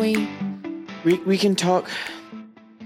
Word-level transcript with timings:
we? 0.00 0.28
We 1.04 1.18
we 1.20 1.38
can 1.38 1.54
talk 1.56 1.88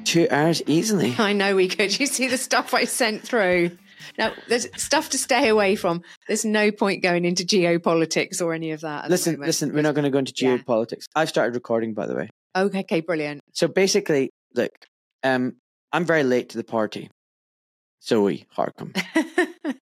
two 0.04 0.26
hours 0.30 0.62
easily. 0.66 1.14
I 1.18 1.32
know 1.32 1.56
we 1.56 1.68
could. 1.68 1.98
You 1.98 2.06
see 2.06 2.28
the 2.28 2.38
stuff 2.38 2.74
I 2.74 2.84
sent 2.84 3.22
through. 3.22 3.76
Now, 4.18 4.32
there's 4.48 4.66
stuff 4.80 5.10
to 5.10 5.18
stay 5.18 5.48
away 5.48 5.74
from. 5.76 6.02
There's 6.28 6.44
no 6.44 6.70
point 6.70 7.02
going 7.02 7.24
into 7.24 7.42
geopolitics 7.44 8.40
or 8.42 8.52
any 8.52 8.70
of 8.72 8.82
that. 8.82 9.10
Listen, 9.10 9.40
listen, 9.40 9.72
we're 9.72 9.82
not 9.82 9.94
going 9.94 10.04
to 10.04 10.10
go 10.10 10.18
into 10.18 10.32
Yeah. 10.36 10.58
geopolitics. 10.58 11.06
I've 11.16 11.28
started 11.30 11.54
recording, 11.54 11.94
by 11.94 12.06
the 12.06 12.14
way. 12.14 12.30
Okay, 12.54 12.80
okay, 12.80 13.00
brilliant. 13.00 13.40
So 13.52 13.66
basically, 13.66 14.30
look, 14.54 14.70
um, 15.24 15.56
I'm 15.92 16.04
very 16.04 16.22
late 16.22 16.50
to 16.50 16.58
the 16.58 16.64
party. 16.64 17.10
Zoe 18.04 18.46
Harcombe. 18.56 18.94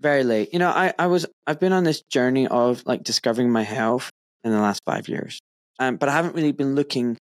very 0.00 0.22
late. 0.22 0.52
You 0.52 0.58
know, 0.58 0.68
I, 0.68 0.92
I 0.98 1.06
was 1.06 1.26
I've 1.46 1.58
been 1.58 1.72
on 1.72 1.84
this 1.84 2.02
journey 2.02 2.46
of 2.46 2.82
like 2.86 3.02
discovering 3.02 3.50
my 3.50 3.62
health 3.62 4.10
in 4.44 4.52
the 4.52 4.60
last 4.60 4.82
five 4.84 5.08
years. 5.08 5.40
Um, 5.78 5.96
but 5.96 6.08
I 6.08 6.12
haven't 6.12 6.34
really 6.34 6.52
been 6.52 6.74
looking 6.74 7.16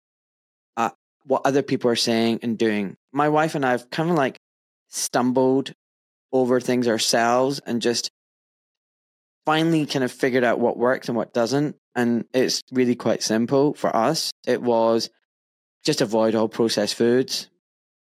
at 0.78 0.94
what 1.26 1.42
other 1.46 1.62
people 1.62 1.90
are 1.92 1.96
saying 1.96 2.40
and 2.42 2.58
doing. 2.58 2.96
My 3.12 3.30
wife 3.30 3.56
and 3.56 3.66
I 3.66 3.72
have 3.72 3.90
kind 3.90 4.10
of 4.10 4.16
like 4.16 4.38
stumbled 4.90 5.74
over 6.32 6.60
things 6.60 6.88
ourselves 6.88 7.60
and 7.66 7.82
just 7.82 8.10
finally 9.46 9.86
kind 9.86 10.04
of 10.04 10.12
figured 10.12 10.44
out 10.44 10.60
what 10.60 10.78
works 10.78 11.08
and 11.08 11.16
what 11.18 11.34
doesn't. 11.34 11.76
And 11.96 12.26
it's 12.34 12.62
really 12.72 12.96
quite 12.96 13.24
simple 13.24 13.74
for 13.74 13.96
us. 13.96 14.32
It 14.46 14.62
was 14.62 15.10
just 15.84 16.02
avoid 16.02 16.36
all 16.36 16.50
processed 16.50 16.96
foods, 16.96 17.48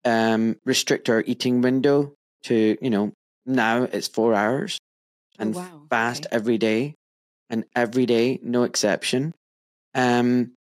um, 0.04 0.58
restrict 0.66 1.10
our 1.10 1.24
eating 1.26 1.62
window 1.62 2.14
to, 2.44 2.78
you 2.82 2.90
know, 2.90 3.14
now 3.46 3.84
it's 3.84 4.08
four 4.08 4.34
hours 4.34 4.78
and 5.40 5.56
Oh, 5.56 5.60
wow, 5.60 5.82
fast 5.90 6.26
okay. 6.26 6.36
every 6.36 6.58
day 6.58 6.96
and 7.50 7.64
every 7.76 8.06
day, 8.06 8.40
no 8.44 8.64
exception. 8.64 9.34
Um, 9.98 10.54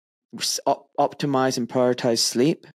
op- 0.67 0.87
optimize 0.99 1.59
and 1.59 1.69
prioritize 1.69 2.21
sleep 2.21 2.67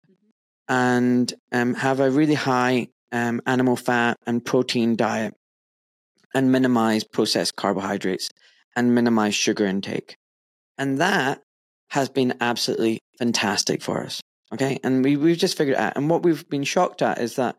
and 0.68 1.34
um, 1.52 1.74
have 1.74 2.00
a 2.00 2.12
really 2.12 2.36
high 2.36 2.90
um, 3.12 3.42
animal 3.46 3.76
fat 3.76 4.18
and 4.28 4.46
protein 4.46 4.96
diet 4.96 5.34
and 6.34 6.52
minimize 6.52 7.04
processed 7.04 7.56
carbohydrates 7.56 8.30
and 8.76 8.94
minimize 8.94 9.34
sugar 9.34 9.66
intake. 9.66 10.16
And 10.78 11.00
that 11.00 11.42
has 11.90 12.10
been 12.10 12.36
absolutely 12.40 13.00
fantastic 13.18 13.82
for 13.82 14.04
us. 14.04 14.22
Okay. 14.54 14.80
And 14.84 15.04
we, 15.04 15.18
we've 15.18 15.38
just 15.38 15.58
figured 15.58 15.78
out. 15.78 15.94
And 15.96 16.10
what 16.10 16.24
we've 16.24 16.48
been 16.50 16.64
shocked 16.64 17.02
at 17.02 17.20
is 17.20 17.36
that 17.36 17.56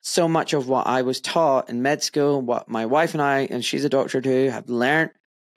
so 0.00 0.28
much 0.28 0.52
of 0.52 0.68
what 0.68 0.86
I 0.86 1.02
was 1.02 1.20
taught 1.20 1.70
in 1.70 1.82
med 1.82 2.02
school, 2.02 2.40
what 2.40 2.68
my 2.68 2.86
wife 2.86 3.14
and 3.14 3.22
I, 3.22 3.40
and 3.50 3.64
she's 3.64 3.84
a 3.84 3.88
doctor 3.88 4.20
too, 4.20 4.50
have 4.50 4.68
learned 4.68 5.10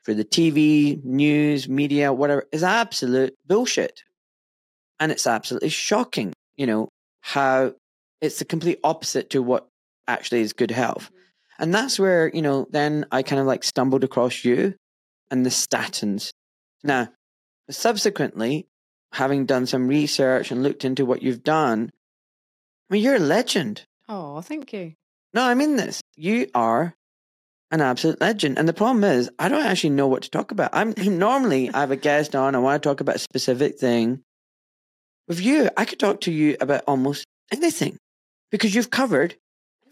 through 0.07 0.15
the 0.15 0.23
TV, 0.23 1.03
news, 1.03 1.67
media, 1.67 2.13
whatever, 2.13 2.45
is 2.53 2.63
absolute 2.63 3.35
bullshit. 3.45 4.03
And 5.01 5.11
it's 5.11 5.27
absolutely 5.27 5.67
shocking, 5.67 6.31
you 6.55 6.65
know, 6.65 6.87
how 7.19 7.73
it's 8.21 8.39
the 8.39 8.45
complete 8.45 8.79
opposite 8.85 9.31
to 9.31 9.43
what 9.43 9.67
actually 10.07 10.39
is 10.39 10.53
good 10.53 10.71
health. 10.71 11.07
Mm-hmm. 11.07 11.63
And 11.63 11.75
that's 11.75 11.99
where, 11.99 12.31
you 12.33 12.41
know, 12.41 12.67
then 12.69 13.05
I 13.11 13.21
kind 13.21 13.41
of 13.41 13.47
like 13.47 13.65
stumbled 13.65 14.05
across 14.05 14.45
you 14.45 14.75
and 15.29 15.45
the 15.45 15.49
statins. 15.49 16.29
Now, 16.85 17.09
subsequently, 17.69 18.65
having 19.11 19.45
done 19.45 19.65
some 19.65 19.89
research 19.89 20.51
and 20.51 20.63
looked 20.63 20.85
into 20.85 21.05
what 21.05 21.21
you've 21.21 21.43
done, 21.43 21.91
I 22.89 22.93
mean, 22.93 23.03
you're 23.03 23.15
a 23.15 23.19
legend. 23.19 23.83
Oh, 24.07 24.39
thank 24.39 24.71
you. 24.71 24.93
No, 25.33 25.43
I 25.43 25.53
mean 25.53 25.75
this. 25.75 25.99
You 26.15 26.47
are 26.55 26.95
an 27.71 27.81
absolute 27.81 28.21
legend. 28.21 28.57
And 28.57 28.67
the 28.67 28.73
problem 28.73 29.03
is, 29.03 29.29
I 29.39 29.49
don't 29.49 29.65
actually 29.65 29.91
know 29.91 30.07
what 30.07 30.23
to 30.23 30.29
talk 30.29 30.51
about. 30.51 30.69
I'm 30.73 30.93
normally 30.97 31.69
I 31.73 31.81
have 31.81 31.91
a 31.91 31.95
guest 31.95 32.35
on, 32.35 32.55
I 32.55 32.59
want 32.59 32.81
to 32.81 32.87
talk 32.89 33.01
about 33.01 33.15
a 33.15 33.19
specific 33.19 33.79
thing. 33.79 34.21
With 35.27 35.41
you, 35.41 35.69
I 35.75 35.85
could 35.85 35.99
talk 35.99 36.21
to 36.21 36.31
you 36.31 36.55
about 36.61 36.83
almost 36.87 37.25
anything 37.51 37.97
because 38.49 38.73
you've 38.73 38.91
covered 38.91 39.35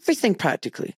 everything 0.02 0.34
practically. 0.34 0.94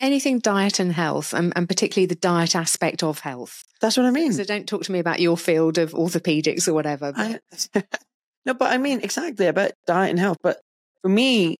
Anything 0.00 0.38
diet 0.38 0.78
and 0.78 0.92
health, 0.92 1.34
and, 1.34 1.52
and 1.56 1.68
particularly 1.68 2.06
the 2.06 2.14
diet 2.14 2.56
aspect 2.56 3.02
of 3.02 3.18
health. 3.18 3.64
That's 3.80 3.96
what 3.98 4.06
I 4.06 4.10
mean. 4.10 4.32
So 4.32 4.44
don't 4.44 4.66
talk 4.66 4.82
to 4.84 4.92
me 4.92 4.98
about 4.98 5.20
your 5.20 5.36
field 5.36 5.76
of 5.76 5.92
orthopedics 5.92 6.68
or 6.68 6.72
whatever. 6.74 7.12
but- 7.12 7.42
I, 7.74 7.82
no, 8.46 8.54
but 8.54 8.72
I 8.72 8.78
mean 8.78 9.00
exactly 9.00 9.46
about 9.46 9.72
diet 9.86 10.10
and 10.10 10.18
health. 10.18 10.38
But 10.42 10.60
for 11.02 11.08
me, 11.08 11.56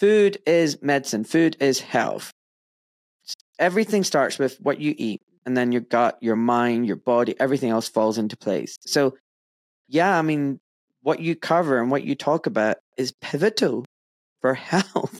food 0.00 0.38
is 0.44 0.82
medicine. 0.82 1.24
Food 1.24 1.56
is 1.60 1.80
health. 1.80 2.32
Everything 3.62 4.02
starts 4.02 4.38
with 4.38 4.58
what 4.60 4.80
you 4.80 4.94
eat, 4.98 5.22
and 5.46 5.56
then 5.56 5.70
your 5.70 5.82
gut, 5.82 6.18
your 6.20 6.36
mind, 6.36 6.86
your 6.86 6.96
body, 6.96 7.34
everything 7.38 7.70
else 7.70 7.88
falls 7.88 8.18
into 8.18 8.36
place. 8.36 8.76
So, 8.80 9.16
yeah, 9.88 10.18
I 10.18 10.22
mean, 10.22 10.58
what 11.02 11.20
you 11.20 11.36
cover 11.36 11.80
and 11.80 11.90
what 11.90 12.04
you 12.04 12.14
talk 12.14 12.46
about 12.46 12.76
is 12.96 13.12
pivotal 13.20 13.84
for 14.40 14.54
health, 14.72 15.18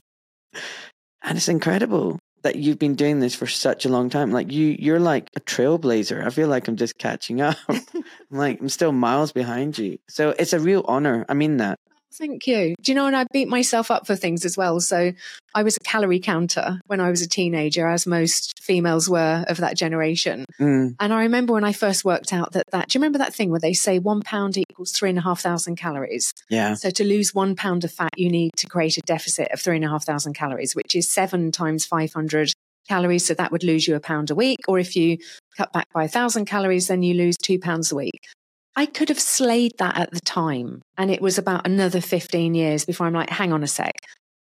and 1.23 1.37
it's 1.37 1.47
incredible 1.47 2.19
that 2.43 2.57
you've 2.57 2.79
been 2.79 2.95
doing 2.95 3.19
this 3.19 3.33
for 3.33 3.47
such 3.47 3.85
a 3.85 3.89
long 3.89 4.09
time. 4.09 4.31
Like 4.31 4.51
you, 4.51 4.75
you're 4.77 4.99
like 4.99 5.29
a 5.35 5.39
trailblazer. 5.39 6.25
I 6.25 6.29
feel 6.29 6.49
like 6.49 6.67
I'm 6.67 6.75
just 6.75 6.97
catching 6.97 7.39
up. 7.39 7.55
I'm 7.69 7.81
like 8.29 8.59
I'm 8.59 8.67
still 8.67 8.91
miles 8.91 9.31
behind 9.31 9.77
you. 9.77 9.97
So 10.09 10.35
it's 10.37 10.51
a 10.51 10.59
real 10.59 10.83
honor. 10.87 11.25
I 11.29 11.33
mean 11.33 11.57
that. 11.57 11.79
Thank 12.17 12.45
you. 12.47 12.75
Do 12.81 12.91
you 12.91 12.95
know, 12.95 13.07
and 13.07 13.15
I 13.15 13.25
beat 13.33 13.47
myself 13.47 13.89
up 13.89 14.05
for 14.05 14.15
things 14.15 14.45
as 14.45 14.55
well. 14.55 14.79
So 14.79 15.13
I 15.55 15.63
was 15.63 15.77
a 15.77 15.79
calorie 15.79 16.19
counter 16.19 16.79
when 16.87 17.01
I 17.01 17.09
was 17.09 17.21
a 17.21 17.27
teenager, 17.27 17.87
as 17.87 18.05
most 18.05 18.59
females 18.61 19.09
were 19.09 19.43
of 19.47 19.57
that 19.57 19.75
generation. 19.75 20.45
Mm, 20.59 20.95
And 20.99 21.13
I 21.13 21.23
remember 21.23 21.53
when 21.53 21.63
I 21.63 21.73
first 21.73 22.05
worked 22.05 22.31
out 22.31 22.53
that 22.53 22.65
that, 22.71 22.89
do 22.89 22.97
you 22.97 23.01
remember 23.01 23.17
that 23.19 23.33
thing 23.33 23.49
where 23.49 23.59
they 23.59 23.73
say 23.73 23.99
one 23.99 24.21
pound 24.21 24.57
equals 24.57 24.91
three 24.91 25.09
and 25.09 25.17
a 25.17 25.21
half 25.21 25.41
thousand 25.41 25.75
calories? 25.77 26.31
yeah. 26.49 26.75
So 26.75 26.89
to 26.91 27.03
lose 27.03 27.33
one 27.33 27.55
pound 27.55 27.83
of 27.83 27.91
fat, 27.91 28.11
you 28.15 28.29
need 28.29 28.51
to 28.57 28.67
create 28.67 28.97
a 28.97 29.01
deficit 29.01 29.49
of 29.51 29.59
three 29.59 29.75
and 29.75 29.85
a 29.85 29.89
half 29.89 30.05
thousand 30.05 30.33
calories, 30.33 30.75
which 30.75 30.95
is 30.95 31.09
seven 31.09 31.51
times 31.51 31.85
500 31.85 32.51
calories. 32.87 33.25
So 33.25 33.33
that 33.33 33.51
would 33.51 33.63
lose 33.63 33.87
you 33.87 33.95
a 33.95 33.99
pound 33.99 34.29
a 34.29 34.35
week. 34.35 34.59
Or 34.67 34.77
if 34.77 34.95
you 34.95 35.17
cut 35.57 35.73
back 35.73 35.87
by 35.93 36.03
a 36.05 36.09
thousand 36.09 36.45
calories, 36.45 36.87
then 36.87 37.01
you 37.01 37.13
lose 37.15 37.37
two 37.37 37.59
pounds 37.59 37.91
a 37.91 37.95
week. 37.95 38.27
I 38.75 38.85
could 38.85 39.09
have 39.09 39.19
slayed 39.19 39.73
that 39.77 39.97
at 39.97 40.11
the 40.11 40.19
time. 40.19 40.81
And 40.97 41.11
it 41.11 41.21
was 41.21 41.37
about 41.37 41.67
another 41.67 42.01
15 42.01 42.55
years 42.55 42.85
before 42.85 43.07
I'm 43.07 43.13
like, 43.13 43.29
hang 43.29 43.53
on 43.53 43.63
a 43.63 43.67
sec. 43.67 43.93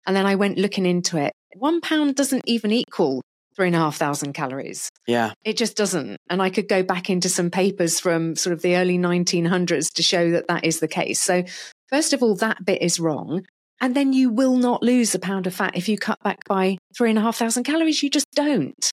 And 0.05 0.15
then 0.15 0.25
I 0.25 0.35
went 0.35 0.57
looking 0.57 0.85
into 0.85 1.17
it. 1.17 1.33
One 1.55 1.81
pound 1.81 2.15
doesn't 2.15 2.43
even 2.47 2.71
equal 2.71 3.21
three 3.55 3.67
and 3.67 3.75
a 3.75 3.79
half 3.79 3.97
thousand 3.97 4.33
calories. 4.33 4.89
Yeah. 5.07 5.33
It 5.43 5.57
just 5.57 5.75
doesn't. 5.75 6.17
And 6.29 6.41
I 6.41 6.49
could 6.49 6.67
go 6.67 6.83
back 6.83 7.09
into 7.09 7.29
some 7.29 7.49
papers 7.49 7.99
from 7.99 8.35
sort 8.35 8.53
of 8.53 8.61
the 8.61 8.77
early 8.77 8.97
1900s 8.97 9.93
to 9.93 10.03
show 10.03 10.31
that 10.31 10.47
that 10.47 10.63
is 10.63 10.79
the 10.79 10.87
case. 10.87 11.21
So, 11.21 11.43
first 11.89 12.13
of 12.13 12.23
all, 12.23 12.35
that 12.35 12.65
bit 12.65 12.81
is 12.81 12.99
wrong. 12.99 13.45
And 13.81 13.95
then 13.95 14.13
you 14.13 14.29
will 14.29 14.55
not 14.55 14.83
lose 14.83 15.13
a 15.15 15.19
pound 15.19 15.47
of 15.47 15.55
fat 15.55 15.75
if 15.75 15.89
you 15.89 15.97
cut 15.97 16.19
back 16.23 16.45
by 16.47 16.77
three 16.95 17.09
and 17.09 17.19
a 17.19 17.21
half 17.21 17.37
thousand 17.37 17.63
calories. 17.63 18.01
You 18.01 18.09
just 18.09 18.27
don't. 18.35 18.91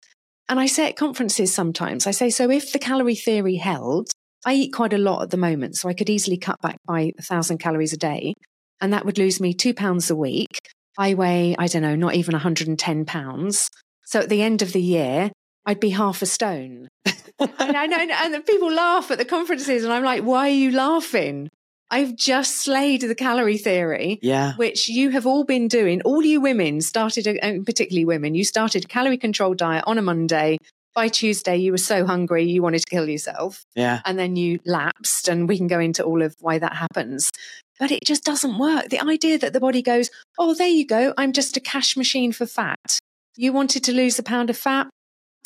And 0.49 0.59
I 0.59 0.67
say 0.67 0.89
at 0.89 0.97
conferences 0.97 1.55
sometimes, 1.55 2.07
I 2.07 2.11
say, 2.11 2.31
so 2.31 2.51
if 2.51 2.73
the 2.73 2.79
calorie 2.79 3.15
theory 3.15 3.57
held, 3.57 4.09
I 4.47 4.55
eat 4.55 4.73
quite 4.73 4.93
a 4.93 4.99
lot 4.99 5.23
at 5.23 5.31
the 5.31 5.37
moment. 5.37 5.77
So 5.77 5.89
I 5.89 5.95
could 5.95 6.11
easily 6.11 6.37
cut 6.37 6.61
back 6.61 6.77
by 6.87 7.13
a 7.19 7.23
thousand 7.23 7.59
calories 7.59 7.93
a 7.93 7.97
day. 7.97 8.35
And 8.81 8.93
that 8.93 9.05
would 9.05 9.19
lose 9.19 9.41
me 9.41 9.53
two 9.55 9.75
pounds 9.75 10.11
a 10.11 10.17
week. 10.17 10.59
I 10.97 11.15
weigh, 11.15 11.55
I 11.59 11.67
don't 11.67 11.83
know, 11.83 11.97
not 11.97 12.15
even 12.15 12.33
110 12.33 13.05
pounds. 13.05 13.71
So 14.05 14.21
at 14.21 14.29
the 14.29 14.43
end 14.43 14.63
of 14.63 14.73
the 14.73 14.83
year, 14.83 15.31
I'd 15.67 15.81
be 15.81 15.91
half 15.91 16.23
a 16.23 16.27
stone. 16.27 16.89
and 17.39 17.51
I 17.59 17.87
know, 17.87 17.99
and 17.99 18.47
people 18.47 18.73
laugh 18.73 19.11
at 19.11 19.19
the 19.19 19.25
conferences, 19.25 19.85
and 19.85 19.93
I'm 19.93 20.03
like, 20.05 20.23
why 20.25 20.49
are 20.49 20.53
you 20.53 20.71
laughing? 20.73 21.51
I've 21.91 22.17
just 22.17 22.57
slayed 22.57 23.01
the 23.03 23.15
calorie 23.15 23.59
theory, 23.59 24.19
Yeah. 24.23 24.55
which 24.57 24.89
you 24.89 25.11
have 25.11 25.27
all 25.27 25.45
been 25.45 25.69
doing. 25.69 26.03
All 26.03 26.23
you 26.23 26.41
women 26.41 26.81
started, 26.81 27.27
uh, 27.27 27.35
and 27.43 27.65
particularly 27.65 28.05
women, 28.05 28.35
you 28.35 28.45
started 28.45 28.85
a 28.85 28.89
calorie 28.89 29.19
control 29.19 29.55
diet 29.55 29.85
on 29.87 29.99
a 29.99 30.03
Monday. 30.03 30.59
By 30.99 31.07
Tuesday, 31.07 31.57
you 31.59 31.71
were 31.71 31.79
so 31.79 32.05
hungry 32.05 32.43
you 32.51 32.61
wanted 32.61 32.81
to 32.81 32.91
kill 32.91 33.09
yourself, 33.09 33.65
Yeah. 33.77 34.01
and 34.05 34.19
then 34.19 34.35
you 34.35 34.59
lapsed. 34.67 35.29
And 35.29 35.49
we 35.49 35.57
can 35.57 35.69
go 35.69 35.79
into 35.79 36.03
all 36.03 36.23
of 36.23 36.35
why 36.41 36.59
that 36.59 36.75
happens. 36.75 37.31
But 37.79 37.93
it 37.93 38.01
just 38.05 38.25
doesn't 38.25 38.59
work. 38.59 38.89
The 38.89 38.99
idea 38.99 39.39
that 39.39 39.53
the 39.53 39.61
body 39.61 39.81
goes, 39.81 40.11
oh, 40.41 40.55
there 40.55 40.67
you 40.67 40.85
go, 40.85 41.15
I'm 41.17 41.33
just 41.33 41.57
a 41.57 41.61
cash 41.61 41.97
machine 41.97 42.33
for 42.33 42.47
fat. 42.47 42.99
You 43.37 43.53
wanted 43.53 43.85
to 43.85 43.93
lose 43.93 44.19
a 44.19 44.25
pound 44.25 44.51
of 44.51 44.59
fat, 44.59 44.89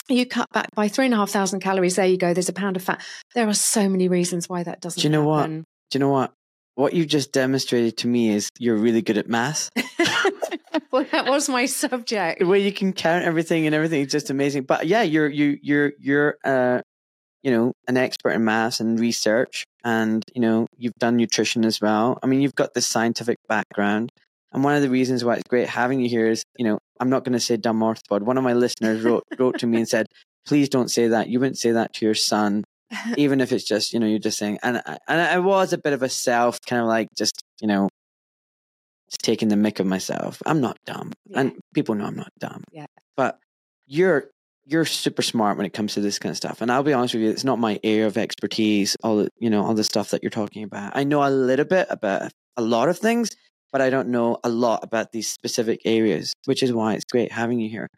you 0.08 0.25
cut 0.25 0.49
back 0.54 0.69
by 0.75 0.88
three 0.88 1.04
and 1.04 1.12
a 1.12 1.19
half 1.19 1.28
thousand 1.28 1.60
calories. 1.60 1.96
There 1.96 2.06
you 2.06 2.16
go. 2.16 2.32
There's 2.32 2.49
a 2.49 2.54
pound 2.54 2.76
of 2.76 2.82
fat. 2.82 3.02
There 3.34 3.46
are 3.46 3.52
so 3.52 3.90
many 3.90 4.08
reasons 4.08 4.49
why 4.49 4.62
that 4.62 4.81
doesn't. 4.81 5.02
Do 5.02 5.06
you 5.06 5.12
know 5.12 5.25
what? 5.25 5.49
Do 5.49 5.64
you 5.93 6.00
know 6.00 6.08
what? 6.08 6.32
What 6.76 6.94
you've 6.94 7.08
just 7.08 7.31
demonstrated 7.31 7.99
to 7.99 8.08
me 8.08 8.31
is 8.31 8.49
you're 8.58 8.76
really 8.76 9.02
good 9.02 9.19
at 9.19 9.28
math. 9.28 9.69
well, 10.91 11.05
that 11.13 11.27
was 11.27 11.49
my 11.49 11.67
subject. 11.67 12.41
the 12.41 12.47
way 12.47 12.61
you 12.61 12.73
can 12.73 12.93
count 12.93 13.25
everything 13.25 13.67
and 13.67 13.75
everything 13.75 14.03
is 14.03 14.13
just 14.13 14.31
amazing. 14.31 14.65
But 14.65 14.87
yeah, 14.87 15.03
you're 15.03 15.29
you 15.29 15.59
you're 15.63 15.93
you're 15.99 16.37
uh 16.45 16.81
you 17.43 17.51
know 17.51 17.73
an 17.89 17.97
expert 17.97 18.31
in 18.31 18.45
maths 18.45 18.81
and 18.81 18.99
research, 18.99 19.65
and 19.85 20.25
you 20.35 20.41
know 20.41 20.67
you've 20.77 20.95
done 20.95 21.17
nutrition 21.17 21.65
as 21.65 21.81
well. 21.81 22.19
I 22.23 22.27
mean, 22.27 22.41
you've 22.41 22.55
got 22.55 22.75
this 22.75 22.87
scientific 22.87 23.39
background, 23.49 24.11
and 24.53 24.65
one 24.65 24.75
of 24.75 24.83
the 24.83 24.91
reasons 24.91 25.25
why 25.25 25.35
it's 25.35 25.49
great 25.49 25.69
having 25.69 26.01
you 26.01 26.09
here 26.09 26.29
is 26.29 26.45
you 26.57 26.65
know 26.65 26.79
I'm 27.01 27.11
not 27.11 27.25
going 27.25 27.35
to 27.35 27.41
say 27.41 27.57
dumb 27.57 27.81
orthopod. 27.81 28.23
One 28.23 28.39
of 28.39 28.45
my 28.45 28.53
listeners 28.55 29.03
wrote 29.03 29.25
wrote 29.39 29.59
to 29.59 29.67
me 29.67 29.79
and 29.79 29.89
said, 29.89 30.07
please 30.47 30.69
don't 30.69 30.91
say 30.91 31.09
that. 31.09 31.29
You 31.29 31.41
wouldn't 31.41 31.59
say 31.59 31.73
that 31.73 31.95
to 31.95 32.05
your 32.05 32.15
son 32.15 32.65
even 33.17 33.41
if 33.41 33.53
it's 33.53 33.65
just 33.65 33.93
you 33.93 34.01
know 34.01 34.07
you're 34.07 34.19
just 34.19 34.39
saying 34.39 34.59
and 34.63 34.83
and 34.87 35.21
I 35.21 35.39
was 35.39 35.73
a 35.73 35.79
bit 35.79 35.93
of 35.93 36.03
a 36.03 36.09
self 36.09 36.61
kind 36.67 36.83
of 36.83 36.89
like 36.89 37.09
just 37.17 37.43
you 37.61 37.67
know 37.67 37.89
taking 39.19 39.49
the 39.49 39.56
mick 39.56 39.81
of 39.81 39.87
myself. 39.87 40.41
I'm 40.47 40.61
not 40.61 40.79
dumb, 40.87 41.12
Yeah. 41.26 41.41
and 41.41 41.53
people 41.75 41.94
know 41.94 42.05
I'm 42.06 42.17
not 42.17 42.32
dumb. 42.38 42.62
Yeah. 42.73 42.87
but 43.17 43.38
you're 43.87 44.31
you're 44.64 44.85
super 44.85 45.23
smart 45.23 45.56
when 45.56 45.67
it 45.67 45.73
comes 45.73 45.94
to 45.94 46.00
this 46.00 46.20
kind 46.20 46.31
of 46.31 46.37
stuff. 46.37 46.61
And 46.61 46.70
I'll 46.70 46.85
be 46.85 46.93
honest 46.93 47.14
with 47.14 47.23
you, 47.25 47.31
it's 47.31 47.43
not 47.44 47.59
my 47.59 47.81
area 47.82 48.06
of 48.06 48.17
expertise. 48.17 48.97
All 49.03 49.17
the 49.19 49.29
you 49.38 49.50
know 49.50 49.64
all 49.64 49.75
the 49.75 49.85
stuff 49.85 50.11
that 50.11 50.23
you're 50.23 50.31
talking 50.31 50.62
about. 50.62 50.93
I 50.97 51.05
know 51.05 51.23
a 51.26 51.31
little 51.31 51.64
bit 51.64 51.88
about 51.91 52.31
a 52.56 52.62
lot 52.62 52.88
of 52.88 52.97
things, 52.99 53.31
but 53.73 53.81
I 53.81 53.91
don't 53.91 54.09
know 54.09 54.38
a 54.44 54.49
lot 54.49 54.85
about 54.85 55.11
these 55.12 55.29
specific 55.29 55.81
areas, 55.85 56.32
which 56.44 56.62
is 56.62 56.73
why 56.73 56.94
it's 56.94 57.05
great 57.05 57.32
having 57.32 57.59
you 57.61 57.69
here. 57.69 57.88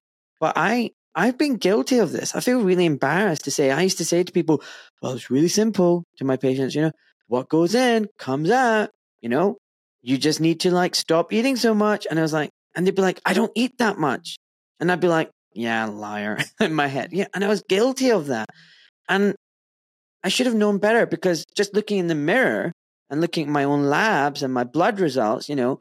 But 0.40 0.54
I 0.56 0.90
I've 1.14 1.36
been 1.38 1.56
guilty 1.56 1.98
of 1.98 2.10
this. 2.12 2.34
I 2.34 2.40
feel 2.40 2.60
really 2.62 2.86
embarrassed 2.86 3.44
to 3.44 3.50
say. 3.52 3.70
I 3.70 3.82
used 3.82 3.98
to 3.98 4.04
say 4.04 4.22
to 4.24 4.32
people, 4.32 4.62
"Well, 5.02 5.12
it's 5.12 5.30
really 5.30 5.48
simple." 5.48 6.02
To 6.16 6.24
my 6.24 6.36
patients, 6.36 6.74
you 6.74 6.82
know, 6.82 6.92
what 7.28 7.48
goes 7.50 7.74
in 7.74 8.08
comes 8.18 8.50
out. 8.50 8.88
You 9.20 9.28
know, 9.28 9.58
you 10.04 10.18
just 10.18 10.40
need 10.40 10.60
to 10.60 10.70
like 10.70 10.94
stop 10.94 11.32
eating 11.32 11.56
so 11.56 11.74
much. 11.74 12.06
And 12.08 12.18
I 12.18 12.22
was 12.22 12.32
like, 12.32 12.50
and 12.76 12.86
they'd 12.86 12.94
be 12.94 13.02
like, 13.02 13.20
"I 13.26 13.32
don't 13.34 13.52
eat 13.54 13.78
that 13.78 13.98
much," 13.98 14.36
and 14.80 14.92
I'd 14.92 15.00
be 15.00 15.08
like, 15.08 15.30
"Yeah, 15.52 15.86
liar," 15.86 16.38
in 16.60 16.74
my 16.74 16.86
head. 16.86 17.10
Yeah, 17.12 17.26
and 17.34 17.44
I 17.44 17.48
was 17.48 17.62
guilty 17.68 18.10
of 18.10 18.26
that, 18.28 18.48
and 19.08 19.34
I 20.24 20.28
should 20.28 20.46
have 20.46 20.54
known 20.54 20.78
better 20.78 21.06
because 21.06 21.44
just 21.56 21.74
looking 21.74 21.98
in 21.98 22.08
the 22.08 22.14
mirror 22.14 22.72
and 23.10 23.20
looking 23.20 23.44
at 23.46 23.52
my 23.52 23.64
own 23.64 23.84
labs 23.84 24.42
and 24.42 24.52
my 24.52 24.64
blood 24.64 24.98
results, 24.98 25.50
you 25.50 25.54
know, 25.54 25.80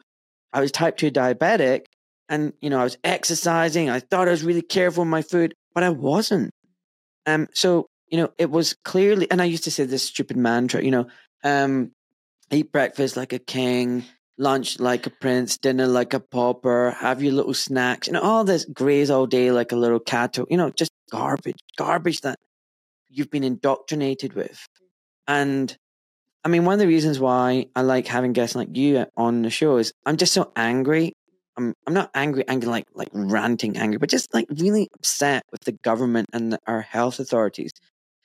I 0.52 0.60
was 0.60 0.72
type 0.72 0.98
2 0.98 1.12
diabetic 1.12 1.86
and, 2.28 2.52
you 2.62 2.70
know, 2.70 2.80
I 2.80 2.84
was 2.84 2.98
exercising. 3.06 3.90
I 3.90 4.02
thought 4.02 4.28
I 4.28 4.32
was 4.32 4.44
really 4.44 4.62
careful 4.62 5.04
with 5.04 5.12
my 5.12 5.22
food, 5.22 5.54
but 5.74 5.84
I 5.84 5.90
wasn't. 5.90 6.52
Um, 7.26 7.48
so, 7.54 7.88
you 8.10 8.18
know, 8.18 8.34
it 8.38 8.52
was 8.52 8.76
clearly, 8.84 9.32
and 9.32 9.42
I 9.42 9.46
used 9.46 9.64
to 9.64 9.72
say 9.72 9.86
this 9.86 10.04
stupid 10.04 10.36
mantra, 10.36 10.84
you 10.84 10.92
know, 10.92 11.08
um, 11.46 11.92
eat 12.54 12.72
breakfast 12.72 13.18
like 13.18 13.34
a 13.34 13.40
king, 13.40 14.04
lunch 14.38 14.80
like 14.80 15.06
a 15.06 15.10
prince, 15.10 15.58
dinner 15.58 15.88
like 15.88 16.14
a 16.14 16.20
pauper, 16.20 16.92
have 16.92 17.22
your 17.22 17.34
little 17.34 17.54
snacks, 17.54 18.08
you 18.08 18.14
know, 18.14 18.22
all 18.22 18.44
this 18.44 18.66
graze 18.66 19.10
all 19.10 19.26
day 19.26 19.52
like 19.52 19.72
a 19.72 19.76
little 19.76 20.00
cattle, 20.00 20.46
you 20.50 20.58
know, 20.58 20.72
just 20.72 20.92
garbage, 21.12 21.60
garbage 21.78 22.22
that 22.22 22.40
you've 23.10 23.30
been 23.30 23.44
indoctrinated 23.44 24.34
with. 24.34 24.66
And 25.28 25.76
I 26.44 26.50
mean, 26.50 26.66
one 26.66 26.74
of 26.74 26.80
the 26.80 26.88
reasons 26.88 27.20
why 27.20 27.68
I 27.76 27.82
like 27.82 28.08
having 28.08 28.34
guests 28.34 28.56
like 28.56 28.76
you 28.76 29.06
on 29.16 29.44
the 29.44 29.50
show 29.50 29.78
is 29.78 29.94
I'm 30.06 30.18
just 30.18 30.34
so 30.34 30.52
angry. 30.56 31.14
I'm 31.56 31.74
I'm 31.88 31.94
not 31.94 32.10
angry, 32.16 32.44
angry 32.48 32.70
like 32.70 32.86
like 32.94 33.10
ranting 33.14 33.78
angry, 33.78 33.98
but 33.98 34.10
just 34.10 34.34
like 34.34 34.48
really 34.50 34.90
upset 34.96 35.44
with 35.52 35.62
the 35.62 35.72
government 35.72 36.28
and 36.34 36.54
the, 36.54 36.60
our 36.68 36.82
health 36.82 37.20
authorities 37.20 37.72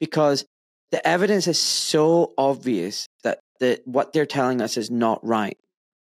because 0.00 0.44
the 0.90 1.06
evidence 1.06 1.46
is 1.46 1.58
so 1.58 2.32
obvious 2.38 3.06
that 3.22 3.40
the 3.60 3.80
what 3.84 4.12
they're 4.12 4.26
telling 4.26 4.60
us 4.60 4.76
is 4.76 4.90
not 4.90 5.24
right. 5.24 5.56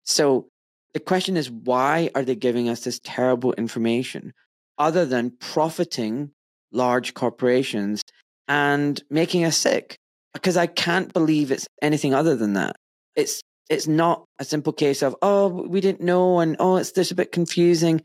So 0.03 0.47
the 0.93 0.99
question 0.99 1.37
is, 1.37 1.51
why 1.51 2.09
are 2.15 2.23
they 2.23 2.35
giving 2.35 2.69
us 2.69 2.83
this 2.83 2.99
terrible 3.03 3.53
information, 3.53 4.33
other 4.77 5.05
than 5.05 5.31
profiting 5.31 6.31
large 6.71 7.13
corporations 7.13 8.03
and 8.47 9.01
making 9.09 9.43
us 9.43 9.57
sick? 9.57 9.97
because 10.37 10.57
I 10.57 10.67
can't 10.67 11.13
believe 11.13 11.51
it's 11.51 11.67
anything 11.81 12.13
other 12.13 12.35
than 12.35 12.53
that. 12.53 12.75
It's 13.15 13.41
it's 13.69 13.87
not 13.87 14.23
a 14.39 14.45
simple 14.45 14.73
case 14.73 15.01
of 15.01 15.15
oh 15.21 15.47
we 15.47 15.81
didn't 15.81 16.01
know 16.01 16.39
and 16.39 16.55
oh 16.59 16.77
it's 16.77 16.91
just 16.91 17.11
a 17.11 17.15
bit 17.15 17.31
confusing. 17.31 18.01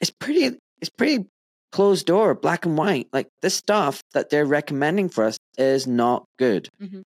It's 0.00 0.10
pretty 0.10 0.58
it's 0.80 0.90
pretty 0.90 1.26
closed 1.72 2.06
door, 2.06 2.34
black 2.34 2.66
and 2.66 2.76
white. 2.76 3.08
Like 3.12 3.28
this 3.42 3.54
stuff 3.54 4.02
that 4.12 4.30
they're 4.30 4.44
recommending 4.44 5.08
for 5.08 5.24
us 5.24 5.38
is 5.56 5.86
not 5.86 6.24
good. 6.38 6.68
Mm-hmm. 6.80 7.00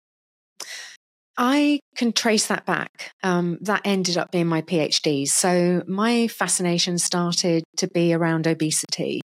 I 1.45 1.81
can 1.97 2.13
trace 2.13 2.47
that 2.47 2.67
back. 2.67 3.11
Um, 3.25 3.59
that 3.63 3.81
ended 3.85 4.17
up 4.17 4.31
being 4.31 4.47
my 4.47 4.63
PhD. 4.63 5.27
So 5.27 5.83
my 5.89 6.29
fascination 6.29 6.99
started 6.99 7.65
to 7.79 7.89
be 7.89 8.15
around 8.15 8.47
obesity. 8.47 9.21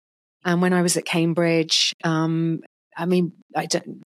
And 0.44 0.60
when 0.60 0.74
I 0.74 0.82
was 0.82 0.98
at 0.98 1.06
Cambridge, 1.06 1.94
um, 2.04 2.60
I 2.98 3.06
mean, 3.06 3.32
I 3.56 3.64
don't, 3.64 4.02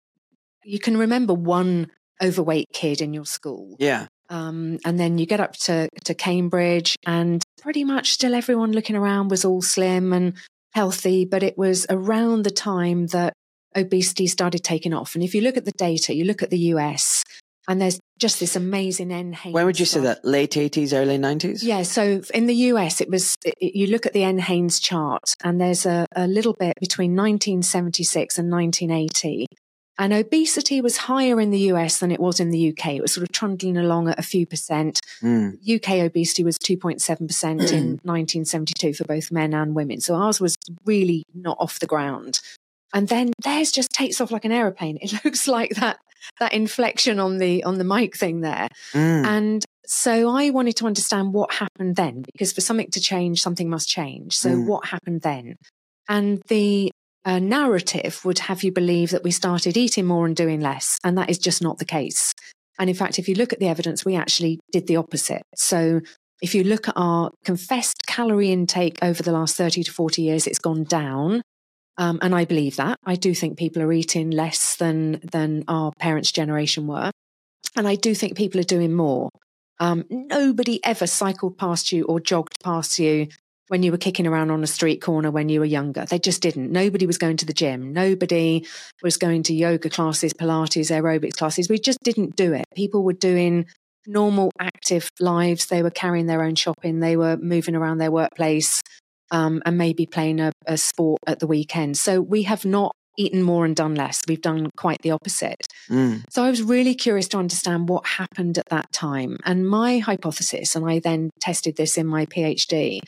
you 0.65 0.81
can 0.81 0.97
remember 0.97 1.33
one 1.33 1.93
overweight 2.21 2.67
kid 2.73 3.01
in 3.01 3.15
your 3.15 3.25
school. 3.25 3.77
Yeah. 3.79 4.09
Um, 4.29 4.79
and 4.85 4.99
then 4.99 5.19
you 5.19 5.27
get 5.27 5.39
up 5.39 5.53
to, 5.67 5.89
to 6.05 6.15
Cambridge, 6.15 6.97
and 7.07 7.41
pretty 7.61 7.85
much 7.85 8.11
still 8.11 8.35
everyone 8.35 8.73
looking 8.73 8.97
around 8.97 9.31
was 9.31 9.45
all 9.45 9.63
slim 9.63 10.13
and 10.13 10.35
healthy. 10.73 11.25
But 11.25 11.45
it 11.45 11.57
was 11.57 11.87
around 11.89 12.43
the 12.43 12.51
time 12.51 13.07
that 13.09 13.35
obesity 13.77 14.27
started 14.27 14.65
taking 14.65 14.93
off. 14.93 15.15
And 15.15 15.23
if 15.23 15.35
you 15.35 15.43
look 15.43 15.57
at 15.57 15.67
the 15.67 15.73
data, 15.73 16.15
you 16.15 16.25
look 16.25 16.43
at 16.43 16.51
the 16.51 16.59
US, 16.59 17.23
and 17.69 17.81
there's 17.81 18.01
just 18.19 18.41
this 18.41 18.57
amazing 18.57 19.09
NHANES. 19.09 19.53
When 19.53 19.67
would 19.67 19.79
you 19.79 19.87
say 19.87 20.01
that? 20.01 20.25
Late 20.25 20.53
80s, 20.53 20.93
early 20.93 21.19
90s? 21.19 21.63
Yeah, 21.63 21.83
so 21.83 22.23
in 22.35 22.47
the 22.47 22.55
US, 22.55 23.01
it 23.01 23.09
was, 23.09 23.37
it, 23.45 23.55
you 23.61 23.87
look 23.87 24.07
at 24.07 24.13
the 24.13 24.23
NHANES 24.23 24.81
chart, 24.83 25.35
and 25.45 25.61
there's 25.61 25.87
a, 25.87 26.07
a 26.15 26.27
little 26.27 26.55
bit 26.55 26.75
between 26.81 27.13
1976 27.13 28.39
and 28.39 28.51
1980. 28.51 29.47
And 29.99 30.13
obesity 30.13 30.81
was 30.81 30.97
higher 30.97 31.41
in 31.41 31.51
the 31.51 31.59
US 31.71 31.99
than 31.99 32.11
it 32.11 32.19
was 32.19 32.41
in 32.41 32.51
the 32.51 32.71
UK. 32.71 32.95
It 32.95 33.03
was 33.03 33.13
sort 33.13 33.23
of 33.23 33.33
trundling 33.33 33.77
along 33.77 34.09
at 34.09 34.19
a 34.19 34.23
few 34.23 34.47
percent. 34.47 34.99
Mm. 35.23 35.59
UK 35.69 36.05
obesity 36.05 36.43
was 36.43 36.59
2.7% 36.59 37.13
in 37.13 37.59
1972 38.03 38.95
for 38.95 39.05
both 39.05 39.31
men 39.31 39.55
and 39.55 39.75
women. 39.75 40.01
So 40.01 40.15
ours 40.15 40.41
was 40.41 40.57
really 40.85 41.25
not 41.35 41.57
off 41.61 41.79
the 41.79 41.87
ground. 41.87 42.41
And 42.95 43.09
then 43.09 43.33
theirs 43.43 43.73
just 43.73 43.91
takes 43.91 44.21
off 44.21 44.31
like 44.31 44.45
an 44.45 44.53
aeroplane. 44.53 44.99
It 45.01 45.13
looks 45.25 45.49
like 45.49 45.71
that 45.77 45.99
that 46.39 46.53
inflection 46.53 47.19
on 47.19 47.39
the 47.39 47.65
on 47.65 47.79
the 47.79 47.85
mic 47.85 48.17
thing 48.17 48.41
there. 48.41 48.69
Mm. 48.93 49.27
And 49.27 49.65
so 49.87 50.29
I 50.31 50.51
wanted 50.51 50.77
to 50.77 50.87
understand 50.87 51.33
what 51.33 51.53
happened 51.55 51.97
then, 51.97 52.23
because 52.23 52.53
for 52.53 52.61
something 52.61 52.91
to 52.93 53.01
change, 53.01 53.43
something 53.43 53.69
must 53.69 53.89
change. 53.89 54.37
So 54.37 54.51
Mm. 54.51 54.67
what 54.67 54.87
happened 54.87 55.23
then? 55.23 55.57
And 56.09 56.41
the 56.49 56.91
uh, 57.25 57.39
narrative 57.39 58.25
would 58.25 58.39
have 58.41 58.63
you 58.63 58.73
believe 58.73 59.11
that 59.11 59.23
we 59.25 59.31
started 59.31 59.77
eating 59.77 60.07
more 60.07 60.27
and 60.27 60.35
doing 60.37 60.61
less. 60.61 60.99
And 61.05 61.17
that 61.19 61.31
is 61.31 61.39
just 61.39 61.63
not 61.63 61.79
the 61.79 61.85
case. 61.85 62.33
And 62.79 62.89
in 62.91 62.97
fact, 62.97 63.19
if 63.19 63.29
you 63.29 63.35
look 63.35 63.53
at 63.53 63.61
the 63.61 63.69
evidence, 63.69 64.05
we 64.05 64.17
actually 64.17 64.59
did 64.73 64.87
the 64.87 64.97
opposite. 64.97 65.43
So 65.55 66.01
if 66.41 66.55
you 66.55 66.65
look 66.65 66.89
at 66.89 66.95
our 66.97 67.31
confessed 67.45 68.07
calorie 68.07 68.51
intake 68.51 68.99
over 69.03 69.23
the 69.23 69.31
last 69.33 69.57
30 69.57 69.85
to 69.85 69.93
40 69.93 70.23
years, 70.23 70.47
it's 70.47 70.59
gone 70.59 70.85
down. 70.85 71.43
Um, 72.03 72.19
and 72.21 72.35
I 72.35 72.45
believe 72.47 72.75
that. 72.77 72.99
I 73.07 73.15
do 73.15 73.33
think 73.33 73.57
people 73.57 73.81
are 73.81 73.93
eating 73.93 74.33
less 74.33 74.75
than, 74.75 75.21
than 75.23 75.63
our 75.69 75.93
parents' 76.01 76.33
generation 76.33 76.89
were. 76.89 77.13
And 77.77 77.87
I 77.87 77.95
do 77.95 78.13
think 78.13 78.37
people 78.37 78.59
are 78.59 78.65
doing 78.65 78.93
more. 78.93 79.31
Um, 79.79 80.05
nobody 80.11 80.85
ever 80.85 81.07
cycled 81.07 81.59
past 81.59 81.93
you 81.93 82.03
or 82.07 82.19
jogged 82.19 82.57
past 82.65 82.99
you 82.99 83.29
when 83.69 83.85
you 83.85 83.93
were 83.93 83.99
kicking 83.99 84.27
around 84.27 84.51
on 84.51 84.65
a 84.65 84.67
street 84.67 85.01
corner 85.01 85.31
when 85.31 85.49
you 85.49 85.61
were 85.61 85.65
younger. 85.65 86.05
They 86.05 86.19
just 86.19 86.43
didn't. 86.43 86.73
Nobody 86.73 87.07
was 87.07 87.19
going 87.19 87.37
to 87.37 87.47
the 87.47 87.53
gym. 87.53 87.93
Nobody 87.93 88.67
was 89.05 89.17
going 89.17 89.45
to 89.45 89.55
yoga 89.55 89.89
classes, 89.89 90.33
Pilates, 90.33 90.91
aerobics 90.91 91.37
classes. 91.37 91.69
We 91.69 91.79
just 91.79 92.01
didn't 92.03 92.35
do 92.35 92.53
it. 92.53 92.65
People 92.75 93.05
were 93.05 93.13
doing 93.13 93.67
normal, 94.09 94.51
active 94.59 95.09
lives. 95.21 95.67
They 95.67 95.85
were 95.85 95.91
carrying 95.91 96.27
their 96.27 96.43
own 96.43 96.57
shopping. 96.57 96.99
They 96.99 97.17
were 97.17 97.37
moving 97.37 97.77
around 97.77 97.99
their 97.99 98.11
workplace 98.11 98.83
um, 99.33 99.63
and 99.67 99.77
maybe 99.77 100.07
playing 100.07 100.39
a, 100.39 100.53
a 100.67 100.77
sport 100.77 101.21
at 101.27 101.41
the 101.41 101.47
weekend. 101.49 101.97
So 101.97 102.21
we 102.21 102.45
have 102.45 102.65
not 102.65 102.95
eaten 103.19 103.43
more 103.43 103.65
and 103.65 103.75
done 103.75 103.95
less. 103.95 104.21
We've 104.29 104.41
done 104.41 104.71
quite 104.77 104.99
the 105.03 105.11
opposite. 105.11 105.67
Mm. 105.91 106.25
So 106.31 106.45
I 106.45 106.51
was 106.51 106.63
really 106.63 106.95
curious 106.95 107.29
to 107.29 107.39
understand 107.39 107.89
what 107.89 108.07
happened 108.07 108.59
at 108.59 108.69
that 108.71 108.91
time. 108.93 109.39
And 109.45 109.69
my 109.69 109.99
hypothesis, 109.99 110.77
and 110.77 110.89
I 110.89 110.99
then 110.99 111.31
tested 111.41 111.77
this 111.77 111.99
in 111.99 112.07
my 112.07 112.27
PhD, 112.27 113.01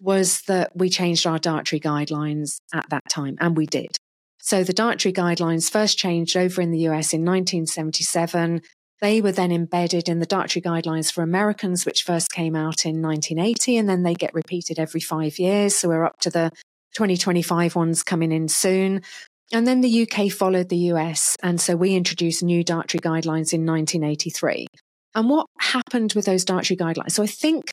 was 0.00 0.42
that 0.42 0.74
we 0.74 0.88
changed 0.88 1.26
our 1.26 1.38
dietary 1.38 1.80
guidelines 1.80 2.58
at 2.72 2.88
that 2.90 3.02
time, 3.10 3.36
and 3.40 3.56
we 3.56 3.66
did. 3.66 3.96
So 4.38 4.64
the 4.64 4.72
dietary 4.72 5.12
guidelines 5.12 5.70
first 5.70 5.98
changed 5.98 6.36
over 6.36 6.62
in 6.62 6.70
the 6.70 6.88
US 6.88 7.12
in 7.12 7.24
1977. 7.24 8.62
They 9.00 9.20
were 9.20 9.32
then 9.32 9.50
embedded 9.50 10.08
in 10.08 10.18
the 10.18 10.26
dietary 10.26 10.62
guidelines 10.62 11.12
for 11.12 11.22
Americans, 11.22 11.86
which 11.86 12.02
first 12.02 12.30
came 12.30 12.54
out 12.54 12.84
in 12.84 13.00
1980, 13.00 13.76
and 13.76 13.88
then 13.88 14.02
they 14.02 14.14
get 14.14 14.34
repeated 14.34 14.78
every 14.78 15.00
five 15.00 15.38
years. 15.38 15.74
So 15.74 15.88
we're 15.88 16.04
up 16.04 16.20
to 16.20 16.30
the 16.30 16.50
2025 16.94 17.76
ones 17.76 18.02
coming 18.02 18.32
in 18.32 18.48
soon. 18.48 19.02
And 19.52 19.66
then 19.66 19.80
the 19.80 20.06
UK 20.06 20.30
followed 20.30 20.68
the 20.68 20.76
US. 20.92 21.36
And 21.42 21.60
so 21.60 21.76
we 21.76 21.94
introduced 21.94 22.42
new 22.42 22.62
dietary 22.62 23.00
guidelines 23.00 23.52
in 23.52 23.66
1983. 23.66 24.66
And 25.14 25.28
what 25.28 25.46
happened 25.58 26.12
with 26.14 26.26
those 26.26 26.44
dietary 26.44 26.76
guidelines? 26.76 27.12
So 27.12 27.22
I 27.22 27.26
think, 27.26 27.72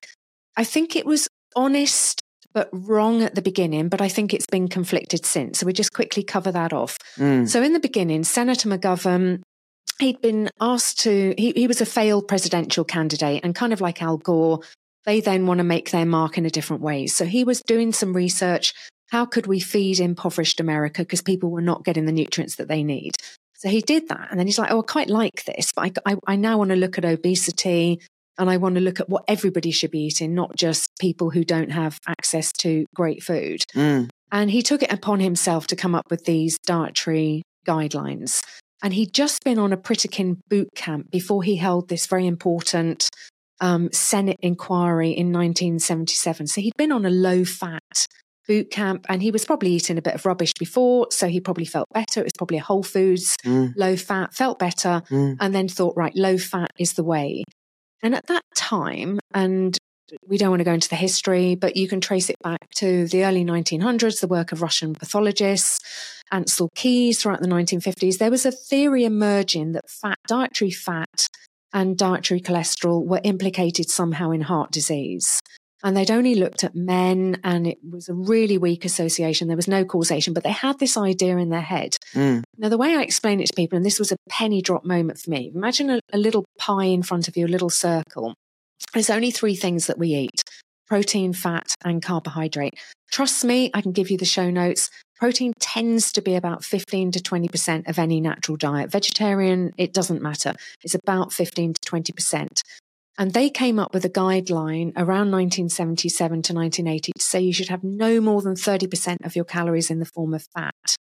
I 0.55 0.63
think 0.63 0.95
it 0.95 1.05
was 1.05 1.27
honest 1.55 2.21
but 2.53 2.69
wrong 2.71 3.21
at 3.21 3.35
the 3.35 3.41
beginning, 3.41 3.87
but 3.87 4.01
I 4.01 4.07
think 4.07 4.33
it's 4.33 4.47
been 4.47 4.67
conflicted 4.67 5.25
since. 5.25 5.59
So 5.59 5.67
we 5.67 5.73
just 5.73 5.93
quickly 5.93 6.23
cover 6.23 6.51
that 6.51 6.73
off. 6.73 6.97
Mm. 7.17 7.47
So 7.47 7.61
in 7.61 7.73
the 7.73 7.79
beginning, 7.79 8.23
Senator 8.23 8.67
McGovern, 8.67 9.43
he'd 9.99 10.21
been 10.21 10.49
asked 10.59 10.99
to, 11.01 11.33
he, 11.37 11.51
he 11.51 11.67
was 11.67 11.81
a 11.81 11.85
failed 11.85 12.27
presidential 12.27 12.83
candidate 12.83 13.43
and 13.43 13.55
kind 13.55 13.73
of 13.73 13.81
like 13.81 14.01
Al 14.01 14.17
Gore, 14.17 14.59
they 15.05 15.21
then 15.21 15.47
want 15.47 15.59
to 15.59 15.63
make 15.63 15.91
their 15.91 16.05
mark 16.05 16.37
in 16.37 16.45
a 16.45 16.49
different 16.49 16.81
way. 16.81 17.07
So 17.07 17.25
he 17.25 17.43
was 17.43 17.61
doing 17.61 17.93
some 17.93 18.13
research. 18.13 18.73
How 19.09 19.25
could 19.25 19.47
we 19.47 19.59
feed 19.59 19.99
impoverished 19.99 20.59
America? 20.59 21.01
Because 21.01 21.21
people 21.21 21.49
were 21.49 21.61
not 21.61 21.85
getting 21.85 22.05
the 22.05 22.11
nutrients 22.11 22.55
that 22.55 22.67
they 22.67 22.83
need. 22.83 23.15
So 23.55 23.69
he 23.69 23.81
did 23.81 24.09
that. 24.09 24.27
And 24.29 24.39
then 24.39 24.47
he's 24.47 24.59
like, 24.59 24.71
oh, 24.71 24.81
I 24.81 24.85
quite 24.85 25.09
like 25.09 25.45
this, 25.45 25.71
but 25.71 25.99
I, 26.05 26.11
I, 26.11 26.17
I 26.27 26.35
now 26.35 26.57
want 26.57 26.69
to 26.69 26.75
look 26.75 26.97
at 26.97 27.05
obesity 27.05 28.01
and 28.37 28.49
I 28.49 28.57
want 28.57 28.75
to 28.75 28.81
look 28.81 28.99
at 28.99 29.09
what 29.09 29.23
everybody 29.27 29.71
should 29.71 29.91
be 29.91 30.01
eating, 30.01 30.35
not 30.35 30.55
just 30.55 30.87
people 30.99 31.31
who 31.31 31.43
don't 31.43 31.71
have 31.71 31.99
access 32.07 32.51
to 32.59 32.85
great 32.93 33.23
food. 33.23 33.63
Mm. 33.73 34.09
And 34.31 34.51
he 34.51 34.61
took 34.61 34.83
it 34.83 34.91
upon 34.91 35.21
himself 35.21 35.67
to 35.67 35.75
come 35.75 35.95
up 35.95 36.05
with 36.11 36.25
these 36.25 36.57
dietary 36.65 37.43
guidelines. 37.65 38.43
And 38.83 38.93
he'd 38.93 39.13
just 39.13 39.43
been 39.43 39.57
on 39.59 39.73
a 39.73 39.77
Pritikin 39.77 40.37
boot 40.49 40.69
camp 40.75 41.09
before 41.11 41.43
he 41.43 41.55
held 41.55 41.89
this 41.89 42.05
very 42.07 42.27
important 42.27 43.09
um, 43.59 43.89
Senate 43.91 44.37
inquiry 44.41 45.09
in 45.09 45.31
1977. 45.33 46.47
So 46.47 46.61
he'd 46.61 46.77
been 46.77 46.91
on 46.91 47.05
a 47.05 47.09
low 47.09 47.43
fat 47.43 48.05
boot 48.47 48.69
camp 48.71 49.05
and 49.09 49.21
he 49.21 49.31
was 49.31 49.45
probably 49.45 49.71
eating 49.71 49.97
a 49.97 50.01
bit 50.01 50.13
of 50.15 50.25
rubbish 50.25 50.53
before. 50.59 51.07
So 51.11 51.27
he 51.27 51.39
probably 51.41 51.65
felt 51.65 51.87
better. 51.93 52.21
It 52.21 52.25
was 52.25 52.31
probably 52.37 52.57
a 52.57 52.63
Whole 52.63 52.83
Foods, 52.83 53.35
Mm. 53.43 53.73
low 53.75 53.95
fat, 53.95 54.33
felt 54.33 54.59
better, 54.59 55.01
Mm. 55.09 55.37
and 55.39 55.55
then 55.55 55.67
thought, 55.67 55.95
right, 55.97 56.15
low 56.15 56.37
fat 56.37 56.71
is 56.79 56.93
the 56.93 57.03
way. 57.03 57.43
And 58.03 58.13
at 58.15 58.27
that 58.27 58.43
time, 58.55 59.19
and 59.33 59.75
we 60.27 60.37
don't 60.37 60.49
want 60.49 60.59
to 60.59 60.65
go 60.65 60.73
into 60.73 60.89
the 60.89 60.95
history, 60.95 61.55
but 61.55 61.75
you 61.75 61.87
can 61.87 62.01
trace 62.01 62.29
it 62.29 62.37
back 62.43 62.69
to 62.75 63.07
the 63.07 63.25
early 63.25 63.43
1900s, 63.43 64.19
the 64.19 64.27
work 64.27 64.51
of 64.51 64.61
Russian 64.61 64.93
pathologists, 64.93 65.79
Ansel 66.31 66.69
Keys 66.75 67.21
throughout 67.21 67.41
the 67.41 67.47
1950s. 67.47 68.17
There 68.17 68.31
was 68.31 68.45
a 68.45 68.51
theory 68.51 69.05
emerging 69.05 69.73
that 69.73 69.89
fat, 69.89 70.17
dietary 70.27 70.71
fat 70.71 71.27
and 71.73 71.97
dietary 71.97 72.41
cholesterol 72.41 73.05
were 73.05 73.21
implicated 73.23 73.89
somehow 73.89 74.31
in 74.31 74.41
heart 74.41 74.71
disease. 74.71 75.39
And 75.83 75.95
they'd 75.95 76.09
only 76.09 76.33
looked 76.33 76.63
at 76.63 76.75
men, 76.75 77.39
and 77.43 77.67
it 77.67 77.77
was 77.87 78.09
a 78.09 78.13
really 78.13 78.57
weak 78.57 78.83
association. 78.83 79.47
There 79.47 79.55
was 79.55 79.67
no 79.67 79.85
causation, 79.85 80.33
but 80.33 80.43
they 80.43 80.51
had 80.51 80.79
this 80.79 80.97
idea 80.97 81.37
in 81.37 81.49
their 81.49 81.61
head. 81.61 81.95
Mm. 82.15 82.41
Now, 82.57 82.69
the 82.69 82.79
way 82.79 82.95
I 82.95 83.03
explain 83.03 83.39
it 83.39 83.47
to 83.47 83.53
people, 83.55 83.77
and 83.77 83.85
this 83.85 83.99
was 83.99 84.11
a 84.11 84.17
penny 84.27 84.61
drop 84.61 84.85
moment 84.85 85.19
for 85.19 85.29
me 85.29 85.51
imagine 85.53 85.91
a, 85.91 85.99
a 86.11 86.17
little 86.17 86.45
pie 86.57 86.85
in 86.85 87.03
front 87.03 87.27
of 87.27 87.37
you, 87.37 87.45
a 87.45 87.47
little 87.47 87.69
circle. 87.69 88.33
There's 88.93 89.09
only 89.09 89.31
three 89.31 89.55
things 89.55 89.87
that 89.87 89.97
we 89.97 90.09
eat 90.09 90.41
protein, 90.87 91.33
fat, 91.33 91.75
and 91.83 92.01
carbohydrate. 92.01 92.73
Trust 93.11 93.43
me, 93.43 93.69
I 93.73 93.81
can 93.81 93.91
give 93.91 94.09
you 94.09 94.17
the 94.17 94.25
show 94.25 94.49
notes. 94.49 94.89
Protein 95.17 95.53
tends 95.59 96.11
to 96.13 96.21
be 96.21 96.35
about 96.35 96.63
15 96.63 97.11
to 97.11 97.19
20% 97.19 97.89
of 97.89 97.99
any 97.99 98.21
natural 98.21 98.55
diet. 98.55 98.89
Vegetarian, 98.91 99.73
it 99.77 99.93
doesn't 99.93 100.21
matter. 100.21 100.53
It's 100.83 100.95
about 100.95 101.33
15 101.33 101.73
to 101.73 101.81
20%. 101.81 102.61
And 103.17 103.33
they 103.33 103.49
came 103.49 103.79
up 103.79 103.93
with 103.93 104.05
a 104.05 104.09
guideline 104.09 104.93
around 104.95 105.31
1977 105.31 106.43
to 106.43 106.53
1980 106.53 107.11
to 107.17 107.23
say 107.23 107.41
you 107.41 107.53
should 107.53 107.69
have 107.69 107.83
no 107.83 108.21
more 108.21 108.41
than 108.41 108.53
30% 108.53 109.25
of 109.25 109.35
your 109.35 109.45
calories 109.45 109.89
in 109.89 109.99
the 109.99 110.05
form 110.05 110.35
of 110.35 110.45
fat. 110.53 110.95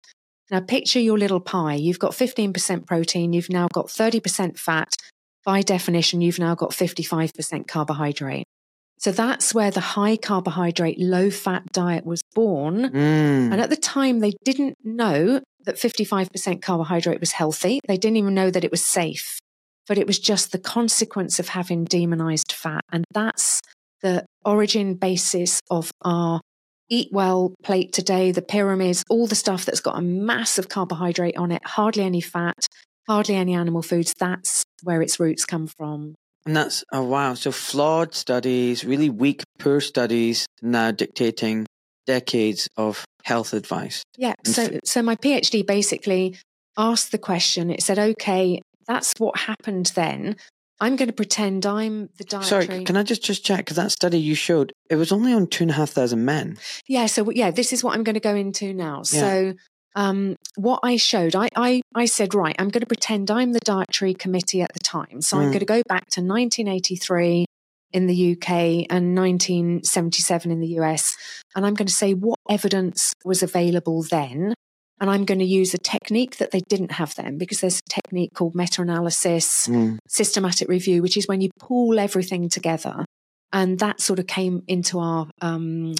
Now, 0.49 0.61
picture 0.61 0.99
your 0.99 1.17
little 1.17 1.41
pie. 1.41 1.75
You've 1.75 1.99
got 1.99 2.13
15% 2.13 2.87
protein, 2.87 3.33
you've 3.33 3.49
now 3.49 3.67
got 3.71 3.87
30% 3.87 4.57
fat. 4.57 4.93
By 5.47 5.61
definition, 5.61 6.19
you've 6.19 6.39
now 6.39 6.55
got 6.55 6.71
55% 6.71 7.69
carbohydrate. 7.69 8.43
So 8.99 9.13
that's 9.13 9.53
where 9.53 9.71
the 9.71 9.79
high 9.79 10.17
carbohydrate, 10.17 10.99
low 10.99 11.31
fat 11.31 11.63
diet 11.71 12.05
was 12.05 12.21
born. 12.35 12.89
Mm. 12.89 13.53
And 13.53 13.61
at 13.61 13.69
the 13.69 13.77
time, 13.77 14.19
they 14.19 14.33
didn't 14.43 14.75
know 14.83 15.39
that 15.63 15.75
55% 15.75 16.61
carbohydrate 16.61 17.21
was 17.21 17.31
healthy. 17.31 17.79
They 17.87 17.95
didn't 17.95 18.17
even 18.17 18.33
know 18.33 18.51
that 18.51 18.65
it 18.65 18.71
was 18.71 18.83
safe, 18.83 19.39
but 19.87 19.97
it 19.97 20.05
was 20.05 20.19
just 20.19 20.51
the 20.51 20.59
consequence 20.59 21.39
of 21.39 21.47
having 21.47 21.85
demonized 21.85 22.51
fat. 22.51 22.81
And 22.91 23.05
that's 23.13 23.61
the 24.01 24.25
origin 24.43 24.95
basis 24.95 25.61
of 25.71 25.91
our 26.01 26.41
eat 26.89 27.07
well 27.13 27.55
plate 27.63 27.93
today, 27.93 28.33
the 28.33 28.41
pyramids, 28.41 29.05
all 29.09 29.27
the 29.27 29.35
stuff 29.35 29.63
that's 29.63 29.79
got 29.79 29.97
a 29.97 30.01
massive 30.01 30.67
carbohydrate 30.67 31.37
on 31.37 31.53
it, 31.53 31.65
hardly 31.65 32.03
any 32.03 32.19
fat, 32.19 32.67
hardly 33.07 33.35
any 33.35 33.53
animal 33.53 33.81
foods. 33.81 34.13
That's 34.17 34.63
where 34.83 35.01
its 35.01 35.19
roots 35.19 35.45
come 35.45 35.67
from. 35.67 36.15
And 36.45 36.55
that's, 36.55 36.83
oh 36.93 37.03
wow. 37.03 37.33
So 37.33 37.51
flawed 37.51 38.13
studies, 38.13 38.85
really 38.85 39.09
weak, 39.09 39.43
poor 39.59 39.81
studies 39.81 40.45
now 40.61 40.91
dictating 40.91 41.65
decades 42.05 42.69
of 42.77 43.03
health 43.23 43.53
advice. 43.53 44.03
Yeah. 44.17 44.33
So, 44.45 44.79
so- 44.85 45.03
my 45.03 45.15
PhD 45.15 45.65
basically 45.65 46.37
asked 46.77 47.11
the 47.11 47.17
question. 47.17 47.69
It 47.69 47.83
said, 47.83 47.99
okay, 47.99 48.61
that's 48.87 49.13
what 49.17 49.37
happened 49.37 49.91
then. 49.95 50.37
I'm 50.79 50.95
going 50.95 51.07
to 51.07 51.13
pretend 51.13 51.65
I'm 51.65 52.09
the 52.17 52.23
dietary. 52.23 52.65
Sorry, 52.65 52.83
can 52.85 52.95
I 52.95 53.03
just, 53.03 53.23
just 53.23 53.43
check? 53.43 53.57
Because 53.57 53.77
that 53.77 53.91
study 53.91 54.19
you 54.19 54.35
showed, 54.35 54.71
it 54.91 54.95
was 54.95 55.11
only 55.11 55.33
on 55.33 55.47
two 55.47 55.63
and 55.63 55.71
a 55.71 55.73
half 55.73 55.89
thousand 55.89 56.23
men. 56.23 56.57
Yeah. 56.87 57.07
So 57.07 57.29
yeah, 57.31 57.49
this 57.49 57.73
is 57.73 57.83
what 57.83 57.95
I'm 57.95 58.03
going 58.03 58.13
to 58.13 58.19
go 58.19 58.35
into 58.35 58.73
now. 58.73 58.97
Yeah. 59.11 59.19
So 59.19 59.53
um, 59.97 60.35
what 60.55 60.79
I 60.83 60.95
showed, 60.95 61.35
I, 61.35 61.49
I 61.55 61.81
I 61.95 62.05
said, 62.05 62.33
right, 62.35 62.55
I'm 62.59 62.69
going 62.69 62.81
to 62.81 62.87
pretend 62.87 63.29
I'm 63.31 63.51
the 63.51 63.59
dietary 63.65 64.13
committee 64.13 64.61
at 64.61 64.71
the 64.73 64.79
time. 64.79 65.21
So 65.21 65.39
I'm 65.39 65.47
Mm. 65.49 65.53
going 65.53 65.59
to 65.59 65.65
go 65.65 65.81
back 65.89 66.05
to 66.11 66.21
1983 66.21 67.45
in 67.93 68.05
the 68.05 68.31
UK 68.33 68.85
and 68.91 69.15
1977 69.15 70.51
in 70.51 70.59
the 70.59 70.79
US, 70.79 71.15
and 71.55 71.65
I'm 71.65 71.73
going 71.73 71.87
to 71.87 71.93
say 71.93 72.13
what 72.13 72.37
evidence 72.49 73.11
was 73.25 73.41
available 73.43 74.03
then. 74.03 74.53
And 74.99 75.09
I'm 75.11 75.25
going 75.25 75.39
to 75.39 75.45
use 75.45 75.73
a 75.75 75.77
technique 75.77 76.37
that 76.37 76.49
they 76.51 76.61
didn't 76.69 76.93
have 76.93 77.13
then 77.15 77.37
because 77.37 77.59
there's 77.61 77.79
a 77.79 77.89
technique 77.89 78.33
called 78.33 78.55
meta 78.55 78.81
analysis 78.81 79.67
Mm. 79.67 79.97
systematic 80.07 80.67
review, 80.69 81.01
which 81.01 81.17
is 81.17 81.27
when 81.27 81.41
you 81.41 81.49
pull 81.59 81.99
everything 81.99 82.49
together. 82.49 83.05
And 83.53 83.79
that 83.79 84.01
sort 84.01 84.19
of 84.19 84.27
came 84.27 84.63
into 84.67 84.99
our 84.99 85.27
um, 85.41 85.93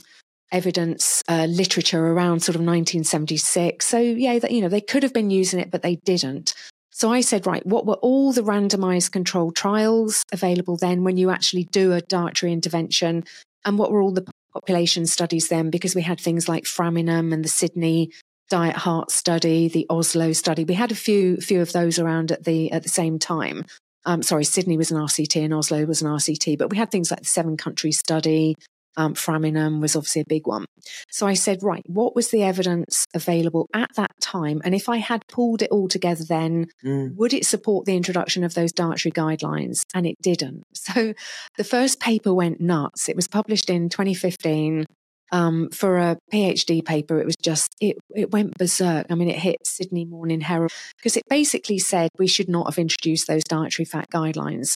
evidence 0.52 1.22
uh, 1.28 1.46
literature 1.50 2.08
around 2.08 2.42
sort 2.42 2.56
of 2.56 2.62
1976. 2.62 3.86
So, 3.86 4.00
yeah, 4.00 4.40
that, 4.40 4.52
you 4.52 4.62
know, 4.62 4.70
they 4.70 4.82
could 4.82 5.04
have 5.04 5.14
been 5.14 5.30
using 5.30 5.60
it, 5.60 5.72
but 5.72 5.82
they 5.82 5.96
didn't. 6.06 6.54
So 6.92 7.12
I 7.12 7.22
said, 7.22 7.46
right, 7.46 7.66
what 7.66 7.86
were 7.86 7.96
all 7.96 8.34
the 8.34 8.42
randomized 8.42 9.12
controlled 9.12 9.56
trials 9.56 10.24
available 10.32 10.78
then 10.78 11.04
when 11.04 11.18
you 11.18 11.30
actually 11.30 11.66
do 11.66 11.94
a 11.94 12.02
dietary 12.02 12.52
intervention? 12.52 13.24
And 13.66 13.78
what 13.78 13.92
were 13.92 14.02
all 14.02 14.14
the 14.14 14.26
population 14.54 15.06
studies 15.06 15.50
then? 15.50 15.70
Because 15.70 15.94
we 15.94 16.02
had 16.02 16.20
things 16.20 16.50
like 16.50 16.66
Framingham 16.66 17.34
and 17.34 17.46
the 17.46 17.50
Sydney 17.50 18.12
Diet 18.50 18.78
Heart 18.78 19.12
Study, 19.12 19.68
the 19.68 19.86
Oslo 19.90 20.32
study. 20.32 20.64
We 20.64 20.74
had 20.74 20.92
a 20.92 20.96
few 20.96 21.38
few 21.38 21.62
of 21.62 21.74
those 21.74 22.00
around 22.00 22.32
at 22.32 22.46
the 22.46 22.72
at 22.72 22.84
the 22.84 22.90
same 22.90 23.20
time. 23.20 23.66
Um, 24.06 24.24
sorry, 24.24 24.46
Sydney 24.46 24.78
was 24.78 24.90
an 24.90 24.98
RCT 24.98 25.44
and 25.44 25.54
Oslo 25.54 25.86
was 25.86 26.02
an 26.02 26.10
RCT, 26.10 26.58
but 26.58 26.70
we 26.70 26.78
had 26.78 26.90
things 26.90 27.12
like 27.12 27.20
the 27.20 27.26
seven 27.26 27.58
country 27.58 27.92
study. 27.92 28.56
Um, 28.98 29.14
Framingham 29.14 29.80
was 29.80 29.96
obviously 29.96 30.22
a 30.24 30.26
big 30.28 30.48
one. 30.48 30.66
So 31.12 31.28
I 31.28 31.36
said, 31.36 31.62
right, 31.62 31.84
what 31.86 32.16
was 32.16 32.32
the 32.32 32.44
evidence 32.44 33.06
available 33.14 33.70
at 33.74 33.92
that 33.96 34.12
time? 34.20 34.60
And 34.66 34.74
if 34.74 34.90
I 34.90 34.98
had 34.98 35.22
pulled 35.28 35.62
it 35.62 35.70
all 35.72 35.88
together 35.88 36.24
then, 36.28 36.66
Mm. 36.84 37.16
would 37.16 37.34
it 37.34 37.46
support 37.46 37.86
the 37.86 37.96
introduction 37.96 38.44
of 38.44 38.56
those 38.56 38.72
dietary 38.72 39.12
guidelines? 39.12 39.82
And 39.94 40.06
it 40.06 40.16
didn't. 40.22 40.64
So 40.74 41.14
the 41.58 41.64
first 41.64 42.00
paper 42.00 42.34
went 42.34 42.60
nuts. 42.60 43.08
It 43.08 43.16
was 43.16 43.28
published 43.28 43.70
in 43.70 43.90
2015. 43.90 44.86
Um, 45.34 45.70
for 45.72 45.98
a 45.98 46.18
PhD 46.34 46.84
paper, 46.84 47.20
it 47.20 47.26
was 47.26 47.36
just, 47.44 47.68
it, 47.82 47.98
it 48.16 48.32
went 48.32 48.58
berserk. 48.58 49.08
I 49.10 49.16
mean, 49.16 49.30
it 49.30 49.38
hit 49.38 49.58
Sydney 49.66 50.06
Morning 50.06 50.40
Herald 50.40 50.72
because 50.98 51.18
it 51.18 51.24
basically 51.30 51.78
said 51.80 52.10
we 52.18 52.28
should 52.28 52.48
not 52.48 52.68
have 52.68 52.78
introduced 52.80 53.28
those 53.28 53.44
dietary 53.44 53.86
fat 53.86 54.10
guidelines. 54.10 54.74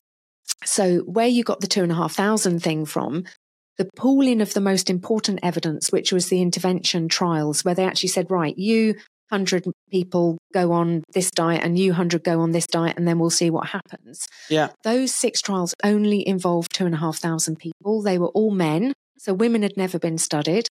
So 0.65 0.99
where 0.99 1.27
you 1.27 1.43
got 1.45 1.61
the 1.61 1.67
two 1.67 1.83
and 1.83 1.91
a 1.91 1.95
half 1.95 2.13
thousand 2.13 2.61
thing 2.61 2.85
from, 2.85 3.23
the 3.81 3.89
pooling 3.95 4.41
of 4.41 4.53
the 4.53 4.61
most 4.61 4.91
important 4.91 5.39
evidence, 5.41 5.91
which 5.91 6.11
was 6.11 6.29
the 6.29 6.39
intervention 6.39 7.07
trials, 7.07 7.65
where 7.65 7.73
they 7.73 7.83
actually 7.83 8.09
said, 8.09 8.29
right, 8.29 8.55
you 8.55 8.93
100 9.29 9.65
people 9.89 10.38
go 10.53 10.71
on 10.71 11.03
this 11.13 11.31
diet 11.31 11.63
and 11.63 11.79
you 11.79 11.91
100 11.91 12.23
go 12.23 12.41
on 12.41 12.51
this 12.51 12.67
diet, 12.67 12.95
and 12.95 13.07
then 13.07 13.17
we'll 13.17 13.31
see 13.31 13.50
what 13.50 13.69
happens. 13.69 14.27
Yeah. 14.50 14.69
Those 14.83 15.15
six 15.15 15.41
trials 15.41 15.73
only 15.83 16.27
involved 16.27 16.73
two 16.73 16.85
and 16.85 16.93
a 16.93 17.00
half 17.00 17.17
thousand 17.17 17.55
people. 17.57 18.03
They 18.03 18.19
were 18.19 18.27
all 18.27 18.51
men. 18.51 18.93
So 19.17 19.33
women 19.33 19.63
had 19.63 19.77
never 19.77 19.97
been 19.97 20.19
studied. 20.19 20.67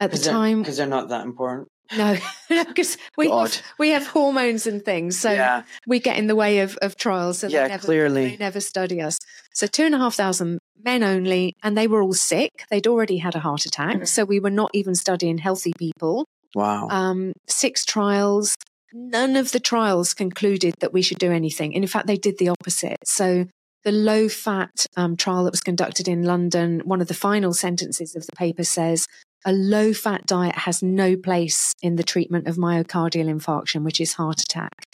At 0.00 0.12
the 0.12 0.18
time, 0.18 0.60
Because 0.60 0.76
they're 0.76 0.86
not 0.86 1.08
that 1.08 1.24
important. 1.24 1.66
No, 1.96 2.16
because 2.48 2.96
we 3.16 3.28
God. 3.28 3.50
have, 3.50 3.62
we 3.78 3.90
have 3.90 4.06
hormones 4.06 4.66
and 4.66 4.84
things, 4.84 5.18
so 5.18 5.30
yeah. 5.30 5.62
we 5.86 6.00
get 6.00 6.16
in 6.16 6.26
the 6.26 6.36
way 6.36 6.60
of, 6.60 6.76
of 6.82 6.96
trials. 6.96 7.38
So 7.38 7.48
Yeah, 7.48 7.62
they 7.64 7.68
never, 7.68 7.86
clearly. 7.86 8.28
they 8.30 8.36
never 8.36 8.60
study 8.60 9.00
us. 9.00 9.18
So 9.54 9.66
two 9.66 9.84
and 9.84 9.94
a 9.94 9.98
half 9.98 10.14
thousand 10.14 10.58
men 10.82 11.02
only, 11.02 11.54
and 11.62 11.76
they 11.76 11.86
were 11.86 12.02
all 12.02 12.14
sick. 12.14 12.64
They'd 12.70 12.86
already 12.86 13.18
had 13.18 13.34
a 13.34 13.40
heart 13.40 13.64
attack, 13.66 14.06
so 14.06 14.24
we 14.24 14.40
were 14.40 14.50
not 14.50 14.70
even 14.74 14.94
studying 14.94 15.38
healthy 15.38 15.72
people. 15.78 16.26
Wow. 16.54 16.88
Um, 16.88 17.32
six 17.46 17.84
trials. 17.84 18.54
None 18.92 19.36
of 19.36 19.52
the 19.52 19.60
trials 19.60 20.14
concluded 20.14 20.74
that 20.80 20.94
we 20.94 21.02
should 21.02 21.18
do 21.18 21.30
anything. 21.30 21.74
And 21.74 21.84
in 21.84 21.88
fact, 21.88 22.06
they 22.06 22.16
did 22.16 22.38
the 22.38 22.48
opposite. 22.48 22.96
So 23.04 23.46
the 23.84 23.92
low 23.92 24.28
fat 24.28 24.86
um, 24.96 25.16
trial 25.16 25.44
that 25.44 25.50
was 25.50 25.60
conducted 25.60 26.08
in 26.08 26.22
London, 26.22 26.80
one 26.84 27.00
of 27.00 27.08
the 27.08 27.14
final 27.14 27.52
sentences 27.52 28.16
of 28.16 28.26
the 28.26 28.32
paper 28.32 28.64
says 28.64 29.06
a 29.48 29.52
low 29.52 29.94
fat 29.94 30.26
diet 30.26 30.54
has 30.54 30.82
no 30.82 31.16
place 31.16 31.74
in 31.80 31.96
the 31.96 32.02
treatment 32.02 32.46
of 32.46 32.56
myocardial 32.56 33.32
infarction, 33.34 33.82
which 33.82 33.98
is 33.98 34.12
heart 34.12 34.42
attack. 34.42 34.84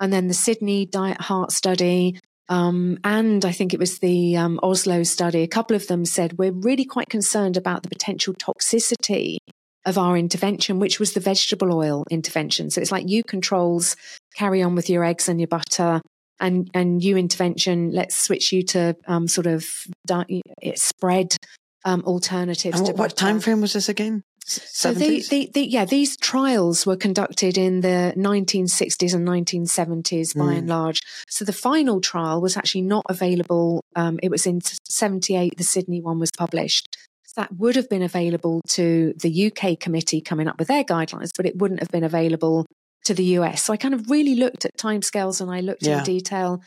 And 0.00 0.12
then 0.12 0.26
the 0.26 0.34
Sydney 0.34 0.84
Diet 0.84 1.20
Heart 1.20 1.52
Study, 1.52 2.18
um, 2.48 2.98
and 3.04 3.44
I 3.44 3.52
think 3.52 3.72
it 3.72 3.78
was 3.78 4.00
the 4.00 4.36
um, 4.36 4.58
Oslo 4.64 5.04
study, 5.04 5.42
a 5.42 5.46
couple 5.48 5.76
of 5.76 5.86
them 5.86 6.04
said 6.04 6.38
we're 6.38 6.50
really 6.50 6.84
quite 6.84 7.08
concerned 7.08 7.56
about 7.56 7.84
the 7.84 7.88
potential 7.88 8.34
toxicity 8.34 9.36
of 9.86 9.96
our 9.96 10.16
intervention, 10.16 10.80
which 10.80 10.98
was 10.98 11.12
the 11.12 11.20
vegetable 11.20 11.72
oil 11.72 12.02
intervention. 12.10 12.68
So 12.70 12.80
it's 12.80 12.90
like 12.90 13.08
you 13.08 13.22
controls 13.22 13.94
carry 14.34 14.60
on 14.60 14.74
with 14.74 14.90
your 14.90 15.04
eggs 15.04 15.28
and 15.28 15.38
your 15.38 15.46
butter. 15.46 16.00
And, 16.40 16.68
and 16.74 17.04
you 17.04 17.16
intervention, 17.16 17.92
let's 17.92 18.16
switch 18.16 18.50
you 18.50 18.62
to 18.64 18.96
um, 19.06 19.28
sort 19.28 19.46
of 19.46 19.66
di- 20.06 20.40
spread 20.74 21.36
um, 21.84 22.02
alternatives. 22.04 22.78
And 22.78 22.86
to 22.86 22.92
what, 22.92 22.98
what 22.98 23.16
time 23.16 23.40
frame 23.40 23.60
was 23.60 23.72
this 23.72 23.88
again? 23.88 24.22
So 24.46 24.92
the, 24.92 25.22
the, 25.30 25.50
the, 25.54 25.62
yeah, 25.64 25.84
these 25.84 26.16
trials 26.16 26.84
were 26.84 26.96
conducted 26.96 27.56
in 27.56 27.82
the 27.82 28.12
1960s 28.16 29.14
and 29.14 29.26
1970s 29.28 30.36
by 30.36 30.54
Mm. 30.54 30.58
and 30.58 30.68
large. 30.68 31.00
So 31.28 31.44
the 31.44 31.52
final 31.52 32.00
trial 32.00 32.40
was 32.40 32.56
actually 32.56 32.82
not 32.82 33.04
available. 33.08 33.84
Um, 33.94 34.18
it 34.22 34.30
was 34.30 34.46
in 34.46 34.60
78, 34.88 35.56
the 35.56 35.62
Sydney 35.62 36.00
one 36.00 36.18
was 36.18 36.30
published. 36.36 36.96
So 37.26 37.42
that 37.42 37.52
would 37.58 37.76
have 37.76 37.88
been 37.88 38.02
available 38.02 38.60
to 38.70 39.14
the 39.16 39.52
UK 39.52 39.78
committee 39.78 40.20
coming 40.20 40.48
up 40.48 40.58
with 40.58 40.66
their 40.68 40.82
guidelines, 40.84 41.30
but 41.36 41.46
it 41.46 41.56
wouldn't 41.58 41.80
have 41.80 41.90
been 41.90 42.02
available 42.02 42.66
to 43.04 43.14
the 43.14 43.24
US. 43.38 43.62
So 43.64 43.72
I 43.72 43.76
kind 43.76 43.94
of 43.94 44.10
really 44.10 44.34
looked 44.34 44.64
at 44.64 44.76
timescales 44.76 45.40
and 45.40 45.50
I 45.50 45.60
looked 45.60 45.84
Yeah. 45.86 45.98
in 45.98 46.04
detail. 46.04 46.60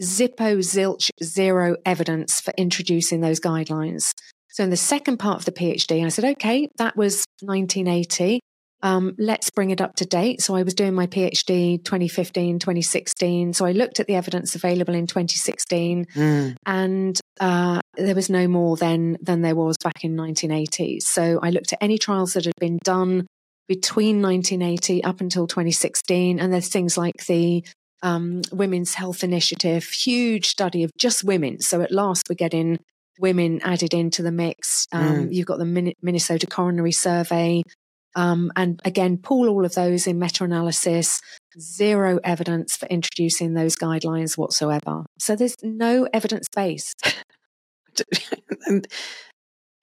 Zippo, 0.00 0.58
zilch, 0.58 1.10
zero 1.22 1.76
evidence 1.84 2.40
for 2.40 2.54
introducing 2.56 3.20
those 3.20 3.38
guidelines. 3.38 4.12
So 4.52 4.62
in 4.62 4.70
the 4.70 4.76
second 4.76 5.16
part 5.16 5.38
of 5.38 5.44
the 5.46 5.52
PhD, 5.52 6.04
I 6.04 6.08
said, 6.08 6.24
okay, 6.36 6.68
that 6.76 6.96
was 6.96 7.24
1980. 7.40 8.40
Um, 8.84 9.14
let's 9.16 9.48
bring 9.48 9.70
it 9.70 9.80
up 9.80 9.94
to 9.96 10.04
date. 10.04 10.42
So 10.42 10.56
I 10.56 10.62
was 10.64 10.74
doing 10.74 10.92
my 10.92 11.06
PhD 11.06 11.82
2015, 11.82 12.58
2016. 12.58 13.52
So 13.52 13.64
I 13.64 13.72
looked 13.72 14.00
at 14.00 14.08
the 14.08 14.16
evidence 14.16 14.54
available 14.54 14.94
in 14.94 15.06
2016 15.06 16.06
Mm, 16.14 16.56
and 16.66 17.20
uh, 17.40 17.80
there 17.96 18.14
was 18.14 18.28
no 18.28 18.48
more 18.48 18.76
than 18.76 19.16
than 19.22 19.42
there 19.42 19.54
was 19.54 19.76
back 19.82 20.04
in 20.04 20.16
1980. 20.16 21.00
So 21.00 21.38
I 21.42 21.50
looked 21.50 21.72
at 21.72 21.78
any 21.80 21.96
trials 21.96 22.32
that 22.34 22.44
had 22.44 22.56
been 22.58 22.78
done 22.84 23.26
between 23.68 24.20
1980 24.20 25.04
up 25.04 25.20
until 25.20 25.46
2016, 25.46 26.40
and 26.40 26.52
there's 26.52 26.68
things 26.68 26.98
like 26.98 27.26
the 27.26 27.64
um, 28.02 28.42
Women's 28.50 28.94
Health 28.94 29.22
Initiative, 29.22 29.84
huge 29.84 30.46
study 30.46 30.82
of 30.82 30.90
just 30.98 31.24
women. 31.24 31.60
So 31.60 31.80
at 31.80 31.92
last 31.92 32.24
we're 32.28 32.34
getting 32.34 32.78
women 33.22 33.60
added 33.62 33.94
into 33.94 34.22
the 34.22 34.32
mix. 34.32 34.86
Um, 34.92 35.28
You've 35.30 35.46
got 35.46 35.58
the 35.58 35.64
Min- 35.64 35.94
Minnesota 36.02 36.46
Coronary 36.46 36.92
Survey. 36.92 37.62
Um, 38.14 38.52
and 38.56 38.78
again, 38.84 39.16
pool 39.16 39.48
all 39.48 39.64
of 39.64 39.74
those 39.74 40.06
in 40.06 40.18
meta 40.18 40.44
analysis, 40.44 41.22
zero 41.58 42.20
evidence 42.22 42.76
for 42.76 42.86
introducing 42.86 43.54
those 43.54 43.76
guidelines 43.76 44.36
whatsoever. 44.36 45.06
So 45.18 45.34
there's 45.34 45.56
no 45.62 46.06
evidence 46.12 46.48
base. 46.54 46.94
and 48.66 48.86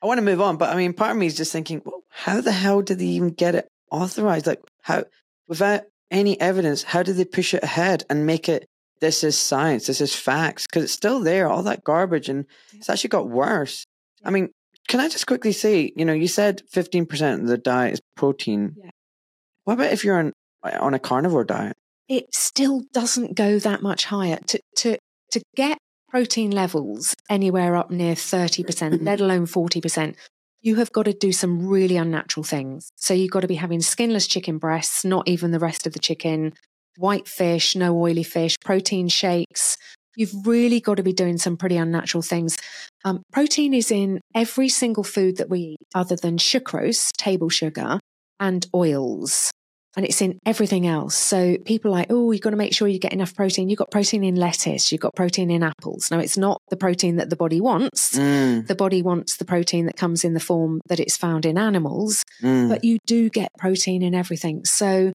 I 0.01 0.05
want 0.05 0.19
to 0.19 0.23
move 0.23 0.41
on, 0.41 0.57
but 0.57 0.69
I 0.69 0.75
mean, 0.75 0.93
part 0.93 1.11
of 1.11 1.17
me 1.17 1.25
is 1.25 1.37
just 1.37 1.51
thinking, 1.51 1.81
well, 1.83 2.03
how 2.09 2.41
the 2.41 2.51
hell 2.51 2.83
did 2.83 2.99
they 2.99 3.05
even 3.05 3.29
get 3.29 3.55
it 3.55 3.67
authorized? 3.91 4.45
Like, 4.45 4.61
how, 4.83 5.05
without 5.47 5.83
any 6.11 6.39
evidence, 6.39 6.83
how 6.83 7.01
did 7.01 7.15
they 7.15 7.25
push 7.25 7.53
it 7.53 7.63
ahead 7.63 8.03
and 8.09 8.27
make 8.27 8.47
it 8.47 8.67
this 9.01 9.23
is 9.23 9.37
science, 9.37 9.87
this 9.87 10.01
is 10.01 10.15
facts? 10.15 10.65
Because 10.67 10.83
it's 10.83 10.93
still 10.93 11.19
there, 11.19 11.47
all 11.47 11.63
that 11.63 11.83
garbage, 11.83 12.29
and 12.29 12.45
it's 12.73 12.89
actually 12.89 13.09
got 13.09 13.29
worse. 13.29 13.85
I 14.23 14.31
mean, 14.31 14.49
can 14.87 14.99
I 14.99 15.07
just 15.07 15.27
quickly 15.27 15.51
say, 15.51 15.91
you 15.95 16.03
know, 16.03 16.13
you 16.13 16.27
said 16.27 16.63
15% 16.73 17.41
of 17.41 17.47
the 17.47 17.57
diet 17.57 17.93
is 17.93 18.01
protein. 18.15 18.75
Yeah. 18.77 18.89
What 19.63 19.75
about 19.75 19.93
if 19.93 20.03
you're 20.03 20.17
on, 20.17 20.33
on 20.63 20.93
a 20.93 20.99
carnivore 20.99 21.43
diet? 21.43 21.77
It 22.07 22.33
still 22.33 22.81
doesn't 22.91 23.35
go 23.35 23.59
that 23.59 23.83
much 23.83 24.05
higher. 24.05 24.39
To, 24.47 24.59
to, 24.77 24.97
to 25.31 25.41
get 25.55 25.77
protein 26.09 26.49
levels 26.49 27.15
anywhere 27.29 27.75
up 27.75 27.91
near 27.91 28.15
30%, 28.15 28.99
let 29.03 29.21
alone 29.21 29.45
40%, 29.45 30.15
you 30.61 30.75
have 30.75 30.91
got 30.91 31.03
to 31.03 31.13
do 31.13 31.31
some 31.31 31.67
really 31.67 31.95
unnatural 31.95 32.43
things. 32.43 32.91
So 32.95 33.13
you've 33.13 33.31
got 33.31 33.41
to 33.41 33.47
be 33.47 33.55
having 33.55 33.81
skinless 33.81 34.27
chicken 34.27 34.57
breasts, 34.57 35.05
not 35.05 35.27
even 35.27 35.51
the 35.51 35.59
rest 35.59 35.87
of 35.87 35.93
the 35.93 35.99
chicken, 35.99 36.53
white 36.97 37.27
fish, 37.27 37.75
no 37.75 37.97
oily 37.99 38.23
fish, 38.23 38.55
protein 38.63 39.07
shakes. 39.07 39.77
You've 40.15 40.45
really 40.45 40.81
got 40.81 40.97
to 40.97 41.03
be 41.03 41.13
doing 41.13 41.37
some 41.37 41.55
pretty 41.55 41.77
unnatural 41.77 42.21
things. 42.21 42.57
Um, 43.05 43.23
protein 43.31 43.73
is 43.73 43.91
in 43.91 44.19
every 44.35 44.67
single 44.67 45.03
food 45.03 45.37
that 45.37 45.49
we 45.49 45.59
eat, 45.59 45.79
other 45.95 46.15
than 46.15 46.37
sucrose, 46.37 47.11
table 47.17 47.49
sugar, 47.49 47.99
and 48.39 48.65
oils. 48.75 49.51
And 49.95 50.05
it's 50.05 50.21
in 50.21 50.37
everything 50.45 50.85
else. 50.85 51.15
So 51.15 51.57
people 51.65 51.91
are 51.91 51.99
like, 51.99 52.07
oh, 52.11 52.31
you've 52.31 52.41
got 52.41 52.51
to 52.51 52.55
make 52.55 52.75
sure 52.75 52.87
you 52.87 52.99
get 52.99 53.11
enough 53.11 53.33
protein. 53.33 53.69
You've 53.69 53.79
got 53.79 53.91
protein 53.91 54.23
in 54.23 54.35
lettuce, 54.35 54.91
you've 54.91 55.01
got 55.01 55.15
protein 55.15 55.49
in 55.49 55.63
apples. 55.63 56.11
Now, 56.11 56.19
it's 56.19 56.37
not 56.37 56.61
the 56.69 56.77
protein 56.77 57.15
that 57.15 57.29
the 57.29 57.35
body 57.35 57.59
wants. 57.59 58.17
Mm, 58.17 58.67
The 58.67 58.75
body 58.75 59.01
wants 59.01 59.37
the 59.37 59.45
protein 59.45 59.87
that 59.87 59.97
comes 59.97 60.23
in 60.23 60.35
the 60.35 60.39
form 60.39 60.79
that 60.87 60.99
it's 60.99 61.17
found 61.17 61.45
in 61.45 61.57
animals, 61.57 62.23
mm. 62.41 62.69
but 62.69 62.83
you 62.83 62.99
do 63.07 63.29
get 63.29 63.49
protein 63.57 64.03
in 64.03 64.13
everything. 64.13 64.63
So 64.63 65.11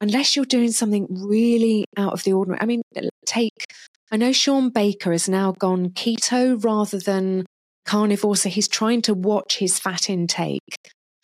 unless 0.00 0.36
you're 0.36 0.44
doing 0.44 0.72
something 0.72 1.06
really 1.10 1.84
out 1.96 2.12
of 2.12 2.24
the 2.24 2.32
ordinary, 2.32 2.60
I 2.60 2.66
mean, 2.66 2.82
take, 3.26 3.64
I 4.10 4.16
know 4.16 4.32
Shawn 4.32 4.70
Baker 4.70 5.12
has 5.12 5.28
now 5.28 5.52
gone 5.52 5.90
keto 5.90 6.62
rather 6.62 6.98
than 6.98 7.46
carnivore. 7.84 8.36
So 8.36 8.48
he's 8.48 8.68
trying 8.68 9.02
to 9.02 9.14
watch 9.14 9.58
his 9.58 9.78
fat 9.78 10.08
intake. 10.08 10.76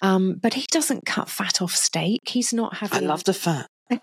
Um, 0.02 0.34
but 0.34 0.54
he 0.54 0.66
doesn't 0.70 1.06
cut 1.06 1.28
fat 1.28 1.62
off 1.62 1.74
steak. 1.74 2.20
He's 2.26 2.52
not 2.52 2.76
having. 2.76 3.04
I 3.04 3.06
love 3.06 3.24
the 3.24 3.34
fat. 3.34 3.66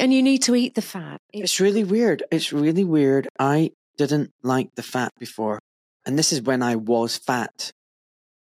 and 0.00 0.12
you 0.12 0.22
need 0.22 0.42
to 0.44 0.54
eat 0.54 0.74
the 0.74 0.82
fat. 0.82 1.18
It's, 1.32 1.44
It's 1.44 1.60
really 1.60 1.84
weird. 1.84 2.22
It's 2.30 2.52
really 2.52 2.84
weird. 2.84 3.28
I 3.38 3.70
didn't 3.96 4.30
like 4.42 4.74
the 4.74 4.82
fat 4.82 5.12
before. 5.18 5.58
And 6.06 6.18
this 6.18 6.32
is 6.32 6.42
when 6.42 6.62
I 6.62 6.76
was 6.76 7.16
fat. 7.18 7.72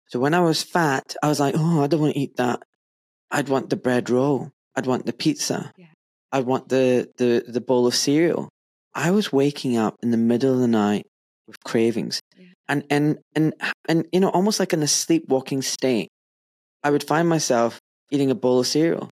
So 0.07 0.19
when 0.19 0.33
I 0.33 0.41
was 0.41 0.63
fat, 0.63 1.15
I 1.21 1.27
was 1.27 1.39
like, 1.39 1.55
oh, 1.57 1.83
I 1.83 1.87
don't 1.87 2.01
want 2.01 2.13
to 2.13 2.19
eat 2.19 2.37
that. 2.37 2.61
I'd 3.31 3.49
want 3.49 3.69
the 3.69 3.75
bread 3.75 4.09
roll. 4.09 4.51
I'd 4.75 4.85
want 4.85 5.05
the 5.05 5.13
pizza. 5.13 5.71
Yeah. 5.77 5.85
I'd 6.31 6.45
want 6.45 6.69
the, 6.69 7.09
the, 7.17 7.43
the 7.47 7.61
bowl 7.61 7.87
of 7.87 7.95
cereal. 7.95 8.49
I 8.93 9.11
was 9.11 9.31
waking 9.31 9.77
up 9.77 9.95
in 10.01 10.11
the 10.11 10.17
middle 10.17 10.53
of 10.53 10.59
the 10.59 10.67
night 10.67 11.05
with 11.47 11.59
cravings. 11.63 12.19
Yeah. 12.37 12.47
And, 12.67 12.83
and, 12.89 13.17
and, 13.35 13.53
and, 13.87 14.07
you 14.11 14.19
know, 14.19 14.29
almost 14.29 14.59
like 14.59 14.73
in 14.73 14.81
a 14.83 14.87
sleepwalking 14.87 15.61
state, 15.61 16.09
I 16.83 16.91
would 16.91 17.03
find 17.03 17.27
myself 17.29 17.79
eating 18.11 18.31
a 18.31 18.35
bowl 18.35 18.59
of 18.59 18.67
cereal. 18.67 19.09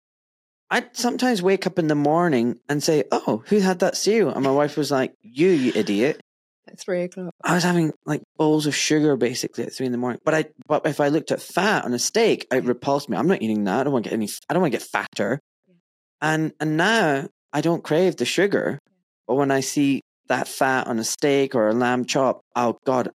I'd 0.71 0.95
sometimes 0.95 1.41
wake 1.41 1.65
up 1.65 1.79
in 1.79 1.87
the 1.87 1.95
morning 1.95 2.59
and 2.69 2.83
say, 2.83 3.03
Oh, 3.11 3.43
who 3.47 3.59
had 3.59 3.79
that 3.79 3.97
cereal? 3.97 4.31
And 4.31 4.43
my 4.43 4.51
wife 4.51 4.77
was 4.77 4.91
like, 4.91 5.13
You, 5.21 5.49
you 5.49 5.71
idiot. 5.73 6.21
at 6.67 6.79
three 6.79 7.01
o'clock. 7.03 7.31
I 7.43 7.55
was 7.55 7.63
having 7.63 7.91
like 8.05 8.21
bowls 8.37 8.67
of 8.67 8.75
sugar 8.75 9.15
basically 9.15 9.63
at 9.63 9.73
three 9.73 9.87
in 9.87 9.91
the 9.91 9.97
morning. 9.97 10.19
But 10.23 10.35
I, 10.35 10.45
but 10.67 10.85
if 10.85 10.99
I 10.99 11.07
looked 11.07 11.31
at 11.31 11.41
fat 11.41 11.85
on 11.85 11.93
a 11.93 11.99
steak, 11.99 12.45
it 12.51 12.63
repulsed 12.65 13.09
me. 13.09 13.17
I'm 13.17 13.27
not 13.27 13.41
eating 13.41 13.63
that. 13.63 13.79
I 13.79 13.83
don't 13.83 13.93
want 13.93 14.05
to 14.05 14.09
get 14.11 14.15
any. 14.15 14.29
I 14.47 14.53
don't 14.53 14.61
want 14.61 14.71
to 14.73 14.77
get 14.77 14.87
fatter. 14.87 15.39
And 16.21 16.53
and 16.59 16.77
now 16.77 17.27
I 17.53 17.61
don't 17.61 17.83
crave 17.83 18.17
the 18.17 18.25
sugar. 18.25 18.79
But 19.27 19.35
when 19.35 19.51
I 19.51 19.59
see 19.61 20.01
that 20.27 20.47
fat 20.47 20.87
on 20.87 20.99
a 20.99 21.03
steak 21.03 21.55
or 21.55 21.67
a 21.69 21.73
lamb 21.73 22.05
chop, 22.05 22.41
oh 22.55 22.77
God, 22.85 23.09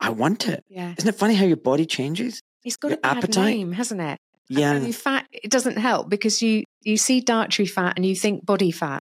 I 0.00 0.10
want 0.10 0.48
it. 0.48 0.62
Yeah. 0.68 0.94
Isn't 0.98 1.08
it 1.08 1.14
funny 1.16 1.34
how 1.34 1.44
your 1.44 1.56
body 1.56 1.86
changes? 1.86 2.40
It's 2.64 2.76
got 2.76 2.88
Your 2.88 2.98
a 2.98 3.00
bad 3.00 3.16
appetite? 3.18 3.44
name, 3.56 3.72
hasn't 3.72 4.00
it? 4.00 4.18
Yeah, 4.48 4.78
mean, 4.78 4.92
fat, 4.92 5.26
it 5.32 5.50
doesn't 5.50 5.78
help 5.78 6.08
because 6.10 6.42
you, 6.42 6.64
you 6.82 6.96
see 6.96 7.20
dietary 7.20 7.66
fat 7.66 7.94
and 7.96 8.04
you 8.04 8.14
think 8.14 8.44
body 8.44 8.70
fat. 8.70 9.00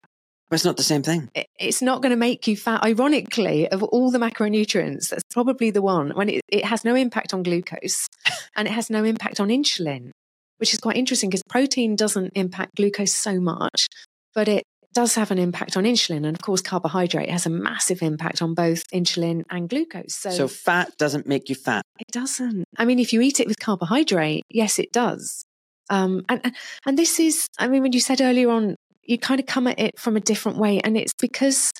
but 0.50 0.56
it's 0.56 0.64
not 0.64 0.76
the 0.76 0.82
same 0.82 1.02
thing. 1.02 1.28
It- 1.34 1.46
It's 1.60 1.80
not 1.82 2.02
going 2.02 2.10
to 2.10 2.16
make 2.16 2.46
you 2.48 2.56
fat. 2.56 2.82
Ironically, 2.84 3.68
of 3.68 3.82
all 3.82 4.10
the 4.10 4.18
macronutrients, 4.18 5.08
that's 5.10 5.22
probably 5.32 5.70
the 5.70 5.82
one 5.82 6.10
when 6.10 6.28
it, 6.28 6.40
it 6.48 6.64
has 6.64 6.84
no 6.84 6.94
impact 6.94 7.32
on 7.32 7.42
glucose 7.42 8.08
and 8.56 8.66
it 8.66 8.72
has 8.72 8.90
no 8.90 9.04
impact 9.04 9.38
on 9.40 9.48
insulin, 9.48 10.10
which 10.58 10.72
is 10.72 10.80
quite 10.80 10.96
interesting 10.96 11.28
because 11.30 11.42
protein 11.48 11.96
doesn't 11.96 12.32
impact 12.34 12.76
glucose 12.76 13.14
so 13.14 13.40
much, 13.40 13.86
but 14.34 14.48
it 14.48 14.64
does 14.94 15.14
have 15.14 15.30
an 15.30 15.38
impact 15.38 15.76
on 15.76 15.84
insulin. 15.84 16.24
And 16.26 16.34
of 16.36 16.40
course, 16.40 16.62
carbohydrate 16.62 17.28
has 17.30 17.44
a 17.44 17.50
massive 17.50 18.02
impact 18.02 18.40
on 18.40 18.54
both 18.54 18.82
insulin 18.94 19.42
and 19.50 19.68
glucose. 19.68 20.14
So, 20.14 20.30
So 20.30 20.48
fat 20.48 20.92
doesn't 20.98 21.26
make 21.26 21.48
you 21.50 21.54
fat. 21.54 21.82
it 21.98 22.10
doesn't. 22.12 22.64
I 22.78 22.84
mean, 22.86 22.98
if 22.98 23.12
you 23.12 23.20
eat 23.20 23.38
it 23.40 23.46
with 23.46 23.58
carbohydrate, 23.58 24.42
yes, 24.48 24.78
it 24.78 24.92
does. 24.92 25.42
Um, 25.90 26.24
and, 26.28 26.54
and 26.86 26.98
this 26.98 27.20
is, 27.20 27.46
I 27.58 27.68
mean, 27.68 27.82
when 27.82 27.92
you 27.92 28.00
said 28.00 28.20
earlier 28.22 28.48
on, 28.50 28.74
you 29.04 29.18
kind 29.18 29.38
of 29.38 29.46
come 29.46 29.66
at 29.66 29.78
it 29.78 29.98
from 30.00 30.16
a 30.16 30.20
different 30.20 30.58
way, 30.58 30.80
and 30.80 30.96
it's 30.96 31.12
because, 31.20 31.70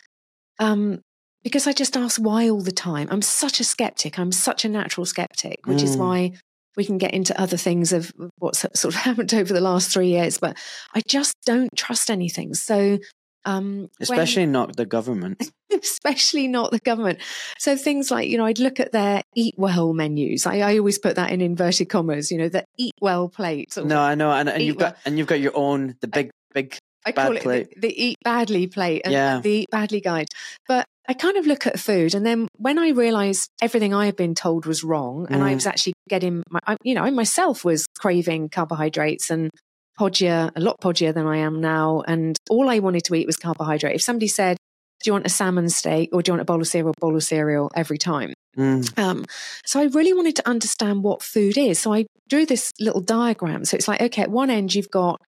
um, 0.58 1.00
because 1.42 1.66
I 1.66 1.72
just 1.72 1.96
ask 1.96 2.20
why 2.20 2.48
all 2.48 2.60
the 2.60 2.70
time. 2.72 3.08
I'm 3.10 3.22
such 3.22 3.60
a 3.60 3.64
skeptic. 3.64 4.18
I'm 4.18 4.30
such 4.32 4.64
a 4.64 4.68
natural 4.68 5.06
skeptic, 5.06 5.66
which 5.66 5.82
is 5.82 5.96
Mm. 5.96 6.00
why 6.00 6.32
we 6.76 6.84
can 6.84 6.98
get 6.98 7.14
into 7.14 7.38
other 7.40 7.56
things 7.56 7.92
of 7.92 8.12
what's 8.38 8.58
sort 8.74 8.94
of 8.94 8.94
happened 8.94 9.32
over 9.34 9.52
the 9.52 9.60
last 9.60 9.90
three 9.92 10.08
years. 10.08 10.38
But 10.38 10.56
I 10.94 11.02
just 11.08 11.34
don't 11.44 11.74
trust 11.76 12.10
anything. 12.10 12.54
So. 12.54 12.98
Um, 13.44 13.78
when- 13.78 13.88
Especially 14.00 14.44
not 14.44 14.76
the 14.76 14.86
government. 14.86 15.52
especially 15.72 16.48
not 16.48 16.72
the 16.72 16.80
government. 16.80 17.20
So 17.58 17.76
things 17.76 18.10
like, 18.10 18.28
you 18.28 18.38
know, 18.38 18.44
I'd 18.44 18.58
look 18.58 18.80
at 18.80 18.90
their 18.90 19.22
eat 19.36 19.54
well 19.56 19.92
menus. 19.92 20.46
I, 20.46 20.58
I 20.58 20.78
always 20.78 20.98
put 20.98 21.14
that 21.14 21.30
in 21.30 21.40
inverted 21.40 21.88
commas, 21.88 22.32
you 22.32 22.38
know, 22.38 22.48
the 22.48 22.64
eat 22.76 22.94
well 23.00 23.28
plate. 23.28 23.76
No, 23.76 24.00
I 24.00 24.16
know, 24.16 24.32
and, 24.32 24.48
and 24.48 24.62
you've 24.64 24.78
got 24.78 24.96
and 25.04 25.16
you've 25.16 25.28
got 25.28 25.38
your 25.38 25.56
own 25.56 25.94
the 26.00 26.08
big 26.08 26.30
big. 26.54 26.76
I 27.04 27.12
bad 27.12 27.26
call 27.28 27.36
it 27.36 27.42
plate. 27.44 27.68
the, 27.76 27.80
the 27.82 28.04
eat 28.04 28.16
badly 28.24 28.66
plate 28.66 29.02
and 29.04 29.12
Yeah. 29.12 29.38
the 29.40 29.50
eat 29.50 29.70
badly 29.70 30.00
guide. 30.00 30.26
But 30.66 30.86
I 31.08 31.14
kind 31.14 31.36
of 31.36 31.46
look 31.46 31.66
at 31.66 31.78
food 31.78 32.14
and 32.14 32.26
then 32.26 32.48
when 32.56 32.78
I 32.78 32.90
realized 32.90 33.48
everything 33.62 33.94
I 33.94 34.06
had 34.06 34.16
been 34.16 34.34
told 34.34 34.66
was 34.66 34.82
wrong 34.82 35.26
and 35.30 35.42
I 35.42 35.52
Mm. 35.52 35.54
was 35.56 35.66
actually 35.66 35.94
getting 36.08 36.42
my, 36.50 36.58
I, 36.66 36.76
you 36.82 36.94
know, 36.94 37.02
I 37.02 37.10
myself 37.10 37.64
was 37.64 37.86
craving 37.98 38.48
carbohydrates 38.48 39.30
and 39.30 39.50
podgier, 39.98 40.50
a 40.54 40.60
lot 40.60 40.80
podgier 40.80 41.14
than 41.14 41.26
I 41.26 41.38
am 41.38 41.60
now. 41.60 42.02
And 42.06 42.36
all 42.50 42.68
I 42.68 42.80
wanted 42.80 43.04
to 43.04 43.14
eat 43.14 43.26
was 43.26 43.36
carbohydrate. 43.36 43.94
If 43.94 44.02
somebody 44.02 44.28
said, 44.28 44.56
do 45.02 45.08
you 45.08 45.12
want 45.12 45.26
a 45.26 45.30
salmon 45.30 45.68
steak 45.68 46.10
or 46.12 46.22
do 46.22 46.30
you 46.30 46.32
want 46.34 46.42
a 46.42 46.44
bowl 46.44 46.60
of 46.60 46.66
cereal, 46.66 46.94
bowl 47.00 47.14
of 47.16 47.22
cereal 47.22 47.70
every 47.74 47.98
time? 47.98 48.32
Mm. 48.56 48.98
Um, 48.98 49.24
so 49.64 49.80
I 49.80 49.84
really 49.84 50.12
wanted 50.14 50.36
to 50.36 50.48
understand 50.48 51.02
what 51.02 51.22
food 51.22 51.56
is. 51.58 51.78
So 51.78 51.92
I 51.92 52.06
drew 52.28 52.46
this 52.46 52.72
little 52.80 53.00
diagram. 53.02 53.64
So 53.64 53.76
it's 53.76 53.86
like, 53.86 54.00
okay, 54.00 54.22
at 54.22 54.30
one 54.30 54.50
end, 54.50 54.74
you've 54.74 54.90
got 54.90 55.20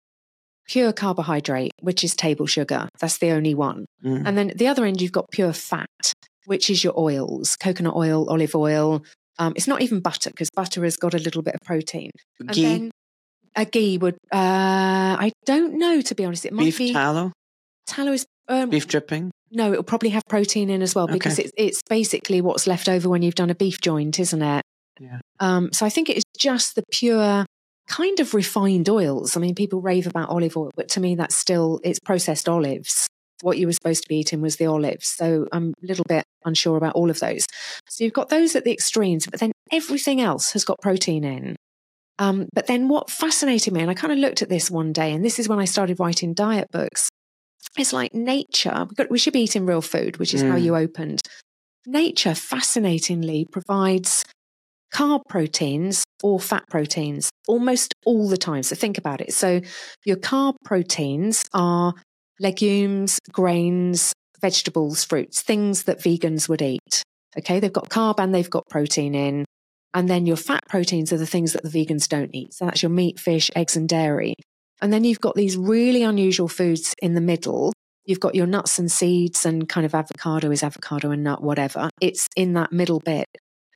pure 0.68 0.92
carbohydrate, 0.92 1.72
which 1.80 2.04
is 2.04 2.14
table 2.14 2.46
sugar. 2.46 2.88
That's 3.00 3.18
the 3.18 3.30
only 3.30 3.54
one. 3.54 3.86
Mm. 4.04 4.22
And 4.26 4.38
then 4.38 4.50
at 4.50 4.58
the 4.58 4.66
other 4.68 4.84
end, 4.84 5.00
you've 5.00 5.12
got 5.12 5.30
pure 5.30 5.52
fat, 5.52 6.12
which 6.46 6.70
is 6.70 6.84
your 6.84 6.98
oils, 6.98 7.56
coconut 7.56 7.96
oil, 7.96 8.28
olive 8.28 8.54
oil. 8.54 9.02
Um, 9.38 9.52
it's 9.56 9.66
not 9.68 9.82
even 9.82 10.00
butter 10.00 10.30
because 10.30 10.50
butter 10.50 10.84
has 10.84 10.96
got 10.96 11.14
a 11.14 11.18
little 11.18 11.42
bit 11.42 11.54
of 11.54 11.60
protein. 11.64 12.10
And 12.40 12.50
Ghee, 12.50 12.62
then 12.62 12.90
a 13.56 13.64
ghee 13.64 13.98
would, 13.98 14.14
uh, 14.32 15.16
I 15.18 15.32
don't 15.46 15.78
know, 15.78 16.00
to 16.00 16.14
be 16.14 16.24
honest. 16.24 16.44
It 16.44 16.52
might 16.52 16.64
beef 16.64 16.78
be 16.78 16.92
tallow, 16.92 17.32
tallow 17.86 18.12
is, 18.12 18.26
um, 18.48 18.70
beef 18.70 18.86
dripping. 18.88 19.30
no, 19.50 19.70
it'll 19.72 19.84
probably 19.84 20.10
have 20.10 20.22
protein 20.28 20.70
in 20.70 20.82
as 20.82 20.94
well 20.94 21.06
because 21.06 21.34
Okay. 21.38 21.44
it's, 21.44 21.52
it's 21.56 21.82
basically 21.88 22.40
what's 22.40 22.66
left 22.66 22.88
over 22.88 23.08
when 23.08 23.22
you've 23.22 23.34
done 23.36 23.50
a 23.50 23.54
beef 23.54 23.80
joint, 23.80 24.18
isn't 24.18 24.42
it? 24.42 24.62
Yeah. 25.00 25.20
Um, 25.40 25.72
so 25.72 25.86
I 25.86 25.88
think 25.90 26.08
it's 26.10 26.24
just 26.38 26.74
the 26.74 26.82
pure 26.90 27.46
kind 27.88 28.20
of 28.20 28.34
refined 28.34 28.88
oils. 28.88 29.36
I 29.36 29.40
mean, 29.40 29.54
people 29.54 29.80
rave 29.80 30.06
about 30.06 30.28
olive 30.28 30.56
oil, 30.56 30.70
but 30.76 30.88
to 30.90 31.00
me, 31.00 31.14
that's 31.14 31.34
still, 31.34 31.80
it's 31.82 31.98
processed 31.98 32.48
olives. 32.48 33.06
What 33.42 33.56
you 33.58 33.66
were 33.66 33.72
supposed 33.72 34.02
to 34.02 34.08
be 34.08 34.16
eating 34.18 34.40
was 34.40 34.56
the 34.56 34.66
olives. 34.66 35.08
So 35.08 35.46
I'm 35.52 35.72
a 35.82 35.86
little 35.86 36.04
bit 36.08 36.24
unsure 36.44 36.76
about 36.76 36.94
all 36.96 37.08
of 37.10 37.20
those. 37.20 37.46
So 37.88 38.04
you've 38.04 38.12
got 38.12 38.28
those 38.28 38.54
at 38.56 38.64
the 38.64 38.72
extremes, 38.72 39.26
but 39.26 39.40
then 39.40 39.52
everything 39.72 40.20
else 40.20 40.52
has 40.52 40.64
got 40.64 40.80
protein 40.80 41.24
in. 41.24 41.56
Um, 42.18 42.48
but 42.52 42.66
then 42.66 42.88
what 42.88 43.10
fascinated 43.10 43.72
me, 43.72 43.80
and 43.80 43.90
I 43.90 43.94
kind 43.94 44.12
of 44.12 44.18
looked 44.18 44.42
at 44.42 44.48
this 44.48 44.70
one 44.70 44.92
day, 44.92 45.12
and 45.12 45.24
this 45.24 45.38
is 45.38 45.48
when 45.48 45.60
I 45.60 45.66
started 45.66 46.00
writing 46.00 46.34
diet 46.34 46.66
books. 46.72 47.08
It's 47.76 47.92
like 47.92 48.12
nature, 48.12 48.86
we've 48.88 48.96
got- 48.96 49.10
we 49.10 49.18
should 49.18 49.32
be 49.32 49.42
eating 49.42 49.66
real 49.66 49.82
food, 49.82 50.16
which 50.16 50.34
is 50.34 50.42
how 50.42 50.56
Mm. 50.56 50.62
you 50.62 50.76
opened. 50.76 51.20
Nature 51.86 52.34
fascinatingly 52.34 53.46
provides 53.50 54.24
carb 54.92 55.20
proteins 55.28 56.04
or 56.22 56.40
fat 56.40 56.64
proteins 56.68 57.30
almost 57.46 57.94
all 58.04 58.28
the 58.28 58.36
time. 58.36 58.62
So 58.62 58.74
think 58.74 58.98
about 58.98 59.20
it. 59.20 59.32
So 59.32 59.60
your 60.04 60.16
carb 60.16 60.54
proteins 60.64 61.44
are 61.52 61.94
legumes, 62.40 63.18
grains, 63.32 64.12
vegetables, 64.40 65.04
fruits, 65.04 65.42
things 65.42 65.84
that 65.84 66.00
vegans 66.00 66.48
would 66.48 66.62
eat. 66.62 67.02
Okay. 67.36 67.60
They've 67.60 67.72
got 67.72 67.88
carb 67.88 68.18
and 68.18 68.34
they've 68.34 68.50
got 68.50 68.68
protein 68.68 69.14
in. 69.14 69.44
And 69.94 70.08
then 70.08 70.26
your 70.26 70.36
fat 70.36 70.60
proteins 70.68 71.12
are 71.12 71.18
the 71.18 71.26
things 71.26 71.54
that 71.54 71.62
the 71.62 71.70
vegans 71.70 72.08
don't 72.08 72.34
eat. 72.34 72.54
So 72.54 72.66
that's 72.66 72.82
your 72.82 72.90
meat, 72.90 73.18
fish, 73.18 73.50
eggs, 73.56 73.76
and 73.76 73.88
dairy. 73.88 74.34
And 74.80 74.92
then 74.92 75.04
you've 75.04 75.20
got 75.20 75.34
these 75.34 75.56
really 75.56 76.02
unusual 76.02 76.48
foods 76.48 76.94
in 77.00 77.14
the 77.14 77.20
middle. 77.20 77.72
You've 78.04 78.20
got 78.20 78.34
your 78.34 78.46
nuts 78.46 78.78
and 78.78 78.90
seeds 78.90 79.44
and 79.44 79.68
kind 79.68 79.84
of 79.84 79.94
avocado 79.94 80.50
is 80.50 80.62
avocado 80.62 81.10
and 81.10 81.24
nut, 81.24 81.42
whatever. 81.42 81.90
It's 82.00 82.28
in 82.36 82.52
that 82.54 82.70
middle 82.70 83.00
bit 83.00 83.26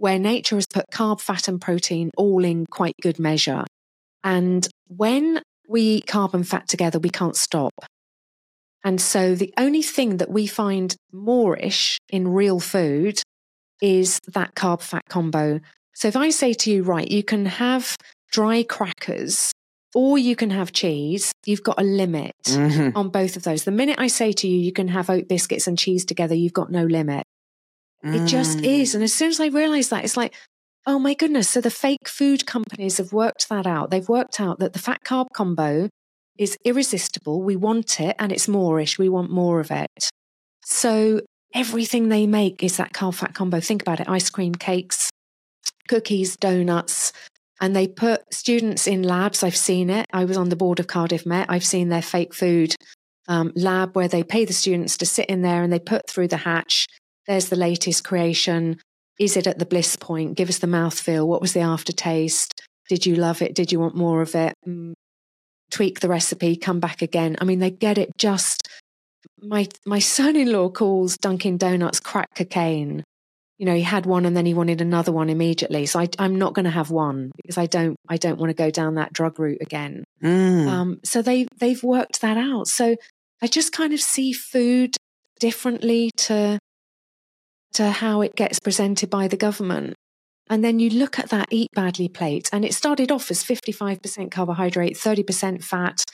where 0.03 0.19
nature 0.19 0.57
has 0.57 0.67
put 0.67 0.85
carb, 0.91 1.21
fat, 1.21 1.47
and 1.47 1.61
protein 1.61 2.11
all 2.17 2.45
in 2.45 2.67
quite 2.67 2.97
good 3.01 3.21
measure. 3.21 3.63
And 4.25 4.67
when 4.89 5.41
we 5.69 5.81
eat 5.83 6.07
carb 6.07 6.35
and 6.35 6.47
fat 6.47 6.67
together, 6.67 6.99
we 6.99 7.09
can't 7.09 7.37
stop. 7.37 7.73
And 8.83 9.01
so 9.01 9.37
the 9.37 9.55
only 9.57 9.81
thing 9.81 10.17
that 10.17 10.29
we 10.29 10.49
find 10.49 10.97
moreish 11.15 11.99
in 12.11 12.27
real 12.27 12.59
food 12.59 13.23
is 13.81 14.19
that 14.27 14.57
carb 14.57 14.83
fat 14.83 15.05
combo. 15.09 15.61
So 15.95 16.09
if 16.09 16.17
I 16.17 16.31
say 16.31 16.53
to 16.53 16.71
you, 16.73 16.83
right, 16.83 17.09
you 17.09 17.23
can 17.23 17.47
have 17.47 17.97
dry 18.33 18.65
crackers 18.65 19.53
or 19.95 20.19
you 20.19 20.35
can 20.35 20.51
have 20.51 20.73
cheese, 20.73 21.31
you've 21.47 21.63
got 21.63 21.81
a 21.81 21.85
limit 21.85 22.35
Mhm. 22.47 22.97
on 22.97 23.11
both 23.11 23.37
of 23.37 23.45
those. 23.45 23.63
The 23.63 23.71
minute 23.71 24.01
I 24.01 24.09
say 24.09 24.33
to 24.33 24.49
you, 24.49 24.59
you 24.59 24.73
can 24.73 24.89
have 24.89 25.09
oat 25.09 25.29
biscuits 25.29 25.69
and 25.69 25.79
cheese 25.79 26.05
together, 26.05 26.35
you've 26.35 26.53
got 26.53 26.73
no 26.73 26.87
limit. 26.87 27.23
It 28.05 28.27
just 28.27 28.59
Mm. 28.59 28.81
is. 28.81 28.95
And 28.95 29.05
as 29.05 29.13
soon 29.13 29.29
as 29.29 29.41
I 29.41 29.47
realized 29.47 29.91
that, 29.91 30.05
it's 30.05 30.17
like, 30.17 30.35
oh 30.87 30.99
my 30.99 31.15
goodness. 31.15 31.49
So 31.49 31.61
the 31.61 31.71
fake 31.71 32.09
food 32.09 32.47
companies 32.47 32.99
have 32.99 33.13
worked 33.13 33.49
that 33.49 33.67
out. 33.67 33.91
They've 33.91 34.09
worked 34.09 34.41
out 34.41 34.59
that 34.59 34.73
the 34.73 34.79
fat 34.79 35.01
carb 35.05 35.27
combo 35.35 35.89
is 36.39 36.57
irresistible. 36.65 37.43
We 37.43 37.57
want 37.57 38.01
it 38.01 38.17
and 38.19 38.33
it's 38.33 38.47
moreish. 38.49 38.99
We 38.99 39.09
want 39.09 39.31
more 39.31 39.61
of 39.61 39.71
it. 39.71 40.11
So 40.65 41.21
everything 41.55 42.09
they 42.09 42.27
make 42.27 42.63
is 42.63 42.77
that 42.79 42.93
carb 42.93 43.15
fat 43.15 43.35
combo. 43.35 43.61
Think 43.61 43.83
about 43.83 44.01
it 44.01 44.09
ice 44.09 44.31
cream, 44.31 44.55
cakes, 44.55 45.11
cookies, 45.89 46.37
donuts. 46.37 47.13
And 47.61 47.77
they 47.77 47.87
put 47.87 48.23
students 48.35 48.89
in 48.89 49.05
labs. 49.05 49.45
I've 49.45 49.57
seen 49.57 49.89
it. 49.89 50.07
I 50.13 50.25
was 50.25 50.37
on 50.37 50.49
the 50.49 50.57
board 50.57 50.81
of 50.81 50.89
Cardiff 50.89 51.25
Met. 51.25 51.47
I've 51.49 51.65
seen 51.65 51.91
their 51.91 52.03
fake 52.03 52.35
food 52.35 52.75
um, 53.29 53.53
lab 53.55 53.95
where 53.95 54.09
they 54.09 54.25
pay 54.25 54.45
the 54.45 54.53
students 54.53 54.97
to 54.97 55.07
sit 55.07 55.27
in 55.27 55.43
there 55.43 55.63
and 55.63 55.73
they 55.73 55.79
put 55.79 56.09
through 56.11 56.27
the 56.29 56.39
hatch. 56.39 56.87
There's 57.27 57.49
the 57.49 57.57
latest 57.57 58.05
creation. 58.05 58.79
Is 59.19 59.37
it 59.37 59.47
at 59.47 59.59
the 59.59 59.67
bliss 59.67 59.97
point? 59.97 60.37
Give 60.37 60.49
us 60.49 60.59
the 60.59 60.67
mouthfeel. 60.67 61.27
What 61.27 61.41
was 61.41 61.53
the 61.53 61.61
aftertaste? 61.61 62.61
Did 62.89 63.07
you 63.07 63.15
love 63.15 63.43
it? 63.43 63.55
Did 63.55 63.71
you 63.71 63.79
want 63.79 63.95
more 63.95 64.23
of 64.23 64.35
it? 64.35 64.55
Mm, 64.67 64.95
tweak 65.71 66.01
the 66.01 66.09
recipe, 66.09 66.57
come 66.57 66.81
back 66.81 67.03
again. 67.03 67.37
I 67.41 67.45
mean, 67.45 67.59
they 67.59 67.71
get 67.71 67.99
it 67.99 68.11
just. 68.19 68.69
My 69.41 69.69
my 69.87 69.99
son-in-law 69.99 70.71
calls 70.71 71.17
Dunkin' 71.17 71.57
Donuts 71.57 72.01
crack 72.01 72.29
cocaine. 72.37 73.03
You 73.59 73.67
know, 73.67 73.75
he 73.75 73.83
had 73.83 74.07
one 74.07 74.27
and 74.27 74.37
then 74.37 74.47
he 74.47 74.55
wanted 74.55 74.81
another 74.81 75.13
one 75.13 75.31
immediately. 75.31 75.87
So 75.87 76.01
I, 76.01 76.09
I'm 76.19 76.37
not 76.37 76.53
going 76.53 76.65
to 76.65 76.71
have 76.71 76.91
one 76.91 77.31
because 77.37 77.59
I 77.59 77.67
don't 77.67 77.97
I 78.09 78.17
don't 78.17 78.39
want 78.39 78.51
to 78.51 78.55
go 78.55 78.71
down 78.71 78.97
that 78.97 79.13
drug 79.13 79.39
route 79.39 79.61
again. 79.61 80.05
Mm. 80.23 80.67
Um, 80.67 81.01
so 81.05 81.23
they 81.23 81.47
they've 81.59 81.83
worked 81.83 82.21
that 82.23 82.37
out. 82.37 82.67
So 82.67 82.97
I 83.41 83.47
just 83.47 83.73
kind 83.73 83.93
of 83.93 84.01
see 84.01 84.33
food 84.33 84.97
differently 85.41 86.11
to 86.17 86.59
to 87.75 87.91
how 87.91 88.21
it 88.21 88.35
gets 88.37 88.59
presented 88.59 89.11
by 89.11 89.29
the 89.29 89.37
government. 89.37 89.95
And 90.51 90.63
then 90.63 90.79
you 90.79 90.91
look 90.91 91.19
at 91.19 91.31
that 91.31 91.49
eat 91.51 91.71
badly 91.75 92.09
plate, 92.09 92.51
and 92.53 92.65
it 92.65 92.75
started 92.75 93.11
off 93.11 93.31
as 93.31 93.43
55% 93.43 94.31
carbohydrate, 94.31 94.95
30% 94.95 95.63
fat. 95.65 96.05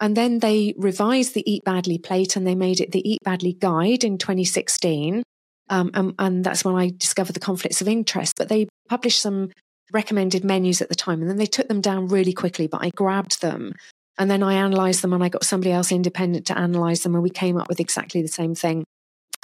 And 0.00 0.16
then 0.16 0.38
they 0.38 0.74
revised 0.76 1.34
the 1.34 1.48
eat 1.50 1.62
badly 1.64 1.98
plate 1.98 2.34
and 2.34 2.44
they 2.44 2.56
made 2.56 2.80
it 2.80 2.90
the 2.90 3.08
eat 3.08 3.20
badly 3.24 3.52
guide 3.52 4.02
in 4.02 4.18
2016. 4.18 5.22
Um, 5.70 5.90
and, 5.94 6.14
and 6.18 6.44
that's 6.44 6.64
when 6.64 6.74
I 6.74 6.90
discovered 6.96 7.34
the 7.34 7.40
conflicts 7.40 7.80
of 7.80 7.86
interest. 7.86 8.34
But 8.36 8.48
they 8.48 8.66
published 8.88 9.20
some 9.20 9.50
recommended 9.92 10.44
menus 10.44 10.82
at 10.82 10.88
the 10.88 10.96
time 10.96 11.20
and 11.20 11.30
then 11.30 11.36
they 11.36 11.46
took 11.46 11.68
them 11.68 11.80
down 11.80 12.08
really 12.08 12.32
quickly. 12.32 12.66
But 12.66 12.82
I 12.82 12.90
grabbed 12.96 13.42
them 13.42 13.74
and 14.18 14.30
then 14.30 14.42
I 14.42 14.54
analyzed 14.54 15.02
them 15.02 15.12
and 15.12 15.22
I 15.22 15.28
got 15.28 15.44
somebody 15.44 15.70
else 15.70 15.92
independent 15.92 16.46
to 16.46 16.58
analyze 16.58 17.02
them 17.02 17.14
and 17.14 17.22
we 17.22 17.30
came 17.30 17.56
up 17.56 17.68
with 17.68 17.78
exactly 17.78 18.22
the 18.22 18.28
same 18.28 18.54
thing. 18.54 18.84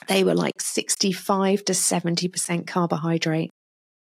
They 0.07 0.25
were 0.25 0.35
like 0.35 0.61
65 0.61 1.65
to 1.67 1.73
70% 1.73 2.67
carbohydrate. 2.67 3.51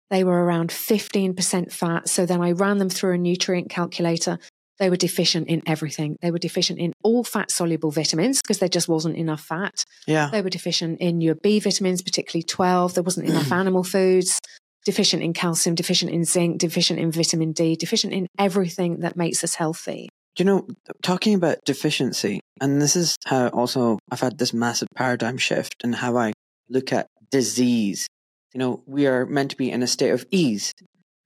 They 0.09 0.23
were 0.23 0.43
around 0.43 0.69
15% 0.69 1.71
fat. 1.71 2.07
So 2.07 2.25
then 2.25 2.41
I 2.41 2.51
ran 2.51 2.77
them 2.77 2.89
through 2.89 3.15
a 3.15 3.17
nutrient 3.17 3.69
calculator. 3.69 4.39
They 4.79 4.89
were 4.89 4.95
deficient 4.95 5.47
in 5.47 5.63
everything. 5.65 6.17
They 6.21 6.31
were 6.31 6.37
deficient 6.37 6.79
in 6.79 6.93
all 7.03 7.23
fat 7.23 7.49
soluble 7.51 7.91
vitamins 7.91 8.41
because 8.41 8.59
there 8.59 8.69
just 8.69 8.87
wasn't 8.87 9.17
enough 9.17 9.41
fat. 9.41 9.83
yeah. 10.05 10.29
They 10.31 10.41
were 10.41 10.51
deficient 10.51 11.01
in 11.01 11.19
your 11.19 11.35
B 11.35 11.59
vitamins, 11.59 12.01
particularly 12.03 12.43
12. 12.43 12.93
There 12.93 13.03
wasn't 13.03 13.27
enough 13.27 13.51
animal 13.61 13.83
foods. 13.83 14.39
Deficient 14.85 15.21
in 15.21 15.33
calcium, 15.33 15.75
deficient 15.75 16.11
in 16.11 16.23
zinc, 16.23 16.59
deficient 16.59 16.99
in 16.99 17.11
vitamin 17.11 17.51
D, 17.51 17.75
deficient 17.75 18.13
in 18.13 18.27
everything 18.39 18.99
that 18.99 19.17
makes 19.17 19.43
us 19.43 19.55
healthy. 19.55 20.07
You 20.37 20.45
know, 20.45 20.67
talking 21.01 21.33
about 21.33 21.65
deficiency, 21.65 22.39
and 22.61 22.79
this 22.79 22.95
is 22.95 23.15
how 23.25 23.47
also 23.47 23.97
I've 24.11 24.19
had 24.19 24.37
this 24.37 24.53
massive 24.53 24.87
paradigm 24.95 25.39
shift 25.39 25.73
in 25.83 25.93
how 25.93 26.15
I 26.15 26.33
look 26.69 26.93
at 26.93 27.07
disease. 27.31 28.07
You 28.53 28.59
know, 28.59 28.83
we 28.85 29.07
are 29.07 29.25
meant 29.25 29.51
to 29.51 29.57
be 29.57 29.71
in 29.71 29.81
a 29.81 29.87
state 29.87 30.11
of 30.11 30.25
ease. 30.29 30.73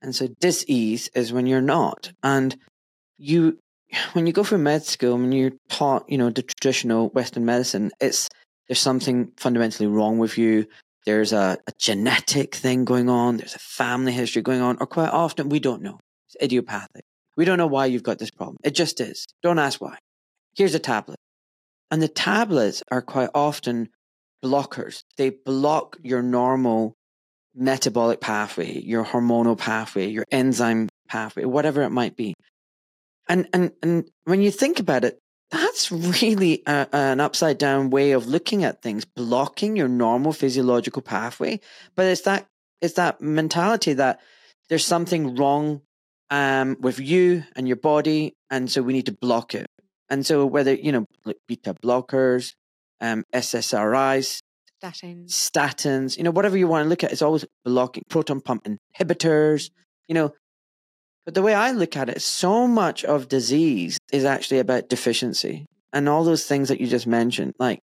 And 0.00 0.14
so 0.14 0.28
dis-ease 0.40 1.10
is 1.14 1.32
when 1.32 1.46
you're 1.46 1.60
not. 1.60 2.10
And 2.22 2.56
you, 3.18 3.58
when 4.14 4.26
you 4.26 4.32
go 4.32 4.44
through 4.44 4.58
med 4.58 4.84
school, 4.84 5.18
when 5.18 5.30
you're 5.30 5.52
taught, 5.68 6.10
you 6.10 6.18
know, 6.18 6.30
the 6.30 6.42
traditional 6.42 7.10
Western 7.10 7.44
medicine, 7.44 7.92
it's, 8.00 8.28
there's 8.66 8.80
something 8.80 9.32
fundamentally 9.36 9.86
wrong 9.86 10.18
with 10.18 10.38
you. 10.38 10.66
There's 11.04 11.32
a, 11.32 11.58
a 11.66 11.72
genetic 11.78 12.54
thing 12.54 12.84
going 12.84 13.08
on. 13.08 13.36
There's 13.36 13.54
a 13.54 13.60
family 13.60 14.12
history 14.12 14.42
going 14.42 14.62
on. 14.62 14.78
Or 14.80 14.86
quite 14.86 15.10
often 15.10 15.50
we 15.50 15.60
don't 15.60 15.82
know. 15.82 16.00
It's 16.26 16.42
idiopathic. 16.42 17.04
We 17.36 17.44
don't 17.44 17.58
know 17.58 17.66
why 17.66 17.86
you've 17.86 18.02
got 18.02 18.18
this 18.18 18.30
problem. 18.30 18.58
It 18.62 18.74
just 18.74 19.00
is. 19.00 19.26
Don't 19.42 19.58
ask 19.58 19.80
why. 19.80 19.98
Here's 20.54 20.74
a 20.74 20.78
tablet. 20.78 21.18
And 21.90 22.02
the 22.02 22.08
tablets 22.08 22.82
are 22.90 23.02
quite 23.02 23.30
often 23.34 23.88
blockers. 24.42 25.02
They 25.16 25.30
block 25.30 25.96
your 26.02 26.22
normal 26.22 26.94
metabolic 27.54 28.20
pathway, 28.20 28.80
your 28.80 29.04
hormonal 29.04 29.58
pathway, 29.58 30.08
your 30.08 30.24
enzyme 30.30 30.88
pathway, 31.08 31.44
whatever 31.44 31.82
it 31.82 31.90
might 31.90 32.16
be. 32.16 32.34
And 33.28 33.48
and 33.52 33.72
and 33.82 34.08
when 34.24 34.42
you 34.42 34.50
think 34.50 34.80
about 34.80 35.04
it, 35.04 35.18
that's 35.50 35.92
really 35.92 36.62
a, 36.66 36.88
an 36.92 37.20
upside 37.20 37.58
down 37.58 37.90
way 37.90 38.12
of 38.12 38.26
looking 38.26 38.64
at 38.64 38.82
things, 38.82 39.04
blocking 39.04 39.76
your 39.76 39.88
normal 39.88 40.32
physiological 40.32 41.02
pathway. 41.02 41.60
But 41.94 42.06
it's 42.06 42.22
that 42.22 42.46
it's 42.80 42.94
that 42.94 43.20
mentality 43.20 43.92
that 43.94 44.20
there's 44.68 44.84
something 44.84 45.36
wrong 45.36 45.82
um, 46.32 46.78
with 46.80 46.98
you 46.98 47.44
and 47.54 47.68
your 47.68 47.76
body, 47.76 48.34
and 48.50 48.68
so 48.70 48.82
we 48.82 48.94
need 48.94 49.06
to 49.06 49.12
block 49.12 49.54
it. 49.54 49.66
And 50.08 50.24
so 50.24 50.46
whether 50.46 50.74
you 50.74 50.90
know 50.90 51.04
like 51.26 51.36
beta 51.46 51.74
blockers, 51.74 52.54
um, 53.02 53.24
SSRIs, 53.34 54.40
statins, 54.82 55.26
statins, 55.26 56.16
you 56.16 56.24
know 56.24 56.30
whatever 56.30 56.56
you 56.56 56.66
want 56.66 56.86
to 56.86 56.88
look 56.88 57.04
at, 57.04 57.12
it's 57.12 57.20
always 57.20 57.44
blocking 57.66 58.02
proton 58.08 58.40
pump 58.40 58.66
inhibitors. 58.66 59.70
You 60.08 60.14
know, 60.14 60.34
but 61.26 61.34
the 61.34 61.42
way 61.42 61.52
I 61.52 61.72
look 61.72 61.98
at 61.98 62.08
it, 62.08 62.22
so 62.22 62.66
much 62.66 63.04
of 63.04 63.28
disease 63.28 63.98
is 64.10 64.24
actually 64.24 64.58
about 64.58 64.88
deficiency, 64.88 65.66
and 65.92 66.08
all 66.08 66.24
those 66.24 66.46
things 66.46 66.70
that 66.70 66.80
you 66.80 66.86
just 66.86 67.06
mentioned, 67.06 67.52
like 67.58 67.80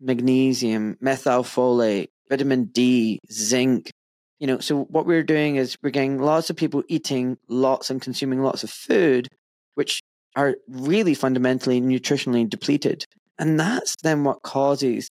magnesium, 0.00 0.96
methylfolate, 1.04 2.08
vitamin 2.30 2.64
D, 2.72 3.20
zinc, 3.30 3.90
you 4.42 4.48
know, 4.48 4.58
so 4.58 4.82
what 4.86 5.06
we're 5.06 5.22
doing 5.22 5.54
is 5.54 5.78
we're 5.84 5.90
getting 5.90 6.18
lots 6.18 6.50
of 6.50 6.56
people 6.56 6.82
eating 6.88 7.38
lots 7.46 7.90
and 7.90 8.02
consuming 8.02 8.42
lots 8.42 8.64
of 8.64 8.70
food, 8.70 9.28
which 9.76 10.00
are 10.34 10.56
really 10.66 11.14
fundamentally 11.14 11.80
nutritionally 11.80 12.50
depleted. 12.50 13.04
And 13.38 13.60
that's 13.60 13.94
then 14.02 14.24
what 14.24 14.42
causes 14.42 15.08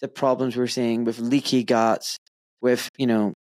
the 0.00 0.08
problems 0.08 0.56
we're 0.56 0.66
seeing 0.66 1.04
with 1.04 1.20
leaky 1.20 1.62
guts, 1.62 2.18
with, 2.60 2.88
you 2.98 3.06
know, 3.06 3.34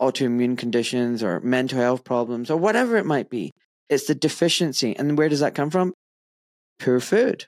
autoimmune 0.00 0.56
conditions 0.56 1.20
or 1.20 1.40
mental 1.40 1.80
health 1.80 2.04
problems 2.04 2.48
or 2.48 2.56
whatever 2.56 2.96
it 2.96 3.06
might 3.06 3.28
be. 3.28 3.50
It's 3.88 4.06
the 4.06 4.14
deficiency. 4.14 4.96
And 4.96 5.18
where 5.18 5.28
does 5.28 5.40
that 5.40 5.56
come 5.56 5.70
from? 5.70 5.94
Poor 6.78 7.00
food. 7.00 7.46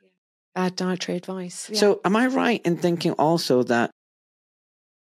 Bad 0.57 0.75
dietary 0.75 1.19
advice. 1.19 1.71
Yeah. 1.71 1.79
So, 1.79 2.01
am 2.05 2.17
I 2.17 2.27
right 2.27 2.61
in 2.65 2.79
thinking 2.79 3.13
also 3.13 3.63
that 3.63 3.93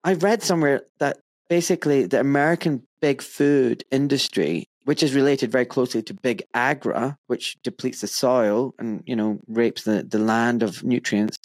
I 0.02 0.14
read 0.14 0.42
somewhere 0.42 0.82
that 0.98 1.18
basically 1.48 2.06
the 2.06 2.20
American 2.20 2.82
big 3.00 3.22
food 3.22 3.84
industry, 3.90 4.68
which 4.84 5.02
is 5.02 5.14
related 5.14 5.52
very 5.52 5.66
closely 5.66 6.02
to 6.02 6.14
big 6.14 6.42
agra, 6.54 7.18
which 7.26 7.56
depletes 7.62 8.00
the 8.00 8.06
soil 8.06 8.74
and 8.78 9.02
you 9.06 9.16
know 9.16 9.38
rapes 9.46 9.84
the, 9.84 10.02
the 10.02 10.18
land 10.18 10.62
of 10.62 10.82
nutrients. 10.84 11.38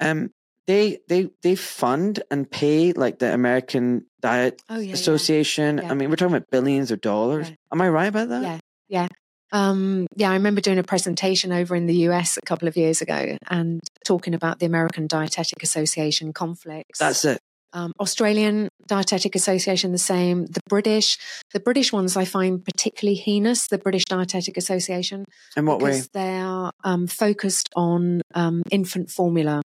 Um, 0.00 0.30
they 0.66 0.98
they 1.08 1.30
they 1.42 1.54
fund 1.54 2.22
and 2.30 2.50
pay 2.50 2.92
like 2.92 3.18
the 3.18 3.32
American 3.32 4.06
Diet 4.20 4.62
oh, 4.68 4.78
yeah, 4.78 4.92
Association. 4.92 5.78
Yeah. 5.78 5.90
I 5.90 5.94
mean, 5.94 6.10
we're 6.10 6.16
talking 6.16 6.34
about 6.34 6.50
billions 6.50 6.90
of 6.90 7.00
dollars. 7.00 7.48
Yeah. 7.48 7.56
Am 7.72 7.80
I 7.80 7.88
right 7.88 8.06
about 8.06 8.28
that? 8.28 8.42
Yeah, 8.42 8.58
yeah. 8.88 9.08
Um, 9.52 10.06
yeah, 10.14 10.30
I 10.30 10.34
remember 10.34 10.60
doing 10.60 10.78
a 10.78 10.84
presentation 10.84 11.50
over 11.50 11.74
in 11.74 11.86
the 11.86 11.96
US 12.08 12.36
a 12.36 12.42
couple 12.42 12.68
of 12.68 12.76
years 12.76 13.02
ago 13.02 13.36
and 13.48 13.80
talking 14.04 14.34
about 14.34 14.60
the 14.60 14.66
American 14.66 15.08
Dietetic 15.08 15.62
Association 15.62 16.32
conflicts. 16.32 17.00
That's 17.00 17.24
it. 17.24 17.40
Um, 17.72 17.92
Australian 18.00 18.68
Dietetic 18.86 19.34
Association, 19.34 19.92
the 19.92 19.98
same. 19.98 20.46
The 20.46 20.60
British, 20.68 21.18
the 21.52 21.60
British 21.60 21.92
ones 21.92 22.16
I 22.16 22.24
find 22.24 22.64
particularly 22.64 23.16
heinous. 23.16 23.68
The 23.68 23.78
British 23.78 24.04
Dietetic 24.04 24.56
Association. 24.56 25.24
In 25.56 25.66
what 25.66 25.80
way? 25.80 25.90
Because 25.90 26.08
they 26.08 26.38
are 26.38 26.72
um, 26.84 27.06
focused 27.06 27.68
on 27.76 28.22
um, 28.34 28.62
infant 28.70 29.10
formula. 29.10 29.62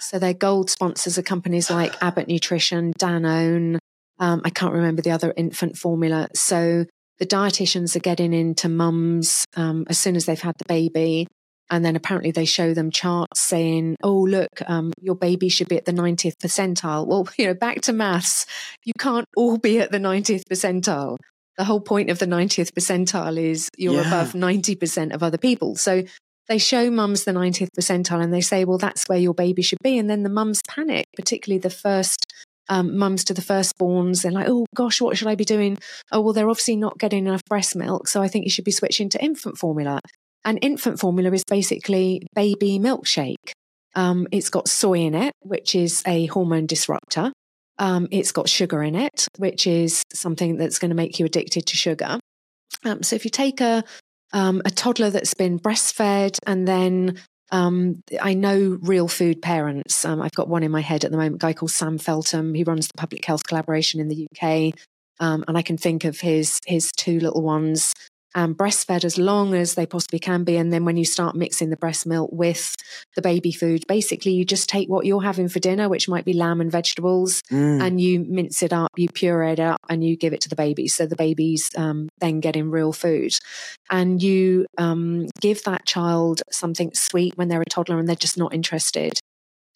So 0.00 0.18
their 0.18 0.34
gold 0.34 0.70
sponsors 0.70 1.18
are 1.18 1.22
companies 1.22 1.70
like 1.70 1.94
Abbott 2.02 2.28
Nutrition, 2.28 2.92
Danone. 2.98 3.78
Um, 4.18 4.40
I 4.44 4.50
can't 4.50 4.72
remember 4.72 5.02
the 5.02 5.10
other 5.10 5.32
infant 5.36 5.76
formula. 5.76 6.28
So 6.34 6.86
the 7.18 7.26
dietitians 7.26 7.96
are 7.96 8.00
getting 8.00 8.32
into 8.32 8.68
mums 8.68 9.44
um, 9.56 9.84
as 9.88 9.98
soon 9.98 10.16
as 10.16 10.26
they've 10.26 10.40
had 10.40 10.56
the 10.58 10.64
baby. 10.68 11.26
And 11.70 11.84
then 11.84 11.96
apparently 11.96 12.30
they 12.30 12.44
show 12.44 12.74
them 12.74 12.90
charts 12.90 13.40
saying, 13.40 13.96
oh, 14.02 14.20
look, 14.20 14.62
um, 14.66 14.92
your 15.00 15.16
baby 15.16 15.48
should 15.48 15.68
be 15.68 15.76
at 15.76 15.84
the 15.84 15.92
90th 15.92 16.36
percentile. 16.36 17.06
Well, 17.06 17.28
you 17.38 17.46
know, 17.46 17.54
back 17.54 17.80
to 17.82 17.92
maths, 17.92 18.46
you 18.84 18.92
can't 18.98 19.26
all 19.36 19.58
be 19.58 19.80
at 19.80 19.90
the 19.90 19.98
90th 19.98 20.42
percentile. 20.50 21.16
The 21.58 21.64
whole 21.64 21.80
point 21.80 22.10
of 22.10 22.18
the 22.18 22.26
90th 22.26 22.72
percentile 22.72 23.38
is 23.42 23.68
you're 23.76 23.94
Yeah. 23.94 24.06
above 24.08 24.32
90% 24.34 25.14
of 25.14 25.22
other 25.22 25.38
people. 25.38 25.74
So 25.76 26.04
they 26.48 26.58
show 26.58 26.90
mums 26.90 27.24
the 27.24 27.32
90th 27.32 27.70
percentile 27.76 28.22
and 28.22 28.32
they 28.32 28.42
say, 28.42 28.64
well, 28.64 28.78
that's 28.78 29.04
where 29.08 29.18
your 29.18 29.34
baby 29.34 29.62
should 29.62 29.80
be. 29.82 29.98
And 29.98 30.08
then 30.08 30.22
the 30.22 30.28
mums 30.28 30.60
panic, 30.68 31.06
particularly 31.16 31.58
the 31.58 31.70
first 31.70 32.26
um, 32.68 32.96
mums 32.98 33.24
to 33.24 33.34
the 33.34 33.42
firstborns. 33.42 34.22
They're 34.22 34.32
like, 34.32 34.48
oh 34.48 34.66
gosh, 34.74 35.00
what 35.00 35.16
should 35.16 35.28
I 35.28 35.34
be 35.34 35.44
doing? 35.44 35.78
Oh, 36.12 36.20
well, 36.20 36.32
they're 36.32 36.48
obviously 36.50 36.76
not 36.76 36.98
getting 36.98 37.26
enough 37.26 37.44
breast 37.48 37.74
milk. 37.74 38.06
So 38.08 38.22
I 38.22 38.28
think 38.28 38.44
you 38.44 38.50
should 38.50 38.64
be 38.64 38.70
switching 38.72 39.08
to 39.10 39.22
infant 39.24 39.58
formula. 39.58 40.00
And 40.46 40.60
infant 40.62 41.00
formula 41.00 41.32
is 41.32 41.44
basically 41.44 42.22
baby 42.34 42.78
milkshake. 42.78 43.50
Um, 43.96 44.28
it's 44.30 44.48
got 44.48 44.68
soy 44.68 45.00
in 45.00 45.14
it, 45.14 45.32
which 45.40 45.74
is 45.74 46.02
a 46.06 46.26
hormone 46.26 46.66
disruptor. 46.66 47.32
Um, 47.78 48.06
it's 48.12 48.30
got 48.30 48.48
sugar 48.48 48.82
in 48.82 48.94
it, 48.94 49.26
which 49.38 49.66
is 49.66 50.02
something 50.14 50.56
that's 50.56 50.78
going 50.78 50.90
to 50.90 50.94
make 50.94 51.18
you 51.18 51.26
addicted 51.26 51.66
to 51.66 51.76
sugar. 51.76 52.20
Um, 52.84 53.02
so 53.02 53.16
if 53.16 53.24
you 53.24 53.30
take 53.30 53.60
a 53.60 53.84
um, 54.32 54.62
a 54.64 54.70
toddler 54.70 55.10
that's 55.10 55.34
been 55.34 55.58
breastfed 55.58 56.38
and 56.46 56.66
then 56.66 57.18
um, 57.52 58.02
I 58.20 58.34
know 58.34 58.78
real 58.82 59.08
food 59.08 59.40
parents. 59.40 60.04
Um, 60.04 60.20
I've 60.20 60.32
got 60.32 60.48
one 60.48 60.62
in 60.62 60.72
my 60.72 60.80
head 60.80 61.04
at 61.04 61.10
the 61.10 61.16
moment, 61.16 61.36
a 61.36 61.38
guy 61.46 61.52
called 61.52 61.70
Sam 61.70 61.96
Feltham. 61.96 62.54
He 62.54 62.64
runs 62.64 62.88
the 62.88 62.98
public 62.98 63.24
health 63.24 63.44
collaboration 63.46 64.00
in 64.00 64.08
the 64.08 64.26
UK. 64.26 64.74
Um, 65.20 65.44
and 65.48 65.56
I 65.56 65.62
can 65.62 65.78
think 65.78 66.04
of 66.04 66.20
his 66.20 66.60
his 66.66 66.92
two 66.92 67.18
little 67.20 67.42
ones 67.42 67.94
um, 68.36 68.54
breastfed 68.54 69.02
as 69.04 69.18
long 69.18 69.54
as 69.54 69.74
they 69.74 69.86
possibly 69.86 70.20
can 70.20 70.44
be. 70.44 70.56
And 70.56 70.72
then 70.72 70.84
when 70.84 70.96
you 70.96 71.04
start 71.04 71.34
mixing 71.34 71.70
the 71.70 71.76
breast 71.76 72.06
milk 72.06 72.30
with 72.32 72.74
the 73.16 73.22
baby 73.22 73.50
food, 73.50 73.84
basically 73.88 74.32
you 74.32 74.44
just 74.44 74.68
take 74.68 74.88
what 74.88 75.06
you're 75.06 75.22
having 75.22 75.48
for 75.48 75.58
dinner, 75.58 75.88
which 75.88 76.08
might 76.08 76.24
be 76.24 76.34
lamb 76.34 76.60
and 76.60 76.70
vegetables, 76.70 77.42
Mm. 77.50 77.82
and 77.82 78.00
you 78.00 78.20
mince 78.20 78.62
it 78.62 78.72
up, 78.72 78.90
you 78.96 79.08
puree 79.08 79.52
it 79.52 79.60
up, 79.60 79.80
and 79.88 80.04
you 80.04 80.16
give 80.16 80.32
it 80.32 80.42
to 80.42 80.48
the 80.48 80.56
baby. 80.56 80.86
So 80.86 81.06
the 81.06 81.16
baby's 81.16 81.70
um, 81.76 82.08
then 82.20 82.40
getting 82.40 82.70
real 82.70 82.92
food. 82.92 83.32
And 83.90 84.22
you 84.22 84.66
um, 84.78 85.26
give 85.40 85.62
that 85.64 85.86
child 85.86 86.42
something 86.52 86.92
sweet 86.94 87.36
when 87.36 87.48
they're 87.48 87.62
a 87.62 87.64
toddler 87.64 87.98
and 87.98 88.06
they're 88.06 88.16
just 88.16 88.38
not 88.38 88.52
interested 88.54 89.18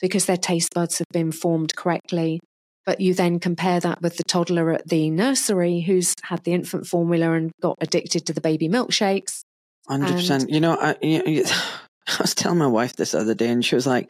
because 0.01 0.27
their 0.27 0.37
taste 0.37 0.71
buds 0.75 0.99
have 0.99 1.07
been 1.13 1.33
formed 1.33 1.75
correctly. 1.77 2.41
But 2.87 3.01
you 3.01 3.15
then 3.15 3.39
compare 3.39 3.79
that 3.81 4.01
with 4.01 4.17
the 4.17 4.25
toddler 4.25 4.73
at 4.73 4.89
the 4.89 5.11
nursery 5.11 5.81
who's 5.81 6.15
had 6.23 6.45
the 6.45 6.55
infant 6.55 6.87
formula 6.87 7.33
and 7.33 7.53
got 7.61 7.79
addicted 7.81 8.27
to 8.27 8.33
the 8.33 8.41
baby 8.41 8.69
milkshakes. 8.69 9.43
Hundred 9.87 10.13
percent. 10.13 10.51
You 10.51 10.61
know, 10.61 10.77
I, 10.81 10.97
you, 11.03 11.45
I 12.09 12.17
was 12.21 12.35
telling 12.35 12.59
my 12.59 12.67
wife 12.67 12.97
this 12.97 13.15
other 13.15 13.35
day, 13.35 13.49
and 13.49 13.65
she 13.65 13.75
was 13.75 13.87
like, 13.87 14.09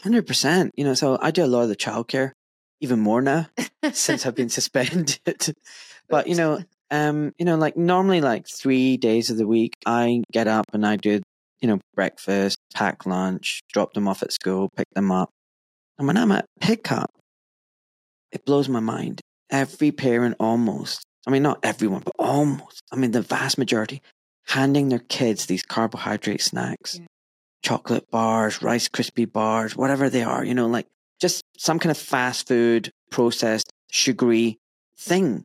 hundred 0.00 0.26
percent." 0.26 0.72
You 0.76 0.84
know, 0.84 0.94
so 0.94 1.18
I 1.20 1.30
do 1.30 1.44
a 1.44 1.46
lot 1.46 1.62
of 1.62 1.68
the 1.68 1.76
childcare, 1.76 2.32
even 2.80 3.00
more 3.00 3.20
now 3.20 3.46
since 3.92 4.24
I've 4.24 4.34
been 4.34 4.50
suspended. 4.50 5.18
but 6.08 6.26
you 6.26 6.36
know, 6.36 6.62
um, 6.90 7.32
you 7.38 7.44
know, 7.44 7.56
like 7.56 7.76
normally, 7.76 8.20
like 8.20 8.46
three 8.48 8.96
days 8.96 9.30
of 9.30 9.36
the 9.36 9.46
week, 9.46 9.74
I 9.84 10.22
get 10.32 10.46
up 10.46 10.66
and 10.72 10.86
I 10.86 10.96
do, 10.96 11.20
you 11.60 11.68
know, 11.68 11.80
breakfast, 11.94 12.58
pack 12.74 13.04
lunch, 13.04 13.62
drop 13.72 13.94
them 13.94 14.08
off 14.08 14.22
at 14.22 14.32
school, 14.32 14.70
pick 14.76 14.88
them 14.94 15.10
up, 15.10 15.30
and 15.98 16.06
when 16.06 16.16
I'm 16.16 16.32
at 16.32 16.46
pickup, 16.60 17.10
it 18.34 18.44
blows 18.44 18.68
my 18.68 18.80
mind. 18.80 19.20
Every 19.50 19.92
parent 19.92 20.36
almost, 20.40 21.04
I 21.26 21.30
mean, 21.30 21.42
not 21.42 21.60
everyone, 21.62 22.02
but 22.04 22.14
almost, 22.18 22.82
I 22.92 22.96
mean, 22.96 23.12
the 23.12 23.22
vast 23.22 23.56
majority, 23.56 24.02
handing 24.48 24.88
their 24.90 24.98
kids 24.98 25.46
these 25.46 25.62
carbohydrate 25.62 26.42
snacks, 26.42 26.98
Yeah. 26.98 27.06
chocolate 27.62 28.10
bars, 28.10 28.60
Rice 28.62 28.88
Krispie 28.88 29.32
bars, 29.32 29.76
whatever 29.76 30.10
they 30.10 30.22
are, 30.22 30.44
you 30.44 30.54
know, 30.54 30.66
like 30.66 30.86
just 31.20 31.42
some 31.56 31.78
kind 31.78 31.90
of 31.90 31.96
fast 31.98 32.48
food, 32.48 32.90
processed, 33.10 33.72
sugary 33.90 34.58
thing. 34.98 35.44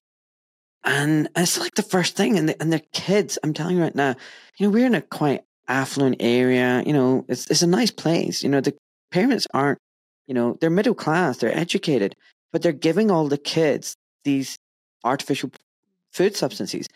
And 0.84 1.30
it's 1.36 1.60
like 1.60 1.75
the 1.75 1.84
first 1.84 2.15
thing. 2.15 2.38
And, 2.38 2.49
the, 2.49 2.62
and 2.62 2.71
their 2.73 2.82
kids, 2.93 3.38
I'm 3.43 3.54
telling 3.54 3.78
you 3.78 3.84
right 3.84 3.95
now, 3.95 4.15
you 4.58 4.67
know, 4.67 4.71
we're 4.71 4.86
in 4.86 4.95
a 4.95 5.02
quite 5.02 5.43
affluent 5.67 6.17
area, 6.19 6.84
you 6.86 6.93
know, 6.93 7.25
it's, 7.30 7.49
it's 7.52 7.62
a 7.62 7.67
nice 7.67 7.91
place. 7.91 8.43
You 8.43 8.49
know, 8.49 8.62
the 8.62 8.75
parents 9.12 9.45
aren't, 9.54 9.80
you 10.28 10.34
know, 10.34 10.58
they're 10.60 10.69
middle 10.69 10.95
class, 10.95 11.38
they're 11.38 11.56
educated, 11.58 12.15
but 12.52 12.62
they're 12.62 12.72
giving 12.72 13.12
all 13.12 13.28
the 13.28 13.38
kids 13.38 13.96
these 14.24 14.58
artificial 15.04 15.52
food 16.12 16.36
substances. 16.36 16.88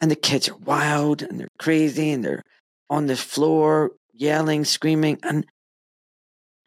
And 0.00 0.10
the 0.10 0.16
kids 0.16 0.48
are 0.48 0.56
wild 0.56 1.22
and 1.22 1.40
they're 1.40 1.48
crazy 1.58 2.10
and 2.10 2.24
they're 2.24 2.42
on 2.90 3.06
the 3.06 3.16
floor 3.16 3.92
yelling, 4.12 4.64
screaming. 4.64 5.18
And 5.22 5.46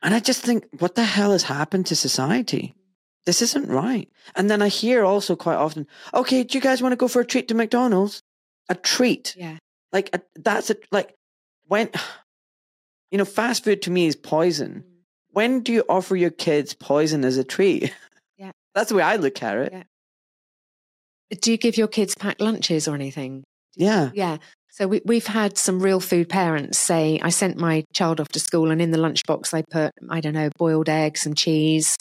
and 0.01 0.13
I 0.15 0.19
just 0.19 0.41
think, 0.41 0.65
what 0.79 0.95
the 0.95 1.03
hell 1.03 1.33
has 1.33 1.43
happened 1.43 1.85
to 1.87 1.95
society? 1.95 2.73
This 3.25 3.41
isn't 3.41 3.67
right. 3.67 4.09
And 4.35 4.49
then 4.49 4.61
I 4.61 4.69
hear 4.69 5.03
also 5.03 5.35
quite 5.35 5.57
often, 5.57 5.85
okay, 6.13 6.43
do 6.43 6.57
you 6.57 6.61
guys 6.61 6.81
want 6.81 6.93
to 6.93 6.97
go 6.97 7.07
for 7.07 7.21
a 7.21 7.25
treat 7.25 7.49
to 7.49 7.53
McDonald's? 7.53 8.21
A 8.69 8.75
treat. 8.75 9.35
Yeah. 9.37 9.57
Like 9.91 10.09
a, 10.13 10.21
that's 10.35 10.69
a 10.69 10.77
like 10.91 11.13
when 11.67 11.89
you 13.11 13.17
know, 13.17 13.25
fast 13.25 13.63
food 13.63 13.81
to 13.83 13.91
me 13.91 14.07
is 14.07 14.15
poison. 14.15 14.83
Mm. 14.85 14.91
When 15.31 15.59
do 15.61 15.71
you 15.71 15.83
offer 15.89 16.15
your 16.15 16.31
kids 16.31 16.73
poison 16.73 17.23
as 17.23 17.37
a 17.37 17.43
treat? 17.43 17.93
That's 18.75 18.89
the 18.89 18.95
way 18.95 19.03
I 19.03 19.15
look 19.15 19.41
at 19.41 19.57
it. 19.57 19.73
Yeah. 19.73 19.83
Do 21.41 21.51
you 21.51 21.57
give 21.57 21.77
your 21.77 21.87
kids 21.87 22.15
packed 22.15 22.41
lunches 22.41 22.87
or 22.87 22.95
anything? 22.95 23.43
Yeah. 23.75 24.09
Yeah. 24.13 24.37
So 24.71 24.87
we, 24.87 25.01
we've 25.05 25.27
had 25.27 25.57
some 25.57 25.79
real 25.79 25.99
food 25.99 26.29
parents 26.29 26.77
say, 26.77 27.19
I 27.21 27.29
sent 27.29 27.57
my 27.57 27.83
child 27.93 28.19
off 28.19 28.29
to 28.29 28.39
school 28.39 28.71
and 28.71 28.81
in 28.81 28.91
the 28.91 28.97
lunchbox 28.97 29.53
I 29.53 29.63
put, 29.69 29.91
I 30.09 30.21
don't 30.21 30.33
know, 30.33 30.49
boiled 30.57 30.89
eggs, 30.89 31.21
some 31.21 31.33
cheese, 31.33 31.97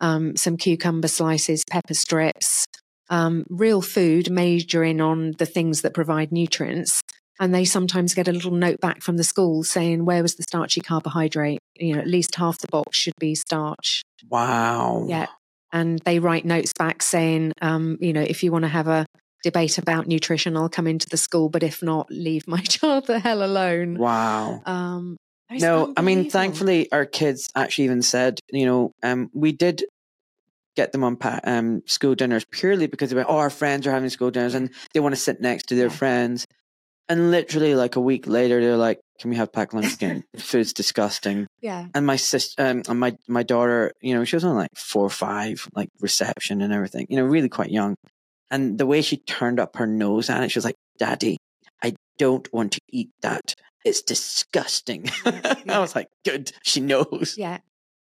um, 0.00 0.36
some 0.36 0.56
cucumber 0.56 1.08
slices, 1.08 1.64
pepper 1.68 1.94
strips, 1.94 2.64
um, 3.10 3.44
real 3.50 3.82
food 3.82 4.30
majoring 4.30 5.00
on 5.00 5.32
the 5.38 5.46
things 5.46 5.82
that 5.82 5.94
provide 5.94 6.32
nutrients. 6.32 7.00
And 7.40 7.52
they 7.54 7.64
sometimes 7.64 8.14
get 8.14 8.28
a 8.28 8.32
little 8.32 8.52
note 8.52 8.80
back 8.80 9.02
from 9.02 9.16
the 9.16 9.24
school 9.24 9.64
saying, 9.64 10.04
where 10.04 10.22
was 10.22 10.36
the 10.36 10.44
starchy 10.44 10.80
carbohydrate? 10.80 11.58
You 11.76 11.94
know, 11.94 12.00
at 12.00 12.06
least 12.06 12.36
half 12.36 12.58
the 12.58 12.68
box 12.68 12.96
should 12.96 13.14
be 13.18 13.34
starch. 13.34 14.02
Wow. 14.28 15.06
Yeah. 15.08 15.26
And 15.72 15.98
they 16.04 16.18
write 16.18 16.44
notes 16.44 16.72
back 16.78 17.02
saying, 17.02 17.52
um, 17.62 17.96
you 18.00 18.12
know, 18.12 18.20
if 18.20 18.42
you 18.42 18.52
want 18.52 18.64
to 18.64 18.68
have 18.68 18.88
a 18.88 19.06
debate 19.42 19.78
about 19.78 20.06
nutrition, 20.06 20.56
I'll 20.56 20.68
come 20.68 20.86
into 20.86 21.08
the 21.08 21.16
school, 21.16 21.48
but 21.48 21.62
if 21.62 21.82
not, 21.82 22.10
leave 22.10 22.46
my 22.46 22.60
child 22.62 23.06
the 23.06 23.18
hell 23.18 23.42
alone. 23.42 23.96
Wow. 23.98 24.62
Um, 24.66 25.16
No, 25.50 25.92
I 25.96 26.02
mean, 26.02 26.30
thankfully, 26.30 26.90
our 26.92 27.06
kids 27.06 27.48
actually 27.54 27.84
even 27.84 28.02
said, 28.02 28.38
you 28.50 28.66
know, 28.66 28.92
um, 29.02 29.30
we 29.34 29.52
did 29.52 29.84
get 30.76 30.92
them 30.92 31.04
on 31.04 31.16
pa- 31.16 31.40
um, 31.44 31.82
school 31.86 32.14
dinners 32.14 32.44
purely 32.50 32.86
because 32.86 33.10
they 33.10 33.16
went, 33.16 33.28
oh, 33.28 33.36
our 33.36 33.50
friends 33.50 33.86
are 33.86 33.90
having 33.90 34.08
school 34.08 34.30
dinners 34.30 34.54
and 34.54 34.70
they 34.94 35.00
want 35.00 35.14
to 35.14 35.20
sit 35.20 35.40
next 35.40 35.68
to 35.68 35.74
their 35.74 35.88
Yeah. 35.88 35.92
friends. 35.92 36.46
And 37.12 37.30
literally, 37.30 37.74
like 37.74 37.96
a 37.96 38.00
week 38.00 38.26
later, 38.26 38.58
they're 38.62 38.78
like, 38.78 38.98
"Can 39.20 39.28
we 39.28 39.36
have 39.36 39.52
packed 39.52 39.74
lunch 39.74 39.92
again? 39.92 40.24
Food's 40.38 40.72
disgusting." 40.72 41.46
Yeah. 41.60 41.88
And 41.94 42.06
my 42.06 42.16
sister, 42.16 42.66
um, 42.66 42.80
and 42.88 42.98
my 42.98 43.14
my 43.28 43.42
daughter, 43.42 43.92
you 44.00 44.14
know, 44.14 44.24
she 44.24 44.34
was 44.34 44.44
on 44.44 44.56
like 44.56 44.70
four 44.74 45.04
or 45.04 45.10
five, 45.10 45.68
like 45.74 45.90
reception 46.00 46.62
and 46.62 46.72
everything, 46.72 47.04
you 47.10 47.18
know, 47.18 47.24
really 47.24 47.50
quite 47.50 47.70
young. 47.70 47.96
And 48.50 48.78
the 48.78 48.86
way 48.86 49.02
she 49.02 49.18
turned 49.18 49.60
up 49.60 49.76
her 49.76 49.86
nose 49.86 50.30
at 50.30 50.42
it, 50.42 50.52
she 50.52 50.58
was 50.58 50.64
like, 50.64 50.76
"Daddy, 50.98 51.36
I 51.82 51.92
don't 52.16 52.50
want 52.50 52.72
to 52.72 52.80
eat 52.90 53.10
that. 53.20 53.54
It's 53.84 54.00
disgusting." 54.00 55.10
Yeah. 55.26 55.56
I 55.68 55.80
was 55.80 55.94
like, 55.94 56.08
"Good, 56.24 56.52
she 56.62 56.80
knows." 56.80 57.34
Yeah. 57.36 57.58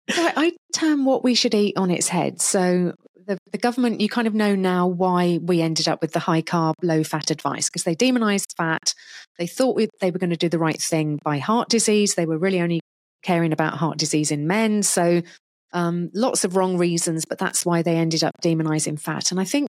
So 0.08 0.24
I 0.24 0.32
I 0.34 0.52
turn 0.72 1.04
what 1.04 1.22
we 1.22 1.34
should 1.34 1.54
eat 1.54 1.76
on 1.76 1.90
its 1.90 2.08
head. 2.08 2.40
So 2.40 2.94
the, 3.26 3.38
the 3.52 3.58
government, 3.58 4.00
you 4.00 4.08
kind 4.08 4.26
of 4.26 4.34
know 4.34 4.54
now 4.54 4.86
why 4.86 5.38
we 5.42 5.60
ended 5.60 5.88
up 5.88 6.00
with 6.00 6.12
the 6.12 6.20
high 6.20 6.42
carb, 6.42 6.74
low 6.82 7.04
fat 7.04 7.30
advice 7.30 7.68
because 7.68 7.84
they 7.84 7.94
demonized 7.94 8.54
fat. 8.56 8.94
They 9.38 9.46
thought 9.46 9.76
we, 9.76 9.88
they 10.00 10.10
were 10.10 10.18
going 10.18 10.30
to 10.30 10.36
do 10.36 10.48
the 10.48 10.58
right 10.58 10.80
thing 10.80 11.18
by 11.24 11.38
heart 11.38 11.68
disease. 11.68 12.14
They 12.14 12.26
were 12.26 12.38
really 12.38 12.60
only 12.60 12.80
caring 13.22 13.52
about 13.52 13.74
heart 13.74 13.98
disease 13.98 14.30
in 14.30 14.46
men. 14.46 14.82
So 14.82 15.22
um, 15.72 16.10
lots 16.14 16.44
of 16.44 16.56
wrong 16.56 16.78
reasons, 16.78 17.24
but 17.24 17.38
that's 17.38 17.66
why 17.66 17.82
they 17.82 17.96
ended 17.96 18.22
up 18.22 18.34
demonizing 18.42 19.00
fat. 19.00 19.30
And 19.30 19.40
I 19.40 19.44
think 19.44 19.68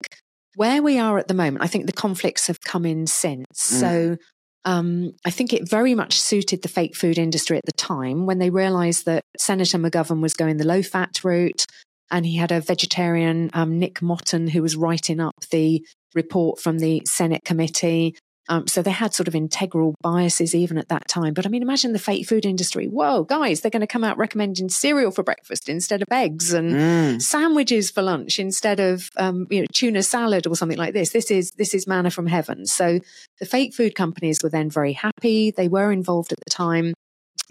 where 0.56 0.82
we 0.82 1.00
are 1.00 1.18
at 1.18 1.28
the 1.28 1.34
moment, 1.34 1.64
I 1.64 1.68
think 1.68 1.86
the 1.86 1.94
conflicts 1.94 2.48
have 2.48 2.62
come 2.62 2.86
in 2.86 3.08
since. 3.08 3.48
So 3.54 4.18
um, 4.66 5.14
I 5.24 5.30
think 5.30 5.54
it 5.54 5.70
very 5.70 5.94
much 5.96 6.20
suited 6.20 6.62
the 6.62 6.68
fake 6.68 6.96
food 6.96 7.18
industry 7.18 7.58
at 7.58 7.66
the 7.66 7.72
time 7.72 8.26
when 8.26 8.40
they 8.40 8.50
realized 8.50 9.06
that 9.06 9.24
Senator 9.38 9.78
McGovern 9.78 10.22
was 10.22 10.34
going 10.34 10.58
the 10.58 10.66
low 10.66 10.82
fat 10.82 11.24
route. 11.24 11.66
And 12.12 12.26
he 12.26 12.38
had 12.38 12.52
a 12.52 12.62
vegetarian, 12.62 13.50
um, 13.54 13.80
Nick 13.80 13.96
Mottern, 13.96 14.50
who 14.50 14.62
was 14.62 14.76
writing 14.76 15.20
up 15.20 15.36
the 15.52 15.86
report 16.14 16.60
from 16.60 16.80
the 16.80 17.02
Senate 17.06 17.44
committee. 17.44 18.16
Um, 18.48 18.68
so 18.68 18.84
they 18.84 18.92
had 18.92 19.12
sort 19.16 19.28
of 19.28 19.34
integral 19.34 19.96
biases 20.02 20.54
even 20.54 20.78
at 20.78 20.90
that 20.90 21.08
time. 21.08 21.34
But 21.34 21.48
I 21.48 21.50
mean, 21.50 21.64
imagine 21.64 21.94
the 21.94 22.00
fake 22.00 22.28
food 22.28 22.46
industry. 22.46 22.86
Whoa, 22.86 23.24
guys, 23.24 23.62
they're 23.62 23.72
going 23.72 23.82
to 23.82 23.88
come 23.88 24.04
out 24.04 24.20
recommending 24.20 24.70
cereal 24.70 25.10
for 25.10 25.24
breakfast 25.24 25.68
instead 25.68 26.04
of 26.04 26.08
eggs 26.12 26.54
and 26.54 26.76
Mm. 26.76 27.22
sandwiches 27.24 27.90
for 27.90 28.04
lunch 28.04 28.38
instead 28.38 28.80
of 28.80 29.10
um, 29.18 29.48
you 29.50 29.62
know 29.62 29.68
tuna 29.74 30.04
salad 30.04 30.46
or 30.46 30.56
something 30.56 30.78
like 30.78 30.94
this. 30.94 31.10
This 31.10 31.32
is 31.32 31.54
this 31.58 31.74
is 31.74 31.88
manna 31.88 32.12
from 32.12 32.28
heaven. 32.28 32.68
So 32.68 33.00
the 33.40 33.48
fake 33.48 33.74
food 33.74 33.96
companies 33.96 34.38
were 34.44 34.50
then 34.50 34.70
very 34.70 34.94
happy. 34.94 35.50
They 35.50 35.68
were 35.68 35.92
involved 35.92 36.32
at 36.32 36.38
the 36.46 36.52
time, 36.52 36.94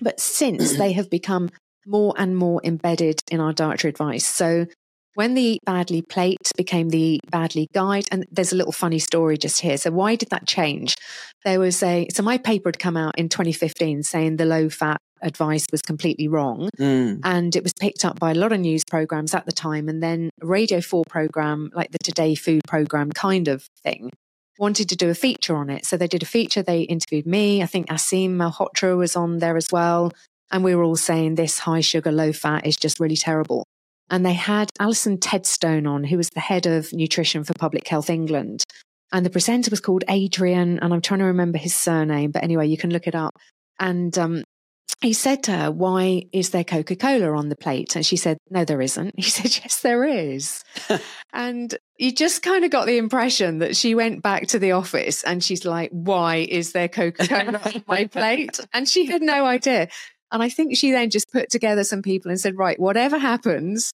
but 0.01 0.21
since 0.21 0.75
they 0.79 0.93
have 0.93 1.11
become 1.11 1.51
more 1.87 2.15
and 2.17 2.37
more 2.37 2.61
embedded 2.65 3.21
in 3.31 3.41
our 3.41 3.53
dietary 3.53 3.91
advice. 3.91 4.27
So 4.27 4.67
when 5.15 5.35
the 5.35 5.61
Badly 5.65 6.03
plate 6.03 6.51
became 6.57 6.89
the 6.89 7.21
Badly 7.31 7.69
guide, 7.73 8.05
and 8.11 8.27
there's 8.33 8.53
a 8.53 8.57
little 8.57 8.73
funny 8.73 8.99
story 8.99 9.39
just 9.39 9.61
here. 9.61 9.77
So 9.77 9.91
why 9.93 10.17
did 10.17 10.31
that 10.31 10.47
change? 10.47 10.97
There 11.45 11.61
was 11.61 11.83
a 11.83 12.09
so 12.13 12.23
my 12.23 12.37
paper 12.39 12.69
had 12.69 12.79
come 12.81 12.97
out 12.97 13.17
in 13.19 13.29
2015 13.29 14.03
saying 14.03 14.37
the 14.37 14.45
low 14.45 14.69
fat 14.69 14.99
advice 15.23 15.67
was 15.73 15.81
completely 15.81 16.29
wrong 16.29 16.69
Mm. 16.79 17.21
and 17.25 17.57
it 17.57 17.63
was 17.63 17.73
picked 17.81 18.05
up 18.05 18.19
by 18.19 18.33
a 18.33 18.35
lot 18.35 18.53
of 18.53 18.61
news 18.61 18.83
programs 18.85 19.33
at 19.35 19.47
the 19.47 19.53
time 19.53 19.89
and 19.89 20.03
then 20.03 20.29
radio 20.43 20.83
4 20.83 21.05
program 21.09 21.71
like 21.75 21.91
the 21.93 21.99
today 22.05 22.35
food 22.35 22.61
program 22.69 23.11
kind 23.11 23.49
of 23.49 23.67
thing 23.83 24.11
wanted 24.59 24.87
to 24.91 24.97
do 24.97 25.09
a 25.09 25.15
feature 25.15 25.57
on 25.57 25.71
it 25.71 25.87
so 25.87 25.97
they 25.97 26.07
did 26.09 26.23
a 26.23 26.27
feature 26.27 26.63
they 26.63 26.83
interviewed 26.83 27.27
me 27.27 27.63
i 27.63 27.67
think 27.67 27.87
aseem 27.89 28.33
malhotra 28.37 28.99
was 28.99 29.17
on 29.17 29.39
there 29.39 29.57
as 29.57 29.69
well 29.73 30.13
and 30.55 30.63
we 30.63 30.75
were 30.75 30.85
all 30.85 30.97
saying 30.97 31.35
this 31.35 31.59
high 31.59 31.81
sugar 31.81 32.13
low 32.13 32.33
fat 32.33 32.65
is 32.65 32.77
just 32.77 33.01
really 33.01 33.17
terrible 33.17 33.67
and 34.09 34.25
they 34.25 34.33
had 34.33 34.71
alison 34.79 35.19
tedstone 35.19 35.87
on 35.87 36.05
who 36.05 36.17
was 36.17 36.31
the 36.31 36.41
head 36.41 36.65
of 36.65 36.93
nutrition 36.93 37.43
for 37.43 37.53
public 37.55 37.87
health 37.89 38.09
england 38.09 38.63
and 39.13 39.27
the 39.27 39.31
presenter 39.31 39.71
was 39.71 39.81
called 39.81 40.05
adrian 40.09 40.79
and 40.79 40.95
i'm 40.95 41.01
trying 41.01 41.21
to 41.21 41.27
remember 41.27 41.59
his 41.59 41.75
surname 41.75 42.31
but 42.31 42.45
anyway 42.45 42.67
you 42.67 42.79
can 42.79 42.91
look 42.91 43.09
it 43.09 43.17
up 43.17 43.37
and 43.81 44.17
um, 44.17 44.45
he 45.01 45.13
said 45.13 45.43
to 45.45 45.53
her, 45.53 45.71
Why 45.71 46.25
is 46.33 46.51
there 46.51 46.65
Coca 46.65 46.97
Cola 46.97 47.37
on 47.37 47.49
the 47.49 47.57
plate? 47.57 47.95
And 47.97 48.05
she 48.05 48.17
said, 48.17 48.39
No, 48.51 48.65
there 48.65 48.81
isn't. 48.81 49.15
He 49.17 49.23
said, 49.23 49.57
Yes, 49.63 49.81
there 49.81 50.05
is. 50.05 50.65
and 51.33 51.77
you 51.99 52.13
just 52.13 52.43
kind 52.43 52.65
of 52.65 52.71
got 52.71 52.87
the 52.87 52.97
impression 52.97 53.59
that 53.59 53.77
she 53.77 53.95
went 53.95 54.23
back 54.23 54.47
to 54.49 54.59
the 54.59 54.73
office 54.73 55.23
and 55.23 55.43
she's 55.43 55.65
like, 55.65 55.91
Why 55.91 56.37
is 56.37 56.73
there 56.73 56.89
Coca 56.89 57.27
Cola 57.27 57.61
on 57.65 57.85
my 57.87 58.05
plate? 58.13 58.61
And 58.73 58.89
she 58.89 59.07
had 59.07 59.23
no 59.23 59.45
idea. 59.45 59.89
And 60.35 60.43
I 60.43 60.49
think 60.51 60.77
she 60.77 60.91
then 60.91 61.11
just 61.11 61.31
put 61.33 61.49
together 61.49 61.85
some 61.85 62.03
people 62.03 62.31
and 62.31 62.39
said, 62.41 62.59
Right, 62.59 62.79
whatever 62.79 63.17
happens, 63.19 63.93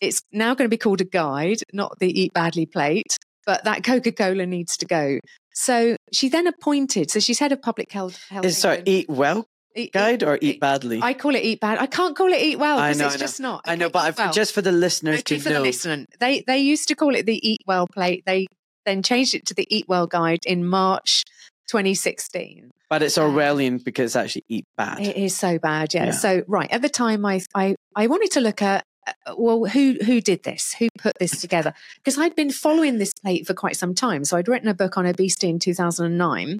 it's 0.00 0.20
now 0.30 0.54
going 0.54 0.66
to 0.66 0.72
be 0.72 0.76
called 0.78 1.00
a 1.00 1.04
guide, 1.04 1.62
not 1.72 1.98
the 1.98 2.20
Eat 2.20 2.32
Badly 2.34 2.66
plate, 2.66 3.16
but 3.46 3.64
that 3.64 3.82
Coca 3.82 4.12
Cola 4.12 4.44
needs 4.46 4.76
to 4.76 4.86
go. 4.86 5.18
So 5.54 5.96
she 6.12 6.28
then 6.28 6.46
appointed, 6.46 7.10
so 7.10 7.18
she's 7.18 7.38
head 7.38 7.50
of 7.52 7.62
public 7.62 7.90
health. 7.92 8.22
health 8.28 8.44
Is- 8.44 8.58
Sorry, 8.58 8.82
eat 8.84 9.08
well 9.08 9.46
Eat- 9.74 9.92
guide 9.92 10.22
or 10.22 10.38
eat- 10.42 10.60
badly? 10.60 11.00
I 11.02 11.14
call 11.14 11.34
it 11.34 11.42
eat 11.42 11.60
bad. 11.60 11.78
I 11.78 11.86
can't 11.86 12.14
call 12.14 12.28
it 12.32 12.40
eat 12.42 12.58
well 12.58 12.76
because 12.76 12.98
know, 12.98 13.06
it's 13.06 13.16
just 13.16 13.40
not. 13.40 13.62
I 13.64 13.74
know, 13.76 13.88
but 13.88 14.00
I've, 14.00 14.18
well. 14.18 14.32
just 14.32 14.52
for 14.52 14.62
the 14.62 14.72
listeners 14.72 15.20
Okay, 15.20 15.36
to 15.36 15.40
for 15.42 15.48
the 15.48 15.54
know, 15.56 15.62
listener, 15.62 16.04
they 16.20 16.44
they 16.46 16.58
used 16.58 16.88
to 16.88 16.94
call 16.94 17.14
it 17.14 17.24
the 17.24 17.40
Eat 17.48 17.60
Well 17.66 17.86
plate. 17.86 18.22
They 18.26 18.46
then 18.84 19.02
changed 19.02 19.34
it 19.34 19.46
to 19.46 19.54
the 19.54 19.66
Eat 19.74 19.86
Well 19.88 20.06
guide 20.06 20.40
in 20.46 20.66
March 20.66 21.24
2016. 21.70 22.70
but 22.88 23.02
it's 23.02 23.16
Orwellian 23.16 23.82
because 23.82 24.06
it's 24.06 24.16
actually 24.16 24.44
eat 24.48 24.66
bad. 24.76 25.00
It 25.00 25.16
is 25.16 25.36
so 25.36 25.58
bad, 25.58 25.94
yeah. 25.94 26.06
Yeah. 26.06 26.10
So 26.10 26.42
right 26.48 26.70
at 26.70 26.82
the 26.82 26.88
time, 26.88 27.24
I 27.24 27.40
I 27.54 27.76
I 27.94 28.06
wanted 28.08 28.32
to 28.32 28.40
look 28.40 28.60
at 28.62 28.84
uh, 29.06 29.34
well, 29.38 29.64
who 29.64 29.96
who 30.04 30.20
did 30.20 30.42
this? 30.42 30.74
Who 30.74 30.88
put 30.98 31.18
this 31.18 31.40
together? 31.40 31.72
Because 31.96 32.18
I'd 32.18 32.34
been 32.34 32.50
following 32.50 32.98
this 32.98 33.12
plate 33.14 33.46
for 33.46 33.54
quite 33.54 33.76
some 33.76 33.94
time. 33.94 34.24
So 34.24 34.36
I'd 34.36 34.48
written 34.48 34.68
a 34.68 34.74
book 34.74 34.98
on 34.98 35.06
obesity 35.06 35.48
in 35.48 35.58
2009, 35.58 36.58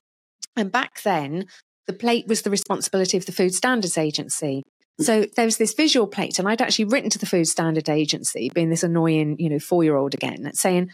and 0.56 0.72
back 0.72 1.02
then 1.02 1.46
the 1.86 1.92
plate 1.92 2.26
was 2.28 2.42
the 2.42 2.50
responsibility 2.50 3.16
of 3.16 3.26
the 3.26 3.32
Food 3.32 3.54
Standards 3.54 3.98
Agency. 3.98 4.62
So 5.00 5.24
there 5.34 5.46
was 5.46 5.56
this 5.56 5.72
visual 5.74 6.06
plate, 6.06 6.38
and 6.38 6.46
I'd 6.46 6.60
actually 6.60 6.84
written 6.84 7.10
to 7.10 7.18
the 7.18 7.26
Food 7.26 7.48
Standard 7.48 7.88
Agency, 7.88 8.50
being 8.54 8.68
this 8.70 8.82
annoying, 8.82 9.36
you 9.38 9.48
know, 9.48 9.58
four 9.58 9.82
year 9.82 9.96
old 9.96 10.14
again, 10.14 10.50
saying, 10.52 10.90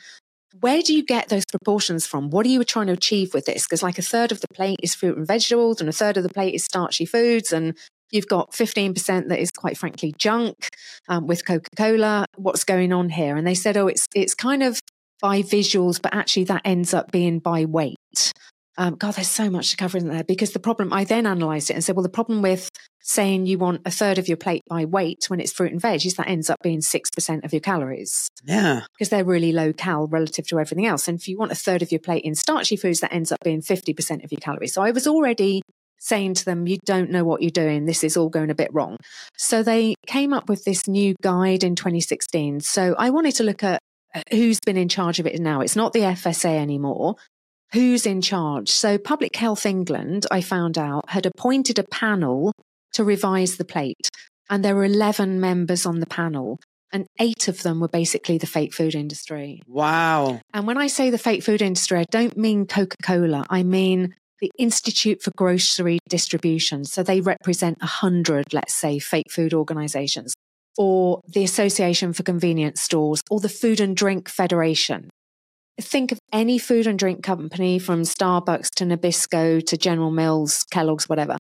where 0.60 0.82
do 0.82 0.94
you 0.94 1.04
get 1.04 1.28
those 1.28 1.44
proportions 1.44 2.06
from? 2.06 2.30
What 2.30 2.46
are 2.46 2.48
you 2.48 2.64
trying 2.64 2.86
to 2.86 2.92
achieve 2.92 3.34
with 3.34 3.46
this? 3.46 3.64
Because 3.64 3.82
like 3.82 3.98
a 3.98 4.02
third 4.02 4.32
of 4.32 4.40
the 4.40 4.48
plate 4.48 4.78
is 4.82 4.94
fruit 4.94 5.16
and 5.16 5.26
vegetables, 5.26 5.80
and 5.80 5.88
a 5.88 5.92
third 5.92 6.16
of 6.16 6.22
the 6.22 6.28
plate 6.28 6.54
is 6.54 6.64
starchy 6.64 7.04
foods, 7.04 7.52
and 7.52 7.76
you've 8.10 8.28
got 8.28 8.52
15% 8.52 9.28
that 9.28 9.38
is 9.38 9.50
quite 9.50 9.76
frankly 9.76 10.14
junk 10.18 10.68
um, 11.08 11.26
with 11.26 11.44
Coca 11.46 11.68
Cola. 11.76 12.26
What's 12.36 12.64
going 12.64 12.92
on 12.92 13.10
here? 13.10 13.36
And 13.36 13.46
they 13.46 13.54
said, 13.54 13.76
oh, 13.76 13.88
it's 13.88 14.06
it's 14.14 14.34
kind 14.34 14.62
of 14.62 14.80
by 15.20 15.42
visuals, 15.42 16.00
but 16.00 16.14
actually 16.14 16.44
that 16.44 16.62
ends 16.64 16.94
up 16.94 17.10
being 17.10 17.38
by 17.38 17.64
weight. 17.64 18.32
Um, 18.78 18.94
God, 18.96 19.14
there's 19.14 19.30
so 19.30 19.50
much 19.50 19.70
to 19.70 19.76
cover 19.76 19.96
in 19.98 20.08
there 20.08 20.24
because 20.24 20.52
the 20.52 20.58
problem, 20.58 20.92
I 20.92 21.04
then 21.04 21.26
analysed 21.26 21.70
it 21.70 21.74
and 21.74 21.84
said, 21.84 21.96
well, 21.96 22.02
the 22.02 22.08
problem 22.08 22.42
with 22.42 22.70
saying 23.00 23.46
you 23.46 23.56
want 23.56 23.82
a 23.84 23.90
third 23.90 24.18
of 24.18 24.28
your 24.28 24.36
plate 24.36 24.62
by 24.68 24.84
weight 24.84 25.24
when 25.28 25.40
it's 25.40 25.52
fruit 25.52 25.72
and 25.72 25.80
veg 25.80 26.04
is 26.04 26.14
that 26.14 26.28
ends 26.28 26.50
up 26.50 26.58
being 26.62 26.80
6% 26.80 27.44
of 27.44 27.52
your 27.52 27.60
calories 27.60 28.28
yeah. 28.44 28.82
because 28.92 29.08
they're 29.08 29.24
really 29.24 29.52
low 29.52 29.72
cal 29.72 30.06
relative 30.08 30.46
to 30.48 30.58
everything 30.58 30.86
else. 30.86 31.08
And 31.08 31.18
if 31.18 31.28
you 31.28 31.38
want 31.38 31.52
a 31.52 31.56
third 31.56 31.82
of 31.82 31.92
your 31.92 32.00
plate 32.00 32.24
in 32.24 32.34
starchy 32.34 32.76
foods, 32.76 33.00
that 33.00 33.12
ends 33.12 33.30
up 33.30 33.38
being 33.44 33.62
50% 33.62 34.24
of 34.24 34.32
your 34.32 34.40
calories. 34.40 34.74
So 34.74 34.82
I 34.82 34.90
was 34.90 35.06
already 35.06 35.62
saying 35.98 36.34
to 36.34 36.44
them, 36.44 36.66
you 36.66 36.78
don't 36.84 37.10
know 37.10 37.24
what 37.24 37.42
you're 37.42 37.50
doing. 37.50 37.84
This 37.84 38.04
is 38.04 38.16
all 38.16 38.28
going 38.28 38.50
a 38.50 38.54
bit 38.54 38.72
wrong. 38.72 38.96
So 39.36 39.62
they 39.62 39.94
came 40.06 40.32
up 40.32 40.48
with 40.48 40.64
this 40.64 40.86
new 40.86 41.14
guide 41.22 41.64
in 41.64 41.76
2016. 41.76 42.60
So 42.60 42.94
I 42.98 43.10
wanted 43.10 43.36
to 43.36 43.44
look 43.44 43.62
at 43.62 43.80
uh, 44.14 44.22
who's 44.30 44.60
been 44.64 44.76
in 44.76 44.88
charge 44.88 45.18
of 45.18 45.26
it 45.26 45.38
now. 45.40 45.60
It's 45.60 45.76
not 45.76 45.92
the 45.92 46.00
FSA 46.00 46.58
anymore. 46.58 47.16
Who's 47.72 48.06
in 48.06 48.22
charge? 48.22 48.70
So 48.70 48.98
Public 48.98 49.36
Health 49.36 49.66
England, 49.66 50.26
I 50.30 50.40
found 50.40 50.78
out, 50.78 51.10
had 51.10 51.26
appointed 51.26 51.78
a 51.78 51.84
panel 51.84 52.52
to 52.92 53.04
revise 53.04 53.56
the 53.56 53.64
plate. 53.64 54.08
And 54.48 54.64
there 54.64 54.76
were 54.76 54.84
11 54.84 55.40
members 55.40 55.84
on 55.84 56.00
the 56.00 56.06
panel 56.06 56.58
and 56.92 57.06
eight 57.18 57.48
of 57.48 57.62
them 57.62 57.80
were 57.80 57.88
basically 57.88 58.38
the 58.38 58.46
fake 58.46 58.72
food 58.72 58.94
industry. 58.94 59.60
Wow. 59.66 60.40
And 60.54 60.66
when 60.66 60.78
I 60.78 60.86
say 60.86 61.10
the 61.10 61.18
fake 61.18 61.42
food 61.42 61.62
industry, 61.62 61.98
I 61.98 62.04
don't 62.10 62.36
mean 62.36 62.66
Coca 62.66 62.96
Cola. 63.02 63.44
I 63.50 63.62
mean 63.62 64.14
the 64.40 64.50
Institute 64.58 65.22
for 65.22 65.30
Grocery 65.36 65.98
Distribution. 66.08 66.84
So 66.84 67.02
they 67.02 67.20
represent 67.20 67.80
100, 67.80 68.52
let's 68.52 68.74
say, 68.74 68.98
fake 68.98 69.30
food 69.30 69.54
organizations, 69.54 70.34
or 70.78 71.20
the 71.26 71.44
Association 71.44 72.12
for 72.12 72.22
Convenience 72.22 72.80
Stores, 72.80 73.22
or 73.30 73.40
the 73.40 73.48
Food 73.48 73.80
and 73.80 73.96
Drink 73.96 74.28
Federation. 74.28 75.10
Think 75.80 76.12
of 76.12 76.18
any 76.32 76.58
food 76.58 76.86
and 76.86 76.98
drink 76.98 77.22
company 77.22 77.78
from 77.78 78.02
Starbucks 78.02 78.70
to 78.76 78.84
Nabisco 78.84 79.64
to 79.66 79.76
General 79.76 80.10
Mills, 80.10 80.64
Kellogg's, 80.70 81.08
whatever. 81.08 81.38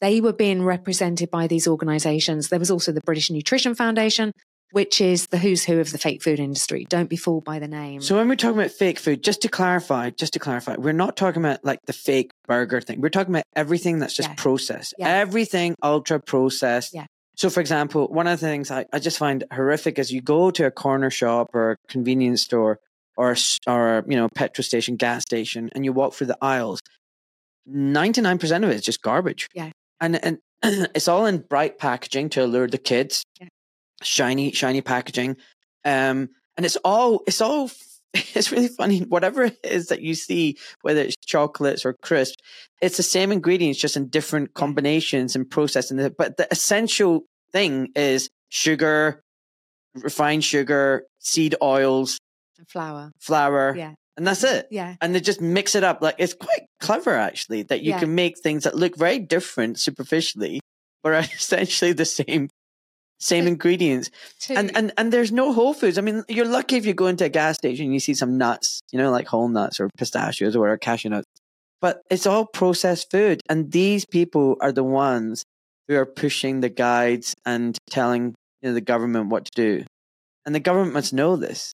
They 0.00 0.20
were 0.20 0.32
being 0.32 0.62
represented 0.62 1.30
by 1.30 1.46
these 1.46 1.66
organizations. 1.68 2.48
There 2.48 2.58
was 2.58 2.70
also 2.70 2.92
the 2.92 3.02
British 3.02 3.30
Nutrition 3.30 3.74
Foundation, 3.74 4.32
which 4.72 5.00
is 5.00 5.26
the 5.26 5.36
who's 5.38 5.64
who 5.64 5.78
of 5.80 5.92
the 5.92 5.98
fake 5.98 6.22
food 6.22 6.40
industry. 6.40 6.86
Don't 6.88 7.10
be 7.10 7.16
fooled 7.16 7.44
by 7.44 7.58
the 7.58 7.68
name. 7.68 8.00
So 8.00 8.16
when 8.16 8.28
we're 8.28 8.36
talking 8.36 8.58
about 8.58 8.70
fake 8.70 8.98
food, 8.98 9.22
just 9.22 9.42
to 9.42 9.48
clarify, 9.48 10.10
just 10.10 10.32
to 10.34 10.38
clarify, 10.38 10.76
we're 10.78 10.92
not 10.92 11.16
talking 11.16 11.42
about 11.42 11.64
like 11.64 11.80
the 11.86 11.92
fake 11.92 12.30
burger 12.46 12.80
thing. 12.80 13.00
We're 13.00 13.10
talking 13.10 13.34
about 13.34 13.44
everything 13.56 13.98
that's 13.98 14.14
just 14.14 14.28
Yeah. 14.30 14.34
processed. 14.36 14.94
Yeah. 14.98 15.08
Everything 15.08 15.74
ultra 15.82 16.20
processed. 16.20 16.94
Yeah. 16.94 17.06
So 17.36 17.50
for 17.50 17.60
example, 17.60 18.08
one 18.08 18.26
of 18.26 18.38
the 18.40 18.46
things 18.46 18.70
I, 18.70 18.86
I 18.92 18.98
just 19.00 19.18
find 19.18 19.44
horrific 19.52 19.98
is 19.98 20.10
you 20.12 20.20
go 20.22 20.50
to 20.50 20.66
a 20.66 20.70
corner 20.70 21.10
shop 21.10 21.50
or 21.54 21.72
a 21.72 21.76
convenience 21.88 22.42
store 22.42 22.78
or 23.16 23.32
a, 23.32 23.36
or 23.66 24.04
you 24.06 24.16
know 24.16 24.28
petrol 24.34 24.64
station, 24.64 24.96
gas 24.96 25.22
station, 25.22 25.70
and 25.74 25.84
you 25.84 25.92
walk 25.92 26.14
through 26.14 26.28
the 26.28 26.38
aisles. 26.40 26.80
Ninety 27.66 28.20
nine 28.20 28.38
percent 28.38 28.64
of 28.64 28.70
it 28.70 28.76
is 28.76 28.82
just 28.82 29.02
garbage. 29.02 29.48
Yeah. 29.54 29.70
And 30.00 30.24
and 30.24 30.38
it's 30.94 31.08
all 31.08 31.26
in 31.26 31.38
bright 31.38 31.78
packaging 31.78 32.30
to 32.30 32.44
allure 32.44 32.68
the 32.68 32.78
kids. 32.78 33.24
Yeah. 33.40 33.48
Shiny, 34.02 34.52
shiny 34.52 34.80
packaging. 34.80 35.36
Um, 35.84 36.30
and 36.56 36.66
it's 36.66 36.76
all 36.76 37.22
it's 37.26 37.40
all 37.40 37.70
it's 38.14 38.50
really 38.52 38.68
funny. 38.68 39.00
Whatever 39.00 39.44
it 39.44 39.58
is 39.62 39.88
that 39.88 40.02
you 40.02 40.14
see, 40.14 40.58
whether 40.82 41.00
it's 41.00 41.16
chocolates 41.24 41.84
or 41.84 41.94
crisps, 42.02 42.36
it's 42.80 42.96
the 42.96 43.02
same 43.02 43.32
ingredients, 43.32 43.78
just 43.78 43.96
in 43.96 44.08
different 44.08 44.54
combinations 44.54 45.36
and 45.36 45.48
processing. 45.48 46.14
But 46.16 46.36
the 46.36 46.48
essential 46.50 47.24
thing 47.52 47.88
is 47.94 48.28
sugar, 48.48 49.22
refined 49.94 50.44
sugar, 50.44 51.04
seed 51.18 51.54
oils, 51.62 52.18
Flour. 52.68 53.12
flour, 53.20 53.74
Yeah. 53.76 53.94
and 54.16 54.26
that's 54.26 54.44
it. 54.44 54.68
Yeah. 54.70 54.96
And 55.00 55.14
they 55.14 55.20
just 55.20 55.40
mix 55.40 55.74
it 55.74 55.84
up. 55.84 56.00
Like 56.02 56.16
it's 56.18 56.34
quite 56.34 56.62
clever, 56.80 57.14
actually, 57.14 57.62
that 57.64 57.82
you 57.82 57.90
Yeah. 57.90 58.00
can 58.00 58.14
make 58.14 58.38
things 58.38 58.64
that 58.64 58.74
look 58.76 58.96
very 58.96 59.18
different 59.18 59.78
superficially, 59.78 60.60
but 61.02 61.12
are 61.12 61.18
essentially 61.34 61.92
the 61.92 62.04
same 62.04 62.48
same 63.22 63.44
But- 63.44 63.48
ingredients. 63.52 64.10
To- 64.40 64.54
And 64.56 64.74
and 64.76 64.92
and 64.96 65.12
there's 65.12 65.30
no 65.32 65.52
Whole 65.52 65.74
Foods. 65.74 65.98
I 65.98 66.00
mean, 66.00 66.24
you're 66.28 66.46
lucky 66.46 66.76
if 66.76 66.86
you 66.86 66.94
go 66.94 67.06
into 67.06 67.24
a 67.24 67.28
gas 67.28 67.56
station 67.56 67.84
and 67.86 67.94
you 67.94 68.00
see 68.00 68.14
some 68.14 68.38
nuts, 68.38 68.80
you 68.92 68.98
know, 68.98 69.10
like 69.10 69.26
whole 69.26 69.48
nuts 69.48 69.78
or 69.80 69.90
pistachios 69.98 70.56
or 70.56 70.76
cashew 70.78 71.10
nuts. 71.10 71.26
But 71.82 72.02
it's 72.10 72.26
all 72.26 72.46
processed 72.46 73.10
food, 73.10 73.40
and 73.48 73.72
these 73.72 74.04
people 74.06 74.56
are 74.60 74.72
the 74.72 74.84
ones 74.84 75.44
who 75.88 75.96
are 75.96 76.06
pushing 76.06 76.60
the 76.60 76.68
guides 76.68 77.34
and 77.44 77.76
telling 77.90 78.34
you 78.62 78.68
know 78.68 78.74
the 78.74 78.80
government 78.82 79.28
what 79.30 79.44
to 79.46 79.50
do. 79.54 79.84
And 80.46 80.54
the 80.54 80.60
government 80.60 80.92
must 80.94 81.12
know 81.12 81.36
this. 81.36 81.72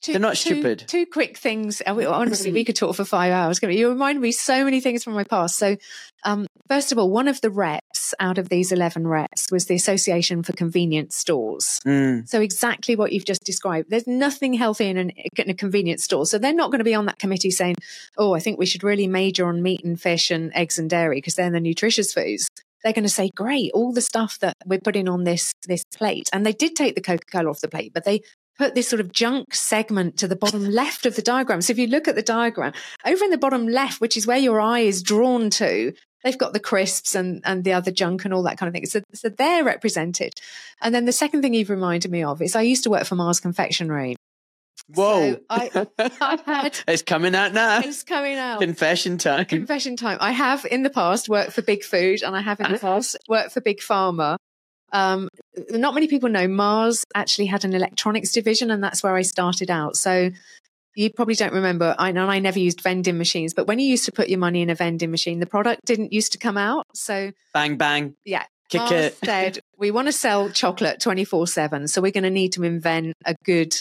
Two, 0.00 0.12
they're 0.12 0.20
not 0.20 0.36
two- 0.36 0.54
stupid. 0.54 0.84
Two 0.86 1.06
quick 1.06 1.36
things. 1.36 1.82
Uh, 1.86 1.94
Honestly, 2.08 2.52
we 2.52 2.64
could 2.64 2.76
talk 2.76 2.96
for 2.96 3.04
five 3.04 3.32
hours. 3.32 3.60
You 3.62 3.88
remind 3.88 4.20
me 4.20 4.32
so 4.32 4.64
many 4.64 4.80
things 4.80 5.04
from 5.04 5.14
my 5.14 5.24
past. 5.24 5.56
So, 5.56 5.76
um, 6.24 6.46
first 6.68 6.92
of 6.92 6.98
all, 6.98 7.10
one 7.10 7.28
of 7.28 7.40
the 7.40 7.50
reps 7.50 8.14
out 8.20 8.38
of 8.38 8.48
these 8.48 8.72
11 8.72 9.06
reps 9.06 9.50
was 9.50 9.66
the 9.66 9.74
Association 9.74 10.42
for 10.42 10.52
Convenience 10.52 11.16
Stores. 11.16 11.80
Mm, 11.86 12.28
So, 12.28 12.40
exactly 12.40 12.96
what 12.96 13.12
you've 13.12 13.24
just 13.24 13.44
described. 13.44 13.90
There's 13.90 14.06
nothing 14.06 14.54
healthy 14.54 14.86
in, 14.86 14.96
an, 14.96 15.10
in 15.10 15.50
a 15.50 15.54
convenience 15.54 16.04
store. 16.04 16.26
So, 16.26 16.38
they're 16.38 16.52
not 16.52 16.70
going 16.70 16.80
to 16.80 16.84
be 16.84 16.94
on 16.94 17.06
that 17.06 17.18
committee 17.18 17.50
saying, 17.50 17.76
oh, 18.18 18.34
I 18.34 18.40
think 18.40 18.58
we 18.58 18.66
should 18.66 18.82
really 18.84 19.06
major 19.06 19.46
on 19.46 19.62
meat 19.62 19.84
and 19.84 20.00
fish 20.00 20.30
and 20.30 20.50
eggs 20.54 20.78
and 20.78 20.88
dairy 20.90 21.18
because 21.18 21.34
they're 21.34 21.50
the 21.50 21.60
nutritious 21.60 22.12
foods. 22.12 22.48
They're 22.82 22.94
going 22.94 23.04
to 23.04 23.10
say, 23.10 23.28
great, 23.34 23.72
all 23.74 23.92
the 23.92 24.00
stuff 24.00 24.38
that 24.38 24.56
we're 24.64 24.80
putting 24.80 25.06
on 25.06 25.24
this, 25.24 25.52
this 25.66 25.84
plate. 25.94 26.30
And 26.32 26.46
they 26.46 26.54
did 26.54 26.74
take 26.74 26.94
the 26.94 27.02
Coca 27.02 27.26
Cola 27.30 27.50
off 27.50 27.60
the 27.60 27.68
plate, 27.68 27.92
but 27.92 28.04
they 28.06 28.22
put 28.60 28.74
this 28.74 28.88
sort 28.88 29.00
of 29.00 29.10
junk 29.10 29.54
segment 29.54 30.18
to 30.18 30.28
the 30.28 30.36
bottom 30.36 30.66
left 30.66 31.06
of 31.06 31.16
the 31.16 31.22
diagram. 31.22 31.62
So 31.62 31.70
if 31.70 31.78
you 31.78 31.86
look 31.86 32.06
at 32.06 32.14
the 32.14 32.22
diagram, 32.22 32.74
over 33.06 33.24
in 33.24 33.30
the 33.30 33.38
bottom 33.38 33.66
left, 33.66 34.02
which 34.02 34.18
is 34.18 34.26
where 34.26 34.36
your 34.36 34.60
eye 34.60 34.80
is 34.80 35.02
drawn 35.02 35.48
to, 35.50 35.94
they've 36.22 36.36
got 36.36 36.52
the 36.52 36.60
crisps 36.60 37.14
and, 37.14 37.40
and 37.46 37.64
the 37.64 37.72
other 37.72 37.90
junk 37.90 38.26
and 38.26 38.34
all 38.34 38.42
that 38.42 38.58
kind 38.58 38.68
of 38.68 38.74
thing. 38.74 38.84
So, 38.84 39.00
so 39.14 39.30
they're 39.30 39.64
represented. 39.64 40.34
And 40.82 40.94
then 40.94 41.06
the 41.06 41.12
second 41.12 41.40
thing 41.40 41.54
you've 41.54 41.70
reminded 41.70 42.10
me 42.10 42.22
of 42.22 42.42
is 42.42 42.54
I 42.54 42.60
used 42.60 42.84
to 42.84 42.90
work 42.90 43.06
for 43.06 43.14
Mars 43.14 43.40
Confectionery. 43.40 44.16
Whoa! 44.94 45.32
So 45.32 45.40
I, 45.48 45.86
I've 46.20 46.44
had 46.44 46.78
it's 46.86 47.02
coming 47.02 47.34
out 47.34 47.54
now. 47.54 47.80
it's 47.80 48.02
coming 48.02 48.36
out. 48.36 48.60
Confession 48.60 49.16
time. 49.16 49.46
Confession 49.46 49.96
time. 49.96 50.18
I 50.20 50.32
have 50.32 50.66
in 50.66 50.82
the 50.82 50.90
past 50.90 51.30
worked 51.30 51.52
for 51.52 51.62
Big 51.62 51.82
Food 51.82 52.22
and 52.22 52.36
I 52.36 52.42
have 52.42 52.60
in 52.60 52.64
the 52.64 52.74
uh-huh. 52.74 52.94
past 52.96 53.16
worked 53.26 53.52
for 53.52 53.62
Big 53.62 53.78
Pharma. 53.78 54.36
Um, 54.92 55.28
not 55.70 55.94
many 55.94 56.08
people 56.08 56.28
know 56.28 56.48
Mars 56.48 57.04
actually 57.14 57.46
had 57.46 57.64
an 57.64 57.74
electronics 57.74 58.32
division 58.32 58.70
and 58.70 58.82
that's 58.82 59.02
where 59.02 59.14
I 59.14 59.22
started 59.22 59.70
out. 59.70 59.96
So 59.96 60.30
you 60.96 61.10
probably 61.10 61.34
don't 61.34 61.52
remember. 61.52 61.94
I 61.98 62.12
know 62.12 62.26
I 62.26 62.40
never 62.40 62.58
used 62.58 62.80
vending 62.80 63.18
machines, 63.18 63.54
but 63.54 63.66
when 63.66 63.78
you 63.78 63.86
used 63.86 64.04
to 64.06 64.12
put 64.12 64.28
your 64.28 64.38
money 64.38 64.62
in 64.62 64.70
a 64.70 64.74
vending 64.74 65.10
machine, 65.10 65.40
the 65.40 65.46
product 65.46 65.84
didn't 65.84 66.12
used 66.12 66.32
to 66.32 66.38
come 66.38 66.56
out. 66.56 66.86
So 66.94 67.30
Bang 67.54 67.76
bang. 67.76 68.14
yeah, 68.24 68.44
Kick 68.68 68.80
Mars 68.80 68.92
it. 68.92 69.18
said 69.24 69.58
we 69.78 69.90
want 69.90 70.08
to 70.08 70.12
sell 70.12 70.48
chocolate 70.50 71.00
24 71.00 71.46
7 71.46 71.88
so 71.88 72.00
we're 72.00 72.12
going 72.12 72.24
to 72.24 72.30
need 72.30 72.52
to 72.52 72.64
invent 72.64 73.14
a 73.24 73.34
good 73.44 73.74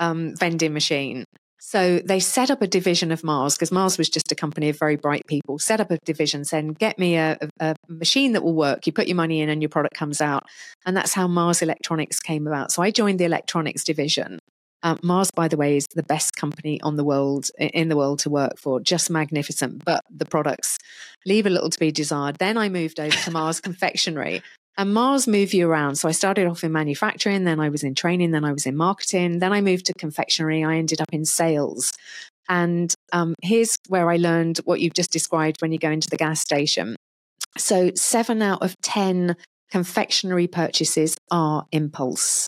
um, 0.00 0.36
vending 0.36 0.72
machine 0.72 1.24
so 1.60 1.98
they 2.04 2.20
set 2.20 2.50
up 2.50 2.62
a 2.62 2.66
division 2.66 3.10
of 3.10 3.24
mars 3.24 3.54
because 3.54 3.72
mars 3.72 3.98
was 3.98 4.08
just 4.08 4.32
a 4.32 4.34
company 4.34 4.68
of 4.68 4.78
very 4.78 4.96
bright 4.96 5.26
people 5.26 5.58
set 5.58 5.80
up 5.80 5.90
a 5.90 5.98
division 6.04 6.44
saying 6.44 6.72
get 6.72 6.98
me 6.98 7.16
a, 7.16 7.38
a, 7.60 7.74
machine 7.88 8.32
that 8.32 8.42
will 8.42 8.54
work. 8.54 8.86
You 8.86 8.92
put 8.92 9.06
your 9.06 9.16
money 9.16 9.40
in 9.40 9.48
and 9.48 9.62
your 9.62 9.68
product 9.68 9.94
comes 9.94 10.20
out. 10.20 10.44
And 10.86 10.96
that's 10.96 11.14
how 11.14 11.26
mars 11.28 11.62
electronics 11.62 12.20
came 12.20 12.46
about. 12.46 12.72
So 12.72 12.82
i 12.82 12.90
joined 12.90 13.20
the 13.20 13.24
electronics 13.24 13.84
division. 13.84 14.38
Um, 14.84 14.98
Mars, 15.02 15.32
by 15.32 15.48
the 15.48 15.56
way, 15.56 15.76
is 15.76 15.88
the 15.92 16.04
best 16.04 16.36
company 16.36 16.80
on 16.82 16.96
the 16.96 17.02
world 17.02 17.50
in 17.58 17.88
the 17.88 17.96
world 17.96 18.20
to 18.20 18.30
work 18.30 18.58
for. 18.58 18.78
Just 18.78 19.10
magnificent, 19.10 19.84
but 19.84 20.04
the 20.08 20.24
products 20.24 20.78
leave 21.26 21.46
a 21.46 21.50
little 21.50 21.68
to 21.68 21.78
be 21.80 21.90
desired. 21.90 22.36
Then 22.38 22.56
I 22.56 22.68
moved 22.68 23.00
over 23.00 23.16
to 23.16 23.30
Mars 23.32 23.60
Confectionery, 23.60 24.40
and 24.78 24.94
Mars 24.94 25.26
move 25.26 25.52
you 25.52 25.68
around. 25.68 25.96
So 25.96 26.08
I 26.08 26.12
started 26.12 26.46
off 26.46 26.62
in 26.62 26.70
manufacturing, 26.70 27.42
then 27.44 27.58
I 27.58 27.68
was 27.68 27.82
in 27.82 27.94
training, 27.96 28.30
then 28.30 28.44
I 28.44 28.52
was 28.52 28.64
in 28.64 28.76
marketing, 28.76 29.40
then 29.40 29.52
I 29.52 29.60
moved 29.60 29.86
to 29.86 29.92
confectionery. 29.94 30.64
I 30.64 30.76
ended 30.76 31.00
up 31.00 31.08
in 31.12 31.24
sales. 31.24 31.92
And 32.48 32.94
um, 33.12 33.34
here's 33.42 33.76
where 33.88 34.08
I 34.08 34.16
learned 34.16 34.58
what 34.58 34.80
you've 34.80 34.94
just 34.94 35.10
described 35.10 35.60
when 35.60 35.72
you 35.72 35.78
go 35.78 35.90
into 35.90 36.08
the 36.08 36.16
gas 36.16 36.40
station. 36.40 36.96
So 37.58 37.90
seven 37.96 38.40
out 38.40 38.62
of 38.62 38.74
10 38.82 39.36
confectionery 39.70 40.46
purchases 40.46 41.16
are 41.30 41.66
impulse. 41.72 42.46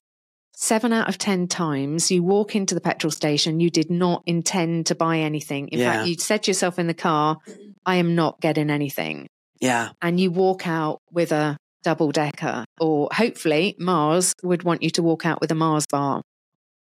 Seven 0.54 0.92
out 0.92 1.08
of 1.08 1.18
10 1.18 1.48
times 1.48 2.10
you 2.10 2.22
walk 2.22 2.54
into 2.54 2.74
the 2.74 2.80
petrol 2.80 3.10
station, 3.10 3.60
you 3.60 3.70
did 3.70 3.90
not 3.90 4.22
intend 4.24 4.86
to 4.86 4.94
buy 4.94 5.18
anything. 5.18 5.68
In 5.68 5.80
Yeah. 5.80 5.92
fact, 5.92 6.08
you 6.08 6.14
said 6.16 6.44
to 6.44 6.50
yourself 6.50 6.78
in 6.78 6.86
the 6.86 6.94
car, 6.94 7.38
I 7.84 7.96
am 7.96 8.14
not 8.14 8.40
getting 8.40 8.70
anything 8.70 9.26
Yeah. 9.58 9.90
and 10.00 10.20
you 10.20 10.30
walk 10.30 10.68
out 10.68 10.98
with 11.10 11.32
a 11.32 11.56
double 11.82 12.12
decker, 12.12 12.64
or 12.80 13.08
hopefully 13.12 13.76
Mars 13.78 14.34
would 14.42 14.62
want 14.62 14.82
you 14.82 14.90
to 14.90 15.02
walk 15.02 15.24
out 15.26 15.40
with 15.40 15.50
a 15.50 15.54
Mars 15.54 15.86
bar. 15.90 16.22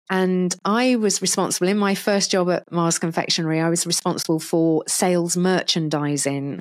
And 0.10 0.56
I 0.64 0.96
was 0.98 1.22
responsible 1.22 1.68
in 1.68 1.78
my 1.78 1.96
first 1.96 2.30
job 2.32 2.50
at 2.52 2.72
Mars 2.72 3.00
Confectionery, 3.00 3.60
I 3.60 3.70
was 3.70 3.88
responsible 3.88 4.40
for 4.40 4.84
sales 4.88 5.36
merchandising. 5.36 6.60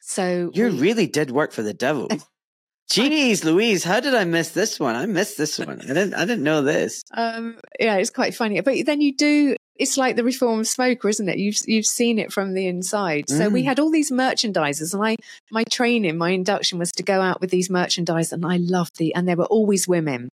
So 0.00 0.50
You 0.52 0.64
we- 0.68 0.78
really 0.78 1.06
did 1.06 1.30
work 1.30 1.52
for 1.52 1.62
the 1.62 1.72
devil. 1.74 2.08
Jeez, 2.90 3.42
Louise, 3.44 3.84
how 3.84 4.00
did 4.00 4.14
I 4.14 4.24
miss 4.24 4.50
this 4.50 4.78
one? 4.78 4.94
I 4.96 5.06
missed 5.06 5.38
this 5.38 5.58
one. 5.58 5.80
I 5.80 5.86
didn't. 5.86 6.12
I 6.12 6.26
didn't 6.26 6.42
know 6.42 6.60
this. 6.60 7.02
um, 7.14 7.56
yeah, 7.80 7.96
it's 7.96 8.10
quite 8.10 8.34
funny. 8.34 8.60
But 8.60 8.84
then 8.84 9.00
you 9.00 9.16
do. 9.16 9.56
It's 9.76 9.96
like 9.96 10.16
the 10.16 10.24
reformed 10.24 10.66
smoker, 10.68 11.08
isn't 11.08 11.28
it? 11.28 11.38
You've 11.38 11.56
you've 11.66 11.86
seen 11.86 12.18
it 12.18 12.32
from 12.32 12.54
the 12.54 12.66
inside. 12.66 13.24
So 13.28 13.48
we 13.48 13.62
Mm. 13.62 13.66
had 13.66 13.80
all 13.80 13.90
these 13.90 14.10
merchandisers, 14.10 14.92
and 14.94 15.02
I 15.04 15.16
my 15.50 15.64
training, 15.70 16.18
my 16.18 16.30
induction 16.30 16.78
was 16.78 16.92
to 16.92 17.02
go 17.02 17.20
out 17.20 17.40
with 17.40 17.50
these 17.50 17.68
merchandisers, 17.68 18.32
and 18.32 18.44
I 18.44 18.58
loved 18.58 18.98
the, 18.98 19.14
and 19.14 19.26
they 19.26 19.34
were 19.34 19.46
always 19.46 19.88
women, 19.88 20.28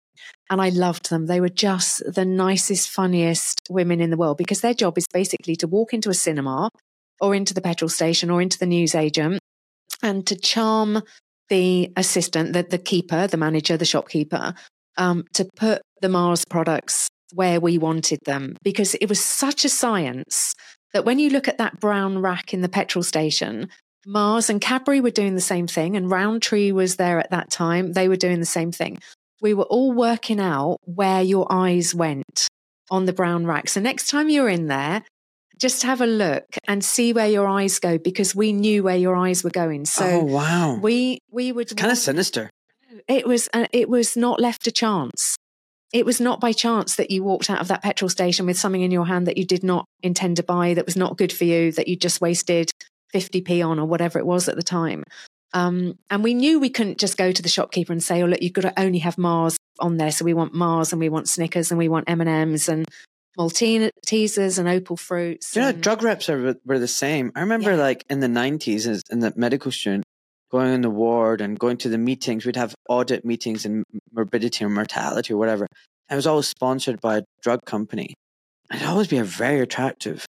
and 0.48 0.60
I 0.60 0.70
loved 0.70 1.10
them. 1.10 1.26
They 1.26 1.40
were 1.40 1.50
just 1.50 2.02
the 2.12 2.24
nicest, 2.24 2.88
funniest 2.90 3.60
women 3.68 4.00
in 4.00 4.10
the 4.10 4.16
world 4.16 4.38
because 4.38 4.62
their 4.62 4.74
job 4.74 4.96
is 4.96 5.06
basically 5.12 5.56
to 5.56 5.66
walk 5.68 5.92
into 5.92 6.08
a 6.10 6.14
cinema, 6.14 6.70
or 7.20 7.34
into 7.34 7.52
the 7.52 7.60
petrol 7.60 7.88
station, 7.90 8.30
or 8.30 8.40
into 8.40 8.58
the 8.58 8.66
newsagent, 8.66 9.38
and 10.02 10.26
to 10.26 10.34
charm 10.36 11.02
the 11.50 11.92
assistant, 11.96 12.54
the 12.54 12.62
the 12.62 12.78
keeper, 12.78 13.26
the 13.26 13.36
manager, 13.36 13.76
the 13.76 13.84
shopkeeper, 13.84 14.54
um, 14.96 15.24
to 15.34 15.46
put 15.56 15.82
the 16.00 16.08
Mars 16.08 16.44
products 16.48 17.08
where 17.32 17.60
we 17.60 17.78
wanted 17.78 18.20
them 18.24 18.56
because 18.62 18.94
it 18.96 19.08
was 19.08 19.22
such 19.22 19.64
a 19.64 19.68
science 19.68 20.54
that 20.92 21.04
when 21.04 21.18
you 21.18 21.30
look 21.30 21.48
at 21.48 21.58
that 21.58 21.80
brown 21.80 22.18
rack 22.18 22.54
in 22.54 22.60
the 22.60 22.68
petrol 22.68 23.02
station, 23.02 23.68
Mars 24.06 24.48
and 24.48 24.60
Cadbury 24.60 25.00
were 25.00 25.10
doing 25.10 25.34
the 25.34 25.40
same 25.40 25.66
thing, 25.66 25.96
and 25.96 26.10
Rowntree 26.10 26.70
was 26.72 26.96
there 26.96 27.18
at 27.18 27.30
that 27.30 27.50
time. 27.50 27.92
They 27.92 28.08
were 28.08 28.16
doing 28.16 28.38
the 28.38 28.46
same 28.46 28.70
thing. 28.70 28.98
We 29.42 29.52
were 29.52 29.64
all 29.64 29.92
working 29.92 30.40
out 30.40 30.78
where 30.84 31.22
your 31.22 31.46
eyes 31.50 31.94
went 31.94 32.46
on 32.90 33.04
the 33.04 33.12
brown 33.12 33.46
rack. 33.46 33.68
So 33.68 33.80
next 33.80 34.08
time 34.08 34.28
you're 34.30 34.48
in 34.48 34.68
there, 34.68 35.02
just 35.58 35.82
have 35.82 36.00
a 36.00 36.06
look 36.06 36.44
and 36.68 36.84
see 36.84 37.12
where 37.12 37.26
your 37.28 37.48
eyes 37.48 37.78
go 37.80 37.98
because 37.98 38.34
we 38.34 38.52
knew 38.52 38.82
where 38.84 38.96
your 38.96 39.16
eyes 39.16 39.42
were 39.42 39.50
going. 39.50 39.82
oh 39.82 39.84
So 39.84 40.24
wow, 40.24 40.78
we 40.80 41.18
we 41.30 41.50
would 41.50 41.76
kind 41.76 41.90
of 41.90 41.98
sinister. 41.98 42.48
it 43.08 43.26
was 43.26 43.48
uh, 43.52 43.66
it 43.72 43.88
was 43.88 44.16
not 44.16 44.38
left 44.40 44.66
a 44.66 44.70
chance 44.70 45.36
it 45.92 46.04
was 46.04 46.20
not 46.20 46.40
by 46.40 46.52
chance 46.52 46.96
that 46.96 47.10
you 47.10 47.22
walked 47.22 47.48
out 47.48 47.60
of 47.60 47.68
that 47.68 47.82
petrol 47.82 48.08
station 48.08 48.46
with 48.46 48.58
something 48.58 48.82
in 48.82 48.90
your 48.90 49.06
hand 49.06 49.26
that 49.26 49.36
you 49.38 49.44
did 49.44 49.62
not 49.62 49.84
intend 50.02 50.36
to 50.36 50.42
buy, 50.42 50.74
that 50.74 50.86
was 50.86 50.96
not 50.96 51.16
good 51.16 51.32
for 51.32 51.44
you, 51.44 51.72
that 51.72 51.88
you 51.88 51.96
just 51.96 52.20
wasted 52.20 52.70
50p 53.14 53.64
on 53.66 53.78
or 53.78 53.86
whatever 53.86 54.18
it 54.18 54.26
was 54.26 54.48
at 54.48 54.56
the 54.56 54.62
time. 54.62 55.04
Um, 55.54 55.96
and 56.10 56.24
we 56.24 56.34
knew 56.34 56.58
we 56.58 56.70
couldn't 56.70 56.98
just 56.98 57.16
go 57.16 57.30
to 57.32 57.40
the 57.42 57.48
shopkeeper 57.48 57.92
and 57.92 58.02
say, 58.02 58.20
"Oh, 58.22 58.26
look, 58.26 58.42
you've 58.42 58.52
got 58.52 58.62
to 58.62 58.78
only 58.80 58.98
have 58.98 59.16
Mars 59.16 59.56
on 59.78 59.96
there." 59.96 60.10
So 60.10 60.24
we 60.24 60.34
want 60.34 60.52
Mars, 60.52 60.92
and 60.92 61.00
we 61.00 61.08
want 61.08 61.28
Snickers, 61.28 61.70
and 61.70 61.78
we 61.78 61.88
want 61.88 62.10
M 62.10 62.20
and 62.20 62.28
M's, 62.28 62.68
and 62.68 62.84
Maltesers, 63.38 64.58
and 64.58 64.68
Opal 64.68 64.96
fruits. 64.96 65.54
You 65.54 65.62
know, 65.62 65.68
and- 65.68 65.82
drug 65.82 66.02
reps 66.02 66.28
are 66.28 66.56
were 66.64 66.78
the 66.78 66.88
same. 66.88 67.32
I 67.34 67.40
remember, 67.40 67.70
Yeah. 67.70 67.76
like 67.82 68.04
in 68.10 68.20
the 68.20 68.28
nineties, 68.28 68.86
as 68.86 69.02
in 69.10 69.20
the 69.20 69.32
medical 69.36 69.70
student, 69.70 70.04
going 70.56 70.72
in 70.72 70.80
the 70.82 70.90
ward 70.90 71.40
and 71.40 71.58
going 71.58 71.76
to 71.78 71.88
the 71.88 71.98
meetings. 71.98 72.44
We'd 72.46 72.56
have 72.64 72.74
audit 72.88 73.24
meetings 73.24 73.64
and 73.66 73.84
morbidity 74.12 74.64
or 74.64 74.68
mortality 74.70 75.32
or 75.34 75.36
whatever. 75.36 75.66
And 76.08 76.16
it 76.16 76.20
was 76.22 76.26
always 76.26 76.48
sponsored 76.48 77.00
by 77.00 77.18
a 77.18 77.22
drug 77.42 77.60
company. 77.66 78.14
And 78.70 78.76
it'd 78.80 78.88
always 78.92 79.08
be 79.08 79.18
a 79.18 79.24
very 79.24 79.60
attractive 79.60 80.24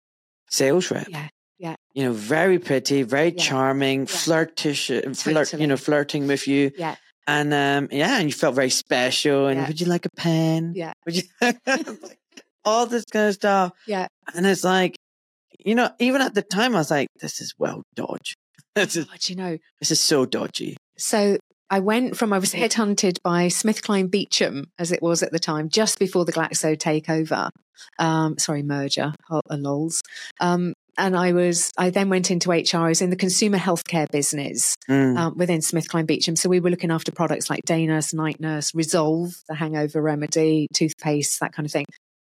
sales 0.51 0.91
rep. 0.91 1.07
Yeah, 1.09 1.29
yeah. 1.59 1.77
You 1.95 2.05
know, 2.05 2.13
very 2.13 2.59
pretty, 2.59 3.03
very 3.03 3.33
Yeah, 3.37 3.43
charming, 3.49 4.01
yeah. 4.01 4.07
flirtish, 4.07 4.83
uh, 4.91 5.15
flirt, 5.15 5.53
you 5.63 5.67
know, 5.67 5.77
flirting 5.77 6.27
with 6.27 6.47
you. 6.49 6.71
Yeah. 6.77 6.97
And 7.29 7.53
um, 7.55 7.89
yeah, 7.91 8.19
and 8.19 8.29
you 8.29 8.33
felt 8.43 8.55
very 8.55 8.71
special. 8.71 9.47
And 9.49 9.61
Yeah. 9.61 9.67
would 9.69 9.81
you 9.81 9.87
like 9.87 10.07
a 10.07 10.15
pen? 10.17 10.73
Yeah. 10.77 10.93
Would 11.05 11.17
you 11.17 11.23
all 12.65 12.87
this 12.87 13.05
kind 13.05 13.29
of 13.29 13.35
stuff? 13.35 13.73
Yeah. 13.87 14.07
And 14.35 14.47
it's 14.47 14.65
like, 14.65 14.97
you 15.65 15.75
know, 15.75 15.91
even 15.99 16.21
at 16.21 16.35
the 16.35 16.43
time, 16.43 16.75
I 16.75 16.79
was 16.79 16.91
like, 16.91 17.09
this 17.21 17.41
is 17.41 17.55
well 17.59 17.83
dodge. 17.95 18.35
This 18.77 18.95
is 18.97 19.05
God, 19.07 19.29
you 19.29 19.37
know, 19.37 19.59
this 19.81 19.91
is 19.91 20.01
so 20.01 20.27
dodgy. 20.27 20.77
So 20.99 21.39
I 21.71 21.81
went 21.81 22.17
from, 22.17 22.33
I 22.33 22.39
was 22.39 22.53
headhunted 22.53 23.19
by 23.25 23.47
SmithKline 23.47 24.11
Beecham, 24.11 24.67
as 24.79 24.93
it 24.93 25.03
was 25.03 25.23
at 25.23 25.33
the 25.33 25.39
time, 25.39 25.69
just 25.69 25.99
before 25.99 26.25
the 26.25 26.33
Glaxo 26.33 26.77
takeover, 26.77 27.49
um, 27.99 28.39
sorry, 28.39 28.63
merger, 28.63 29.15
uh, 29.31 29.41
lols. 29.51 30.03
Um, 30.41 30.75
and 30.99 31.17
I 31.17 31.33
was, 31.33 31.73
I 31.77 31.91
then 31.91 32.09
went 32.09 32.31
into 32.31 32.51
HR. 32.51 32.77
I 32.85 32.89
was 32.89 33.03
in 33.03 33.11
the 33.11 33.17
consumer 33.17 33.59
healthcare 33.59 34.07
business 34.11 34.75
Mm. 34.89 35.19
um, 35.19 35.35
within 35.37 35.61
SmithKline 35.61 36.07
Beecham. 36.07 36.37
So 36.37 36.49
we 36.49 36.61
were 36.61 36.71
looking 36.71 36.91
after 36.93 37.11
products 37.11 37.51
like 37.51 37.63
Day 37.67 37.87
Nurse, 37.87 38.15
Night 38.15 38.41
Nurse, 38.41 38.73
Resolve, 38.75 39.35
the 39.49 39.57
hangover 39.57 40.01
remedy, 40.01 40.69
toothpaste, 40.73 41.41
that 41.41 41.53
kind 41.53 41.67
of 41.67 41.73
thing. 41.73 41.85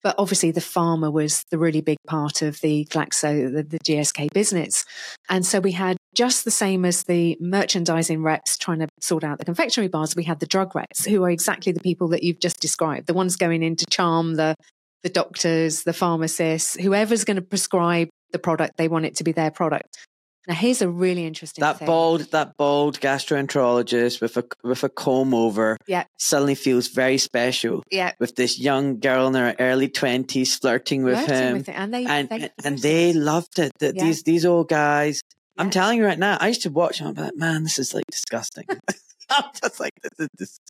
But 0.05 0.15
obviously, 0.19 0.51
the 0.51 0.61
pharma 0.61 1.11
was 1.11 1.45
the 1.51 1.57
really 1.57 1.81
big 1.81 1.97
part 2.07 2.43
of 2.43 2.61
the 2.61 2.85
Glaxo, 2.91 3.51
the, 3.51 3.63
the 3.63 3.79
GSK 3.81 4.29
business. 4.35 4.85
And 5.31 5.47
so 5.47 5.61
we 5.61 5.73
had 5.73 5.97
just 6.15 6.45
the 6.45 6.51
same 6.51 6.85
as 6.85 7.05
the 7.05 7.39
merchandising 7.41 8.23
reps 8.23 8.59
trying 8.59 8.81
to 8.81 8.89
sort 9.01 9.25
out 9.25 9.39
the 9.39 9.47
confectionery 9.47 9.89
bars, 9.89 10.15
we 10.15 10.23
had 10.23 10.41
the 10.41 10.47
drug 10.47 10.77
reps 10.77 11.07
who 11.07 11.25
are 11.25 11.31
exactly 11.31 11.73
the 11.73 11.81
people 11.81 12.09
that 12.09 12.23
you've 12.23 12.39
just 12.39 12.61
described, 12.61 13.07
the 13.07 13.15
ones 13.15 13.37
going 13.37 13.63
in 13.63 13.77
to 13.77 13.87
charm 13.91 14.35
the, 14.35 14.55
the 15.03 15.09
doctors, 15.09 15.85
the 15.85 15.95
pharmacists, 15.95 16.77
whoever's 16.77 17.25
going 17.25 17.37
to 17.37 17.43
prescribe 17.43 18.11
the 18.31 18.39
product, 18.39 18.77
they 18.77 18.89
want 18.89 19.07
it 19.07 19.17
to 19.17 19.25
be 19.25 19.33
their 19.33 19.51
product. 19.51 19.99
Now, 20.47 20.55
here's 20.55 20.83
a 20.83 20.89
really 20.89 21.25
interesting 21.27 21.63
that 21.63 21.79
thing. 21.79 21.87
bald, 21.87 22.21
that 22.33 22.57
bald 22.59 23.01
gastroenterologist 23.01 24.21
with 24.21 24.37
a 24.37 24.45
with 24.63 24.85
a 24.85 24.89
comb 24.89 25.33
over, 25.35 25.79
Yeah. 25.87 26.05
suddenly 26.19 26.55
feels 26.55 26.89
very 26.89 27.17
special 27.19 27.83
Yeah. 27.91 28.13
with 28.21 28.37
this 28.37 28.59
young 28.59 28.99
girl 29.01 29.29
in 29.29 29.35
her 29.35 29.55
early 29.59 29.89
twenties 29.89 30.55
flirting 30.57 31.03
with 31.03 31.17
flirting 31.25 31.35
him, 31.49 31.57
with. 31.59 31.69
And 31.71 31.95
they, 31.95 32.05
and 32.05 32.29
they, 32.29 32.51
and, 32.65 32.79
they 32.79 33.13
loved 33.15 33.59
it. 33.59 33.73
That 33.79 33.95
Yeah. 33.97 34.05
these 34.05 34.23
these 34.23 34.45
old 34.45 34.69
guys. 34.69 35.23
I'm 35.57 35.71
telling 35.71 35.99
you 35.99 36.05
right 36.05 36.19
now, 36.19 36.37
I 36.41 36.49
used 36.49 36.63
to 36.63 36.71
watch 36.71 36.99
them. 36.99 37.09
I'm 37.09 37.15
like, 37.15 37.37
man, 37.37 37.63
this 37.63 37.79
is 37.79 37.95
like 37.95 38.05
disgusting. 38.11 38.65
I'm 39.31 39.45
just 39.61 39.81
like, 39.81 39.93
this 40.03 40.13
is 40.19 40.29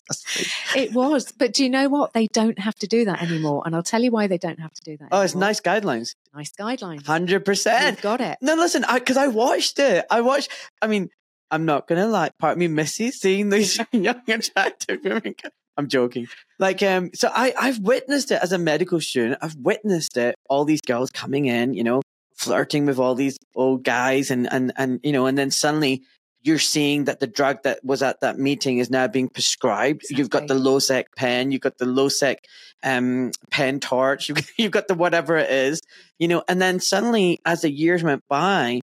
disgusting. 0.09 0.82
It 0.82 0.92
was. 0.92 1.32
But 1.32 1.52
do 1.52 1.64
you 1.64 1.70
know 1.70 1.88
what? 1.88 2.12
They 2.12 2.26
don't 2.28 2.59
have 2.59 2.74
to 2.76 2.86
do 2.86 3.05
that 3.07 3.22
anymore. 3.22 3.62
And 3.64 3.74
I'll 3.74 3.82
tell 3.82 4.02
you 4.02 4.11
why 4.11 4.26
they 4.26 4.38
don't 4.38 4.61
have 4.61 4.72
to 4.72 4.82
do 4.82 4.96
that. 4.98 5.09
Oh, 5.12 5.22
it's 5.22 5.34
NICE 5.34 5.61
guidelines. 5.61 6.14
NICE 6.34 6.52
guidelines. 6.59 7.07
Hundred 7.07 7.44
percent. 7.44 7.96
You've 7.96 8.02
got 8.02 8.20
it. 8.20 8.38
No, 8.40 8.55
listen, 8.55 8.84
because 8.92 9.16
I, 9.16 9.28
watched 9.28 9.78
it. 9.78 10.05
I 10.11 10.20
watched. 10.20 10.50
I 10.80 10.86
mean, 10.86 11.11
I'm 11.50 11.64
not 11.64 11.86
gonna 11.86 12.07
lie. 12.07 12.30
Part 12.38 12.52
of 12.52 12.59
me 12.59 12.68
misses 12.68 13.20
seeing 13.20 13.48
these 13.48 13.78
young, 13.92 14.20
attractive 14.28 15.00
women. 15.05 15.34
I'm 15.76 15.88
joking. 15.88 16.28
Like, 16.59 16.82
um, 16.82 17.11
so 17.14 17.30
I, 17.34 17.52
I've 17.59 17.80
witnessed 17.80 18.30
it 18.30 18.40
as 18.42 18.52
a 18.52 18.59
medical 18.59 19.00
student. 19.00 19.38
I've 19.42 19.57
witnessed 19.57 20.16
it. 20.16 20.36
All 20.48 20.64
these 20.64 20.80
girls 20.80 21.11
coming 21.11 21.46
in, 21.46 21.74
you 21.74 21.82
know, 21.82 22.02
flirting 22.36 22.86
with 22.86 22.98
all 22.98 23.14
these 23.14 23.38
old 23.55 23.82
guys, 23.82 24.30
and 24.30 24.50
and 24.52 24.72
and 24.76 25.00
you 25.02 25.12
know, 25.12 25.26
and 25.26 25.36
then 25.36 25.50
suddenly 25.50 26.02
you're 26.45 26.59
seeing 26.59 27.05
that 27.05 27.20
the 27.20 27.26
drug 27.26 27.62
that 27.62 27.82
was 27.82 28.03
at 28.03 28.20
that 28.20 28.38
meeting 28.38 28.76
is 28.78 28.90
now 28.90 29.09
being 29.09 29.28
prescribed. 29.30 30.05
You've 30.11 30.28
got 30.28 30.47
the 30.47 30.55
Losec 30.55 31.05
pen, 31.16 31.51
you've 31.51 31.62
got 31.62 31.78
the 31.78 31.86
Losec 31.86 32.36
um, 32.82 33.32
pen 33.51 33.80
torch, 33.80 34.28
you've, 34.28 34.53
you've 34.59 34.70
got 34.70 34.86
the 34.86 34.95
whatever 34.95 35.36
it 35.38 35.51
is, 35.51 35.80
you 36.18 36.28
know, 36.28 36.45
and 36.47 36.61
then 36.61 36.80
suddenly 36.80 37.40
as 37.47 37.62
the 37.62 37.70
years 37.70 38.03
went 38.03 38.22
by, 38.28 38.80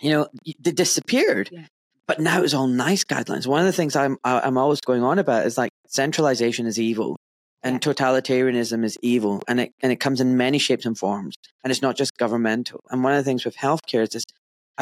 you 0.00 0.10
know, 0.10 0.28
they 0.58 0.72
disappeared. 0.72 1.50
Yeah. 1.52 1.66
But 2.08 2.18
now 2.20 2.42
it's 2.42 2.54
all 2.54 2.66
NICE 2.66 3.04
guidelines. 3.04 3.46
One 3.46 3.60
of 3.60 3.66
the 3.66 3.72
things 3.72 3.94
I'm 3.94 4.16
I'm 4.24 4.58
always 4.58 4.80
going 4.80 5.02
on 5.04 5.18
about 5.18 5.46
is 5.46 5.56
like 5.56 5.70
centralization 5.86 6.66
is 6.66 6.78
evil, 6.80 7.16
and 7.62 7.74
Yeah. 7.74 7.92
totalitarianism 7.92 8.84
is 8.84 8.98
evil, 9.02 9.40
and 9.46 9.60
it 9.60 9.72
and 9.82 9.92
it 9.92 10.00
comes 10.00 10.20
in 10.20 10.36
many 10.36 10.58
shapes 10.58 10.84
and 10.84 10.98
forms, 10.98 11.36
and 11.62 11.70
it's 11.70 11.80
not 11.80 11.96
just 11.96 12.16
governmental. 12.18 12.80
And 12.90 13.04
one 13.04 13.12
of 13.12 13.18
the 13.18 13.24
things 13.24 13.44
with 13.44 13.56
healthcare 13.56 14.02
is 14.02 14.10
this 14.10 14.24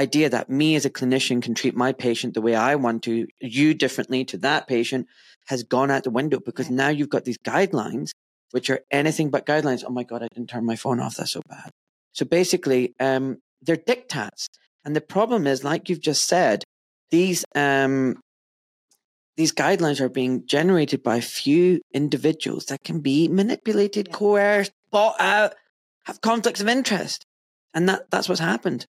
idea 0.04 0.28
that 0.30 0.48
me 0.60 0.68
as 0.78 0.84
a 0.86 0.90
clinician 0.98 1.42
can 1.42 1.54
treat 1.54 1.76
my 1.84 1.92
patient 1.92 2.34
the 2.34 2.40
way 2.46 2.54
I 2.54 2.74
want 2.74 3.02
to, 3.04 3.26
you 3.40 3.74
differently 3.74 4.24
to 4.26 4.38
that 4.38 4.66
patient, 4.66 5.06
has 5.46 5.62
gone 5.62 5.90
out 5.90 6.04
the 6.04 6.10
window 6.20 6.38
because 6.50 6.70
now 6.70 6.88
you've 6.88 7.14
got 7.16 7.24
these 7.24 7.38
guidelines, 7.52 8.08
which 8.54 8.70
are 8.70 8.80
anything 8.90 9.30
but 9.30 9.46
guidelines. 9.46 9.84
Oh 9.86 9.90
my 9.90 10.04
god, 10.10 10.22
I 10.22 10.28
didn't 10.34 10.50
turn 10.50 10.64
my 10.64 10.76
phone 10.76 11.00
off. 11.00 11.16
That's 11.16 11.32
so 11.32 11.42
bad. 11.48 11.70
So 12.12 12.24
basically, 12.24 12.82
um, 12.98 13.24
they're 13.62 13.76
diktats, 13.92 14.46
and 14.84 14.96
the 14.96 15.00
problem 15.16 15.46
is, 15.46 15.64
like 15.70 15.88
you've 15.88 16.00
just 16.12 16.24
said, 16.34 16.64
these 17.10 17.44
um, 17.54 18.18
these 19.36 19.52
guidelines 19.52 20.00
are 20.00 20.08
being 20.08 20.46
generated 20.46 21.02
by 21.02 21.16
a 21.16 21.22
few 21.42 21.80
individuals 21.94 22.64
that 22.66 22.82
can 22.84 23.00
be 23.00 23.28
manipulated, 23.28 24.08
Yeah. 24.08 24.14
coerced, 24.20 24.72
bought 24.90 25.20
out, 25.20 25.54
have 26.04 26.20
conflicts 26.20 26.60
of 26.60 26.68
interest, 26.68 27.24
and 27.74 27.88
that 27.88 28.10
that's 28.10 28.28
what's 28.28 28.40
happened. 28.40 28.86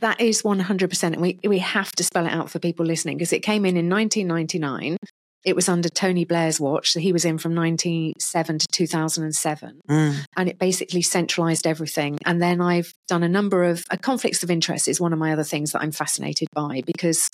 That 0.00 0.20
is 0.20 0.42
100%. 0.42 1.02
And 1.04 1.20
we, 1.20 1.38
we 1.44 1.58
have 1.58 1.92
to 1.92 2.04
spell 2.04 2.26
it 2.26 2.32
out 2.32 2.50
for 2.50 2.58
people 2.58 2.86
listening 2.86 3.16
because 3.16 3.32
it 3.32 3.40
came 3.40 3.64
in 3.64 3.76
in 3.76 3.88
1999. 3.88 4.96
It 5.44 5.54
was 5.54 5.68
under 5.68 5.90
Tony 5.90 6.24
Blair's 6.24 6.58
watch. 6.58 6.92
So 6.92 7.00
he 7.00 7.12
was 7.12 7.26
in 7.26 7.36
from 7.36 7.54
97 7.54 8.58
to 8.58 8.66
2007. 8.70 9.80
Mm. 9.90 10.16
and 10.36 10.48
it 10.48 10.58
basically 10.58 11.02
centralized 11.02 11.66
everything. 11.66 12.18
And 12.24 12.40
then 12.40 12.60
I've 12.60 12.92
done 13.08 13.22
a 13.22 13.28
number 13.28 13.64
of 13.64 13.84
uh, 13.90 13.96
conflicts 13.98 14.42
of 14.42 14.50
interest 14.50 14.88
is 14.88 15.00
one 15.00 15.12
of 15.12 15.18
my 15.18 15.32
other 15.32 15.44
things 15.44 15.72
that 15.72 15.82
I'm 15.82 15.92
fascinated 15.92 16.48
by 16.54 16.82
because 16.86 17.30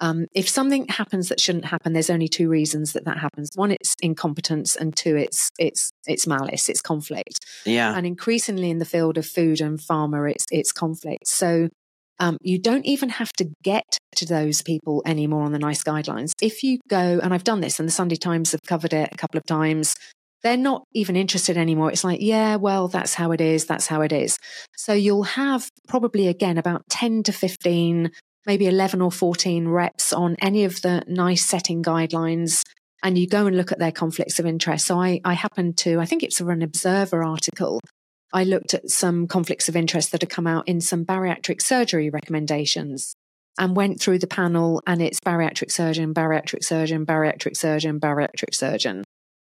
um, 0.00 0.26
if 0.34 0.48
something 0.48 0.88
happens 0.88 1.28
that 1.28 1.40
shouldn't 1.40 1.66
happen, 1.66 1.92
there's 1.92 2.08
only 2.08 2.28
two 2.28 2.48
reasons 2.48 2.94
that 2.94 3.04
that 3.04 3.18
happens. 3.18 3.50
One, 3.54 3.70
it's 3.70 3.94
incompetence, 4.00 4.74
and 4.74 4.96
two, 4.96 5.14
it's 5.14 5.50
it's 5.58 5.90
it's 6.06 6.26
malice, 6.26 6.70
it's 6.70 6.80
conflict. 6.80 7.44
Yeah. 7.66 7.94
And 7.94 8.06
increasingly 8.06 8.70
in 8.70 8.78
the 8.78 8.86
field 8.86 9.18
of 9.18 9.26
food 9.26 9.60
and 9.60 9.78
pharma, 9.78 10.30
it's 10.30 10.46
it's 10.50 10.72
conflict. 10.72 11.26
So 11.26 11.68
um, 12.20 12.36
you 12.42 12.58
don't 12.58 12.84
even 12.84 13.08
have 13.08 13.32
to 13.34 13.50
get 13.64 13.98
to 14.16 14.26
those 14.26 14.62
people 14.62 15.02
anymore 15.06 15.42
on 15.42 15.52
the 15.52 15.58
NICE 15.58 15.82
guidelines. 15.82 16.32
If 16.40 16.62
you 16.62 16.78
go, 16.88 17.18
and 17.22 17.32
I've 17.32 17.44
done 17.44 17.60
this, 17.60 17.80
and 17.80 17.88
the 17.88 17.92
Sunday 17.92 18.16
Times 18.16 18.52
have 18.52 18.62
covered 18.62 18.92
it 18.92 19.08
a 19.10 19.16
couple 19.16 19.38
of 19.38 19.46
times, 19.46 19.96
they're 20.42 20.56
not 20.56 20.84
even 20.92 21.16
interested 21.16 21.56
anymore. 21.56 21.90
It's 21.90 22.04
like, 22.04 22.20
yeah, 22.20 22.56
well, 22.56 22.88
that's 22.88 23.14
how 23.14 23.32
it 23.32 23.40
is. 23.40 23.66
That's 23.66 23.86
how 23.86 24.02
it 24.02 24.12
is. 24.12 24.38
So 24.76 24.92
you'll 24.92 25.24
have 25.24 25.68
probably 25.88 26.28
again 26.28 26.58
about 26.58 26.82
10 26.90 27.24
to 27.24 27.32
15, 27.32 28.10
maybe 28.46 28.66
11 28.66 29.00
or 29.00 29.10
14 29.10 29.68
reps 29.68 30.12
on 30.12 30.36
any 30.40 30.64
of 30.64 30.80
the 30.82 31.02
NICE 31.06 31.44
setting 31.44 31.82
guidelines. 31.82 32.64
And 33.02 33.16
you 33.16 33.26
go 33.26 33.46
and 33.46 33.56
look 33.56 33.72
at 33.72 33.78
their 33.78 33.92
conflicts 33.92 34.38
of 34.38 34.46
interest. 34.46 34.86
So 34.86 35.00
I, 35.00 35.20
I 35.24 35.32
happened 35.32 35.78
to, 35.78 36.00
I 36.00 36.04
think 36.04 36.22
it's 36.22 36.40
an 36.40 36.62
Observer 36.62 37.22
article. 37.24 37.80
I 38.32 38.44
looked 38.44 38.74
at 38.74 38.90
some 38.90 39.26
conflicts 39.26 39.68
of 39.68 39.76
interest 39.76 40.12
that 40.12 40.22
had 40.22 40.30
come 40.30 40.46
out 40.46 40.68
in 40.68 40.80
some 40.80 41.04
bariatric 41.04 41.60
surgery 41.62 42.10
recommendations 42.10 43.14
and 43.58 43.76
went 43.76 44.00
through 44.00 44.18
the 44.18 44.26
panel 44.26 44.82
and 44.86 45.02
it's 45.02 45.20
bariatric 45.20 45.70
surgeon, 45.72 46.14
bariatric 46.14 46.64
surgeon, 46.64 47.04
bariatric 47.04 47.56
surgeon, 47.56 47.98
bariatric 48.00 48.54
surgeon. 48.54 49.04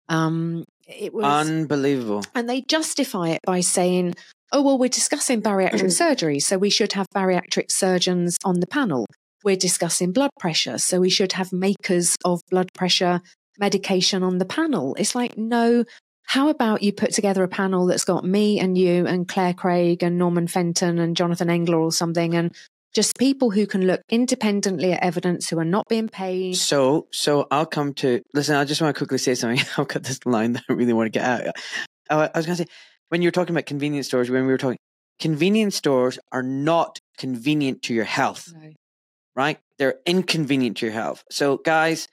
Um, 0.10 0.66
it 0.88 1.14
was, 1.14 1.24
Unbelievable. 1.24 2.24
and 2.36 2.50
they 2.50 2.62
justify 2.62 3.30
it 3.30 3.40
by 3.46 3.62
saying, 3.62 4.16
oh, 4.52 4.62
well, 4.62 4.78
we're 4.78 4.90
discussing 4.90 5.42
bariatric 5.42 5.92
surgery, 5.98 6.40
so 6.40 6.58
we 6.58 6.70
should 6.70 6.94
have 6.94 7.08
bariatric 7.16 7.72
surgeons 7.72 8.38
on 8.44 8.60
the 8.60 8.68
panel. 8.68 9.06
We're 9.44 9.56
discussing 9.56 10.12
blood 10.12 10.32
pressure, 10.40 10.78
so 10.78 11.00
we 11.00 11.10
should 11.10 11.34
have 11.34 11.54
makers 11.54 12.16
of 12.26 12.42
blood 12.50 12.70
pressure 12.74 13.22
medication 13.60 14.24
on 14.24 14.40
the 14.40 14.46
panel. 14.46 14.96
It's 15.00 15.16
like, 15.16 15.38
no, 15.38 15.86
how 16.32 16.48
about 16.48 16.82
you 16.82 16.94
put 16.94 17.12
together 17.12 17.44
a 17.44 17.48
panel 17.50 17.86
that's 17.86 18.06
got 18.06 18.24
me 18.24 18.58
and 18.58 18.78
you 18.78 19.06
and 19.06 19.28
Clare 19.28 19.54
Craig 19.54 20.02
and 20.02 20.18
Norman 20.18 20.48
Fenton 20.48 20.98
and 20.98 21.14
Jonathan 21.14 21.50
Engler 21.50 21.78
or 21.78 21.92
something, 21.92 22.34
and 22.36 22.56
just 22.94 23.18
people 23.18 23.52
who 23.52 23.68
can 23.68 23.86
look 23.86 24.00
independently 24.10 24.94
at 24.94 25.04
evidence 25.04 25.50
who 25.50 25.60
are 25.60 25.66
not 25.66 25.90
being 25.90 26.08
paid. 26.08 26.56
So, 26.56 27.08
so 27.12 27.48
I'll 27.52 27.66
come 27.66 27.94
to 27.96 28.22
listen. 28.34 28.56
I 28.56 28.64
just 28.64 28.82
want 28.82 28.96
to 28.96 28.98
quickly 28.98 29.18
say 29.18 29.36
something. 29.36 29.60
I've 29.78 29.90
got 29.90 30.04
this 30.04 30.26
line 30.26 30.54
that 30.54 30.64
I 30.70 30.72
really 30.72 30.94
want 30.94 31.08
to 31.08 31.20
get 31.20 31.26
out. 31.26 31.54
Oh, 32.10 32.20
I 32.20 32.32
was 32.34 32.46
going 32.46 32.56
to 32.56 32.64
say 32.64 32.70
when 33.10 33.22
you 33.22 33.28
were 33.28 33.34
talking 33.34 33.54
about 33.54 33.66
convenience 33.66 34.08
stores, 34.08 34.30
when 34.30 34.46
we 34.46 34.54
were 34.54 34.58
talking, 34.58 34.80
convenience 35.20 35.76
stores 35.76 36.18
are 36.32 36.44
not 36.44 36.98
convenient 37.18 37.82
to 37.82 37.94
your 37.94 38.06
health, 38.06 38.54
No. 38.56 38.70
right? 39.36 39.60
They're 39.80 40.00
inconvenient 40.06 40.78
to 40.78 40.86
your 40.86 40.94
health. 40.94 41.26
So, 41.30 41.58
guys 41.58 42.08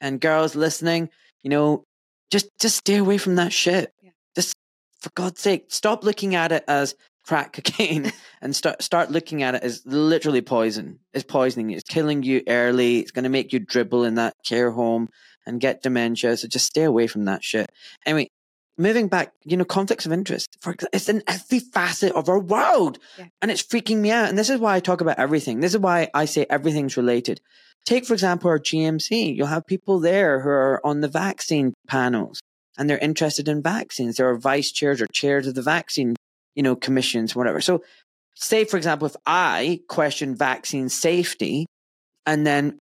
and 0.00 0.20
girls 0.20 0.54
listening, 0.54 1.10
you 1.42 1.50
know, 1.50 1.82
just 2.30 2.48
just 2.60 2.76
stay 2.76 2.96
away 2.96 3.18
from 3.18 3.36
that 3.36 3.52
shit. 3.52 3.92
Yeah. 4.02 4.10
Just 4.36 4.54
for 5.00 5.10
God's 5.14 5.40
sake, 5.40 5.66
stop 5.68 6.04
looking 6.04 6.34
at 6.34 6.52
it 6.52 6.64
as 6.68 6.94
crack 7.26 7.54
cocaine 7.54 8.12
and 8.42 8.54
start 8.54 8.82
start 8.82 9.10
looking 9.10 9.42
at 9.42 9.54
it 9.54 9.62
as 9.62 9.82
literally 9.86 10.42
poison. 10.42 11.00
It's 11.12 11.24
poisoning 11.24 11.70
you. 11.70 11.76
It's 11.76 11.88
killing 11.88 12.22
you 12.22 12.42
early. 12.48 12.98
It's 13.00 13.10
going 13.10 13.24
to 13.24 13.28
make 13.30 13.52
you 13.52 13.58
dribble 13.58 14.04
in 14.04 14.14
that 14.16 14.34
care 14.44 14.70
home 14.70 15.08
and 15.46 15.60
get 15.60 15.82
dementia. 15.82 16.36
So 16.36 16.48
just 16.48 16.66
stay 16.66 16.84
away 16.84 17.06
from 17.06 17.24
that 17.26 17.44
shit. 17.44 17.70
Anyway, 18.06 18.28
moving 18.78 19.08
back, 19.08 19.32
you 19.44 19.56
know, 19.56 19.64
conflicts 19.64 20.06
of 20.06 20.12
interest. 20.12 20.48
For 20.60 20.74
it's 20.92 21.08
in 21.08 21.22
every 21.26 21.60
facet 21.60 22.12
of 22.12 22.28
our 22.28 22.38
world, 22.40 22.98
Yeah. 23.18 23.26
and 23.42 23.50
it's 23.50 23.62
freaking 23.62 23.98
me 23.98 24.10
out. 24.10 24.28
And 24.28 24.38
this 24.38 24.50
is 24.50 24.58
why 24.58 24.74
I 24.74 24.80
talk 24.80 25.00
about 25.00 25.18
everything. 25.18 25.60
This 25.60 25.74
is 25.74 25.80
why 25.80 26.08
I 26.14 26.24
say 26.24 26.46
everything's 26.50 26.96
related. 26.96 27.40
Take, 27.84 28.06
for 28.06 28.14
example, 28.14 28.48
our 28.50 28.58
GMC. 28.58 29.36
You'll 29.36 29.46
have 29.46 29.66
people 29.66 30.00
there 30.00 30.40
who 30.40 30.48
are 30.48 30.80
on 30.84 31.00
the 31.00 31.08
vaccine 31.08 31.74
panels 31.86 32.40
and 32.78 32.88
they're 32.88 32.98
interested 32.98 33.48
in 33.48 33.62
vaccines. 33.62 34.16
There 34.16 34.28
are 34.28 34.36
vice 34.36 34.72
chairs 34.72 35.00
or 35.00 35.06
chairs 35.12 35.46
of 35.46 35.54
the 35.54 35.62
vaccine, 35.62 36.16
you 36.54 36.62
know, 36.62 36.76
commissions, 36.76 37.36
whatever. 37.36 37.60
So, 37.60 37.82
say, 38.34 38.64
for 38.64 38.76
example, 38.76 39.06
if 39.06 39.16
I 39.26 39.80
question 39.88 40.34
vaccine 40.34 40.88
safety 40.88 41.66
and 42.26 42.46
then 42.46 42.78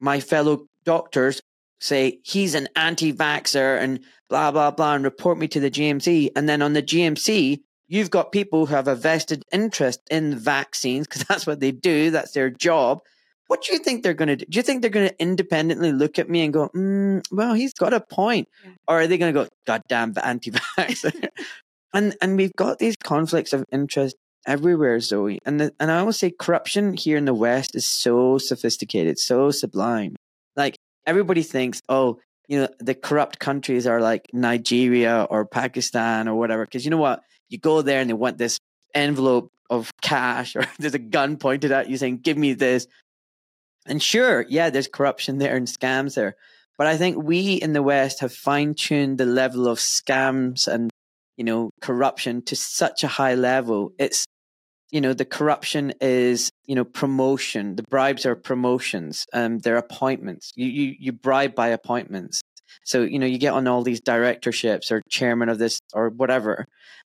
my 0.00 0.20
fellow 0.20 0.66
doctors 0.84 1.40
say 1.80 2.18
he's 2.24 2.54
an 2.54 2.68
anti 2.74 3.12
vaxxer 3.12 3.78
and 3.78 4.00
blah, 4.28 4.50
blah, 4.50 4.70
blah, 4.70 4.94
and 4.94 5.04
report 5.04 5.38
me 5.38 5.48
to 5.48 5.60
the 5.60 5.70
GMC. 5.70 6.30
And 6.34 6.48
then 6.48 6.62
on 6.62 6.72
the 6.72 6.82
GMC, 6.82 7.60
you've 7.86 8.10
got 8.10 8.32
people 8.32 8.66
who 8.66 8.74
have 8.74 8.88
a 8.88 8.94
vested 8.94 9.42
interest 9.52 10.00
in 10.10 10.36
vaccines 10.36 11.06
because 11.06 11.24
that's 11.28 11.46
what 11.46 11.60
they 11.60 11.70
do, 11.70 12.10
that's 12.10 12.32
their 12.32 12.50
job. 12.50 13.00
What 13.48 13.62
do 13.62 13.72
you 13.72 13.78
think 13.78 14.02
they're 14.02 14.14
going 14.14 14.28
to 14.28 14.36
do? 14.36 14.44
Do 14.48 14.56
you 14.56 14.62
think 14.62 14.82
they're 14.82 14.90
going 14.90 15.08
to 15.08 15.20
independently 15.20 15.90
look 15.90 16.18
at 16.18 16.28
me 16.28 16.44
and 16.44 16.52
go, 16.52 16.68
mm, 16.68 17.22
well, 17.32 17.54
he's 17.54 17.72
got 17.72 17.94
a 17.94 18.00
point? 18.00 18.48
Yeah. 18.62 18.70
Or 18.86 19.00
are 19.00 19.06
they 19.06 19.18
going 19.18 19.34
to 19.34 19.44
go, 19.44 19.48
goddamn 19.66 20.12
the 20.12 20.24
anti 20.24 20.50
vaxxer? 20.50 21.28
and, 21.94 22.14
and 22.20 22.36
we've 22.36 22.54
got 22.54 22.78
these 22.78 22.94
conflicts 23.02 23.54
of 23.54 23.64
interest 23.72 24.16
everywhere, 24.46 25.00
Zoe. 25.00 25.38
And, 25.46 25.60
the, 25.60 25.74
and 25.80 25.90
I 25.90 25.98
always 25.98 26.18
say 26.18 26.30
corruption 26.30 26.92
here 26.92 27.16
in 27.16 27.24
the 27.24 27.34
West 27.34 27.74
is 27.74 27.86
so 27.86 28.36
sophisticated, 28.36 29.18
so 29.18 29.50
sublime. 29.50 30.14
Like 30.54 30.76
everybody 31.06 31.42
thinks, 31.42 31.80
oh, 31.88 32.18
you 32.48 32.60
know, 32.60 32.68
the 32.80 32.94
corrupt 32.94 33.38
countries 33.38 33.86
are 33.86 34.00
like 34.00 34.26
Nigeria 34.32 35.26
or 35.30 35.46
Pakistan 35.46 36.28
or 36.28 36.34
whatever. 36.34 36.64
Because 36.64 36.84
you 36.84 36.90
know 36.90 36.98
what? 36.98 37.22
You 37.48 37.58
go 37.58 37.80
there 37.80 38.00
and 38.00 38.10
they 38.10 38.14
want 38.14 38.36
this 38.36 38.58
envelope 38.94 39.50
of 39.70 39.90
cash 40.02 40.56
or 40.56 40.64
there's 40.78 40.94
a 40.94 40.98
gun 40.98 41.36
pointed 41.36 41.72
at 41.72 41.88
you 41.88 41.96
saying, 41.96 42.18
give 42.18 42.36
me 42.36 42.52
this. 42.52 42.86
And 43.88 44.02
sure, 44.02 44.44
yeah, 44.48 44.70
there's 44.70 44.88
corruption 44.88 45.38
there 45.38 45.56
and 45.56 45.66
scams 45.66 46.14
there. 46.14 46.36
But 46.76 46.86
I 46.86 46.96
think 46.96 47.16
we 47.16 47.54
in 47.54 47.72
the 47.72 47.82
West 47.82 48.20
have 48.20 48.32
fine 48.32 48.74
tuned 48.74 49.18
the 49.18 49.26
level 49.26 49.66
of 49.66 49.78
scams 49.78 50.68
and, 50.68 50.90
you 51.36 51.44
know, 51.44 51.70
corruption 51.80 52.42
to 52.42 52.54
such 52.54 53.02
a 53.02 53.08
high 53.08 53.34
level. 53.34 53.92
It's, 53.98 54.24
you 54.90 55.00
know, 55.00 55.12
the 55.12 55.24
corruption 55.24 55.92
is, 56.00 56.50
you 56.66 56.76
know, 56.76 56.84
promotion. 56.84 57.76
The 57.76 57.82
bribes 57.82 58.24
are 58.26 58.36
promotions. 58.36 59.26
Um, 59.32 59.58
they're 59.58 59.76
appointments. 59.76 60.52
You, 60.54 60.66
you, 60.66 60.94
you 60.98 61.12
bribe 61.12 61.54
by 61.54 61.68
appointments. 61.68 62.42
So, 62.84 63.02
you 63.02 63.18
know, 63.18 63.26
you 63.26 63.38
get 63.38 63.54
on 63.54 63.66
all 63.66 63.82
these 63.82 64.00
directorships 64.00 64.92
or 64.92 65.02
chairman 65.08 65.48
of 65.48 65.58
this 65.58 65.80
or 65.92 66.10
whatever. 66.10 66.66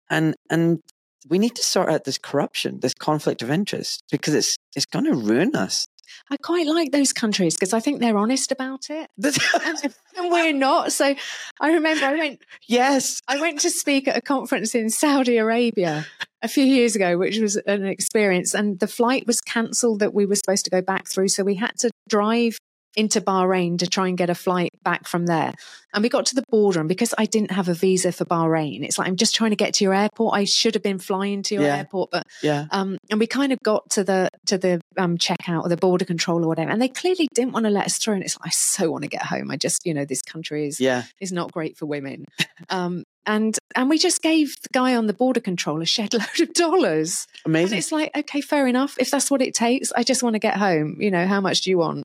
And, 0.10 0.36
and 0.50 0.80
we 1.28 1.40
need 1.40 1.56
to 1.56 1.64
sort 1.64 1.90
out 1.90 2.06
this 2.06 2.18
corruption, 2.18 2.80
this 2.80 2.94
conflict 2.94 3.42
of 3.42 3.52
interest, 3.52 4.02
because 4.12 4.34
it's, 4.34 4.56
it's 4.76 4.86
going 4.86 5.06
to 5.06 5.14
ruin 5.14 5.56
us. 5.56 5.88
I 6.30 6.38
quite 6.38 6.68
like 6.68 6.92
those 6.92 7.14
countries 7.14 7.56
because 7.56 7.74
I 7.74 7.80
think 7.80 8.00
they're 8.00 8.18
honest 8.18 8.52
about 8.52 8.90
it. 8.90 9.10
And, 9.68 9.94
and 10.16 10.32
we're 10.32 10.54
not. 10.54 10.94
So 10.94 11.16
I 11.60 11.74
remember 11.74 12.06
I 12.06 12.14
went 12.14 12.42
yes. 12.68 13.22
I 13.28 13.40
went 13.40 13.60
to 13.62 13.70
speak 13.70 14.08
at 14.08 14.18
a 14.18 14.22
conference 14.22 14.74
in 14.76 14.90
Saudi 14.90 15.38
Arabia 15.38 16.06
a 16.42 16.48
few 16.48 16.64
years 16.64 16.96
ago, 16.96 17.18
which 17.18 17.40
was 17.40 17.56
an 17.56 17.86
experience. 17.86 18.54
And 18.54 18.80
the 18.80 18.88
flight 18.88 19.28
was 19.28 19.42
cancelled 19.42 20.00
that 20.00 20.14
we 20.14 20.26
were 20.26 20.36
supposed 20.36 20.66
to 20.66 20.72
go 20.72 20.82
back 20.82 21.08
through. 21.08 21.30
So 21.30 21.44
we 21.44 21.56
had 21.56 21.78
to 21.80 21.92
drive 22.08 22.58
into 22.96 23.22
Bahrain 23.22 23.78
to 23.80 23.88
try 23.88 24.08
and 24.08 24.18
get 24.18 24.30
a 24.30 24.36
flight 24.36 24.72
back 24.84 25.08
from 25.08 25.26
there. 25.28 25.54
And 25.94 26.04
we 26.04 26.10
got 26.10 26.26
to 26.28 26.36
the 26.36 26.44
border. 26.50 26.80
And 26.80 26.90
because 26.90 27.14
I 27.18 27.26
didn't 27.26 27.52
have 27.52 27.70
a 27.70 27.74
visa 27.74 28.12
for 28.12 28.26
Bahrain, 28.26 28.84
it's 28.84 28.98
like 28.98 29.08
I'm 29.08 29.16
just 29.16 29.36
trying 29.36 29.52
to 29.52 29.56
get 29.56 29.74
to 29.76 29.84
your 29.84 29.94
airport. 29.94 30.36
I 30.36 30.46
should 30.46 30.74
have 30.74 30.84
been 30.84 31.00
flying 31.00 31.44
to 31.44 31.56
your 31.56 31.64
Yeah. 31.64 31.78
airport, 31.78 32.12
but 32.12 32.24
Yeah. 32.42 32.66
um, 32.72 32.98
and 33.10 33.20
we 33.20 33.28
kind 33.28 33.52
of 33.54 33.60
got 33.64 33.90
to 33.92 34.04
the 34.04 34.30
to 34.48 34.58
the 34.58 34.82
um, 34.98 35.18
checkout 35.18 35.64
or 35.64 35.70
the 35.70 35.78
border 35.78 36.06
control 36.06 36.44
or 36.44 36.48
whatever, 36.48 36.72
and 36.72 36.82
they 36.82 36.90
clearly 36.90 37.28
didn't 37.34 37.54
want 37.54 37.66
to 37.66 37.70
let 37.70 37.86
us 37.86 37.98
through. 37.98 38.16
And 38.16 38.24
it's 38.24 38.38
like 38.40 38.48
I 38.48 38.52
so 38.52 38.92
want 38.92 39.04
to 39.04 39.10
get 39.10 39.24
home. 39.24 39.52
I 39.52 39.58
just, 39.58 39.86
you 39.86 39.94
know, 39.94 40.06
this 40.06 40.22
country 40.22 40.68
is 40.68 40.80
Yeah. 40.80 41.04
is 41.20 41.32
not 41.32 41.52
great 41.52 41.78
for 41.78 41.86
women. 41.86 42.26
Um, 42.70 43.04
and 43.26 43.58
and 43.76 43.90
we 43.90 43.98
just 43.98 44.22
gave 44.22 44.56
the 44.62 44.70
guy 44.74 44.96
on 44.96 45.08
the 45.08 45.14
border 45.14 45.40
control 45.42 45.82
a 45.82 45.86
shed 45.86 46.14
load 46.16 46.40
of 46.40 46.54
dollars. 46.54 47.28
And 47.46 47.52
Amazing. 47.56 47.78
it's 47.78 47.92
like, 47.92 48.12
okay, 48.18 48.42
fair 48.42 48.68
enough. 48.68 48.96
If 49.00 49.12
that's 49.12 49.30
what 49.32 49.42
it 49.42 49.54
takes, 49.54 49.92
I 49.94 50.04
just 50.04 50.24
want 50.24 50.34
to 50.36 50.40
get 50.40 50.56
home. 50.58 50.98
You 51.00 51.12
know, 51.12 51.28
how 51.28 51.42
much 51.42 51.62
do 51.62 51.70
you 51.70 51.78
want? 51.78 52.04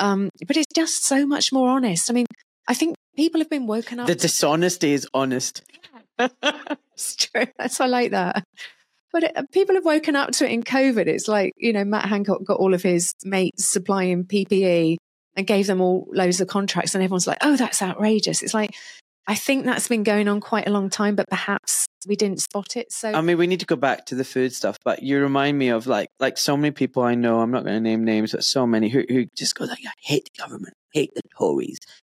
Um, 0.00 0.30
but 0.46 0.56
it's 0.56 0.72
just 0.74 1.04
so 1.04 1.26
much 1.26 1.52
more 1.52 1.68
honest. 1.68 2.10
I 2.10 2.14
mean, 2.14 2.26
I 2.66 2.74
think 2.74 2.96
people 3.16 3.40
have 3.40 3.50
been 3.50 3.66
woken 3.66 4.00
up. 4.00 4.06
The 4.06 4.14
dishonesty 4.14 4.92
is 4.92 5.06
honest. 5.12 5.62
it's 6.18 7.16
true. 7.16 7.46
That's 7.58 7.80
I 7.80 7.86
like 7.86 8.12
that. 8.12 8.44
But 9.12 9.24
it, 9.24 9.50
people 9.52 9.74
have 9.74 9.84
woken 9.84 10.16
up 10.16 10.30
to 10.32 10.46
it 10.46 10.52
in 10.52 10.62
COVID. 10.62 11.06
It's 11.06 11.28
like 11.28 11.52
you 11.56 11.72
know, 11.72 11.84
Matt 11.84 12.06
Hancock 12.06 12.44
got 12.44 12.58
all 12.58 12.74
of 12.74 12.82
his 12.82 13.12
mates 13.24 13.66
supplying 13.66 14.24
PPE 14.24 14.96
and 15.36 15.46
gave 15.46 15.66
them 15.66 15.80
all 15.80 16.06
loads 16.12 16.40
of 16.40 16.48
contracts, 16.48 16.94
and 16.94 17.02
everyone's 17.02 17.26
like, 17.26 17.38
"Oh, 17.42 17.56
that's 17.56 17.82
outrageous." 17.82 18.42
It's 18.42 18.54
like 18.54 18.74
I 19.26 19.34
think 19.34 19.64
that's 19.64 19.88
been 19.88 20.02
going 20.02 20.28
on 20.28 20.40
quite 20.40 20.66
a 20.66 20.72
long 20.72 20.90
time, 20.90 21.16
but 21.16 21.28
perhaps 21.28 21.86
we 22.06 22.16
didn't 22.16 22.40
spot 22.40 22.76
it. 22.76 22.92
So 22.92 23.12
I 23.12 23.20
mean, 23.20 23.38
we 23.38 23.46
need 23.46 23.60
to 23.60 23.66
go 23.66 23.76
back 23.76 24.06
to 24.06 24.14
the 24.14 24.24
food 24.24 24.52
stuff, 24.52 24.76
but 24.84 25.02
you 25.02 25.20
remind 25.20 25.58
me 25.58 25.68
of 25.68 25.86
like 25.86 26.08
like 26.18 26.38
so 26.38 26.56
many 26.56 26.70
people 26.70 27.02
I 27.02 27.14
know. 27.14 27.40
I'm 27.40 27.50
not 27.50 27.64
going 27.64 27.74
to 27.76 27.80
name 27.80 28.04
names, 28.04 28.32
but 28.32 28.44
so 28.44 28.66
many 28.66 28.88
who 28.88 29.04
who 29.08 29.26
just 29.36 29.54
go 29.54 29.64
like, 29.64 29.78
"I 29.86 29.90
hate 30.02 30.28
the 30.32 30.42
government, 30.42 30.74
hate 30.92 31.12
the 31.14 31.22
Tories." 31.38 31.78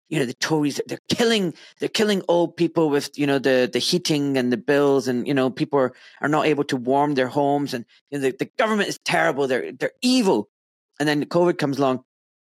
You 0.09 0.19
know, 0.19 0.25
the 0.25 0.33
Tories 0.33 0.81
they're 0.87 0.99
killing 1.09 1.53
they're 1.79 1.87
killing 1.89 2.21
old 2.27 2.57
people 2.57 2.89
with 2.89 3.17
you 3.17 3.25
know 3.25 3.39
the 3.39 3.69
the 3.71 3.79
heating 3.79 4.37
and 4.37 4.51
the 4.51 4.57
bills, 4.57 5.07
and 5.07 5.25
you 5.27 5.33
know 5.33 5.49
people 5.49 5.79
are, 5.79 5.93
are 6.21 6.27
not 6.29 6.45
able 6.45 6.65
to 6.65 6.75
warm 6.77 7.13
their 7.15 7.29
homes, 7.29 7.73
and 7.73 7.85
you 8.09 8.17
know, 8.19 8.23
the, 8.29 8.35
the 8.37 8.51
government 8.57 8.89
is 8.89 8.99
terrible. 9.05 9.47
They're 9.47 9.71
they're 9.71 9.93
evil, 10.01 10.49
and 10.99 11.07
then 11.07 11.23
COVID 11.25 11.57
comes 11.57 11.77
along. 11.77 12.03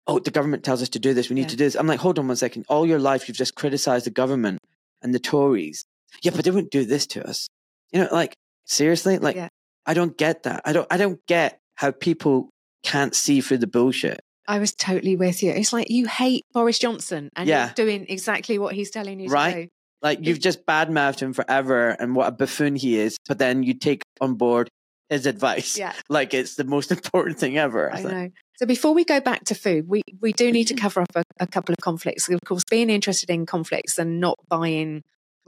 Oh, 0.06 0.18
the 0.18 0.30
government 0.30 0.64
tells 0.64 0.82
us 0.82 0.90
to 0.90 0.98
do 0.98 1.14
this. 1.14 1.30
We 1.30 1.34
need 1.34 1.42
Yeah. 1.42 1.48
to 1.48 1.56
do 1.56 1.64
this. 1.64 1.76
I'm 1.76 1.86
like, 1.86 2.00
hold 2.00 2.18
on 2.18 2.26
one 2.28 2.36
second. 2.36 2.66
All 2.68 2.84
your 2.86 2.98
life, 2.98 3.26
you've 3.26 3.38
just 3.38 3.54
criticized 3.54 4.04
the 4.04 4.10
government 4.10 4.58
and 5.00 5.14
the 5.14 5.18
Tories. 5.18 5.86
Yeah, 6.22 6.32
but 6.34 6.44
they 6.44 6.50
wouldn't 6.50 6.72
do 6.72 6.84
this 6.84 7.06
to 7.08 7.26
us. 7.28 7.48
You 7.92 8.00
know, 8.02 8.08
like 8.12 8.34
seriously, 8.66 9.18
like 9.18 9.36
Yeah. 9.36 9.48
I 9.86 9.94
don't 9.94 10.16
get 10.16 10.44
that. 10.44 10.62
I 10.64 10.72
don't. 10.72 10.86
I 10.90 10.96
don't 10.96 11.20
get 11.26 11.58
how 11.74 11.90
people 11.90 12.48
can't 12.84 13.14
see 13.14 13.40
through 13.40 13.58
the 13.58 13.66
bullshit. 13.66 14.20
I 14.48 14.58
was 14.58 14.72
totally 14.74 15.16
with 15.16 15.42
you. 15.42 15.50
It's 15.50 15.72
like 15.72 15.90
you 15.90 16.06
hate 16.06 16.42
Boris 16.52 16.78
Johnson 16.78 17.30
and 17.36 17.48
Yeah. 17.48 17.66
you're 17.66 17.74
doing 17.86 18.06
exactly 18.08 18.58
what 18.58 18.74
he's 18.74 18.90
telling 18.90 19.20
you 19.20 19.28
Right. 19.28 19.54
to 19.54 19.62
do. 19.64 19.68
Like 20.02 20.18
you've 20.22 20.40
just 20.40 20.66
badmouthed 20.66 21.20
him 21.20 21.32
forever 21.32 21.90
and 21.90 22.14
what 22.14 22.28
a 22.28 22.30
buffoon 22.32 22.76
he 22.76 22.98
is, 22.98 23.16
but 23.26 23.38
then 23.38 23.62
you 23.62 23.72
take 23.74 24.02
on 24.20 24.34
board 24.34 24.68
his 25.08 25.24
advice. 25.26 25.78
Yeah. 25.78 25.92
Like 26.10 26.34
it's 26.34 26.56
the 26.56 26.64
most 26.64 26.90
important 26.96 27.38
thing 27.38 27.56
ever. 27.58 27.90
I 27.90 28.00
like, 28.00 28.12
know. 28.12 28.28
So 28.58 28.66
before 28.66 28.92
we 28.94 29.04
go 29.04 29.20
back 29.20 29.44
to 29.44 29.54
food, 29.54 29.88
we, 29.88 30.02
we 30.20 30.32
do 30.34 30.52
need 30.52 30.68
to 30.68 30.74
cover 30.84 31.00
up 31.00 31.08
a, 31.14 31.22
a 31.40 31.46
couple 31.46 31.72
of 31.72 31.78
conflicts. 31.82 32.28
Of 32.28 32.40
course, 32.44 32.62
being 32.70 32.90
interested 32.90 33.30
in 33.30 33.46
conflicts 33.46 33.98
and 33.98 34.20
not 34.20 34.38
buying. 34.48 35.02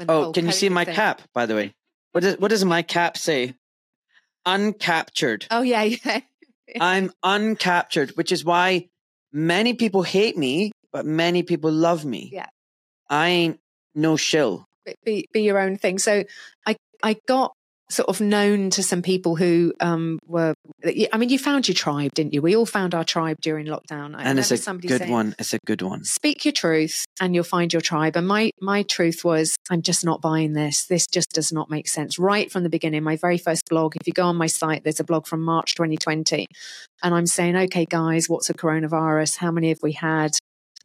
Oh, 0.09 0.33
can 0.33 0.47
you 0.47 0.53
see 0.53 0.69
my 0.69 0.85
thing- 0.85 0.95
cap, 0.95 1.23
by 1.33 1.47
the 1.47 1.55
way? 1.55 1.75
What 2.13 2.23
does 2.23 2.39
what 2.39 2.49
does 2.49 2.65
my 2.65 2.83
cap 2.83 3.17
say? 3.17 3.55
Uncaptured. 4.47 5.47
Oh 5.51 5.63
yeah, 5.63 5.83
yeah. 6.05 6.21
I'm 6.81 7.11
uncaptured, 7.25 8.17
which 8.17 8.33
is 8.33 8.45
why 8.45 8.89
many 9.33 9.75
people 9.75 10.03
hate 10.03 10.37
me, 10.37 10.73
but 10.93 11.05
many 11.05 11.43
people 11.43 11.71
love 11.71 12.05
me. 12.05 12.31
Yeah. 12.33 12.47
I 13.09 13.29
ain't 13.29 13.61
no 13.95 14.17
shill. 14.17 14.65
be 15.05 15.27
be 15.33 15.43
your 15.43 15.59
own 15.59 15.77
thing. 15.77 15.99
So 15.99 16.25
I 16.67 16.77
I 17.03 17.17
got 17.27 17.56
sort 17.89 18.09
of 18.09 18.20
known 18.20 18.70
to 18.70 18.82
some 18.82 19.03
people 19.03 19.37
who 19.37 19.72
um, 19.80 20.18
were. 20.26 20.55
I 20.84 21.16
mean, 21.16 21.28
you 21.28 21.39
found 21.39 21.68
your 21.68 21.74
tribe, 21.74 22.12
didn't 22.14 22.34
you? 22.34 22.43
We 22.43 22.57
all 22.57 22.66
found 22.66 22.95
our 22.95 23.05
tribe 23.05 23.39
during 23.41 23.66
lockdown. 23.66 24.16
I 24.16 24.24
and 24.24 24.39
it's 24.39 24.51
a 24.51 24.74
good 24.74 24.99
saying, 24.99 25.11
one. 25.11 25.34
It's 25.39 25.55
a 25.55 25.59
good 25.66 25.82
one. 25.82 26.05
Speak 26.05 26.45
your 26.45 26.53
truth, 26.53 27.05
and 27.20 27.34
you'll 27.34 27.45
find 27.45 27.72
your 27.72 27.82
tribe. 27.82 28.16
And 28.16 28.26
my 28.26 28.51
my 28.61 28.82
truth 28.82 29.24
was, 29.24 29.57
I'm 29.70 29.82
just 29.82 30.05
not 30.05 30.20
buying 30.20 30.53
this. 30.53 30.84
This 30.87 31.07
just 31.07 31.30
does 31.30 31.53
not 31.53 31.70
make 31.70 31.89
sense. 31.89 32.18
Right 32.18 32.51
from 32.51 32.62
the 32.62 32.70
beginning, 32.70 33.03
my 33.03 33.16
very 33.16 33.39
first 33.39 33.62
blog. 33.68 33.97
If 33.97 34.07
you 34.07 34.12
go 34.12 34.24
on 34.24 34.37
my 34.37 34.47
site, 34.49 34.84
there's 34.84 35.01
a 35.01 35.05
blog 35.05 35.26
from 35.26 35.43
March 35.43 35.74
2020, 35.74 36.47
and 37.03 37.14
I'm 37.14 37.26
saying, 37.26 37.57
okay, 37.57 37.84
guys, 37.84 38.28
what's 38.28 38.51
a 38.51 38.55
coronavirus? 38.55 39.37
How 39.37 39.51
many 39.51 39.68
have 39.68 39.82
we 39.82 39.93
had? 39.93 40.32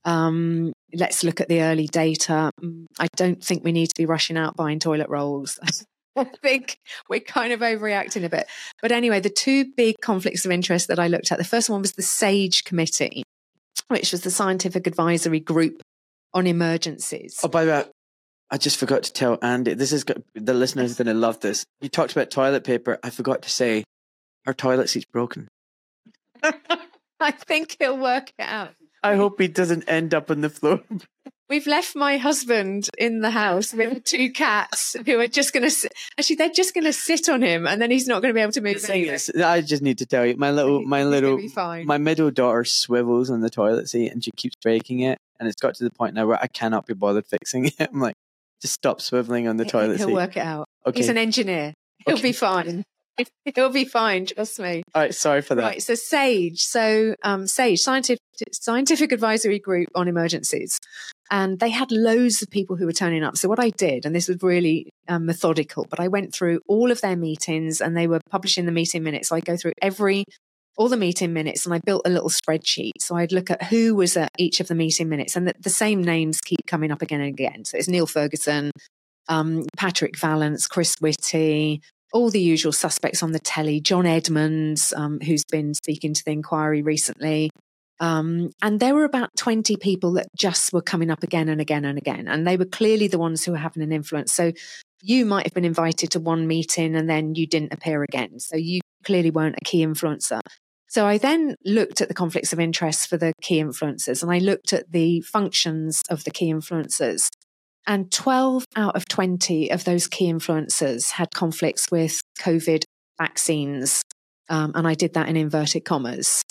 Um, 0.04 0.74
let's 0.94 1.24
look 1.24 1.42
at 1.42 1.48
the 1.48 1.62
early 1.62 1.88
data. 1.88 2.52
Mm, 2.62 2.86
I 3.00 3.08
don't 3.16 3.44
think 3.44 3.64
we 3.64 3.72
need 3.72 3.88
to 3.88 3.96
be 3.98 4.06
rushing 4.06 4.38
out 4.38 4.56
buying 4.56 4.80
toilet 4.80 5.10
rolls. 5.10 5.60
I 6.16 6.26
think 6.26 6.80
we're 7.10 7.22
kind 7.22 7.54
of 7.54 7.62
overreacting 7.62 8.26
a 8.26 8.30
bit. 8.30 8.48
But 8.82 8.92
anyway, 8.92 9.20
the 9.20 9.30
two 9.30 9.66
big 9.78 9.96
conflicts 10.02 10.46
of 10.46 10.52
interest 10.52 10.88
that 10.88 11.00
I 11.00 11.08
looked 11.08 11.32
at 11.32 11.38
the 11.38 11.44
first 11.44 11.70
one 11.70 11.82
was 11.82 11.94
the 11.94 12.02
SAGE 12.02 12.64
committee, 12.66 13.24
which 13.88 14.12
was 14.12 14.22
the 14.22 14.32
scientific 14.32 14.88
advisory 14.88 15.40
group 15.40 15.82
on 16.34 16.48
emergencies. 16.48 17.40
Oh, 17.44 17.48
by 17.48 17.66
the 17.66 17.72
way, 17.72 17.84
I 18.50 18.58
just 18.58 18.78
forgot 18.78 19.04
to 19.04 19.14
tell 19.14 19.38
Andy. 19.42 19.74
This 19.74 19.94
is 19.94 20.04
the 20.36 20.54
listeners 20.54 20.92
are 20.92 21.04
going 21.04 21.14
to 21.16 21.20
love 21.20 21.40
this. 21.40 21.66
You 21.80 21.90
talked 21.90 22.12
about 22.12 22.30
toilet 22.30 22.66
paper. 22.66 23.00
I 23.02 23.10
forgot 23.10 23.42
to 23.44 23.50
say 23.50 23.86
our 24.46 24.54
toilet 24.54 24.90
seat's 24.90 25.06
broken. 25.06 25.48
I 27.20 27.32
think 27.32 27.78
he'll 27.80 27.98
work 27.98 28.34
it 28.38 28.44
out. 28.44 28.72
I 29.04 29.16
hope 29.16 29.40
he 29.40 29.48
doesn't 29.48 29.84
end 29.88 30.14
up 30.14 30.30
on 30.30 30.42
the 30.42 30.50
floor. 30.50 30.82
We've 31.52 31.68
left 31.68 31.98
my 31.98 32.16
husband 32.16 32.90
in 32.98 33.20
the 33.20 33.30
house 33.30 33.74
with 33.74 34.06
two 34.06 34.32
cats 34.32 34.96
who 35.06 35.20
are 35.20 35.28
just 35.28 35.52
going 35.52 35.70
to 35.70 35.90
actually 36.18 36.38
they're 36.38 36.48
just 36.48 36.74
going 36.74 36.86
to 36.86 36.94
sit 36.94 37.28
on 37.28 37.42
him, 37.42 37.68
and 37.68 37.82
then 37.82 37.92
he's 37.92 38.08
not 38.08 38.22
going 38.22 38.34
to 38.34 38.34
be 38.34 38.40
able 38.40 38.54
to 38.54 38.62
move. 38.62 38.78
I 39.44 39.60
just 39.60 39.84
need 39.84 39.98
to 39.98 40.06
tell 40.06 40.26
you, 40.26 40.38
my 40.38 40.50
little, 40.50 40.82
my 40.82 41.04
little, 41.04 41.38
my 41.84 41.98
middle 41.98 42.32
daughter 42.32 42.64
swivels 42.64 43.30
on 43.30 43.42
the 43.42 43.50
toilet 43.50 43.90
seat, 43.90 44.14
and 44.14 44.24
she 44.24 44.32
keeps 44.32 44.56
breaking 44.64 45.02
it, 45.02 45.18
and 45.42 45.50
it's 45.50 45.60
got 45.62 45.76
to 45.76 45.84
the 45.84 45.92
point 45.92 46.14
now 46.14 46.26
where 46.26 46.42
I 46.42 46.48
cannot 46.48 46.86
be 46.86 46.94
bothered 46.94 47.26
fixing 47.26 47.66
it. 47.66 47.76
I'm 47.82 48.00
like, 48.00 48.16
just 48.62 48.76
stop 48.76 49.00
swiveling 49.00 49.50
on 49.50 49.58
the 49.58 49.66
toilet 49.66 49.98
He'll 49.98 50.08
seat. 50.08 50.12
He'll 50.12 50.16
work 50.16 50.38
it 50.38 50.46
out. 50.46 50.70
Okay. 50.88 51.00
He's 51.00 51.10
an 51.10 51.18
engineer. 51.18 51.74
He'll 52.06 52.14
okay. 52.14 52.30
be 52.30 52.32
fine. 52.32 52.86
He'll 53.56 53.70
be 53.70 53.86
fine. 53.86 54.26
Trust 54.26 54.60
me. 54.60 54.84
All 54.94 55.02
right. 55.02 55.14
Sorry 55.14 55.42
for 55.42 55.56
that. 55.56 55.64
Right. 55.64 55.84
So 55.84 55.96
SAGE. 55.96 56.62
So 56.62 57.16
um, 57.24 57.48
SAGE, 57.48 57.80
scientific 57.80 58.20
scientific 58.52 59.12
advisory 59.12 59.60
group 59.60 59.90
on 59.96 60.08
emergencies, 60.08 60.80
and 61.30 61.60
they 61.60 61.70
had 61.70 61.92
loads 61.92 62.42
of 62.42 62.50
people 62.50 62.76
who 62.76 62.86
were 62.86 62.94
turning 62.94 63.24
up. 63.24 63.38
So 63.38 63.48
what 63.48 63.60
I 63.60 63.70
did, 63.70 64.06
and 64.06 64.16
this 64.16 64.28
was 64.28 64.42
really 64.42 64.90
um, 65.08 65.26
methodical, 65.26 65.86
but 65.90 66.00
I 66.00 66.08
went 66.08 66.34
through 66.34 66.62
all 66.68 66.92
of 66.92 67.02
their 67.02 67.16
meetings, 67.16 67.82
and 67.82 67.96
they 67.96 68.08
were 68.08 68.22
publishing 68.30 68.66
the 68.66 68.72
meeting 68.72 69.04
minutes. 69.04 69.30
So 69.30 69.36
I 69.36 69.40
go 69.42 69.58
through 69.58 69.74
every 69.82 70.26
all 70.78 70.90
the 70.90 70.98
meeting 70.98 71.34
minutes 71.34 71.66
and 71.66 71.76
I 71.76 71.80
built 71.80 72.04
a 72.06 72.10
little 72.10 72.30
spreadsheet. 72.30 72.94
So 73.00 73.16
I'd 73.16 73.32
look 73.32 73.52
at 73.52 73.64
who 73.64 73.94
was 73.94 74.16
at 74.16 74.32
each 74.38 74.60
of 74.60 74.68
the 74.68 74.76
meeting 74.76 75.10
minutes 75.10 75.36
and 75.36 75.48
the, 75.48 75.54
the 75.60 75.70
same 75.70 76.02
names 76.02 76.40
keep 76.40 76.66
coming 76.66 76.92
up 76.92 77.02
again 77.02 77.20
and 77.20 77.30
again. 77.30 77.66
So 77.66 77.78
it's 77.78 77.88
Neil 77.88 78.08
Ferguson, 78.08 78.72
um, 79.28 79.66
Patrick 79.78 80.18
Vallance, 80.18 80.68
Chris 80.68 80.96
Whitty, 81.00 81.82
all 82.14 82.30
the 82.30 82.42
usual 82.42 82.72
suspects 82.72 83.24
on 83.24 83.32
the 83.32 83.40
telly, 83.40 83.80
John 83.80 84.06
Edmunds, 84.06 84.94
um, 84.94 85.20
who's 85.20 85.46
been 85.46 85.74
speaking 85.74 86.14
to 86.14 86.24
the 86.24 86.32
inquiry 86.32 86.82
recently. 86.82 87.52
Um, 88.00 88.50
and 88.62 88.80
there 88.80 88.96
were 88.96 89.06
about 89.06 89.30
20 89.38 89.78
people 89.78 90.14
that 90.14 90.28
just 90.36 90.74
were 90.74 90.82
coming 90.82 91.12
up 91.12 91.22
again 91.24 91.50
and 91.50 91.62
again 91.62 91.86
and 91.86 91.98
again. 91.98 92.28
And 92.28 92.48
they 92.48 92.58
were 92.58 92.66
clearly 92.66 93.08
the 93.08 93.20
ones 93.20 93.46
who 93.46 93.52
were 93.52 93.60
having 93.60 93.84
an 93.84 93.92
influence. 93.92 94.34
So 94.34 94.52
you 95.04 95.26
might 95.26 95.46
have 95.46 95.54
been 95.54 95.66
invited 95.66 96.12
to 96.12 96.20
one 96.20 96.48
meeting 96.48 96.96
and 96.96 97.10
then 97.10 97.36
you 97.36 97.46
didn't 97.46 97.74
appear 97.74 98.04
again. 98.04 98.40
So 98.40 98.58
you 98.58 98.82
clearly 99.04 99.30
weren't 99.30 99.58
a 99.62 99.66
key 99.66 99.86
influencer. 99.86 100.42
So 100.88 101.06
I 101.06 101.20
then 101.20 101.56
looked 101.64 102.02
at 102.02 102.08
the 102.08 102.14
conflicts 102.14 102.52
of 102.52 102.60
interest 102.60 103.08
for 103.08 103.18
the 103.18 103.34
key 103.42 103.62
influencers 103.62 104.22
and 104.24 104.32
I 104.32 104.40
looked 104.40 104.74
at 104.74 104.92
the 104.92 105.22
functions 105.22 106.02
of 106.10 106.24
the 106.24 106.32
key 106.32 106.52
influencers. 106.52 107.30
And 107.88 108.12
12 108.12 108.66
out 108.76 108.96
of 108.96 109.08
20 109.08 109.72
of 109.72 109.84
those 109.86 110.08
key 110.08 110.32
influencers 110.32 111.12
had 111.12 111.34
conflicts 111.34 111.88
with 111.92 112.22
COVID 112.40 112.84
vaccines. 113.18 114.04
Um, 114.50 114.72
and 114.76 114.88
I 114.88 114.94
did 114.94 115.14
that 115.14 115.30
in 115.30 115.38
inverted 115.38 115.86
commas. 115.86 116.44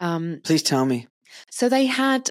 Um, 0.00 0.40
Please 0.42 0.62
tell 0.62 0.84
me. 0.84 1.06
So 1.50 1.68
they 1.68 1.86
had 1.86 2.28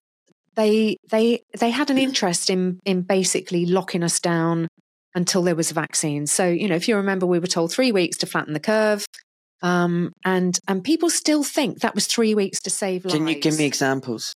they 0.56 0.98
they 1.10 1.42
they 1.58 1.70
had 1.70 1.90
an 1.90 1.98
interest 1.98 2.50
in 2.50 2.80
in 2.86 3.02
basically 3.02 3.66
locking 3.66 4.04
us 4.04 4.20
down 4.20 4.68
until 5.16 5.44
there 5.44 5.56
was 5.56 5.72
a 5.72 5.74
vaccine. 5.74 6.28
So 6.28 6.48
you 6.48 6.68
know, 6.68 6.76
if 6.76 6.88
you 6.88 6.96
remember, 6.98 7.26
we 7.26 7.40
were 7.40 7.48
told 7.48 7.72
three 7.72 7.92
weeks 7.92 8.18
to 8.18 8.26
flatten 8.26 8.54
the 8.54 8.60
curve, 8.60 9.06
um, 9.62 10.12
and 10.26 10.58
and 10.68 10.84
people 10.84 11.10
still 11.10 11.44
think 11.44 11.80
that 11.80 11.96
was 11.96 12.08
three 12.08 12.36
weeks 12.36 12.60
to 12.62 12.70
save 12.70 13.06
lives. 13.06 13.16
Can 13.16 13.28
you 13.28 13.40
give 13.40 13.58
me 13.58 13.66
examples? 13.66 14.34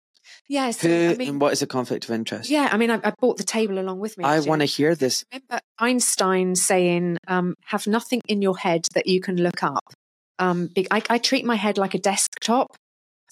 Yes. 0.48 0.80
Who 0.80 1.10
I 1.10 1.14
mean, 1.14 1.28
and 1.28 1.40
what 1.40 1.52
is 1.52 1.62
a 1.62 1.66
conflict 1.66 2.04
of 2.04 2.10
interest? 2.10 2.50
Yeah, 2.50 2.68
I 2.70 2.76
mean, 2.76 2.90
I, 2.90 3.00
I 3.02 3.12
bought 3.18 3.36
the 3.38 3.44
table 3.44 3.78
along 3.78 4.00
with 4.00 4.18
me. 4.18 4.24
I 4.24 4.40
want 4.40 4.60
to 4.60 4.66
hear 4.66 4.94
this. 4.94 5.24
Remember 5.32 5.60
Einstein 5.78 6.54
saying, 6.54 7.18
um, 7.26 7.54
"Have 7.64 7.86
nothing 7.86 8.20
in 8.28 8.42
your 8.42 8.56
head 8.56 8.84
that 8.94 9.06
you 9.06 9.20
can 9.20 9.36
look 9.36 9.62
up." 9.62 9.94
Um, 10.38 10.70
I, 10.90 11.02
I 11.08 11.18
treat 11.18 11.44
my 11.44 11.56
head 11.56 11.78
like 11.78 11.94
a 11.94 11.98
desktop. 11.98 12.74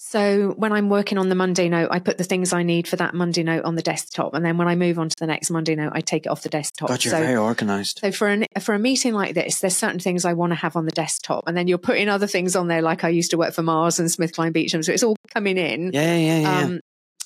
So 0.03 0.55
when 0.57 0.71
I'm 0.71 0.89
working 0.89 1.19
on 1.19 1.29
the 1.29 1.35
Monday 1.35 1.69
note, 1.69 1.89
I 1.91 1.99
put 1.99 2.17
the 2.17 2.23
things 2.23 2.53
I 2.53 2.63
need 2.63 2.87
for 2.87 2.95
that 2.95 3.13
Monday 3.13 3.43
note 3.43 3.65
on 3.65 3.75
the 3.75 3.83
desktop, 3.83 4.33
and 4.33 4.43
then 4.43 4.57
when 4.57 4.67
I 4.67 4.75
move 4.75 4.97
on 4.97 5.09
to 5.09 5.15
the 5.19 5.27
next 5.27 5.51
Monday 5.51 5.75
note, 5.75 5.91
I 5.93 6.01
take 6.01 6.25
it 6.25 6.29
off 6.29 6.41
the 6.41 6.49
desktop. 6.49 6.89
God, 6.89 7.05
you're 7.05 7.11
so, 7.11 7.21
very 7.21 7.37
organised. 7.37 7.99
So 7.99 8.11
for 8.11 8.27
an, 8.27 8.45
for 8.61 8.73
a 8.73 8.79
meeting 8.79 9.13
like 9.13 9.35
this, 9.35 9.59
there's 9.59 9.77
certain 9.77 9.99
things 9.99 10.25
I 10.25 10.33
want 10.33 10.53
to 10.53 10.55
have 10.55 10.75
on 10.75 10.85
the 10.85 10.91
desktop, 10.91 11.43
and 11.45 11.55
then 11.55 11.67
you're 11.67 11.77
putting 11.77 12.09
other 12.09 12.25
things 12.25 12.55
on 12.55 12.67
there, 12.67 12.81
like 12.81 13.03
I 13.03 13.09
used 13.09 13.29
to 13.29 13.37
work 13.37 13.53
for 13.53 13.61
Mars 13.61 13.99
and 13.99 14.09
SmithKline 14.09 14.53
Beecham, 14.53 14.81
so 14.81 14.91
it's 14.91 15.03
all 15.03 15.17
coming 15.31 15.57
in. 15.57 15.91
Yeah, 15.93 16.15
yeah, 16.15 16.39
yeah. 16.39 16.59
Um, 16.61 16.79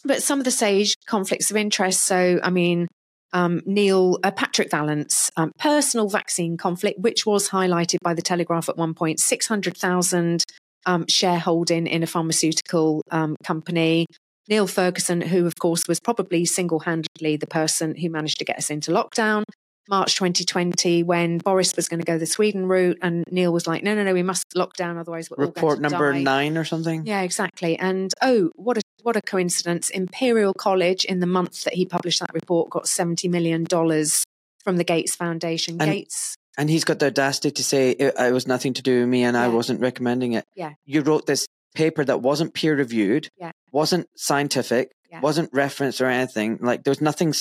but 0.06 0.24
some 0.24 0.39
of 0.39 0.45
the 0.45 0.51
sage 0.51 0.95
conflicts 1.06 1.51
of 1.51 1.58
interest. 1.58 2.01
So, 2.01 2.39
I 2.43 2.49
mean, 2.49 2.88
um, 3.34 3.62
Neil 3.66 4.18
uh, 4.24 4.32
Patrick 4.32 4.72
Vallance, 4.72 5.30
um, 5.36 5.51
personal 5.60 6.08
vaccine 6.08 6.56
conflict, 6.58 6.99
which 6.99 7.26
was 7.26 7.49
highlighted 7.49 7.97
by 8.01 8.14
the 8.14 8.22
Telegraph 8.22 8.70
at 8.70 8.78
one 8.78 8.93
point, 8.93 9.20
six 9.20 9.47
hundred 9.47 9.76
thousand 9.76 10.43
um, 10.86 11.06
shareholding 11.10 11.88
in 11.88 12.03
a 12.03 12.08
pharmaceutical 12.08 13.01
um, 13.12 13.36
company. 13.43 14.06
Neil 14.47 14.68
Ferguson, 14.68 15.22
who 15.22 15.47
of 15.47 15.53
course 15.60 15.88
was 15.88 15.99
probably 15.99 16.45
single 16.45 16.80
handedly 16.80 17.36
the 17.36 17.47
person 17.47 17.95
who 17.95 18.10
managed 18.10 18.38
to 18.38 18.45
get 18.45 18.58
us 18.58 18.70
into 18.70 18.91
lockdown. 18.91 19.43
March 19.90 20.16
2020, 20.16 21.04
when 21.04 21.38
Boris 21.38 21.76
was 21.76 21.88
going 21.88 22.00
to 22.00 22.06
go 22.06 22.18
the 22.18 22.26
Sweden 22.26 22.68
route, 22.68 22.98
and 23.02 23.24
Neil 23.32 23.54
was 23.54 23.68
like, 23.68 23.84
"No, 23.84 23.96
no, 23.96 24.04
no, 24.04 24.14
we 24.14 24.24
must 24.24 24.46
lock 24.56 24.76
down, 24.76 24.98
otherwise 24.98 25.30
we're 25.30 25.46
report 25.46 25.80
number 25.80 26.12
die. 26.14 26.22
nine 26.22 26.58
or 26.58 26.66
something." 26.66 27.06
Yeah, 27.06 27.22
exactly. 27.22 27.78
And 27.78 28.14
oh, 28.22 28.52
what 28.56 28.78
a 28.78 28.82
what 29.04 29.16
a 29.16 29.22
coincidence! 29.22 29.90
Imperial 29.90 30.54
College, 30.54 31.06
in 31.06 31.20
the 31.20 31.28
month 31.28 31.64
that 31.64 31.74
he 31.74 31.86
published 31.86 32.20
that 32.20 32.34
report, 32.34 32.70
got 32.70 32.88
70 32.88 33.28
million 33.28 33.64
dollars 33.64 34.26
from 34.64 34.78
the 34.78 34.84
Gates 34.84 35.16
Foundation. 35.16 35.78
And 35.80 35.92
Gates 35.92 36.36
and 36.58 36.70
he's 36.70 36.84
got 36.84 37.00
the 37.00 37.08
audacity 37.08 37.52
to 37.52 37.64
say 37.64 37.92
it, 37.92 38.14
it 38.18 38.34
was 38.34 38.48
nothing 38.48 38.74
to 38.74 38.82
do 38.82 39.02
with 39.02 39.10
me 39.10 39.24
and 39.24 39.36
yeah. 39.36 39.44
I 39.44 39.48
wasn't 39.48 39.82
recommending 39.82 40.34
it. 40.34 40.46
Yeah. 40.56 40.74
You 40.86 41.02
wrote 41.02 41.26
this 41.26 41.48
paper 41.76 42.04
that 42.06 42.22
wasn't 42.22 42.54
peer 42.54 42.76
reviewed, 42.76 43.30
yeah. 43.38 43.52
wasn't 43.72 44.08
scientific, 44.16 44.92
yeah. 45.12 45.20
wasn't 45.20 45.50
referenced 45.54 46.02
or 46.02 46.08
anything. 46.08 46.60
Like 46.62 46.84
there 46.84 46.92
was 46.92 47.02
nothing, 47.02 47.34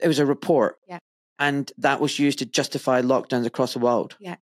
it 0.00 0.08
was 0.08 0.18
a 0.18 0.26
report. 0.26 0.76
Yeah. 0.88 0.98
And 1.42 1.72
that 1.78 2.00
was 2.00 2.18
used 2.18 2.38
to 2.38 2.46
justify 2.46 3.02
lockdowns 3.02 3.46
across 3.46 3.72
the 3.72 3.80
world. 3.80 4.16
Yeah. 4.20 4.36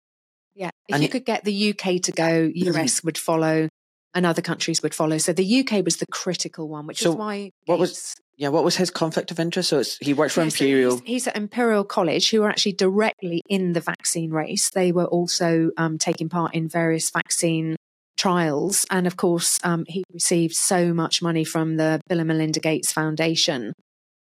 Yeah. 0.53 0.69
If 0.87 0.95
and 0.95 1.03
you 1.03 1.09
could 1.09 1.25
get 1.25 1.43
the 1.43 1.71
UK 1.71 2.01
to 2.03 2.11
go, 2.11 2.51
US 2.53 3.03
would 3.03 3.17
follow 3.17 3.69
and 4.13 4.25
other 4.25 4.41
countries 4.41 4.83
would 4.83 4.93
follow. 4.93 5.17
So 5.17 5.33
the 5.33 5.59
UK 5.61 5.83
was 5.83 5.97
the 5.97 6.05
critical 6.11 6.67
one, 6.67 6.85
which 6.85 7.01
so 7.01 7.11
is 7.11 7.15
why 7.15 7.51
what 7.65 7.79
was 7.79 8.15
yeah, 8.37 8.49
what 8.49 8.63
was 8.63 8.75
his 8.75 8.89
conflict 8.89 9.31
of 9.31 9.39
interest? 9.39 9.69
So 9.69 9.83
he 9.99 10.13
worked 10.13 10.33
for 10.33 10.41
Imperial. 10.41 10.97
He's, 10.97 11.05
he's, 11.05 11.27
at 11.27 11.37
Imperial 11.37 11.83
College, 11.83 12.31
who 12.31 12.41
are 12.43 12.49
actually 12.49 12.73
directly 12.73 13.41
in 13.47 13.73
the 13.73 13.81
vaccine 13.81 14.31
race. 14.31 14.71
They 14.71 14.91
were 14.91 15.05
also 15.05 15.69
um, 15.77 15.99
taking 15.99 16.27
part 16.27 16.55
in 16.55 16.67
various 16.67 17.11
vaccine 17.11 17.75
trials, 18.17 18.85
and 18.89 19.05
of 19.05 19.15
course, 19.15 19.59
um, 19.63 19.85
he 19.87 20.03
received 20.11 20.55
so 20.55 20.93
much 20.93 21.21
money 21.21 21.43
from 21.43 21.77
the 21.77 22.01
Bill 22.07 22.19
and 22.19 22.27
Melinda 22.27 22.59
Gates 22.59 22.91
Foundation. 22.91 23.73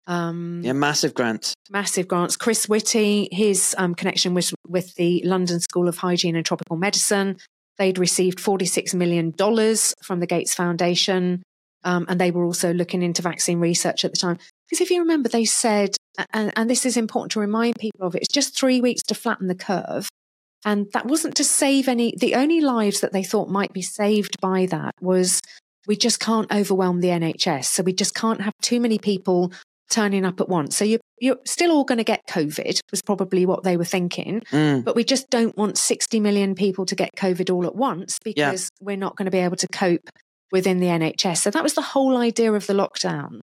Um, 0.08 0.62
yeah, 0.64 0.74
massive 0.74 1.14
grants. 1.14 1.54
Massive 1.70 2.08
grants. 2.08 2.36
Chris 2.36 2.68
Whitty, 2.68 3.30
his 3.32 3.76
um, 3.78 3.96
connection 3.96 4.34
was 4.34 4.54
with 4.68 4.96
the 4.96 5.22
London 5.26 5.60
School 5.60 5.88
of 5.88 5.98
Hygiene 5.98 6.36
and 6.36 6.46
Tropical 6.46 6.78
Medicine. 6.78 7.38
They'd 7.78 7.98
received 7.98 8.40
$46 8.40 8.94
million 8.94 9.34
from 10.04 10.20
the 10.20 10.28
Gates 10.28 10.54
Foundation. 10.54 11.44
Um, 11.84 12.06
and 12.08 12.22
they 12.22 12.30
were 12.30 12.44
also 12.44 12.74
looking 12.74 13.02
into 13.02 13.22
vaccine 13.24 13.60
research 13.60 14.06
at 14.06 14.12
the 14.12 14.18
time. 14.18 14.38
Because 14.68 14.82
if 14.82 14.92
you 14.92 15.00
remember, 15.00 15.30
they 15.30 15.46
said, 15.46 15.96
and, 16.32 16.54
and 16.56 16.70
this 16.70 16.86
is 16.86 16.96
important 16.96 17.32
to 17.32 17.40
remind 17.40 17.76
people 17.80 18.06
of, 18.06 18.16
it's 18.16 18.28
just 18.28 18.58
three 18.58 18.82
weeks 18.82 19.02
to 19.04 19.16
flatten 19.16 19.48
the 19.48 19.56
curve. 19.56 20.08
And 20.64 20.92
that 20.94 21.08
wasn't 21.08 21.36
to 21.38 21.44
save 21.44 21.88
any, 21.88 22.14
the 22.16 22.36
only 22.36 22.62
lives 22.62 23.02
that 23.02 23.14
they 23.14 23.24
thought 23.24 23.50
might 23.50 23.74
be 23.74 23.82
saved 23.82 24.40
by 24.40 24.68
that 24.68 24.94
was 25.02 25.42
we 25.88 25.96
just 25.96 26.20
can't 26.20 26.52
overwhelm 26.52 27.02
the 27.02 27.08
NHS. 27.08 27.66
So 27.66 27.84
we 27.84 27.94
just 27.94 28.14
can't 28.14 28.42
have 28.42 28.54
too 28.62 28.80
many 28.80 29.00
people 29.00 29.52
turning 29.92 30.26
up 30.26 30.42
at 30.42 30.50
once. 30.50 30.76
So 30.76 30.86
you're 30.86 31.00
you're 31.20 31.38
still 31.46 31.72
all 31.72 31.84
going 31.84 32.00
to 32.00 32.04
get 32.04 32.26
COVID, 32.28 32.80
was 32.90 33.02
probably 33.04 33.46
what 33.46 33.64
they 33.64 33.78
were 33.78 33.86
thinking. 33.86 34.42
Mm. 34.52 34.84
But 34.84 34.96
we 34.96 35.04
just 35.04 35.30
don't 35.30 35.56
want 35.56 35.78
60 35.78 36.20
million 36.20 36.56
people 36.56 36.86
to 36.88 36.96
get 36.96 37.16
COVID 37.16 37.54
all 37.54 37.66
at 37.66 37.76
once 37.76 38.18
because 38.24 38.70
we're 38.82 38.98
not 38.98 39.16
going 39.16 39.26
to 39.26 39.32
be 39.32 39.38
able 39.38 39.58
to 39.58 39.68
cope 39.68 40.10
within 40.52 40.80
the 40.80 40.88
NHS. 40.88 41.38
So 41.38 41.52
that 41.52 41.64
was 41.64 41.76
the 41.76 41.82
whole 41.82 42.18
idea 42.18 42.52
of 42.52 42.66
the 42.66 42.74
lockdown. 42.74 43.40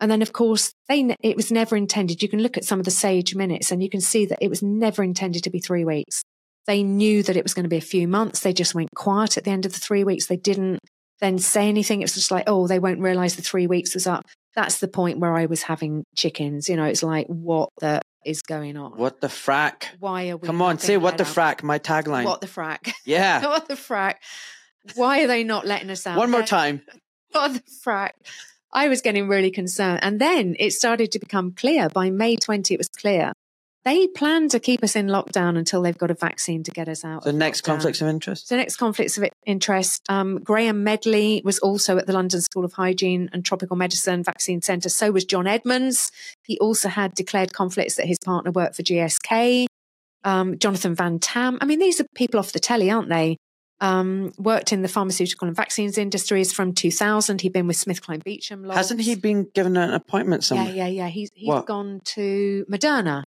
And 0.00 0.10
then, 0.10 0.22
of 0.22 0.32
course, 0.32 0.72
they, 0.88 1.14
it 1.20 1.36
was 1.36 1.52
never 1.52 1.76
intended. 1.76 2.22
You 2.22 2.28
can 2.28 2.42
look 2.42 2.56
at 2.56 2.64
some 2.64 2.78
of 2.78 2.84
the 2.84 2.90
SAGE 2.90 3.34
minutes 3.34 3.70
and 3.70 3.82
you 3.82 3.90
can 3.90 4.00
see 4.00 4.24
that 4.26 4.38
it 4.40 4.48
was 4.48 4.62
never 4.62 5.04
intended 5.04 5.44
to 5.44 5.50
be 5.50 5.60
three 5.60 5.84
weeks. 5.84 6.22
They 6.66 6.82
knew 6.82 7.22
that 7.22 7.36
it 7.36 7.44
was 7.44 7.54
going 7.54 7.64
to 7.64 7.70
be 7.70 7.76
a 7.76 7.82
few 7.82 8.08
months. 8.08 8.40
They 8.40 8.52
just 8.52 8.74
went 8.74 8.90
quiet 8.94 9.36
at 9.36 9.44
the 9.44 9.50
end 9.50 9.66
of 9.66 9.72
the 9.72 9.78
three 9.78 10.04
weeks. 10.04 10.26
They 10.26 10.36
didn't 10.36 10.80
then 11.20 11.38
say 11.38 11.68
anything. 11.68 12.00
It 12.00 12.04
was 12.04 12.14
just 12.14 12.30
like, 12.30 12.44
oh, 12.46 12.66
they 12.66 12.78
won't 12.78 13.00
realize 13.00 13.36
the 13.36 13.42
three 13.42 13.66
weeks 13.66 13.94
was 13.94 14.06
up. 14.06 14.24
That's 14.56 14.78
the 14.80 14.88
point 14.88 15.18
where 15.18 15.34
I 15.34 15.46
was 15.46 15.62
having 15.62 16.04
chickens. 16.16 16.68
You 16.68 16.76
know, 16.76 16.84
it's 16.84 17.02
like, 17.02 17.26
what 17.28 17.70
the 17.80 18.00
is 18.24 18.42
going 18.42 18.76
on? 18.76 18.92
What 18.96 19.20
the 19.20 19.28
frack? 19.28 19.84
Why 19.98 20.30
are 20.30 20.36
we? 20.36 20.46
Come 20.46 20.62
on, 20.62 20.78
say 20.78 20.96
what 20.96 21.18
the 21.18 21.24
frack, 21.24 21.62
my 21.62 21.78
tagline. 21.78 22.24
What 22.24 22.40
the 22.40 22.46
frack? 22.46 22.92
yeah. 23.04 23.44
what 23.46 23.68
the 23.68 23.74
frack? 23.74 24.16
Why 24.94 25.22
are 25.22 25.26
they 25.26 25.44
not 25.44 25.66
letting 25.66 25.90
us 25.90 26.06
out? 26.06 26.16
One 26.18 26.30
more 26.30 26.42
time. 26.42 26.82
What 27.32 27.54
the 27.54 27.62
frack? 27.86 28.10
I 28.72 28.88
was 28.88 29.02
getting 29.02 29.28
really 29.28 29.52
concerned. 29.52 30.00
And 30.02 30.20
then 30.20 30.56
it 30.58 30.72
started 30.72 31.12
to 31.12 31.20
become 31.20 31.52
clear. 31.52 31.88
By 31.88 32.10
May 32.10 32.34
20, 32.34 32.74
it 32.74 32.78
was 32.78 32.88
clear. 32.88 33.32
They 33.84 34.06
plan 34.08 34.48
to 34.50 34.60
keep 34.60 34.84
us 34.84 34.94
in 34.94 35.06
lockdown 35.06 35.56
until 35.56 35.80
they've 35.80 35.96
got 35.96 36.10
a 36.10 36.14
vaccine 36.14 36.62
to 36.64 36.70
get 36.70 36.86
us 36.86 37.02
out. 37.02 37.24
The 37.24 37.32
next 37.32 37.62
lockdown. 37.62 37.66
conflicts 37.66 38.02
of 38.02 38.08
interest. 38.08 38.48
So 38.48 38.56
next 38.56 38.76
conflicts 38.76 39.16
of 39.16 39.24
interest. 39.46 40.02
Um, 40.10 40.38
Graham 40.42 40.84
Medley 40.84 41.40
was 41.44 41.58
also 41.60 41.96
at 41.96 42.06
the 42.06 42.12
London 42.12 42.42
School 42.42 42.64
of 42.64 42.74
Hygiene 42.74 43.30
and 43.32 43.42
Tropical 43.42 43.76
Medicine 43.76 44.22
Vaccine 44.22 44.60
Centre. 44.60 44.90
So 44.90 45.10
was 45.12 45.24
John 45.24 45.46
Edmunds. 45.46 46.12
He 46.44 46.58
also 46.58 46.90
had 46.90 47.14
declared 47.14 47.54
conflicts 47.54 47.94
that 47.96 48.04
his 48.06 48.18
partner 48.22 48.50
worked 48.50 48.76
for 48.76 48.82
GSK. 48.82 49.64
Um, 50.24 50.58
Jonathan 50.58 50.94
Van 50.94 51.18
Tam. 51.18 51.56
I 51.62 51.64
mean, 51.64 51.78
these 51.78 51.98
are 52.02 52.06
people 52.14 52.38
off 52.38 52.52
the 52.52 52.60
telly, 52.60 52.90
aren't 52.90 53.08
they? 53.08 53.38
Um, 53.80 54.32
worked 54.36 54.74
in 54.74 54.82
the 54.82 54.88
pharmaceutical 54.88 55.48
and 55.48 55.56
vaccines 55.56 55.96
industries 55.96 56.52
from 56.52 56.74
2000. 56.74 57.40
He'd 57.40 57.54
been 57.54 57.66
with 57.66 57.76
Smith 57.78 58.02
SmithKline 58.02 58.22
Beecham. 58.22 58.62
lots. 58.62 58.76
Hasn't 58.76 59.00
he 59.00 59.14
been 59.14 59.48
given 59.54 59.78
an 59.78 59.94
appointment 59.94 60.44
somewhere? 60.44 60.66
Yeah, 60.68 60.86
yeah, 60.86 61.04
yeah. 61.04 61.08
He's 61.08 61.30
he's 61.34 61.48
What? 61.48 61.64
gone 61.64 62.02
to 62.04 62.66
Moderna. 62.70 63.22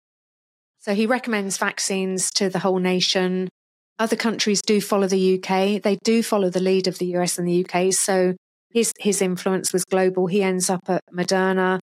So 0.89 0.95
he 0.95 1.05
recommends 1.05 1.59
vaccines 1.59 2.30
to 2.36 2.49
the 2.49 2.61
whole 2.61 2.78
nation. 2.78 3.51
Other 3.99 4.16
countries 4.16 4.62
do 4.62 4.80
follow 4.80 5.07
the 5.07 5.34
UK. 5.34 5.82
They 5.82 5.99
do 6.03 6.22
follow 6.22 6.49
the 6.49 6.62
lead 6.62 6.86
of 6.86 6.97
the 6.97 7.14
US 7.16 7.39
and 7.39 7.47
the 7.47 7.62
UK. 7.62 7.93
So 7.93 8.34
his 8.70 8.95
his 8.99 9.20
influence 9.20 9.70
was 9.70 9.84
global. 9.84 10.28
He 10.28 10.43
ends 10.43 10.70
up 10.70 10.89
at 10.89 11.03
Moderna. 11.12 11.78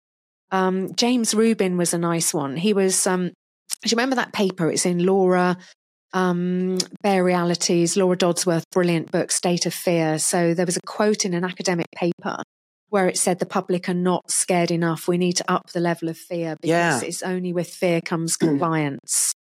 Um, 0.51 0.95
James 0.97 1.35
Rubin 1.35 1.79
was 1.79 1.95
a 1.95 1.99
nice 1.99 2.35
one. 2.35 2.59
He 2.59 2.75
was. 2.75 3.07
Um, 3.07 3.29
do 3.29 3.89
you 3.89 3.93
remember 3.93 4.17
that 4.17 4.35
paper? 4.35 4.71
It's 4.71 4.85
in 4.85 5.07
Laura 5.07 5.57
um, 6.13 6.77
Bare 7.03 7.25
Realities, 7.25 7.97
Laura 7.97 8.19
Dodsworth, 8.19 8.65
brilliant 8.71 9.11
book, 9.11 9.31
State 9.31 9.65
of 9.65 9.73
Fear. 9.73 10.19
So 10.19 10.53
there 10.53 10.67
was 10.67 10.77
a 10.77 10.83
quote 10.87 11.25
in 11.25 11.33
an 11.33 11.45
academic 11.45 11.87
paper 11.97 12.37
where 12.91 13.09
it 13.09 13.17
said 13.17 13.39
the 13.39 13.47
public 13.47 13.89
are 13.89 13.95
not 13.95 14.31
scared 14.31 14.71
enough. 14.71 15.09
We 15.09 15.17
need 15.17 15.35
to 15.35 15.51
up 15.51 15.71
the 15.71 15.81
level 15.81 16.09
of 16.09 16.19
fear 16.19 16.57
because 16.61 16.69
Yeah. 16.69 17.01
it's 17.03 17.23
only 17.23 17.53
with 17.53 17.69
fear 17.69 18.01
comes 18.01 18.37
compliance. 18.37 19.33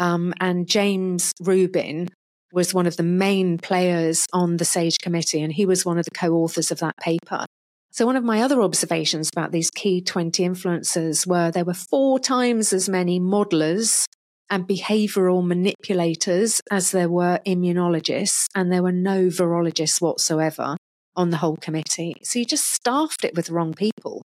Um, 0.00 0.32
and 0.38 0.68
James 0.68 1.32
Rubin 1.40 2.08
was 2.52 2.72
one 2.72 2.86
of 2.86 2.96
the 2.96 3.02
main 3.02 3.58
players 3.58 4.26
on 4.32 4.56
the 4.58 4.64
SAGE 4.64 4.98
committee, 5.02 5.42
and 5.42 5.52
he 5.52 5.66
was 5.66 5.84
one 5.84 5.98
of 5.98 6.04
the 6.04 6.12
co 6.12 6.34
authors 6.34 6.70
of 6.70 6.78
that 6.78 6.96
paper. 6.98 7.44
So, 7.90 8.06
one 8.06 8.14
of 8.14 8.22
my 8.22 8.40
other 8.40 8.62
observations 8.62 9.28
about 9.34 9.50
these 9.50 9.72
key 9.72 10.00
20 10.00 10.44
influencers 10.44 11.26
were 11.26 11.50
there 11.50 11.64
were 11.64 11.74
four 11.74 12.20
times 12.20 12.72
as 12.72 12.88
many 12.88 13.18
modelers 13.18 14.04
and 14.50 14.68
behavioral 14.68 15.44
manipulators 15.44 16.60
as 16.70 16.92
there 16.92 17.08
were 17.08 17.40
immunologists, 17.44 18.46
and 18.54 18.70
there 18.72 18.84
were 18.84 18.92
no 18.92 19.26
virologists 19.26 20.00
whatsoever 20.00 20.76
on 21.18 21.28
the 21.28 21.36
whole 21.36 21.56
committee. 21.56 22.14
So, 22.22 22.38
you 22.38 22.46
just 22.46 22.72
staffed 22.72 23.24
it 23.24 23.34
with 23.34 23.46
the 23.46 23.52
wrong 23.52 23.74
people. 23.74 24.22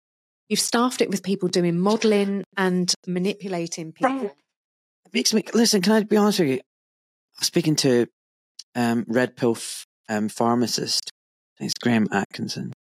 You've 0.49 0.59
staffed 0.59 1.01
it 1.01 1.09
with 1.09 1.23
people 1.23 1.47
doing 1.47 1.79
modeling 1.79 2.43
and 2.57 2.93
manipulating 3.07 3.93
people. 3.93 4.25
It 4.25 5.13
makes 5.13 5.33
me 5.33 5.43
listen. 5.53 5.81
Can 5.81 5.93
I 5.93 6.03
be 6.03 6.17
honest 6.17 6.39
with 6.39 6.49
you? 6.49 6.55
I 6.55 7.39
was 7.39 7.47
speaking 7.47 7.75
to 7.77 8.07
um, 8.75 9.05
Red 9.07 9.37
Pill 9.37 9.51
f- 9.55 9.85
um, 10.09 10.27
pharmacist. 10.27 11.11
It's 11.59 11.75
Graham 11.75 12.07
Atkinson. 12.11 12.73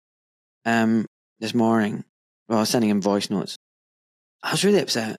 Um, 0.66 1.06
this 1.40 1.54
morning, 1.54 2.04
well, 2.48 2.60
I 2.60 2.62
was 2.62 2.70
sending 2.70 2.90
him 2.90 3.02
voice 3.02 3.30
notes. 3.30 3.58
I 4.42 4.52
was 4.52 4.64
really 4.64 4.80
upset. 4.80 5.18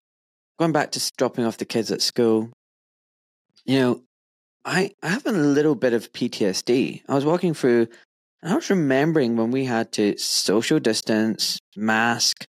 Going 0.58 0.72
back 0.72 0.92
to 0.92 1.10
dropping 1.16 1.44
off 1.44 1.58
the 1.58 1.64
kids 1.64 1.92
at 1.92 2.02
school. 2.02 2.50
You 3.64 3.78
know, 3.78 4.02
I 4.64 4.92
I 5.02 5.08
have 5.08 5.26
a 5.26 5.32
little 5.32 5.74
bit 5.74 5.92
of 5.92 6.12
PTSD. 6.12 7.02
I 7.08 7.14
was 7.14 7.24
walking 7.24 7.54
through, 7.54 7.88
and 8.42 8.52
I 8.52 8.54
was 8.54 8.70
remembering 8.70 9.36
when 9.36 9.50
we 9.50 9.64
had 9.64 9.92
to 9.92 10.16
social 10.18 10.78
distance, 10.78 11.58
mask, 11.76 12.44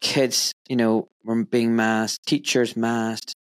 kids, 0.00 0.52
you 0.68 0.76
know, 0.76 1.08
were 1.24 1.44
being 1.44 1.76
masked, 1.76 2.26
teachers 2.26 2.76
masked, 2.76 3.34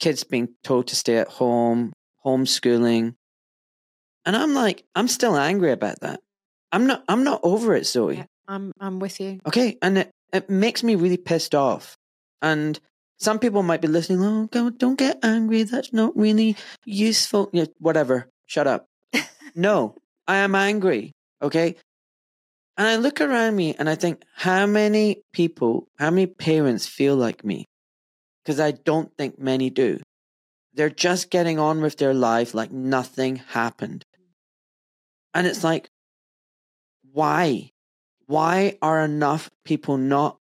kids 0.00 0.24
being 0.24 0.48
told 0.64 0.88
to 0.88 0.96
stay 0.96 1.16
at 1.18 1.28
home, 1.28 1.92
homeschooling. 2.24 3.14
And 4.24 4.36
I'm 4.36 4.54
like, 4.54 4.84
I'm 4.94 5.08
still 5.08 5.36
angry 5.36 5.72
about 5.72 6.00
that. 6.00 6.20
I'm 6.72 6.86
not 6.86 7.04
I'm 7.08 7.22
not 7.22 7.40
over 7.42 7.74
it, 7.74 7.86
Zoe. 7.86 8.16
Yeah, 8.16 8.24
I'm, 8.48 8.72
I'm 8.80 8.98
with 8.98 9.20
you. 9.20 9.40
Okay. 9.46 9.78
And 9.82 9.98
it, 9.98 10.10
it 10.32 10.50
makes 10.50 10.82
me 10.82 10.94
really 10.94 11.16
pissed 11.16 11.54
off. 11.54 11.96
And 12.40 12.78
some 13.18 13.38
people 13.38 13.62
might 13.62 13.80
be 13.80 13.88
listening, 13.88 14.22
oh 14.24 14.46
God, 14.46 14.78
don't 14.78 14.98
get 14.98 15.18
angry. 15.22 15.62
That's 15.62 15.92
not 15.92 16.16
really 16.16 16.56
useful. 16.84 17.50
Yeah, 17.52 17.66
whatever. 17.78 18.28
Shut 18.46 18.66
up. 18.66 18.86
no, 19.54 19.96
I 20.26 20.36
am 20.36 20.54
angry. 20.54 21.12
Okay. 21.40 21.76
And 22.76 22.86
I 22.88 22.96
look 22.96 23.20
around 23.20 23.56
me 23.56 23.74
and 23.78 23.88
I 23.88 23.94
think, 23.94 24.22
how 24.34 24.66
many 24.66 25.22
people, 25.32 25.88
how 25.98 26.10
many 26.10 26.26
parents 26.26 26.86
feel 26.86 27.16
like 27.16 27.44
me? 27.44 27.66
Because 28.42 28.58
I 28.60 28.70
don't 28.70 29.14
think 29.16 29.38
many 29.38 29.70
do. 29.70 30.00
They're 30.74 30.90
just 30.90 31.30
getting 31.30 31.58
on 31.58 31.82
with 31.82 31.98
their 31.98 32.14
life 32.14 32.54
like 32.54 32.72
nothing 32.72 33.36
happened. 33.36 34.04
And 35.34 35.46
it's 35.46 35.62
like, 35.62 35.88
why? 37.12 37.70
Why 38.26 38.78
are 38.80 39.04
enough 39.04 39.50
people 39.64 39.98
not 39.98 40.38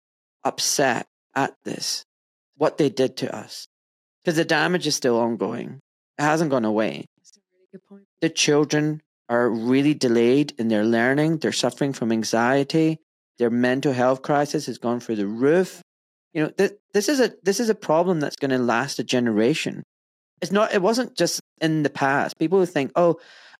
upset 0.44 1.06
at 1.34 1.54
this? 1.64 2.04
What 2.56 2.78
they 2.78 2.88
did 2.88 3.16
to 3.18 3.34
us? 3.34 3.66
Because 4.22 4.36
the 4.36 4.44
damage 4.44 4.86
is 4.86 4.96
still 4.96 5.18
ongoing. 5.18 5.80
It 6.18 6.22
hasn't 6.22 6.50
gone 6.50 6.64
away. 6.64 7.04
That's 7.18 7.36
a 7.36 7.40
really 7.52 7.66
good 7.72 7.84
point. 7.86 8.04
The 8.22 8.30
children 8.30 9.02
are 9.28 9.48
really 9.48 9.94
delayed 9.94 10.52
in 10.58 10.68
their 10.68 10.84
learning. 10.84 11.38
They're 11.38 11.52
suffering 11.52 11.92
from 11.92 12.12
anxiety. 12.12 12.98
Their 13.38 13.50
mental 13.50 13.92
health 13.92 14.22
crisis 14.22 14.66
has 14.66 14.78
gone 14.78 15.00
through 15.00 15.16
the 15.16 15.26
roof. 15.26 15.82
You 16.32 16.44
know, 16.44 16.50
th- 16.50 16.72
this 16.92 17.08
is 17.08 17.20
a 17.20 17.32
this 17.42 17.60
is 17.60 17.68
a 17.68 17.74
problem 17.74 18.20
that's 18.20 18.36
going 18.36 18.50
to 18.50 18.58
last 18.58 18.98
a 18.98 19.04
generation. 19.04 19.82
It's 20.40 20.52
not. 20.52 20.74
It 20.74 20.82
wasn't 20.82 21.16
just 21.16 21.40
in 21.60 21.82
the 21.82 21.90
past. 21.90 22.38
People 22.38 22.58
who 22.58 22.66
think, 22.66 22.92
"Oh, 22.96 23.16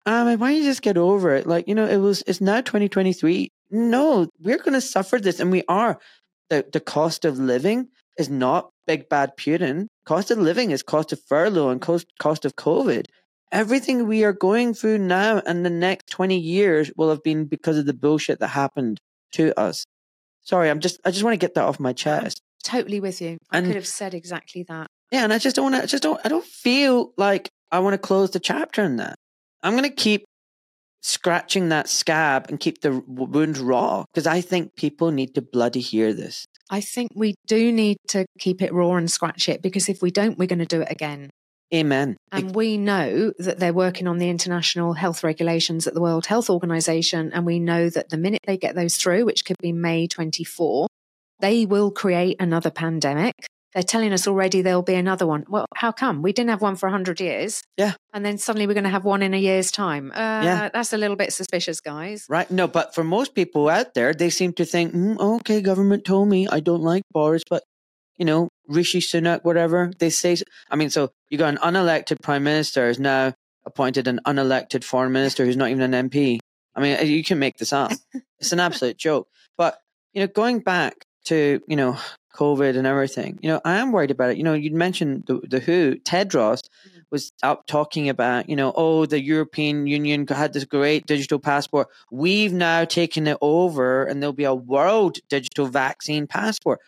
um, 0.06 0.26
why 0.38 0.50
don't 0.50 0.58
you 0.58 0.64
just 0.64 0.82
get 0.82 0.96
over 0.96 1.34
it?" 1.34 1.46
Like 1.46 1.66
you 1.68 1.74
know, 1.74 1.86
it 1.86 1.98
was. 1.98 2.22
It's 2.26 2.40
now 2.40 2.60
2023. 2.60 3.48
No, 3.70 4.28
we're 4.40 4.58
going 4.58 4.74
to 4.74 4.80
suffer 4.80 5.18
this, 5.18 5.40
and 5.40 5.50
we 5.50 5.62
are. 5.68 5.98
the 6.50 6.66
The 6.72 6.80
cost 6.80 7.24
of 7.24 7.38
living 7.38 7.88
is 8.18 8.28
not 8.28 8.70
big 8.86 9.08
bad 9.08 9.36
Putin. 9.36 9.86
Cost 10.04 10.30
of 10.30 10.38
living 10.38 10.70
is 10.70 10.82
cost 10.82 11.12
of 11.12 11.20
furlough 11.28 11.70
and 11.70 11.80
cost 11.80 12.06
cost 12.18 12.44
of 12.44 12.56
COVID. 12.56 13.06
Everything 13.54 14.08
we 14.08 14.24
are 14.24 14.32
going 14.32 14.74
through 14.74 14.98
now 14.98 15.40
and 15.46 15.64
the 15.64 15.70
next 15.70 16.08
20 16.10 16.36
years 16.36 16.90
will 16.96 17.08
have 17.08 17.22
been 17.22 17.44
because 17.44 17.78
of 17.78 17.86
the 17.86 17.94
bullshit 17.94 18.40
that 18.40 18.48
happened 18.48 18.98
to 19.32 19.58
us. 19.58 19.84
Sorry, 20.42 20.68
I'm 20.68 20.80
just 20.80 20.98
I 21.04 21.12
just 21.12 21.22
want 21.22 21.34
to 21.34 21.38
get 21.38 21.54
that 21.54 21.62
off 21.64 21.78
my 21.78 21.92
chest. 21.92 22.42
Totally 22.64 22.98
with 22.98 23.22
you. 23.22 23.38
I 23.52 23.58
And- 23.58 23.66
could 23.68 23.76
have 23.76 23.86
said 23.86 24.12
exactly 24.12 24.64
that. 24.64 24.88
Yeah, 25.12 25.22
and 25.22 25.32
I 25.32 25.38
just 25.38 25.54
don't 25.54 25.66
want 25.70 25.76
to. 25.76 25.82
I 25.84 25.86
just 25.86 26.02
don't. 26.02 26.20
I 26.24 26.28
don't 26.28 26.44
feel 26.44 27.12
like 27.16 27.48
I 27.70 27.78
want 27.78 27.94
to 27.94 27.98
close 27.98 28.32
the 28.32 28.40
chapter 28.40 28.82
in 28.82 28.96
that. 28.96 29.14
I'm 29.62 29.74
going 29.76 29.88
to 29.88 29.94
keep 29.94 30.24
scratching 31.02 31.68
that 31.68 31.88
scab 31.88 32.46
and 32.48 32.58
keep 32.58 32.80
the 32.80 33.02
wound 33.06 33.58
raw 33.58 34.04
because 34.12 34.26
I 34.26 34.40
think 34.40 34.74
people 34.74 35.12
need 35.12 35.34
to 35.36 35.42
bloody 35.42 35.80
hear 35.80 36.12
this. 36.12 36.44
I 36.70 36.80
think 36.80 37.12
we 37.14 37.34
do 37.46 37.70
need 37.70 37.98
to 38.08 38.26
keep 38.40 38.60
it 38.62 38.72
raw 38.72 38.94
and 38.94 39.08
scratch 39.08 39.48
it 39.48 39.62
because 39.62 39.88
if 39.88 40.02
we 40.02 40.10
don't, 40.10 40.38
we're 40.38 40.48
going 40.48 40.58
to 40.58 40.66
do 40.66 40.80
it 40.80 40.90
again. 40.90 41.30
Amen. 41.74 42.16
And 42.30 42.54
we 42.54 42.78
know 42.78 43.32
that 43.38 43.58
they're 43.58 43.72
working 43.72 44.06
on 44.06 44.18
the 44.18 44.30
international 44.30 44.92
health 44.92 45.24
regulations 45.24 45.86
at 45.86 45.94
the 45.94 46.00
World 46.00 46.26
Health 46.26 46.48
Organization. 46.48 47.32
And 47.32 47.44
we 47.44 47.58
know 47.58 47.90
that 47.90 48.10
the 48.10 48.16
minute 48.16 48.42
they 48.46 48.56
get 48.56 48.76
those 48.76 48.96
through, 48.96 49.24
which 49.24 49.44
could 49.44 49.56
be 49.60 49.72
May 49.72 50.06
24, 50.06 50.86
they 51.40 51.66
will 51.66 51.90
create 51.90 52.36
another 52.40 52.70
pandemic. 52.70 53.34
They're 53.74 53.82
telling 53.82 54.12
us 54.12 54.28
already 54.28 54.62
there'll 54.62 54.82
be 54.82 54.94
another 54.94 55.26
one. 55.26 55.44
Well, 55.48 55.66
how 55.74 55.90
come? 55.90 56.22
We 56.22 56.32
didn't 56.32 56.50
have 56.50 56.62
one 56.62 56.76
for 56.76 56.86
100 56.86 57.18
years. 57.18 57.60
Yeah. 57.76 57.94
And 58.12 58.24
then 58.24 58.38
suddenly 58.38 58.68
we're 58.68 58.74
going 58.74 58.84
to 58.84 58.90
have 58.90 59.04
one 59.04 59.20
in 59.20 59.34
a 59.34 59.36
year's 59.36 59.72
time. 59.72 60.12
Uh, 60.14 60.42
Yeah. 60.44 60.68
That's 60.72 60.92
a 60.92 60.96
little 60.96 61.16
bit 61.16 61.32
suspicious, 61.32 61.80
guys. 61.80 62.24
Right? 62.28 62.48
No, 62.52 62.68
but 62.68 62.94
for 62.94 63.02
most 63.02 63.34
people 63.34 63.68
out 63.68 63.94
there, 63.94 64.14
they 64.14 64.30
seem 64.30 64.52
to 64.54 64.64
think, 64.64 64.94
mm, 64.94 65.18
okay, 65.18 65.60
government 65.60 66.04
told 66.04 66.28
me 66.28 66.46
I 66.46 66.60
don't 66.60 66.82
like 66.82 67.02
Boris, 67.10 67.42
but 67.50 67.64
you 68.16 68.24
know, 68.24 68.48
Rishi 68.68 69.00
Sunak, 69.00 69.44
whatever 69.44 69.90
they 69.98 70.10
say. 70.10 70.36
I 70.70 70.76
mean, 70.76 70.90
so 70.90 71.10
you 71.28 71.38
got 71.38 71.54
an 71.54 71.58
unelected 71.58 72.20
prime 72.22 72.44
minister 72.44 72.88
is 72.88 72.98
now 72.98 73.34
appointed 73.66 74.08
an 74.08 74.20
unelected 74.26 74.84
foreign 74.84 75.12
minister 75.12 75.44
who's 75.44 75.56
not 75.56 75.70
even 75.70 75.94
an 75.94 76.08
MP. 76.08 76.38
I 76.74 76.80
mean, 76.80 77.06
you 77.06 77.24
can 77.24 77.38
make 77.38 77.56
this 77.58 77.72
up. 77.72 77.92
It's 78.40 78.52
an 78.52 78.60
absolute 78.60 78.98
joke. 78.98 79.28
But 79.56 79.78
you 80.12 80.20
know, 80.20 80.26
going 80.26 80.58
back 80.58 81.06
to 81.26 81.62
you 81.66 81.76
know 81.76 81.96
COVID 82.34 82.76
and 82.76 82.86
everything, 82.86 83.38
you 83.40 83.48
know, 83.48 83.60
I 83.64 83.76
am 83.76 83.90
worried 83.90 84.10
about 84.10 84.32
it. 84.32 84.36
You 84.36 84.42
know, 84.42 84.52
you 84.52 84.70
mentioned 84.72 85.24
the, 85.26 85.40
the 85.48 85.60
WHO, 85.60 86.00
Tedros 86.00 86.60
mm. 86.60 87.02
was 87.10 87.32
out 87.42 87.66
talking 87.66 88.10
about, 88.10 88.50
you 88.50 88.56
know, 88.56 88.74
oh, 88.76 89.06
the 89.06 89.22
European 89.22 89.86
Union 89.86 90.26
had 90.26 90.52
this 90.52 90.64
great 90.64 91.06
digital 91.06 91.38
passport. 91.38 91.88
We've 92.10 92.52
now 92.52 92.84
taken 92.84 93.26
it 93.26 93.38
over, 93.40 94.04
and 94.04 94.20
there'll 94.20 94.34
be 94.34 94.44
a 94.44 94.54
world 94.54 95.18
digital 95.30 95.68
vaccine 95.68 96.26
passport. 96.26 96.80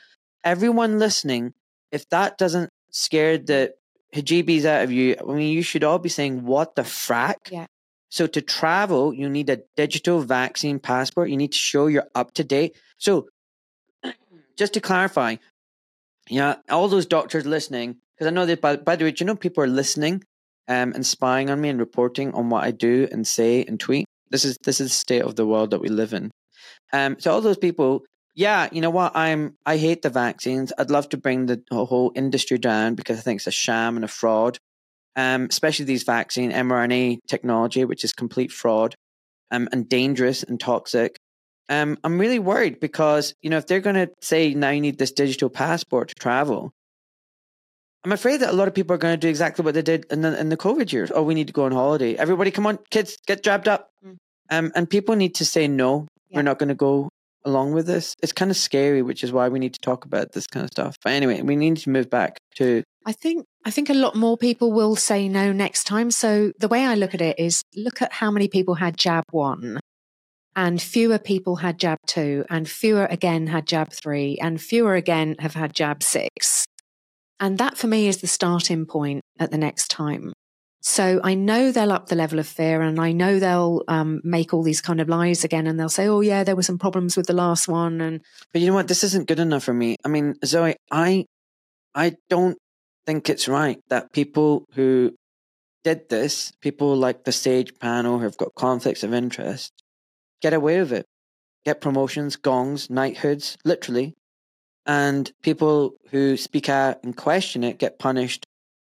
Everyone 0.45 0.99
listening, 0.99 1.55
if 1.93 2.09
that 2.11 2.39
doesn't 2.39 2.71
scare 2.91 3.39
the 3.39 3.75
hijibis 4.15 4.65
out 4.65 4.85
of 4.85 4.93
you, 4.93 5.17
I 5.21 5.33
mean, 5.33 5.53
you 5.53 5.63
should 5.63 5.85
all 5.85 5.99
be 5.99 6.09
saying, 6.09 6.45
"What 6.45 6.75
the 6.75 6.83
frack?" 6.83 7.51
Yeah. 7.51 7.67
So 8.09 8.27
to 8.27 8.41
travel, 8.41 9.13
you 9.13 9.29
need 9.29 9.51
a 9.51 9.63
digital 9.77 10.21
vaccine 10.21 10.79
passport. 10.79 11.31
You 11.31 11.37
need 11.37 11.53
to 11.53 11.59
show 11.59 11.87
you're 11.87 12.09
up 12.15 12.33
to 12.35 12.45
date. 12.45 12.77
So 12.99 13.29
just 14.57 14.75
to 14.75 14.81
clarify, 14.81 15.37
yeah, 16.29 16.57
all 16.71 16.89
those 16.89 17.07
doctors 17.07 17.47
listening, 17.47 17.97
because 18.15 18.27
I 18.27 18.31
know 18.31 18.47
that 18.47 18.61
by, 18.61 18.77
by 18.77 18.97
the 18.97 19.05
way, 19.05 19.11
do 19.11 19.23
you 19.23 19.27
know 19.27 19.37
people 19.37 19.63
are 19.65 19.69
listening 19.69 20.25
um, 20.69 20.93
and 20.93 21.05
spying 21.05 21.51
on 21.51 21.61
me 21.61 21.69
and 21.69 21.79
reporting 21.79 22.33
on 22.33 22.49
what 22.49 22.65
I 22.65 22.71
do 22.71 23.09
and 23.11 23.27
say 23.27 23.65
and 23.65 23.79
tweet? 23.79 24.07
This 24.31 24.45
is 24.45 24.57
this 24.65 24.81
is 24.81 24.89
the 24.89 24.95
state 24.95 25.23
of 25.23 25.37
the 25.37 25.47
world 25.47 25.71
that 25.71 25.81
we 25.81 25.89
live 25.89 26.13
in. 26.13 26.31
Um, 26.93 27.17
so 27.19 27.33
all 27.33 27.41
those 27.41 27.59
people, 27.59 28.05
yeah, 28.37 28.69
you 28.71 28.83
know 28.83 28.91
what? 28.91 29.17
I'm 29.17 29.57
I 29.65 29.79
hate 29.79 30.03
the 30.03 30.11
vaccines. 30.11 30.71
I'd 30.79 30.91
love 30.91 31.09
to 31.09 31.17
bring 31.17 31.47
the 31.47 31.63
whole 31.73 32.13
industry 32.15 32.59
down 32.59 32.95
because 32.95 33.19
I 33.19 33.23
think 33.23 33.39
it's 33.39 33.47
a 33.47 33.51
sham 33.51 33.97
and 33.97 34.05
a 34.05 34.09
fraud. 34.09 34.59
Um, 35.17 35.47
especially 35.49 35.87
these 35.87 36.03
vaccine 36.03 36.53
mRNA 36.53 37.21
technology, 37.27 37.87
which 37.87 38.05
is 38.05 38.13
complete 38.13 38.53
fraud 38.53 38.95
um, 39.51 39.67
and 39.73 39.89
dangerous 39.89 40.43
and 40.43 40.61
toxic. 40.61 41.17
Um, 41.71 41.97
I'm 42.05 42.19
really 42.19 42.39
worried 42.39 42.81
because, 42.81 43.33
you 43.41 43.49
know, 43.49 43.57
if 43.57 43.67
they're 43.67 43.81
going 43.81 43.97
to 43.97 44.11
say 44.21 44.53
now 44.53 44.69
you 44.69 44.83
need 44.83 44.99
this 44.99 45.13
digital 45.13 45.49
passport 45.49 46.09
to 46.09 46.15
travel, 46.15 46.71
I'm 48.05 48.13
afraid 48.13 48.41
that 48.41 48.51
a 48.51 48.53
lot 48.53 48.69
of 48.69 48.75
people 48.75 48.95
are 48.95 48.99
going 48.99 49.15
to 49.15 49.17
do 49.17 49.31
exactly 49.31 49.65
what 49.65 49.73
they 49.73 49.81
did 49.81 50.05
in 50.11 50.21
the, 50.21 50.39
in 50.39 50.51
the 50.51 50.57
COVID 50.59 50.93
years. 50.93 51.11
Oh, 51.13 51.23
we 51.23 51.33
need 51.33 51.47
to 51.47 51.55
go 51.55 51.65
on 51.65 51.73
holiday. 51.73 52.15
Everybody, 52.15 52.51
come 52.51 52.67
on, 52.67 52.79
kids, 52.91 53.17
get 53.27 53.43
jabbed 53.43 53.69
up. 53.69 53.89
Mm. 54.05 54.17
Um, 54.51 54.73
and 54.75 54.89
people 54.89 55.17
need 55.17 55.37
to 55.37 55.47
say, 55.47 55.67
no, 55.67 56.07
yeah. 56.29 56.37
we're 56.37 56.43
not 56.43 56.59
going 56.59 56.69
to 56.69 56.75
go 56.75 57.09
along 57.47 57.73
with 57.73 57.87
this. 57.87 58.15
It's 58.23 58.33
kind 58.33 58.51
of 58.51 58.57
scary, 58.57 59.01
which 59.01 59.25
is 59.25 59.33
why 59.33 59.49
we 59.49 59.59
need 59.59 59.73
to 59.73 59.81
talk 59.81 60.05
about 60.05 60.33
this 60.33 60.47
kind 60.47 60.65
of 60.65 60.71
stuff. 60.71 60.97
But 61.03 61.13
anyway, 61.13 61.41
we 61.41 61.57
need 61.57 61.79
to 61.79 61.91
move 61.91 62.11
back 62.11 62.39
to. 62.57 62.83
I 63.07 63.13
think 63.13 63.45
I 63.65 63.71
think 63.71 63.89
a 63.89 63.95
lot 63.95 64.17
more 64.17 64.37
people 64.37 64.73
will 64.73 64.97
say 64.97 65.29
no 65.29 65.53
next 65.53 65.85
time. 65.85 66.11
So 66.11 66.53
the 66.59 66.69
way 66.69 66.85
I 66.85 66.95
look 66.95 67.15
at 67.15 67.21
it 67.21 67.39
is 67.39 67.63
look 67.75 68.03
at 68.03 68.13
how 68.13 68.31
many 68.31 68.49
people 68.49 68.75
had 68.75 68.97
jab 68.99 69.25
one 69.31 69.79
and 70.57 70.81
fewer 70.81 71.19
people 71.19 71.57
had 71.57 71.79
jab 71.79 71.99
two, 72.07 72.45
and 72.49 72.69
fewer 72.69 73.05
again 73.05 73.47
had 73.49 73.67
jab 73.67 73.93
three, 73.93 74.39
and 74.41 74.61
fewer 74.61 74.95
again 74.95 75.37
have 75.39 75.53
had 75.53 75.75
jab 75.75 76.03
six. 76.03 76.65
And 77.39 77.59
that 77.59 77.77
for 77.77 77.87
me 77.87 78.09
is 78.09 78.23
the 78.23 78.27
starting 78.27 78.87
point 78.87 79.21
at 79.39 79.51
the 79.51 79.59
next 79.59 79.89
time. 79.89 80.33
So 80.89 81.21
I 81.25 81.35
know 81.35 81.73
they'll 81.73 81.91
up 81.91 82.07
the 82.07 82.15
level 82.15 82.39
of 82.39 82.47
fear 82.47 82.81
and 82.81 83.01
I 83.01 83.11
know 83.11 83.41
they'll 83.41 83.83
um, 83.89 84.21
make 84.23 84.55
all 84.55 84.63
these 84.63 84.81
kind 84.81 85.01
of 85.01 85.09
lies 85.09 85.43
again 85.43 85.67
and 85.67 85.81
they'll 85.81 85.89
say, 85.89 86.07
oh, 86.07 86.21
yeah, 86.21 86.45
there 86.45 86.55
were 86.55 86.63
some 86.63 86.79
problems 86.79 87.17
with 87.17 87.27
the 87.27 87.33
last 87.33 87.67
one. 87.67 88.01
And 88.01 88.21
But 88.53 88.61
you 88.61 88.69
know 88.69 88.75
what? 88.75 88.87
This 88.87 89.03
isn't 89.03 89.27
good 89.27 89.41
enough 89.41 89.65
for 89.65 89.75
me. 89.75 89.97
I 90.05 90.09
mean, 90.09 90.37
Zoe, 90.45 90.77
I, 90.93 91.25
I 91.93 92.15
don't 92.31 92.57
think 93.05 93.29
it's 93.29 93.49
right 93.49 93.81
that 93.89 94.13
people 94.13 94.65
who 94.75 95.13
did 95.83 96.09
this, 96.09 96.53
people 96.61 96.95
like 96.95 97.25
the 97.25 97.33
Sage 97.33 97.73
panel 97.81 98.19
who 98.19 98.25
have 98.25 98.37
got 98.37 98.55
conflicts 98.55 99.03
of 99.03 99.13
interest, 99.13 99.73
get 100.41 100.55
away 100.55 100.79
with 100.79 100.93
it, 100.93 101.07
get 101.65 101.81
promotions, 101.81 102.37
gongs, 102.37 102.89
knighthoods, 102.89 103.57
literally. 103.65 104.15
And 104.87 105.33
people 105.43 105.95
who 106.11 106.37
speak 106.37 106.69
out 106.69 107.03
and 107.03 107.17
question 107.17 107.65
it 107.65 107.79
get 107.79 107.99
punished 107.99 108.47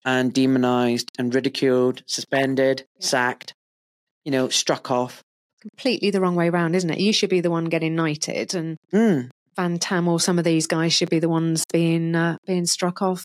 and 0.07 0.32
demonized 0.32 1.11
and 1.18 1.34
ridiculed, 1.34 2.02
suspended, 2.07 2.84
yeah. 2.98 3.07
sacked, 3.07 3.52
you 4.24 4.30
know, 4.30 4.48
struck 4.48 4.90
off. 4.90 5.22
Completely 5.61 6.11
the 6.11 6.20
wrong 6.20 6.36
way 6.36 6.48
around, 6.48 6.76
isn't 6.76 6.88
it? 6.88 7.00
You 7.00 7.12
should 7.12 7.28
be 7.28 7.40
the 7.40 7.50
one 7.50 7.64
getting 7.64 7.96
knighted, 7.96 8.54
and 8.54 8.78
mm. 8.92 9.28
Van 9.57 9.78
Tam 9.78 10.07
or 10.07 10.20
some 10.20 10.38
of 10.38 10.44
these 10.44 10.68
guys 10.68 10.92
should 10.92 11.11
be 11.11 11.18
the 11.18 11.28
ones 11.28 11.64
being 11.72 12.14
uh, 12.14 12.38
being 12.46 12.66
struck 12.66 13.02
off. 13.02 13.24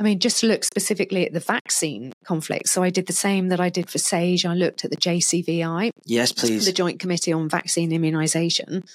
I 0.00 0.02
mean, 0.02 0.20
just 0.20 0.42
look 0.42 0.64
specifically 0.64 1.26
at 1.26 1.34
the 1.34 1.40
vaccine 1.40 2.14
conflict. 2.24 2.68
So 2.70 2.82
I 2.82 2.88
did 2.88 3.06
the 3.06 3.12
same 3.12 3.48
that 3.48 3.60
I 3.60 3.68
did 3.68 3.90
for 3.90 3.98
SAGE. 3.98 4.46
I 4.46 4.54
looked 4.54 4.86
at 4.86 4.90
the 4.90 4.96
JCVI. 4.96 5.90
Yes, 6.06 6.32
please. 6.32 6.64
The 6.64 6.72
Joint 6.72 6.98
Committee 6.98 7.32
on 7.32 7.50
Vaccine 7.50 7.90
Immunisation. 7.90 8.88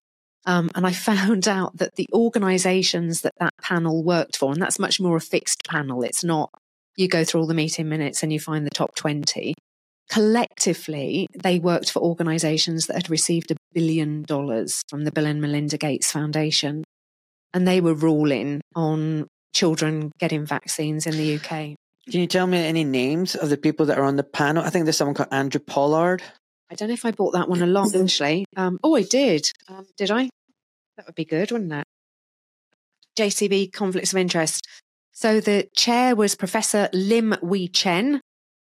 Um, 0.47 0.71
and 0.73 0.87
I 0.87 0.91
found 0.93 1.47
out 1.47 1.77
that 1.77 1.97
the 1.97 2.07
organisations 2.13 3.21
that 3.21 3.35
that 3.39 3.53
panel 3.61 4.03
worked 4.03 4.37
for, 4.37 4.51
and 4.51 4.59
that's 4.59 4.79
much 4.79 4.99
more 4.99 5.17
a 5.17 5.21
fixed 5.21 5.67
panel, 5.67 6.01
it's 6.01 6.23
not 6.23 6.49
you 6.97 7.07
go 7.07 7.23
through 7.23 7.41
all 7.41 7.47
the 7.47 7.53
meeting 7.53 7.87
minutes 7.87 8.23
and 8.23 8.33
you 8.33 8.39
find 8.39 8.65
the 8.65 8.71
top 8.71 8.95
20. 8.95 9.53
Collectively, 10.09 11.27
they 11.41 11.59
worked 11.59 11.91
for 11.91 12.01
organisations 12.01 12.87
that 12.87 12.95
had 12.95 13.09
received 13.09 13.51
a 13.51 13.55
billion 13.73 14.23
dollars 14.23 14.81
from 14.89 15.03
the 15.03 15.11
Bill 15.11 15.25
and 15.25 15.41
Melinda 15.41 15.77
Gates 15.77 16.11
Foundation. 16.11 16.83
And 17.53 17.67
they 17.67 17.81
were 17.81 17.93
ruling 17.93 18.61
on 18.75 19.27
children 19.53 20.11
getting 20.19 20.45
vaccines 20.45 21.05
in 21.05 21.17
the 21.17 21.35
UK. 21.35 21.75
Can 22.09 22.21
you 22.21 22.27
tell 22.27 22.47
me 22.47 22.57
any 22.57 22.83
names 22.83 23.35
of 23.35 23.49
the 23.49 23.57
people 23.57 23.85
that 23.87 23.97
are 23.97 24.03
on 24.03 24.15
the 24.15 24.23
panel? 24.23 24.63
I 24.63 24.69
think 24.69 24.85
there's 24.85 24.97
someone 24.97 25.15
called 25.15 25.29
Andrew 25.31 25.59
Pollard. 25.59 26.23
I 26.71 26.75
don't 26.75 26.87
know 26.87 26.93
if 26.93 27.05
I 27.05 27.11
brought 27.11 27.33
that 27.33 27.49
one 27.49 27.61
along 27.61 27.95
actually. 27.95 28.45
Um, 28.55 28.79
oh, 28.83 28.95
I 28.95 29.03
did. 29.03 29.51
Um, 29.67 29.85
did 29.97 30.11
I? 30.11 30.29
That 30.95 31.05
would 31.05 31.15
be 31.15 31.25
good, 31.25 31.51
wouldn't 31.51 31.73
it? 31.73 31.85
JCB 33.17 33.73
conflicts 33.73 34.13
of 34.13 34.19
interest. 34.19 34.65
So 35.19 35.39
the 35.39 35.67
chair 35.75 36.15
was 36.15 36.35
Professor 36.35 36.89
Lim 36.93 37.35
Wei 37.41 37.71
Shen. 37.73 38.21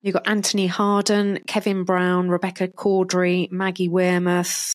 You've 0.00 0.14
got 0.14 0.26
Anthony 0.26 0.68
Harnden, 0.70 1.46
Kevin 1.46 1.84
Brown, 1.84 2.30
Rebecca 2.30 2.66
Cordery, 2.66 3.52
Maggie 3.52 3.90
Wearmouth, 3.90 4.72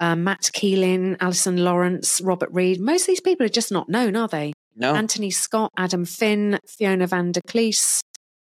uh, 0.00 0.16
Matt 0.16 0.48
Keeling, 0.54 1.18
Alison 1.20 1.62
Lawrence, 1.62 2.22
Robert 2.22 2.48
Reed. 2.50 2.80
Most 2.80 3.02
of 3.02 3.06
these 3.08 3.20
people 3.20 3.44
are 3.44 3.50
just 3.50 3.70
not 3.70 3.90
known, 3.90 4.16
are 4.16 4.26
they? 4.26 4.54
No. 4.74 4.94
Anthony 4.94 5.30
Scott, 5.30 5.70
Adam 5.76 6.06
Finn, 6.06 6.58
Fiona 6.66 7.06
van 7.06 7.32
der 7.32 7.42
Klis, 7.46 8.00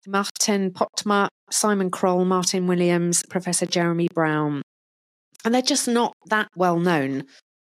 Maarten 0.07 0.71
Postma, 0.71 1.29
Simon 1.51 1.91
Kroll, 1.91 2.27
Martin 2.27 2.67
Williams, 2.67 3.23
Professor 3.31 3.65
Jeremy 3.65 4.09
Brown. 4.13 4.61
And 5.47 5.55
they're 5.55 5.63
just 5.63 5.89
not 5.89 6.13
that 6.27 6.49
well 6.55 6.79
known. 6.79 7.25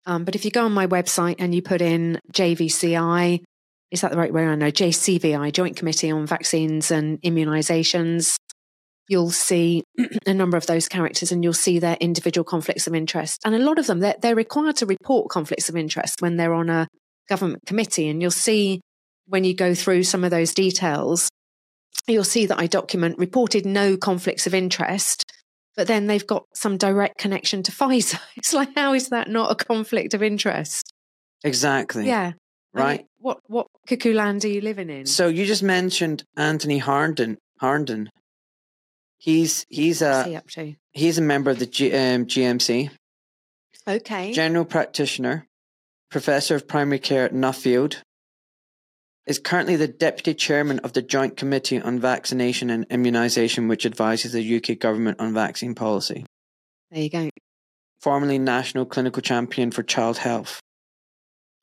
Um, 0.05 0.25
but 0.25 0.35
if 0.35 0.45
you 0.45 0.51
go 0.51 0.65
on 0.65 0.73
my 0.73 0.89
website 0.89 1.37
and 1.39 1.55
you 1.55 1.63
put 1.63 1.81
in 1.81 2.19
JVCI, 2.33 3.45
is 3.91 4.03
that 4.03 4.11
the 4.11 4.17
right 4.17 4.33
way 4.33 4.47
I 4.47 4.55
know? 4.55 4.71
JCVI, 4.71 5.53
Joint 5.53 5.77
Committee 5.77 6.11
on 6.11 6.27
Vaccines 6.27 6.91
and 6.91 7.21
Immunisations, 7.23 8.37
you'll 9.09 9.31
see 9.31 9.83
a 10.27 10.33
number 10.33 10.57
of 10.57 10.67
those 10.67 10.89
characters 10.89 11.33
and 11.33 11.43
you'll 11.43 11.53
see 11.53 11.79
their 11.79 11.97
individual 12.01 12.45
conflicts 12.45 12.87
of 12.87 12.95
interest. 12.95 13.41
And 13.45 13.55
a 13.55 13.59
lot 13.59 13.79
of 13.79 13.87
them, 13.87 13.99
they're, 13.99 14.15
they're 14.21 14.37
required 14.37 14.77
to 14.77 14.87
report 14.87 15.31
conflicts 15.31 15.69
of 15.69 15.77
interest 15.77 16.23
when 16.23 16.37
they're 16.37 16.55
on 16.55 16.71
a 16.71 16.87
government 17.29 17.67
committee. 17.67 18.09
And 18.09 18.23
you'll 18.23 18.31
see 18.31 18.81
when 19.27 19.45
you 19.45 19.55
go 19.55 19.75
through 19.75 20.05
some 20.05 20.23
of 20.23 20.31
those 20.31 20.55
details, 20.55 21.29
you'll 22.07 22.25
see 22.25 22.47
that 22.47 22.59
I 22.59 22.69
document 22.69 23.19
reported 23.19 23.67
no 23.67 23.97
conflicts 23.97 24.47
of 24.47 24.55
interest, 24.55 25.25
but 25.77 25.89
then 25.89 26.07
they've 26.07 26.27
got 26.27 26.45
some 26.55 26.77
direct 26.77 27.19
connection 27.19 27.65
to 27.65 27.73
Pfizer. 27.73 28.21
It's 28.37 28.53
like, 28.53 28.71
how 28.77 28.95
is 28.95 29.09
that 29.09 29.29
not 29.29 29.51
a 29.51 29.65
conflict 29.65 30.15
of 30.15 30.23
interest? 30.23 30.93
Exactly. 31.43 32.07
Yeah. 32.07 32.33
Right. 32.73 33.07
What 33.21 33.41
what 33.47 33.67
cuckoo 33.87 34.15
land 34.15 34.45
are 34.45 34.49
you 34.49 34.61
living 34.61 34.91
in? 34.91 35.07
So 35.07 35.29
you 35.29 35.47
just 35.47 35.63
mentioned 35.63 36.25
Anthony 36.37 36.81
Harnden. 36.81 37.37
Harnden. 37.61 38.09
He's 39.19 39.65
he's 39.69 40.03
a 40.03 40.25
he 40.25 40.37
up 40.37 40.49
to? 40.51 40.75
he's 40.93 41.19
a 41.19 41.23
member 41.23 41.51
of 41.51 41.59
the 41.59 41.67
G, 41.67 41.93
um, 41.93 42.27
GMC. 42.27 42.91
Okay. 43.87 44.33
General 44.33 44.65
practitioner 44.65 45.47
professor 46.11 46.57
of 46.57 46.69
primary 46.69 46.99
care 46.99 47.25
at 47.25 47.33
Nuffield, 47.33 48.03
is 49.27 49.39
currently 49.39 49.77
the 49.77 49.89
deputy 49.89 50.35
chairman 50.35 50.81
of 50.81 50.93
the 50.93 51.03
Joint 51.03 51.37
Committee 51.37 51.81
on 51.81 52.01
Vaccination 52.01 52.69
and 52.69 52.89
Immunisation, 52.89 53.69
which 53.69 53.87
advises 53.87 54.33
the 54.33 54.57
UK 54.57 54.79
government 54.79 55.21
on 55.21 55.33
vaccine 55.33 55.75
policy. 55.75 56.27
There 56.91 57.03
you 57.03 57.11
go. 57.11 57.31
Formerly 58.01 58.39
national 58.39 58.87
clinical 58.87 59.23
champion 59.23 59.71
for 59.71 59.83
child 59.83 60.19
health. 60.19 60.61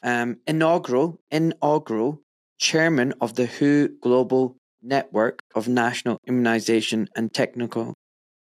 Um, 0.03 0.37
inaugural, 0.45 1.19
inaugural 1.31 2.21
chairman 2.59 3.13
of 3.19 3.35
the 3.35 3.45
WHO 3.45 3.89
Global 4.01 4.55
Network 4.81 5.39
of 5.55 5.67
National 5.67 6.17
Immunisation 6.27 7.07
and 7.15 7.33
Technical 7.33 7.93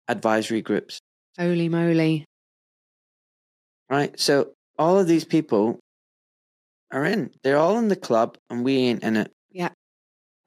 Advisory 0.07 0.61
Groups. 0.61 0.99
Holy 1.37 1.69
moly. 1.69 2.25
Right. 3.89 4.17
So 4.19 4.51
all 4.77 4.97
of 4.97 5.07
these 5.07 5.25
people 5.25 5.79
are 6.91 7.05
in. 7.05 7.31
They're 7.43 7.57
all 7.57 7.77
in 7.77 7.87
the 7.87 7.95
club, 7.95 8.37
and 8.49 8.63
we 8.63 8.77
ain't 8.77 9.03
in 9.03 9.17
it. 9.17 9.31
Yeah. 9.51 9.69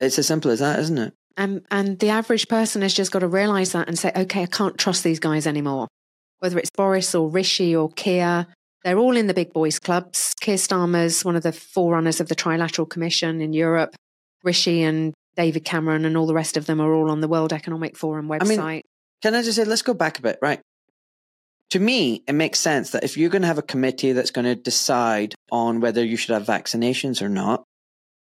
It's 0.00 0.18
as 0.18 0.26
simple 0.26 0.50
as 0.50 0.60
that, 0.60 0.78
isn't 0.80 0.98
it? 0.98 1.14
And, 1.36 1.62
and 1.70 1.98
the 1.98 2.10
average 2.10 2.48
person 2.48 2.82
has 2.82 2.94
just 2.94 3.10
got 3.10 3.20
to 3.20 3.28
realize 3.28 3.72
that 3.72 3.88
and 3.88 3.98
say, 3.98 4.12
okay, 4.14 4.42
I 4.42 4.46
can't 4.46 4.78
trust 4.78 5.02
these 5.02 5.18
guys 5.18 5.46
anymore. 5.46 5.88
Whether 6.38 6.58
it's 6.58 6.70
Boris 6.70 7.14
or 7.14 7.28
Rishi 7.28 7.74
or 7.74 7.90
Keir, 7.90 8.46
they're 8.84 8.98
all 8.98 9.16
in 9.16 9.26
the 9.26 9.34
big 9.34 9.52
boys 9.52 9.78
clubs. 9.78 10.34
Keir 10.40 10.56
Starmer's 10.56 11.24
one 11.24 11.36
of 11.36 11.42
the 11.42 11.52
forerunners 11.52 12.20
of 12.20 12.28
the 12.28 12.36
Trilateral 12.36 12.88
Commission 12.88 13.40
in 13.40 13.52
Europe. 13.52 13.96
Rishi 14.42 14.82
and 14.82 15.14
David 15.36 15.64
Cameron 15.64 16.04
and 16.04 16.16
all 16.16 16.26
the 16.26 16.34
rest 16.34 16.56
of 16.56 16.66
them 16.66 16.80
are 16.80 16.92
all 16.92 17.10
on 17.10 17.20
the 17.20 17.28
World 17.28 17.52
Economic 17.52 17.96
Forum 17.96 18.28
website. 18.28 18.58
I 18.58 18.72
mean, 18.72 18.82
can 19.22 19.34
I 19.34 19.42
just 19.42 19.56
say, 19.56 19.64
let's 19.64 19.82
go 19.82 19.94
back 19.94 20.18
a 20.18 20.22
bit, 20.22 20.38
right? 20.42 20.60
To 21.70 21.80
me, 21.80 22.22
it 22.28 22.34
makes 22.34 22.60
sense 22.60 22.90
that 22.90 23.04
if 23.04 23.16
you're 23.16 23.30
going 23.30 23.42
to 23.42 23.48
have 23.48 23.58
a 23.58 23.62
committee 23.62 24.12
that's 24.12 24.30
going 24.30 24.44
to 24.44 24.54
decide 24.54 25.34
on 25.50 25.80
whether 25.80 26.04
you 26.04 26.16
should 26.16 26.34
have 26.34 26.44
vaccinations 26.44 27.22
or 27.22 27.28
not, 27.28 27.64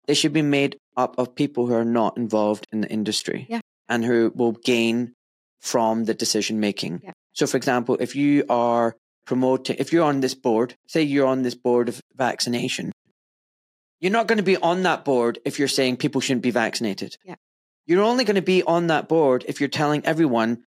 they 0.08 0.16
should 0.16 0.34
be 0.34 0.42
made 0.42 0.78
up 0.98 1.18
of 1.20 1.36
people 1.36 1.68
who 1.68 1.74
are 1.74 1.86
not 1.86 2.18
involved 2.18 2.66
in 2.74 2.82
the 2.82 2.90
industry 2.90 3.46
yeah. 3.48 3.62
and 3.88 4.04
who 4.04 4.32
will 4.36 4.54
gain 4.54 5.14
from 5.62 6.06
the 6.06 6.16
decision 6.16 6.60
making. 6.60 7.02
Yeah. 7.04 7.12
So, 7.34 7.46
for 7.46 7.58
example, 7.58 7.98
if 8.00 8.16
you 8.16 8.44
are 8.50 8.96
promoting, 9.30 9.76
if 9.78 9.94
you're 9.94 10.04
on 10.04 10.22
this 10.22 10.34
board, 10.34 10.74
say 10.88 11.04
you're 11.04 11.28
on 11.28 11.44
this 11.44 11.54
board 11.54 11.88
of 11.88 12.02
vaccination, 12.16 12.92
you're 14.02 14.12
not 14.12 14.26
going 14.26 14.38
to 14.38 14.44
be 14.44 14.58
on 14.58 14.82
that 14.84 15.06
board 15.06 15.38
if 15.46 15.60
you're 15.60 15.68
saying 15.68 15.98
people 15.98 16.20
shouldn't 16.20 16.42
be 16.42 16.50
vaccinated. 16.50 17.16
Yeah. 17.24 17.36
You're 17.86 18.02
only 18.02 18.24
going 18.24 18.38
to 18.38 18.42
be 18.42 18.64
on 18.64 18.88
that 18.88 19.08
board 19.08 19.46
if 19.48 19.60
you're 19.62 19.70
telling 19.70 20.04
everyone 20.04 20.64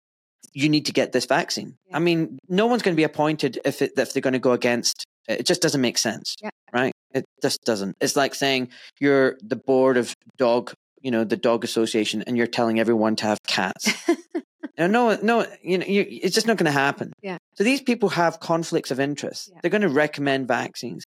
you 0.52 0.68
need 0.68 0.86
to 0.86 0.92
get 0.92 1.10
this 1.10 1.24
vaccine. 1.26 1.74
Yeah. 1.88 1.96
I 1.96 1.98
mean, 1.98 2.38
no 2.48 2.66
one's 2.68 2.82
going 2.82 2.94
to 2.94 2.96
be 2.96 3.02
appointed 3.02 3.58
if 3.64 3.82
it, 3.82 3.94
if 3.96 4.12
they're 4.12 4.20
going 4.20 4.32
to 4.34 4.38
go 4.38 4.52
against. 4.52 5.04
It 5.26 5.44
just 5.44 5.60
doesn't 5.60 5.80
make 5.80 5.98
sense, 5.98 6.36
Yeah. 6.40 6.50
right? 6.72 6.92
It 7.12 7.24
just 7.42 7.64
doesn't. 7.64 7.96
It's 8.00 8.14
like 8.14 8.36
saying 8.36 8.68
you're 9.00 9.38
the 9.42 9.56
board 9.56 9.96
of 9.96 10.14
dog, 10.36 10.72
you 11.00 11.10
know, 11.10 11.24
the 11.24 11.36
dog 11.36 11.64
association, 11.64 12.22
and 12.28 12.36
you're 12.36 12.46
telling 12.46 12.78
everyone 12.78 13.16
to 13.16 13.24
have 13.26 13.38
cats. 13.48 13.92
no, 14.78 14.86
no, 14.86 15.18
no. 15.22 15.46
You 15.62 15.78
know, 15.78 15.86
you, 15.86 16.06
it's 16.08 16.34
just 16.34 16.46
not 16.46 16.56
going 16.56 16.66
to 16.66 16.70
happen. 16.72 17.12
Yeah. 17.22 17.38
So 17.54 17.64
these 17.64 17.82
people 17.82 18.08
have 18.10 18.40
conflicts 18.40 18.90
of 18.90 19.00
interest. 19.00 19.50
Yeah. 19.52 19.58
They're 19.62 19.70
going 19.70 19.82
to 19.82 19.88
recommend 19.88 20.48
vaccines. 20.48 21.04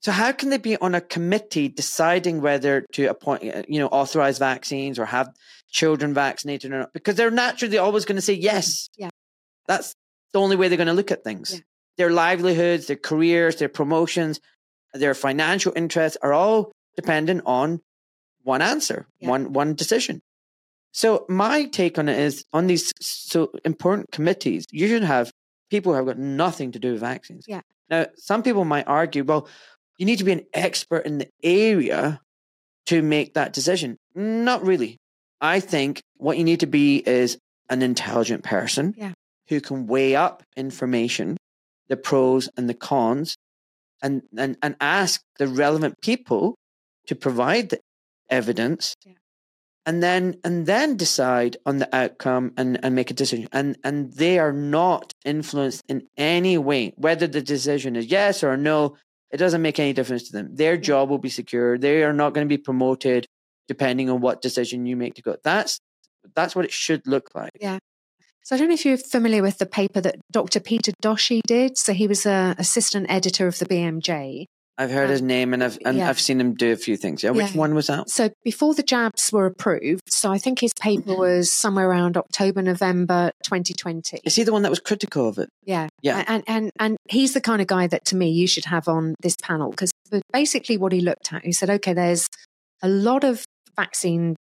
So 0.00 0.12
how 0.12 0.32
can 0.32 0.50
they 0.50 0.58
be 0.58 0.76
on 0.76 0.94
a 0.94 1.00
committee 1.00 1.68
deciding 1.68 2.40
whether 2.40 2.84
to 2.92 3.06
appoint, 3.06 3.42
uh, 3.44 3.62
you 3.68 3.80
know, 3.80 3.88
authorize 3.88 4.38
vaccines 4.38 4.98
or 4.98 5.06
have 5.06 5.28
children 5.70 6.14
vaccinated 6.14 6.72
or 6.72 6.80
not? 6.80 6.92
Because 6.92 7.16
they're 7.16 7.30
naturally 7.30 7.78
always 7.78 8.04
going 8.04 8.16
to 8.16 8.22
say 8.22 8.34
yes. 8.34 8.88
Yeah. 8.96 9.10
That's 9.66 9.94
the 10.32 10.40
only 10.40 10.54
way 10.56 10.68
they're 10.68 10.76
going 10.76 10.86
to 10.86 10.92
look 10.92 11.10
at 11.10 11.24
things. 11.24 11.54
Yeah. 11.54 11.60
Their 11.96 12.10
livelihoods, 12.10 12.86
their 12.86 12.96
careers, 12.96 13.56
their 13.56 13.70
promotions, 13.70 14.38
their 14.92 15.14
financial 15.14 15.72
interests 15.74 16.18
are 16.22 16.32
all 16.32 16.72
dependent 16.94 17.42
on 17.46 17.80
one 18.42 18.62
answer, 18.62 19.06
Yeah. 19.18 19.30
one 19.30 19.52
one 19.52 19.74
decision. 19.74 20.20
So 20.96 21.26
my 21.28 21.66
take 21.66 21.98
on 21.98 22.08
it 22.08 22.18
is 22.18 22.46
on 22.54 22.68
these 22.68 22.90
so 23.02 23.50
important 23.66 24.10
committees, 24.12 24.64
you 24.70 24.88
should 24.88 25.04
have 25.04 25.30
people 25.70 25.92
who 25.92 25.96
have 25.98 26.06
got 26.06 26.18
nothing 26.18 26.72
to 26.72 26.78
do 26.78 26.92
with 26.92 27.00
vaccines. 27.00 27.44
Yeah. 27.46 27.60
Now, 27.90 28.06
some 28.16 28.42
people 28.42 28.64
might 28.64 28.88
argue, 28.88 29.22
well, 29.22 29.46
you 29.98 30.06
need 30.06 30.16
to 30.20 30.24
be 30.24 30.32
an 30.32 30.46
expert 30.54 31.04
in 31.04 31.18
the 31.18 31.28
area 31.42 32.18
to 32.86 33.02
make 33.02 33.34
that 33.34 33.52
decision. 33.52 33.98
Not 34.14 34.64
really. 34.64 34.96
I 35.38 35.60
think 35.60 36.00
what 36.16 36.38
you 36.38 36.44
need 36.44 36.60
to 36.60 36.66
be 36.66 36.96
is 37.06 37.36
an 37.68 37.82
intelligent 37.82 38.42
person 38.42 38.94
Yeah. 38.96 39.12
who 39.50 39.60
can 39.60 39.86
weigh 39.86 40.16
up 40.16 40.44
information, 40.56 41.36
the 41.88 41.98
pros 41.98 42.48
and 42.56 42.70
the 42.70 42.74
cons, 42.74 43.36
and, 44.02 44.22
and, 44.34 44.56
and 44.62 44.76
ask 44.80 45.20
the 45.38 45.46
relevant 45.46 46.00
people 46.00 46.54
to 47.06 47.14
provide 47.14 47.68
the 47.68 47.80
evidence 48.30 48.94
Yeah. 49.04 49.12
And 49.86 50.02
then 50.02 50.34
and 50.44 50.66
then 50.66 50.96
decide 50.96 51.56
on 51.64 51.78
the 51.78 51.96
outcome 51.96 52.52
and, 52.56 52.78
and 52.84 52.94
make 52.94 53.10
a 53.10 53.14
decision. 53.14 53.48
And 53.52 53.78
and 53.84 54.12
they 54.12 54.38
are 54.38 54.52
not 54.52 55.14
influenced 55.24 55.84
in 55.88 56.08
any 56.16 56.58
way, 56.58 56.92
whether 56.96 57.26
the 57.26 57.40
decision 57.40 57.94
is 57.96 58.06
yes 58.06 58.42
or 58.42 58.56
no, 58.56 58.96
it 59.30 59.36
doesn't 59.36 59.62
make 59.62 59.78
any 59.78 59.92
difference 59.92 60.24
to 60.24 60.32
them. 60.32 60.54
Their 60.54 60.76
job 60.76 61.08
will 61.08 61.18
be 61.18 61.28
secure. 61.28 61.78
They 61.78 62.02
are 62.02 62.12
not 62.12 62.34
going 62.34 62.46
to 62.46 62.52
be 62.52 62.60
promoted 62.60 63.26
depending 63.68 64.10
on 64.10 64.20
what 64.20 64.42
decision 64.42 64.86
you 64.86 64.96
make 64.96 65.14
to 65.14 65.22
go. 65.22 65.36
That's 65.42 65.78
that's 66.34 66.56
what 66.56 66.64
it 66.64 66.72
should 66.72 67.06
look 67.06 67.30
like. 67.34 67.52
Yeah. 67.60 67.78
So 68.42 68.54
I 68.54 68.58
don't 68.58 68.68
know 68.68 68.74
if 68.74 68.84
you're 68.84 68.96
familiar 68.96 69.42
with 69.42 69.58
the 69.58 69.66
paper 69.66 70.00
that 70.00 70.16
Dr. 70.30 70.60
Peter 70.60 70.92
Doshi 71.02 71.40
did. 71.46 71.76
So 71.78 71.92
he 71.92 72.06
was 72.06 72.26
a 72.26 72.54
assistant 72.58 73.06
editor 73.08 73.48
of 73.48 73.58
the 73.58 73.66
BMJ. 73.66 74.46
I've 74.78 74.90
heard 74.90 75.04
Um, 75.06 75.10
his 75.10 75.22
name 75.22 75.54
and 75.54 75.64
I've 75.64 75.78
and 75.86 75.96
yeah. 75.98 76.08
I've 76.08 76.20
seen 76.20 76.40
him 76.40 76.54
do 76.54 76.70
a 76.72 76.76
few 76.76 76.96
things. 76.96 77.22
Yeah, 77.22 77.30
which 77.30 77.52
Yeah. 77.52 77.58
one 77.58 77.74
was 77.74 77.86
that? 77.86 78.10
So 78.10 78.30
before 78.44 78.74
the 78.74 78.82
jabs 78.82 79.32
were 79.32 79.46
approved, 79.46 80.02
so 80.08 80.30
I 80.30 80.38
think 80.38 80.60
his 80.60 80.72
paper 80.80 81.14
was 81.16 81.50
somewhere 81.50 81.88
around 81.88 82.16
October, 82.16 82.60
November 82.60 83.30
2020. 83.44 84.20
Is 84.24 84.34
he 84.36 84.42
the 84.44 84.52
one 84.52 84.62
that 84.62 84.70
was 84.70 84.80
critical 84.80 85.28
of 85.28 85.38
it? 85.38 85.48
Yeah. 85.64 85.88
Yeah. 86.02 86.24
And, 86.28 86.44
and, 86.46 86.70
and 86.78 86.96
he's 87.08 87.32
the 87.32 87.40
kind 87.40 87.60
of 87.62 87.66
guy 87.68 87.86
that 87.86 88.04
to 88.06 88.16
me 88.16 88.30
you 88.30 88.46
should 88.46 88.66
have 88.66 88.86
on 88.88 89.14
this 89.22 89.36
panel 89.42 89.70
because 89.70 89.90
basically 90.32 90.76
what 90.76 90.92
he 90.92 91.00
looked 91.00 91.32
at, 91.32 91.44
he 91.44 91.52
said, 91.52 91.70
okay, 91.70 91.92
there's 91.94 92.26
a 92.82 92.88
lot 92.88 93.24
of 93.24 93.44
vaccine 93.76 94.36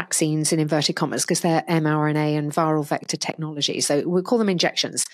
vaccines 0.00 0.52
in 0.52 0.58
inverted 0.60 0.96
commas 0.96 1.24
because 1.24 1.40
they're 1.40 1.64
mRNA 1.68 2.38
and 2.38 2.52
viral 2.52 2.86
vector 2.86 3.16
technology. 3.16 3.80
So 3.80 4.00
we 4.08 4.22
call 4.22 4.38
them 4.38 4.48
injections. 4.48 5.04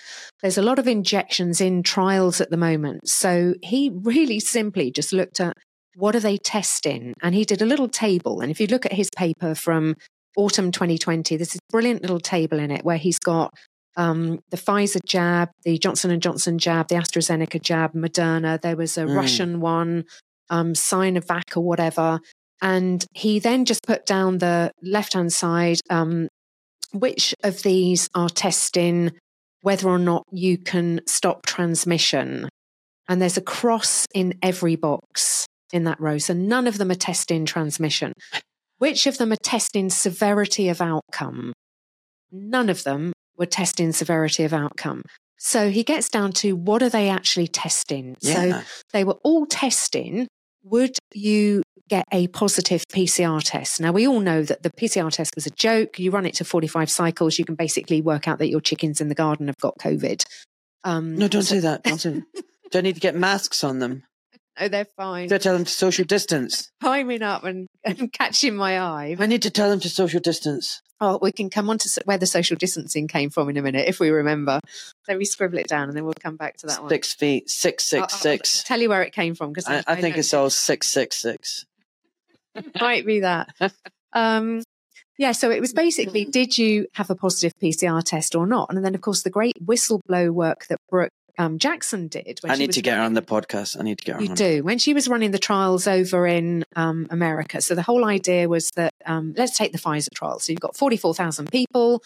There's 0.41 0.57
a 0.57 0.61
lot 0.69 0.79
of 0.79 0.87
injections 0.87 1.59
in 1.59 1.83
trials 1.83 2.39
at 2.39 2.49
the 2.49 2.57
moment. 2.57 3.07
So 3.07 3.55
he 3.61 3.91
really 3.93 4.39
simply 4.39 4.91
just 4.91 5.11
looked 5.13 5.39
at 5.39 5.53
what 5.95 6.15
are 6.15 6.19
they 6.19 6.37
testing? 6.37 7.13
And 7.23 7.33
he 7.35 7.43
did 7.43 7.61
a 7.61 7.65
little 7.65 7.89
table. 7.89 8.39
And 8.41 8.51
if 8.51 8.59
you 8.61 8.67
look 8.67 8.85
at 8.85 8.93
his 8.93 9.09
paper 9.15 9.55
from 9.55 9.95
autumn 10.37 10.71
2020, 10.71 11.35
there's 11.35 11.49
this 11.49 11.59
brilliant 11.71 12.01
little 12.03 12.19
table 12.19 12.59
in 12.59 12.71
it 12.71 12.85
where 12.85 12.97
he's 12.97 13.19
got 13.19 13.51
um, 13.97 14.39
the 14.51 14.57
Pfizer 14.57 15.03
jab, 15.05 15.49
the 15.65 15.77
Johnson 15.79 16.11
and 16.11 16.21
Johnson 16.21 16.59
jab, 16.59 16.87
the 16.87 16.95
AstraZeneca 16.95 17.59
jab, 17.61 17.93
Moderna. 17.93 18.61
There 18.61 18.77
was 18.77 18.95
a 18.97 19.05
Mm. 19.05 19.15
Russian 19.15 19.59
one, 19.59 20.03
um, 20.49 20.73
Sinovac 20.73 21.57
or 21.57 21.63
whatever. 21.63 22.19
And 22.61 23.05
he 23.13 23.39
then 23.39 23.65
just 23.65 23.83
put 23.83 24.05
down 24.05 24.39
the 24.39 24.71
left 24.81 25.13
hand 25.13 25.31
side 25.31 25.79
um, 25.89 26.27
which 26.93 27.35
of 27.43 27.61
these 27.63 28.09
are 28.15 28.29
testing 28.29 29.11
whether 29.61 29.87
or 29.87 29.99
not 29.99 30.23
you 30.31 30.57
can 30.57 31.01
stop 31.07 31.45
transmission. 31.45 32.47
And 33.09 33.21
there's 33.21 33.37
a 33.37 33.41
cross 33.41 34.05
in 34.13 34.35
every 34.41 34.75
box 34.75 35.45
in 35.73 35.83
that 35.85 35.99
row. 35.99 36.17
So 36.17 36.33
none 36.33 36.67
of 36.67 36.77
them 36.77 36.91
are 36.91 36.95
testing 36.95 37.45
transmission. 37.45 38.13
Which 38.77 39.07
of 39.07 39.17
them 39.17 39.31
are 39.31 39.43
testing 39.43 39.89
severity 39.89 40.69
of 40.69 40.81
outcome? 40.81 41.53
None 42.31 42.69
of 42.69 42.83
them 42.83 43.13
were 43.37 43.45
testing 43.45 43.91
severity 43.91 44.43
of 44.43 44.53
outcome. 44.53 45.01
So 45.37 45.69
he 45.69 45.83
gets 45.83 46.09
down 46.09 46.31
to 46.33 46.55
what 46.55 46.81
are 46.81 46.89
they 46.89 47.09
actually 47.09 47.47
testing? 47.47 48.15
So 48.21 48.61
they 48.93 49.03
were 49.03 49.17
all 49.23 49.45
testing 49.45 50.27
would 50.69 50.97
you 51.13 51.63
get 51.87 52.05
a 52.11 52.27
positive 52.27 52.83
PCR 52.87 53.41
test? 53.43 53.79
Now, 53.79 53.91
we 53.91 54.07
all 54.07 54.19
know 54.19 54.43
that 54.43 54.63
the 54.63 54.69
PCR 54.69 55.11
test 55.11 55.35
was 55.35 55.45
a 55.45 55.51
joke. 55.51 55.99
You 55.99 56.11
run 56.11 56.25
it 56.25 56.35
to 56.35 56.45
45 56.45 56.89
cycles, 56.89 57.39
you 57.39 57.45
can 57.45 57.55
basically 57.55 58.01
work 58.01 58.27
out 58.27 58.39
that 58.39 58.49
your 58.49 58.61
chickens 58.61 59.01
in 59.01 59.09
the 59.09 59.15
garden 59.15 59.47
have 59.47 59.57
got 59.57 59.77
COVID. 59.79 60.23
Um, 60.83 61.15
no, 61.15 61.27
don't 61.27 61.43
say 61.43 61.59
that. 61.59 61.83
Don't 61.83 61.99
say. 61.99 62.21
Do 62.71 62.79
I 62.79 62.81
need 62.81 62.95
to 62.95 63.01
get 63.01 63.15
masks 63.15 63.63
on 63.63 63.79
them? 63.79 64.03
Oh, 64.59 64.67
they're 64.67 64.85
fine. 64.97 65.29
Do 65.29 65.35
I 65.35 65.37
tell 65.37 65.53
them 65.53 65.65
to 65.65 65.71
social 65.71 66.03
distance? 66.07 66.69
Climbing 66.81 67.21
up 67.21 67.43
and, 67.43 67.67
and 67.83 68.11
catching 68.11 68.55
my 68.55 68.79
eye. 68.79 69.15
I 69.19 69.25
need 69.25 69.43
to 69.43 69.49
tell 69.49 69.69
them 69.69 69.79
to 69.81 69.89
social 69.89 70.19
distance. 70.19 70.81
Oh, 70.99 71.19
we 71.21 71.31
can 71.31 71.49
come 71.51 71.69
on 71.69 71.77
to 71.77 72.01
where 72.05 72.17
the 72.17 72.25
social 72.25 72.57
distancing 72.57 73.07
came 73.07 73.29
from 73.29 73.49
in 73.49 73.57
a 73.57 73.61
minute, 73.61 73.87
if 73.87 73.99
we 73.99 74.09
remember. 74.09 74.59
Let 75.07 75.19
me 75.19 75.25
scribble 75.25 75.59
it 75.59 75.67
down 75.67 75.89
and 75.89 75.95
then 75.95 76.05
we'll 76.05 76.15
come 76.15 76.37
back 76.37 76.57
to 76.57 76.67
that 76.67 76.81
one. 76.81 76.89
Six 76.89 77.13
feet, 77.13 77.49
six, 77.51 77.93
I'll- 77.93 78.09
six, 78.09 78.59
I'll. 78.61 78.63
Tell 78.67 78.81
you 78.81 78.89
where 78.89 79.03
it 79.03 79.13
came 79.13 79.35
from 79.35 79.51
because 79.51 79.67
I, 79.67 79.83
I 79.85 80.01
think 80.01 80.17
it's 80.17 80.33
all 80.33 80.49
six, 80.49 80.87
six, 80.87 81.17
six. 81.17 81.65
might 82.81 83.05
be 83.05 83.21
that. 83.21 83.49
Um, 84.13 84.63
yeah, 85.17 85.31
so 85.31 85.49
it 85.49 85.59
was 85.61 85.73
basically 85.73 86.25
did 86.25 86.57
you 86.57 86.87
have 86.93 87.09
a 87.09 87.15
positive 87.15 87.53
PCR 87.61 88.03
test 88.03 88.35
or 88.35 88.45
not? 88.45 88.67
And 88.69 88.83
then, 88.85 88.93
of 88.95 89.01
course, 89.01 89.23
the 89.23 89.29
great 89.29 89.55
whistleblow 89.63 90.29
work 90.31 90.67
that 90.67 90.77
Brook 90.89 91.09
um, 91.39 91.59
Jackson 91.59 92.07
did. 92.07 92.39
when 92.41 92.51
I 92.51 92.55
need 92.55 92.71
to 92.73 92.81
get 92.81 92.97
her 92.97 93.03
on 93.03 93.13
the 93.13 93.21
podcast. 93.21 93.79
I 93.79 93.83
need 93.83 93.99
to 93.99 94.05
get 94.05 94.15
her 94.15 94.21
You 94.23 94.29
on. 94.29 94.35
do. 94.35 94.63
When 94.63 94.77
she 94.79 94.93
was 94.95 95.07
running 95.07 95.31
the 95.31 95.39
trials 95.39 95.87
over 95.87 96.25
in 96.25 96.63
um, 96.75 97.05
America. 97.11 97.61
So 97.61 97.75
the 97.75 97.83
whole 97.83 98.05
idea 98.05 98.47
was 98.49 98.71
that 98.75 98.91
um, 99.05 99.33
let's 99.37 99.55
take 99.57 99.71
the 99.71 99.77
Pfizer 99.77 100.09
trial. 100.15 100.39
So 100.39 100.51
you've 100.51 100.59
got 100.61 100.75
44,000 100.75 101.51
people, 101.51 102.01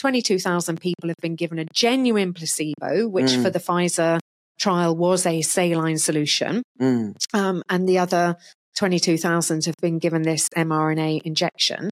22,000 0.00 0.80
people 0.80 1.08
have 1.08 1.16
been 1.22 1.34
given 1.36 1.58
a 1.58 1.64
genuine 1.72 2.34
placebo, 2.34 3.08
which 3.08 3.32
Mm. 3.32 3.42
for 3.42 3.50
the 3.50 3.58
Pfizer 3.60 4.18
trial 4.58 4.94
was 4.94 5.24
a 5.26 5.40
saline 5.42 5.98
solution 5.98 6.62
Mm. 6.80 7.14
um, 7.34 7.62
and 7.70 7.88
the 7.88 7.98
other 7.98 8.36
22,000 8.76 9.64
have 9.64 9.76
been 9.80 9.98
given 9.98 10.22
this 10.22 10.48
mRNA 10.50 11.22
injection. 11.24 11.90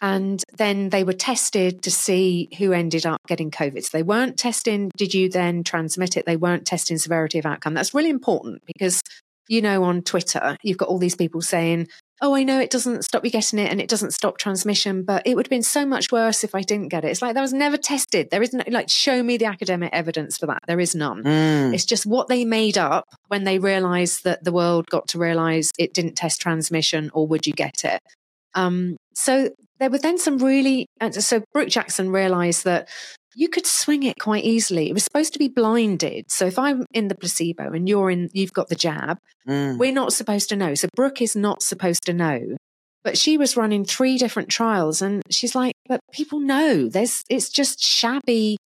And 0.00 0.42
then 0.56 0.90
they 0.90 1.02
were 1.02 1.12
tested 1.12 1.82
to 1.82 1.90
see 1.90 2.48
who 2.58 2.72
ended 2.72 3.04
up 3.04 3.20
getting 3.26 3.50
COVID. 3.50 3.82
So 3.82 3.90
they 3.92 4.04
weren't 4.04 4.38
testing, 4.38 4.90
did 4.96 5.12
you 5.12 5.28
then 5.28 5.64
transmit 5.64 6.16
it? 6.16 6.24
They 6.24 6.36
weren't 6.36 6.66
testing 6.66 6.98
severity 6.98 7.38
of 7.38 7.46
outcome. 7.46 7.74
That's 7.74 7.94
really 7.94 8.10
important 8.10 8.62
because, 8.64 9.02
you 9.48 9.60
know, 9.60 9.82
on 9.82 10.02
Twitter, 10.02 10.56
you've 10.62 10.78
got 10.78 10.88
all 10.88 10.98
these 10.98 11.16
people 11.16 11.40
saying, 11.40 11.88
oh, 12.20 12.34
I 12.34 12.42
know 12.42 12.60
it 12.60 12.70
doesn't 12.70 13.04
stop 13.04 13.24
you 13.24 13.30
getting 13.30 13.58
it 13.58 13.70
and 13.70 13.80
it 13.80 13.88
doesn't 13.88 14.12
stop 14.12 14.38
transmission, 14.38 15.02
but 15.02 15.26
it 15.26 15.34
would 15.36 15.46
have 15.46 15.50
been 15.50 15.62
so 15.62 15.86
much 15.86 16.10
worse 16.10 16.44
if 16.44 16.54
I 16.54 16.62
didn't 16.62 16.88
get 16.88 17.04
it. 17.04 17.08
It's 17.08 17.22
like 17.22 17.34
that 17.34 17.40
was 17.40 17.52
never 17.52 17.76
tested. 17.76 18.30
There 18.30 18.42
isn't 18.42 18.70
like 18.70 18.88
show 18.88 19.22
me 19.22 19.36
the 19.36 19.46
academic 19.46 19.90
evidence 19.92 20.38
for 20.38 20.46
that. 20.46 20.60
There 20.66 20.80
is 20.80 20.94
none. 20.94 21.22
Mm. 21.22 21.74
It's 21.74 21.84
just 21.84 22.06
what 22.06 22.28
they 22.28 22.44
made 22.44 22.78
up 22.78 23.06
when 23.28 23.44
they 23.44 23.58
realized 23.58 24.24
that 24.24 24.44
the 24.44 24.52
world 24.52 24.86
got 24.86 25.08
to 25.08 25.18
realize 25.18 25.70
it 25.78 25.94
didn't 25.94 26.14
test 26.14 26.40
transmission 26.40 27.10
or 27.14 27.26
would 27.26 27.46
you 27.46 27.52
get 27.52 27.84
it. 27.84 28.00
Um, 28.54 28.96
so 29.14 29.50
there 29.78 29.90
were 29.90 29.98
then 29.98 30.18
some 30.18 30.38
really, 30.38 30.86
so 31.12 31.42
Brook 31.52 31.68
Jackson 31.68 32.10
realized 32.10 32.64
that 32.64 32.88
you 33.38 33.48
could 33.48 33.66
swing 33.66 34.02
it 34.02 34.18
quite 34.18 34.44
easily. 34.44 34.90
It 34.90 34.94
was 34.94 35.04
supposed 35.04 35.32
to 35.34 35.38
be 35.38 35.46
blinded. 35.46 36.24
So 36.28 36.44
if 36.46 36.58
I'm 36.58 36.84
in 36.92 37.06
the 37.06 37.14
placebo 37.14 37.70
and 37.72 37.88
you're 37.88 38.10
in, 38.10 38.30
you've 38.32 38.52
got 38.52 38.68
the 38.68 38.74
jab, 38.74 39.18
Mm. 39.46 39.78
we're 39.78 39.92
not 39.92 40.12
supposed 40.12 40.48
to 40.48 40.56
know. 40.56 40.74
So 40.74 40.88
Brook 40.96 41.22
is 41.22 41.36
not 41.36 41.62
supposed 41.62 42.04
to 42.06 42.12
know. 42.12 42.56
But 43.04 43.16
she 43.16 43.38
was 43.38 43.56
running 43.56 43.84
three 43.84 44.18
different 44.18 44.48
trials 44.48 45.00
and 45.00 45.22
she's 45.30 45.54
like, 45.54 45.72
but 45.88 46.00
people 46.12 46.40
know 46.40 46.88
there's, 46.88 47.22
it's 47.30 47.48
just 47.48 47.80
shabby 47.80 48.56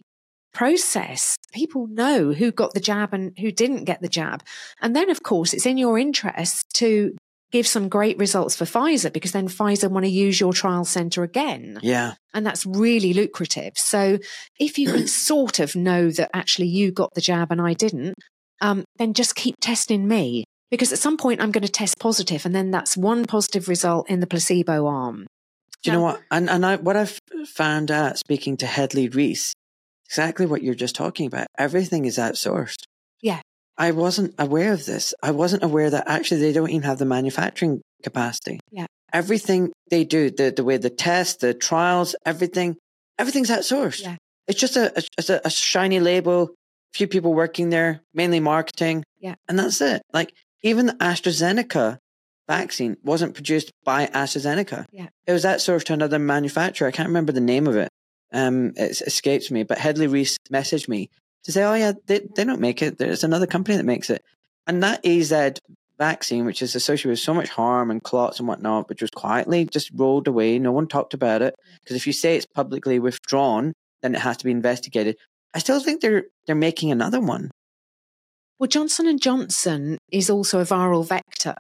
process. 0.55 1.37
People 1.53 1.87
know 1.87 2.33
who 2.33 2.51
got 2.51 2.73
the 2.73 2.81
jab 2.81 3.13
and 3.13 3.39
who 3.39 3.53
didn't 3.53 3.85
get 3.85 4.01
the 4.01 4.09
jab. 4.09 4.43
And 4.81 4.97
then, 4.97 5.11
of 5.11 5.23
course, 5.23 5.53
it's 5.53 5.67
in 5.67 5.77
your 5.77 5.99
interest 5.99 6.65
to 6.75 7.15
give 7.53 7.67
some 7.67 7.89
great 7.89 8.19
results 8.19 8.57
for 8.57 8.65
Pfizer 8.65 9.13
because 9.13 9.33
then 9.33 9.47
Pfizer 9.47 9.91
want 9.91 10.05
to 10.05 10.11
use 10.11 10.41
your 10.41 10.53
trial 10.53 10.85
center 10.85 11.23
again. 11.23 11.79
Yeah. 11.83 12.15
And 12.35 12.45
that's 12.45 12.67
really 12.67 13.13
lucrative. 13.13 13.75
So 13.77 14.19
if 14.59 14.79
you 14.79 14.91
can 14.91 15.07
sort 15.07 15.61
of 15.61 15.77
know 15.77 16.11
that 16.11 16.31
actually 16.35 16.69
you 16.69 16.91
got 16.91 17.13
the 17.15 17.21
jab 17.21 17.53
and 17.53 17.61
I 17.61 17.75
didn't, 17.75 18.15
um, 18.61 18.85
then 18.97 19.13
just 19.13 19.37
keep 19.37 19.57
testing 19.61 20.09
me 20.09 20.45
because 20.71 20.93
at 20.93 20.99
some 20.99 21.19
point 21.19 21.43
I'm 21.43 21.53
going 21.53 21.67
to 21.67 21.71
test 21.71 21.99
positive 22.01 22.47
and 22.47 22.55
then 22.55 22.71
that's 22.71 22.97
one 22.97 23.27
positive 23.27 23.69
result 23.69 24.09
in 24.09 24.21
the 24.21 24.27
placebo 24.27 24.87
arm. 24.87 25.27
Do 25.83 25.91
you 25.91 25.97
know 25.97 26.03
what? 26.03 26.23
And 26.31 26.49
and 26.49 26.65
I 26.65 26.77
what 26.77 26.97
I've 26.97 27.19
found 27.45 27.91
out 27.91 28.17
speaking 28.17 28.57
to 28.59 28.67
Hedley 28.67 29.09
Rees, 29.09 29.53
exactly 30.07 30.47
what 30.47 30.63
you're 30.63 30.77
just 30.77 30.95
talking 30.95 31.27
about. 31.27 31.49
Everything 31.59 32.05
is 32.05 32.19
outsourced. 32.19 32.85
I 33.79 33.93
wasn't 33.93 34.35
aware 34.39 34.73
of 34.73 34.85
this. 34.85 35.15
I 35.23 35.31
wasn't 35.31 35.63
aware 35.63 35.91
that 35.91 36.05
actually 36.07 36.41
they 36.41 36.53
don't 36.53 36.71
even 36.71 36.83
have 36.83 36.99
the 36.99 37.05
manufacturing 37.05 37.81
capacity. 38.03 38.61
Yeah. 38.71 38.87
Everything 39.13 39.73
they 39.91 40.05
do, 40.05 40.31
the 40.31 40.51
the 40.51 40.65
way 40.65 40.77
the 40.77 40.91
tests, 40.91 41.37
the 41.37 41.55
trials, 41.55 42.15
everything, 42.25 42.77
everything's 43.19 43.51
outsourced. 43.51 44.03
Yeah. 44.03 44.17
It's 44.47 44.61
just 44.61 44.77
a, 44.77 44.99
a 44.99 45.03
it's 45.19 45.31
a, 45.31 45.41
a 45.45 45.51
shiny 45.51 46.01
label, 46.01 46.55
few 46.93 47.07
people 47.07 47.35
working 47.35 47.71
there, 47.71 48.01
mainly 48.15 48.41
marketing. 48.41 49.05
Yeah. 49.21 49.35
And 49.49 49.59
that's 49.59 49.81
it. 49.81 50.03
Like 50.13 50.33
even 50.63 50.87
the 50.87 50.95
AstraZeneca 50.95 51.99
vaccine 52.49 52.97
wasn't 53.03 53.35
produced 53.35 53.71
by 53.85 54.07
AstraZeneca. 54.07 54.85
Yeah. 54.93 55.09
It 55.27 55.33
was 55.33 55.45
outsourced 55.45 55.85
to 55.85 55.93
another 55.93 56.19
manufacturer. 56.19 56.89
I 56.89 56.93
can't 56.93 57.09
remember 57.09 57.33
the 57.33 57.41
name 57.41 57.67
of 57.67 57.77
it. 57.77 57.89
Um, 58.33 58.73
it 58.77 59.01
escapes 59.03 59.51
me. 59.51 59.63
But 59.63 59.79
Hedley 59.79 60.07
Rees 60.07 60.37
messaged 60.51 60.89
me 60.89 61.09
to 61.45 61.53
say, 61.53 61.65
"Oh 61.65 61.75
yeah, 61.75 61.93
they 62.07 62.21
they 62.35 62.45
don't 62.45 62.61
make 62.61 62.83
it. 62.83 62.99
There's 62.99 63.25
another 63.25 63.47
company 63.47 63.77
that 63.77 63.85
makes 63.85 64.11
it." 64.11 64.23
And 64.67 64.83
that 64.83 65.05
AZ 65.05 65.59
vaccine, 65.99 66.45
which 66.45 66.63
is 66.63 66.75
associated 66.75 67.11
with 67.11 67.19
so 67.19 67.35
much 67.35 67.49
harm 67.49 67.91
and 67.91 68.03
clots 68.03 68.39
and 68.39 68.49
whatnot, 68.49 68.89
which 68.89 69.03
was 69.03 69.11
quietly 69.11 69.65
just 69.65 69.91
rolled 69.95 70.27
away. 70.29 70.59
No 70.59 70.73
one 70.73 70.89
talked 70.89 71.15
about 71.15 71.43
it 71.43 71.55
because 71.81 71.97
if 71.97 72.07
you 72.07 72.13
say 72.13 72.37
it's 72.37 72.47
publicly 72.47 72.99
withdrawn, 72.99 73.73
then 74.03 74.15
it 74.15 74.21
has 74.21 74.37
to 74.39 74.45
be 74.45 74.51
investigated. 74.51 75.17
I 75.55 75.59
still 75.59 75.81
think 75.81 76.01
they're 76.01 76.25
they're 76.47 76.57
making 76.57 76.91
another 76.91 77.21
one. 77.21 77.51
Well, 78.59 78.69
Johnson 78.69 79.07
and 79.07 79.21
Johnson 79.21 79.99
is 80.11 80.31
also 80.31 80.61
a 80.61 80.65
viral 80.65 81.07
vector 81.07 81.57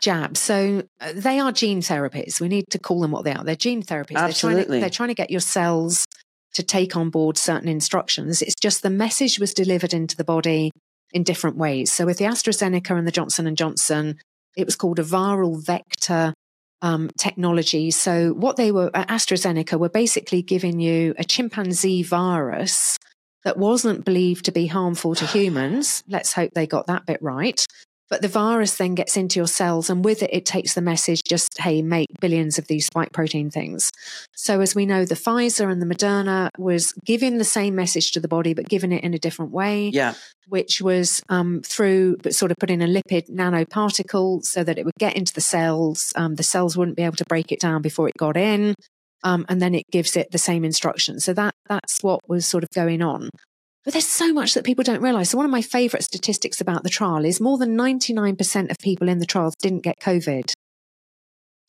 jab. 0.00 0.36
So 0.36 0.82
uh, 1.00 1.12
they 1.14 1.38
are 1.38 1.52
gene 1.52 1.80
therapies. 1.80 2.40
We 2.40 2.48
need 2.48 2.66
to 2.70 2.78
call 2.78 3.00
them 3.00 3.12
what 3.12 3.24
they 3.24 3.32
are. 3.32 3.44
They're 3.44 3.54
gene 3.56 3.82
therapies. 3.82 4.14
They're 4.14 4.32
trying, 4.32 4.56
Absolutely. 4.56 4.78
to, 4.78 4.80
they're 4.80 4.90
trying 4.90 5.08
to 5.10 5.14
get 5.14 5.30
your 5.30 5.40
cells 5.40 6.06
to 6.54 6.62
take 6.62 6.96
on 6.96 7.10
board 7.10 7.36
certain 7.36 7.68
instructions. 7.68 8.42
It's 8.42 8.54
just 8.54 8.82
the 8.82 8.90
message 8.90 9.38
was 9.38 9.54
delivered 9.54 9.94
into 9.94 10.16
the 10.16 10.24
body 10.24 10.70
in 11.12 11.22
different 11.22 11.56
ways. 11.56 11.92
So 11.92 12.06
with 12.06 12.18
the 12.18 12.24
AstraZeneca 12.24 12.96
and 12.96 13.06
the 13.06 13.12
Johnson 13.12 13.46
and 13.46 13.56
Johnson, 13.56 14.18
it 14.56 14.66
was 14.66 14.76
called 14.76 14.98
a 14.98 15.04
viral 15.04 15.64
vector 15.64 16.34
um, 16.82 17.10
technology. 17.18 17.90
So 17.90 18.32
what 18.32 18.56
they 18.56 18.72
were, 18.72 18.90
uh, 18.94 19.04
AstraZeneca 19.04 19.78
were 19.78 19.88
basically 19.88 20.42
giving 20.42 20.80
you 20.80 21.14
a 21.18 21.24
chimpanzee 21.24 22.02
virus 22.02 22.98
that 23.44 23.56
wasn't 23.56 24.04
believed 24.04 24.44
to 24.46 24.52
be 24.52 24.66
harmful 24.66 25.14
to 25.14 25.26
humans. 25.38 26.02
Let's 26.08 26.32
hope 26.32 26.52
they 26.54 26.66
got 26.66 26.86
that 26.86 27.06
bit 27.06 27.20
right. 27.22 27.64
But 28.10 28.22
the 28.22 28.28
virus 28.28 28.76
then 28.76 28.96
gets 28.96 29.16
into 29.16 29.38
your 29.38 29.46
cells, 29.46 29.88
and 29.88 30.04
with 30.04 30.22
it, 30.22 30.30
it 30.32 30.44
takes 30.44 30.74
the 30.74 30.82
message 30.82 31.22
just, 31.26 31.56
hey, 31.58 31.80
make 31.80 32.08
billions 32.20 32.58
of 32.58 32.66
these 32.66 32.86
spike 32.86 33.12
protein 33.12 33.50
things. 33.50 33.92
So, 34.34 34.60
as 34.60 34.74
we 34.74 34.84
know, 34.84 35.04
the 35.04 35.14
Pfizer 35.14 35.70
and 35.70 35.80
the 35.80 35.86
Moderna 35.86 36.48
was 36.58 36.92
giving 37.04 37.38
the 37.38 37.44
same 37.44 37.76
message 37.76 38.10
to 38.12 38.20
the 38.20 38.26
body, 38.26 38.52
but 38.52 38.68
giving 38.68 38.90
it 38.90 39.04
in 39.04 39.14
a 39.14 39.18
different 39.18 39.52
way, 39.52 39.90
Yeah. 39.94 40.14
which 40.48 40.82
was 40.82 41.22
um, 41.28 41.62
through 41.64 42.16
but 42.22 42.34
sort 42.34 42.50
of 42.50 42.56
putting 42.58 42.80
in 42.80 42.90
a 42.96 43.00
lipid 43.00 43.30
nanoparticle 43.30 44.44
so 44.44 44.64
that 44.64 44.76
it 44.76 44.84
would 44.84 44.94
get 44.98 45.16
into 45.16 45.32
the 45.32 45.40
cells. 45.40 46.12
Um, 46.16 46.34
the 46.34 46.42
cells 46.42 46.76
wouldn't 46.76 46.96
be 46.96 47.04
able 47.04 47.16
to 47.16 47.24
break 47.26 47.52
it 47.52 47.60
down 47.60 47.80
before 47.80 48.08
it 48.08 48.16
got 48.18 48.36
in. 48.36 48.74
Um, 49.22 49.44
and 49.48 49.60
then 49.60 49.74
it 49.74 49.84
gives 49.92 50.16
it 50.16 50.30
the 50.30 50.38
same 50.38 50.64
instructions. 50.64 51.24
So 51.26 51.34
that 51.34 51.54
that's 51.68 52.02
what 52.02 52.20
was 52.26 52.46
sort 52.46 52.64
of 52.64 52.70
going 52.70 53.02
on. 53.02 53.28
But 53.90 53.94
there's 53.94 54.06
so 54.06 54.32
much 54.32 54.54
that 54.54 54.62
people 54.62 54.84
don't 54.84 55.02
realize. 55.02 55.30
So 55.30 55.36
one 55.36 55.44
of 55.44 55.50
my 55.50 55.62
favorite 55.62 56.04
statistics 56.04 56.60
about 56.60 56.84
the 56.84 56.88
trial 56.88 57.24
is 57.24 57.40
more 57.40 57.58
than 57.58 57.76
99% 57.76 58.70
of 58.70 58.78
people 58.78 59.08
in 59.08 59.18
the 59.18 59.26
trials 59.26 59.56
didn't 59.56 59.80
get 59.80 59.98
COVID. 59.98 60.52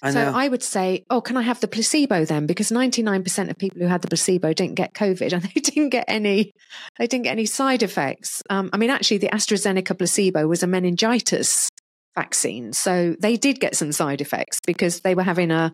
I 0.03 0.11
so. 0.11 0.31
I 0.31 0.47
would 0.47 0.61
say, 0.61 1.03
oh, 1.09 1.19
can 1.19 1.35
I 1.35 1.41
have 1.41 1.61
the 1.61 1.67
placebo 1.67 2.23
then? 2.25 2.45
Because 2.45 2.69
99% 2.69 3.49
of 3.49 3.57
people 3.57 3.81
who 3.81 3.87
had 3.87 4.03
the 4.03 4.07
placebo 4.07 4.53
didn't 4.53 4.75
get 4.75 4.93
COVID 4.93 5.33
and 5.33 5.41
they 5.41 5.61
didn't 5.61 5.89
get 5.89 6.05
any, 6.07 6.51
they 6.99 7.07
didn't 7.07 7.23
get 7.23 7.31
any 7.31 7.47
side 7.47 7.81
effects. 7.81 8.43
Um, 8.51 8.69
I 8.71 8.77
mean, 8.77 8.91
actually 8.91 9.17
the 9.17 9.29
AstraZeneca 9.29 9.97
placebo 9.97 10.45
was 10.45 10.61
a 10.61 10.67
meningitis 10.67 11.69
vaccine. 12.13 12.71
So 12.71 13.15
they 13.19 13.35
did 13.35 13.59
get 13.59 13.75
some 13.75 13.91
side 13.91 14.21
effects 14.21 14.59
because 14.67 14.99
they 14.99 15.15
were 15.15 15.23
having 15.23 15.49
a 15.49 15.71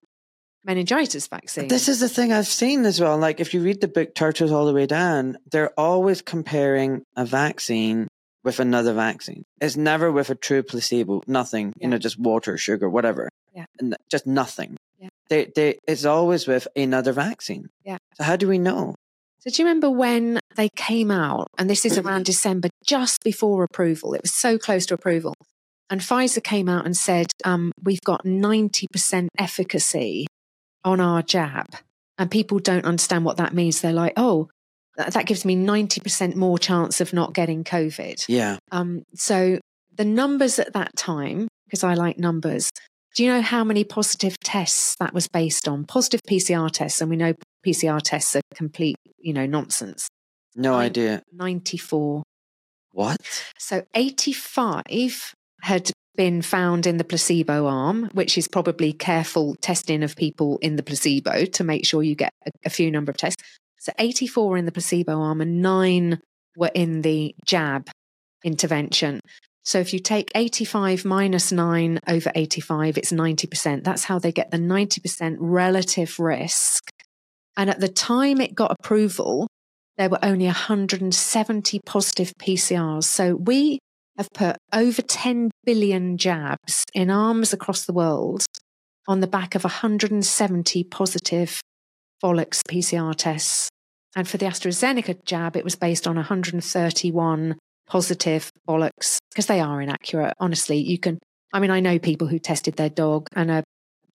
meningitis 0.64 1.28
vaccine. 1.28 1.68
This 1.68 1.88
is 1.88 2.00
the 2.00 2.10
thing 2.10 2.32
I've 2.34 2.48
seen 2.48 2.86
as 2.86 3.00
well. 3.00 3.18
Like, 3.18 3.40
if 3.40 3.54
you 3.54 3.62
read 3.62 3.82
the 3.82 3.88
book 3.88 4.14
Turtles 4.16 4.52
All 4.52 4.66
the 4.66 4.74
Way 4.74 4.86
Down, 4.86 5.38
they're 5.52 5.72
always 5.80 6.22
comparing 6.22 7.04
a 7.16 7.26
vaccine 7.26 8.08
with 8.44 8.60
another 8.60 8.94
vaccine. 8.94 9.44
It's 9.60 9.76
never 9.76 10.12
with 10.12 10.30
a 10.30 10.36
true 10.36 10.64
placebo, 10.64 11.22
nothing, 11.28 11.74
Yeah. 11.78 11.86
you 11.88 11.92
know, 11.92 11.98
just 11.98 12.20
water, 12.20 12.58
sugar, 12.58 12.90
whatever. 12.90 13.30
Yeah. 13.54 13.66
And 13.80 13.96
just 14.10 14.26
nothing. 14.28 14.78
Yeah. 15.00 15.10
They, 15.30 15.52
they, 15.56 15.78
it's 15.88 16.06
always 16.06 16.48
with 16.48 16.68
another 16.76 17.12
vaccine. 17.12 17.70
Yeah. 17.84 17.98
So, 18.16 18.24
how 18.24 18.36
do 18.36 18.48
we 18.48 18.58
know? 18.58 18.96
So 19.40 19.52
do 19.52 19.62
you 19.62 19.68
remember 19.68 19.90
when 19.90 20.40
they 20.56 20.70
came 20.76 21.12
out, 21.12 21.48
and 21.58 21.70
this 21.70 21.86
is 21.86 21.98
around 21.98 22.26
December, 22.34 22.70
just 22.86 23.24
before 23.24 23.64
approval? 23.64 24.14
It 24.14 24.22
was 24.24 24.34
so 24.34 24.58
close 24.58 24.86
to 24.88 24.94
approval. 24.96 25.34
And 25.90 26.02
Pfizer 26.02 26.44
came 26.44 26.68
out 26.68 26.86
and 26.86 26.98
said, 26.98 27.28
um, 27.46 27.72
we've 27.82 28.02
got 28.02 28.26
90% 28.26 29.28
efficacy 29.38 30.28
on 30.84 31.00
our 31.00 31.22
jab. 31.22 31.68
And 32.18 32.32
people 32.32 32.60
don't 32.60 32.86
understand 32.86 33.26
what 33.26 33.38
that 33.38 33.54
means. 33.54 33.82
They're 33.82 33.94
like, 33.94 34.14
oh, 34.18 34.50
that 34.98 35.28
gives 35.28 35.46
me 35.46 35.56
90% 35.56 36.36
more 36.36 36.58
chance 36.58 37.00
of 37.00 37.14
not 37.14 37.34
getting 37.34 37.64
COVID. 37.64 38.26
Yeah. 38.28 38.58
Um, 38.72 39.04
so 39.14 39.60
the 39.96 40.06
numbers 40.06 40.58
at 40.58 40.74
that 40.74 40.96
time, 40.96 41.48
because 41.66 41.84
I 41.84 41.94
like 41.94 42.18
numbers, 42.18 42.72
do 43.16 43.24
you 43.24 43.32
know 43.32 43.42
how 43.42 43.64
many 43.64 43.84
positive 43.84 44.38
tests 44.44 44.96
that 45.00 45.14
was 45.14 45.28
based 45.28 45.68
on? 45.68 45.86
Positive 45.86 46.22
PCR 46.30 46.70
tests, 46.72 47.02
and 47.02 47.10
we 47.10 47.16
know 47.16 47.34
PCR 47.66 48.00
tests 48.02 48.36
are 48.36 48.42
complete, 48.54 48.96
you 49.18 49.34
know, 49.34 49.46
nonsense. 49.46 50.08
No 50.56 50.76
idea. 50.76 51.22
94. 51.32 52.24
What? 52.92 53.18
So 53.58 53.84
85 53.94 55.34
had 55.62 55.92
been 56.18 56.42
found 56.42 56.86
in 56.86 56.98
the 56.98 57.04
placebo 57.04 57.68
arm, 57.68 58.10
which 58.14 58.38
is 58.38 58.48
probably 58.48 58.92
careful 58.92 59.56
testing 59.62 60.04
of 60.04 60.16
people 60.16 60.58
in 60.62 60.76
the 60.76 60.84
placebo 60.84 61.46
to 61.46 61.64
make 61.64 61.86
sure 61.86 62.04
you 62.04 62.16
get 62.16 62.34
a, 62.46 62.52
a 62.66 62.70
few 62.70 62.92
number 62.92 63.12
of 63.12 63.18
tests. 63.18 63.42
So 63.80 63.94
84 63.98 64.50
were 64.50 64.58
in 64.58 64.66
the 64.66 64.72
placebo 64.72 65.22
arm 65.22 65.40
and 65.40 65.62
nine 65.62 66.20
were 66.58 66.72
in 66.74 67.04
the 67.04 67.34
jab 67.46 67.90
intervention. 68.44 69.22
So 69.64 69.80
if 69.80 69.94
you 69.94 70.00
take 70.00 70.32
85 70.34 71.06
minus 71.06 71.52
9 71.52 72.00
over 72.08 72.32
85, 72.34 72.98
it's 72.98 73.12
90%. 73.12 73.84
That's 73.84 74.06
how 74.06 74.18
they 74.18 74.32
get 74.32 74.50
the 74.50 74.58
90% 74.58 75.36
relative 75.40 76.20
risk. 76.20 76.90
And 77.58 77.70
at 77.70 77.80
the 77.80 77.90
time 77.90 78.40
it 78.40 78.56
got 78.56 78.76
approval, 78.80 79.48
there 79.98 80.10
were 80.10 80.24
only 80.24 80.46
170 80.46 81.80
positive 81.86 82.32
PCRs. 82.40 83.04
So 83.04 83.36
we 83.36 83.80
have 84.18 84.30
put 84.34 84.58
over 84.74 85.02
10 85.02 85.52
billion 85.64 86.18
jabs 86.18 86.84
in 86.94 87.10
arms 87.10 87.54
across 87.54 87.86
the 87.86 87.94
world 87.94 88.46
on 89.08 89.20
the 89.20 89.28
back 89.28 89.56
of 89.56 89.64
170 89.64 90.84
positive 90.86 91.62
Volux 92.24 92.62
PCR 92.70 93.16
tests. 93.16 93.70
And 94.16 94.28
for 94.28 94.38
the 94.38 94.46
AstraZeneca 94.46 95.24
jab, 95.26 95.56
it 95.56 95.64
was 95.64 95.76
based 95.76 96.08
on 96.08 96.16
131 96.16 97.56
positive 97.88 98.52
bollocks 98.68 99.18
because 99.32 99.46
they 99.46 99.60
are 99.60 99.82
inaccurate. 99.82 100.34
Honestly, 100.40 100.78
you 100.78 100.98
can, 100.98 101.20
I 101.54 101.60
mean, 101.60 101.72
I 101.72 101.80
know 101.80 102.00
people 102.00 102.28
who 102.28 102.40
tested 102.40 102.76
their 102.76 102.90
dog 102.90 103.28
and 103.36 103.52
a 103.52 103.64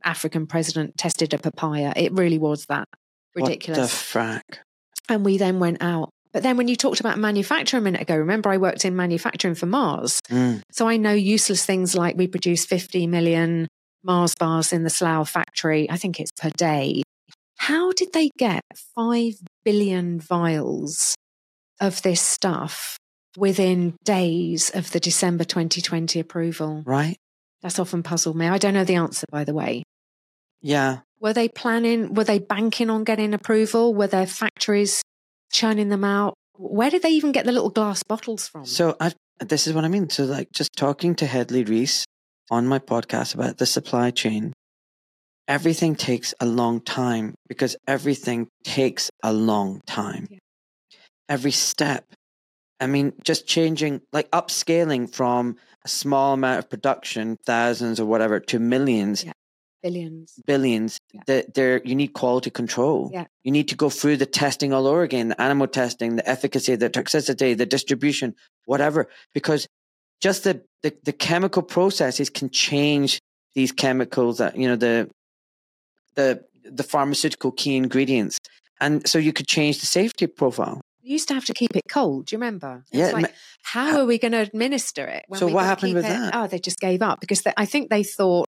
African 0.05 0.47
president 0.47 0.97
tested 0.99 1.33
a 1.33 1.39
papaya. 1.39 1.93
It 1.95 2.13
really 2.13 2.39
was 2.39 2.67
that 2.67 2.89
ridiculous. 3.35 3.79
What 3.79 3.85
the 3.85 3.93
frack? 3.93 4.59
And 5.09 5.25
we 5.25 5.39
then 5.39 5.61
went 5.61 5.83
out. 5.83 6.11
But 6.33 6.43
then 6.43 6.57
when 6.57 6.69
you 6.69 6.77
talked 6.77 7.01
about 7.01 7.19
manufacture 7.19 7.77
a 7.77 7.81
minute 7.81 8.01
ago, 8.01 8.17
remember 8.17 8.51
I 8.51 8.57
worked 8.57 8.85
in 8.85 8.97
manufacturing 8.97 9.55
for 9.55 9.67
Mars. 9.67 10.21
Mm. 10.31 10.63
So 10.71 10.89
I 10.89 10.97
know 10.97 11.13
useless 11.13 11.65
things 11.65 11.95
like 11.95 12.17
we 12.17 12.27
produce 12.27 12.65
50 12.65 13.07
million 13.07 13.69
Mars 14.03 14.35
bars 14.39 14.73
in 14.73 14.83
the 14.83 14.91
Slough 14.91 15.29
factory. 15.29 15.91
I 15.91 15.97
think 15.97 16.19
it's 16.19 16.33
per 16.33 16.51
day. 16.57 17.03
How 17.57 17.93
did 17.93 18.13
they 18.13 18.31
get 18.39 18.63
5 18.97 19.35
billion 19.65 20.19
vials 20.19 21.15
of 21.81 22.03
this 22.03 22.21
stuff 22.21 22.97
within 23.37 23.95
days 24.05 24.71
of 24.75 24.91
the 24.91 25.01
December 25.01 25.45
2020 25.45 26.19
approval? 26.19 26.83
Right? 26.87 27.17
That's 27.63 27.79
often 27.79 28.03
puzzled 28.03 28.37
me. 28.37 28.49
I 28.49 28.59
don't 28.59 28.75
know 28.75 28.85
the 28.85 28.97
answer, 28.97 29.27
by 29.31 29.45
the 29.45 29.55
way. 29.55 29.85
Yeah. 30.61 31.01
Were 31.21 31.33
they 31.33 31.49
planning, 31.49 32.15
were 32.15 32.25
they 32.25 32.41
banking 32.41 32.91
on 32.91 33.05
getting 33.05 33.35
approval? 33.35 33.95
Were 33.95 34.09
their 34.09 34.27
factories 34.27 35.03
churning 35.53 35.89
them 35.89 36.05
out? 36.05 36.35
Where 36.57 36.91
did 36.91 37.03
they 37.03 37.11
even 37.11 37.33
get 37.33 37.45
the 37.47 37.53
little 37.53 37.71
glass 37.71 38.03
bottles 38.03 38.49
from? 38.49 38.67
So 38.67 38.97
I, 39.01 39.13
this 39.41 39.67
is 39.67 39.73
what 39.73 39.85
I 39.85 39.89
mean. 39.89 40.11
So 40.11 40.25
like 40.25 40.53
just 40.53 40.71
talking 40.77 41.15
to 41.17 41.27
Hedley 41.27 41.65
Rees 41.65 42.05
on 42.51 42.67
my 42.67 42.79
podcast 42.79 43.35
about 43.35 43.59
the 43.59 43.67
supply 43.67 44.11
chain, 44.11 44.53
everything 45.49 45.95
takes 45.97 46.35
a 46.41 46.47
long 46.47 46.81
time 46.81 47.35
because 47.49 47.77
everything 47.87 48.49
takes 48.65 49.11
a 49.23 49.33
long 49.33 49.81
time. 49.87 50.27
Yeah. 50.31 50.39
Every 51.29 51.53
step. 51.53 52.05
I 52.81 52.87
mean, 52.87 53.13
just 53.25 53.47
changing, 53.47 54.01
like 54.13 54.31
upscaling 54.33 55.13
from 55.13 55.57
a 55.85 55.89
small 55.89 56.35
amount 56.35 56.59
of 56.59 56.69
production, 56.69 57.37
thousands 57.47 58.01
or 58.01 58.07
whatever, 58.07 58.41
to 58.41 58.59
millions, 58.59 59.25
Yeah. 59.25 59.33
Billions. 59.83 60.35
billions. 60.47 60.99
Yeah. 61.13 61.21
That 61.27 61.55
there, 61.55 61.83
you 61.85 61.95
need 61.95 62.13
quality 62.13 62.51
control. 62.51 63.11
Yeah. 63.13 63.27
You 63.45 63.51
need 63.51 63.69
to 63.69 63.77
go 63.77 63.91
through 63.91 64.19
the 64.19 64.27
testing 64.27 64.73
all 64.73 64.87
over 64.87 65.03
again, 65.03 65.29
the 65.29 65.41
animal 65.41 65.67
testing, 65.67 66.17
the 66.17 66.29
efficacy, 66.29 66.77
the 66.77 66.89
toxicity, 66.91 67.57
the 67.57 67.67
distribution, 67.67 68.35
whatever, 68.67 69.09
because 69.35 69.67
just 70.21 70.45
the, 70.45 70.63
the, 70.83 70.95
the 71.05 71.13
chemical 71.13 71.63
processes 71.63 72.31
can 72.31 72.49
change 72.49 73.19
these 73.55 73.73
chemicals 73.73 74.39
that, 74.39 74.57
you 74.57 74.69
know, 74.69 74.77
the, 74.77 75.11
the, 76.15 76.45
the 76.65 76.83
pharmaceutical 76.83 77.51
key 77.53 77.77
ingredients. 77.77 78.39
And 78.81 79.07
so 79.09 79.19
you 79.19 79.33
could 79.33 79.47
change 79.47 79.81
the 79.81 79.87
safety 79.87 80.27
profile. 80.27 80.81
You 81.03 81.13
used 81.15 81.27
to 81.29 81.35
have 81.35 81.45
to 81.47 81.55
keep 81.55 81.75
it 81.75 81.83
cold. 81.89 82.27
Do 82.27 82.35
you 82.37 82.39
remember? 82.39 82.85
It's 82.93 82.99
Yeah, 82.99 83.11
like, 83.11 83.35
how 83.65 83.99
are 83.99 84.07
we 84.07 84.19
going 84.19 84.33
to 84.33 84.39
administer 84.39 85.05
it? 85.05 85.25
when 85.27 85.41
So 85.41 85.49
what 85.49 85.65
happened 85.65 85.95
with 85.95 86.05
it- 86.05 86.09
that? 86.09 86.35
Oh, 86.35 86.47
they 86.47 86.61
just 86.61 86.79
gave 86.79 87.03
up 87.03 87.21
because 87.21 87.43
they, 87.43 87.53
I 87.57 87.67
think 87.67 87.91
they 87.91 88.05
thought, 88.05 88.47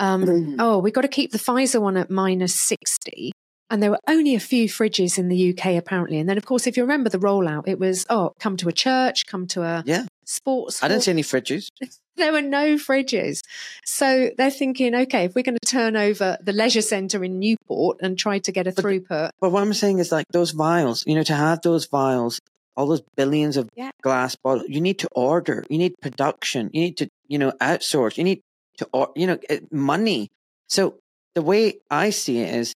um, 0.00 0.56
oh, 0.58 0.78
we 0.78 0.90
got 0.90 1.02
to 1.02 1.08
keep 1.08 1.30
the 1.30 1.38
Pfizer 1.38 1.80
one 1.80 1.96
at 1.96 2.10
minus 2.10 2.54
60. 2.54 3.32
And 3.72 3.80
there 3.80 3.90
were 3.92 4.00
only 4.08 4.34
a 4.34 4.40
few 4.40 4.66
fridges 4.68 5.16
in 5.16 5.28
the 5.28 5.50
UK, 5.50 5.76
apparently. 5.76 6.18
And 6.18 6.28
then, 6.28 6.36
of 6.36 6.44
course, 6.44 6.66
if 6.66 6.76
you 6.76 6.82
remember 6.82 7.08
the 7.08 7.18
rollout, 7.18 7.68
it 7.68 7.78
was, 7.78 8.04
oh, 8.10 8.32
come 8.40 8.56
to 8.56 8.68
a 8.68 8.72
church, 8.72 9.26
come 9.26 9.46
to 9.48 9.62
a 9.62 9.84
Yeah. 9.86 10.06
sports 10.24 10.82
I 10.82 10.88
didn't 10.88 10.96
hall. 10.98 11.02
see 11.04 11.10
any 11.12 11.22
fridges. 11.22 11.68
there 12.16 12.32
were 12.32 12.42
no 12.42 12.74
fridges. 12.74 13.42
So 13.84 14.30
they're 14.36 14.50
thinking, 14.50 14.96
okay, 14.96 15.26
if 15.26 15.36
we're 15.36 15.44
going 15.44 15.58
to 15.62 15.68
turn 15.70 15.96
over 15.96 16.36
the 16.42 16.52
leisure 16.52 16.82
centre 16.82 17.22
in 17.22 17.38
Newport 17.38 17.98
and 18.00 18.18
try 18.18 18.40
to 18.40 18.50
get 18.50 18.66
a 18.66 18.72
But- 18.72 18.84
throughput, 18.84 19.30
But 19.40 19.50
what 19.52 19.62
I'm 19.62 19.72
saying 19.72 20.00
is 20.00 20.10
like 20.10 20.26
those 20.32 20.50
vials, 20.50 21.04
you 21.06 21.14
know, 21.14 21.22
to 21.22 21.34
have 21.34 21.62
those 21.62 21.86
vials, 21.86 22.40
all 22.76 22.88
those 22.88 23.02
billions 23.16 23.56
of 23.56 23.68
Yeah. 23.76 23.90
glass 24.02 24.34
bottles, 24.42 24.66
you 24.68 24.80
need 24.80 24.98
to 24.98 25.08
order, 25.12 25.64
you 25.70 25.78
need 25.78 25.94
production, 26.02 26.70
you 26.72 26.80
need 26.80 26.96
to, 26.96 27.08
you 27.28 27.38
know, 27.38 27.52
outsource, 27.60 28.18
you 28.18 28.24
need 28.24 28.40
to, 28.80 28.88
or, 28.92 29.10
you 29.16 29.26
know, 29.26 29.38
eh, 29.48 29.60
money. 29.70 30.28
So 30.68 30.96
the 31.34 31.42
way 31.42 31.78
I 31.90 32.10
see 32.10 32.40
it 32.40 32.54
is 32.54 32.74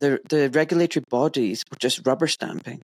the, 0.00 0.20
the 0.28 0.48
regulatory 0.50 1.04
bodies 1.10 1.64
were 1.70 1.76
just 1.78 2.06
rubber 2.06 2.26
stamping. 2.28 2.80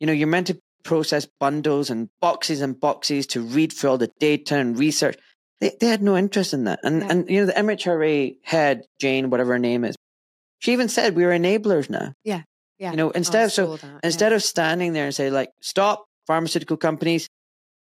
You 0.00 0.06
know, 0.06 0.12
you're 0.12 0.26
meant 0.26 0.48
to 0.48 0.58
process 0.84 1.28
bundles 1.38 1.90
and 1.90 2.08
boxes 2.20 2.60
and 2.60 2.78
boxes 2.78 3.26
to 3.28 3.40
read 3.40 3.72
through 3.72 3.90
all 3.90 3.98
the 3.98 4.10
data 4.18 4.56
and 4.56 4.78
research. 4.78 5.16
They, 5.60 5.76
they 5.80 5.86
had 5.86 6.02
no 6.02 6.16
interest 6.16 6.52
in 6.54 6.64
that. 6.64 6.80
And, 6.82 7.02
Yeah. 7.02 7.08
and, 7.10 7.30
you 7.30 7.40
know, 7.40 7.46
the 7.46 7.52
MHRA 7.52 8.36
head, 8.42 8.82
Jane, 8.98 9.30
whatever 9.30 9.52
her 9.52 9.58
name 9.60 9.84
is, 9.84 9.94
she 10.58 10.72
even 10.72 10.88
said 10.88 11.14
we 11.14 11.24
were 11.24 11.30
enablers 11.32 11.88
now. 11.90 12.14
yeah. 12.24 12.42
Yeah. 12.78 12.90
You 12.90 12.96
know, 12.96 13.08
oh, 13.10 13.12
I 13.14 13.18
instead 13.18 13.44
of 13.44 13.52
so 13.52 13.76
that, 13.76 14.00
instead 14.02 14.32
of 14.32 14.42
standing 14.42 14.92
there 14.92 15.04
and 15.04 15.14
say 15.14 15.30
like, 15.30 15.50
stop, 15.60 16.04
pharmaceutical 16.26 16.76
companies, 16.76 17.28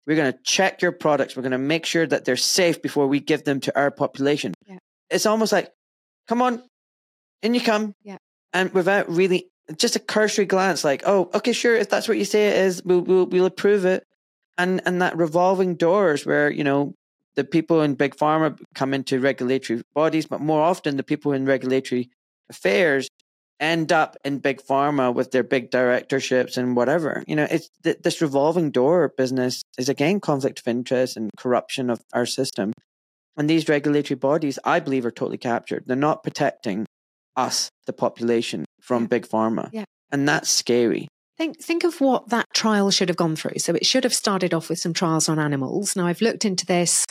we're 0.08 0.16
going 0.16 0.32
to 0.32 0.38
check 0.42 0.80
your 0.80 0.90
products. 0.90 1.36
We're 1.36 1.42
going 1.42 1.52
to 1.52 1.58
make 1.58 1.84
sure 1.84 2.06
that 2.06 2.24
they're 2.24 2.36
safe 2.36 2.80
before 2.80 3.06
we 3.06 3.20
give 3.20 3.44
them 3.44 3.60
to 3.60 3.78
our 3.78 3.90
population. 3.90 4.54
Yeah. 4.66 4.78
It's 5.10 5.26
almost 5.26 5.52
like, 5.52 5.70
come 6.26 6.40
on, 6.40 6.62
in 7.42 7.52
you 7.52 7.60
come. 7.60 7.94
Yeah. 8.02 8.16
And 8.54 8.72
without 8.72 9.10
really 9.10 9.50
just 9.76 9.96
a 9.96 10.00
cursory 10.00 10.46
glance, 10.46 10.82
like, 10.82 11.02
oh, 11.04 11.30
okay, 11.34 11.52
sure, 11.52 11.76
if 11.76 11.90
that's 11.90 12.08
what 12.08 12.16
you 12.16 12.24
say 12.24 12.48
it 12.48 12.56
is, 12.56 12.82
we'll 12.82 13.02
we'll, 13.02 13.26
we'll 13.26 13.44
approve 13.44 13.84
it. 13.84 14.02
And 14.56 14.80
and 14.86 15.02
that 15.02 15.16
revolving 15.16 15.74
doors 15.74 16.24
where 16.24 16.50
you 16.50 16.64
know 16.64 16.94
the 17.36 17.44
people 17.44 17.82
in 17.82 17.94
big 17.94 18.16
pharma 18.16 18.58
come 18.74 18.94
into 18.94 19.20
regulatory 19.20 19.82
bodies, 19.94 20.24
but 20.24 20.40
more 20.40 20.62
often 20.62 20.96
the 20.96 21.02
people 21.02 21.32
in 21.32 21.44
regulatory 21.44 22.08
affairs 22.48 23.08
end 23.60 23.92
up 23.92 24.16
in 24.24 24.38
big 24.38 24.60
pharma 24.62 25.12
with 25.12 25.30
their 25.32 25.42
big 25.42 25.70
directorships 25.70 26.56
and 26.56 26.76
whatever. 26.76 27.24
You 27.26 27.36
know, 27.36 27.46
it's 27.50 27.68
th- 27.82 27.98
this 28.02 28.20
revolving 28.20 28.70
door 28.70 29.12
business 29.16 29.62
is 29.78 29.88
again 29.88 30.20
conflict 30.20 30.60
of 30.60 30.68
interest 30.68 31.16
and 31.16 31.30
corruption 31.36 31.90
of 31.90 32.00
our 32.12 32.26
system. 32.26 32.72
And 33.36 33.48
these 33.48 33.68
regulatory 33.68 34.16
bodies, 34.16 34.58
I 34.64 34.80
believe, 34.80 35.06
are 35.06 35.10
totally 35.10 35.38
captured. 35.38 35.84
They're 35.86 35.96
not 35.96 36.22
protecting 36.22 36.86
us, 37.36 37.68
the 37.86 37.92
population, 37.92 38.64
from 38.80 39.02
Yeah. 39.04 39.08
big 39.08 39.26
pharma. 39.28 39.70
Yeah. 39.72 39.84
And 40.10 40.28
that's 40.28 40.50
scary. 40.50 41.08
Think 41.36 41.62
think 41.62 41.84
of 41.84 42.00
what 42.00 42.30
that 42.30 42.46
trial 42.52 42.90
should 42.90 43.08
have 43.08 43.16
gone 43.16 43.36
through. 43.36 43.58
So 43.58 43.74
it 43.74 43.86
should 43.86 44.02
have 44.04 44.14
started 44.14 44.52
off 44.52 44.68
with 44.68 44.80
some 44.80 44.92
trials 44.92 45.28
on 45.28 45.38
animals. 45.38 45.94
Now 45.94 46.06
I've 46.06 46.20
looked 46.20 46.44
into 46.44 46.66
this. 46.66 47.04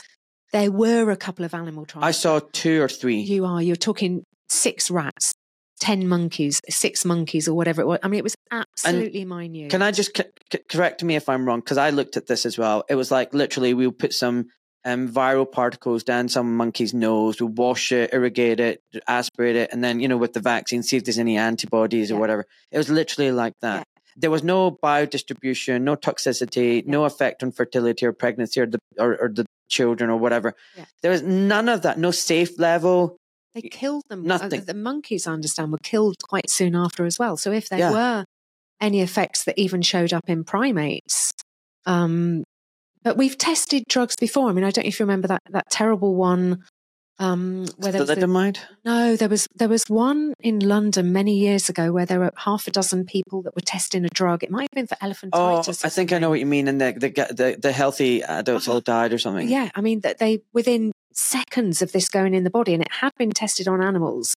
There 0.52 0.70
were 0.70 1.10
a 1.10 1.16
couple 1.16 1.44
of 1.46 1.54
animal 1.54 1.86
trials. 1.86 2.04
I 2.06 2.10
saw 2.10 2.40
two 2.52 2.82
or 2.82 2.88
three. 2.88 3.20
you 3.20 3.44
are 3.46 3.62
you're 3.62 3.76
talking 3.76 4.24
six 4.50 4.90
rats, 4.90 5.32
ten 5.78 6.08
monkeys, 6.08 6.60
six 6.68 7.04
monkeys, 7.04 7.48
or 7.48 7.54
whatever 7.54 7.80
it 7.82 7.86
was. 7.86 7.98
I 8.02 8.08
mean, 8.08 8.18
it 8.18 8.24
was 8.24 8.34
absolutely 8.50 9.24
minute. 9.24 9.70
Can 9.70 9.82
I 9.82 9.90
just 9.90 10.16
c- 10.16 10.24
c- 10.52 10.60
correct 10.68 11.02
me 11.02 11.16
if 11.16 11.28
I'm 11.28 11.46
wrong? 11.46 11.60
Because 11.60 11.78
I 11.78 11.90
looked 11.90 12.16
at 12.16 12.26
this 12.26 12.44
as 12.46 12.58
well. 12.58 12.84
It 12.88 12.94
was 12.94 13.10
like 13.10 13.32
literally 13.34 13.74
we'll 13.74 13.92
put 13.92 14.12
some 14.12 14.48
um, 14.84 15.08
viral 15.08 15.50
particles 15.50 16.04
down 16.04 16.28
some 16.28 16.56
monkey's 16.56 16.94
nose, 16.94 17.40
we'll 17.40 17.50
wash 17.50 17.92
it, 17.92 18.10
irrigate 18.12 18.60
it, 18.60 18.82
aspirate 19.06 19.56
it, 19.56 19.70
and 19.72 19.82
then, 19.82 20.00
you 20.00 20.08
know, 20.08 20.16
with 20.16 20.32
the 20.32 20.40
vaccine, 20.40 20.82
see 20.82 20.96
if 20.96 21.04
there's 21.04 21.18
any 21.18 21.36
antibodies 21.36 22.10
or 22.10 22.18
whatever. 22.18 22.46
It 22.70 22.78
was 22.78 22.88
literally 22.88 23.30
like 23.32 23.54
that. 23.60 23.78
Yeah. 23.78 23.84
There 24.16 24.30
was 24.30 24.42
no 24.42 24.72
biodistribution, 24.82 25.82
no 25.82 25.94
toxicity, 25.94 26.84
no 26.86 27.04
effect 27.04 27.42
on 27.42 27.52
fertility 27.52 28.04
or 28.04 28.12
pregnancy 28.12 28.60
or 28.60 28.66
the 28.66 28.78
or, 28.98 29.16
or 29.16 29.28
the 29.28 29.46
children 29.68 30.10
or 30.10 30.16
whatever. 30.16 30.54
Yeah. 30.76 30.86
There 31.02 31.12
was 31.12 31.22
none 31.22 31.68
of 31.68 31.82
that. 31.82 31.98
No 31.98 32.10
safe 32.10 32.58
level. 32.58 33.16
They 33.54 33.62
killed 33.62 34.04
them. 34.08 34.20
Uh, 34.24 34.38
Nothing. 34.38 34.64
The 34.64 34.74
monkeys, 34.74 35.26
I 35.26 35.32
understand, 35.32 35.72
were 35.72 35.78
killed 35.78 36.16
quite 36.28 36.50
soon 36.50 36.74
after 36.76 37.04
as 37.06 37.18
well. 37.18 37.36
So 37.36 37.50
if 37.52 37.68
there 37.68 37.78
Yeah. 37.78 37.90
were 37.90 38.24
any 38.80 39.00
effects 39.00 39.44
that 39.44 39.58
even 39.58 39.82
showed 39.82 40.12
up 40.12 40.28
in 40.28 40.44
primates, 40.44 41.32
um, 41.86 42.44
but 43.02 43.16
we've 43.16 43.38
tested 43.38 43.84
drugs 43.88 44.14
before. 44.16 44.48
I 44.50 44.52
mean, 44.52 44.64
I 44.64 44.70
don't 44.70 44.84
know 44.84 44.88
if 44.88 45.00
you 45.00 45.04
remember 45.06 45.28
that 45.28 45.42
that 45.50 45.70
terrible 45.70 46.14
one. 46.14 46.64
Um, 47.20 47.66
where 47.78 47.90
there 47.90 48.00
was 48.00 48.10
Thalidomide. 48.10 48.58
no, 48.84 49.16
there 49.16 49.28
was 49.28 49.48
there 49.56 49.68
was 49.68 49.84
one 49.88 50.34
in 50.38 50.60
London 50.60 51.12
many 51.12 51.36
years 51.36 51.68
ago 51.68 51.90
where 51.90 52.06
there 52.06 52.20
were 52.20 52.30
half 52.36 52.68
a 52.68 52.70
dozen 52.70 53.04
people 53.06 53.42
that 53.42 53.56
were 53.56 53.60
testing 53.60 54.04
a 54.04 54.08
drug. 54.08 54.44
It 54.44 54.52
might 54.52 54.68
have 54.70 54.70
been 54.70 54.86
for 54.86 54.94
elephantitis. 54.96 55.30
Oh, 55.32 55.58
elephantitis. 55.58 55.84
I 55.84 55.88
or 55.88 55.90
think 55.90 56.12
I 56.12 56.18
know 56.20 56.30
what 56.30 56.38
you 56.38 56.46
mean. 56.46 56.68
And 56.68 56.80
the 56.80 56.92
the 56.92 57.08
the, 57.34 57.58
the 57.60 57.72
healthy 57.72 58.22
adults 58.22 58.68
all 58.68 58.80
died 58.80 59.12
or 59.12 59.18
something. 59.18 59.48
Yeah, 59.48 59.70
I 59.74 59.80
mean 59.80 60.00
that 60.00 60.18
they 60.18 60.42
within 60.52 60.92
seconds 61.12 61.82
of 61.82 61.90
this 61.90 62.08
going 62.08 62.34
in 62.34 62.44
the 62.44 62.50
body, 62.50 62.72
and 62.72 62.82
it 62.82 62.92
had 62.92 63.12
been 63.18 63.32
tested 63.32 63.66
on 63.66 63.82
animals. 63.82 64.34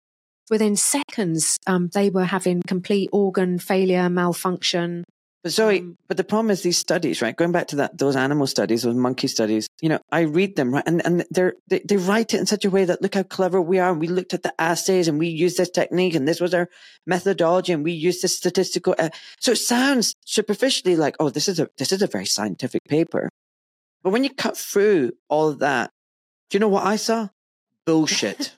Within 0.48 0.74
seconds, 0.74 1.59
um, 1.66 1.90
they 1.93 2.11
were 2.11 2.24
having 2.24 2.62
complete 2.66 3.11
organ 3.12 3.59
failure, 3.59 4.09
malfunction. 4.09 5.05
But 5.42 5.52
Zoe, 5.52 5.78
Um, 5.78 5.96
but 6.06 6.18
the 6.18 6.24
problem 6.24 6.50
is 6.50 6.62
these 6.62 6.76
studies, 6.76 7.22
right? 7.22 7.34
Going 7.34 7.52
back 7.52 7.68
to 7.68 7.76
that, 7.76 7.96
those 7.96 8.14
animal 8.14 8.46
studies, 8.46 8.82
those 8.82 8.94
monkey 8.94 9.26
studies. 9.26 9.68
You 9.80 9.88
know, 9.88 10.00
I 10.12 10.20
read 10.20 10.56
them, 10.56 10.74
right, 10.74 10.84
and 10.86 11.04
and 11.06 11.24
they're 11.30 11.54
they, 11.68 11.80
they 11.80 11.96
write 11.96 12.34
it 12.34 12.40
in 12.40 12.46
such 12.46 12.66
a 12.66 12.70
way 12.70 12.84
that 12.84 13.00
look 13.00 13.14
how 13.14 13.22
clever 13.22 13.60
we 13.60 13.78
are. 13.78 13.90
And 13.90 14.00
we 14.00 14.08
looked 14.08 14.34
at 14.34 14.42
the 14.42 14.52
assays, 14.60 15.08
and 15.08 15.18
we 15.18 15.28
used 15.28 15.56
this 15.56 15.70
technique, 15.70 16.14
and 16.14 16.28
this 16.28 16.40
was 16.40 16.52
our 16.52 16.68
methodology, 17.06 17.72
and 17.72 17.82
we 17.84 17.92
used 17.92 18.22
this 18.22 18.36
statistical. 18.36 18.94
Uh, 18.98 19.08
so 19.38 19.52
it 19.52 19.56
sounds 19.56 20.14
superficially 20.26 20.96
like, 20.96 21.16
oh, 21.18 21.30
this 21.30 21.48
is 21.48 21.58
a 21.58 21.70
this 21.78 21.90
is 21.90 22.02
a 22.02 22.06
very 22.06 22.26
scientific 22.26 22.84
paper. 22.84 23.30
But 24.02 24.10
when 24.10 24.24
you 24.24 24.30
cut 24.30 24.58
through 24.58 25.12
all 25.28 25.48
of 25.48 25.60
that, 25.60 25.90
do 26.50 26.56
you 26.56 26.60
know 26.60 26.68
what 26.68 26.84
I 26.84 26.96
saw? 26.96 27.28
Bullshit. 27.86 28.56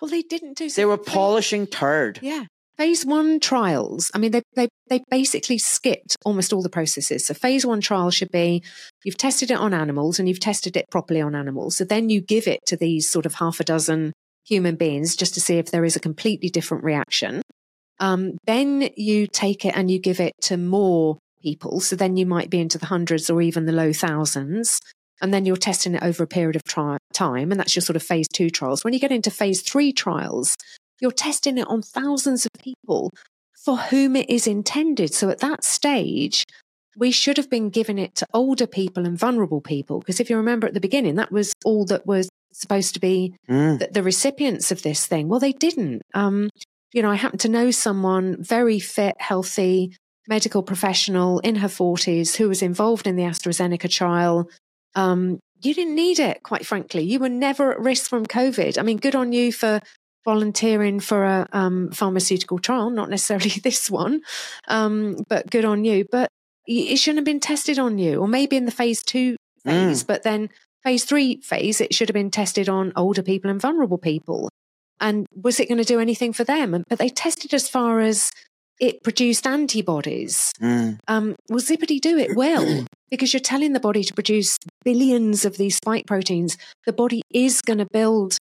well, 0.00 0.10
they 0.10 0.22
didn't 0.22 0.58
do. 0.58 0.68
they 0.68 0.84
were 0.84 0.98
polishing 0.98 1.68
turd. 1.68 2.18
Yeah, 2.22 2.46
phase 2.78 3.04
one 3.04 3.40
trials. 3.40 4.10
I 4.14 4.18
mean, 4.18 4.30
they 4.30 4.42
they 4.54 4.68
they 4.88 5.02
basically 5.10 5.58
skipped 5.58 6.16
almost 6.24 6.52
all 6.52 6.62
the 6.62 6.70
processes. 6.70 7.26
So 7.26 7.34
phase 7.34 7.66
one 7.66 7.80
trial 7.80 8.10
should 8.10 8.30
be 8.30 8.62
you've 9.04 9.18
tested 9.18 9.50
it 9.50 9.58
on 9.58 9.74
animals 9.74 10.18
and 10.18 10.28
you've 10.28 10.40
tested 10.40 10.76
it 10.76 10.86
properly 10.90 11.20
on 11.20 11.34
animals. 11.34 11.76
So 11.76 11.84
then 11.84 12.08
you 12.08 12.20
give 12.20 12.46
it 12.46 12.60
to 12.66 12.76
these 12.76 13.10
sort 13.10 13.26
of 13.26 13.34
half 13.34 13.60
a 13.60 13.64
dozen 13.64 14.12
human 14.46 14.76
beings 14.76 15.16
just 15.16 15.34
to 15.34 15.40
see 15.40 15.58
if 15.58 15.70
there 15.70 15.84
is 15.84 15.96
a 15.96 16.00
completely 16.00 16.48
different 16.48 16.84
reaction. 16.84 17.42
Um, 18.00 18.38
then 18.46 18.88
you 18.96 19.26
take 19.26 19.64
it 19.64 19.76
and 19.76 19.90
you 19.90 19.98
give 19.98 20.20
it 20.20 20.32
to 20.42 20.56
more 20.56 21.18
people. 21.42 21.80
So 21.80 21.96
then 21.96 22.16
you 22.16 22.26
might 22.26 22.48
be 22.48 22.60
into 22.60 22.78
the 22.78 22.86
hundreds 22.86 23.28
or 23.28 23.42
even 23.42 23.66
the 23.66 23.72
low 23.72 23.92
thousands. 23.92 24.80
And 25.20 25.34
then 25.34 25.44
you're 25.44 25.56
testing 25.56 25.96
it 25.96 26.02
over 26.02 26.22
a 26.22 26.28
period 26.28 26.54
of 26.54 26.62
tri- 26.62 26.98
time. 27.12 27.50
And 27.50 27.58
that's 27.58 27.74
your 27.74 27.82
sort 27.82 27.96
of 27.96 28.04
phase 28.04 28.28
two 28.32 28.50
trials. 28.50 28.84
When 28.84 28.94
you 28.94 29.00
get 29.00 29.10
into 29.10 29.32
phase 29.32 29.62
three 29.62 29.92
trials, 29.92 30.54
you're 31.00 31.12
testing 31.12 31.58
it 31.58 31.66
on 31.68 31.82
thousands 31.82 32.44
of 32.46 32.52
people 32.60 33.12
for 33.64 33.76
whom 33.76 34.16
it 34.16 34.28
is 34.30 34.46
intended. 34.46 35.12
So 35.14 35.30
at 35.30 35.40
that 35.40 35.64
stage, 35.64 36.44
we 36.96 37.10
should 37.10 37.36
have 37.36 37.50
been 37.50 37.70
giving 37.70 37.98
it 37.98 38.14
to 38.16 38.26
older 38.34 38.66
people 38.66 39.06
and 39.06 39.18
vulnerable 39.18 39.60
people. 39.60 39.98
Because 40.00 40.20
if 40.20 40.30
you 40.30 40.36
remember 40.36 40.66
at 40.66 40.74
the 40.74 40.80
beginning, 40.80 41.16
that 41.16 41.30
was 41.32 41.52
all 41.64 41.84
that 41.86 42.06
was 42.06 42.28
supposed 42.52 42.94
to 42.94 43.00
be 43.00 43.34
Mm. 43.48 43.78
the, 43.78 43.88
the 43.92 44.02
recipients 44.02 44.70
of 44.72 44.82
this 44.82 45.06
thing. 45.06 45.28
Well, 45.28 45.40
they 45.40 45.52
didn't. 45.52 46.02
Um, 46.14 46.50
you 46.92 47.02
know, 47.02 47.10
I 47.10 47.16
happen 47.16 47.38
to 47.40 47.48
know 47.48 47.70
someone 47.70 48.42
very 48.42 48.80
fit, 48.80 49.14
healthy, 49.18 49.94
medical 50.26 50.62
professional 50.62 51.38
in 51.40 51.56
her 51.56 51.68
40s 51.68 52.36
who 52.36 52.48
was 52.48 52.62
involved 52.62 53.06
in 53.06 53.16
the 53.16 53.22
AstraZeneca 53.24 53.90
trial. 53.90 54.48
Um, 54.94 55.38
you 55.62 55.74
didn't 55.74 55.94
need 55.94 56.18
it, 56.18 56.42
quite 56.42 56.66
frankly. 56.66 57.02
You 57.02 57.18
were 57.18 57.28
never 57.28 57.72
at 57.72 57.80
risk 57.80 58.08
from 58.08 58.26
COVID. 58.26 58.78
I 58.78 58.82
mean, 58.82 58.96
good 58.98 59.14
on 59.14 59.32
you 59.32 59.52
for 59.52 59.80
volunteering 60.28 61.00
for 61.00 61.24
a 61.24 61.48
um, 61.52 61.90
pharmaceutical 61.90 62.58
trial, 62.58 62.90
not 62.90 63.08
necessarily 63.08 63.48
this 63.62 63.90
one, 63.90 64.20
um, 64.68 65.16
but 65.26 65.50
good 65.50 65.64
on 65.64 65.86
you. 65.86 66.04
But 66.12 66.28
it 66.66 66.98
shouldn't 66.98 67.20
have 67.20 67.24
been 67.24 67.40
tested 67.40 67.78
on 67.78 67.96
you, 67.96 68.20
or 68.20 68.28
maybe 68.28 68.54
in 68.54 68.66
the 68.66 68.70
phase 68.70 69.02
two 69.02 69.36
phase, 69.64 70.04
but 70.04 70.24
then 70.24 70.50
phase 70.84 71.06
three 71.06 71.40
phase, 71.40 71.80
it 71.80 71.94
should 71.94 72.10
have 72.10 72.14
been 72.14 72.30
tested 72.30 72.68
on 72.68 72.92
older 72.94 73.22
people 73.22 73.50
and 73.50 73.58
vulnerable 73.58 73.96
people. 73.96 74.50
And 75.00 75.26
was 75.34 75.60
it 75.60 75.68
going 75.68 75.78
to 75.78 75.92
do 75.94 75.98
anything 75.98 76.34
for 76.34 76.44
them? 76.44 76.84
But 76.90 76.98
they 76.98 77.08
tested 77.08 77.54
as 77.54 77.66
far 77.66 78.00
as 78.00 78.30
it 78.78 79.02
produced 79.02 79.46
antibodies. 79.46 80.52
Mm. 80.60 80.98
Um, 81.08 81.36
well, 81.48 81.60
zippity 81.60 82.00
do 82.00 82.18
it 82.18 82.36
will, 82.36 82.84
because 83.10 83.32
you're 83.32 83.40
telling 83.40 83.72
the 83.72 83.80
body 83.80 84.04
to 84.04 84.12
produce 84.12 84.58
billions 84.84 85.46
of 85.46 85.56
these 85.56 85.76
spike 85.76 86.06
proteins. 86.06 86.58
The 86.84 86.92
body 86.92 87.22
is 87.30 87.62
going 87.62 87.78
to 87.78 87.88
build 87.90 88.36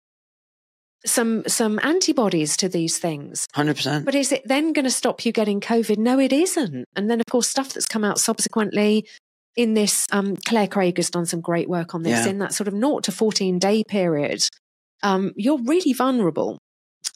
some 1.06 1.44
some 1.48 1.80
antibodies 1.84 2.58
to 2.58 2.70
these 2.70 2.98
things. 2.98 3.48
100%. 3.56 4.06
But 4.06 4.16
is 4.16 4.32
it 4.32 4.42
then 4.48 4.74
going 4.74 4.86
to 4.86 4.92
stop 4.92 5.26
you 5.26 5.32
getting 5.32 5.60
COVID? 5.62 5.98
No, 5.98 6.20
it 6.20 6.34
isn't. 6.34 6.86
And 6.96 7.10
then, 7.10 7.20
of 7.20 7.26
course, 7.28 7.48
stuff 7.48 7.74
that's 7.74 7.86
come 7.88 8.04
out 8.04 8.20
subsequently 8.20 9.08
in 9.56 9.74
this, 9.74 10.06
um, 10.12 10.36
Clare 10.46 10.68
Craig 10.68 10.98
has 10.98 11.10
done 11.10 11.26
some 11.26 11.40
great 11.42 11.70
work 11.70 11.96
on 11.96 12.04
this 12.04 12.26
Yeah. 12.26 12.32
in 12.32 12.40
that 12.40 12.54
sort 12.54 12.68
of 12.68 12.74
naught 12.74 13.04
to 13.06 13.12
14 13.12 13.58
day 13.60 13.84
period. 13.88 14.44
Um, 15.04 15.32
you're 15.36 15.62
really 15.64 15.94
vulnerable. 15.94 16.58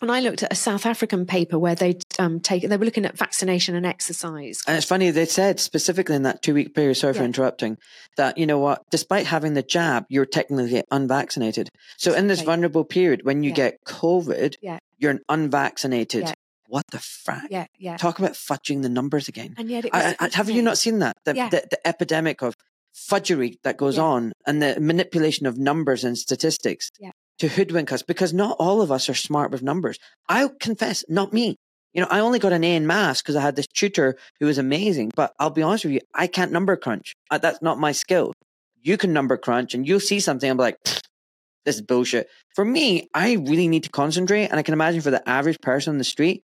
And 0.01 0.11
I 0.11 0.19
looked 0.21 0.43
at 0.43 0.51
a 0.53 0.55
South 0.55 0.85
African 0.85 1.25
paper 1.25 1.59
where 1.59 1.75
they'd 1.75 2.01
um, 2.19 2.39
taken, 2.39 2.69
they 2.69 2.77
were 2.77 2.85
looking 2.85 3.05
at 3.05 3.17
vaccination 3.17 3.75
and 3.75 3.85
exercise. 3.85 4.61
And 4.65 4.77
it's 4.77 4.85
funny, 4.85 5.11
they 5.11 5.25
said 5.25 5.59
specifically 5.59 6.15
in 6.15 6.23
that 6.23 6.41
two 6.41 6.53
week 6.53 6.73
period, 6.73 6.95
sorry 6.95 7.13
for 7.13 7.23
interrupting, 7.23 7.77
that, 8.15 8.37
you 8.37 8.45
know 8.45 8.59
what, 8.59 8.83
despite 8.91 9.25
having 9.25 9.55
the 9.55 9.63
jab, 9.63 10.05
you're 10.09 10.25
technically 10.25 10.83
unvaccinated. 10.91 11.69
So 11.97 12.13
in 12.13 12.27
this 12.27 12.41
vulnerable 12.41 12.85
period, 12.85 13.21
when 13.25 13.43
you 13.43 13.49
Yeah. 13.49 13.55
get 13.55 13.83
COVID, 13.85 14.55
Yeah. 14.61 14.79
you're 14.97 15.11
an 15.11 15.21
unvaccinated. 15.27 16.23
Yeah. 16.23 16.33
What 16.67 16.85
the 16.91 16.99
frack? 16.99 17.47
Yeah, 17.49 17.65
yeah. 17.77 17.97
Talk 17.97 18.19
about 18.19 18.33
fudging 18.33 18.83
the 18.83 18.89
numbers 18.89 19.27
again. 19.27 19.55
And 19.57 19.69
yet. 19.69 19.85
I, 19.91 20.15
I, 20.19 20.29
have 20.33 20.49
you 20.49 20.61
not 20.61 20.77
seen 20.77 20.99
that? 20.99 21.17
The, 21.25 21.35
Yeah. 21.35 21.49
the, 21.49 21.67
the 21.71 21.87
epidemic 21.87 22.41
of 22.43 22.53
fudgery 22.93 23.57
that 23.63 23.75
goes 23.77 23.97
Yeah. 23.97 24.03
on 24.03 24.33
and 24.45 24.61
the 24.61 24.79
manipulation 24.79 25.45
of 25.45 25.57
numbers 25.57 26.03
and 26.03 26.17
statistics 26.17 26.89
Yeah. 26.99 27.11
To 27.39 27.47
hoodwink 27.47 27.91
us 27.91 28.03
because 28.03 28.33
not 28.33 28.57
all 28.59 28.81
of 28.81 28.91
us 28.91 29.09
are 29.09 29.15
smart 29.15 29.51
with 29.51 29.63
numbers. 29.63 29.97
I'll 30.27 30.49
confess, 30.49 31.03
not 31.09 31.33
me. 31.33 31.55
You 31.93 32.01
know, 32.01 32.07
I 32.09 32.19
only 32.19 32.39
got 32.39 32.53
an 32.53 32.63
A 32.63 32.75
in 32.75 32.85
maths 32.85 33.21
because 33.21 33.35
I 33.35 33.41
had 33.41 33.55
this 33.55 33.67
tutor 33.67 34.17
who 34.39 34.45
was 34.45 34.57
amazing. 34.57 35.11
But 35.15 35.33
I'll 35.39 35.49
be 35.49 35.63
honest 35.63 35.85
with 35.85 35.93
you, 35.93 36.01
I 36.13 36.27
can't 36.27 36.51
number 36.51 36.75
crunch. 36.75 37.15
Uh, 37.31 37.39
That's 37.39 37.61
not 37.61 37.79
my 37.79 37.91
skill. 37.91 38.33
You 38.81 38.97
can 38.97 39.11
number 39.11 39.37
crunch 39.37 39.73
and 39.73 39.87
you'll 39.87 39.99
see 39.99 40.19
something. 40.19 40.49
I'm 40.49 40.57
like, 40.57 40.77
this 41.65 41.75
is 41.75 41.81
bullshit. 41.81 42.29
For 42.55 42.63
me, 42.63 43.09
I 43.13 43.33
really 43.33 43.67
need 43.67 43.83
to 43.83 43.89
concentrate. 43.89 44.47
And 44.47 44.59
I 44.59 44.63
can 44.63 44.73
imagine 44.73 45.01
for 45.01 45.11
the 45.11 45.27
average 45.27 45.59
person 45.61 45.91
on 45.91 45.97
the 45.97 46.03
street, 46.03 46.43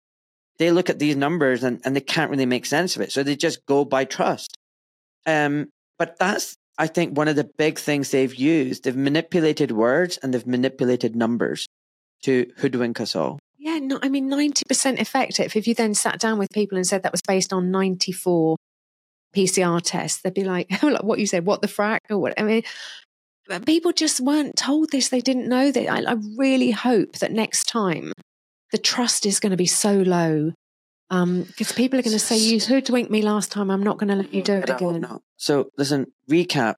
they 0.57 0.71
look 0.71 0.89
at 0.89 0.99
these 0.99 1.15
numbers 1.15 1.63
and, 1.63 1.79
and 1.85 1.95
they 1.95 2.01
can't 2.01 2.29
really 2.29 2.45
make 2.45 2.65
sense 2.65 2.95
of 2.95 3.01
it. 3.01 3.11
So 3.11 3.23
they 3.23 3.35
just 3.35 3.65
go 3.65 3.85
by 3.85 4.03
trust. 4.03 4.57
Um, 5.25 5.69
but 5.97 6.17
that's, 6.19 6.55
I 6.79 6.87
think, 6.87 7.17
one 7.17 7.27
of 7.27 7.35
the 7.35 7.49
big 7.57 7.77
things 7.77 8.09
they've 8.09 8.33
used. 8.33 8.85
They've 8.85 8.95
manipulated 8.95 9.71
words 9.71 10.17
and 10.17 10.33
they've 10.33 10.47
manipulated 10.47 11.13
numbers 11.15 11.67
to 12.23 12.49
hoodwink 12.57 13.01
us 13.01 13.15
all. 13.15 13.37
Yeah, 13.57 13.79
no, 13.79 13.99
I 14.01 14.07
mean, 14.07 14.29
90% 14.29 14.99
effective. 14.99 15.57
If 15.57 15.67
you 15.67 15.75
then 15.75 15.93
sat 15.93 16.19
down 16.19 16.39
with 16.39 16.49
people 16.51 16.77
and 16.77 16.87
said 16.87 17.03
that 17.03 17.11
was 17.11 17.21
based 17.21 17.51
on 17.51 17.69
94 17.69 18.55
PCR 19.35 19.81
tests, 19.83 20.21
they'd 20.21 20.33
be 20.33 20.45
like, 20.45 20.67
oh, 20.83 20.87
like 20.87 21.03
what 21.03 21.19
you 21.19 21.27
said, 21.27 21.45
what 21.45 21.61
the 21.61 21.67
frack 21.67 21.99
or 22.09 22.17
what? 22.17 22.39
I 22.39 22.43
mean, 22.43 22.63
people 23.65 23.91
just 23.91 24.21
weren't 24.21 24.55
told 24.55 24.91
this. 24.91 25.09
They 25.09 25.19
didn't 25.19 25.49
know 25.49 25.71
that. 25.71 25.89
I, 25.89 26.11
I 26.11 26.15
really 26.37 26.71
hope 26.71 27.17
that 27.17 27.33
next 27.33 27.65
time 27.65 28.13
the 28.71 28.77
trust 28.77 29.25
is 29.25 29.41
going 29.41 29.51
to 29.51 29.57
be 29.57 29.65
so 29.65 29.93
low 29.97 30.53
because 31.09 31.71
people 31.71 31.99
are 31.99 32.03
going 32.03 32.13
to 32.13 32.19
say, 32.19 32.37
you 32.37 32.59
hoodwinked 32.59 33.09
me 33.09 33.21
last 33.21 33.51
time. 33.51 33.71
I'm 33.71 33.83
not 33.83 33.97
going 33.97 34.09
to 34.09 34.15
let 34.15 34.33
you 34.33 34.43
do 34.43 34.53
it 34.53 34.69
And 34.69 34.71
I 34.71 34.73
hope 34.77 34.95
again. 34.95 35.19
So 35.37 35.69
listen, 35.77 36.11
recap, 36.29 36.75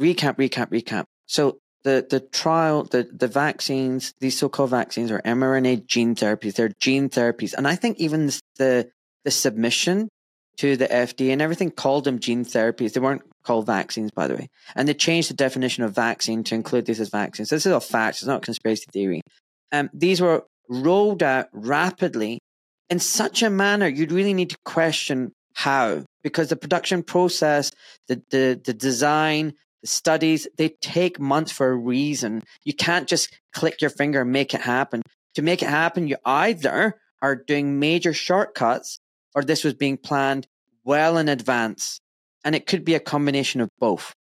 recap, 0.00 0.36
recap, 0.36 0.68
recap. 0.68 1.04
So 1.26 1.58
the 1.82 2.06
the 2.08 2.20
trial, 2.20 2.84
the 2.84 3.08
the 3.12 3.28
vaccines, 3.28 4.12
these 4.20 4.36
so-called 4.38 4.70
vaccines 4.70 5.10
are 5.10 5.22
mRNA 5.22 5.86
gene 5.86 6.14
therapies. 6.14 6.54
They're 6.54 6.72
gene 6.80 7.08
therapies, 7.08 7.54
and 7.54 7.66
I 7.66 7.76
think 7.76 7.98
even 7.98 8.26
the 8.26 8.40
the, 8.56 8.90
the 9.24 9.30
submission 9.30 10.08
to 10.58 10.76
the 10.76 10.86
FDA 10.86 11.32
and 11.32 11.42
everything 11.42 11.70
called 11.70 12.04
them 12.04 12.18
gene 12.18 12.44
therapies. 12.44 12.92
They 12.92 13.00
weren't 13.00 13.22
called 13.44 13.66
vaccines, 13.66 14.10
by 14.10 14.26
the 14.26 14.34
way, 14.34 14.48
and 14.74 14.88
they 14.88 14.94
changed 14.94 15.30
the 15.30 15.34
definition 15.34 15.84
of 15.84 15.94
vaccine 15.94 16.42
to 16.44 16.54
include 16.54 16.86
these 16.86 17.00
as 17.00 17.08
vaccines. 17.08 17.50
So 17.50 17.56
This 17.56 17.66
is 17.66 17.72
all 17.72 17.80
facts. 17.80 18.18
It's 18.18 18.26
not 18.26 18.42
conspiracy 18.42 18.86
theory. 18.92 19.22
Um, 19.70 19.88
these 19.94 20.20
were 20.20 20.44
rolled 20.68 21.22
out 21.22 21.46
rapidly 21.52 22.40
in 22.90 22.98
such 22.98 23.42
a 23.42 23.50
manner 23.50 23.86
you'd 23.86 24.12
really 24.12 24.34
need 24.34 24.50
to 24.50 24.58
question 24.64 25.32
how 25.54 26.04
because 26.22 26.48
the 26.48 26.56
production 26.56 27.02
process 27.02 27.70
the, 28.08 28.22
the 28.30 28.60
the 28.64 28.74
design 28.74 29.52
the 29.82 29.88
studies 29.88 30.46
they 30.56 30.68
take 30.80 31.18
months 31.18 31.52
for 31.52 31.68
a 31.68 31.76
reason 31.76 32.42
you 32.64 32.74
can't 32.74 33.08
just 33.08 33.36
click 33.52 33.80
your 33.80 33.90
finger 33.90 34.22
and 34.22 34.32
make 34.32 34.54
it 34.54 34.60
happen 34.60 35.02
to 35.34 35.42
make 35.42 35.62
it 35.62 35.68
happen 35.68 36.06
you 36.06 36.16
either 36.24 36.94
are 37.22 37.36
doing 37.36 37.78
major 37.78 38.12
shortcuts 38.12 38.98
or 39.34 39.42
this 39.42 39.64
was 39.64 39.74
being 39.74 39.96
planned 39.96 40.46
well 40.84 41.18
in 41.18 41.28
advance 41.28 42.00
and 42.44 42.54
it 42.54 42.66
could 42.66 42.84
be 42.84 42.94
a 42.94 43.00
combination 43.00 43.60
of 43.60 43.68
both 43.78 44.14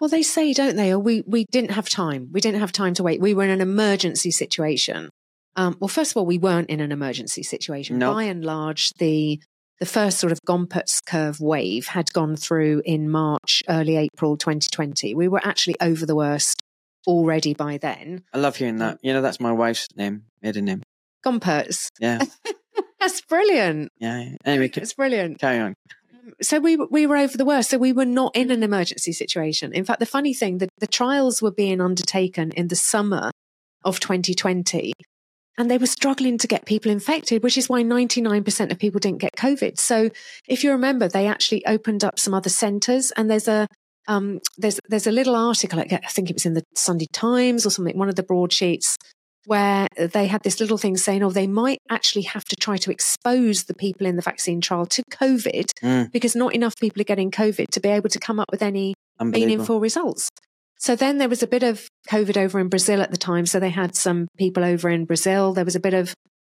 Well, 0.00 0.10
they 0.10 0.22
say, 0.22 0.52
don't 0.52 0.76
they? 0.76 0.90
Or 0.92 0.98
we, 0.98 1.22
we 1.26 1.46
didn't 1.50 1.70
have 1.70 1.88
time. 1.88 2.28
We 2.32 2.40
didn't 2.40 2.60
have 2.60 2.72
time 2.72 2.94
to 2.94 3.04
wait. 3.04 3.20
We 3.20 3.34
were 3.34 3.44
in 3.44 3.50
an 3.50 3.60
emergency 3.60 4.32
situation. 4.32 5.10
Um, 5.56 5.76
well, 5.80 5.88
first 5.88 6.12
of 6.12 6.16
all, 6.16 6.26
we 6.26 6.38
weren't 6.38 6.70
in 6.70 6.80
an 6.80 6.92
emergency 6.92 7.42
situation. 7.42 7.98
No. 7.98 8.14
By 8.14 8.24
and 8.24 8.44
large, 8.44 8.90
the 8.98 9.40
the 9.78 9.86
first 9.86 10.18
sort 10.18 10.30
of 10.30 10.38
Gompertz 10.46 10.98
curve 11.06 11.40
wave 11.40 11.86
had 11.86 12.12
gone 12.12 12.36
through 12.36 12.82
in 12.84 13.08
March, 13.10 13.62
early 13.68 13.96
April 13.96 14.36
2020. 14.36 15.14
We 15.14 15.26
were 15.28 15.40
actually 15.44 15.76
over 15.80 16.04
the 16.04 16.14
worst 16.14 16.60
already 17.06 17.54
by 17.54 17.78
then. 17.78 18.22
i 18.34 18.38
love 18.38 18.56
hearing 18.56 18.76
that 18.76 18.98
you 19.02 19.10
know 19.10 19.22
that's 19.22 19.40
my 19.40 19.50
wife's 19.50 19.88
name 19.96 20.22
maiden 20.42 20.66
name 20.66 20.82
Gompertz. 21.24 21.88
yeah 21.98 22.22
That's 23.00 23.22
brilliant. 23.22 23.88
yeah 23.98 24.20
yeah. 24.20 24.36
anyway 24.44 24.70
It's 24.76 24.92
brilliant. 24.92 25.38
carry 25.38 25.60
on 25.60 25.74
so 26.42 26.60
we 26.60 26.76
we 26.76 27.06
were 27.06 27.16
over 27.16 27.36
the 27.36 27.44
worst. 27.44 27.70
So 27.70 27.78
we 27.78 27.92
were 27.92 28.04
not 28.04 28.36
in 28.36 28.50
an 28.50 28.62
emergency 28.62 29.12
situation. 29.12 29.72
In 29.72 29.84
fact, 29.84 30.00
the 30.00 30.06
funny 30.06 30.32
thing 30.34 30.58
that 30.58 30.68
the 30.78 30.86
trials 30.86 31.42
were 31.42 31.50
being 31.50 31.80
undertaken 31.80 32.52
in 32.52 32.68
the 32.68 32.76
summer 32.76 33.30
of 33.84 33.98
2020, 34.00 34.92
and 35.58 35.70
they 35.70 35.78
were 35.78 35.86
struggling 35.86 36.38
to 36.38 36.46
get 36.46 36.64
people 36.64 36.90
infected, 36.90 37.42
which 37.42 37.58
is 37.58 37.68
why 37.68 37.82
99% 37.82 38.70
of 38.70 38.78
people 38.78 39.00
didn't 39.00 39.18
get 39.18 39.36
COVID. 39.36 39.78
So 39.78 40.10
if 40.48 40.64
you 40.64 40.72
remember, 40.72 41.08
they 41.08 41.26
actually 41.26 41.64
opened 41.66 42.04
up 42.04 42.18
some 42.18 42.34
other 42.34 42.50
centres, 42.50 43.12
and 43.12 43.30
there's 43.30 43.48
a 43.48 43.68
um, 44.08 44.40
there's 44.58 44.80
there's 44.88 45.06
a 45.06 45.12
little 45.12 45.36
article. 45.36 45.78
I 45.80 45.84
think 46.08 46.30
it 46.30 46.34
was 46.34 46.46
in 46.46 46.54
the 46.54 46.64
Sunday 46.74 47.06
Times 47.12 47.66
or 47.66 47.70
something, 47.70 47.96
one 47.98 48.08
of 48.08 48.16
the 48.16 48.22
broadsheets, 48.22 48.96
where 49.46 49.86
they 49.96 50.26
had 50.26 50.42
this 50.42 50.60
little 50.60 50.78
thing 50.78 50.96
saying, 50.96 51.22
oh, 51.22 51.30
they 51.30 51.46
might 51.46 51.78
actually 51.90 52.22
have 52.22 52.44
to 52.46 52.56
try 52.56 52.76
to 52.78 52.90
expose 52.90 53.64
the 53.64 53.74
people 53.74 54.06
in 54.06 54.16
the 54.16 54.22
vaccine 54.22 54.60
trial 54.60 54.86
to 54.86 55.02
COVID 55.12 55.70
Mm. 55.82 56.12
because 56.12 56.36
not 56.36 56.54
enough 56.54 56.74
people 56.80 57.00
are 57.00 57.04
getting 57.04 57.30
COVID 57.30 57.68
to 57.68 57.80
be 57.80 57.88
able 57.88 58.08
to 58.10 58.18
come 58.18 58.40
up 58.40 58.48
with 58.50 58.62
any 58.62 58.94
meaningful 59.22 59.80
results. 59.80 60.28
So 60.80 60.96
then 60.96 61.18
there 61.18 61.28
was 61.28 61.42
a 61.42 61.46
bit 61.46 61.62
of 61.62 61.86
COVID 62.08 62.38
over 62.38 62.58
in 62.58 62.68
Brazil 62.68 63.02
at 63.02 63.10
the 63.10 63.18
time. 63.18 63.44
So 63.44 63.60
they 63.60 63.68
had 63.68 63.94
some 63.94 64.28
people 64.38 64.64
over 64.64 64.88
in 64.88 65.04
Brazil. 65.04 65.52
There 65.52 65.64
was 65.64 65.76
a 65.76 65.80
bit 65.80 65.92
of 65.92 66.14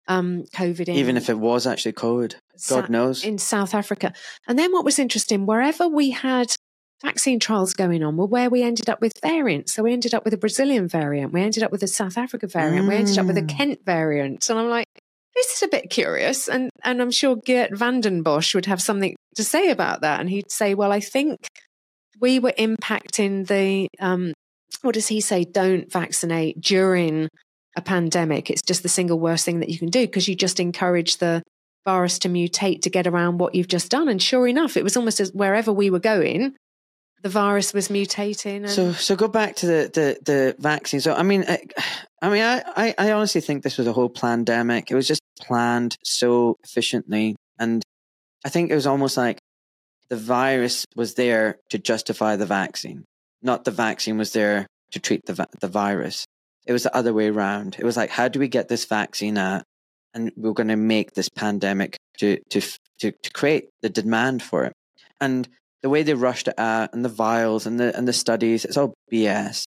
um, 0.08 0.46
COVID 0.56 0.88
in, 0.88 0.96
even 0.96 1.18
if 1.18 1.30
it 1.30 1.40
was 1.40 1.68
actually 1.68 1.94
covid 1.94 2.36
Sa- 2.56 2.82
god 2.82 2.90
knows 2.90 3.24
in 3.24 3.38
South 3.38 3.74
Africa. 3.74 4.14
And 4.48 4.58
then 4.58 4.72
what 4.72 4.86
was 4.86 4.98
interesting, 4.98 5.46
wherever 5.46 5.88
we 5.88 6.12
had 6.12 6.54
vaccine 7.02 7.40
trials 7.40 7.74
going 7.74 8.04
on 8.04 8.16
were 8.16 8.26
where 8.26 8.50
we 8.50 8.64
ended 8.64 8.90
up 8.90 9.02
with 9.02 9.14
variants. 9.22 9.74
So 9.74 9.84
we 9.84 9.94
ended 9.94 10.14
up 10.14 10.24
with 10.24 10.34
a 10.34 10.38
Brazilian 10.38 10.88
variant, 10.88 11.34
we 11.34 11.42
ended 11.42 11.64
up 11.64 11.72
with 11.72 11.84
a 11.84 11.88
South 11.88 12.18
Africa 12.18 12.48
variant, 12.48 12.86
mm. 12.86 12.90
we 12.90 12.96
ended 12.96 13.18
up 13.18 13.26
with 13.26 13.38
a 13.38 13.42
mm. 13.42 13.50
Kent 13.50 13.80
variant. 13.86 14.50
And 14.50 14.60
I'm 14.60 14.70
like, 14.70 14.88
this 15.36 15.48
is 15.56 15.64
a 15.64 15.68
bit 15.68 15.90
curious. 15.90 16.48
And, 16.48 16.70
and 16.84 17.02
I'm 17.02 17.12
sure 17.12 17.36
Geert 17.36 17.72
Vanden 17.72 18.24
Bossche 18.24 18.56
would 18.56 18.68
have 18.68 18.82
something 18.82 19.16
to 19.36 19.44
say 19.44 19.70
about 19.70 20.02
that. 20.02 20.20
And 20.20 20.30
he'd 20.30 20.52
say, 20.52 20.76
well, 20.76 20.92
I 20.92 21.00
think 21.00 21.48
we 22.24 22.40
were 22.40 22.54
impacting 22.58 23.46
the, 23.46 23.90
um, 24.00 24.32
what 24.82 24.94
does 24.94 25.10
he 25.10 25.20
say? 25.20 25.44
Don't 25.44 25.92
vaccinate 25.92 26.62
during 26.62 27.28
a 27.76 27.82
pandemic. 27.82 28.50
It's 28.50 28.62
just 28.62 28.82
the 28.82 28.88
single 28.88 29.20
worst 29.20 29.44
thing 29.44 29.60
that 29.60 29.68
you 29.68 29.78
can 29.78 29.90
do 29.90 30.08
because 30.08 30.30
you 30.30 30.34
just 30.34 30.62
encourage 30.62 31.18
the 31.18 31.44
virus 31.86 32.20
to 32.20 32.30
mutate 32.30 32.84
to 32.84 32.90
get 32.90 33.08
around 33.08 33.40
what 33.40 33.56
you've 33.56 33.68
just 33.68 33.92
done. 33.92 34.08
And 34.08 34.22
sure 34.22 34.48
enough, 34.48 34.78
it 34.78 34.86
was 34.86 34.96
almost 34.96 35.20
as 35.20 35.34
wherever 35.34 35.74
we 35.74 35.90
were 35.90 36.00
going, 36.00 36.56
the 37.24 37.30
virus 37.30 37.74
was 37.74 37.90
mutating. 37.90 38.62
And... 38.64 38.70
So, 38.70 38.94
so 38.94 39.18
go 39.18 39.28
back 39.28 39.58
to 39.58 39.66
the 39.66 39.92
the, 39.94 40.18
the 40.24 40.56
vaccine. 40.60 41.02
So, 41.02 41.14
I 41.14 41.24
mean, 41.24 41.44
I, 41.46 41.60
I 42.22 42.30
mean, 42.30 42.42
I, 42.42 42.64
I, 42.78 42.96
I 42.98 43.12
honestly 43.12 43.42
think 43.42 43.64
this 43.64 43.78
was 43.78 43.88
a 43.88 43.94
whole 43.94 44.10
pandemic. 44.10 44.90
It 44.90 44.96
was 44.96 45.10
just 45.10 45.22
planned 45.42 45.98
so 46.06 46.56
efficiently, 46.64 47.36
and 47.60 47.84
I 48.46 48.50
think 48.50 48.72
it 48.72 48.76
was 48.76 48.88
almost 48.88 49.18
like 49.18 49.40
the 50.14 50.20
virus 50.20 50.86
was 50.96 51.16
there 51.16 51.58
to 51.72 51.80
justify 51.80 52.36
the 52.36 52.46
vaccine, 52.46 53.04
not 53.42 53.64
the 53.64 53.72
vaccine 53.72 54.16
was 54.16 54.32
there 54.32 54.68
to 54.92 55.00
treat 55.00 55.26
the 55.26 55.48
the 55.60 55.68
virus. 55.68 56.28
It 56.68 56.72
was 56.72 56.84
the 56.84 56.96
other 56.96 57.14
way 57.14 57.30
around. 57.30 57.78
It 57.80 57.84
was 57.84 57.98
like, 57.98 58.12
how 58.12 58.28
do 58.28 58.40
we 58.40 58.48
get 58.48 58.68
this 58.68 58.86
vaccine 58.86 59.40
out? 59.40 59.64
And 60.14 60.32
we're 60.38 60.54
going 60.54 60.68
to 60.68 60.76
make 60.76 61.14
this 61.14 61.30
pandemic 61.30 61.98
to, 62.20 62.38
to, 62.52 62.62
to, 63.00 63.12
to 63.12 63.30
create 63.34 63.70
the 63.82 63.90
demand 63.90 64.44
for 64.44 64.66
it. 64.66 64.74
And 65.20 65.50
the 65.82 65.90
way 65.90 66.04
they 66.04 66.14
rushed 66.14 66.48
it 66.48 66.60
out 66.60 66.94
and 66.94 67.04
the 67.04 67.10
vials 67.10 67.66
and 67.66 67.80
the 67.80 67.98
and 67.98 68.08
the 68.08 68.14
studies, 68.14 68.66
it's 68.66 68.78
all 68.78 68.94
BS. 69.12 69.64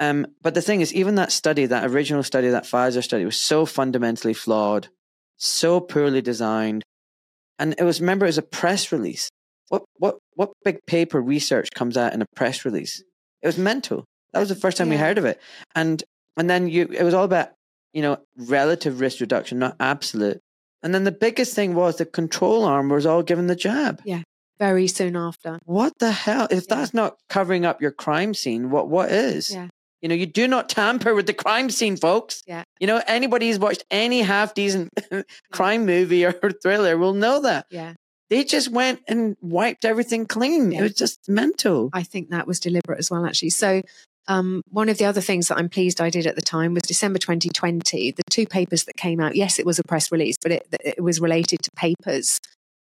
Um, 0.00 0.26
but 0.42 0.54
the 0.54 0.60
thing 0.60 0.80
is, 0.80 0.92
even 0.92 1.14
that 1.14 1.30
study, 1.30 1.66
that 1.66 1.88
original 1.88 2.24
study, 2.24 2.48
that 2.48 2.64
Pfizer 2.64 3.04
study, 3.04 3.24
was 3.24 3.40
so 3.40 3.64
fundamentally 3.64 4.34
flawed, 4.34 4.88
so 5.36 5.78
poorly 5.78 6.20
designed, 6.20 6.82
and 7.60 7.76
it 7.78 7.84
was 7.84 8.00
remember 8.00 8.26
it 8.26 8.34
was 8.34 8.38
a 8.38 8.42
press 8.42 8.90
release. 8.90 9.30
What 9.68 9.84
what 9.96 10.18
what 10.34 10.50
big 10.64 10.78
paper 10.86 11.20
research 11.20 11.68
comes 11.74 11.96
out 11.96 12.14
in 12.14 12.22
a 12.22 12.26
press 12.34 12.64
release? 12.64 13.02
It 13.42 13.46
was 13.46 13.58
mental. 13.58 14.04
That 14.32 14.40
was 14.40 14.48
the 14.48 14.54
first 14.54 14.76
time 14.76 14.88
yeah. 14.88 14.94
we 14.94 15.00
heard 15.00 15.18
of 15.18 15.24
it, 15.24 15.40
and 15.74 16.02
and 16.36 16.48
then 16.48 16.68
you 16.68 16.88
it 16.90 17.02
was 17.02 17.14
all 17.14 17.24
about 17.24 17.50
you 17.92 18.02
know 18.02 18.18
relative 18.36 19.00
risk 19.00 19.20
reduction, 19.20 19.58
not 19.58 19.76
absolute. 19.80 20.40
And 20.82 20.94
then 20.94 21.04
the 21.04 21.12
biggest 21.12 21.54
thing 21.54 21.74
was 21.74 21.96
the 21.96 22.06
control 22.06 22.64
arm 22.64 22.88
was 22.88 23.04
all 23.04 23.22
given 23.22 23.48
the 23.48 23.56
jab. 23.56 24.00
Yeah 24.04 24.22
very 24.58 24.86
soon 24.88 25.16
after. 25.16 25.58
What 25.64 25.92
the 25.98 26.12
hell? 26.12 26.48
If 26.50 26.66
yeah. 26.68 26.76
that's 26.76 26.92
not 26.92 27.16
covering 27.28 27.64
up 27.64 27.80
your 27.80 27.92
crime 27.92 28.34
scene, 28.34 28.70
what 28.70 28.88
what 28.88 29.10
is? 29.10 29.52
Yeah. 29.52 29.68
You 30.02 30.08
know, 30.08 30.14
you 30.14 30.26
do 30.26 30.46
not 30.46 30.68
tamper 30.68 31.14
with 31.14 31.26
the 31.26 31.34
crime 31.34 31.70
scene, 31.70 31.96
folks. 31.96 32.42
Yeah. 32.46 32.62
You 32.78 32.86
know, 32.86 33.02
anybody 33.06 33.48
who's 33.48 33.58
watched 33.58 33.84
any 33.90 34.20
half 34.22 34.54
decent 34.54 34.90
crime 35.52 35.86
movie 35.86 36.24
or 36.24 36.32
thriller 36.62 36.96
will 36.96 37.14
know 37.14 37.42
that. 37.42 37.66
Yeah. 37.70 37.94
They 38.30 38.44
just 38.44 38.70
went 38.70 39.00
and 39.08 39.36
wiped 39.40 39.84
everything 39.84 40.26
clean. 40.26 40.72
Yeah. 40.72 40.80
It 40.80 40.82
was 40.82 40.94
just 40.94 41.28
mental. 41.28 41.90
I 41.92 42.02
think 42.02 42.30
that 42.30 42.46
was 42.46 42.60
deliberate 42.60 42.98
as 42.98 43.10
well, 43.10 43.24
actually. 43.24 43.50
So, 43.50 43.82
um, 44.26 44.62
one 44.68 44.90
of 44.90 44.98
the 44.98 45.06
other 45.06 45.22
things 45.22 45.48
that 45.48 45.56
I'm 45.56 45.70
pleased 45.70 46.02
I 46.02 46.10
did 46.10 46.26
at 46.26 46.36
the 46.36 46.42
time 46.42 46.74
was 46.74 46.82
December 46.82 47.18
2020. 47.18 48.10
The 48.10 48.22
two 48.28 48.46
papers 48.46 48.84
that 48.84 48.96
came 48.96 49.20
out, 49.20 49.34
yes, 49.34 49.58
it 49.58 49.64
was 49.64 49.78
a 49.78 49.82
press 49.84 50.12
release, 50.12 50.36
but 50.42 50.52
it, 50.52 50.66
it 50.84 51.02
was 51.02 51.18
related 51.18 51.62
to 51.62 51.70
papers 51.74 52.38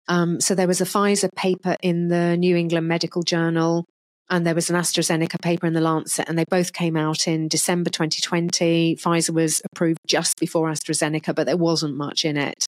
um, 0.07 0.39
so 0.39 0.55
there 0.55 0.67
was 0.67 0.81
a 0.81 0.85
Pfizer 0.85 1.29
paper 1.35 1.75
in 1.81 2.09
the 2.09 2.37
New 2.37 2.55
England 2.55 2.87
Medical 2.87 3.23
Journal, 3.23 3.85
and 4.29 4.45
there 4.45 4.55
was 4.55 4.69
an 4.69 4.75
AstraZeneca 4.75 5.41
paper 5.41 5.67
in 5.67 5.73
the 5.73 5.81
Lancet, 5.81 6.27
and 6.27 6.37
they 6.37 6.45
both 6.49 6.73
came 6.73 6.97
out 6.97 7.27
in 7.27 7.47
December 7.47 7.89
2020. 7.89 8.95
Pfizer 8.97 9.31
was 9.31 9.61
approved 9.71 9.99
just 10.07 10.39
before 10.39 10.69
AstraZeneca, 10.69 11.33
but 11.33 11.45
there 11.45 11.57
wasn't 11.57 11.95
much 11.95 12.25
in 12.25 12.37
it. 12.37 12.65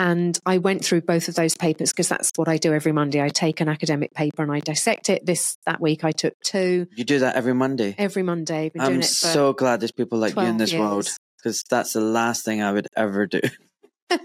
And 0.00 0.38
I 0.46 0.56
went 0.56 0.82
through 0.82 1.02
both 1.02 1.28
of 1.28 1.34
those 1.34 1.54
papers 1.54 1.92
because 1.92 2.08
that's 2.08 2.32
what 2.36 2.48
I 2.48 2.56
do 2.56 2.72
every 2.72 2.90
Monday. 2.90 3.20
I 3.20 3.28
take 3.28 3.60
an 3.60 3.68
academic 3.68 4.14
paper 4.14 4.42
and 4.42 4.50
I 4.50 4.60
dissect 4.60 5.10
it. 5.10 5.26
This 5.26 5.58
that 5.66 5.78
week 5.78 6.04
I 6.04 6.10
took 6.10 6.32
two. 6.42 6.86
You 6.96 7.04
do 7.04 7.18
that 7.18 7.36
every 7.36 7.52
Monday. 7.52 7.94
Every 7.98 8.22
Monday. 8.22 8.72
I'm 8.78 9.02
so 9.02 9.52
glad 9.52 9.80
there's 9.80 9.92
people 9.92 10.18
like 10.18 10.36
you 10.36 10.42
in 10.42 10.56
this 10.56 10.72
years. 10.72 10.80
world 10.80 11.08
because 11.36 11.62
that's 11.68 11.92
the 11.92 12.00
last 12.00 12.46
thing 12.46 12.62
I 12.62 12.72
would 12.72 12.88
ever 12.96 13.26
do. 13.26 13.42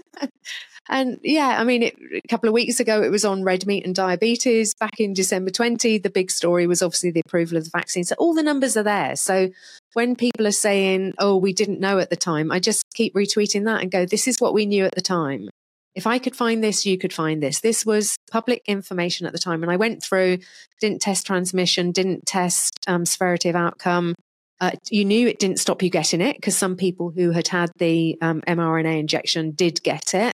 And 0.88 1.18
yeah, 1.24 1.56
I 1.58 1.64
mean, 1.64 1.82
it, 1.82 1.96
a 2.12 2.28
couple 2.28 2.48
of 2.48 2.52
weeks 2.52 2.78
ago, 2.78 3.02
it 3.02 3.10
was 3.10 3.24
on 3.24 3.42
red 3.42 3.66
meat 3.66 3.84
and 3.84 3.92
diabetes. 3.92 4.72
Back 4.74 5.00
in 5.00 5.14
December 5.14 5.50
20, 5.50 5.98
the 5.98 6.10
big 6.10 6.30
story 6.30 6.68
was 6.68 6.80
obviously 6.80 7.10
the 7.10 7.22
approval 7.26 7.58
of 7.58 7.64
the 7.64 7.70
vaccine. 7.76 8.04
So 8.04 8.14
all 8.18 8.34
the 8.34 8.42
numbers 8.44 8.76
are 8.76 8.84
there. 8.84 9.16
So 9.16 9.50
when 9.94 10.14
people 10.14 10.46
are 10.46 10.52
saying, 10.52 11.14
oh, 11.18 11.36
we 11.36 11.52
didn't 11.52 11.80
know 11.80 11.98
at 11.98 12.10
the 12.10 12.16
time, 12.16 12.52
I 12.52 12.60
just 12.60 12.84
keep 12.94 13.14
retweeting 13.14 13.64
that 13.64 13.82
and 13.82 13.90
go, 13.90 14.06
this 14.06 14.28
is 14.28 14.36
what 14.38 14.54
we 14.54 14.64
knew 14.64 14.84
at 14.84 14.94
the 14.94 15.02
time. 15.02 15.48
If 15.96 16.06
I 16.06 16.18
could 16.18 16.36
find 16.36 16.62
this, 16.62 16.84
you 16.84 16.98
could 16.98 17.12
find 17.12 17.42
this. 17.42 17.60
This 17.60 17.86
was 17.86 18.16
public 18.30 18.62
information 18.66 19.26
at 19.26 19.32
the 19.32 19.38
time. 19.38 19.62
And 19.62 19.72
I 19.72 19.76
went 19.76 20.02
through, 20.02 20.38
didn't 20.80 21.00
test 21.00 21.26
transmission, 21.26 21.90
didn't 21.90 22.26
test 22.26 22.78
um, 22.86 23.06
severity 23.06 23.48
of 23.48 23.56
outcome. 23.56 24.14
Uh, 24.60 24.72
you 24.90 25.06
knew 25.06 25.26
it 25.26 25.38
didn't 25.38 25.58
stop 25.58 25.82
you 25.82 25.88
getting 25.88 26.20
it 26.20 26.36
because 26.36 26.56
some 26.56 26.76
people 26.76 27.10
who 27.10 27.30
had 27.30 27.48
had 27.48 27.72
the 27.78 28.18
um, 28.20 28.42
mRNA 28.42 29.00
injection 29.00 29.52
did 29.52 29.82
get 29.82 30.14
it. 30.14 30.32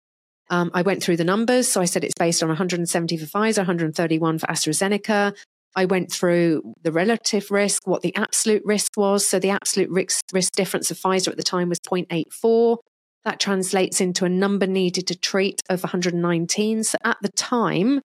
Um, 0.49 0.71
I 0.73 0.81
went 0.81 1.03
through 1.03 1.17
the 1.17 1.23
numbers. 1.23 1.67
So 1.67 1.79
I 1.79 1.85
said 1.85 2.03
it's 2.03 2.13
based 2.17 2.41
on 2.41 2.49
170 2.49 3.17
for 3.17 3.25
Pfizer, 3.25 3.59
131 3.59 4.39
for 4.39 4.47
AstraZeneca. 4.47 5.33
I 5.75 5.85
went 5.85 6.11
through 6.11 6.73
the 6.81 6.91
relative 6.91 7.49
risk, 7.51 7.87
what 7.87 8.01
the 8.01 8.15
absolute 8.15 8.61
risk 8.65 8.91
was. 8.97 9.25
So 9.25 9.39
the 9.39 9.51
absolute 9.51 9.89
risk, 9.89 10.25
risk 10.33 10.53
difference 10.53 10.91
of 10.91 10.97
Pfizer 10.97 11.29
at 11.29 11.37
the 11.37 11.43
time 11.43 11.69
was 11.69 11.79
0.84. 11.79 12.77
That 13.23 13.39
translates 13.39 14.01
into 14.01 14.25
a 14.25 14.29
number 14.29 14.65
needed 14.65 15.07
to 15.07 15.17
treat 15.17 15.61
of 15.69 15.83
119. 15.83 16.83
So 16.83 16.97
at 17.03 17.17
the 17.21 17.29
time, 17.29 18.01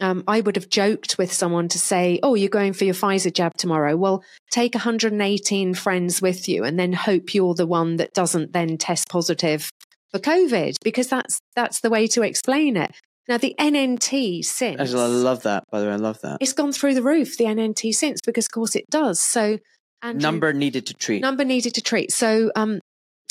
um, 0.00 0.22
I 0.28 0.40
would 0.40 0.56
have 0.56 0.68
joked 0.68 1.18
with 1.18 1.32
someone 1.32 1.68
to 1.68 1.78
say, 1.78 2.20
Oh, 2.22 2.34
you're 2.34 2.48
going 2.48 2.72
for 2.72 2.84
your 2.84 2.94
Pfizer 2.94 3.32
jab 3.32 3.54
tomorrow. 3.56 3.96
Well, 3.96 4.22
take 4.50 4.74
118 4.74 5.74
friends 5.74 6.22
with 6.22 6.48
you 6.48 6.64
and 6.64 6.78
then 6.78 6.92
hope 6.92 7.34
you're 7.34 7.54
the 7.54 7.66
one 7.66 7.96
that 7.96 8.14
doesn't 8.14 8.52
then 8.52 8.78
test 8.78 9.08
positive 9.08 9.70
for 10.12 10.20
COVID 10.20 10.76
because 10.84 11.08
that's 11.08 11.40
that's 11.56 11.80
the 11.80 11.90
way 11.90 12.06
to 12.08 12.22
explain 12.22 12.76
it. 12.76 12.92
Now 13.28 13.38
the 13.38 13.54
NNT 13.58 14.44
since 14.44 14.94
I 14.94 15.06
love 15.06 15.42
that. 15.42 15.64
By 15.70 15.80
the 15.80 15.86
way, 15.86 15.92
I 15.92 15.96
love 15.96 16.20
that. 16.20 16.38
It's 16.40 16.52
gone 16.52 16.72
through 16.72 16.94
the 16.94 17.02
roof. 17.02 17.36
The 17.36 17.44
NNT 17.44 17.94
since 17.94 18.20
because 18.24 18.46
of 18.46 18.52
course 18.52 18.76
it 18.76 18.84
does. 18.90 19.18
So 19.18 19.58
Andrew, 20.02 20.20
number 20.20 20.52
needed 20.52 20.86
to 20.86 20.94
treat. 20.94 21.22
Number 21.22 21.44
needed 21.44 21.74
to 21.74 21.80
treat. 21.80 22.12
So 22.12 22.52
um, 22.54 22.80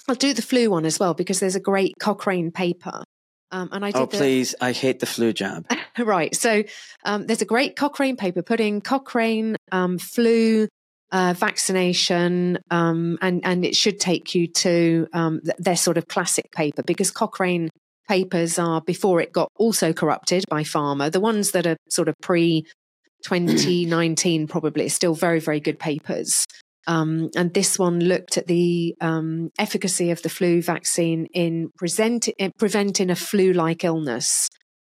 I'll 0.08 0.16
do 0.16 0.34
the 0.34 0.42
flu 0.42 0.70
one 0.70 0.86
as 0.86 1.00
well 1.00 1.14
because 1.14 1.40
there's 1.40 1.56
a 1.56 1.62
great 1.62 1.94
Cochrane 2.00 2.52
paper. 2.52 3.04
Um, 3.52 3.70
and 3.72 3.86
I 3.86 3.92
did 3.92 4.02
oh, 4.02 4.08
please. 4.08 4.56
I 4.60 4.72
hate 4.72 5.00
the 5.00 5.06
flu 5.06 5.32
jab. 5.32 5.68
right. 6.00 6.34
So 6.36 6.64
um, 7.06 7.28
there's 7.28 7.44
a 7.44 7.46
great 7.46 7.76
Cochrane 7.76 8.18
paper 8.18 8.42
putting 8.42 8.82
Cochrane 8.82 9.56
um, 9.72 10.00
flu 10.00 10.68
uh, 11.12 11.36
vaccination, 11.38 12.58
um, 12.72 13.20
and 13.22 13.42
and 13.46 13.64
it 13.64 13.76
should 13.76 14.00
take 14.00 14.34
you 14.34 14.48
to 14.48 15.08
um, 15.14 15.42
their 15.60 15.76
sort 15.76 15.98
of 15.98 16.08
classic 16.08 16.52
paper 16.52 16.82
because 16.82 17.12
Cochrane 17.12 17.70
papers 18.10 18.58
are 18.58 18.82
before 18.82 19.22
it 19.22 19.32
got 19.32 19.50
also 19.58 19.94
corrupted 19.94 20.44
by 20.50 20.64
pharma. 20.64 21.12
The 21.12 21.20
ones 21.20 21.52
that 21.52 21.68
are 21.68 21.78
sort 21.90 22.08
of 22.10 22.16
pre 22.22 22.66
2019 23.24 24.48
probably 24.48 24.88
are 24.88 24.90
still 24.90 25.14
very 25.14 25.40
very 25.40 25.60
good 25.60 25.78
papers. 25.78 26.48
Um, 26.86 27.30
and 27.36 27.54
this 27.54 27.80
one 27.80 28.00
looked 28.00 28.38
at 28.38 28.48
the 28.48 28.96
um, 29.00 29.52
efficacy 29.58 30.12
of 30.12 30.22
the 30.22 30.30
flu 30.30 30.62
vaccine 30.62 31.28
in, 31.34 31.70
present, 31.78 32.28
in 32.28 32.52
preventing 32.58 33.10
a 33.10 33.16
flu 33.16 33.54
like 33.54 33.84
illness. 33.84 34.50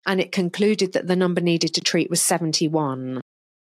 And 0.06 0.20
it 0.20 0.32
concluded 0.32 0.94
that 0.94 1.08
the 1.08 1.16
number 1.16 1.42
needed 1.42 1.74
to 1.76 1.82
treat 1.82 2.10
was 2.10 2.22
71 2.22 3.22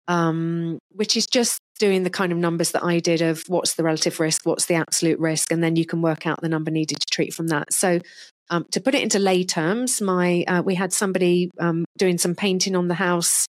um, 0.09 0.78
which 0.90 1.16
is 1.16 1.26
just 1.26 1.60
doing 1.78 2.02
the 2.02 2.10
kind 2.10 2.32
of 2.32 2.38
numbers 2.38 2.72
that 2.72 2.84
I 2.84 3.01
did 3.01 3.22
of 3.22 3.43
what's 3.48 3.74
the 3.74 3.82
relative 3.82 4.20
risk, 4.20 4.43
what's 4.44 4.66
the 4.66 4.74
absolute 4.74 5.18
risk, 5.18 5.52
and 5.52 5.62
then 5.62 5.76
you 5.76 5.84
can 5.84 6.01
work 6.01 6.26
out 6.26 6.40
the 6.40 6.48
number 6.48 6.70
needed 6.70 7.01
to 7.01 7.06
treat 7.06 7.34
from 7.34 7.48
that. 7.48 7.72
So, 7.72 8.01
um, 8.48 8.64
to 8.70 8.80
put 8.80 8.94
it 8.94 9.02
into 9.02 9.18
lay 9.18 9.44
terms, 9.44 10.01
my 10.01 10.44
uh, 10.47 10.62
we 10.62 10.76
had 10.76 10.93
somebody 10.93 11.51
um, 11.59 11.84
doing 11.98 12.16
some 12.16 12.34
painting 12.34 12.76
on 12.76 12.88
the 12.88 12.94
house 12.94 13.47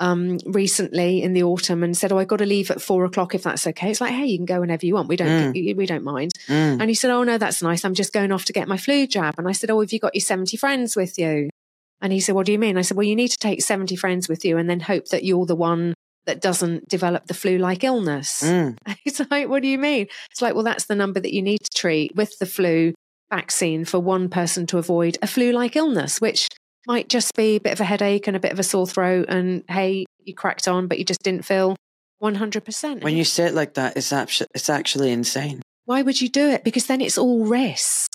um, 0.00 0.38
recently 0.46 1.22
in 1.22 1.32
the 1.32 1.42
autumn 1.42 1.82
and 1.82 1.96
said, 1.96 2.12
"Oh, 2.12 2.18
I 2.18 2.24
got 2.24 2.38
to 2.38 2.46
leave 2.46 2.70
at 2.70 2.80
four 2.80 3.04
o'clock 3.04 3.34
if 3.34 3.42
that's 3.42 3.66
okay." 3.66 3.90
It's 3.90 4.00
like, 4.00 4.12
"Hey, 4.12 4.26
you 4.26 4.38
can 4.38 4.46
go 4.46 4.60
whenever 4.60 4.86
you 4.86 4.94
want. 4.94 5.08
We 5.08 5.16
don't 5.16 5.54
mm. 5.54 5.76
we 5.76 5.86
don't 5.86 6.04
mind." 6.04 6.32
Mm. 6.46 6.80
And 6.80 6.88
he 6.88 6.94
said, 6.94 7.10
"Oh 7.10 7.24
no, 7.24 7.38
that's 7.38 7.62
nice. 7.62 7.84
I'm 7.84 7.94
just 7.94 8.12
going 8.12 8.32
off 8.32 8.44
to 8.46 8.52
get 8.52 8.68
my 8.68 8.76
flu 8.76 9.06
jab." 9.06 9.34
And 9.38 9.48
I 9.48 9.52
said, 9.52 9.70
"Oh, 9.70 9.80
have 9.80 9.92
you 9.92 9.98
got 9.98 10.14
your 10.14 10.22
seventy 10.22 10.56
friends 10.56 10.96
with 10.96 11.18
you?" 11.18 11.50
And 12.00 12.12
he 12.12 12.20
said, 12.20 12.34
What 12.34 12.46
do 12.46 12.52
you 12.52 12.58
mean? 12.58 12.78
I 12.78 12.82
said, 12.82 12.96
Well, 12.96 13.06
you 13.06 13.16
need 13.16 13.28
to 13.28 13.38
take 13.38 13.62
70 13.62 13.96
friends 13.96 14.28
with 14.28 14.44
you 14.44 14.56
and 14.56 14.68
then 14.68 14.80
hope 14.80 15.06
that 15.08 15.24
you're 15.24 15.46
the 15.46 15.56
one 15.56 15.94
that 16.26 16.40
doesn't 16.40 16.88
develop 16.88 17.26
the 17.26 17.34
flu 17.34 17.58
like 17.58 17.84
illness. 17.84 18.42
Mm. 18.42 18.76
It's 19.04 19.20
like, 19.30 19.48
What 19.48 19.62
do 19.62 19.68
you 19.68 19.78
mean? 19.78 20.06
It's 20.30 20.42
like, 20.42 20.54
Well, 20.54 20.64
that's 20.64 20.86
the 20.86 20.94
number 20.94 21.20
that 21.20 21.34
you 21.34 21.42
need 21.42 21.58
to 21.58 21.78
treat 21.78 22.14
with 22.14 22.38
the 22.38 22.46
flu 22.46 22.94
vaccine 23.30 23.84
for 23.84 23.98
one 23.98 24.28
person 24.28 24.66
to 24.66 24.78
avoid 24.78 25.18
a 25.20 25.26
flu 25.26 25.52
like 25.52 25.76
illness, 25.76 26.20
which 26.20 26.48
might 26.86 27.08
just 27.08 27.34
be 27.34 27.56
a 27.56 27.60
bit 27.60 27.72
of 27.72 27.80
a 27.80 27.84
headache 27.84 28.26
and 28.26 28.36
a 28.36 28.40
bit 28.40 28.52
of 28.52 28.58
a 28.58 28.62
sore 28.62 28.86
throat. 28.86 29.26
And 29.28 29.64
hey, 29.68 30.06
you 30.24 30.34
cracked 30.34 30.68
on, 30.68 30.86
but 30.86 30.98
you 30.98 31.04
just 31.04 31.22
didn't 31.22 31.44
feel 31.44 31.76
100%. 32.22 33.02
When 33.02 33.16
you 33.16 33.24
say 33.24 33.46
it 33.46 33.54
like 33.54 33.74
that, 33.74 33.96
it's, 33.96 34.12
actually, 34.12 34.48
it's 34.54 34.70
actually 34.70 35.12
insane. 35.12 35.62
Why 35.84 36.02
would 36.02 36.20
you 36.20 36.28
do 36.28 36.48
it? 36.48 36.64
Because 36.64 36.86
then 36.86 37.00
it's 37.00 37.18
all 37.18 37.46
risk. 37.46 38.10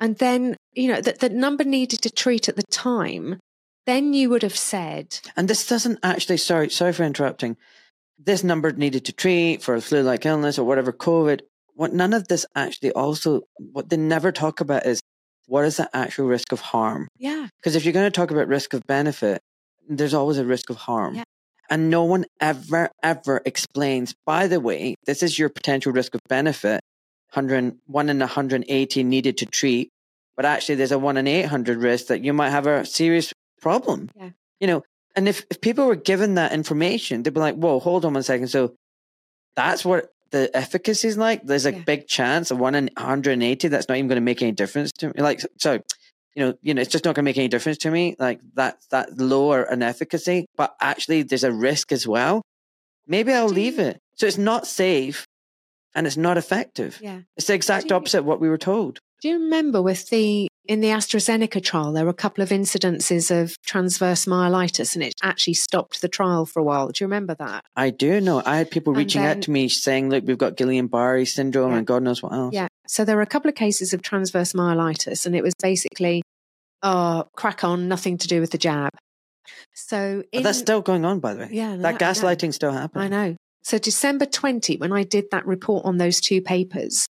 And 0.00 0.18
then, 0.18 0.56
you 0.72 0.92
know, 0.92 1.00
that 1.00 1.20
the 1.20 1.28
number 1.28 1.64
needed 1.64 2.02
to 2.02 2.10
treat 2.10 2.48
at 2.48 2.56
the 2.56 2.64
time, 2.64 3.38
then 3.86 4.12
you 4.12 4.28
would 4.30 4.42
have 4.42 4.56
said. 4.56 5.20
And 5.36 5.48
this 5.48 5.66
doesn't 5.66 5.98
actually, 6.02 6.38
sorry, 6.38 6.70
sorry 6.70 6.92
for 6.92 7.04
interrupting. 7.04 7.56
This 8.18 8.44
number 8.44 8.72
needed 8.72 9.04
to 9.06 9.12
treat 9.12 9.62
for 9.62 9.74
a 9.74 9.80
flu 9.80 10.02
like 10.02 10.26
illness 10.26 10.58
or 10.58 10.64
whatever, 10.64 10.92
COVID. 10.92 11.40
What 11.74 11.92
none 11.92 12.12
of 12.12 12.28
this 12.28 12.46
actually 12.54 12.92
also, 12.92 13.42
what 13.58 13.88
they 13.88 13.96
never 13.96 14.32
talk 14.32 14.60
about 14.60 14.86
is 14.86 15.00
what 15.46 15.64
is 15.64 15.76
the 15.76 15.88
actual 15.94 16.26
risk 16.26 16.52
of 16.52 16.60
harm? 16.60 17.08
Yeah. 17.18 17.48
Because 17.60 17.76
if 17.76 17.84
you're 17.84 17.92
going 17.92 18.06
to 18.06 18.10
talk 18.10 18.30
about 18.30 18.48
risk 18.48 18.74
of 18.74 18.82
benefit, 18.86 19.40
there's 19.88 20.14
always 20.14 20.38
a 20.38 20.44
risk 20.44 20.70
of 20.70 20.76
harm. 20.76 21.16
Yeah. 21.16 21.24
And 21.70 21.90
no 21.90 22.04
one 22.04 22.26
ever, 22.40 22.90
ever 23.02 23.40
explains, 23.44 24.14
by 24.26 24.46
the 24.46 24.60
way, 24.60 24.96
this 25.06 25.22
is 25.22 25.38
your 25.38 25.48
potential 25.48 25.92
risk 25.92 26.14
of 26.14 26.20
benefit. 26.28 26.80
100, 27.32 27.78
one 27.86 28.08
in 28.10 28.20
180 28.20 29.04
needed 29.04 29.38
to 29.38 29.46
treat, 29.46 29.88
but 30.36 30.44
actually 30.44 30.76
there's 30.76 30.92
a 30.92 30.98
one 30.98 31.16
in 31.16 31.26
800 31.26 31.78
risk 31.78 32.06
that 32.06 32.22
you 32.22 32.32
might 32.32 32.50
have 32.50 32.66
a 32.66 32.86
serious 32.86 33.32
problem. 33.60 34.08
Yeah. 34.14 34.30
You 34.60 34.66
know, 34.68 34.82
and 35.16 35.28
if, 35.28 35.44
if 35.50 35.60
people 35.60 35.86
were 35.86 35.96
given 35.96 36.34
that 36.34 36.52
information, 36.52 37.22
they'd 37.22 37.34
be 37.34 37.40
like, 37.40 37.56
whoa, 37.56 37.80
hold 37.80 38.04
on 38.04 38.14
one 38.14 38.22
second. 38.22 38.48
So 38.48 38.74
that's 39.56 39.84
what 39.84 40.10
the 40.34 40.50
efficacy 40.56 41.06
is 41.08 41.16
like. 41.16 41.42
There's 41.44 41.66
a 41.66 41.72
Yeah. 41.72 41.82
big 41.92 42.06
chance 42.08 42.50
of 42.50 42.58
one 42.58 42.74
in 42.74 42.90
180 42.96 43.68
that's 43.68 43.88
not 43.88 43.96
even 43.98 44.08
going 44.08 44.16
to 44.22 44.28
make 44.30 44.42
any 44.42 44.52
difference 44.52 44.90
to 44.98 45.06
me. 45.08 45.14
Like, 45.28 45.40
so, 45.58 45.72
you 46.34 46.40
know, 46.44 46.54
you 46.60 46.74
know, 46.74 46.82
it's 46.82 46.90
just 46.90 47.04
not 47.04 47.14
going 47.14 47.24
to 47.24 47.28
make 47.30 47.38
any 47.38 47.48
difference 47.48 47.78
to 47.84 47.90
me. 47.90 48.16
Like 48.18 48.40
that, 48.54 48.78
that 48.90 49.16
lower 49.18 49.62
an 49.62 49.82
efficacy, 49.82 50.46
but 50.56 50.74
actually 50.80 51.22
there's 51.22 51.44
a 51.44 51.52
risk 51.52 51.92
as 51.92 52.06
well. 52.06 52.42
Maybe 53.06 53.32
I'll 53.32 53.48
Do 53.48 53.54
leave 53.54 53.78
you- 53.78 53.84
it. 53.90 53.98
So 54.16 54.26
it's 54.26 54.38
not 54.38 54.66
safe 54.66 55.24
and 55.94 56.06
it's 56.06 56.16
not 56.16 56.36
effective. 56.36 56.98
Yeah. 57.00 57.20
It's 57.36 57.46
the 57.46 57.54
exact 57.54 57.90
you- 57.90 57.96
opposite 57.96 58.18
of 58.20 58.24
what 58.24 58.40
we 58.40 58.48
were 58.48 58.58
told. 58.72 58.98
Do 59.22 59.28
you 59.28 59.34
remember 59.38 59.80
with 59.80 60.08
the 60.10 60.48
in 60.66 60.80
the 60.80 60.88
AstraZeneca 60.88 61.62
trial, 61.62 61.92
there 61.92 62.04
were 62.04 62.10
a 62.10 62.14
couple 62.14 62.42
of 62.42 62.48
incidences 62.48 63.30
of 63.30 63.60
transverse 63.62 64.24
myelitis, 64.24 64.94
and 64.94 65.02
it 65.04 65.12
actually 65.22 65.54
stopped 65.54 66.00
the 66.00 66.08
trial 66.08 66.46
for 66.46 66.60
a 66.60 66.62
while. 66.62 66.88
Do 66.88 67.04
you 67.04 67.06
remember 67.06 67.34
that? 67.34 67.64
I 67.76 67.90
do 67.90 68.20
know. 68.20 68.42
I 68.46 68.56
had 68.56 68.70
people 68.70 68.92
And 68.92 68.98
reaching 68.98 69.22
then- 69.22 69.36
out 69.38 69.42
to 69.44 69.50
me 69.50 69.68
saying, 69.68 70.08
look, 70.10 70.24
we've 70.26 70.38
got 70.38 70.56
Guillain-Barre 70.56 71.24
syndrome 71.26 71.72
Yeah. 71.72 71.78
and 71.78 71.86
God 71.86 72.02
knows 72.02 72.22
what 72.22 72.32
else. 72.32 72.54
Yeah. 72.54 72.68
So 72.86 73.04
there 73.04 73.16
were 73.16 73.22
a 73.22 73.26
couple 73.26 73.48
of 73.48 73.54
cases 73.54 73.92
of 73.92 74.00
transverse 74.02 74.52
myelitis, 74.54 75.26
and 75.26 75.36
it 75.36 75.42
was 75.42 75.52
basically, 75.62 76.22
oh, 76.82 77.24
crack 77.36 77.62
on, 77.64 77.86
nothing 77.88 78.16
to 78.18 78.28
do 78.28 78.40
with 78.40 78.50
the 78.50 78.58
jab. 78.58 78.90
So 79.74 80.22
in, 80.32 80.42
that's 80.42 80.58
still 80.58 80.80
going 80.80 81.04
on, 81.04 81.20
by 81.20 81.34
the 81.34 81.40
way. 81.40 81.48
yeah, 81.52 81.76
that 81.76 81.92
know. 81.92 81.98
gaslighting 81.98 82.54
still 82.54 82.72
happening. 82.72 83.12
I 83.12 83.28
know. 83.28 83.36
So 83.62 83.78
December 83.78 84.26
20, 84.26 84.76
when 84.78 84.92
I 84.92 85.02
did 85.04 85.26
that 85.30 85.46
report 85.46 85.84
on 85.84 85.98
those 85.98 86.20
two 86.20 86.40
papers, 86.42 87.06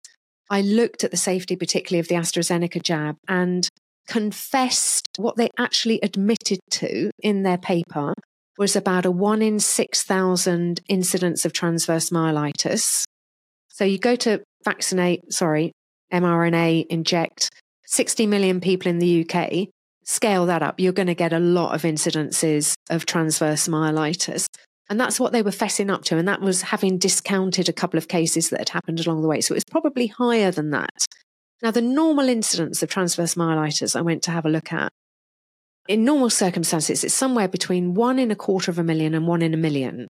I 0.55 0.61
looked 0.61 1.03
at 1.03 1.11
the 1.11 1.17
safety, 1.17 1.57
particularly 1.57 1.99
of 1.99 2.07
the 2.07 2.15
AstraZeneca 2.15 2.81
jab, 2.81 3.17
and 3.27 3.69
confessed 4.07 5.09
what 5.19 5.35
they 5.35 5.49
actually 5.59 5.99
admitted 6.01 6.61
to 6.71 7.11
in 7.19 7.43
their 7.43 7.59
paper 7.59 8.15
was 8.57 8.77
about 8.77 9.05
a 9.05 9.11
one 9.11 9.43
in 9.43 9.59
6,000 9.59 10.81
incidence 10.89 11.45
of 11.45 11.53
transverse 11.53 12.11
myelitis. 12.11 13.03
So 13.71 13.85
you 13.85 13.99
go 13.99 14.15
to 14.15 14.45
vaccinate, 14.65 15.33
sorry, 15.33 15.73
mRNA 16.13 16.87
inject 16.87 17.51
60 17.87 18.29
million 18.29 18.61
people 18.61 18.89
in 18.89 19.01
the 19.01 19.27
UK, 19.29 19.67
scale 20.05 20.47
that 20.47 20.63
up, 20.63 20.79
you're 20.79 20.93
going 20.93 21.09
to 21.09 21.17
get 21.17 21.33
a 21.33 21.41
lot 21.41 21.75
of 21.75 21.83
incidences 21.83 22.75
of 22.91 23.07
transverse 23.07 23.67
myelitis. 23.67 24.47
And 24.91 25.01
that's 25.01 25.19
what 25.19 25.33
they 25.33 25.43
were 25.43 25.51
fessing 25.51 25.91
up 25.91 26.05
to. 26.05 26.19
And 26.19 26.29
that 26.29 26.41
was 26.41 26.63
having 26.63 26.99
discounted 26.99 27.69
a 27.69 27.73
couple 27.73 27.99
of 27.99 28.09
cases 28.09 28.51
that 28.51 28.61
had 28.61 28.69
happened 28.69 29.05
along 29.05 29.23
the 29.23 29.29
way. 29.29 29.41
So 29.41 29.55
it 29.55 29.57
was 29.57 29.65
probably 29.65 30.09
higher 30.09 30.51
than 30.51 30.71
that. 30.71 31.07
Now, 31.63 31.71
the 31.71 31.81
normal 31.81 32.29
incidence 32.29 32.83
of 32.83 32.91
transverse 32.91 33.35
myelitis 33.35 33.97
I 33.97 34.03
went 34.03 34.23
to 34.25 34.31
have 34.31 34.45
a 34.45 34.51
look 34.51 34.73
at, 34.73 34.93
in 35.89 36.05
normal 36.05 36.31
circumstances, 36.31 37.05
it's 37.05 37.15
somewhere 37.15 37.49
between 37.49 37.95
one 37.95 38.19
in 38.19 38.31
a 38.31 38.37
quarter 38.37 38.71
of 38.71 38.79
a 38.79 38.85
million 38.85 39.15
and 39.15 39.27
one 39.27 39.43
in 39.43 39.55
a 39.55 39.59
million. 39.59 40.09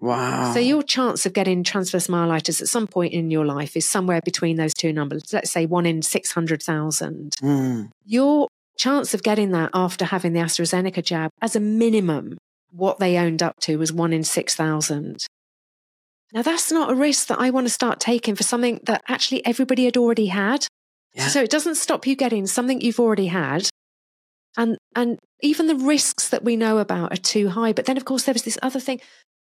Wow. 0.00 0.52
So 0.52 0.58
your 0.58 0.82
chance 0.82 1.26
of 1.26 1.32
getting 1.32 1.62
transverse 1.62 2.08
myelitis 2.08 2.60
at 2.60 2.68
some 2.68 2.88
point 2.88 3.12
in 3.12 3.30
your 3.30 3.44
life 3.46 3.76
is 3.76 3.88
somewhere 3.88 4.20
between 4.24 4.56
those 4.56 4.74
two 4.74 4.92
numbers. 4.92 5.22
Let's 5.32 5.50
say 5.50 5.64
one 5.66 5.86
in 5.86 6.02
600,000. 6.02 7.34
Hmm. 7.40 7.82
Your 8.04 8.48
chance 8.76 9.14
of 9.14 9.22
getting 9.22 9.52
that 9.52 9.70
after 9.74 10.04
having 10.04 10.32
the 10.32 10.40
AstraZeneca 10.40 11.04
jab, 11.04 11.30
as 11.40 11.54
a 11.54 11.60
minimum, 11.60 12.36
what 12.72 12.98
they 12.98 13.16
owned 13.18 13.42
up 13.42 13.60
to 13.60 13.76
was 13.76 13.92
one 13.92 14.12
in 14.12 14.24
6,000. 14.24 15.26
Now, 16.32 16.42
that's 16.42 16.72
not 16.72 16.90
a 16.90 16.94
risk 16.94 17.28
that 17.28 17.38
I 17.38 17.50
want 17.50 17.66
to 17.66 17.72
start 17.72 18.00
taking 18.00 18.34
for 18.34 18.42
something 18.42 18.80
that 18.84 19.02
actually 19.06 19.44
everybody 19.44 19.84
had 19.84 19.96
already 19.96 20.26
had. 20.26 20.66
Yeah. 21.14 21.28
So 21.28 21.42
it 21.42 21.50
doesn't 21.50 21.74
stop 21.74 22.06
you 22.06 22.16
getting 22.16 22.46
something 22.46 22.80
you've 22.80 23.00
already 23.00 23.26
had. 23.26 23.68
And, 24.56 24.78
and 24.96 25.18
even 25.42 25.66
the 25.66 25.76
risks 25.76 26.30
that 26.30 26.42
we 26.42 26.56
know 26.56 26.78
about 26.78 27.12
are 27.12 27.20
too 27.20 27.50
high. 27.50 27.74
But 27.74 27.84
then, 27.84 27.98
of 27.98 28.06
course, 28.06 28.24
there 28.24 28.32
was 28.32 28.44
this 28.44 28.58
other 28.62 28.80
thing. 28.80 29.00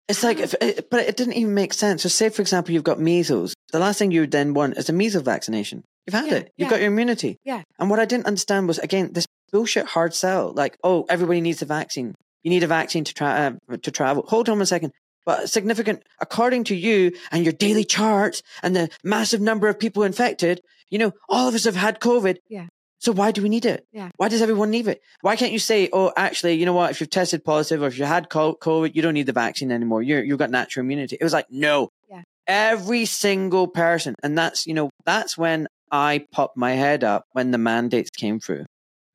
It's 0.07 0.23
like, 0.23 0.39
if 0.39 0.53
it, 0.61 0.89
but 0.89 1.01
it 1.01 1.17
didn't 1.17 1.33
even 1.33 1.53
make 1.53 1.73
sense. 1.73 2.03
So, 2.03 2.09
say 2.09 2.29
for 2.29 2.41
example, 2.41 2.73
you've 2.73 2.83
got 2.83 2.99
measles. 2.99 3.53
The 3.73 3.79
last 3.79 3.99
thing 3.99 4.11
you 4.11 4.21
would 4.21 4.31
then 4.31 4.53
want 4.53 4.77
is 4.77 4.87
a 4.87 4.93
measles 4.93 5.23
vaccination. 5.23 5.83
You've 6.05 6.13
had 6.13 6.27
Yeah, 6.27 6.35
it. 6.35 6.51
You've 6.55 6.67
yeah. 6.67 6.69
got 6.69 6.79
your 6.79 6.87
immunity. 6.87 7.35
Yeah. 7.43 7.63
And 7.77 7.89
what 7.89 7.99
I 7.99 8.05
didn't 8.05 8.27
understand 8.27 8.69
was 8.69 8.79
again 8.79 9.11
this 9.11 9.25
bullshit 9.51 9.85
hard 9.87 10.13
sell. 10.13 10.53
Like, 10.53 10.77
oh, 10.83 11.05
everybody 11.09 11.41
needs 11.41 11.61
a 11.61 11.65
vaccine. 11.65 12.15
You 12.47 12.51
need 12.51 12.63
a 12.63 12.67
vaccine 12.67 13.03
to 13.03 13.13
try 13.13 13.47
uh, 13.47 13.75
to 13.81 13.91
travel. 13.91 14.23
Hold 14.29 14.47
on 14.47 14.57
one 14.57 14.65
second. 14.65 14.93
But 15.25 15.49
significant, 15.49 16.03
according 16.21 16.63
to 16.69 16.75
you 16.77 17.11
and 17.29 17.43
your 17.43 17.51
daily 17.51 17.83
charts 17.83 18.41
and 18.63 18.73
the 18.73 18.89
massive 19.03 19.41
number 19.41 19.67
of 19.67 19.77
people 19.77 20.03
infected, 20.03 20.61
you 20.89 20.97
know, 20.97 21.11
all 21.27 21.49
of 21.49 21.55
us 21.55 21.65
have 21.65 21.75
had 21.75 21.99
COVID. 21.99 22.37
Yeah. 22.47 22.67
So 22.99 23.11
why 23.11 23.31
do 23.31 23.43
we 23.43 23.49
need 23.49 23.65
it? 23.65 23.85
Yeah. 23.91 24.11
Why 24.15 24.29
does 24.29 24.41
everyone 24.41 24.71
need 24.71 24.87
it? 24.87 25.01
Why 25.19 25.35
can't 25.35 25.51
you 25.51 25.59
say, 25.59 25.89
oh, 25.91 26.13
actually, 26.15 26.53
you 26.53 26.65
know 26.65 26.71
what? 26.71 26.89
If 26.89 27.01
you've 27.01 27.09
tested 27.09 27.43
positive 27.43 27.83
or 27.83 27.87
if 27.87 27.99
you 27.99 28.05
had 28.05 28.29
COVID, 28.29 28.95
you 28.95 29.01
don't 29.01 29.13
need 29.13 29.25
the 29.25 29.33
vaccine 29.33 29.69
anymore. 29.69 30.01
You're, 30.01 30.23
you've 30.23 30.39
got 30.39 30.49
natural 30.49 30.85
immunity. 30.85 31.17
It 31.19 31.25
was 31.25 31.33
like, 31.33 31.47
no. 31.49 31.89
Yeah. 32.09 32.21
Every 32.47 33.03
single 33.03 33.67
person. 33.67 34.15
And 34.23 34.37
that's, 34.37 34.65
you 34.65 34.73
know, 34.73 34.89
that's 35.03 35.37
when 35.37 35.67
I 35.91 36.25
popped 36.31 36.55
my 36.55 36.71
head 36.71 37.03
up 37.03 37.25
when 37.33 37.51
the 37.51 37.57
mandates 37.57 38.09
came 38.09 38.39
through. 38.39 38.63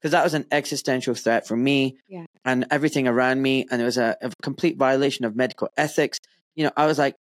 Because 0.03 0.12
that 0.12 0.24
was 0.24 0.35
an 0.35 0.47
existential 0.51 1.15
threat 1.15 1.47
for 1.47 1.57
me 1.57 1.97
Yeah. 2.09 2.24
and 2.45 2.66
everything 2.73 3.07
around 3.07 3.41
me. 3.41 3.66
And 3.70 3.81
it 3.81 3.85
was 3.85 3.99
a, 3.99 4.16
a 4.20 4.33
complete 4.43 4.77
violation 4.77 5.24
of 5.24 5.37
medical 5.37 5.69
ethics. 5.77 6.19
You 6.57 6.65
know, 6.65 6.73
I 6.77 6.87
was 6.87 6.99
like, 6.99 7.15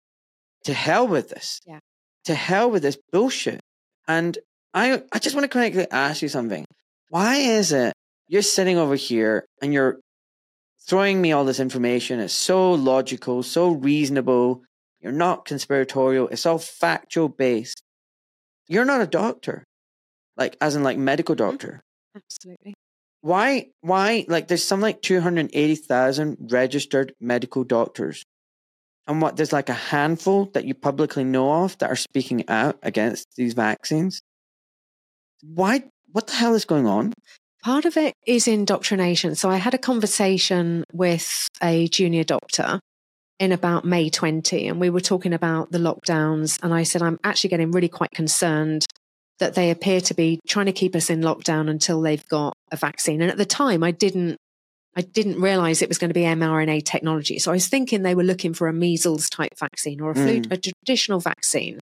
to 0.64 0.74
hell 0.74 1.08
with 1.08 1.30
this. 1.30 1.60
Yeah. 1.68 1.80
To 2.26 2.34
hell 2.34 2.72
with 2.72 2.82
this 2.82 2.98
bullshit. 3.12 3.60
And 4.08 4.36
I, 4.74 5.03
I 5.12 5.20
just 5.20 5.36
want 5.36 5.44
to 5.44 5.56
quickly 5.56 5.86
ask 5.91 6.24
you 6.24 6.28
something. 6.28 6.66
Why 7.10 7.36
is 7.36 7.72
it 7.72 7.94
you're 8.28 8.41
sitting 8.41 8.78
over 8.80 8.95
here 8.95 9.45
and 9.62 9.72
you're 9.74 9.99
throwing 10.88 11.22
me 11.22 11.34
all 11.34 11.45
this 11.45 11.60
information? 11.60 12.20
It's 12.20 12.34
so 12.34 12.72
logical, 12.72 13.44
so 13.44 13.70
reasonable. 13.70 14.64
You're 15.02 15.12
not 15.12 15.45
conspiratorial. 15.45 16.30
It's 16.30 16.48
all 16.48 16.58
factual 16.58 17.30
based. 17.30 17.84
You're 18.68 18.86
not 18.86 19.02
a 19.02 19.08
doctor, 19.08 19.66
like 20.36 20.58
as 20.62 20.76
in 20.76 20.84
like 20.84 20.98
medical 20.98 21.36
mm-hmm. 21.36 21.49
doctor. 21.49 21.82
Absolutely. 22.15 22.73
Why? 23.21 23.67
Why? 23.81 24.25
Like 24.27 24.47
there's 24.47 24.63
some 24.63 24.81
like 24.81 25.01
two 25.01 25.21
hundred 25.21 25.51
eighty 25.53 25.75
thousand 25.75 26.38
registered 26.51 27.13
medical 27.19 27.63
doctors, 27.63 28.23
and 29.07 29.21
what 29.21 29.38
there's 29.38 29.53
like 29.53 29.69
a 29.69 29.73
handful 29.73 30.45
that 30.53 30.65
you 30.65 30.73
publicly 30.73 31.23
know 31.23 31.63
of 31.63 31.77
that 31.77 31.91
are 31.91 31.95
speaking 31.95 32.47
out 32.49 32.79
against 32.81 33.27
these 33.35 33.53
vaccines. 33.53 34.21
Why? 35.43 35.83
What 36.11 36.27
the 36.27 36.33
hell 36.33 36.55
is 36.55 36.65
going 36.65 36.88
on? 36.88 37.13
Part 37.63 37.85
of 37.85 37.95
it 37.95 38.15
is 38.25 38.47
indoctrination. 38.47 39.35
So 39.35 39.49
I 39.49 39.57
had 39.57 39.75
a 39.75 39.77
conversation 39.77 40.83
with 40.91 41.47
a 41.61 41.88
junior 41.89 42.23
doctor 42.23 42.79
in 43.39 43.51
about 43.51 43.85
May 43.85 44.09
20, 44.09 44.67
and 44.67 44.79
we 44.79 44.89
were 44.89 44.99
talking 44.99 45.33
about 45.33 45.71
the 45.71 45.77
lockdowns. 45.77 46.59
And 46.63 46.73
I 46.73 46.83
said, 46.83 47.03
I'm 47.03 47.19
actually 47.23 47.51
getting 47.51 47.71
really 47.71 47.88
quite 47.88 48.11
concerned 48.11 48.85
that 49.41 49.55
they 49.55 49.69
appear 49.69 49.99
to 50.01 50.13
be 50.13 50.39
trying 50.47 50.68
to 50.68 50.72
keep 50.72 50.95
us 50.95 51.09
in 51.09 51.19
lockdown 51.19 51.69
until 51.69 52.01
they've 52.01 52.26
got 52.30 52.53
a 52.72 52.77
vaccine. 52.77 53.22
And 53.22 53.30
at 53.30 53.38
the 53.38 53.45
time, 53.45 53.84
I 53.84 53.91
didn't. 53.91 54.38
I 54.93 55.01
didn't 55.01 55.39
realize 55.39 55.81
it 55.81 55.88
was 55.88 55.97
going 55.97 56.09
to 56.09 56.13
be 56.13 56.23
mRNA 56.23 56.84
technology. 56.84 57.39
So 57.39 57.51
I 57.51 57.55
was 57.55 57.68
thinking 57.69 58.03
they 58.03 58.15
were 58.15 58.23
looking 58.23 58.53
for 58.53 58.68
a 58.68 58.73
measles 58.73 59.30
type 59.30 59.57
vaccine 59.57 60.01
or 60.01 60.11
a 60.11 60.15
flu, 60.15 60.41
Mm. 60.41 60.51
a 60.51 60.57
traditional 60.57 61.22
vaccine. 61.22 61.80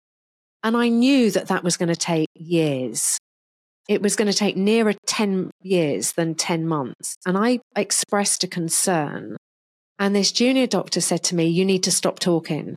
And 0.62 0.76
I 0.76 0.88
knew 0.88 1.30
that 1.30 1.48
that 1.48 1.64
was 1.64 1.78
going 1.78 1.88
to 1.88 1.96
take 1.96 2.28
years 2.34 3.18
it 3.88 4.02
was 4.02 4.16
going 4.16 4.30
to 4.30 4.36
take 4.36 4.56
nearer 4.56 4.94
10 5.06 5.50
years 5.62 6.12
than 6.12 6.34
10 6.34 6.68
months. 6.68 7.16
And 7.26 7.38
I 7.38 7.60
expressed 7.74 8.44
a 8.44 8.46
concern. 8.46 9.36
And 9.98 10.14
this 10.14 10.30
junior 10.30 10.66
doctor 10.66 11.00
said 11.00 11.24
to 11.24 11.34
me, 11.34 11.46
You 11.46 11.64
need 11.64 11.82
to 11.84 11.90
stop 11.90 12.18
talking. 12.18 12.76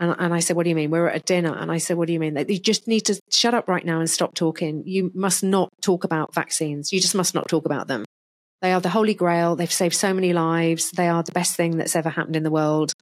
And, 0.00 0.16
and 0.18 0.34
I 0.34 0.40
said, 0.40 0.56
What 0.56 0.64
do 0.64 0.70
you 0.70 0.74
mean? 0.74 0.90
We're 0.90 1.08
at 1.08 1.16
a 1.16 1.20
dinner. 1.20 1.54
And 1.54 1.70
I 1.70 1.78
said, 1.78 1.96
What 1.96 2.06
do 2.06 2.12
you 2.12 2.18
mean? 2.18 2.34
That 2.34 2.50
You 2.50 2.58
just 2.58 2.88
need 2.88 3.02
to 3.02 3.20
shut 3.30 3.54
up 3.54 3.68
right 3.68 3.84
now 3.84 4.00
and 4.00 4.10
stop 4.10 4.34
talking. 4.34 4.82
You 4.86 5.12
must 5.14 5.44
not 5.44 5.68
talk 5.82 6.04
about 6.04 6.34
vaccines. 6.34 6.92
You 6.92 7.00
just 7.00 7.14
must 7.14 7.34
not 7.34 7.48
talk 7.48 7.66
about 7.66 7.86
them. 7.86 8.04
They 8.62 8.72
are 8.72 8.80
the 8.80 8.88
holy 8.88 9.14
grail. 9.14 9.56
They've 9.56 9.72
saved 9.72 9.94
so 9.94 10.12
many 10.12 10.32
lives. 10.32 10.90
They 10.90 11.08
are 11.08 11.22
the 11.22 11.32
best 11.32 11.54
thing 11.54 11.76
that's 11.76 11.94
ever 11.94 12.10
happened 12.10 12.36
in 12.36 12.42
the 12.42 12.50
world. 12.50 12.92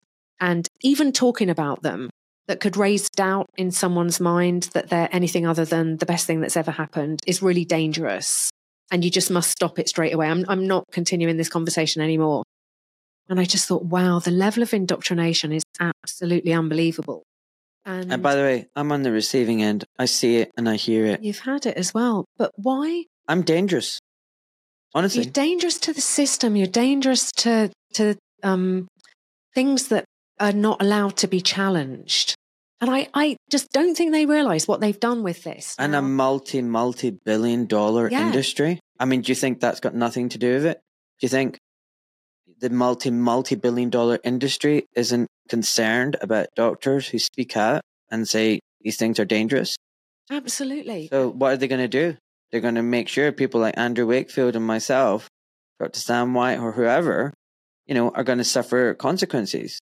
And 0.41 0.69
even 0.83 1.13
talking 1.13 1.51
about 1.51 1.83
them 1.83 2.11
that 2.47 2.61
could 2.61 2.77
raise 2.77 3.09
doubt 3.11 3.47
in 3.57 3.71
someone's 3.71 4.21
mind 4.21 4.71
that 4.73 4.89
they're 4.89 5.09
anything 5.13 5.47
other 5.47 5.65
than 5.65 5.99
the 5.99 6.07
best 6.07 6.27
thing 6.27 6.41
that's 6.41 6.57
ever 6.57 6.71
happened 6.71 7.21
is 7.27 7.43
really 7.43 7.65
dangerous. 7.65 8.51
And 8.91 9.05
you 9.05 9.11
just 9.11 9.31
must 9.31 9.51
stop 9.51 9.79
it 9.79 9.89
straight 9.89 10.15
away. 10.15 10.29
I'm, 10.29 10.45
I'm 10.49 10.67
not 10.67 10.85
continuing 10.91 11.37
this 11.37 11.51
conversation 11.51 12.03
anymore. 12.03 12.43
And 13.29 13.39
I 13.39 13.45
just 13.45 13.67
thought, 13.69 13.85
wow, 13.85 14.19
the 14.19 14.31
level 14.31 14.63
of 14.63 14.73
indoctrination 14.73 15.53
is 15.53 15.63
absolutely 15.81 16.53
unbelievable. 16.53 17.25
And, 17.85 18.13
and 18.13 18.23
by 18.23 18.35
the 18.35 18.43
way, 18.43 18.67
I'm 18.77 18.93
on 18.93 19.03
the 19.03 19.13
receiving 19.13 19.63
end. 19.63 19.85
I 19.99 20.07
see 20.07 20.37
it 20.37 20.51
and 20.57 20.69
I 20.69 20.77
hear 20.77 21.07
it. 21.07 21.23
You've 21.23 21.39
had 21.41 21.67
it 21.67 21.77
as 21.77 21.95
well. 21.95 22.25
But 22.37 22.53
why? 22.57 23.05
I'm 23.27 23.43
dangerous. 23.43 23.99
Honestly. 24.95 25.25
You're 25.25 25.33
dangerous 25.33 25.79
to 25.81 25.93
the 25.93 26.01
system. 26.01 26.57
You're 26.57 26.67
dangerous 26.67 27.33
to, 27.33 27.71
to 27.95 28.17
um, 28.43 28.89
things 29.55 29.89
that 29.89 30.05
are 30.41 30.53
not 30.53 30.83
allowed 30.83 31.17
to 31.19 31.29
be 31.29 31.41
challenged. 31.41 32.35
And 32.81 32.91
I, 32.91 33.09
I 33.13 33.37
just 33.51 33.71
don't 33.73 33.97
think 33.97 34.13
they 34.13 34.25
realize 34.25 34.69
what 34.69 34.81
they've 34.81 34.99
done 34.99 35.23
with 35.23 35.43
this. 35.43 35.75
And 35.79 35.95
a 35.97 36.03
multi, 36.03 36.63
multi 36.63 37.11
billion 37.11 37.67
dollar 37.67 38.09
yeah. 38.11 38.27
industry. 38.27 38.81
I 39.01 39.05
mean, 39.05 39.23
do 39.23 39.33
you 39.33 39.37
think 39.37 39.61
that's 39.61 39.81
got 39.81 39.95
nothing 39.95 40.29
to 40.31 40.39
do 40.39 40.55
with 40.55 40.67
it? 40.67 40.81
Do 41.21 41.25
you 41.25 41.29
think 41.29 41.59
the 42.61 42.71
multi, 42.71 43.11
multi 43.11 43.55
billion 43.55 43.91
dollar 43.91 44.19
industry 44.25 44.87
isn't 44.95 45.29
concerned 45.49 46.17
about 46.21 46.49
doctors 46.57 47.09
who 47.09 47.19
speak 47.19 47.57
out 47.57 47.83
and 48.11 48.29
say 48.29 48.61
these 48.81 48.97
things 48.97 49.19
are 49.19 49.25
dangerous? 49.25 49.77
Absolutely. 50.31 51.09
So 51.09 51.31
what 51.31 51.53
are 51.53 51.57
they 51.57 51.69
going 51.69 51.81
to 51.81 51.89
do? 51.89 52.17
They're 52.51 52.61
going 52.61 52.77
to 52.77 52.83
make 52.83 53.09
sure 53.09 53.31
people 53.33 53.61
like 53.61 53.77
Andrew 53.77 54.07
Wakefield 54.07 54.57
and 54.57 54.67
myself, 54.67 55.29
Dr. 55.79 56.01
Sam 56.01 56.35
White 56.35 56.59
or 56.59 56.73
whoever, 56.73 57.33
you 57.87 57.95
know, 57.95 58.11
are 58.11 58.25
going 58.25 58.39
to 58.39 58.45
suffer 58.45 58.95
consequences. 58.95 59.79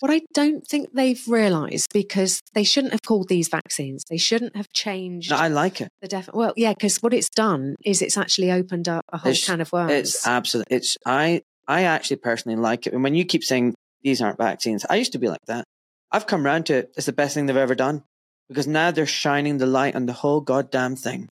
What 0.00 0.10
I 0.12 0.20
don't 0.34 0.66
think 0.66 0.92
they've 0.92 1.22
realised 1.26 1.88
because 1.94 2.42
they 2.52 2.64
shouldn't 2.64 2.92
have 2.92 3.00
called 3.00 3.28
these 3.28 3.48
vaccines. 3.48 4.04
They 4.10 4.18
shouldn't 4.18 4.54
have 4.54 4.70
changed. 4.72 5.30
No, 5.30 5.36
I 5.36 5.48
like 5.48 5.80
it. 5.80 5.88
The 6.02 6.08
def- 6.08 6.34
well, 6.34 6.52
yeah, 6.54 6.74
because 6.74 6.98
what 6.98 7.14
it's 7.14 7.30
done 7.30 7.76
is 7.82 8.02
it's 8.02 8.18
actually 8.18 8.52
opened 8.52 8.88
up 8.88 9.04
a 9.10 9.16
whole 9.16 9.32
it's, 9.32 9.46
can 9.46 9.62
of 9.62 9.72
worms. 9.72 9.92
It's 9.92 10.26
absolutely. 10.26 10.76
It's 10.76 10.98
I 11.06 11.40
I 11.68 11.82
actually 11.82 12.16
personally 12.16 12.56
like 12.56 12.86
it. 12.86 12.92
And 12.92 13.02
when 13.02 13.14
you 13.14 13.24
keep 13.24 13.44
saying 13.44 13.74
these 14.02 14.22
aren't 14.22 14.38
vaccines, 14.38 14.84
I 14.88 14.96
used 14.96 15.12
to 15.12 15.18
be 15.18 15.28
like 15.28 15.44
that. 15.46 15.64
I've 16.12 16.26
come 16.26 16.46
around 16.46 16.66
to 16.66 16.74
it. 16.74 16.92
It's 16.96 17.06
the 17.06 17.12
best 17.12 17.34
thing 17.34 17.46
they've 17.46 17.56
ever 17.56 17.74
done 17.74 18.04
because 18.48 18.66
now 18.66 18.90
they're 18.90 19.06
shining 19.06 19.58
the 19.58 19.66
light 19.66 19.96
on 19.96 20.06
the 20.06 20.12
whole 20.12 20.40
goddamn 20.40 20.96
thing. 20.96 21.28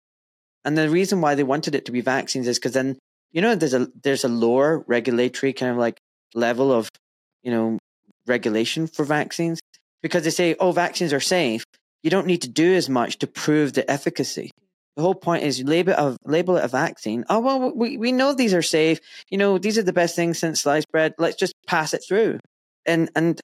And 0.65 0.77
the 0.77 0.89
reason 0.89 1.22
why 1.22 1.35
they 1.35 1.43
wanted 1.43 1.76
it 1.76 1.85
to 1.85 1.91
be 1.91 2.01
vaccines 2.01 2.47
is 2.47 2.57
because 2.57 2.73
then 2.73 2.97
you 3.31 3.41
know 3.41 3.55
there's 3.55 3.73
a 3.73 3.88
there's 4.01 4.23
a 4.23 4.30
lower 4.30 4.84
regulatory 4.88 5.53
kind 5.53 5.72
of 5.72 5.77
like 5.77 5.99
level 6.34 6.72
of 6.72 6.89
you 7.43 7.51
know 7.51 7.77
regulation 8.26 8.88
for 8.88 9.03
vaccines 9.03 9.60
because 10.01 10.23
they 10.23 10.30
say, 10.30 10.55
oh, 10.60 10.72
vaccines 10.72 11.14
are 11.14 11.19
safe. 11.19 11.64
You 12.03 12.10
don't 12.10 12.27
need 12.27 12.41
to 12.43 12.49
do 12.49 12.73
as 12.73 12.89
much 12.89 13.19
to 13.19 13.27
prove 13.27 13.73
the 13.73 13.89
efficacy. 13.89 14.51
The 14.95 15.02
whole 15.02 15.15
point 15.15 15.44
is 15.44 15.64
label 15.64 15.94
a 15.94 16.18
label 16.26 16.57
it 16.57 16.64
a 16.64 16.68
vaccine. 16.68 17.26
Oh 17.30 17.40
well, 17.40 17.72
we, 17.76 17.98
we 17.98 18.11
know 18.11 18.34
these 18.34 18.53
are 18.53 18.61
safe. 18.61 18.99
You 19.30 19.38
know 19.38 19.57
these 19.57 19.78
are 19.78 19.84
the 19.84 19.94
best 19.94 20.15
things 20.15 20.38
since 20.40 20.61
sliced 20.61 20.91
bread. 20.91 21.14
Let's 21.18 21.38
just 21.38 21.53
pass 21.68 21.94
it 21.94 22.03
through. 22.07 22.40
And 22.86 23.10
and 23.15 23.40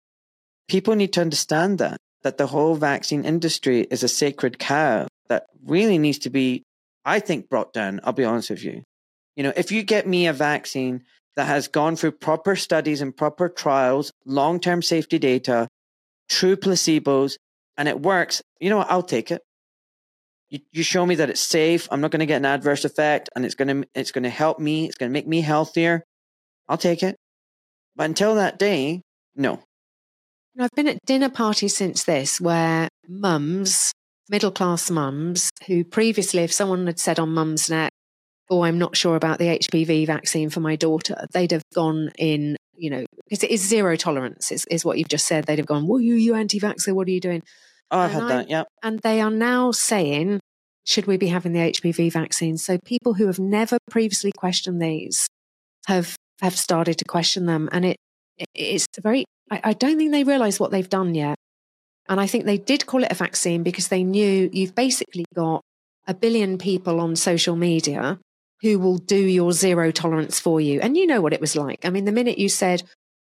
people 0.68 0.96
need 0.96 1.14
to 1.14 1.22
understand 1.22 1.80
that 1.80 1.98
that 2.24 2.38
the 2.38 2.48
whole 2.48 2.76
vaccine 2.76 3.26
industry 3.26 3.88
is 3.90 4.04
a 4.04 4.08
sacred 4.08 4.60
cow 4.60 5.08
that 5.30 5.46
really 5.66 5.98
needs 5.98 6.20
to 6.20 6.30
be, 6.30 6.64
I 7.06 7.20
think, 7.20 7.50
brought 7.50 7.74
down. 7.74 8.00
I'll 8.04 8.14
be 8.14 8.26
honest 8.26 8.50
with 8.50 8.64
you. 8.64 8.84
You 9.36 9.44
know, 9.44 9.54
if 9.56 9.72
you 9.72 9.84
get 9.84 10.06
me 10.06 10.28
a 10.28 10.34
vaccine 10.34 11.04
that 11.36 11.46
has 11.46 11.68
gone 11.68 11.96
through 11.96 12.12
proper 12.12 12.56
studies 12.56 13.02
and 13.02 13.16
proper 13.16 13.48
trials, 13.48 14.12
long 14.26 14.60
term 14.60 14.82
safety 14.82 15.18
data, 15.18 15.68
true 16.28 16.58
placebos, 16.58 17.38
and 17.78 17.88
it 17.88 18.02
works, 18.02 18.42
you 18.60 18.70
know 18.70 18.78
what? 18.78 18.92
I'll 18.92 19.04
take 19.04 19.32
it. 19.32 19.42
You, 20.50 20.60
you 20.72 20.84
show 20.84 21.06
me 21.06 21.16
that 21.16 21.30
it's 21.30 21.42
safe. 21.42 21.88
I'm 21.92 22.02
not 22.02 22.12
going 22.12 22.22
to 22.22 22.26
get 22.26 22.38
an 22.38 22.46
adverse 22.46 22.86
effect, 22.86 23.30
and 23.36 23.46
it's 23.46 23.56
going 23.56 23.82
to 23.84 23.88
it's 23.94 24.12
going 24.12 24.24
to 24.24 24.30
help 24.30 24.60
me. 24.60 24.86
It's 24.86 24.98
going 24.98 25.10
to 25.10 25.14
make 25.14 25.28
me 25.28 25.42
healthier. 25.42 26.04
I'll 26.68 26.78
take 26.78 27.04
it. 27.04 27.16
But 27.96 28.06
until 28.06 28.36
that 28.36 28.58
day, 28.58 29.02
no. 29.36 29.62
I've 30.60 30.72
been 30.72 30.88
at 30.88 31.06
dinner 31.06 31.30
parties 31.30 31.76
since 31.76 32.04
this 32.04 32.42
where 32.42 32.90
mums, 33.08 33.94
middle 34.30 34.52
class 34.52 34.92
mums, 34.92 35.50
who 35.68 35.84
previously, 35.84 36.44
if 36.44 36.52
someone 36.52 36.86
had 36.86 37.00
said 37.00 37.20
on 37.20 37.30
Mumsnet, 37.30 37.90
oh, 38.50 38.64
I'm 38.64 38.78
not 38.78 38.98
sure 38.98 39.16
about 39.16 39.40
the 39.40 39.60
HPV 39.60 40.08
vaccine 40.08 40.50
for 40.50 40.60
my 40.60 40.76
daughter, 40.76 41.26
they'd 41.34 41.52
have 41.52 41.64
gone 41.74 42.12
in, 42.18 42.58
you 42.76 42.90
know, 42.90 43.06
because 43.26 43.44
it 43.44 43.52
is 43.52 43.62
zero 43.68 43.96
tolerance, 43.96 44.52
is, 44.52 44.66
is 44.70 44.84
what 44.84 44.98
you've 44.98 45.08
just 45.08 45.28
said. 45.28 45.46
They'd 45.46 45.60
have 45.60 45.68
gone, 45.68 45.88
well, 45.88 46.00
you, 46.00 46.16
you 46.16 46.36
anti 46.36 46.60
vaxxer, 46.60 46.94
what 46.94 47.08
are 47.08 47.12
you 47.12 47.22
doing? 47.22 47.44
Oh, 47.91 47.99
I've 47.99 48.11
and 48.11 48.22
had 48.22 48.24
I, 48.24 48.36
that, 48.36 48.49
yeah. 48.49 48.64
And 48.84 48.99
they 48.99 49.22
are 49.22 49.32
now 49.32 49.72
saying, 49.72 50.40
should 50.86 51.07
we 51.07 51.18
be 51.18 51.28
having 51.28 51.53
the 51.53 51.60
HPV 51.60 52.11
vaccine? 52.11 52.57
So 52.57 52.78
people 52.86 53.14
who 53.14 53.28
have 53.28 53.40
never 53.40 53.78
previously 53.90 54.32
questioned 54.36 54.82
these 54.82 55.28
have 55.88 56.16
have 56.41 56.57
started 56.57 56.98
to 56.98 57.06
question 57.06 57.45
them. 57.45 57.70
And 57.72 57.86
it, 57.86 57.98
it 58.38 58.48
it's 58.53 58.88
very, 59.02 59.26
I, 59.52 59.61
I 59.66 59.74
don't 59.74 59.98
think 59.98 60.11
they 60.11 60.24
realize 60.24 60.60
what 60.60 60.72
they've 60.72 60.90
done 60.90 61.16
yet. 61.16 61.38
And 62.07 62.20
I 62.20 62.28
think 62.28 62.45
they 62.45 62.57
did 62.57 62.86
call 62.86 63.03
it 63.03 63.11
a 63.11 63.16
vaccine 63.16 63.61
because 63.61 63.90
they 63.90 64.03
knew 64.03 64.49
you've 64.52 64.74
basically 64.74 65.26
got 65.36 65.61
a 66.07 66.14
billion 66.14 66.57
people 66.57 66.99
on 66.99 67.16
social 67.16 67.56
media 67.56 68.20
who 68.61 68.80
will 68.80 68.98
do 68.98 69.16
your 69.16 69.52
zero 69.52 69.91
tolerance 69.91 70.40
for 70.40 70.60
you. 70.60 70.82
And 70.82 70.98
you 70.98 71.06
know 71.06 71.22
what 71.22 71.34
it 71.34 71.41
was 71.41 71.56
like. 71.56 71.86
I 71.86 71.91
mean, 71.91 72.06
the 72.06 72.11
minute 72.11 72.40
you 72.40 72.49
said, 72.49 72.84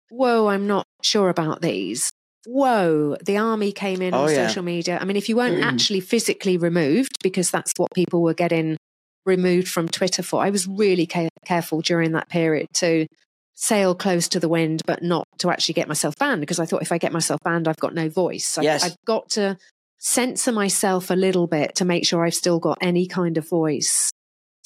Whoa, 0.09 0.47
I'm 0.47 0.67
not 0.67 0.85
sure 1.01 1.29
about 1.29 1.61
these. 1.61 2.11
Whoa, 2.49 3.17
the 3.25 3.35
army 3.35 3.73
came 3.73 4.01
in 4.01 4.13
oh, 4.13 4.23
on 4.23 4.29
yeah. 4.29 4.47
social 4.47 4.63
media. 4.63 4.97
I 5.01 5.03
mean, 5.03 5.17
if 5.17 5.27
you 5.27 5.35
weren't 5.35 5.57
mm. 5.57 5.63
actually 5.63 5.99
physically 5.99 6.55
removed, 6.55 7.17
because 7.21 7.51
that's 7.51 7.73
what 7.75 7.91
people 7.93 8.21
were 8.21 8.33
getting 8.33 8.77
removed 9.25 9.67
from 9.67 9.89
Twitter 9.89 10.23
for, 10.23 10.41
I 10.41 10.49
was 10.49 10.65
really 10.65 11.05
ca- 11.05 11.27
careful 11.43 11.81
during 11.81 12.13
that 12.13 12.29
period 12.29 12.67
to 12.75 13.05
sail 13.53 13.93
close 13.93 14.29
to 14.29 14.39
the 14.39 14.47
wind, 14.47 14.81
but 14.85 15.03
not 15.03 15.27
to 15.39 15.49
actually 15.49 15.73
get 15.73 15.89
myself 15.89 16.15
banned, 16.17 16.39
because 16.39 16.57
I 16.57 16.65
thought 16.65 16.81
if 16.81 16.93
I 16.93 16.97
get 16.97 17.11
myself 17.11 17.41
banned, 17.43 17.67
I've 17.67 17.79
got 17.81 17.93
no 17.93 18.07
voice. 18.07 18.57
Yes. 18.61 18.81
I, 18.81 18.87
I've 18.87 18.95
got 19.05 19.29
to 19.31 19.57
censor 19.97 20.53
myself 20.53 21.09
a 21.09 21.15
little 21.15 21.47
bit 21.47 21.75
to 21.75 21.83
make 21.83 22.05
sure 22.05 22.25
I've 22.25 22.33
still 22.33 22.59
got 22.59 22.77
any 22.79 23.07
kind 23.07 23.37
of 23.37 23.49
voice. 23.49 24.09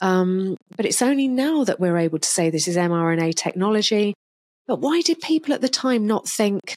Um, 0.01 0.55
but 0.77 0.85
it's 0.85 1.01
only 1.01 1.27
now 1.27 1.63
that 1.63 1.79
we're 1.79 1.97
able 1.97 2.19
to 2.19 2.29
say 2.29 2.51
this 2.51 2.67
is 2.67 2.77
mRNA 2.77 3.33
technology. 3.35 4.13
But 4.67 4.81
why 4.81 5.01
did 5.01 5.19
people 5.19 5.55
at 5.55 5.61
the 5.61 5.69
time 5.69 6.05
not 6.05 6.27
think, 6.27 6.75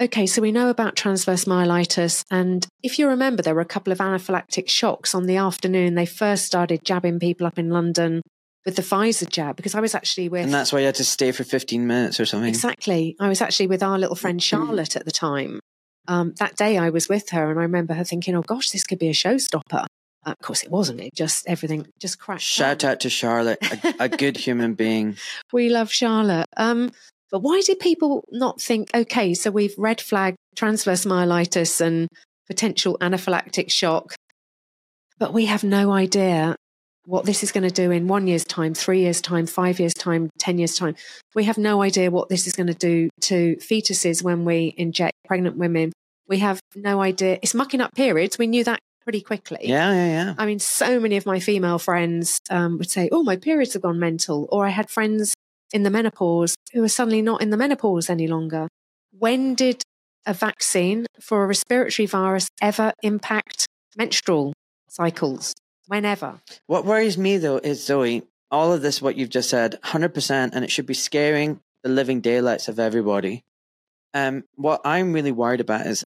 okay, 0.00 0.26
so 0.26 0.42
we 0.42 0.52
know 0.52 0.68
about 0.70 0.96
transverse 0.96 1.44
myelitis. 1.44 2.24
And 2.30 2.66
if 2.82 2.98
you 2.98 3.08
remember, 3.08 3.42
there 3.42 3.54
were 3.54 3.60
a 3.60 3.66
couple 3.66 3.92
of 3.92 3.98
anaphylactic 3.98 4.68
shocks 4.68 5.14
on 5.14 5.26
the 5.26 5.36
afternoon 5.36 5.94
they 5.94 6.06
first 6.06 6.44
started 6.44 6.84
jabbing 6.84 7.18
people 7.18 7.46
up 7.46 7.58
in 7.58 7.70
London 7.70 8.22
with 8.64 8.76
the 8.76 8.82
Pfizer 8.82 9.28
jab 9.28 9.56
because 9.56 9.74
I 9.74 9.80
was 9.80 9.94
actually 9.94 10.28
with. 10.28 10.44
And 10.44 10.52
that's 10.52 10.72
why 10.72 10.80
you 10.80 10.86
had 10.86 10.96
to 10.96 11.04
stay 11.04 11.32
for 11.32 11.44
15 11.44 11.86
minutes 11.86 12.20
or 12.20 12.26
something. 12.26 12.48
Exactly. 12.48 13.16
I 13.18 13.28
was 13.28 13.40
actually 13.40 13.68
with 13.68 13.82
our 13.82 13.98
little 13.98 14.16
friend 14.16 14.42
Charlotte 14.42 14.96
at 14.96 15.04
the 15.04 15.10
time. 15.10 15.60
Um, 16.06 16.34
that 16.38 16.56
day 16.56 16.78
I 16.78 16.90
was 16.90 17.08
with 17.08 17.30
her 17.30 17.50
and 17.50 17.58
I 17.58 17.62
remember 17.62 17.94
her 17.94 18.04
thinking, 18.04 18.34
oh 18.34 18.42
gosh, 18.42 18.70
this 18.70 18.84
could 18.84 18.98
be 18.98 19.08
a 19.08 19.12
showstopper. 19.12 19.86
Uh, 20.26 20.30
of 20.30 20.38
course, 20.40 20.62
it 20.62 20.70
wasn't. 20.70 21.00
It 21.00 21.14
just 21.14 21.46
everything 21.46 21.86
just 21.98 22.18
crashed. 22.18 22.48
Shout 22.48 22.80
down. 22.80 22.92
out 22.92 23.00
to 23.00 23.10
Charlotte, 23.10 23.58
a, 23.62 23.94
a 24.04 24.08
good 24.08 24.36
human 24.36 24.74
being. 24.74 25.16
We 25.52 25.70
love 25.70 25.90
Charlotte. 25.90 26.46
Um, 26.56 26.90
but 27.30 27.40
why 27.40 27.60
do 27.60 27.74
people 27.74 28.24
not 28.30 28.60
think? 28.60 28.90
Okay, 28.94 29.34
so 29.34 29.50
we've 29.50 29.74
red 29.78 30.00
flagged 30.00 30.36
transverse 30.56 31.04
myelitis 31.04 31.80
and 31.80 32.08
potential 32.46 32.96
anaphylactic 33.00 33.70
shock, 33.70 34.14
but 35.18 35.32
we 35.32 35.46
have 35.46 35.64
no 35.64 35.92
idea 35.92 36.56
what 37.04 37.24
this 37.24 37.42
is 37.42 37.52
going 37.52 37.66
to 37.66 37.74
do 37.74 37.90
in 37.90 38.06
one 38.06 38.26
year's 38.26 38.44
time, 38.44 38.74
three 38.74 39.00
years' 39.00 39.22
time, 39.22 39.46
five 39.46 39.80
years' 39.80 39.94
time, 39.94 40.28
10 40.38 40.58
years' 40.58 40.76
time. 40.76 40.94
We 41.34 41.44
have 41.44 41.56
no 41.56 41.80
idea 41.80 42.10
what 42.10 42.28
this 42.28 42.46
is 42.46 42.52
going 42.52 42.66
to 42.66 42.74
do 42.74 43.08
to 43.22 43.56
fetuses 43.56 44.22
when 44.22 44.44
we 44.44 44.74
inject 44.76 45.14
pregnant 45.24 45.56
women. 45.56 45.92
We 46.28 46.38
have 46.40 46.60
no 46.76 47.00
idea. 47.00 47.38
It's 47.40 47.54
mucking 47.54 47.80
up 47.80 47.94
periods. 47.94 48.36
We 48.36 48.46
knew 48.46 48.62
that 48.64 48.78
pretty 49.04 49.22
quickly. 49.22 49.60
Yeah, 49.62 49.90
yeah, 49.92 50.06
yeah. 50.06 50.34
I 50.36 50.44
mean, 50.44 50.58
so 50.58 51.00
many 51.00 51.16
of 51.16 51.24
my 51.24 51.40
female 51.40 51.78
friends 51.78 52.40
um, 52.50 52.76
would 52.76 52.90
say, 52.90 53.08
"Oh, 53.10 53.22
my 53.22 53.36
periods 53.36 53.72
have 53.72 53.80
gone 53.80 53.98
mental," 53.98 54.46
or 54.52 54.66
I 54.66 54.68
had 54.68 54.90
friends 54.90 55.32
in 55.72 55.82
the 55.82 55.90
menopause 55.90 56.54
who 56.72 56.82
are 56.82 56.88
suddenly 56.88 57.22
not 57.22 57.42
in 57.42 57.50
the 57.50 57.56
menopause 57.56 58.08
any 58.08 58.26
longer. 58.26 58.68
When 59.10 59.54
did 59.54 59.82
a 60.26 60.34
vaccine 60.34 61.06
for 61.20 61.44
a 61.44 61.46
respiratory 61.46 62.06
virus 62.06 62.48
ever 62.60 62.92
impact 63.02 63.66
menstrual 63.96 64.52
cycles? 64.88 65.54
Whenever. 65.86 66.40
What 66.66 66.84
worries 66.84 67.16
me 67.16 67.38
though 67.38 67.58
is 67.58 67.84
Zoe, 67.84 68.22
all 68.50 68.72
of 68.72 68.82
this, 68.82 69.00
what 69.00 69.16
you've 69.16 69.30
just 69.30 69.50
said, 69.50 69.78
100%, 69.84 70.50
and 70.52 70.64
it 70.64 70.70
should 70.70 70.86
be 70.86 70.94
scaring 70.94 71.60
the 71.82 71.88
living 71.88 72.20
daylights 72.20 72.68
of 72.68 72.78
everybody. 72.78 73.42
Um, 74.14 74.44
what 74.54 74.80
I'm 74.84 75.12
really 75.12 75.32
worried 75.32 75.60
about 75.60 75.86
is 75.86 76.04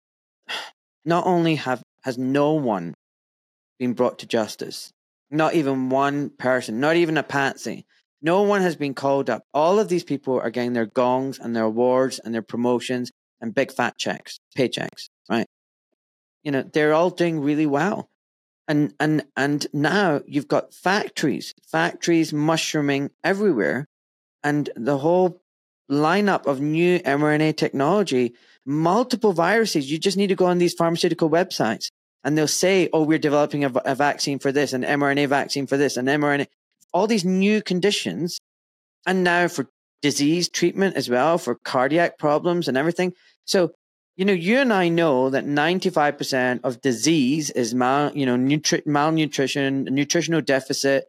not 1.05 1.27
only 1.27 1.57
have 1.57 1.83
has 2.03 2.19
no 2.19 2.53
one 2.53 2.95
been 3.79 3.95
brought 3.95 4.19
to 4.21 4.27
justice. 4.27 4.93
Not 5.31 5.55
even 5.55 5.89
one 5.89 6.31
person, 6.31 6.81
not 6.81 6.97
even 6.97 7.17
a 7.17 7.23
patsy. 7.23 7.87
No 8.25 8.41
one 8.41 8.63
has 8.63 8.75
been 8.75 8.95
called 8.95 9.29
up. 9.29 9.45
All 9.53 9.79
of 9.79 9.91
these 9.91 10.03
people 10.03 10.41
are 10.41 10.51
getting 10.51 10.73
their 10.73 10.87
gongs 10.87 11.39
and 11.39 11.55
their 11.55 11.65
awards 11.65 12.19
and 12.19 12.35
their 12.35 12.41
promotions 12.41 13.13
and 13.39 13.55
big 13.55 13.71
fat 13.71 13.99
checks, 13.99 14.41
paychecks, 14.57 15.11
right? 15.29 15.47
You 16.43 16.51
know, 16.51 16.63
they're 16.63 16.95
all 16.95 17.11
doing 17.11 17.41
really 17.41 17.67
well. 17.67 18.09
And 18.67 18.95
and 18.99 19.27
and 19.37 19.67
now 19.75 20.23
you've 20.27 20.49
got 20.49 20.73
factories, 20.73 21.55
factories 21.71 22.33
mushrooming 22.33 23.11
everywhere, 23.23 23.89
and 24.43 24.71
the 24.75 24.97
whole 24.97 25.43
lineup 25.91 26.47
of 26.47 26.63
new 26.63 27.01
mRNA 27.01 27.59
technology, 27.59 28.33
multiple 28.65 29.35
viruses. 29.35 29.93
You 29.93 29.99
just 29.99 30.17
need 30.17 30.29
to 30.29 30.35
go 30.35 30.47
on 30.47 30.57
these 30.57 30.73
pharmaceutical 30.73 31.29
websites 31.29 31.91
and 32.25 32.39
they'll 32.39 32.49
say, 32.49 32.89
"Oh, 32.91 33.03
we're 33.03 33.19
developing 33.19 33.65
a, 33.67 33.73
a 33.85 33.95
vaccine 33.95 34.39
for 34.39 34.51
this, 34.51 34.73
an 34.73 34.83
mRNA 34.83 35.29
vaccine 35.29 35.67
for 35.67 35.77
this, 35.77 35.99
an 35.99 36.07
mRNA." 36.07 36.47
All 36.95 37.07
these 37.07 37.25
new 37.25 37.61
conditions, 37.61 38.39
and 39.05 39.25
now 39.25 39.49
for 39.49 39.69
disease 40.01 40.49
treatment 40.49 40.97
as 40.97 41.11
well, 41.11 41.39
for 41.39 41.57
cardiac 41.57 42.19
problems 42.19 42.69
and 42.69 42.77
everything. 42.77 43.13
So, 43.45 43.73
you 44.17 44.25
know, 44.25 44.33
you 44.33 44.59
and 44.61 44.73
I 44.73 44.89
know 44.89 45.29
that 45.31 45.45
ninety-five 45.45 46.17
percent 46.17 46.61
of 46.63 46.81
disease 46.81 47.51
is 47.51 47.75
mal, 47.75 48.17
you 48.17 48.25
know, 48.25 48.37
nutri- 48.37 48.87
malnutrition, 48.87 49.85
nutritional 49.91 50.41
deficit, 50.41 51.05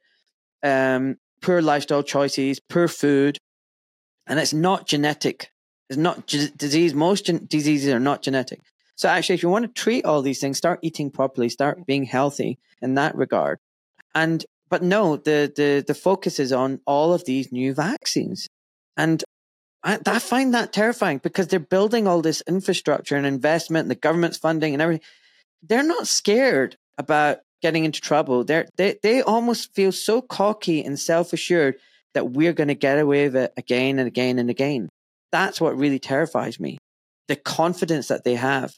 um, 0.64 1.18
poor 1.41 1.62
lifestyle 1.62 2.03
choices, 2.03 2.60
poor 2.60 2.88
food, 2.88 3.38
and 4.26 4.40
it's 4.40 4.53
not 4.53 4.88
genetic. 4.88 5.52
It's 5.90 5.99
not 5.99 6.26
g- 6.26 6.49
disease. 6.57 6.95
Most 6.95 7.28
gen- 7.28 7.45
diseases 7.48 7.94
are 7.94 7.99
not 7.99 8.24
genetic. 8.24 8.60
So 8.95 9.07
actually, 9.07 9.36
if 9.36 9.44
you 9.44 9.49
want 9.49 9.66
to 9.68 9.82
treat 9.84 10.03
all 10.03 10.24
these 10.24 10.40
things, 10.40 10.57
start 10.57 10.80
eating 10.82 11.12
properly, 11.12 11.49
start 11.49 11.86
being 11.86 12.06
healthy 12.06 12.57
in 12.82 12.95
that 12.95 13.16
regard. 13.16 13.60
And 14.16 14.44
but 14.70 14.84
no, 14.84 15.18
the 15.18 15.52
the 15.56 15.84
the 15.86 15.94
focus 15.94 16.40
is 16.40 16.52
on 16.52 16.80
all 16.86 17.14
of 17.14 17.26
these 17.26 17.52
new 17.52 17.74
vaccines, 17.74 18.48
and 18.98 19.24
I, 19.84 20.00
I 20.06 20.20
find 20.20 20.54
that 20.54 20.74
terrifying 20.74 21.20
because 21.20 21.48
they're 21.48 21.60
building 21.60 22.08
all 22.08 22.22
this 22.22 22.42
infrastructure 22.48 23.16
and 23.16 23.26
investment, 23.26 23.86
and 23.86 23.92
the 23.92 23.96
government's 23.96 24.38
funding 24.38 24.74
and 24.74 24.82
everything. 24.82 25.06
They're 25.64 25.84
not 25.84 26.08
scared 26.08 26.78
about 26.98 27.40
getting 27.62 27.86
into 27.86 28.02
trouble. 28.02 28.44
They're 28.44 28.68
they 28.78 28.98
they 29.02 29.22
almost 29.22 29.74
feel 29.76 29.92
so 29.92 30.22
cocky 30.22 30.84
and 30.84 31.00
self 31.00 31.34
assured 31.34 31.76
that 32.14 32.32
we're 32.32 32.54
going 32.54 32.70
to 32.70 32.76
get 32.76 33.00
away 33.00 33.26
with 33.26 33.36
it 33.36 33.54
again 33.58 34.00
and 34.00 34.08
again 34.08 34.40
and 34.40 34.50
again. 34.50 34.90
That's 35.32 35.60
what 35.60 35.78
really 35.78 36.00
terrifies 36.00 36.60
me. 36.60 36.78
The 37.28 37.36
confidence 37.36 38.08
that 38.08 38.24
they 38.24 38.36
have 38.36 38.74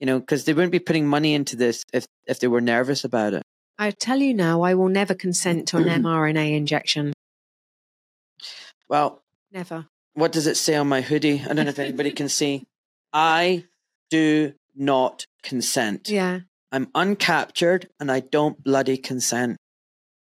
you 0.00 0.06
know, 0.06 0.18
because 0.18 0.44
they 0.44 0.54
wouldn't 0.54 0.72
be 0.72 0.78
putting 0.78 1.06
money 1.06 1.34
into 1.34 1.54
this 1.54 1.84
if 1.92 2.06
if 2.26 2.40
they 2.40 2.48
were 2.48 2.62
nervous 2.62 3.04
about 3.04 3.34
it. 3.34 3.42
I 3.80 3.92
tell 3.92 4.18
you 4.18 4.34
now, 4.34 4.60
I 4.60 4.74
will 4.74 4.90
never 4.90 5.14
consent 5.14 5.68
to 5.68 5.78
an 5.78 5.84
mRNA 6.02 6.54
injection. 6.54 7.14
Well, 8.90 9.22
never. 9.50 9.86
What 10.12 10.32
does 10.32 10.46
it 10.46 10.58
say 10.58 10.74
on 10.74 10.86
my 10.86 11.00
hoodie? 11.00 11.40
I 11.40 11.54
don't 11.54 11.64
know 11.64 11.70
if 11.70 11.78
anybody 11.78 12.10
can 12.10 12.28
see. 12.28 12.66
I 13.14 13.64
do 14.10 14.52
not 14.76 15.24
consent. 15.42 16.10
Yeah. 16.10 16.40
I'm 16.70 16.86
uncaptured 16.88 17.86
and 17.98 18.12
I 18.12 18.20
don't 18.20 18.62
bloody 18.62 18.98
consent. 18.98 19.56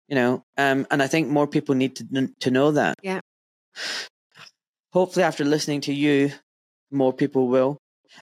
You 0.08 0.16
know, 0.16 0.44
um, 0.58 0.86
and 0.90 1.00
I 1.00 1.06
think 1.06 1.28
more 1.28 1.46
people 1.46 1.76
need 1.76 1.96
to 1.96 2.28
to 2.40 2.50
know 2.50 2.72
that. 2.72 2.96
Yeah. 3.02 3.20
Hopefully, 4.92 5.22
after 5.22 5.44
listening 5.44 5.80
to 5.82 5.94
you, 5.94 6.32
more 6.90 7.12
people 7.12 7.48
will. 7.48 7.78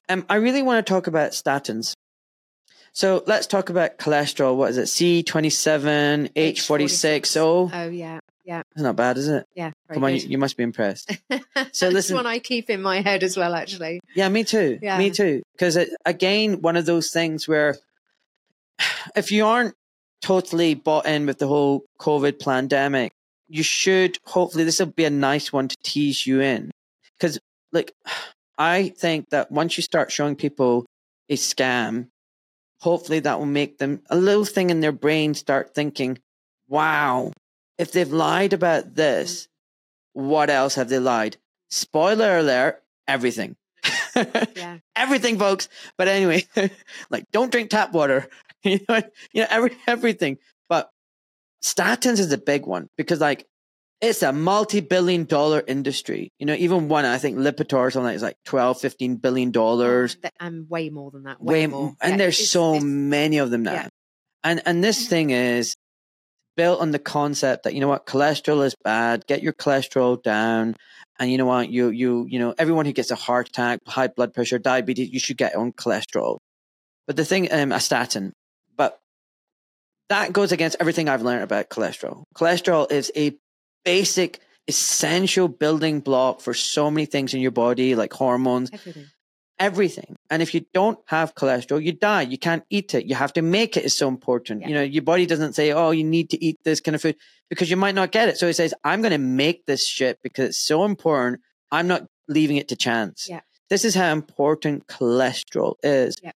Um, 0.08 0.24
I 0.28 0.36
really 0.36 0.62
want 0.62 0.86
to 0.86 0.90
talk 0.90 1.06
about 1.06 1.32
statins. 1.32 1.94
So 2.92 3.22
let's 3.26 3.46
talk 3.46 3.70
about 3.70 3.98
cholesterol. 3.98 4.56
What 4.56 4.70
is 4.70 4.78
it? 4.78 4.82
C27, 4.82 6.32
H46. 6.34 7.36
Oh, 7.38 7.70
oh 7.72 7.88
yeah. 7.88 8.20
Yeah. 8.44 8.62
It's 8.72 8.82
not 8.82 8.96
bad, 8.96 9.18
is 9.18 9.28
it? 9.28 9.46
Yeah. 9.54 9.70
Come 9.92 10.04
on, 10.04 10.14
you, 10.14 10.20
you, 10.20 10.38
must 10.38 10.56
be 10.56 10.62
impressed. 10.62 11.16
So 11.72 11.88
listen. 11.88 12.16
one 12.16 12.26
I 12.26 12.38
keep 12.38 12.68
in 12.68 12.82
my 12.82 13.00
head 13.00 13.22
as 13.22 13.36
well, 13.36 13.54
actually. 13.54 14.00
Yeah, 14.14 14.28
me 14.28 14.44
too. 14.44 14.78
Yeah. 14.82 14.98
Me 14.98 15.10
too. 15.10 15.42
Because 15.52 15.78
again, 16.04 16.60
one 16.60 16.76
of 16.76 16.84
those 16.86 17.10
things 17.10 17.48
where 17.48 17.76
if 19.16 19.32
you 19.32 19.46
aren't 19.46 19.74
totally 20.20 20.74
bought 20.74 21.06
in 21.06 21.24
with 21.24 21.38
the 21.38 21.46
whole 21.46 21.84
COVID 21.98 22.40
pandemic, 22.40 23.12
you 23.48 23.62
should 23.62 24.18
hopefully 24.24 24.64
this 24.64 24.80
will 24.80 24.86
be 24.86 25.04
a 25.04 25.10
nice 25.10 25.52
one 25.52 25.68
to 25.68 25.76
tease 25.82 26.26
you 26.26 26.40
in. 26.40 26.70
Because 27.18 27.38
like 27.70 27.94
I 28.58 28.88
think 28.90 29.30
that 29.30 29.50
once 29.50 29.76
you 29.78 29.82
start 29.82 30.12
showing 30.12 30.36
people 30.36 30.84
a 31.30 31.36
scam, 31.36 32.08
hopefully 32.82 33.20
that 33.20 33.38
will 33.38 33.46
make 33.46 33.78
them 33.78 34.02
a 34.10 34.16
little 34.16 34.44
thing 34.44 34.68
in 34.68 34.80
their 34.80 34.92
brain 34.92 35.34
start 35.34 35.72
thinking, 35.72 36.18
wow, 36.66 37.32
if 37.78 37.92
they've 37.92 38.12
lied 38.12 38.52
about 38.52 38.96
this, 38.96 39.46
mm. 40.16 40.22
what 40.24 40.50
else 40.50 40.74
have 40.74 40.88
they 40.88 40.98
lied? 40.98 41.36
Spoiler 41.70 42.38
alert, 42.38 42.82
everything. 43.06 43.54
yeah. 44.16 44.78
everything, 44.96 45.38
folks. 45.38 45.68
But 45.96 46.08
anyway, 46.08 46.44
like 47.10 47.24
don't 47.30 47.52
drink 47.52 47.70
tap 47.70 47.92
water. 47.92 48.28
you 48.64 48.80
know, 48.88 49.00
you 49.32 49.42
know, 49.42 49.48
every, 49.48 49.76
everything. 49.86 50.38
But 50.68 50.90
statins 51.62 52.18
is 52.18 52.32
a 52.32 52.38
big 52.38 52.66
one 52.66 52.88
because 52.96 53.20
like 53.20 53.46
it's 54.02 54.22
a 54.22 54.32
multi-billion 54.32 55.24
dollar 55.24 55.62
industry. 55.66 56.32
You 56.40 56.46
know, 56.46 56.54
even 56.54 56.88
one, 56.88 57.04
I 57.04 57.18
think 57.18 57.38
Lipitor 57.38 57.78
or 57.78 57.90
something 57.92 58.06
like 58.06 58.16
is 58.16 58.22
like 58.22 58.36
12, 58.44 58.80
15 58.80 59.16
billion 59.16 59.52
dollars. 59.52 60.16
And 60.40 60.68
way 60.68 60.90
more 60.90 61.12
than 61.12 61.22
that. 61.22 61.40
Way, 61.40 61.60
way 61.60 61.66
more. 61.68 61.94
And 62.00 62.12
yeah, 62.12 62.16
there's 62.16 62.40
it's, 62.40 62.50
so 62.50 62.74
it's, 62.74 62.84
many 62.84 63.38
of 63.38 63.50
them 63.50 63.62
now. 63.62 63.72
Yeah. 63.72 63.88
And 64.42 64.60
and 64.66 64.82
this 64.82 65.06
thing 65.06 65.30
is 65.30 65.76
built 66.56 66.80
on 66.80 66.90
the 66.90 66.98
concept 66.98 67.62
that, 67.62 67.74
you 67.74 67.80
know 67.80 67.88
what, 67.88 68.04
cholesterol 68.04 68.64
is 68.66 68.74
bad. 68.82 69.24
Get 69.28 69.40
your 69.40 69.52
cholesterol 69.52 70.20
down. 70.20 70.74
And 71.20 71.30
you 71.30 71.38
know 71.38 71.46
what, 71.46 71.70
you 71.70 71.90
you 71.90 72.26
you 72.28 72.40
know, 72.40 72.54
everyone 72.58 72.86
who 72.86 72.92
gets 72.92 73.12
a 73.12 73.16
heart 73.16 73.48
attack, 73.50 73.78
high 73.86 74.08
blood 74.08 74.34
pressure, 74.34 74.58
diabetes, 74.58 75.10
you 75.10 75.20
should 75.20 75.36
get 75.36 75.54
on 75.54 75.70
cholesterol. 75.72 76.38
But 77.06 77.14
the 77.14 77.24
thing, 77.24 77.52
um, 77.52 77.70
a 77.70 77.78
statin. 77.78 78.32
But 78.76 78.98
that 80.08 80.32
goes 80.32 80.50
against 80.50 80.76
everything 80.80 81.08
I've 81.08 81.22
learned 81.22 81.44
about 81.44 81.68
cholesterol. 81.68 82.24
Cholesterol 82.34 82.90
is 82.90 83.12
a 83.14 83.36
basic, 83.84 84.40
essential 84.68 85.48
building 85.48 86.00
block 86.00 86.40
for 86.40 86.54
so 86.54 86.90
many 86.90 87.06
things 87.06 87.34
in 87.34 87.40
your 87.40 87.50
body, 87.50 87.94
like 87.94 88.12
hormones, 88.12 88.70
everything. 88.72 89.06
everything. 89.58 90.16
And 90.30 90.42
if 90.42 90.54
you 90.54 90.66
don't 90.72 90.98
have 91.06 91.34
cholesterol, 91.34 91.82
you 91.82 91.92
die. 91.92 92.22
You 92.22 92.38
can't 92.38 92.64
eat 92.70 92.94
it. 92.94 93.06
You 93.06 93.14
have 93.14 93.32
to 93.34 93.42
make 93.42 93.76
it 93.76 93.84
is 93.84 93.96
so 93.96 94.08
important. 94.08 94.62
Yeah. 94.62 94.68
You 94.68 94.74
know, 94.74 94.82
your 94.82 95.02
body 95.02 95.26
doesn't 95.26 95.54
say, 95.54 95.72
oh, 95.72 95.90
you 95.90 96.04
need 96.04 96.30
to 96.30 96.44
eat 96.44 96.58
this 96.64 96.80
kind 96.80 96.94
of 96.94 97.02
food 97.02 97.16
because 97.48 97.70
you 97.70 97.76
might 97.76 97.94
not 97.94 98.12
get 98.12 98.28
it. 98.28 98.38
So 98.38 98.46
it 98.46 98.54
says, 98.54 98.74
I'm 98.84 99.02
going 99.02 99.12
to 99.12 99.18
make 99.18 99.66
this 99.66 99.86
shit 99.86 100.18
because 100.22 100.50
it's 100.50 100.64
so 100.64 100.84
important. 100.84 101.42
I'm 101.70 101.88
not 101.88 102.06
leaving 102.28 102.56
it 102.56 102.68
to 102.68 102.76
chance. 102.76 103.26
Yeah. 103.28 103.40
This 103.68 103.84
is 103.84 103.94
how 103.94 104.12
important 104.12 104.86
cholesterol 104.86 105.76
is. 105.82 106.16
Yeah. 106.22 106.32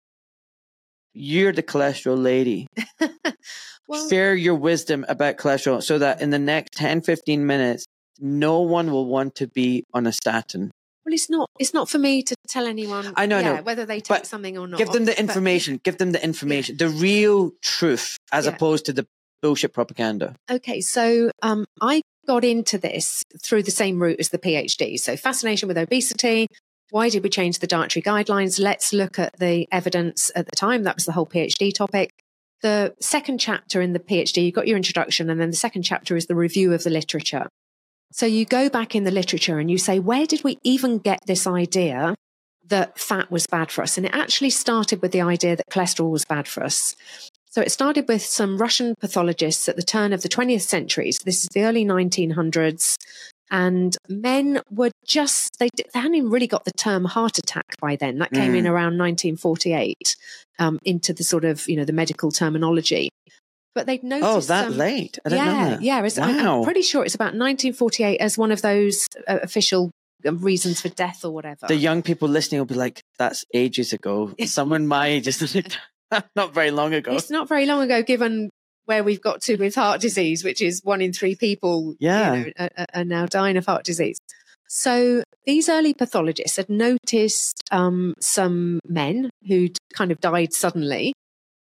You're 1.19 1.53
the 1.53 1.63
cholesterol 1.63 2.23
lady. 2.23 2.67
well, 3.89 4.09
share 4.09 4.35
your 4.35 4.55
wisdom 4.55 5.07
about 5.09 5.39
cholesterol 5.39 5.83
so 5.83 5.99
that 5.99 6.21
in 6.21 6.31
the 6.31 6.39
next 6.39 6.77
10, 6.77 7.01
15 7.01 7.47
minutes, 7.47 7.87
no 8.21 8.61
one 8.61 8.91
will 8.91 9.07
want 9.07 9.37
to 9.37 9.47
be 9.47 9.85
on 9.95 10.07
a 10.07 10.13
statin. 10.13 10.71
Well, 11.07 11.15
it's 11.15 11.31
not. 11.31 11.49
It's 11.59 11.73
not 11.73 11.89
for 11.89 11.99
me 11.99 12.23
to 12.25 12.35
tell 12.49 12.67
anyone. 12.67 13.13
I 13.17 13.27
know, 13.27 13.39
yeah, 13.39 13.61
whether 13.61 13.87
they 13.87 14.01
take 14.01 14.27
something 14.27 14.59
or 14.59 14.67
not. 14.67 14.77
Give 14.77 14.91
them 14.91 15.05
the 15.05 15.19
information. 15.19 15.77
But, 15.77 15.85
give 15.85 15.99
them 15.99 16.13
the 16.13 16.23
information, 16.23 16.77
yeah. 16.79 16.89
the 16.89 16.93
real 16.93 17.53
truth, 17.63 18.19
as 18.33 18.45
yeah. 18.45 18.53
opposed 18.53 18.87
to 18.87 18.93
the 18.93 19.07
bullshit 19.41 19.73
propaganda. 19.73 20.35
Okay, 20.51 20.81
so 20.81 21.31
um, 21.43 21.65
I 21.81 22.03
got 22.27 22.45
into 22.45 22.77
this 22.77 23.23
through 23.41 23.63
the 23.63 23.71
same 23.71 24.03
route 24.03 24.19
as 24.19 24.31
the 24.31 24.39
PhD. 24.39 24.99
So 24.99 25.17
fascination 25.17 25.69
with 25.69 25.79
obesity. 25.79 26.49
Why 26.91 27.09
did 27.09 27.23
we 27.23 27.31
change 27.31 27.59
the 27.59 27.67
dietary 27.67 28.03
guidelines? 28.03 28.61
Let's 28.61 28.93
look 28.93 29.19
at 29.19 29.39
the 29.39 29.69
evidence 29.73 30.31
at 30.35 30.47
the 30.47 30.57
time. 30.57 30.85
That 30.85 30.97
was 30.97 31.05
the 31.05 31.13
whole 31.13 31.27
PhD 31.27 31.75
topic 31.75 32.13
the 32.63 32.95
second 33.01 33.39
chapter 33.39 33.81
in 33.81 33.93
the 33.93 34.01
PhD, 34.01 34.45
you've 34.45 34.55
got 34.55 34.67
your 34.67 34.77
introduction, 34.77 35.31
and 35.31 35.41
then 35.41 35.51
the 35.51 35.57
second 35.57 35.83
chapter 35.83 36.17
is 36.17 36.27
the 36.27 36.35
review 36.35 36.73
of 36.73 36.85
the 36.85 36.91
literature. 36.91 37.49
So 38.13 38.25
you 38.27 38.45
go 38.45 38.69
back 38.69 38.95
in 38.95 39.05
the 39.05 39.11
literature 39.11 39.59
and 39.59 39.71
you 39.71 39.79
say, 39.79 39.99
where 39.99 40.27
did 40.27 40.43
we 40.43 40.59
even 40.63 40.99
get 40.99 41.21
this 41.27 41.47
idea 41.47 42.15
that 42.67 42.99
fat 42.99 43.31
was 43.31 43.47
bad 43.47 43.71
for 43.71 43.83
us? 43.83 43.97
And 43.97 44.07
it 44.07 44.15
actually 44.15 44.51
started 44.51 45.03
with 45.03 45.13
the 45.13 45.21
idea 45.21 45.57
that 45.57 45.69
cholesterol 45.71 46.11
was 46.11 46.25
bad 46.25 46.49
for 46.49 46.65
us. 46.65 46.97
So 47.51 47.61
it 47.61 47.71
started 47.71 48.09
with 48.09 48.23
some 48.23 48.59
Russian 48.59 48.95
pathologists 48.99 49.69
at 49.69 49.77
the 49.77 49.83
turn 49.83 50.13
of 50.13 50.23
the 50.23 50.29
20th 50.29 50.63
century. 50.63 51.13
So 51.13 51.23
this 51.25 51.43
is 51.43 51.49
the 51.51 51.63
early 51.63 51.85
1900s 51.85 52.97
and 53.51 53.97
men 54.09 54.61
were 54.71 54.91
just 55.07 55.59
they, 55.59 55.69
they 55.77 56.01
hadn't 56.01 56.15
even 56.15 56.31
really 56.31 56.47
got 56.47 56.65
the 56.65 56.73
term 56.73 57.05
heart 57.05 57.39
attack 57.39 57.77
by 57.81 57.97
then. 57.97 58.19
That 58.19 58.33
came 58.33 58.53
mm. 58.53 58.59
in 58.59 58.67
around 58.67 58.99
1948 58.99 60.17
um, 60.59 60.79
into 60.85 61.13
the 61.13 61.25
sort 61.25 61.45
of 61.45 61.69
you 61.69 61.77
know 61.77 61.85
the 61.85 61.93
medical 61.93 62.31
terminology. 62.31 63.11
But 63.75 63.87
they'd 63.87 64.03
noticed 64.03 64.29
oh 64.29 64.41
that 64.41 64.69
um, 64.69 64.77
late? 64.77 65.19
I 65.25 65.35
yeah 65.35 65.79
yeah 65.81 66.09
wow. 66.17 66.59
I'm 66.59 66.65
pretty 66.65 66.83
sure 66.83 67.05
it's 67.05 67.15
about 67.15 67.35
1948 67.35 68.19
as 68.19 68.39
one 68.39 68.51
of 68.51 68.63
those 68.63 69.07
uh, 69.29 69.39
official 69.43 69.91
um, 70.27 70.39
reasons 70.39 70.81
for 70.81 70.89
death 70.89 71.25
or 71.25 71.31
whatever. 71.31 71.67
The 71.67 71.77
young 71.77 72.03
people 72.03 72.29
listening 72.29 72.61
will 72.61 72.67
be 72.67 72.75
like 72.75 73.03
that's 73.19 73.45
ages 73.55 73.93
ago. 73.93 74.35
Someone 74.47 74.87
my 74.87 75.09
age 75.09 75.29
is 75.29 75.57
not 76.37 76.55
very 76.55 76.71
long 76.71 76.95
ago. 76.95 77.15
It's 77.15 77.31
not 77.31 77.49
very 77.49 77.67
long 77.67 77.83
ago 77.83 78.03
given 78.03 78.51
where 78.87 79.05
we've 79.05 79.21
got 79.21 79.43
to 79.43 79.57
with 79.57 79.75
heart 79.75 80.01
disease, 80.01 80.43
which 80.43 80.63
is 80.63 80.81
one 80.83 81.01
in 81.03 81.13
three 81.13 81.35
people 81.35 81.95
Yeah. 81.99 82.35
you 82.35 82.53
know, 82.59 82.69
are, 82.79 82.87
are 82.95 83.05
now 83.05 83.27
dying 83.27 83.57
of 83.57 83.67
heart 83.67 83.85
disease. 83.85 84.19
So 84.69 85.23
these 85.45 85.69
early 85.69 85.95
pathologists 85.95 86.57
had 86.57 86.69
noticed 86.69 87.63
um, 87.71 88.15
some 88.21 88.81
men 88.89 89.31
who'd 89.47 89.79
kind 89.93 90.11
of 90.11 90.21
died 90.21 90.53
suddenly. 90.53 91.13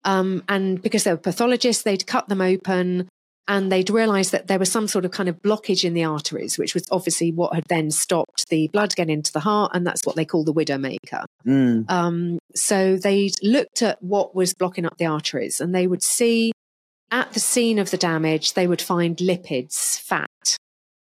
Um, 0.03 0.43
and 0.49 0.81
because 0.81 1.03
they 1.03 1.11
were 1.11 1.17
pathologists, 1.17 1.83
they'd 1.83 2.07
cut 2.07 2.27
them 2.29 2.41
open 2.41 3.07
and 3.47 3.71
they'd 3.71 3.89
realized 3.89 4.31
that 4.31 4.47
there 4.47 4.59
was 4.59 4.71
some 4.71 4.87
sort 4.87 5.05
of 5.05 5.11
kind 5.11 5.27
of 5.27 5.41
blockage 5.41 5.83
in 5.83 5.93
the 5.93 6.03
arteries, 6.03 6.57
which 6.57 6.73
was 6.73 6.85
obviously 6.91 7.31
what 7.31 7.53
had 7.53 7.63
then 7.67 7.89
stopped 7.89 8.47
the 8.49 8.67
blood 8.67 8.95
getting 8.95 9.13
into 9.13 9.31
the 9.33 9.39
heart. 9.39 9.71
And 9.73 9.87
that's 9.87 10.05
what 10.05 10.15
they 10.15 10.25
call 10.25 10.43
the 10.43 10.53
widowmaker. 10.53 11.23
Mm. 11.47 11.89
Um, 11.89 12.39
so 12.53 12.97
they 12.97 13.31
looked 13.41 13.81
at 13.81 14.01
what 14.03 14.35
was 14.35 14.53
blocking 14.53 14.85
up 14.85 14.97
the 14.97 15.07
arteries 15.07 15.59
and 15.59 15.73
they 15.73 15.87
would 15.87 16.03
see 16.03 16.51
at 17.11 17.33
the 17.33 17.39
scene 17.39 17.79
of 17.79 17.91
the 17.91 17.97
damage, 17.97 18.53
they 18.53 18.67
would 18.67 18.81
find 18.81 19.17
lipids, 19.17 19.99
fat. 19.99 20.57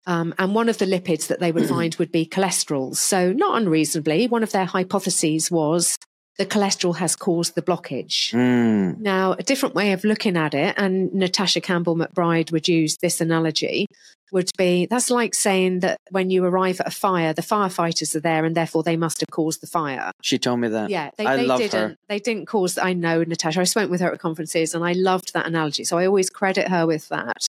Um, 0.07 0.35
and 0.39 0.55
one 0.55 0.69
of 0.69 0.79
the 0.79 0.87
lipids 0.87 1.27
that 1.29 1.41
they 1.41 1.53
would 1.53 1.69
find 1.69 1.95
would 1.97 2.13
be 2.13 2.27
cholesterol. 2.27 2.97
So, 2.97 3.33
not 3.33 3.61
unreasonably, 3.61 4.27
one 4.27 4.43
of 4.43 4.53
their 4.53 4.65
hypotheses 4.65 5.51
was 5.51 5.97
the 6.39 6.47
cholesterol 6.47 6.97
has 6.97 7.17
caused 7.17 7.55
the 7.57 7.63
blockage. 7.63 8.33
Mm. 8.33 8.99
Now, 9.01 9.33
a 9.33 9.43
different 9.43 9.75
way 9.75 9.93
of 9.93 10.05
looking 10.05 10.37
at 10.37 10.55
it, 10.55 10.75
and 10.79 11.13
Natasha 11.13 11.61
Campbell 11.61 11.97
McBride 11.97 12.53
would 12.53 12.69
use 12.69 12.97
this 12.99 13.21
analogy, 13.21 13.87
would 14.33 14.51
be 14.57 14.87
that's 14.87 15.11
like 15.11 15.35
saying 15.35 15.81
that 15.81 15.99
when 16.11 16.31
you 16.31 16.45
arrive 16.45 16.81
at 16.81 16.89
a 16.89 16.91
fire, 16.91 17.33
the 17.33 17.43
firefighters 17.43 18.15
are 18.15 18.21
there 18.21 18.45
and 18.45 18.57
therefore 18.57 18.83
they 18.83 18.97
must 18.97 19.21
have 19.21 19.31
caused 19.31 19.61
the 19.61 19.67
fire. 19.67 20.11
She 20.23 20.39
told 20.39 20.61
me 20.61 20.69
that. 20.69 20.91
Yeah, 20.91 21.11
they, 21.17 21.27
I 21.27 21.37
they 21.37 21.47
love 21.47 21.59
didn't. 21.59 21.91
her. 21.91 21.97
They 22.09 22.19
didn't 22.19 22.47
cause. 22.47 22.79
I 22.79 22.93
know 22.93 23.23
Natasha. 23.23 23.61
I 23.61 23.65
spoke 23.65 23.91
with 23.91 24.01
her 24.01 24.13
at 24.13 24.21
conferences, 24.21 24.75
and 24.75 24.85
I 24.85 24.93
loved 24.93 25.35
that 25.35 25.47
analogy. 25.47 25.85
So 25.85 25.99
I 25.99 26.07
always 26.07 26.31
credit 26.31 26.69
her 26.69 26.87
with 26.87 27.09
that. 27.09 27.47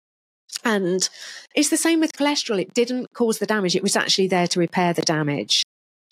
And 0.64 1.08
it's 1.54 1.68
the 1.68 1.76
same 1.76 2.00
with 2.00 2.12
cholesterol. 2.12 2.60
It 2.60 2.72
didn't 2.74 3.12
cause 3.12 3.38
the 3.38 3.46
damage. 3.46 3.76
It 3.76 3.82
was 3.82 3.96
actually 3.96 4.28
there 4.28 4.46
to 4.48 4.60
repair 4.60 4.92
the 4.92 5.02
damage. 5.02 5.62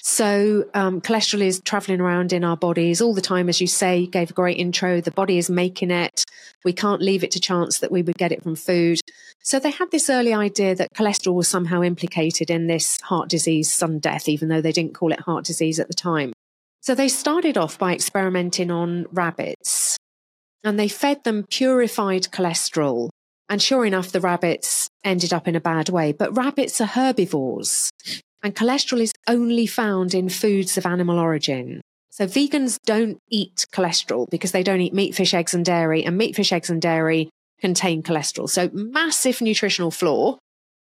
So 0.04 0.64
um, 0.74 1.00
cholesterol 1.00 1.42
is 1.42 1.60
traveling 1.64 2.00
around 2.00 2.32
in 2.32 2.42
our 2.42 2.56
bodies 2.56 3.00
all 3.00 3.14
the 3.14 3.20
time, 3.20 3.48
as 3.48 3.60
you 3.60 3.68
say. 3.68 3.98
You 3.98 4.06
gave 4.08 4.30
a 4.30 4.34
great 4.34 4.58
intro. 4.58 5.00
The 5.00 5.12
body 5.12 5.38
is 5.38 5.48
making 5.48 5.92
it. 5.92 6.24
We 6.64 6.72
can't 6.72 7.00
leave 7.00 7.22
it 7.22 7.30
to 7.32 7.40
chance 7.40 7.78
that 7.78 7.92
we 7.92 8.02
would 8.02 8.16
get 8.16 8.32
it 8.32 8.42
from 8.42 8.56
food. 8.56 9.00
So 9.44 9.60
they 9.60 9.70
had 9.70 9.92
this 9.92 10.10
early 10.10 10.34
idea 10.34 10.74
that 10.74 10.92
cholesterol 10.92 11.34
was 11.34 11.46
somehow 11.46 11.84
implicated 11.84 12.50
in 12.50 12.66
this 12.66 13.00
heart 13.02 13.28
disease, 13.28 13.70
sudden 13.72 14.00
death, 14.00 14.28
even 14.28 14.48
though 14.48 14.60
they 14.60 14.72
didn't 14.72 14.94
call 14.94 15.12
it 15.12 15.20
heart 15.20 15.44
disease 15.44 15.78
at 15.78 15.86
the 15.86 15.94
time. 15.94 16.32
So 16.80 16.96
they 16.96 17.08
started 17.08 17.56
off 17.56 17.78
by 17.78 17.94
experimenting 17.94 18.72
on 18.72 19.06
rabbits 19.12 19.96
and 20.64 20.80
they 20.80 20.88
fed 20.88 21.22
them 21.22 21.46
purified 21.48 22.24
cholesterol. 22.32 23.10
And 23.48 23.62
sure 23.62 23.86
enough, 23.86 24.10
the 24.10 24.20
rabbits 24.20 24.88
ended 25.04 25.32
up 25.32 25.46
in 25.46 25.54
a 25.54 25.60
bad 25.60 25.90
way. 25.90 26.10
But 26.10 26.36
rabbits 26.36 26.80
are 26.80 26.86
herbivores 26.86 27.90
and 28.42 28.54
cholesterol 28.54 29.00
is 29.00 29.12
only 29.28 29.66
found 29.66 30.14
in 30.14 30.28
foods 30.28 30.76
of 30.76 30.86
animal 30.86 31.18
origin. 31.18 31.80
So 32.10 32.26
vegans 32.26 32.78
don't 32.84 33.18
eat 33.30 33.66
cholesterol 33.72 34.28
because 34.30 34.52
they 34.52 34.62
don't 34.62 34.80
eat 34.80 34.92
meat, 34.92 35.14
fish, 35.14 35.32
eggs, 35.32 35.54
and 35.54 35.64
dairy. 35.64 36.04
And 36.04 36.18
meat, 36.18 36.36
fish, 36.36 36.52
eggs, 36.52 36.68
and 36.68 36.82
dairy 36.82 37.30
contain 37.60 38.02
cholesterol. 38.02 38.50
So 38.50 38.68
massive 38.72 39.40
nutritional 39.40 39.90
flaw, 39.90 40.36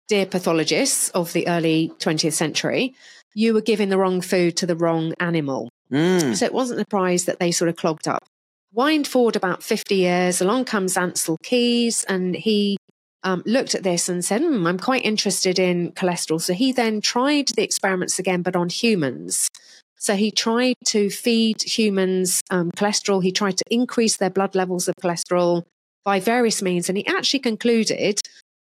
dear 0.09 0.27
pathologists 0.27 1.09
of 1.11 1.33
the 1.33 1.47
early 1.47 1.93
20th 1.99 2.33
century. 2.33 2.95
You 3.35 3.55
were 3.55 3.61
giving 3.61 3.91
the 3.91 3.99
wrong 3.99 4.21
food 4.21 4.57
to 4.57 4.67
the 4.67 4.75
wrong 4.75 5.15
animal. 5.21 5.69
Mm. 5.93 6.35
So 6.35 6.45
it 6.47 6.53
wasn't 6.53 6.81
a 6.81 6.87
prize 6.87 7.27
that 7.27 7.39
they 7.39 7.53
sort 7.53 7.69
of 7.69 7.77
clogged 7.77 8.09
up. 8.09 8.25
Wind 8.73 9.07
forward 9.07 9.37
about 9.37 9.63
50 9.63 9.95
years, 9.95 10.41
along 10.41 10.65
comes 10.65 10.95
Ancel 10.95 11.37
Keys, 11.43 12.05
and 12.05 12.35
he 12.35 12.77
um, 13.23 13.43
looked 13.47 13.75
at 13.75 13.83
this 13.83 14.09
and 14.09 14.25
said, 14.25 14.43
hmm, 14.43 14.67
I'm 14.67 14.79
quite 14.79 15.05
interested 15.05 15.59
in 15.59 15.93
cholesterol. 15.93 16.41
So 16.41 16.55
he 16.55 16.73
then 16.73 17.01
tried 17.01 17.49
the 17.49 17.63
experiments 17.63 18.19
again, 18.19 18.43
but 18.43 18.57
on 18.57 18.69
humans. 18.69 19.49
So 19.97 20.17
he 20.17 20.31
tried 20.31 20.77
to 20.87 21.11
feed 21.11 21.63
humans 21.63 22.41
um, 22.51 22.71
cholesterol. 22.73 23.23
He 23.23 23.33
tried 23.33 23.59
to 23.59 23.65
increase 23.71 24.17
their 24.17 24.31
blood 24.31 24.55
levels 24.55 24.89
of 24.89 24.95
cholesterol 24.97 25.65
by 26.05 26.21
various 26.21 26.63
means. 26.63 26.89
And 26.89 26.97
he 26.97 27.07
actually 27.07 27.41
concluded 27.41 28.21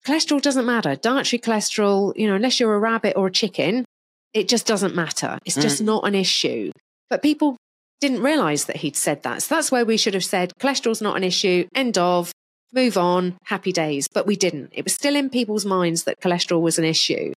cholesterol 0.04 0.42
doesn't 0.42 0.66
matter. 0.66 0.96
Dietary 0.96 1.40
cholesterol, 1.40 2.12
you 2.16 2.26
know, 2.26 2.34
unless 2.34 2.60
you're 2.60 2.74
a 2.74 2.78
rabbit 2.78 3.14
or 3.16 3.28
a 3.28 3.32
chicken, 3.32 3.86
it 4.34 4.48
just 4.48 4.66
doesn't 4.66 4.94
matter. 4.94 5.38
It's 5.46 5.56
just 5.56 5.80
not 5.80 6.06
an 6.06 6.14
issue. 6.14 6.70
But 7.08 7.22
people 7.22 7.56
didn't 8.00 8.22
realize 8.22 8.66
that 8.66 8.76
he'd 8.76 8.96
said 8.96 9.22
that. 9.22 9.42
So 9.42 9.54
that's 9.54 9.70
where 9.70 9.84
we 9.84 9.96
should 9.96 10.14
have 10.14 10.24
said 10.24 10.52
cholesterol's 10.60 11.00
not 11.00 11.16
an 11.16 11.24
issue, 11.24 11.66
end 11.74 11.96
of, 11.96 12.32
move 12.73 12.97
on, 12.97 13.36
happy 13.44 13.73
days. 13.73 14.09
But 14.09 14.27
we 14.27 14.36
didn't. 14.36 14.70
It 14.73 14.85
was 14.85 14.94
still 14.94 15.16
in 15.16 15.31
people's 15.31 15.65
minds 15.65 16.05
that 16.05 16.20
cholesterol 16.20 16.61
was 16.61 16.78
an 16.78 16.85
issue. 16.85 17.32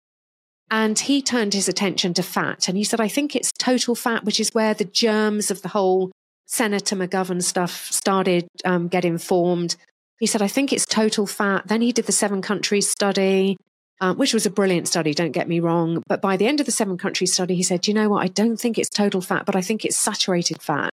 And 0.70 0.98
he 0.98 1.22
turned 1.22 1.54
his 1.54 1.68
attention 1.68 2.14
to 2.14 2.22
fat 2.22 2.68
and 2.68 2.76
he 2.76 2.84
said, 2.84 3.00
I 3.00 3.08
think 3.08 3.36
it's 3.36 3.52
total 3.58 3.94
fat, 3.94 4.24
which 4.24 4.40
is 4.40 4.50
where 4.52 4.74
the 4.74 4.84
germs 4.84 5.50
of 5.50 5.62
the 5.62 5.68
whole 5.68 6.10
Senator 6.46 6.96
McGovern 6.96 7.42
stuff 7.42 7.90
started 7.92 8.48
um, 8.64 8.88
getting 8.88 9.18
formed. 9.18 9.76
He 10.18 10.26
said, 10.26 10.42
I 10.42 10.48
think 10.48 10.72
it's 10.72 10.86
total 10.86 11.26
fat. 11.26 11.68
Then 11.68 11.80
he 11.80 11.92
did 11.92 12.06
the 12.06 12.12
seven 12.12 12.40
countries 12.42 12.88
study, 12.88 13.56
uh, 14.00 14.14
which 14.14 14.34
was 14.34 14.46
a 14.46 14.50
brilliant 14.50 14.88
study, 14.88 15.14
don't 15.14 15.32
get 15.32 15.48
me 15.48 15.60
wrong. 15.60 16.02
But 16.08 16.20
by 16.20 16.36
the 16.36 16.46
end 16.46 16.60
of 16.60 16.66
the 16.66 16.72
seven 16.72 16.98
countries 16.98 17.32
study, 17.32 17.54
he 17.54 17.62
said, 17.62 17.86
you 17.86 17.94
know 17.94 18.08
what? 18.08 18.22
I 18.22 18.28
don't 18.28 18.58
think 18.58 18.78
it's 18.78 18.88
total 18.88 19.20
fat, 19.20 19.46
but 19.46 19.56
I 19.56 19.60
think 19.60 19.84
it's 19.84 19.96
saturated 19.96 20.62
fat. 20.62 20.90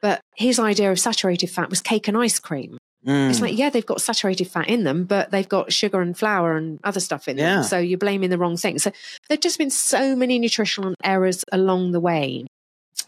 But 0.00 0.20
his 0.36 0.58
idea 0.58 0.90
of 0.90 0.98
saturated 0.98 1.50
fat 1.50 1.70
was 1.70 1.80
cake 1.80 2.08
and 2.08 2.16
ice 2.16 2.38
cream. 2.38 2.76
Mm. 3.06 3.30
It's 3.30 3.40
like, 3.40 3.58
yeah, 3.58 3.68
they've 3.70 3.84
got 3.84 4.00
saturated 4.00 4.46
fat 4.48 4.68
in 4.68 4.84
them, 4.84 5.04
but 5.04 5.30
they've 5.30 5.48
got 5.48 5.72
sugar 5.72 6.00
and 6.00 6.16
flour 6.16 6.56
and 6.56 6.78
other 6.84 7.00
stuff 7.00 7.26
in 7.28 7.36
Yeah. 7.38 7.56
them. 7.56 7.64
So 7.64 7.78
you're 7.78 7.98
blaming 7.98 8.30
the 8.30 8.38
wrong 8.38 8.56
thing. 8.56 8.78
So 8.78 8.92
there've 9.28 9.40
just 9.40 9.58
been 9.58 9.70
so 9.70 10.14
many 10.14 10.38
nutritional 10.38 10.94
errors 11.02 11.44
along 11.50 11.92
the 11.92 12.00
way. 12.00 12.46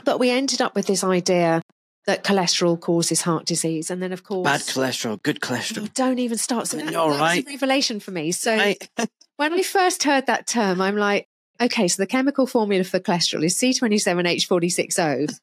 But 0.04 0.18
we 0.18 0.30
ended 0.30 0.60
up 0.60 0.74
with 0.74 0.86
this 0.86 1.04
idea 1.04 1.62
that 2.06 2.24
cholesterol 2.24 2.78
causes 2.78 3.22
heart 3.22 3.46
disease. 3.46 3.90
And 3.90 4.02
then, 4.02 4.12
of 4.12 4.24
course, 4.24 4.44
Bad 4.44 4.60
cholesterol, 4.62 5.22
good 5.22 5.40
cholesterol. 5.40 5.92
don't 5.94 6.18
even 6.18 6.38
start. 6.38 6.66
So 6.66 6.76
that, 6.76 6.86
know, 6.86 6.90
that 7.04 7.06
was 7.08 7.20
right? 7.20 7.46
a 7.46 7.50
revelation 7.50 8.00
for 8.00 8.10
me. 8.10 8.32
So 8.32 8.52
I, 8.52 8.76
when 9.36 9.52
I 9.54 9.62
first 9.62 10.02
heard 10.02 10.26
that 10.26 10.46
term, 10.46 10.80
I'm 10.80 10.96
like, 10.96 11.26
okay, 11.60 11.86
so 11.88 12.02
the 12.02 12.06
chemical 12.06 12.46
formula 12.46 12.82
for 12.84 12.98
cholesterol 12.98 13.44
is 13.44 13.54
C27H460. 13.56 15.38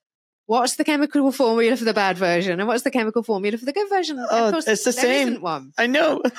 What's 0.52 0.76
the 0.76 0.84
chemical 0.84 1.32
formula 1.32 1.78
for 1.78 1.86
the 1.86 1.94
bad 1.94 2.18
version? 2.18 2.60
And 2.60 2.68
what's 2.68 2.84
the 2.84 2.91
chemical 2.91 3.23
formula 3.23 3.57
for 3.57 3.64
the 3.64 3.72
good 3.72 3.88
version? 3.88 4.19
Oh, 4.19 4.48
of 4.48 4.52
course, 4.52 4.68
it's 4.68 4.84
the 4.84 4.91
same. 4.91 5.30
isn't 5.30 5.41
one. 5.41 5.72
I 5.78 5.88
know. 5.88 6.22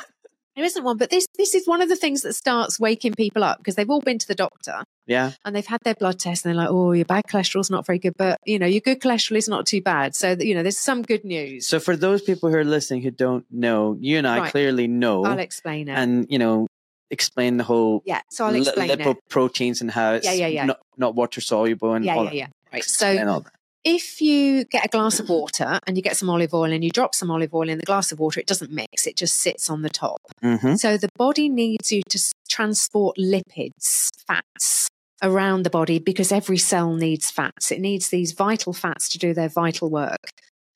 There 0.54 0.66
isn't 0.66 0.84
one. 0.84 0.98
But 0.98 1.08
this 1.08 1.24
this 1.38 1.54
is 1.54 1.66
one 1.66 1.80
of 1.80 1.88
the 1.88 1.96
things 1.96 2.20
that 2.20 2.34
starts 2.34 2.78
waking 2.78 3.14
people 3.14 3.42
up 3.42 3.56
because 3.56 3.74
they've 3.74 3.88
all 3.88 4.02
been 4.02 4.18
to 4.18 4.28
the 4.28 4.34
doctor 4.34 4.84
Yeah. 5.06 5.32
and 5.46 5.56
they've 5.56 5.66
had 5.66 5.80
their 5.82 5.94
blood 5.94 6.18
test 6.18 6.44
and 6.44 6.50
they're 6.50 6.62
like, 6.62 6.68
oh, 6.70 6.92
your 6.92 7.06
bad 7.06 7.22
cholesterol's 7.26 7.70
not 7.70 7.86
very 7.86 7.98
good, 7.98 8.12
but 8.18 8.36
you 8.44 8.58
know, 8.58 8.66
your 8.66 8.82
good 8.82 9.00
cholesterol 9.00 9.38
is 9.38 9.48
not 9.48 9.64
too 9.64 9.80
bad. 9.80 10.14
So 10.14 10.36
you 10.38 10.54
know, 10.54 10.62
there's 10.62 10.76
some 10.76 11.00
good 11.00 11.24
news. 11.24 11.66
So 11.66 11.80
for 11.80 11.96
those 11.96 12.20
people 12.20 12.50
who 12.50 12.56
are 12.58 12.64
listening 12.64 13.00
who 13.00 13.10
don't 13.10 13.46
know, 13.50 13.96
you 13.98 14.18
and 14.18 14.28
I 14.28 14.40
Right. 14.40 14.50
clearly 14.50 14.88
know, 14.88 15.24
I'll 15.24 15.38
explain 15.38 15.88
it. 15.88 15.92
and 15.94 16.26
you 16.28 16.38
know, 16.38 16.66
explain 17.10 17.56
the 17.56 17.64
whole 17.64 18.02
yeah, 18.04 18.20
so 18.30 18.44
I'll 18.44 18.54
explain 18.54 18.90
it. 18.90 18.98
lipoproteins 18.98 19.80
and 19.80 19.90
how 19.90 20.12
it's 20.16 20.26
Yeah, 20.26 20.32
yeah, 20.34 20.46
yeah. 20.48 20.64
Not, 20.66 20.80
not 20.98 21.14
water 21.14 21.40
soluble 21.40 21.94
and 21.94 22.04
Yeah, 22.04 22.14
all 22.16 22.24
yeah, 22.24 22.30
that. 22.30 22.36
yeah. 22.36 22.46
Right. 22.74 22.84
So 22.84 23.06
all 23.26 23.40
that. 23.40 23.52
If 23.84 24.20
you 24.20 24.64
get 24.64 24.84
a 24.84 24.88
glass 24.88 25.18
of 25.18 25.28
water 25.28 25.78
and 25.86 25.96
you 25.96 26.02
get 26.02 26.16
some 26.16 26.30
olive 26.30 26.54
oil 26.54 26.72
and 26.72 26.84
you 26.84 26.90
drop 26.90 27.14
some 27.14 27.30
olive 27.30 27.52
oil 27.54 27.68
in 27.68 27.78
the 27.78 27.84
glass 27.84 28.12
of 28.12 28.20
water, 28.20 28.38
it 28.40 28.46
doesn't 28.46 28.70
mix, 28.70 29.06
it 29.06 29.16
just 29.16 29.38
sits 29.38 29.68
on 29.68 29.82
the 29.82 29.90
top. 29.90 30.20
Mhm. 30.42 30.78
So 30.78 30.96
the 30.96 31.08
body 31.16 31.48
needs 31.48 31.90
you 31.90 32.02
to 32.08 32.18
transport 32.48 33.16
lipids, 33.18 34.10
fats 34.26 34.88
around 35.22 35.62
the 35.64 35.70
body 35.70 35.98
because 35.98 36.32
every 36.32 36.58
cell 36.58 36.94
needs 36.94 37.30
fats. 37.30 37.70
It 37.72 37.80
needs 37.80 38.08
these 38.08 38.32
vital 38.32 38.72
fats 38.72 39.08
to 39.10 39.18
do 39.18 39.34
their 39.34 39.48
vital 39.48 39.88
work. 39.90 40.18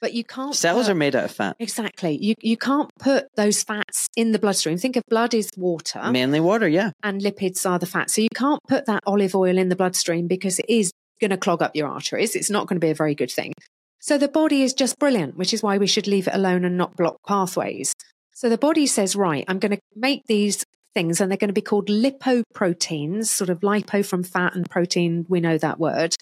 But 0.00 0.12
you 0.12 0.24
can't 0.24 0.54
Cells 0.54 0.86
put- 0.86 0.92
are 0.92 0.94
made 0.94 1.16
out 1.16 1.24
of 1.24 1.30
fat, 1.30 1.56
Exactly. 1.58 2.18
You 2.20 2.34
you 2.42 2.56
can't 2.56 2.90
put 3.00 3.26
those 3.36 3.62
fats 3.62 4.08
in 4.16 4.32
the 4.32 4.38
bloodstream. 4.38 4.76
Think 4.78 4.96
of 4.96 5.02
blood 5.08 5.32
is 5.32 5.48
water 5.56 6.02
mainly 6.12 6.38
water. 6.38 6.68
Yeah. 6.68 6.90
and 7.02 7.20
lipids 7.22 7.68
are 7.68 7.78
the 7.78 7.86
fat. 7.86 8.10
So 8.10 8.20
you 8.20 8.28
can't 8.34 8.60
put 8.68 8.84
that 8.86 9.02
olive 9.06 9.34
oil 9.34 9.56
in 9.58 9.68
the 9.68 9.76
bloodstream 9.76 10.26
because 10.26 10.58
it 10.58 10.66
is 10.68 10.90
going 11.20 11.30
to 11.30 11.36
clog 11.36 11.62
up 11.62 11.74
your 11.74 11.88
arteries. 11.88 12.34
It's 12.34 12.50
not 12.50 12.66
going 12.66 12.76
to 12.80 12.84
be 12.84 12.90
a 12.90 12.94
very 12.94 13.14
good 13.14 13.30
thing. 13.30 13.52
So 14.00 14.18
the 14.18 14.28
body 14.28 14.62
is 14.62 14.74
just 14.74 14.98
brilliant, 14.98 15.36
which 15.36 15.52
is 15.52 15.62
why 15.62 15.78
we 15.78 15.86
should 15.86 16.06
leave 16.06 16.28
it 16.28 16.34
alone 16.34 16.64
and 16.64 16.76
not 16.76 16.96
block 16.96 17.16
pathways. 17.26 17.92
So 18.34 18.48
the 18.48 18.58
body 18.58 18.86
says, 18.86 19.16
right, 19.16 19.44
I'm 19.48 19.58
going 19.58 19.72
to 19.72 19.80
make 19.94 20.24
these 20.26 20.64
things 20.94 21.20
and 21.20 21.30
they're 21.30 21.38
going 21.38 21.48
to 21.48 21.54
be 21.54 21.62
called 21.62 21.88
lipoproteins, 21.88 23.26
sort 23.26 23.50
of 23.50 23.60
lipo 23.60 24.04
from 24.04 24.22
fat 24.22 24.54
and 24.54 24.68
protein. 24.68 25.26
We 25.28 25.40
know 25.40 25.58
that 25.58 25.78
word. 25.78 26.14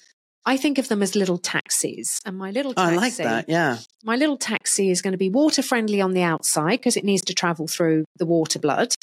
I 0.46 0.56
think 0.56 0.78
of 0.78 0.88
them 0.88 1.02
as 1.02 1.16
little 1.16 1.38
taxis. 1.38 2.20
And 2.24 2.36
my 2.36 2.50
little 2.50 2.74
Oh, 2.76 2.82
I 2.82 2.94
like 2.94 3.16
that. 3.16 3.48
Yeah. 3.48 3.78
my 4.02 4.16
little 4.16 4.36
taxi 4.36 4.90
is 4.90 5.00
going 5.00 5.12
to 5.12 5.18
be 5.18 5.30
water 5.30 5.62
friendly 5.62 6.00
on 6.00 6.12
the 6.12 6.22
outside 6.22 6.78
because 6.78 6.96
it 6.96 7.04
needs 7.04 7.22
to 7.22 7.34
travel 7.34 7.66
through 7.66 8.04
the 8.18 8.26
water 8.26 8.58
blood. 8.58 8.94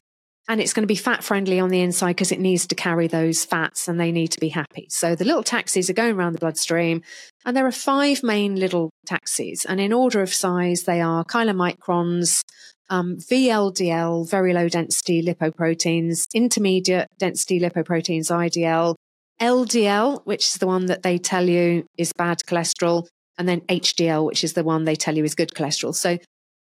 And 0.51 0.59
it's 0.59 0.73
going 0.73 0.83
to 0.83 0.87
be 0.87 0.95
fat 0.95 1.23
friendly 1.23 1.61
on 1.61 1.69
the 1.69 1.79
inside 1.79 2.17
because 2.17 2.33
it 2.33 2.39
needs 2.41 2.67
to 2.67 2.75
carry 2.75 3.07
those 3.07 3.45
fats 3.45 3.87
and 3.87 3.97
they 3.97 4.11
need 4.11 4.33
to 4.33 4.39
be 4.41 4.49
happy. 4.49 4.85
So 4.89 5.15
the 5.15 5.23
little 5.23 5.43
taxis 5.43 5.89
are 5.89 5.93
going 5.93 6.13
around 6.13 6.33
the 6.33 6.39
bloodstream. 6.39 7.03
And 7.45 7.55
there 7.55 7.65
are 7.65 7.71
five 7.71 8.21
main 8.21 8.57
little 8.57 8.89
taxis. 9.05 9.63
And 9.63 9.79
in 9.79 9.93
order 9.93 10.21
of 10.21 10.33
size, 10.33 10.83
they 10.83 10.99
are 10.99 11.23
chylomicrons, 11.23 12.41
um, 12.89 13.15
VLDL, 13.15 14.29
very 14.29 14.51
low 14.51 14.67
density 14.67 15.23
lipoproteins, 15.23 16.25
intermediate 16.33 17.07
density 17.17 17.57
lipoproteins, 17.61 18.29
IDL, 18.29 18.95
LDL, 19.41 20.19
which 20.25 20.47
is 20.47 20.55
the 20.55 20.67
one 20.67 20.87
that 20.87 21.01
they 21.01 21.17
tell 21.17 21.47
you 21.47 21.85
is 21.97 22.11
bad 22.17 22.39
cholesterol, 22.45 23.07
and 23.37 23.47
then 23.47 23.61
HDL, 23.61 24.25
which 24.25 24.43
is 24.43 24.51
the 24.51 24.65
one 24.65 24.83
they 24.83 24.97
tell 24.97 25.15
you 25.15 25.23
is 25.23 25.33
good 25.33 25.51
cholesterol. 25.51 25.95
So 25.95 26.17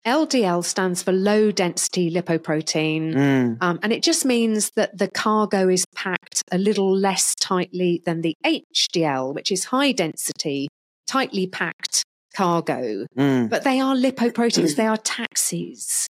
LDL 0.07 0.63
stands 0.63 1.03
for 1.03 1.11
low 1.11 1.51
density 1.51 2.09
lipoprotein. 2.09 3.13
Mm. 3.13 3.57
Um, 3.61 3.79
and 3.83 3.91
it 3.91 4.01
just 4.01 4.23
means 4.23 4.71
that 4.71 4.97
the 4.97 5.09
cargo 5.09 5.67
is 5.67 5.85
packed 5.93 6.41
a 6.51 6.57
little 6.57 6.95
less 6.95 7.35
tightly 7.35 8.01
than 8.05 8.21
the 8.21 8.35
HDL, 8.45 9.35
which 9.35 9.51
is 9.51 9.65
high 9.65 9.91
density, 9.91 10.69
tightly 11.07 11.45
packed 11.45 12.03
cargo. 12.33 13.05
Mm. 13.17 13.49
But 13.49 13.65
they 13.65 13.81
are 13.81 13.95
lipoproteins, 13.95 14.77
they 14.77 14.87
are 14.87 14.97
taxis. 14.97 16.07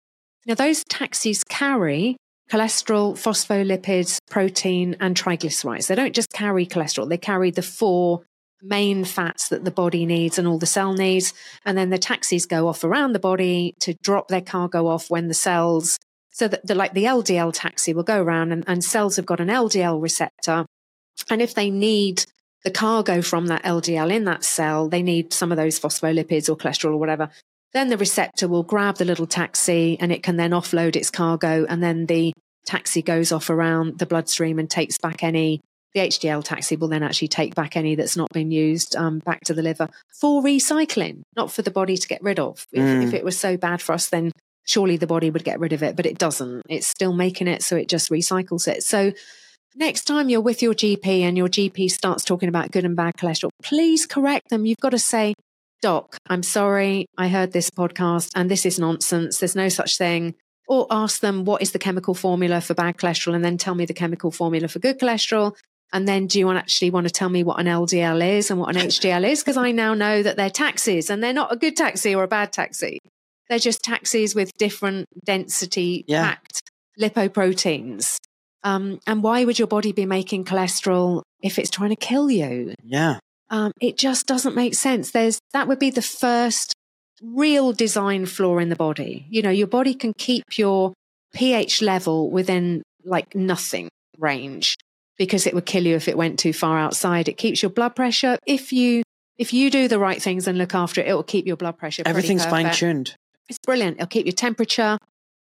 Now, 0.47 0.55
those 0.55 0.85
taxis 0.85 1.44
carry 1.44 2.16
cholesterol, 2.51 3.14
phospholipids, 3.14 4.19
protein, 4.31 4.97
and 5.01 5.16
triglycerides. 5.16 5.86
They 5.86 5.94
don't 5.94 6.14
just 6.14 6.32
carry 6.32 6.66
cholesterol, 6.66 7.09
they 7.09 7.19
carry 7.19 7.51
the 7.51 7.62
four 7.62 8.23
main 8.63 9.05
fats 9.05 9.49
that 9.49 9.65
the 9.65 9.71
body 9.71 10.07
needs 10.07 10.39
and 10.39 10.47
all 10.47 10.59
the 10.59 10.67
cell 10.67 10.93
needs. 10.95 11.35
And 11.65 11.77
then 11.77 11.91
the 11.91 11.99
taxis 11.99 12.47
go 12.47 12.69
off 12.69 12.85
around 12.85 13.13
the 13.13 13.19
body 13.19 13.75
to 13.81 13.95
drop 14.03 14.29
their 14.29 14.41
cargo 14.41 14.87
off 14.87 15.11
when 15.11 15.29
the 15.29 15.35
cells, 15.35 15.99
so 16.31 16.49
that 16.49 16.67
the, 16.67 16.75
like 16.75 16.95
the 16.95 17.05
LDL 17.05 17.53
taxi 17.55 17.93
will 17.93 18.03
go 18.03 18.23
around 18.23 18.53
and, 18.53 18.65
and 18.67 18.85
cells 18.85 19.17
have 19.17 19.27
got 19.27 19.41
an 19.41 19.49
LDL 19.49 20.01
receptor. 20.01 20.65
And 21.29 21.43
if 21.43 21.55
they 21.55 21.71
need 21.71 22.25
the 22.65 22.71
cargo 22.71 23.23
from 23.23 23.47
that 23.47 23.65
LDL 23.65 24.13
in 24.13 24.25
that 24.25 24.45
cell, 24.45 24.89
they 24.89 25.03
need 25.03 25.33
some 25.33 25.51
of 25.51 25.57
those 25.57 25.79
phospholipids 25.79 26.49
or 26.49 26.57
cholesterol 26.57 26.93
or 26.93 26.99
whatever. 26.99 27.31
Then 27.73 27.89
the 27.89 27.97
receptor 27.97 28.49
will 28.49 28.63
grab 28.63 28.97
the 28.97 29.05
little 29.05 29.27
taxi 29.27 29.97
and 29.99 30.13
it 30.13 30.23
can 30.23 30.37
then 30.37 30.51
offload 30.51 30.95
its 30.95 31.11
cargo. 31.11 31.65
And 31.69 31.83
then 31.83 32.07
the 32.07 32.33
taxi 32.67 33.03
goes 33.03 33.33
off 33.33 33.51
around 33.51 33.99
the 33.99 34.07
bloodstream 34.07 34.59
and 34.59 34.71
takes 34.71 34.99
back 34.99 35.23
any 35.23 35.61
the 35.94 36.01
HDL 36.01 36.43
taxi 36.43 36.77
will 36.77 36.89
then 36.89 37.02
actually 37.02 37.28
take 37.28 37.55
back 37.55 37.77
any 37.77 37.94
that's 37.94 38.16
not 38.16 38.31
been 38.32 38.51
used 38.51 38.97
um, 38.97 39.19
back 39.20 39.40
to 39.44 39.55
the 39.55 39.62
liver 39.62 39.89
for 40.09 40.43
recycling, 40.43 41.23
not 41.36 41.52
for 41.52 41.62
the 41.62 41.70
body 41.70 41.97
to 41.97 42.09
get 42.09 42.23
rid 42.23 42.39
of. 42.39 42.66
If, 42.73 42.82
mm. 42.82 43.05
if, 43.05 43.14
it 43.14 43.24
was 43.24 43.39
so 43.39 43.56
bad 43.56 43.82
for 43.82 43.93
us, 43.93 44.09
then 44.09 44.32
surely 44.64 44.97
the 44.97 45.06
body 45.06 45.31
would 45.31 45.44
get 45.44 45.60
rid 45.60 45.73
of 45.73 45.82
it, 45.82 45.97
but 45.97 46.06
it 46.06 46.19
doesn't. 46.19 46.62
It's 46.69 46.86
still 46.86 47.12
making 47.12 47.48
it, 47.48 47.62
so 47.62 47.77
it 47.77 47.89
just 47.89 48.10
recycles 48.10 48.69
it. 48.69 48.82
So 48.82 49.12
next 49.74 50.05
time 50.05 50.28
you're 50.28 50.40
with 50.40 50.62
your 50.62 50.74
GP 50.74 51.20
and 51.20 51.36
your 51.36 51.48
GP 51.48 51.90
starts 51.90 52.24
talking 52.24 52.48
about 52.48 52.70
good 52.70 52.85
and 52.85 52.97
bad 52.97 53.16
cholesterol, 53.16 53.51
please 53.62 54.06
correct 54.06 54.48
them. 54.48 54.64
You've 54.64 54.81
got 54.81 54.90
to 54.90 54.98
say, 54.98 55.35
Doc, 55.82 56.16
I'm 56.28 56.43
sorry, 56.43 57.06
I 57.19 57.28
heard 57.28 57.52
this 57.52 57.69
podcast 57.69 58.31
and 58.35 58.51
this 58.51 58.64
is 58.64 58.78
nonsense. 58.78 59.39
There's 59.39 59.56
no 59.56 59.69
such 59.69 59.98
thing. 59.98 60.35
Or 60.69 60.86
ask 60.90 61.20
them, 61.20 61.44
what 61.44 61.60
is 61.60 61.73
the 61.73 61.78
chemical 61.78 62.14
formula 62.14 62.60
for 62.60 62.73
bad 62.73 62.97
cholesterol? 62.97 63.35
And 63.35 63.44
then 63.44 63.59
tell 63.59 63.74
me 63.74 63.85
the 63.85 63.93
chemical 63.93 64.31
formula 64.31 64.69
for 64.69 64.78
good 64.78 64.98
cholesterol. 64.98 65.55
And 65.93 66.09
then 66.09 66.27
do 66.27 66.39
you 66.39 66.47
want 66.47 66.59
actually 66.59 66.90
want 66.90 67.06
to 67.06 67.12
tell 67.12 67.28
me 67.28 67.44
what 67.44 67.60
an 67.60 67.66
LDL 67.66 68.36
is 68.39 68.51
and 68.51 68.59
what 68.59 68.74
an 68.74 68.82
HDL 68.82 69.28
is? 69.28 69.40
Because 69.40 69.59
I 69.59 69.73
now 69.73 69.94
know 69.94 70.23
that 70.23 70.36
they're 70.36 70.51
taxis 70.51 71.10
and 71.10 71.23
they're 71.23 71.32
not 71.32 71.52
a 71.52 71.56
good 71.56 71.77
taxi 71.77 72.14
or 72.14 72.24
a 72.24 72.28
bad 72.28 72.52
taxi. 72.52 72.98
They're 73.48 73.59
just 73.59 73.82
taxis 73.82 74.35
with 74.35 74.51
different 74.56 75.06
density 75.24 76.05
yeah. 76.06 76.23
packed 76.23 76.62
lipoproteins. 76.98 78.16
Um, 78.64 79.01
and 79.06 79.23
why 79.23 79.44
would 79.44 79.59
your 79.59 79.69
body 79.69 79.93
be 79.93 80.06
making 80.06 80.44
cholesterol 80.44 81.23
if 81.43 81.59
it's 81.59 81.69
trying 81.69 81.90
to 81.90 81.97
kill 81.97 82.31
you? 82.31 82.74
Yeah. 82.82 83.19
Um, 83.51 83.73
it 83.81 83.98
just 83.98 84.27
doesn't 84.27 84.56
make 84.56 84.74
sense. 84.74 85.10
There's 85.10 85.39
that 85.52 85.69
would 85.69 85.78
be 85.78 85.90
the 85.90 86.01
first 86.01 86.73
real 87.23 87.73
design 87.73 88.24
flaw 88.24 88.59
in 88.59 88.70
the 88.70 88.77
body. 88.77 89.27
You 89.28 89.43
know, 89.43 89.51
your 89.51 89.66
body 89.66 89.94
can 89.94 90.14
keep 90.16 90.56
your 90.56 90.94
pH 91.35 91.82
level 91.82 92.31
within 92.31 92.82
like 93.05 93.35
nothing 93.35 93.90
range 94.19 94.77
because 95.23 95.47
it 95.47 95.55
would 95.55 95.66
kill 95.66 95.86
you 95.86 95.94
if 95.94 96.09
it 96.09 96.16
went 96.16 96.36
too 96.36 96.53
far 96.53 96.77
outside. 96.81 97.28
It 97.28 97.36
keeps 97.36 97.62
your 97.62 97.70
blood 97.70 97.94
pressure. 97.94 98.39
If 98.44 98.73
you 98.73 99.05
if 99.39 99.53
you 99.53 99.70
do 99.70 99.86
the 99.86 100.01
right 100.01 100.20
things 100.20 100.49
and 100.49 100.59
look 100.59 100.74
after 100.74 101.01
it, 101.01 101.07
it 101.07 101.15
will 101.15 101.23
keep 101.23 101.47
your 101.47 101.55
blood 101.57 101.78
pressure. 101.78 102.03
Everything's 102.05 102.44
fine 102.44 102.73
tuned. 102.73 103.15
It's 103.49 103.59
brilliant. 103.65 103.99
It'll 103.99 104.09
keep 104.09 104.27
your 104.27 104.32
temperature 104.32 104.99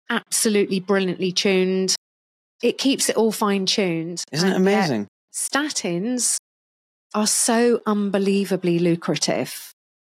absolutely 0.08 0.80
brilliantly 0.80 1.32
tuned. 1.32 1.94
It 2.62 2.78
keeps 2.78 3.10
it 3.10 3.16
all 3.16 3.30
fine 3.30 3.66
tuned. 3.66 4.24
Isn't 4.32 4.48
it 4.48 4.56
amazing? 4.56 5.06
Statins 5.34 6.38
are 7.12 7.26
so 7.26 7.82
unbelievably 7.84 8.78
lucrative 8.78 9.70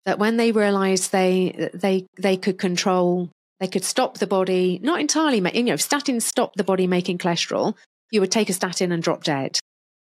that 0.04 0.18
when 0.18 0.36
they 0.36 0.52
realized 0.52 1.10
they 1.10 1.70
they 1.72 2.04
they 2.18 2.36
could 2.36 2.58
control 2.58 3.30
they 3.60 3.66
could 3.66 3.84
stop 3.84 4.18
the 4.18 4.26
body 4.26 4.78
not 4.82 5.00
entirely 5.00 5.38
you 5.54 5.62
know 5.64 5.74
if 5.74 5.80
statins 5.80 6.22
stop 6.22 6.54
the 6.54 6.64
body 6.64 6.86
making 6.86 7.18
cholesterol 7.18 7.74
you 8.10 8.20
would 8.20 8.30
take 8.30 8.48
a 8.48 8.52
statin 8.52 8.92
and 8.92 9.02
drop 9.02 9.24
dead. 9.24 9.58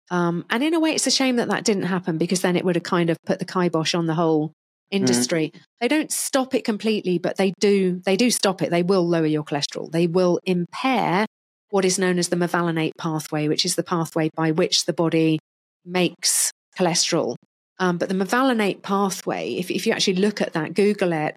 Um, 0.10 0.45
and 0.49 0.64
in 0.64 0.74
a 0.74 0.80
way, 0.80 0.91
it's 0.91 1.07
a 1.07 1.11
shame 1.11 1.36
that 1.38 1.49
that 1.49 1.65
didn't 1.65 1.84
happen 1.84 2.18
because 2.18 2.41
then 2.41 2.56
it 2.56 2.64
would 2.64 2.76
have 2.76 2.84
kind 2.84 3.10
of 3.10 3.18
put 3.26 3.40
the 3.40 3.45
kibosh 3.45 3.94
on 3.94 4.07
the 4.07 4.14
whole 4.14 4.53
industry. 4.90 5.52
Mm. 5.53 5.61
They 5.82 5.88
don't 5.88 6.11
stop 6.11 6.56
it 6.56 6.64
completely, 6.64 7.18
but 7.18 7.38
they 7.38 7.53
do. 7.60 8.02
They 8.06 8.15
do 8.15 8.32
stop 8.32 8.61
it. 8.61 8.69
They 8.69 8.84
will 8.84 9.07
lower 9.07 9.26
your 9.26 9.44
cholesterol. 9.44 9.91
They 9.91 10.07
will 10.07 10.40
impair 10.45 11.26
what 11.69 11.84
is 11.84 11.99
known 11.99 12.18
as 12.18 12.30
the 12.30 12.38
mevalonate 12.38 12.94
pathway, 12.98 13.48
which 13.48 13.65
is 13.65 13.76
the 13.76 13.84
pathway 13.84 14.30
by 14.36 14.52
which 14.52 14.86
the 14.86 14.94
body 14.94 15.40
makes 15.86 16.52
cholesterol. 16.78 17.36
Um, 17.80 17.98
but 17.98 18.10
the 18.10 18.15
mevalonate 18.15 18.82
pathway, 18.82 19.56
if, 19.56 19.69
if 19.69 19.86
you 19.86 19.94
actually 19.94 20.15
look 20.15 20.41
at 20.41 20.53
that, 20.53 20.74
Google 20.74 21.14
it, 21.14 21.36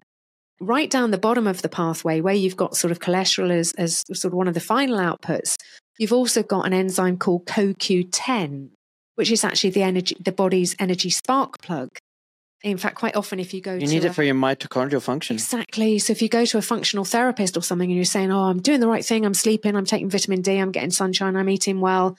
right 0.61 0.89
down 0.89 1.11
the 1.11 1.17
bottom 1.17 1.47
of 1.47 1.61
the 1.61 1.69
pathway 1.69 2.21
where 2.21 2.33
you've 2.33 2.55
got 2.55 2.77
sort 2.77 2.91
of 2.91 2.99
cholesterol 2.99 3.51
as, 3.51 3.73
as 3.73 4.03
sort 4.13 4.31
of 4.31 4.33
one 4.33 4.47
of 4.47 4.53
the 4.53 4.59
final 4.59 4.97
outputs, 4.97 5.57
You've 6.01 6.13
also 6.13 6.41
got 6.41 6.65
an 6.65 6.73
enzyme 6.73 7.17
called 7.17 7.45
CoQ10, 7.45 8.69
which 9.15 9.31
is 9.31 9.43
actually 9.43 9.69
the 9.69 9.83
energy, 9.83 10.17
the 10.19 10.31
body's 10.31 10.75
energy 10.79 11.11
spark 11.11 11.61
plug. 11.61 11.89
In 12.63 12.79
fact, 12.79 12.95
quite 12.95 13.15
often, 13.15 13.39
if 13.39 13.53
you 13.53 13.61
go, 13.61 13.77
to 13.77 13.85
you 13.85 13.87
need 13.87 14.03
a, 14.03 14.07
it 14.07 14.15
for 14.15 14.23
your 14.23 14.33
mitochondrial 14.33 14.99
function. 14.99 15.35
Exactly. 15.35 15.99
So 15.99 16.09
if 16.09 16.23
you 16.23 16.27
go 16.27 16.43
to 16.45 16.57
a 16.57 16.61
functional 16.63 17.05
therapist 17.05 17.55
or 17.55 17.61
something, 17.61 17.87
and 17.87 17.95
you're 17.95 18.05
saying, 18.05 18.31
"Oh, 18.31 18.45
I'm 18.45 18.61
doing 18.63 18.79
the 18.79 18.87
right 18.87 19.05
thing. 19.05 19.27
I'm 19.27 19.35
sleeping. 19.35 19.75
I'm 19.75 19.85
taking 19.85 20.09
vitamin 20.09 20.41
D. 20.41 20.57
I'm 20.57 20.71
getting 20.71 20.89
sunshine. 20.89 21.35
I'm 21.35 21.49
eating 21.49 21.81
well." 21.81 22.17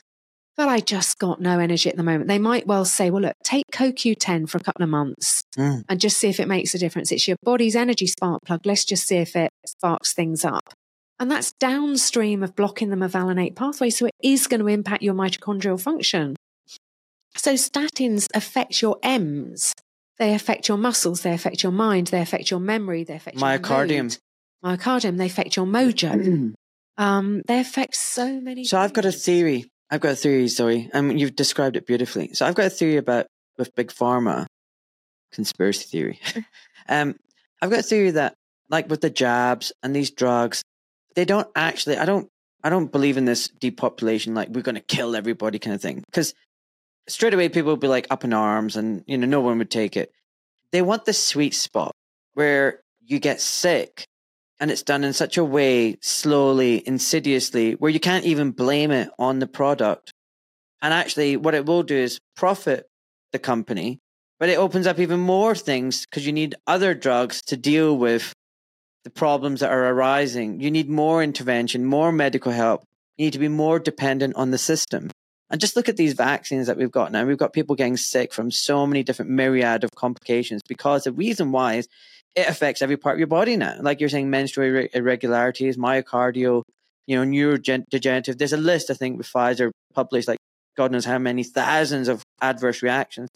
But 0.57 0.69
I 0.69 0.81
just 0.81 1.19
got 1.19 1.41
no 1.41 1.59
energy 1.59 1.89
at 1.89 1.97
the 1.97 2.03
moment. 2.03 2.29
They 2.29 2.39
might 2.39 2.67
well 2.67 2.85
say, 2.85 3.11
well, 3.11 3.23
look, 3.23 3.37
take 3.43 3.65
CoQ10 3.73 4.49
for 4.49 4.59
a 4.59 4.61
couple 4.61 4.83
of 4.83 4.91
months 4.91 5.45
mm. 5.57 5.83
and 5.89 6.01
just 6.01 6.19
see 6.19 6.29
if 6.29 6.41
it 6.41 6.49
makes 6.49 6.75
a 6.75 6.79
difference. 6.79 7.11
It's 7.11 7.27
your 7.27 7.39
body's 7.43 7.75
energy 7.75 8.07
spark 8.07 8.43
plug. 8.45 8.67
Let's 8.67 8.85
just 8.85 9.07
see 9.07 9.17
if 9.17 9.35
it 9.35 9.51
sparks 9.67 10.13
things 10.13 10.45
up. 10.45 10.75
And 11.19 11.31
that's 11.31 11.53
downstream 11.53 12.43
of 12.43 12.55
blocking 12.55 12.91
the 12.91 12.97
mevalonate 12.97 13.55
pathway. 13.55 13.91
So 13.91 14.07
it 14.07 14.15
is 14.23 14.47
going 14.47 14.61
to 14.61 14.67
impact 14.67 15.03
your 15.03 15.15
mitochondrial 15.15 15.81
function. 15.81 16.37
So 17.37 17.55
statins 17.55 18.29
affect 18.35 18.83
your 18.83 18.99
M's. 19.03 19.73
They 20.19 20.35
affect 20.35 20.69
your 20.69 20.77
muscles. 20.77 21.23
They 21.23 21.33
affect 21.33 21.63
your 21.63 21.73
mind. 21.73 22.09
They 22.09 22.21
affect 22.21 22.51
your 22.51 22.61
memory. 22.61 23.05
They 23.05 23.15
affect 23.15 23.39
myocardium. 23.39 24.19
Your 24.63 24.77
myocardium. 24.77 25.17
They 25.17 25.27
affect 25.27 25.57
your 25.57 25.67
mojo. 25.67 26.55
um, 26.99 27.43
they 27.47 27.59
affect 27.61 27.97
so 27.97 28.41
many. 28.41 28.65
So 28.65 28.77
things. 28.77 28.85
I've 28.85 28.93
got 28.93 29.05
a 29.05 29.13
theory. 29.13 29.67
I've 29.93 30.01
got 30.01 30.13
a 30.13 30.17
theory. 30.17 30.49
Sorry, 30.49 30.91
I 30.93 31.01
mean 31.01 31.19
you've 31.19 31.37
described 31.37 31.77
it 31.77 31.87
beautifully. 31.87 32.35
So 32.35 32.45
I've 32.47 32.57
got 32.57 32.67
a 32.67 32.71
theory 32.71 32.97
about 32.97 33.27
with 33.59 33.75
big 33.77 33.93
pharma, 33.93 34.47
conspiracy 35.33 35.85
theory. 35.85 36.19
um, 36.89 37.15
I've 37.61 37.71
got 37.71 37.81
a 37.81 37.85
theory 37.85 38.11
that 38.13 38.35
like 38.71 38.91
with 38.91 39.03
the 39.03 39.11
jabs 39.11 39.73
and 39.85 39.95
these 39.95 40.11
drugs, 40.11 40.65
they 41.15 41.25
don't 41.25 41.49
actually 41.55 41.97
i 41.99 42.05
don't 42.05 42.29
i 42.65 42.71
don't 42.71 42.93
believe 42.93 43.17
in 43.17 43.25
this 43.25 43.49
depopulation 43.49 44.35
like 44.35 44.49
we're 44.49 44.63
going 44.63 44.75
to 44.75 44.81
kill 44.81 45.17
everybody 45.17 45.59
kind 45.59 45.75
of 45.75 45.83
thing 45.83 46.03
because 46.07 46.35
straight 47.09 47.35
away 47.35 47.49
people 47.49 47.73
would 47.73 47.81
be 47.81 47.89
like 47.89 48.07
up 48.11 48.25
in 48.25 48.33
arms 48.33 48.77
and 48.77 49.05
you 49.07 49.19
know 49.19 49.27
no 49.27 49.41
one 49.41 49.59
would 49.59 49.71
take 49.71 49.97
it 49.97 50.13
they 50.71 50.83
want 50.83 51.05
the 51.05 51.13
sweet 51.13 51.55
spot 51.55 51.93
where 52.35 52.81
you 53.05 53.19
get 53.19 53.41
sick 53.41 54.05
and 54.63 54.71
it's 54.71 54.83
done 54.83 55.05
in 55.05 55.13
such 55.13 55.37
a 55.37 55.45
way 55.45 55.99
slowly 56.01 56.83
insidiously 56.87 57.73
where 57.73 57.91
you 57.91 58.01
can't 58.01 58.25
even 58.25 58.53
blame 58.53 58.91
it 58.91 59.11
on 59.19 59.41
the 59.41 59.47
product 59.47 60.13
and 60.81 60.95
actually 60.95 61.37
what 61.37 61.55
it 61.55 61.67
will 61.67 61.83
do 61.83 61.97
is 61.97 62.19
profit 62.37 62.89
the 63.33 63.39
company 63.39 63.99
but 64.39 64.49
it 64.49 64.59
opens 64.59 64.87
up 64.87 64.99
even 64.99 65.21
more 65.21 65.55
things 65.55 66.07
because 66.07 66.27
you 66.27 66.33
need 66.33 66.55
other 66.67 66.95
drugs 66.95 67.43
to 67.43 67.57
deal 67.57 67.97
with 67.97 68.33
the 69.05 69.11
problems 69.11 69.61
that 69.61 69.71
are 69.71 69.91
arising. 69.91 70.61
You 70.61 70.71
need 70.71 70.89
more 70.89 71.23
intervention, 71.23 71.85
more 71.85 72.13
medical 72.13 72.53
help. 72.53 72.85
You 73.17 73.27
need 73.27 73.33
to 73.35 73.39
be 73.39 73.49
more 73.49 73.79
dependent 73.79 74.35
on 74.37 74.51
the 74.51 74.59
system. 74.59 75.11
And 75.51 75.61
just 75.61 75.77
look 75.77 75.89
at 75.89 75.97
these 75.97 76.15
vaccines 76.15 76.67
that 76.67 76.77
we've 76.77 76.91
got 76.91 77.13
now. 77.13 77.25
We've 77.25 77.37
got 77.37 77.53
people 77.53 77.77
getting 77.77 77.97
sick 77.97 78.33
from 78.33 78.51
so 78.51 78.87
many 78.87 79.03
different 79.03 79.31
myriad 79.31 79.85
of 79.85 79.91
complications 79.95 80.63
because 80.67 81.05
the 81.05 81.13
reason 81.13 81.53
why 81.53 81.75
is 81.75 81.89
it 82.35 82.49
affects 82.49 82.83
every 82.83 82.97
part 82.97 83.15
of 83.15 83.19
your 83.19 83.27
body 83.27 83.57
now. 83.57 83.77
Like 83.81 84.01
you're 84.01 84.09
saying, 84.09 84.31
menstrual 84.31 84.87
irregularities, 84.95 85.77
myocardial, 85.77 86.63
you 87.07 87.17
know, 87.17 87.25
neurodegenerative. 87.25 88.39
There's 88.39 88.53
a 88.53 88.57
list, 88.57 88.91
I 88.91 88.95
think, 88.95 89.19
with 89.19 89.27
Pfizer 89.27 89.71
published, 89.95 90.29
like 90.29 90.39
God 90.77 90.93
knows 90.93 91.05
how 91.05 91.19
many 91.19 91.45
thousands 91.45 92.09
of 92.09 92.23
adverse 92.41 92.83
reactions. 92.83 93.29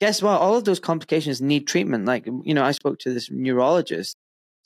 Guess 0.00 0.22
what? 0.22 0.40
All 0.40 0.56
of 0.56 0.64
those 0.64 0.80
complications 0.80 1.40
need 1.40 1.66
treatment. 1.66 2.04
Like, 2.04 2.26
you 2.26 2.54
know, 2.54 2.64
I 2.64 2.72
spoke 2.72 2.98
to 3.00 3.14
this 3.14 3.30
neurologist 3.30 4.16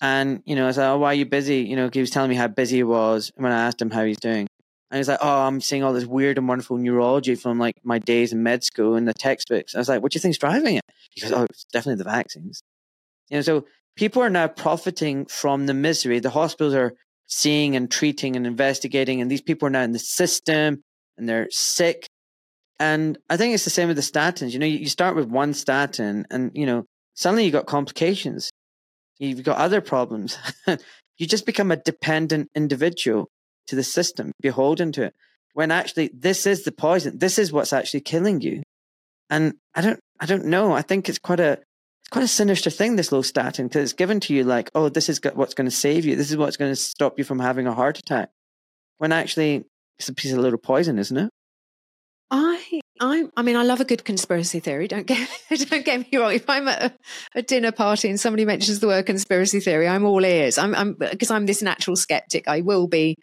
And, 0.01 0.43
you 0.47 0.57
know, 0.57 0.67
I 0.67 0.71
said, 0.71 0.91
oh, 0.91 0.99
why 0.99 1.09
are 1.09 1.15
you 1.15 1.27
busy? 1.27 1.59
You 1.59 1.77
know, 1.77 1.91
he 1.93 2.01
was 2.01 2.11
telling 2.11 2.31
me 2.31 2.37
how 2.37 2.49
busy 2.49 2.77
he 2.77 2.83
was 2.83 3.31
when 3.37 3.53
I 3.53 3.67
asked 3.67 3.83
him 3.83 3.91
how 3.91 4.05
he's 4.05 4.19
doing. 4.19 4.47
And 4.91 4.99
he's 4.99 5.09
like, 5.09 5.19
oh, 5.21 5.43
I'm 5.43 5.61
seeing 5.61 5.85
all 5.85 5.93
this 5.93 6.07
weird 6.07 6.39
and 6.39 6.49
wonderful 6.49 6.79
neurology 6.79 7.35
from 7.35 7.59
like 7.59 7.77
my 7.85 7.99
days 7.99 8.33
in 8.33 8.43
med 8.43 8.65
school 8.65 8.97
and 8.97 9.07
the 9.07 9.15
textbooks. 9.15 9.75
I 9.75 9.79
was 9.79 9.89
like, 9.89 10.03
what 10.03 10.13
do 10.13 10.17
you 10.17 10.21
think's 10.21 10.39
driving 10.39 10.77
it? 10.77 10.85
He 11.15 11.21
goes, 11.21 11.33
oh, 11.33 11.45
it's 11.45 11.65
definitely 11.65 12.03
the 12.03 12.11
vaccines. 12.11 12.63
You 13.31 13.39
know, 13.39 13.43
so 13.43 13.65
people 13.97 14.23
are 14.23 14.31
now 14.31 14.49
profiting 14.49 15.27
from 15.27 15.67
the 15.67 15.75
misery. 15.75 16.19
The 16.19 16.31
hospitals 16.31 16.75
are 16.75 16.95
seeing 17.27 17.77
and 17.77 17.91
treating 17.91 18.37
and 18.37 18.47
investigating, 18.47 19.21
and 19.21 19.31
these 19.31 19.43
people 19.43 19.69
are 19.69 19.71
now 19.71 19.83
in 19.83 19.93
the 19.93 19.99
system 19.99 20.83
and 21.17 21.29
they're 21.29 21.49
sick. 21.51 22.07
And 22.79 23.19
I 23.29 23.37
think 23.37 23.55
it's 23.55 23.65
the 23.65 23.71
same 23.71 23.89
with 23.89 23.97
the 23.97 24.03
statins. 24.03 24.53
You 24.53 24.59
know, 24.59 24.67
you 24.67 24.89
start 24.89 25.15
with 25.15 25.29
one 25.29 25.55
statin, 25.55 26.27
and 26.31 26.51
you 26.55 26.67
know, 26.67 26.85
suddenly 27.15 27.45
you 27.45 27.51
got 27.51 27.67
complications. 27.67 28.51
You've 29.19 29.45
got 29.45 29.59
other 29.59 29.83
problems. 29.83 30.39
you 31.19 31.27
just 31.27 31.45
become 31.45 31.71
a 31.71 31.77
dependent 31.77 32.49
individual 32.55 33.29
to 33.67 33.77
the 33.77 33.85
system, 33.85 34.33
beholden 34.41 34.93
to 34.93 35.05
it. 35.05 35.15
When 35.53 35.71
actually, 35.71 36.11
this 36.15 36.47
is 36.47 36.65
the 36.65 36.73
poison. 36.73 37.19
This 37.19 37.39
is 37.39 37.53
what's 37.53 37.75
actually 37.75 38.01
killing 38.01 38.41
you. 38.41 38.63
And 39.29 39.55
I 39.75 39.83
don't, 39.83 40.01
I 40.19 40.27
don't 40.27 40.47
know. 40.47 40.73
I 40.73 40.83
think 40.83 41.09
it's 41.09 41.19
quite 41.19 41.41
a, 41.41 41.59
quite 42.11 42.25
a 42.25 42.29
sinister 42.29 42.71
thing. 42.71 42.97
This 42.97 43.13
low 43.13 43.23
statin 43.23 43.69
because 43.69 43.83
it's 43.83 43.93
given 43.93 44.21
to 44.21 44.35
you 44.35 44.45
like, 44.45 44.71
oh, 44.75 44.89
this 44.89 45.09
is 45.09 45.21
what's 45.35 45.55
going 45.55 45.69
to 45.69 45.77
save 45.77 46.05
you. 46.05 46.17
This 46.17 46.31
is 46.31 46.37
what's 46.37 46.57
going 46.57 46.73
to 46.73 46.77
stop 46.77 47.19
you 47.19 47.25
from 47.25 47.39
having 47.39 47.67
a 47.67 47.75
heart 47.75 47.99
attack. 47.99 48.31
When 48.99 49.13
actually, 49.13 49.65
it's 49.99 50.09
a 50.09 50.15
piece 50.15 50.33
of 50.33 50.39
little 50.39 50.59
poison, 50.59 50.99
isn't 50.99 51.17
it? 51.17 51.31
I 52.31 52.80
I, 53.01 53.25
I 53.35 53.43
mean, 53.43 53.57
I 53.57 53.63
love 53.63 53.81
a 53.81 53.85
good 53.85 54.05
conspiracy 54.05 54.61
theory. 54.61 54.87
Don't 54.87 55.07
get 55.07 55.29
don't 55.71 55.85
get 55.85 56.13
me 56.13 56.19
wrong. 56.19 56.35
If 56.35 56.49
I'm 56.49 56.69
at 56.69 56.83
a, 56.83 56.95
a 57.37 57.43
dinner 57.43 57.73
party 57.73 58.11
and 58.11 58.21
somebody 58.21 58.45
mentions 58.45 58.81
the 58.81 58.89
word 58.89 59.07
conspiracy 59.07 59.61
theory, 59.61 59.89
I'm 59.89 60.05
all 60.05 60.25
ears. 60.25 60.59
I'm, 60.59 60.75
I'm 60.75 60.95
because 60.95 61.31
I'm 61.31 61.47
this 61.47 61.63
natural 61.63 61.97
skeptic. 61.97 62.47
I 62.47 62.61
will 62.61 62.87
be 62.87 63.17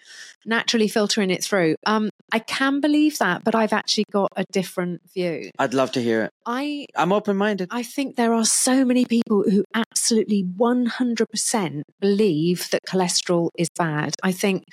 naturally 0.46 0.88
filtering 0.88 1.30
it 1.30 1.44
through. 1.44 1.76
Um, 1.86 2.10
I 2.32 2.40
can 2.40 2.82
believe 2.82 3.20
that, 3.20 3.44
but 3.44 3.54
I've 3.54 3.74
actually 3.74 4.06
got 4.12 4.32
a 4.36 4.46
different 4.52 5.02
view. 5.14 5.52
I'd 5.60 5.76
love 5.76 5.92
to 5.92 6.02
hear 6.02 6.24
it. 6.24 6.32
I 6.46 6.88
I'm 6.96 7.14
open 7.14 7.38
minded. 7.38 7.68
I 7.72 7.84
think 7.84 8.16
there 8.16 8.34
are 8.34 8.46
so 8.46 8.84
many 8.84 9.06
people 9.06 9.44
who 9.44 9.64
absolutely 9.76 10.44
100% 10.44 11.82
believe 12.00 12.70
that 12.72 12.82
cholesterol 12.88 13.50
is 13.58 13.70
bad. 13.78 14.16
I 14.24 14.32
think 14.32 14.64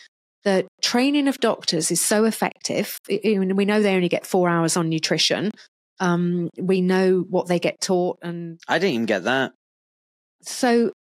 the 0.45 0.66
training 0.83 1.29
of 1.29 1.39
doctors 1.41 1.91
is 1.91 2.01
so 2.01 2.25
effective. 2.25 2.99
We 3.09 3.65
know 3.65 3.83
they 3.83 3.95
only 3.95 4.09
get 4.09 4.27
four 4.27 4.49
hours 4.49 4.77
on 4.77 4.89
nutrition. 4.89 5.51
Um, 6.01 6.51
we 6.59 6.81
know 6.81 7.25
what 7.29 7.47
they 7.49 7.59
get 7.59 7.81
taught, 7.81 8.19
and 8.23 8.59
I 8.69 8.79
didn't 8.79 8.95
even 8.95 9.07
get 9.07 9.25
that. 9.25 9.53
So 10.43 10.93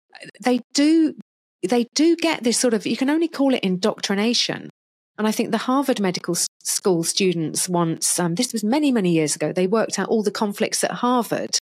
they 0.42 0.60
do. 0.72 1.14
They 1.62 1.86
do 1.94 2.16
get 2.16 2.42
this 2.44 2.58
sort 2.58 2.74
of. 2.74 2.86
You 2.86 2.96
can 2.96 3.10
only 3.10 3.28
call 3.28 3.54
it 3.54 3.64
indoctrination. 3.64 4.70
And 5.16 5.28
I 5.28 5.30
think 5.30 5.50
the 5.50 5.58
Harvard 5.58 6.00
Medical 6.00 6.36
School 6.64 7.04
students 7.04 7.68
once, 7.68 8.18
um, 8.18 8.34
this 8.34 8.52
was 8.52 8.64
many, 8.64 8.90
many 8.90 9.12
years 9.12 9.36
ago, 9.36 9.52
they 9.52 9.68
worked 9.68 9.96
out 9.96 10.08
all 10.08 10.24
the 10.24 10.32
conflicts 10.32 10.82
at 10.82 10.90
Harvard 10.90 11.56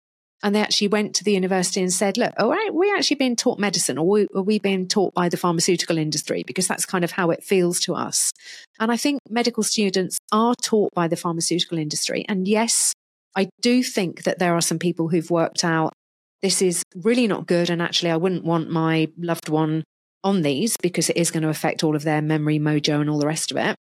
and 0.41 0.55
they 0.55 0.61
actually 0.61 0.87
went 0.87 1.15
to 1.15 1.23
the 1.23 1.33
university 1.33 1.81
and 1.81 1.91
said, 1.91 2.17
look, 2.17 2.33
are 2.37 2.71
we 2.71 2.93
actually 2.93 3.17
being 3.17 3.35
taught 3.35 3.59
medicine 3.59 3.97
or 3.97 4.07
we, 4.07 4.27
are 4.33 4.41
we 4.41 4.59
being 4.59 4.87
taught 4.87 5.13
by 5.13 5.27
the 5.27 5.37
pharmaceutical 5.37 5.97
industry? 5.97 6.43
Because 6.47 6.67
that's 6.67 6.85
kind 6.85 7.03
of 7.03 7.11
how 7.11 7.29
it 7.29 7.43
feels 7.43 7.79
to 7.81 7.93
us. 7.93 8.31
And 8.79 8.91
I 8.91 8.97
think 8.97 9.19
medical 9.29 9.63
students 9.63 10.17
are 10.31 10.55
taught 10.55 10.93
by 10.93 11.07
the 11.07 11.17
pharmaceutical 11.17 11.77
industry. 11.77 12.25
And 12.29 12.47
yes, 12.47 12.93
I 13.35 13.49
do 13.61 13.83
think 13.83 14.23
that 14.23 14.39
there 14.39 14.55
are 14.55 14.61
some 14.61 14.79
people 14.79 15.09
who've 15.09 15.29
worked 15.29 15.63
out 15.63 15.93
this 16.41 16.61
is 16.61 16.83
really 16.95 17.27
not 17.27 17.47
good. 17.47 17.69
And 17.69 17.81
actually, 17.81 18.11
I 18.11 18.17
wouldn't 18.17 18.45
want 18.45 18.69
my 18.69 19.09
loved 19.17 19.49
one 19.49 19.83
on 20.23 20.41
these 20.41 20.77
because 20.81 21.09
it 21.09 21.17
is 21.17 21.31
going 21.31 21.43
to 21.43 21.49
affect 21.49 21.83
all 21.83 21.95
of 21.95 22.03
their 22.03 22.21
memory, 22.21 22.59
mojo, 22.59 23.01
and 23.01 23.09
all 23.09 23.19
the 23.19 23.27
rest 23.27 23.51
of 23.51 23.57
it. 23.57 23.75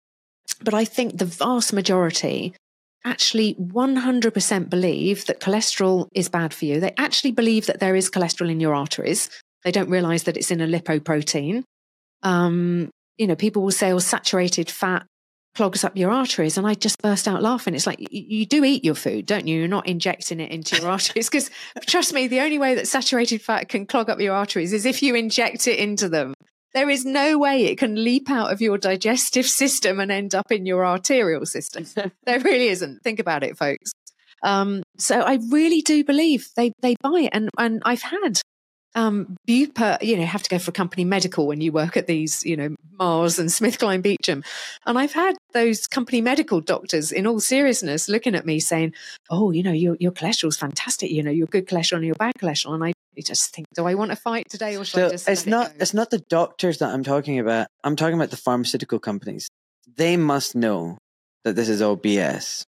But 0.64 0.74
I 0.74 0.86
think 0.86 1.18
the 1.18 1.26
vast 1.26 1.74
majority 1.74 2.56
actually 3.06 3.56
100% 3.56 4.70
believe 4.70 5.26
that 5.26 5.40
cholesterol 5.40 6.08
is 6.14 6.30
bad 6.30 6.54
for 6.54 6.66
you. 6.66 6.80
They 6.80 6.94
actually 6.98 7.32
believe 7.32 7.68
that 7.68 7.80
there 7.80 7.96
is 7.96 8.10
cholesterol 8.10 8.52
in 8.52 8.60
your 8.60 8.76
arteries. 8.76 9.30
They 9.64 9.72
don't 9.72 9.90
realize 9.90 10.24
that 10.24 10.38
it's 10.38 10.52
in 10.52 10.62
a 10.62 10.68
lipoprotein. 10.68 11.64
Um, 12.24 12.90
you 13.18 13.28
know, 13.28 13.36
people 13.36 13.64
will 13.64 13.72
say, 13.72 13.92
oh, 13.92 14.00
saturated 14.00 14.70
fat 14.70 15.06
clogs 15.56 15.84
up 15.84 15.98
your 15.98 16.12
arteries. 16.12 16.58
And 16.58 16.68
I 16.68 16.76
just 16.76 17.02
burst 17.02 17.28
out 17.28 17.42
laughing. 17.42 17.74
It's 17.74 17.88
like, 17.88 18.00
you, 18.00 18.08
you 18.12 18.46
do 18.46 18.64
eat 18.64 18.86
your 18.86 18.94
food, 18.94 19.26
don't 19.26 19.48
you? 19.48 19.58
You're 19.58 19.68
not 19.68 19.88
injecting 19.88 20.40
it 20.40 20.52
into 20.52 20.78
your 20.78 20.90
arteries. 20.90 21.30
Because 21.30 21.50
trust 21.88 22.14
me, 22.14 22.28
the 22.28 22.42
only 22.42 22.60
way 22.60 22.76
that 22.76 22.88
saturated 22.88 23.42
fat 23.42 23.68
can 23.68 23.88
clog 23.88 24.10
up 24.10 24.22
your 24.22 24.36
arteries 24.36 24.72
is 24.72 24.86
if 24.86 25.02
you 25.02 25.16
inject 25.16 25.68
it 25.68 25.80
into 25.80 26.08
them. 26.10 26.34
There 26.78 26.92
is 26.92 27.06
no 27.06 27.40
way 27.40 27.66
it 27.66 27.80
can 27.80 28.04
leap 28.04 28.30
out 28.30 28.52
of 28.52 28.62
your 28.62 28.78
digestive 28.78 29.48
system 29.48 30.00
and 30.00 30.12
end 30.12 30.36
up 30.36 30.52
in 30.52 30.68
your 30.68 30.86
arterial 30.86 31.44
system. 31.48 31.88
there 32.26 32.40
really 32.40 32.68
isn't. 32.68 33.02
Think 33.02 33.18
about 33.18 33.44
it, 33.44 33.58
folks. 33.58 33.94
Um, 34.44 34.84
so 34.96 35.22
I 35.22 35.40
really 35.50 35.82
do 35.82 36.04
believe 36.04 36.50
they, 36.56 36.74
they 36.84 36.96
buy 37.02 37.22
it. 37.22 37.30
And, 37.34 37.50
and 37.58 37.82
I've 37.84 38.04
had 38.04 38.40
um, 38.96 39.38
Bupa, 39.48 40.02
you 40.02 40.18
know, 40.18 40.26
have 40.26 40.44
to 40.44 40.50
go 40.50 40.60
for 40.60 40.72
a 40.72 40.74
company 40.74 41.06
medical 41.06 41.48
when 41.48 41.62
you 41.62 41.72
work 41.72 41.98
at 41.98 42.08
these, 42.08 42.44
you 42.46 42.58
know, 42.58 42.76
Mars 42.98 43.38
and 43.38 43.50
SmithKline 43.50 44.02
Beecham. 44.04 44.44
And 44.86 44.98
I've 44.98 45.14
had 45.14 45.36
those 45.54 45.88
company 45.88 46.22
medical 46.22 46.62
doctors, 46.62 47.12
in 47.12 47.28
all 47.28 47.40
seriousness, 47.40 48.10
looking 48.10 48.36
at 48.36 48.46
me 48.46 48.60
saying, 48.60 48.94
"Oh, 49.30 49.52
you 49.52 49.64
know, 49.64 49.72
your 49.72 49.98
your 50.00 50.12
cholesterol's 50.12 50.58
fantastic. 50.58 51.12
You 51.12 51.24
know, 51.24 51.32
your 51.32 51.48
good 51.48 51.68
cholesterol 51.68 51.98
and 51.98 52.06
your 52.06 52.16
bad 52.16 52.34
cholesterol." 52.40 52.74
And 52.74 52.84
I 52.84 52.94
just 53.22 53.54
think, 53.54 53.68
do 53.76 53.86
I 53.86 53.96
want 53.96 54.12
to 54.12 54.16
fight 54.16 54.46
today 54.50 54.78
or 54.78 54.86
should 54.86 55.00
so 55.00 55.08
I 55.08 55.10
just? 55.10 55.30
It's 55.30 55.46
not. 55.46 55.72
It 55.72 55.82
it's 55.82 55.94
not 55.94 56.10
the 56.10 56.24
doctors 56.30 56.80
that 56.80 56.90
I'm 56.90 57.04
talking 57.04 57.40
about. 57.40 57.68
I'm 57.84 57.96
talking 57.96 58.16
about 58.16 58.32
the 58.32 58.38
pharmaceutical 58.38 59.00
companies. 59.00 59.48
They 59.96 60.18
must 60.18 60.56
know 60.56 60.98
that 61.44 61.56
this 61.56 61.70
is 61.70 61.82
all 61.82 61.98
BS. 61.98 62.64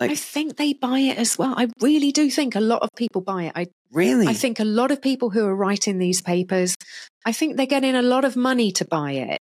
Like, 0.00 0.12
I 0.12 0.14
think 0.14 0.56
they 0.56 0.74
buy 0.74 1.00
it 1.00 1.18
as 1.18 1.36
well. 1.36 1.54
I 1.56 1.68
really 1.80 2.12
do 2.12 2.30
think 2.30 2.54
a 2.54 2.60
lot 2.60 2.82
of 2.82 2.90
people 2.96 3.20
buy 3.20 3.44
it. 3.44 3.52
I 3.56 3.66
really, 3.92 4.28
I 4.28 4.32
think 4.32 4.60
a 4.60 4.64
lot 4.64 4.90
of 4.90 5.02
people 5.02 5.30
who 5.30 5.44
are 5.44 5.54
writing 5.54 5.98
these 5.98 6.22
papers, 6.22 6.76
I 7.24 7.32
think 7.32 7.56
they're 7.56 7.66
getting 7.66 7.96
a 7.96 8.02
lot 8.02 8.24
of 8.24 8.36
money 8.36 8.70
to 8.72 8.84
buy 8.84 9.12
it. 9.12 9.40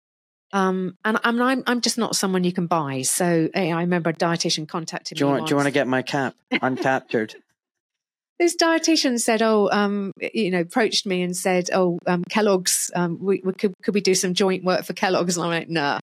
Um, 0.52 0.96
and 1.04 1.18
I'm, 1.22 1.40
I'm, 1.40 1.62
I'm 1.66 1.80
just 1.80 1.98
not 1.98 2.16
someone 2.16 2.42
you 2.42 2.52
can 2.52 2.66
buy. 2.66 3.02
So 3.02 3.48
hey, 3.54 3.70
I 3.70 3.82
remember 3.82 4.10
a 4.10 4.12
dietitian 4.12 4.66
contacted 4.66 5.18
do 5.18 5.26
me. 5.26 5.30
Want, 5.30 5.46
do 5.46 5.50
you 5.50 5.56
want 5.56 5.66
to 5.66 5.72
get 5.72 5.86
my 5.86 6.02
cap 6.02 6.34
uncaptured? 6.52 7.36
this 8.40 8.56
dietitian 8.56 9.20
said, 9.20 9.42
"Oh, 9.42 9.68
um, 9.70 10.12
you 10.20 10.50
know, 10.50 10.60
approached 10.60 11.06
me 11.06 11.22
and 11.22 11.36
said, 11.36 11.70
oh, 11.72 12.00
um, 12.06 12.24
Kellogg's, 12.24 12.90
um, 12.96 13.18
we, 13.20 13.42
we, 13.44 13.52
could 13.52 13.74
could 13.82 13.94
we 13.94 14.00
do 14.00 14.14
some 14.14 14.34
joint 14.34 14.64
work 14.64 14.84
for 14.84 14.94
Kellogg's?" 14.94 15.36
And 15.36 15.44
I'm 15.44 15.50
like, 15.52 15.68
"Nah." 15.68 16.00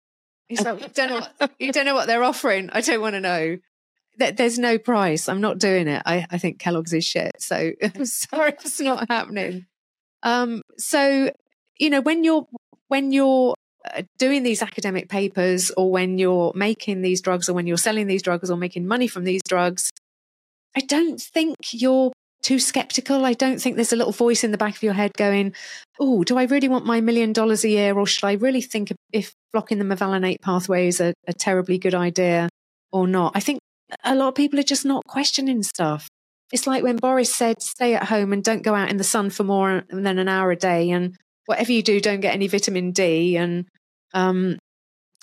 He's 0.48 0.62
like, 0.62 0.80
"You 0.80 0.88
don't 0.94 1.10
know, 1.10 1.28
what, 1.40 1.52
you 1.60 1.74
don't 1.74 1.86
know 1.86 1.96
what 1.96 2.08
they're 2.08 2.24
offering. 2.24 2.70
I 2.72 2.80
don't 2.80 3.02
want 3.02 3.16
to 3.16 3.20
know." 3.20 3.58
There's 4.18 4.58
no 4.58 4.78
price. 4.78 5.30
I'm 5.30 5.42
not 5.42 5.60
doing 5.60 5.88
it. 5.88 6.02
I, 6.06 6.26
I 6.32 6.38
think 6.38 6.60
Kellogg's 6.60 6.94
is 6.94 7.06
shit. 7.06 7.34
So 7.40 7.72
I'm 7.84 8.06
sorry, 8.06 8.54
it's 8.54 8.80
not 8.80 9.10
happening. 9.10 9.66
Um, 10.24 10.62
so 10.78 11.32
you 11.78 11.90
know, 11.90 12.02
when 12.02 12.24
you're 12.24 12.48
when 12.88 13.12
you're 13.12 13.56
uh, 13.94 14.02
doing 14.18 14.44
these 14.44 14.62
academic 14.62 15.10
papers 15.10 15.72
or 15.78 15.92
when 15.92 16.18
you're 16.18 16.52
making 16.56 17.02
these 17.02 17.22
drugs 17.22 17.48
or 17.48 17.54
when 17.54 17.68
you're 17.68 17.78
selling 17.78 18.08
these 18.08 18.24
drugs 18.24 18.50
or 18.50 18.58
making 18.58 18.88
money 18.88 19.08
from 19.08 19.24
these 19.24 19.42
drugs, 19.48 19.92
I 20.76 20.82
don't 20.82 21.22
think 21.22 21.56
you're 21.72 22.12
too 22.42 22.60
skeptical. 22.60 23.26
I 23.26 23.34
don't 23.34 23.60
think 23.60 23.76
there's 23.76 23.94
a 23.94 23.98
little 23.98 24.14
voice 24.14 24.44
in 24.44 24.52
the 24.52 24.58
back 24.58 24.76
of 24.76 24.84
your 24.84 24.94
head 24.94 25.12
going, 25.18 25.54
Oh, 26.00 26.24
do 26.24 26.38
I 26.38 26.44
really 26.44 26.68
want 26.68 26.86
my 26.86 27.02
million 27.02 27.34
dollars 27.34 27.64
a 27.64 27.70
year? 27.70 27.98
Or 27.98 28.06
should 28.06 28.26
I 28.26 28.34
really 28.34 28.62
think 28.62 28.94
if 29.12 29.34
blocking 29.52 29.80
the 29.80 29.86
mevalonate 29.86 30.42
pathway 30.42 30.88
is 30.88 31.02
a, 31.02 31.14
a 31.28 31.34
terribly 31.34 31.78
good 31.78 31.96
idea 31.96 32.50
or 32.92 33.08
not? 33.08 33.34
I 33.36 33.40
think 33.40 33.60
a 34.04 34.16
lot 34.16 34.30
of 34.30 34.36
people 34.36 34.60
are 34.60 34.64
just 34.64 34.86
not 34.86 35.06
questioning 35.06 35.64
stuff. 35.64 36.08
It's 36.52 36.68
like 36.68 36.84
when 36.84 36.98
Boris 36.98 37.34
said, 37.34 37.62
stay 37.62 37.94
at 37.94 38.06
home 38.06 38.32
and 38.32 38.44
don't 38.44 38.64
go 38.64 38.74
out 38.74 38.90
in 38.90 38.98
the 38.98 39.04
sun 39.04 39.30
for 39.30 39.44
more 39.44 39.84
than 39.90 40.18
an 40.18 40.28
hour 40.28 40.52
a 40.52 40.56
day. 40.56 40.92
And 40.92 41.16
whatever 41.46 41.72
you 41.72 41.84
do, 41.84 42.00
don't 42.00 42.22
get 42.22 42.34
any 42.34 42.48
vitamin 42.48 42.92
D. 42.92 43.36
And 43.38 43.66
um, 44.14 44.58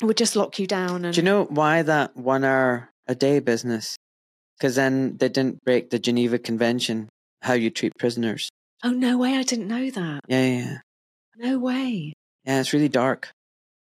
would 0.02 0.16
just 0.16 0.36
lock 0.36 0.58
you 0.58 0.66
down. 0.66 1.04
And... 1.04 1.14
Do 1.14 1.20
you 1.20 1.24
know 1.24 1.44
why 1.44 1.82
that 1.82 2.16
one 2.16 2.44
hour 2.44 2.90
a 3.06 3.14
day 3.14 3.40
business? 3.40 3.96
Because 4.58 4.76
then 4.76 5.16
they 5.16 5.28
didn't 5.28 5.64
break 5.64 5.90
the 5.90 5.98
Geneva 5.98 6.38
Convention, 6.38 7.08
how 7.42 7.54
you 7.54 7.70
treat 7.70 7.92
prisoners. 7.98 8.50
Oh, 8.82 8.90
no 8.90 9.16
way. 9.16 9.36
I 9.36 9.42
didn't 9.42 9.68
know 9.68 9.90
that. 9.90 10.20
Yeah, 10.28 10.46
yeah, 10.46 10.58
yeah. 10.58 10.78
No 11.36 11.58
way. 11.58 12.12
Yeah, 12.44 12.60
it's 12.60 12.72
really 12.72 12.90
dark. 12.90 13.30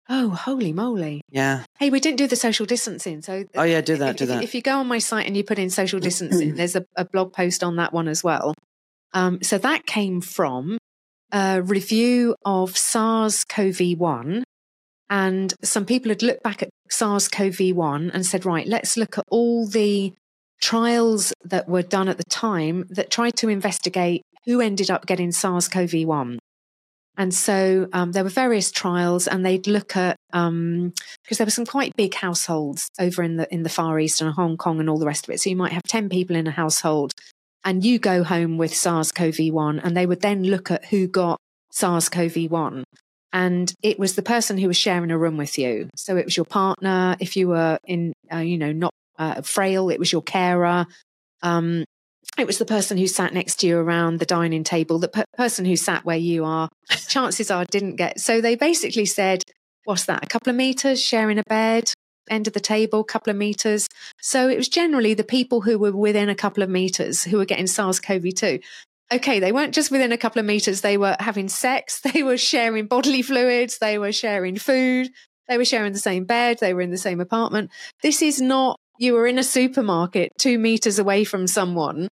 Oh, 0.08 0.30
holy 0.30 0.72
moly. 0.72 1.22
Yeah. 1.30 1.64
Hey, 1.78 1.90
we 1.90 2.00
didn't 2.00 2.18
do 2.18 2.26
the 2.26 2.36
social 2.36 2.66
distancing. 2.66 3.22
So, 3.22 3.44
oh, 3.54 3.62
yeah, 3.62 3.80
do 3.80 3.96
that, 3.96 4.10
if, 4.10 4.16
do 4.16 4.26
that. 4.26 4.42
If 4.42 4.54
you 4.54 4.62
go 4.62 4.78
on 4.78 4.88
my 4.88 4.98
site 4.98 5.26
and 5.26 5.36
you 5.36 5.44
put 5.44 5.58
in 5.58 5.70
social 5.70 6.00
distancing, 6.08 6.54
there's 6.56 6.76
a, 6.76 6.84
a, 6.96 7.04
blog 7.04 7.32
post 7.32 7.62
on 7.62 7.76
that 7.76 7.92
one 7.92 8.08
as 8.08 8.24
well. 8.24 8.54
Um, 9.14 9.42
so, 9.42 9.58
that 9.58 9.86
came 9.86 10.20
from 10.20 10.78
a 11.32 11.62
review 11.62 12.36
of 12.44 12.76
SARS 12.76 13.44
CoV 13.44 13.98
1. 13.98 14.44
And 15.08 15.54
some 15.62 15.84
people 15.84 16.10
had 16.10 16.22
looked 16.22 16.42
back 16.42 16.62
at 16.62 16.70
SARS 16.88 17.28
CoV 17.28 17.74
1 17.74 18.10
and 18.12 18.24
said, 18.24 18.44
right, 18.44 18.66
let's 18.66 18.96
look 18.96 19.18
at 19.18 19.24
all 19.30 19.66
the 19.66 20.12
trials 20.60 21.32
that 21.44 21.68
were 21.68 21.82
done 21.82 22.08
at 22.08 22.18
the 22.18 22.24
time 22.24 22.86
that 22.90 23.10
tried 23.10 23.36
to 23.36 23.48
investigate 23.48 24.22
who 24.46 24.60
ended 24.60 24.90
up 24.90 25.06
getting 25.06 25.32
SARS 25.32 25.68
CoV 25.68 26.04
1. 26.04 26.38
And 27.18 27.34
so 27.34 27.88
um, 27.92 28.12
there 28.12 28.24
were 28.24 28.30
various 28.30 28.70
trials, 28.70 29.28
and 29.28 29.44
they'd 29.44 29.66
look 29.66 29.96
at 29.96 30.16
because 30.30 30.48
um, 30.48 30.92
there 31.30 31.46
were 31.46 31.50
some 31.50 31.66
quite 31.66 31.94
big 31.94 32.14
households 32.14 32.88
over 32.98 33.22
in 33.22 33.36
the 33.36 33.52
in 33.52 33.64
the 33.64 33.68
Far 33.68 34.00
East 34.00 34.22
and 34.22 34.32
Hong 34.32 34.56
Kong 34.56 34.80
and 34.80 34.88
all 34.88 34.98
the 34.98 35.06
rest 35.06 35.28
of 35.28 35.34
it. 35.34 35.40
So 35.40 35.50
you 35.50 35.56
might 35.56 35.72
have 35.72 35.82
ten 35.82 36.08
people 36.08 36.36
in 36.36 36.46
a 36.46 36.50
household, 36.50 37.12
and 37.64 37.84
you 37.84 37.98
go 37.98 38.24
home 38.24 38.56
with 38.56 38.74
SARS-CoV-1, 38.74 39.80
and 39.84 39.96
they 39.96 40.06
would 40.06 40.22
then 40.22 40.44
look 40.44 40.70
at 40.70 40.86
who 40.86 41.06
got 41.06 41.38
SARS-CoV-1. 41.72 42.84
And 43.34 43.72
it 43.82 43.98
was 43.98 44.14
the 44.14 44.22
person 44.22 44.58
who 44.58 44.68
was 44.68 44.76
sharing 44.76 45.10
a 45.10 45.18
room 45.18 45.36
with 45.36 45.58
you. 45.58 45.88
So 45.96 46.16
it 46.16 46.24
was 46.24 46.36
your 46.36 46.44
partner. 46.44 47.16
If 47.18 47.36
you 47.36 47.48
were 47.48 47.78
in, 47.84 48.12
uh, 48.32 48.38
you 48.38 48.58
know, 48.58 48.72
not 48.72 48.92
uh, 49.18 49.40
frail, 49.42 49.90
it 49.90 49.98
was 49.98 50.12
your 50.12 50.22
carer. 50.22 50.86
Um, 51.42 51.84
it 52.38 52.46
was 52.46 52.58
the 52.58 52.64
person 52.64 52.96
who 52.96 53.06
sat 53.06 53.34
next 53.34 53.56
to 53.56 53.66
you 53.66 53.78
around 53.78 54.18
the 54.18 54.26
dining 54.26 54.64
table, 54.64 54.98
the 54.98 55.08
per- 55.08 55.24
person 55.36 55.64
who 55.64 55.76
sat 55.76 56.04
where 56.04 56.16
you 56.16 56.44
are, 56.44 56.68
chances 57.08 57.50
are 57.50 57.64
didn't 57.66 57.96
get. 57.96 58.20
So 58.20 58.40
they 58.40 58.54
basically 58.54 59.06
said, 59.06 59.42
what's 59.84 60.06
that, 60.06 60.24
a 60.24 60.26
couple 60.26 60.50
of 60.50 60.56
meters, 60.56 61.00
sharing 61.00 61.38
a 61.38 61.42
bed, 61.46 61.84
end 62.30 62.46
of 62.46 62.54
the 62.54 62.60
table, 62.60 63.04
couple 63.04 63.30
of 63.30 63.36
meters. 63.36 63.86
So 64.20 64.48
it 64.48 64.56
was 64.56 64.68
generally 64.68 65.12
the 65.12 65.24
people 65.24 65.60
who 65.60 65.78
were 65.78 65.94
within 65.94 66.30
a 66.30 66.34
couple 66.34 66.62
of 66.62 66.70
meters 66.70 67.22
who 67.22 67.36
were 67.36 67.44
getting 67.44 67.66
SARS 67.66 68.00
CoV 68.00 68.34
2. 68.34 68.60
Okay, 69.12 69.40
they 69.40 69.52
weren't 69.52 69.74
just 69.74 69.90
within 69.90 70.12
a 70.12 70.16
couple 70.16 70.40
of 70.40 70.46
meters, 70.46 70.80
they 70.80 70.96
were 70.96 71.16
having 71.20 71.48
sex, 71.48 72.00
they 72.14 72.22
were 72.22 72.38
sharing 72.38 72.86
bodily 72.86 73.20
fluids, 73.20 73.78
they 73.78 73.98
were 73.98 74.12
sharing 74.12 74.56
food, 74.56 75.10
they 75.48 75.58
were 75.58 75.66
sharing 75.66 75.92
the 75.92 75.98
same 75.98 76.24
bed, 76.24 76.58
they 76.60 76.72
were 76.72 76.80
in 76.80 76.90
the 76.90 76.96
same 76.96 77.20
apartment. 77.20 77.70
This 78.02 78.22
is 78.22 78.40
not 78.40 78.78
you 78.98 79.14
were 79.14 79.26
in 79.26 79.38
a 79.38 79.42
supermarket 79.42 80.30
two 80.38 80.58
meters 80.58 80.98
away 80.98 81.24
from 81.24 81.46
someone 81.46 82.08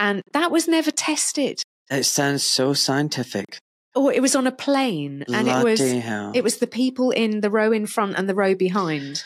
and 0.00 0.22
that 0.32 0.50
was 0.50 0.66
never 0.66 0.90
tested. 0.90 1.62
It 1.90 2.04
sounds 2.04 2.42
so 2.42 2.72
scientific. 2.72 3.58
Or 3.94 4.12
it 4.12 4.22
was 4.22 4.34
on 4.34 4.46
a 4.46 4.52
plane, 4.52 5.24
and 5.28 5.46
Bloody 5.46 5.50
it 5.50 5.64
was 5.64 5.80
hell. 6.02 6.32
it 6.34 6.42
was 6.42 6.58
the 6.58 6.66
people 6.66 7.10
in 7.10 7.40
the 7.40 7.50
row 7.50 7.70
in 7.72 7.86
front 7.86 8.16
and 8.16 8.28
the 8.28 8.34
row 8.34 8.54
behind. 8.54 9.22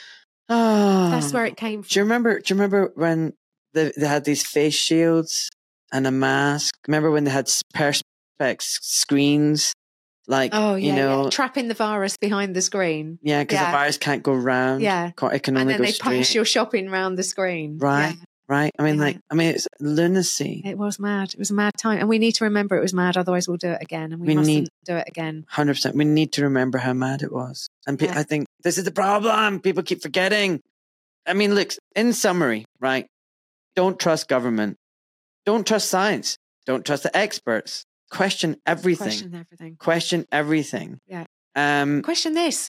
Oh. 0.48 1.10
That's 1.10 1.30
ah. 1.30 1.34
where 1.34 1.46
it 1.46 1.56
came 1.56 1.82
from. 1.82 1.88
Do 1.88 1.98
you 2.00 2.04
remember? 2.04 2.40
Do 2.40 2.52
you 2.52 2.58
remember 2.58 2.92
when 2.94 3.34
they, 3.72 3.92
they 3.96 4.06
had 4.06 4.24
these 4.24 4.44
face 4.44 4.74
shields 4.74 5.50
and 5.92 6.06
a 6.06 6.10
mask? 6.10 6.74
Remember 6.88 7.10
when 7.10 7.24
they 7.24 7.30
had 7.30 7.46
perspex 7.74 8.02
screens? 8.82 9.74
Like, 10.26 10.52
Oh 10.54 10.74
you 10.74 10.88
yeah, 10.88 10.94
know, 10.96 11.24
yeah. 11.24 11.30
trapping 11.30 11.68
the 11.68 11.74
virus 11.74 12.16
behind 12.16 12.56
the 12.56 12.62
screen. 12.62 13.18
yeah, 13.22 13.42
because 13.42 13.56
Yeah. 13.56 13.66
the 13.66 13.76
virus 13.76 13.98
can't 13.98 14.22
go 14.22 14.32
round. 14.32 14.80
Yeah. 14.80 15.08
It 15.08 15.42
can 15.42 15.56
and 15.58 15.68
then 15.68 15.76
go 15.76 15.84
they 15.84 15.92
straight. 15.92 16.18
push 16.18 16.34
your 16.34 16.46
shopping 16.46 16.88
round 16.88 17.18
the 17.18 17.22
screen. 17.22 17.76
Right. 17.76 18.16
Right? 18.48 18.70
I 18.78 18.82
mean, 18.82 18.96
Yeah. 18.96 19.00
like, 19.02 19.18
I 19.30 19.34
mean, 19.34 19.48
it's 19.54 19.66
lunacy. 19.80 20.62
It 20.64 20.76
was 20.78 20.98
mad. 20.98 21.32
It 21.32 21.38
was 21.38 21.50
a 21.50 21.54
mad 21.54 21.72
time, 21.78 21.98
and 21.98 22.08
we 22.08 22.18
need 22.18 22.32
to 22.36 22.44
remember 22.44 22.76
it 22.76 22.80
was 22.82 22.92
mad. 22.94 23.16
Otherwise, 23.16 23.48
we'll 23.48 23.56
do 23.56 23.70
it 23.72 23.78
again, 23.82 24.12
and 24.12 24.20
we, 24.20 24.28
We 24.28 24.34
mustn't 24.34 24.56
need- 24.56 24.68
do 24.84 24.96
it 24.96 25.08
again. 25.08 25.44
Hundred 25.48 25.74
percent. 25.74 25.96
We 25.96 26.04
need 26.04 26.32
to 26.32 26.42
remember 26.44 26.78
how 26.78 26.92
mad 26.92 27.22
it 27.22 27.32
was, 27.32 27.68
and 27.86 27.98
pe- 27.98 28.06
Yeah. 28.06 28.18
I 28.18 28.22
think 28.22 28.46
this 28.62 28.78
is 28.78 28.84
the 28.84 28.92
problem. 28.92 29.60
People 29.60 29.82
keep 29.82 30.02
forgetting. 30.02 30.60
I 31.26 31.32
mean, 31.34 31.54
look. 31.54 31.72
In 31.96 32.12
summary, 32.12 32.64
right? 32.80 33.06
Don't 33.76 33.98
trust 33.98 34.28
government. 34.28 34.76
Don't 35.46 35.66
trust 35.66 35.88
science. 35.88 36.36
Don't 36.66 36.84
trust 36.84 37.02
the 37.02 37.16
experts. 37.16 37.84
Question 38.10 38.56
everything. 38.66 39.06
Question 39.08 39.34
everything. 39.34 39.76
Question 39.78 40.26
everything. 40.30 40.98
Yeah. 41.06 41.24
Um. 41.56 42.02
Question 42.02 42.34
this. 42.34 42.68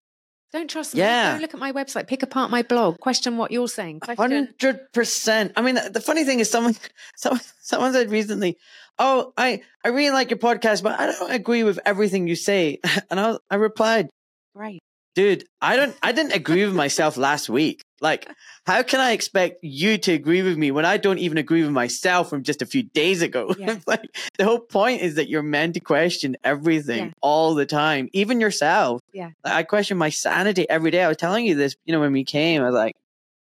Don't 0.56 0.69
trust 0.69 0.94
me. 0.94 1.02
Yeah. 1.02 1.36
Go 1.36 1.41
look 1.41 1.53
at 1.53 1.60
my 1.60 1.73
website. 1.73 2.07
Pick 2.07 2.23
apart 2.23 2.49
my 2.49 2.61
blog. 2.61 2.98
Question 3.02 3.36
what 3.36 3.52
you're 3.52 3.68
saying. 3.68 3.99
Hundred 4.07 4.94
percent. 4.94 5.52
I 5.57 5.61
mean, 5.61 5.76
the 5.91 5.99
funny 5.99 6.23
thing 6.23 6.40
is, 6.40 6.49
someone, 6.49 6.77
someone, 7.18 7.41
someone 7.60 7.91
said 7.91 8.10
recently, 8.10 8.57
"Oh, 8.98 9.34
I, 9.36 9.64
I 9.84 9.90
really 9.90 10.11
like 10.11 10.30
your 10.30 10.40
podcast, 10.40 10.82
but 10.82 10.98
I 10.98 11.07
don't 11.07 11.32
agree 11.34 11.64
with 11.64 11.77
everything 11.86 12.30
you 12.30 12.38
say." 12.38 12.80
And 13.11 13.19
I, 13.19 13.36
I 13.52 13.56
replied, 13.56 14.07
Great. 14.56 14.82
Dude 15.16 15.44
i 15.62 15.76
don't 15.76 15.96
i 16.04 16.12
didn't 16.12 16.34
agree 16.36 16.66
with 16.66 16.76
myself 16.76 17.18
last 17.18 17.50
week. 17.50 17.82
Like 18.02 18.30
how 18.68 18.84
can 18.84 19.00
i 19.00 19.12
expect 19.14 19.60
you 19.64 19.98
to 20.00 20.12
agree 20.12 20.42
with 20.42 20.58
me 20.58 20.70
when 20.72 20.86
i 20.86 20.98
don't 20.98 21.18
even 21.20 21.38
agree 21.38 21.62
with 21.64 21.72
myself 21.72 22.30
from 22.30 22.44
just 22.44 22.62
a 22.62 22.66
few 22.66 22.84
days 22.84 23.22
ago? 23.22 23.56
Yeah. 23.60 23.78
Like 23.88 24.10
the 24.38 24.44
whole 24.44 24.60
point 24.60 25.02
is 25.02 25.16
that 25.16 25.30
you're 25.30 25.42
meant 25.44 25.74
to 25.76 25.80
question 25.80 26.36
everything 26.44 27.06
Yeah. 27.06 27.12
all 27.22 27.56
the 27.56 27.66
time 27.66 28.10
even 28.14 28.42
yourself. 28.42 29.00
Yeah. 29.14 29.30
Like, 29.44 29.54
i 29.54 29.64
question 29.64 29.98
my 29.98 30.10
sanity 30.10 30.70
every 30.70 30.92
day. 30.92 31.02
I 31.04 31.08
was 31.08 31.18
telling 31.18 31.46
you 31.46 31.56
this 31.56 31.74
you 31.86 31.94
know 31.94 32.02
when 32.02 32.12
we 32.14 32.24
came 32.26 32.62
i 32.62 32.66
was 32.66 32.76
like 32.76 32.94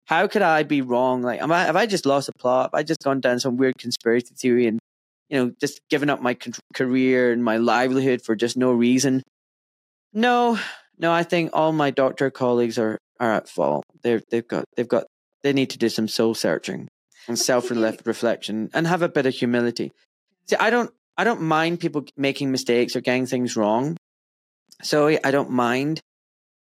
how 0.06 0.28
could 0.28 0.42
i 0.44 0.62
be 0.64 0.82
wrong? 0.82 1.22
Like 1.24 1.42
am 1.42 1.52
I, 1.52 1.64
have 1.64 1.76
i 1.76 1.86
just 1.88 2.06
lost 2.06 2.30
a 2.30 2.34
plot? 2.34 2.70
Have 2.72 2.80
i 2.80 2.84
just 2.84 3.02
gone 3.04 3.20
down 3.22 3.40
some 3.40 3.58
weird 3.58 3.78
conspiracy 3.80 4.36
theory 4.36 4.68
and 4.68 4.80
you 5.30 5.38
know 5.40 5.52
just 5.60 5.82
given 5.90 6.10
up 6.12 6.22
my 6.22 6.36
con- 6.36 6.54
career 6.76 7.32
and 7.32 7.44
my 7.44 7.58
livelihood 7.58 8.22
for 8.22 8.36
just 8.36 8.56
no 8.56 8.72
reason? 8.72 9.24
No 10.14 10.60
no, 11.04 11.12
I 11.12 11.24
think 11.24 11.50
all 11.52 11.74
my 11.74 11.92
doctor 11.92 12.32
colleagues 12.32 12.80
are, 12.80 12.98
are 13.20 13.34
at 13.34 13.50
fault. 13.50 13.84
They're, 14.04 14.22
they've 14.32 14.48
got 14.48 14.64
they've 14.78 14.88
got 14.88 15.04
they 15.44 15.52
need 15.52 15.72
to 15.72 15.78
do 15.78 15.90
some 15.90 16.08
soul 16.08 16.34
searching 16.34 16.88
and 17.28 17.38
self 17.38 17.70
reflection 17.70 18.70
and 18.74 18.88
have 18.88 19.02
a 19.02 19.10
bit 19.10 19.26
of 19.26 19.34
humility. 19.34 19.92
See, 20.48 20.56
I 20.56 20.70
don't 20.70 20.92
I 21.18 21.26
don't 21.26 21.42
mind 21.42 21.82
people 21.82 22.06
making 22.16 22.52
mistakes 22.52 22.96
or 22.96 23.02
getting 23.02 23.26
things 23.26 23.58
wrong. 23.58 23.98
So 24.82 25.08
I 25.08 25.32
don't 25.32 25.52
mind 25.52 26.00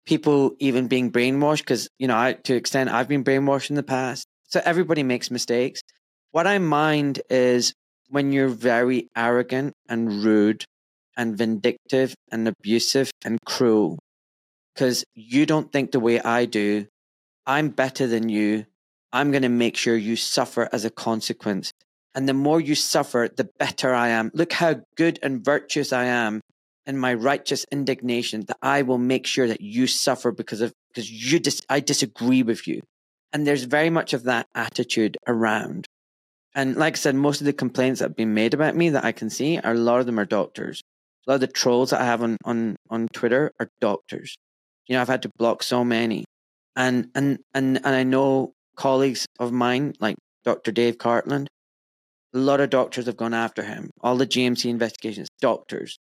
people 0.05 0.55
even 0.57 0.87
being 0.87 1.11
brainwashed 1.11 1.59
because 1.59 1.87
you 1.99 2.07
know 2.07 2.17
I 2.17 2.33
to 2.33 2.55
extent 2.55 2.89
I've 2.89 3.07
been 3.07 3.23
brainwashed 3.23 3.69
in 3.69 3.75
the 3.75 3.83
past. 3.83 4.25
So 4.47 4.59
everybody 4.65 5.03
makes 5.03 5.29
mistakes. 5.29 5.81
What 6.31 6.47
I 6.47 6.57
mind 6.57 7.21
is 7.29 7.73
when 8.09 8.31
you're 8.31 8.49
very 8.49 9.09
arrogant 9.15 9.73
and 9.87 10.23
rude 10.23 10.65
and 11.15 11.37
vindictive 11.37 12.15
and 12.31 12.47
abusive 12.47 13.11
and 13.23 13.37
cruel 13.45 13.99
because 14.73 15.05
you 15.13 15.45
don't 15.45 15.71
think 15.71 15.91
the 15.91 15.99
way 15.99 16.19
I 16.19 16.45
do. 16.45 16.87
I'm 17.45 17.69
better 17.69 18.07
than 18.07 18.29
you. 18.29 18.65
I'm 19.11 19.31
going 19.31 19.43
to 19.43 19.49
make 19.49 19.77
sure 19.77 19.95
you 19.95 20.15
suffer 20.15 20.69
as 20.71 20.85
a 20.85 20.89
consequence. 20.89 21.71
And 22.15 22.27
the 22.27 22.33
more 22.33 22.61
you 22.61 22.75
suffer, 22.75 23.29
the 23.35 23.49
better 23.59 23.93
I 23.93 24.09
am. 24.09 24.31
Look 24.33 24.53
how 24.53 24.81
good 24.95 25.19
and 25.21 25.43
virtuous 25.43 25.91
I 25.93 26.05
am 26.05 26.41
in 26.85 26.97
my 26.97 27.13
righteous 27.13 27.65
indignation 27.71 28.41
that 28.47 28.57
I 28.61 28.81
will 28.81 28.97
make 28.97 29.25
sure 29.25 29.47
that 29.47 29.61
you 29.61 29.87
suffer 29.87 30.31
because 30.31 30.61
of 30.61 30.73
because 30.89 31.09
you 31.09 31.39
dis- 31.39 31.61
I 31.69 31.79
disagree 31.79 32.43
with 32.43 32.67
you. 32.67 32.81
And 33.31 33.47
there's 33.47 33.63
very 33.63 33.89
much 33.89 34.13
of 34.13 34.23
that 34.23 34.47
attitude 34.53 35.17
around. 35.27 35.87
And 36.53 36.75
like 36.75 36.93
I 36.93 36.97
said, 36.97 37.15
most 37.15 37.41
of 37.41 37.45
the 37.45 37.53
complaints 37.53 37.99
that 37.99 38.09
have 38.09 38.15
been 38.15 38.35
made 38.35 38.53
about 38.53 38.75
me 38.75 38.89
that 38.89 39.03
I 39.03 39.11
can 39.11 39.31
see 39.31 39.57
are 39.57 39.73
a 39.73 39.77
lot 39.77 39.99
of 39.99 40.05
them 40.05 40.19
are 40.19 40.25
doctors. 40.25 40.83
A 41.25 41.31
lot 41.31 41.35
of 41.35 41.41
the 41.41 41.47
trolls 41.47 41.89
that 41.89 42.01
I 42.01 42.05
have 42.05 42.21
on, 42.21 42.37
on, 42.45 42.75
on 42.91 43.07
Twitter 43.07 43.51
are 43.59 43.69
doctors. 43.81 44.35
You 44.87 44.95
know, 44.95 45.01
I've 45.01 45.07
had 45.07 45.23
to 45.23 45.29
block 45.37 45.63
so 45.63 45.83
many. 45.83 46.25
And 46.75 47.09
and 47.15 47.39
and 47.53 47.79
and 47.83 47.95
I 47.95 48.03
know 48.03 48.53
colleagues 48.75 49.25
of 49.39 49.51
mine, 49.51 49.93
like 49.99 50.15
Dr. 50.43 50.71
Dave 50.71 50.97
Cartland, 50.97 51.47
a 52.33 52.39
lot 52.39 52.59
of 52.59 52.69
doctors 52.69 53.05
have 53.05 53.17
gone 53.17 53.33
after 53.33 53.63
him. 53.63 53.89
All 54.01 54.17
the 54.17 54.27
GMC 54.27 54.69
investigations, 54.69 55.27
doctors. 55.39 55.97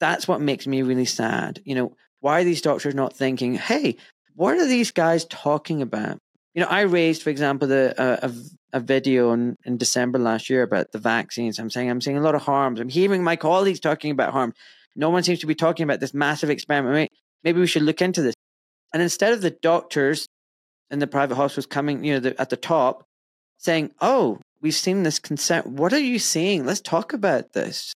That's 0.00 0.28
what 0.28 0.40
makes 0.40 0.66
me 0.66 0.82
really 0.82 1.04
sad. 1.04 1.60
You 1.64 1.74
know, 1.74 1.94
why 2.20 2.40
are 2.40 2.44
these 2.44 2.62
doctors 2.62 2.94
not 2.94 3.16
thinking, 3.16 3.54
hey, 3.54 3.96
what 4.34 4.56
are 4.56 4.66
these 4.66 4.90
guys 4.90 5.24
talking 5.24 5.82
about? 5.82 6.18
You 6.54 6.62
know, 6.62 6.68
I 6.68 6.82
raised, 6.82 7.22
for 7.22 7.30
example, 7.30 7.68
the 7.68 7.94
uh, 8.00 8.28
a, 8.28 8.78
a 8.78 8.80
video 8.80 9.32
in, 9.32 9.56
in 9.64 9.76
December 9.76 10.18
last 10.18 10.50
year 10.50 10.62
about 10.62 10.92
the 10.92 10.98
vaccines. 10.98 11.58
I'm 11.58 11.70
saying 11.70 11.90
I'm 11.90 12.00
seeing 12.00 12.16
a 12.16 12.22
lot 12.22 12.34
of 12.34 12.42
harms. 12.42 12.80
I'm 12.80 12.88
hearing 12.88 13.22
my 13.22 13.36
colleagues 13.36 13.80
talking 13.80 14.10
about 14.10 14.32
harm. 14.32 14.52
No 14.96 15.10
one 15.10 15.22
seems 15.22 15.38
to 15.40 15.46
be 15.46 15.54
talking 15.54 15.84
about 15.84 16.00
this 16.00 16.14
massive 16.14 16.50
experiment. 16.50 17.10
Maybe 17.44 17.60
we 17.60 17.66
should 17.66 17.82
look 17.82 18.02
into 18.02 18.22
this. 18.22 18.34
And 18.92 19.02
instead 19.02 19.32
of 19.32 19.40
the 19.42 19.50
doctors 19.50 20.26
in 20.90 20.98
the 20.98 21.06
private 21.06 21.36
hospitals 21.36 21.66
coming, 21.66 22.04
you 22.04 22.14
know, 22.14 22.20
the, 22.20 22.40
at 22.40 22.50
the 22.50 22.56
top, 22.56 23.04
saying, 23.58 23.92
"Oh, 24.00 24.40
we've 24.60 24.74
seen 24.74 25.02
this 25.02 25.18
consent. 25.18 25.66
What 25.66 25.92
are 25.92 25.98
you 25.98 26.18
seeing? 26.18 26.64
Let's 26.64 26.80
talk 26.80 27.12
about 27.12 27.52
this." 27.52 27.92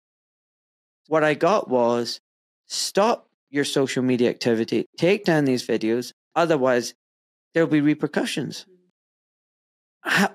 What 1.08 1.24
I 1.24 1.34
got 1.34 1.68
was, 1.68 2.20
stop 2.68 3.26
your 3.50 3.64
social 3.64 4.02
media 4.02 4.30
activity. 4.30 4.86
Take 4.96 5.24
down 5.24 5.44
these 5.44 5.66
videos. 5.66 6.12
Otherwise, 6.36 6.94
there'll 7.52 7.68
be 7.68 7.80
repercussions. 7.80 8.64
Mm-hmm. 8.68 10.10
How- 10.10 10.34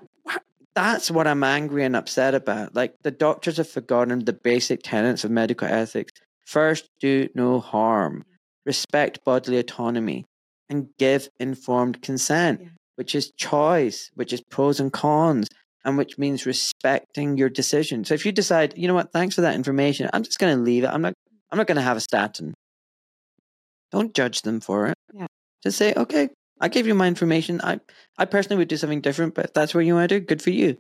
that's 0.76 1.10
what 1.10 1.26
I'm 1.26 1.44
angry 1.44 1.86
and 1.86 1.96
upset 1.96 2.36
about. 2.36 2.76
Like 2.76 2.96
the 3.02 3.12
doctors 3.12 3.58
have 3.58 3.70
forgotten 3.70 4.26
the 4.26 4.34
basic 4.34 4.82
tenets 4.84 5.24
of 5.24 5.32
medical 5.32 5.68
ethics. 5.68 6.12
First, 6.46 6.90
do 7.00 7.30
no 7.34 7.60
harm, 7.62 8.26
respect 8.66 9.24
bodily 9.24 9.58
autonomy, 9.58 10.26
and 10.70 10.90
give 10.98 11.30
informed 11.40 12.02
consent, 12.02 12.62
Yeah. 12.62 12.68
which 12.96 13.14
is 13.16 13.32
choice, 13.38 14.10
which 14.16 14.34
is 14.34 14.42
pros 14.50 14.80
and 14.80 14.92
cons, 14.92 15.48
and 15.84 15.98
which 15.98 16.18
means 16.18 16.46
respecting 16.48 17.38
your 17.38 17.50
decision. 17.50 18.04
So 18.06 18.14
if 18.16 18.26
you 18.26 18.32
decide, 18.32 18.76
you 18.78 18.88
know 18.88 18.96
what, 18.96 19.12
thanks 19.12 19.36
for 19.36 19.42
that 19.42 19.54
information, 19.56 20.10
I'm 20.14 20.24
just 20.24 20.40
going 20.40 20.56
to 20.58 20.62
leave 20.64 20.84
it. 20.84 20.88
I'm 20.88 21.02
not. 21.02 21.14
I'm 21.52 21.58
not 21.60 21.68
going 21.68 21.76
to 21.76 21.82
have 21.84 21.96
a 21.96 22.02
statin. 22.02 22.56
Don't 23.92 24.14
judge 24.16 24.42
them 24.42 24.60
for 24.60 24.88
it. 24.88 24.96
Yeah. 25.14 25.28
Just 25.64 25.78
say, 25.78 25.94
okay, 25.96 26.30
I 26.60 26.68
gave 26.70 26.88
you 26.88 26.96
my 26.96 27.08
information. 27.08 27.62
I, 27.62 27.80
I 28.18 28.26
personally 28.26 28.58
would 28.58 28.68
do 28.68 28.78
something 28.78 29.00
different, 29.00 29.36
but 29.36 29.46
if 29.46 29.54
that's 29.54 29.74
what 29.76 29.86
you 29.86 29.94
want 29.94 30.10
to 30.10 30.20
do, 30.20 30.26
good 30.26 30.42
for 30.42 30.50
you. 30.50 30.78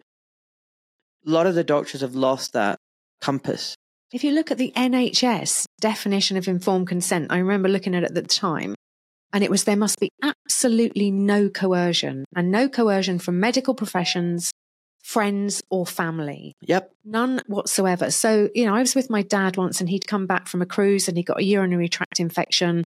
A 1.25 1.29
lot 1.29 1.45
of 1.47 1.53
the 1.55 1.63
doctors 1.63 2.01
have 2.01 2.15
lost 2.15 2.53
that 2.53 2.77
compass. 3.21 3.75
If 4.15 4.23
you 4.23 4.31
look 4.31 4.49
at 4.49 4.57
the 4.57 4.71
NHS 4.77 5.65
definition 5.81 6.37
of 6.37 6.47
informed 6.47 6.87
consent, 6.87 7.27
I 7.31 7.39
remember 7.39 7.67
looking 7.67 7.93
at 7.95 8.03
it 8.03 8.11
at 8.11 8.15
the 8.15 8.21
time, 8.21 8.73
and 9.33 9.43
it 9.43 9.51
was 9.51 9.65
there 9.65 9.75
must 9.75 9.99
be 9.99 10.07
absolutely 10.23 11.11
no 11.11 11.49
coercion 11.49 12.23
and 12.33 12.49
no 12.49 12.69
coercion 12.69 13.19
from 13.19 13.41
medical 13.41 13.73
professions, 13.73 14.51
friends, 15.03 15.61
or 15.69 15.85
family. 15.85 16.53
Yep. 16.61 16.93
None 17.03 17.41
whatsoever. 17.47 18.09
So, 18.09 18.47
you 18.55 18.65
know, 18.65 18.73
I 18.73 18.79
was 18.79 18.95
with 18.95 19.09
my 19.09 19.21
dad 19.21 19.57
once 19.57 19.81
and 19.81 19.89
he'd 19.89 20.07
come 20.07 20.27
back 20.27 20.47
from 20.47 20.61
a 20.61 20.65
cruise 20.65 21.09
and 21.09 21.17
he 21.17 21.23
got 21.23 21.41
a 21.41 21.43
urinary 21.43 21.89
tract 21.89 22.21
infection 22.21 22.85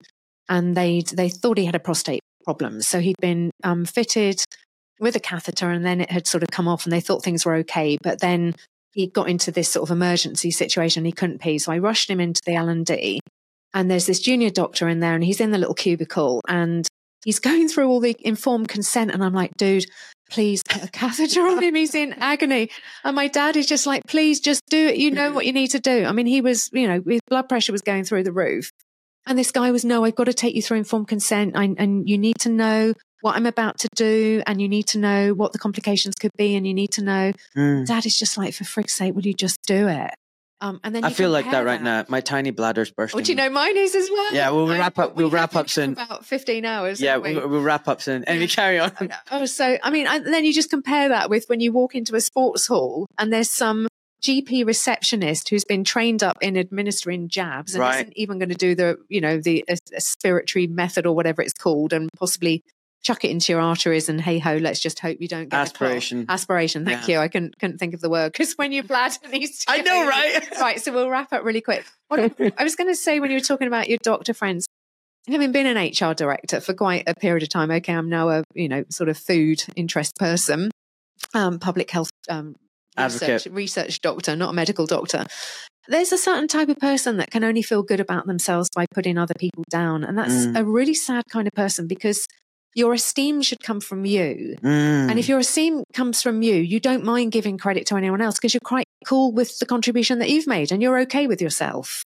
and 0.50 0.76
they 0.76 1.04
they 1.14 1.30
thought 1.30 1.60
he 1.60 1.66
had 1.66 1.76
a 1.76 1.80
prostate 1.80 2.22
problem. 2.44 2.82
So 2.82 3.00
he'd 3.00 3.22
been 3.22 3.52
um, 3.64 3.86
fitted 3.86 4.44
with 5.00 5.16
a 5.16 5.20
catheter 5.20 5.70
and 5.70 5.86
then 5.86 6.02
it 6.02 6.10
had 6.10 6.26
sort 6.26 6.42
of 6.42 6.50
come 6.50 6.68
off 6.68 6.88
and 6.88 6.92
they 6.92 7.02
thought 7.02 7.24
things 7.24 7.46
were 7.46 7.58
okay. 7.58 8.00
But 8.02 8.20
then 8.20 8.56
he 8.94 9.08
got 9.08 9.30
into 9.30 9.52
this 9.52 9.70
sort 9.70 9.90
of 9.90 9.96
emergency 9.96 10.52
situation. 10.52 11.02
And 11.02 11.08
he 11.08 11.14
couldn't 11.14 11.42
pee. 11.42 11.60
So 11.60 11.72
I 11.72 11.78
rushed 11.78 12.10
him 12.10 12.20
into 12.20 12.42
the 12.46 12.56
L&D 12.56 13.20
and 13.74 13.90
there's 13.90 14.08
this 14.08 14.20
junior 14.20 14.50
doctor 14.50 14.88
in 14.88 15.00
there 15.00 15.14
and 15.14 15.24
he's 15.24 15.40
in 15.40 15.52
the 15.52 15.58
little 15.58 15.76
cubicle 15.76 16.42
and 16.48 16.88
he's 17.24 17.40
going 17.40 17.68
through 17.68 17.88
all 17.88 18.00
the 18.00 18.16
informed 18.22 18.68
consent. 18.68 19.12
And 19.12 19.24
I'm 19.24 19.34
like, 19.34 19.56
dude, 19.58 19.86
please 20.30 20.64
put 20.68 20.84
a 20.84 20.88
catheter 20.88 21.42
on 21.42 21.62
him. 21.62 21.76
He's 21.76 21.96
in 21.96 22.14
agony. 22.14 22.70
And 23.04 23.16
my 23.16 23.28
dad 23.28 23.56
is 23.56 23.68
just 23.68 23.86
like, 23.86 24.04
please 24.08 24.40
just 24.40 24.64
do 24.70 24.88
it. 24.88 24.98
You 24.98 25.12
know 25.12 25.32
what 25.32 25.46
you 25.46 25.54
need 25.54 25.70
to 25.70 25.80
do. 25.80 26.06
I 26.06 26.12
mean, 26.12 26.26
he 26.26 26.42
was, 26.42 26.70
you 26.74 26.88
know, 26.88 27.02
his 27.06 27.22
blood 27.28 27.48
pressure 27.48 27.72
was 27.72 27.82
going 27.82 28.06
through 28.06 28.24
the 28.24 28.32
roof. 28.32 28.72
And 29.28 29.38
this 29.38 29.52
guy 29.52 29.70
was, 29.70 29.86
no, 29.86 30.04
I've 30.04 30.16
got 30.16 30.24
to 30.24 30.34
take 30.34 30.56
you 30.56 30.62
through 30.64 30.78
informed 30.78 31.08
consent. 31.08 31.56
I, 31.56 31.76
and 31.78 32.10
you 32.10 32.18
need 32.18 32.40
to 32.40 32.50
know 32.50 32.94
what 33.22 33.36
I'm 33.36 33.46
about 33.46 33.80
to 33.80 33.88
do. 33.96 34.42
And 34.48 34.62
you 34.62 34.68
need 34.70 34.88
to 34.88 34.98
know 34.98 35.34
what 35.34 35.52
the 35.54 35.60
complications 35.60 36.16
could 36.16 36.32
be. 36.38 36.56
And 36.56 36.66
you 36.68 36.74
need 36.74 36.92
to 36.94 37.04
know. 37.04 37.32
Mm. 37.56 37.86
Dad 37.86 38.06
is 38.06 38.18
just 38.18 38.38
like, 38.38 38.54
for 38.54 38.64
frick's 38.64 38.94
sake, 38.94 39.16
will 39.16 39.26
you 39.26 39.34
just 39.34 39.62
do 39.66 39.88
it? 39.88 40.12
Um, 40.62 40.82
and 40.84 40.94
then 40.94 41.06
I 41.06 41.10
feel 41.12 41.30
like 41.30 41.50
that 41.52 41.64
right 41.64 41.82
now. 41.82 42.04
My 42.10 42.20
tiny 42.20 42.52
bladder's 42.52 42.92
bursting. 42.92 43.18
Oh, 43.22 43.24
do 43.24 43.32
you 43.32 43.36
know 43.38 43.50
mine 43.50 43.78
is 43.78 43.96
as 43.96 44.10
well? 44.12 44.34
Yeah, 44.34 44.50
we'll 44.50 44.68
wrap 44.68 45.00
up- 45.00 45.16
we 45.16 45.24
we'll 45.24 45.32
wrap 45.32 45.56
up 45.56 45.70
soon. 45.70 45.94
About 45.94 46.26
15 46.26 46.66
hours. 46.66 47.00
Yeah, 47.00 47.18
we? 47.18 47.34
we'll, 47.34 47.48
we'll 47.48 47.62
wrap 47.62 47.88
up 47.88 48.02
soon. 48.02 48.26
Anyway, 48.26 48.48
carry 48.48 48.78
on. 48.78 48.92
Oh, 49.32 49.46
so 49.46 49.78
I 49.82 49.90
mean, 49.90 50.06
and 50.06 50.26
then 50.26 50.44
you 50.44 50.52
just 50.52 50.70
compare 50.70 51.08
that 51.10 51.30
with 51.30 51.46
when 51.48 51.62
you 51.62 51.72
walk 51.72 51.96
into 51.96 52.14
a 52.16 52.20
sports 52.22 52.68
hall 52.68 53.08
and 53.18 53.32
there's 53.32 53.50
some 53.50 53.88
GP 54.22 54.66
receptionist 54.66 55.48
who's 55.48 55.64
been 55.64 55.86
trained 55.86 56.24
up 56.24 56.38
in 56.42 56.58
administering 56.58 57.30
jabs 57.30 57.74
and 57.74 57.80
Right. 57.80 57.96
isn't 58.02 58.18
even 58.18 58.38
going 58.38 58.50
to 58.50 58.56
do 58.56 58.76
the, 58.76 58.98
you 59.08 59.22
know, 59.22 59.40
the 59.40 59.64
uh, 59.70 59.76
aspiratory 59.96 60.70
method 60.70 61.06
or 61.06 61.16
whatever 61.16 61.42
it's 61.42 61.54
called, 61.54 61.94
and 61.94 62.10
possibly 62.20 62.64
chuck 63.02 63.24
it 63.24 63.32
into 63.32 63.52
your 63.52 63.62
arteries 63.62 64.10
and 64.10 64.20
hey 64.20 64.40
ho, 64.40 64.58
let's 64.58 64.80
just 64.80 65.00
hope 65.00 65.18
you 65.22 65.28
don't 65.28 65.50
get. 65.50 65.58
Aspiration. 65.60 66.26
Aspiration. 66.28 66.86
Thank 66.86 67.08
Yeah. 67.08 67.16
you. 67.16 67.22
I 67.22 67.28
couldn't 67.30 67.58
couldn't 67.60 67.78
think 67.78 67.94
of 67.94 68.02
the 68.02 68.10
word 68.10 68.32
because 68.34 68.54
when 68.54 68.72
your 68.72 68.84
bladder 68.84 69.16
needs 69.32 69.60
to 69.66 69.72
I 69.72 69.78
know, 69.82 70.08
right? 70.08 70.48
right. 70.60 70.82
So 70.82 70.92
we'll 70.92 71.10
wrap 71.10 71.32
up 71.34 71.44
really 71.44 71.62
quick. 71.62 71.86
What 72.10 72.34
I 72.58 72.64
was 72.64 72.76
going 72.76 72.90
to 72.90 72.96
say 72.96 73.20
when 73.20 73.32
you 73.32 73.38
were 73.38 73.42
talking 73.42 73.68
about 73.68 73.88
your 73.88 74.00
doctor 74.04 74.34
friends, 74.34 74.66
having 75.28 75.52
been 75.52 75.66
an 75.68 75.78
HR 75.78 76.14
director 76.14 76.60
for 76.60 76.74
quite 76.74 77.04
a 77.08 77.16
period 77.16 77.44
of 77.44 77.50
time, 77.50 77.72
okay, 77.72 77.94
I'm 77.94 78.10
now 78.10 78.30
a 78.30 78.44
you 78.54 78.68
know 78.68 78.84
sort 78.90 79.10
of 79.10 79.18
food 79.18 79.64
interest 79.76 80.16
person, 80.18 80.70
um, 81.34 81.60
public 81.60 81.90
health 81.92 82.10
um, 82.30 82.56
research, 82.98 83.46
research 83.48 84.02
doctor, 84.02 84.36
not 84.36 84.50
a 84.50 84.54
medical 84.54 84.86
doctor. 84.86 85.26
There's 85.88 86.12
a 86.12 86.18
certain 86.20 86.48
type 86.48 86.70
of 86.70 86.78
person 86.78 87.18
that 87.18 87.32
can 87.32 87.44
only 87.44 87.62
feel 87.64 87.82
good 87.82 88.00
about 88.00 88.28
themselves 88.28 88.70
by 88.76 88.86
putting 88.94 89.18
other 89.18 89.34
people 89.40 89.64
down, 89.72 90.04
and 90.04 90.18
that's 90.18 90.46
Mm. 90.46 90.60
a 90.60 90.64
really 90.66 90.94
sad 90.94 91.24
kind 91.32 91.48
of 91.48 91.54
person 91.54 91.88
because 91.88 92.28
your 92.76 92.94
esteem 92.94 93.42
should 93.42 93.62
come 93.62 93.80
from 93.80 94.06
you. 94.06 94.56
Mm. 94.62 95.10
And 95.10 95.20
if 95.20 95.28
your 95.28 95.40
esteem 95.40 95.84
comes 95.94 96.22
from 96.22 96.42
you, 96.42 96.56
you 96.56 96.80
don't 96.80 97.04
mind 97.04 97.32
giving 97.32 97.58
credit 97.58 97.88
to 97.88 97.98
anyone 97.98 98.22
else 98.22 98.36
because 98.36 98.54
you're 98.54 98.62
quite 98.64 98.86
cool 99.06 99.32
with 99.32 99.58
the 99.60 99.66
contribution 99.66 100.20
that 100.20 100.30
you've 100.30 100.48
made 100.48 100.72
and 100.72 100.82
you're 100.82 101.00
okay 101.00 101.28
with 101.28 101.42
yourself. 101.42 102.04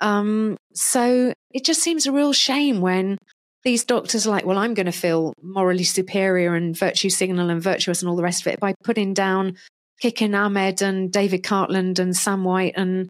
Um, 0.00 0.56
so 0.72 1.32
it 1.52 1.64
just 1.64 1.82
seems 1.82 2.06
a 2.06 2.12
real 2.12 2.32
shame 2.32 2.80
when 2.80 3.18
these 3.64 3.84
doctors 3.84 4.26
are 4.26 4.30
like, 4.30 4.44
well, 4.44 4.58
I'm 4.58 4.74
going 4.74 4.86
to 4.86 4.92
feel 4.92 5.32
morally 5.42 5.84
superior 5.84 6.54
and 6.54 6.76
virtue 6.76 7.10
signal 7.10 7.50
and 7.50 7.62
virtuous 7.62 8.02
and 8.02 8.08
all 8.08 8.16
the 8.16 8.22
rest 8.22 8.42
of 8.42 8.52
it 8.52 8.60
by 8.60 8.74
putting 8.84 9.14
down 9.14 9.56
Kikin 10.02 10.38
Ahmed 10.38 10.82
and 10.82 11.10
David 11.10 11.42
Cartland 11.42 11.98
and 11.98 12.14
Sam 12.14 12.44
White 12.44 12.74
and 12.76 13.08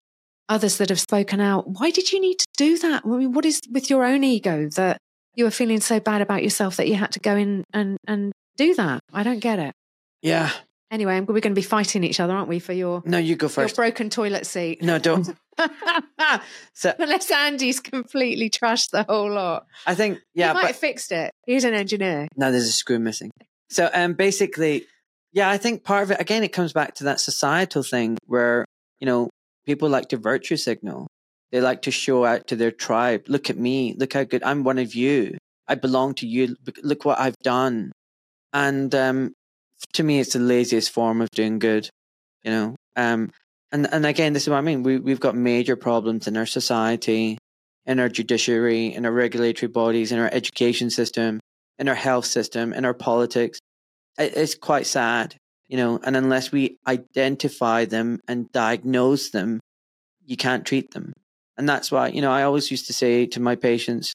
others 0.49 0.79
that 0.79 0.91
have 0.91 1.01
spoken 1.01 1.41
out. 1.41 1.69
Why 1.69 1.91
did 1.91 2.13
you 2.13 2.21
need 2.21 2.39
to 2.39 2.47
do 2.57 2.79
that? 2.79 3.05
I 3.05 3.09
mean, 3.09 3.33
what 3.33 3.45
is 3.45 3.61
with 3.71 3.91
your 3.91 4.05
own 4.05 4.23
ego 4.23 4.69
that 4.71 4.99
you 5.37 5.45
were 5.45 5.51
feeling 5.51 5.81
so 5.81 6.01
bad 6.01 6.21
about 6.23 6.43
yourself 6.43 6.77
that 6.77 6.89
you 6.89 6.95
had 6.95 7.13
to 7.13 7.21
go 7.21 7.37
in 7.37 7.65
and, 7.73 7.97
and 8.07 8.33
do 8.57 8.75
that? 8.75 9.01
I 9.13 9.23
don't 9.23 9.41
get 9.41 9.59
it. 9.59 9.75
yeah. 10.23 10.51
Anyway, 10.91 11.19
we're 11.21 11.41
going 11.41 11.55
to 11.55 11.61
be 11.61 11.63
fighting 11.63 12.05
each 12.05 12.21
other, 12.21 12.33
aren't 12.35 12.49
we, 12.49 12.61
for 12.61 12.73
your, 12.73 13.03
No, 13.05 13.19
you 13.19 13.35
go 13.35 13.47
your 13.47 13.51
first. 13.51 13.75
broken 13.75 14.11
toilet 14.11 14.47
seat? 14.47 14.81
No, 14.81 14.99
don't. 14.99 15.35
so 16.73 16.95
Unless 17.01 17.33
Andy's 17.33 17.81
completely 17.81 18.49
trashed 18.49 18.91
the 18.91 19.03
whole 19.03 19.33
lot. 19.33 19.67
I 19.89 19.97
think 19.97 20.21
yeah. 20.35 20.49
he 20.49 20.55
might 20.55 20.61
but 20.61 20.67
have 20.69 20.77
fixed 20.77 21.11
it. 21.11 21.33
He's 21.47 21.65
an 21.65 21.75
engineer. 21.75 22.29
no, 22.37 22.53
there's 22.53 22.69
a 22.69 22.73
screw 22.73 23.01
missing. 23.01 23.33
So 23.71 23.91
um, 23.93 24.13
basically, 24.13 24.85
yeah, 25.33 25.51
I 25.51 25.57
think 25.59 25.83
part 25.83 26.05
of 26.05 26.13
it 26.13 26.21
again, 26.21 26.45
it 26.45 26.53
comes 26.53 26.73
back 26.73 26.95
to 26.97 27.05
that 27.05 27.19
societal 27.19 27.83
thing 27.83 28.17
where 28.27 28.65
you 29.01 29.07
know 29.07 29.31
people 29.67 29.89
like 29.89 30.11
to 30.11 30.17
virtue 30.17 30.57
signal. 30.57 31.09
They 31.55 31.61
like 31.61 31.83
to 31.83 31.93
show 31.93 32.25
out 32.25 32.49
to 32.49 32.57
their 32.57 32.73
tribe. 32.73 33.27
Look 33.29 33.49
at 33.49 33.57
me. 33.57 33.95
Look 33.97 34.15
how 34.15 34.25
good 34.25 34.43
I'm. 34.43 34.65
One 34.65 34.81
of 34.81 34.97
you. 34.97 35.39
I 35.69 35.77
belong 35.77 36.15
to 36.15 36.27
you. 36.27 36.57
Look- 36.83 37.05
what 37.05 37.21
I've 37.21 37.39
done. 37.45 37.93
And 38.53 38.93
um, 38.93 39.33
to 39.93 40.03
me, 40.03 40.19
it's 40.19 40.33
the 40.33 40.41
laziest 40.41 40.91
form 40.91 41.21
of 41.21 41.31
doing 41.31 41.61
good. 41.61 41.89
You 42.43 42.51
know. 42.51 42.77
Um, 42.97 43.31
and 43.71 43.87
and 43.95 44.05
again, 44.05 44.33
this 44.33 44.43
is 44.43 44.49
what 44.49 44.57
I 44.57 44.63
mean. 44.63 44.83
We 44.83 44.99
we've 44.99 45.21
got 45.21 45.37
major 45.37 45.77
problems 45.77 46.27
in 46.27 46.37
our 46.37 46.45
society, 46.45 47.39
in 47.87 48.01
our 48.01 48.09
judiciary, 48.09 48.93
in 48.93 49.07
our 49.07 49.13
regulatory 49.13 49.71
bodies, 49.71 50.11
in 50.11 50.19
our 50.19 50.31
education 50.33 50.91
system, 50.91 51.39
in 51.79 51.89
our 51.89 51.95
health 51.95 52.27
system, 52.27 52.73
in 52.73 52.85
our 52.85 52.95
politics. 52.95 53.61
It- 54.19 54.37
It's 54.37 54.57
quite 54.57 54.87
sad, 54.89 55.37
you 55.69 55.77
know. 55.77 56.01
And 56.03 56.17
unless 56.17 56.51
we 56.51 56.79
identify 56.85 57.85
them 57.85 58.19
and 58.27 58.51
diagnose 58.51 59.31
them, 59.31 59.61
you 60.27 60.37
can't 60.37 60.67
treat 60.67 60.91
them. 60.95 61.13
And 61.57 61.69
that's 61.69 61.93
why, 61.93 62.09
you 62.09 62.21
know, 62.21 62.33
I 62.33 62.43
always 62.43 62.71
used 62.71 62.87
to 62.87 62.93
say 62.93 63.27
to 63.27 63.41
my 63.41 63.55
patients, 63.55 64.13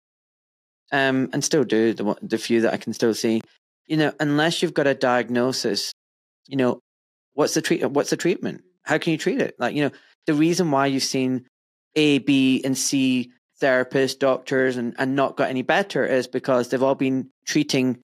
um, 0.91 1.29
and 1.33 1.43
still 1.43 1.63
do 1.63 1.93
the 1.93 2.15
the 2.21 2.37
few 2.37 2.61
that 2.61 2.73
I 2.73 2.77
can 2.77 2.93
still 2.93 3.13
see, 3.13 3.41
you 3.85 3.97
know, 3.97 4.11
unless 4.19 4.61
you've 4.61 4.73
got 4.73 4.87
a 4.87 4.93
diagnosis, 4.93 5.91
you 6.47 6.57
know, 6.57 6.79
what's 7.33 7.53
the 7.53 7.61
treat? 7.61 7.85
What's 7.89 8.09
the 8.09 8.17
treatment? 8.17 8.61
How 8.83 8.97
can 8.97 9.11
you 9.11 9.17
treat 9.17 9.41
it? 9.41 9.55
Like, 9.59 9.75
you 9.75 9.83
know, 9.83 9.91
the 10.25 10.33
reason 10.33 10.71
why 10.71 10.87
you've 10.87 11.03
seen 11.03 11.45
A, 11.95 12.19
B, 12.19 12.61
and 12.63 12.77
C 12.77 13.31
therapists, 13.61 14.17
doctors, 14.17 14.77
and, 14.77 14.95
and 14.97 15.15
not 15.15 15.37
got 15.37 15.49
any 15.49 15.61
better 15.61 16.05
is 16.05 16.27
because 16.27 16.69
they've 16.69 16.83
all 16.83 16.95
been 16.95 17.29
treating, 17.45 17.99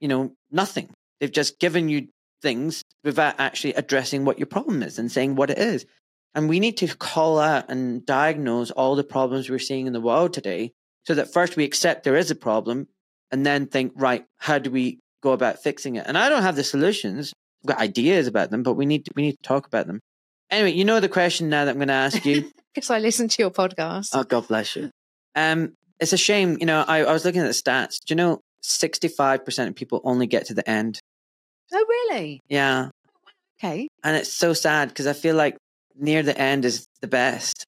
you 0.00 0.08
know, 0.08 0.32
nothing. 0.50 0.90
They've 1.20 1.30
just 1.30 1.58
given 1.60 1.88
you 1.88 2.08
things 2.42 2.82
without 3.04 3.34
actually 3.38 3.74
addressing 3.74 4.24
what 4.24 4.38
your 4.38 4.46
problem 4.46 4.82
is 4.82 4.98
and 4.98 5.10
saying 5.10 5.36
what 5.36 5.50
it 5.50 5.58
is. 5.58 5.86
And 6.34 6.48
we 6.48 6.60
need 6.60 6.76
to 6.78 6.88
call 6.96 7.38
out 7.38 7.70
and 7.70 8.04
diagnose 8.04 8.70
all 8.70 8.94
the 8.96 9.04
problems 9.04 9.48
we're 9.48 9.58
seeing 9.58 9.86
in 9.86 9.92
the 9.92 10.00
world 10.00 10.32
today 10.34 10.72
so 11.04 11.14
that 11.14 11.32
first 11.32 11.56
we 11.56 11.64
accept 11.64 12.04
there 12.04 12.16
is 12.16 12.30
a 12.30 12.34
problem 12.34 12.88
and 13.30 13.44
then 13.46 13.66
think, 13.66 13.92
right, 13.96 14.24
how 14.38 14.58
do 14.58 14.70
we 14.70 14.98
go 15.22 15.32
about 15.32 15.62
fixing 15.62 15.96
it? 15.96 16.04
And 16.06 16.18
I 16.18 16.28
don't 16.28 16.42
have 16.42 16.56
the 16.56 16.64
solutions. 16.64 17.32
I've 17.64 17.68
got 17.68 17.78
ideas 17.78 18.26
about 18.26 18.50
them, 18.50 18.62
but 18.62 18.74
we 18.74 18.84
need 18.86 19.06
to, 19.06 19.12
we 19.16 19.22
need 19.22 19.36
to 19.36 19.42
talk 19.42 19.66
about 19.66 19.86
them. 19.86 20.00
Anyway, 20.50 20.72
you 20.72 20.84
know 20.84 21.00
the 21.00 21.08
question 21.08 21.48
now 21.48 21.64
that 21.64 21.70
I'm 21.72 21.78
going 21.78 21.88
to 21.88 21.94
ask 21.94 22.24
you. 22.24 22.50
Because 22.74 22.90
I 22.90 22.98
listened 22.98 23.30
to 23.30 23.42
your 23.42 23.50
podcast. 23.50 24.10
Oh, 24.12 24.22
God 24.22 24.48
bless 24.48 24.76
you. 24.76 24.90
Um, 25.34 25.72
it's 25.98 26.12
a 26.12 26.18
shame, 26.18 26.58
you 26.60 26.66
know. 26.66 26.84
I, 26.86 27.04
I 27.04 27.12
was 27.14 27.24
looking 27.24 27.40
at 27.40 27.46
the 27.46 27.54
stats. 27.54 28.00
Do 28.04 28.12
you 28.12 28.16
know, 28.16 28.40
sixty-five 28.60 29.46
percent 29.46 29.70
of 29.70 29.74
people 29.76 30.02
only 30.04 30.26
get 30.26 30.44
to 30.48 30.54
the 30.54 30.68
end. 30.68 31.00
oh, 31.72 31.86
really? 31.88 32.42
Yeah, 32.50 32.90
Okay. 33.58 33.88
and 34.04 34.14
it's 34.14 34.30
so 34.34 34.52
sad 34.52 34.88
because 34.90 35.06
I 35.06 35.14
feel 35.14 35.34
like 35.36 35.56
near 35.98 36.22
the 36.22 36.36
end 36.38 36.64
is 36.64 36.86
the 37.00 37.08
best, 37.08 37.64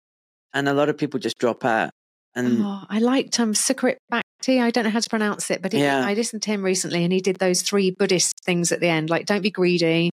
and 0.54 0.68
a 0.68 0.72
lot 0.74 0.88
of 0.88 0.96
people 0.98 1.20
just 1.20 1.38
drop 1.38 1.64
out. 1.64 1.90
And 2.34 2.62
Oh, 2.62 2.82
I 2.88 2.98
liked 3.00 3.40
um, 3.40 3.52
Sukrit 3.54 3.96
Bhakti. 4.10 4.60
I 4.60 4.70
don't 4.70 4.84
know 4.84 4.90
how 4.90 5.00
to 5.00 5.10
pronounce 5.10 5.50
it, 5.50 5.60
but 5.62 5.72
he, 5.72 5.80
Yeah. 5.80 6.04
I 6.06 6.14
listened 6.14 6.42
to 6.42 6.50
him 6.50 6.62
recently 6.64 7.02
and 7.02 7.12
he 7.12 7.20
did 7.20 7.36
those 7.36 7.62
three 7.62 7.90
Buddhist 7.90 8.34
things 8.44 8.70
at 8.70 8.80
the 8.80 8.86
end, 8.88 9.10
like 9.10 9.26
don't 9.26 9.42
be 9.42 9.50
greedy. 9.50 10.10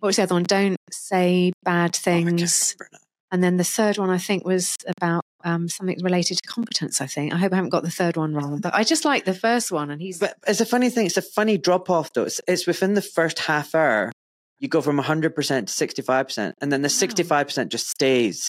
What 0.00 0.08
was 0.08 0.16
the 0.16 0.24
other 0.24 0.34
one? 0.34 0.42
Don't 0.42 0.76
say 0.90 1.52
bad 1.62 1.92
Oh, 1.94 1.98
things. 2.02 2.76
now. 2.78 2.98
and 3.30 3.42
then 3.42 3.56
the 3.56 3.64
third 3.64 3.96
one, 3.96 4.10
I 4.10 4.18
think, 4.18 4.44
was 4.44 4.76
about 4.98 5.22
um, 5.44 5.68
something 5.68 5.96
related 6.02 6.38
to 6.38 6.48
competence, 6.48 7.00
I 7.00 7.06
think. 7.06 7.32
I 7.32 7.38
hope 7.38 7.52
I 7.52 7.56
haven't 7.56 7.70
got 7.70 7.84
the 7.84 7.90
third 7.90 8.16
one 8.18 8.34
wrong, 8.34 8.60
but 8.60 8.74
I 8.74 8.84
just 8.84 9.04
like 9.06 9.24
the 9.24 9.32
first 9.34 9.72
one. 9.72 9.90
And 9.90 10.02
he's, 10.02 10.18
But 10.18 10.34
it's 10.46 10.60
a 10.60 10.66
funny 10.66 10.90
thing. 10.90 11.06
It's 11.06 11.16
a 11.16 11.22
funny 11.22 11.56
drop 11.56 11.88
off 11.88 12.12
though. 12.12 12.24
It's, 12.24 12.40
it's 12.46 12.66
within 12.66 12.94
the 12.94 13.00
first 13.02 13.38
half 13.38 13.74
hour, 13.74 14.12
you 14.60 14.68
go 14.68 14.80
from 14.80 14.98
hundred 14.98 15.34
percent 15.34 15.68
to 15.68 15.74
sixty-five 15.74 16.26
percent, 16.26 16.54
and 16.60 16.72
then 16.72 16.82
the 16.82 16.86
Wow. 16.86 16.90
sixty-five 16.90 17.46
percent 17.46 17.70
just 17.72 17.88
stays. 17.88 18.48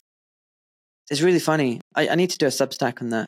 It's 1.10 1.20
really 1.22 1.38
funny. 1.40 1.80
I, 1.94 2.08
I 2.08 2.14
need 2.16 2.30
to 2.30 2.38
do 2.38 2.46
a 2.46 2.50
Substack 2.50 3.00
on 3.00 3.10
that. 3.10 3.26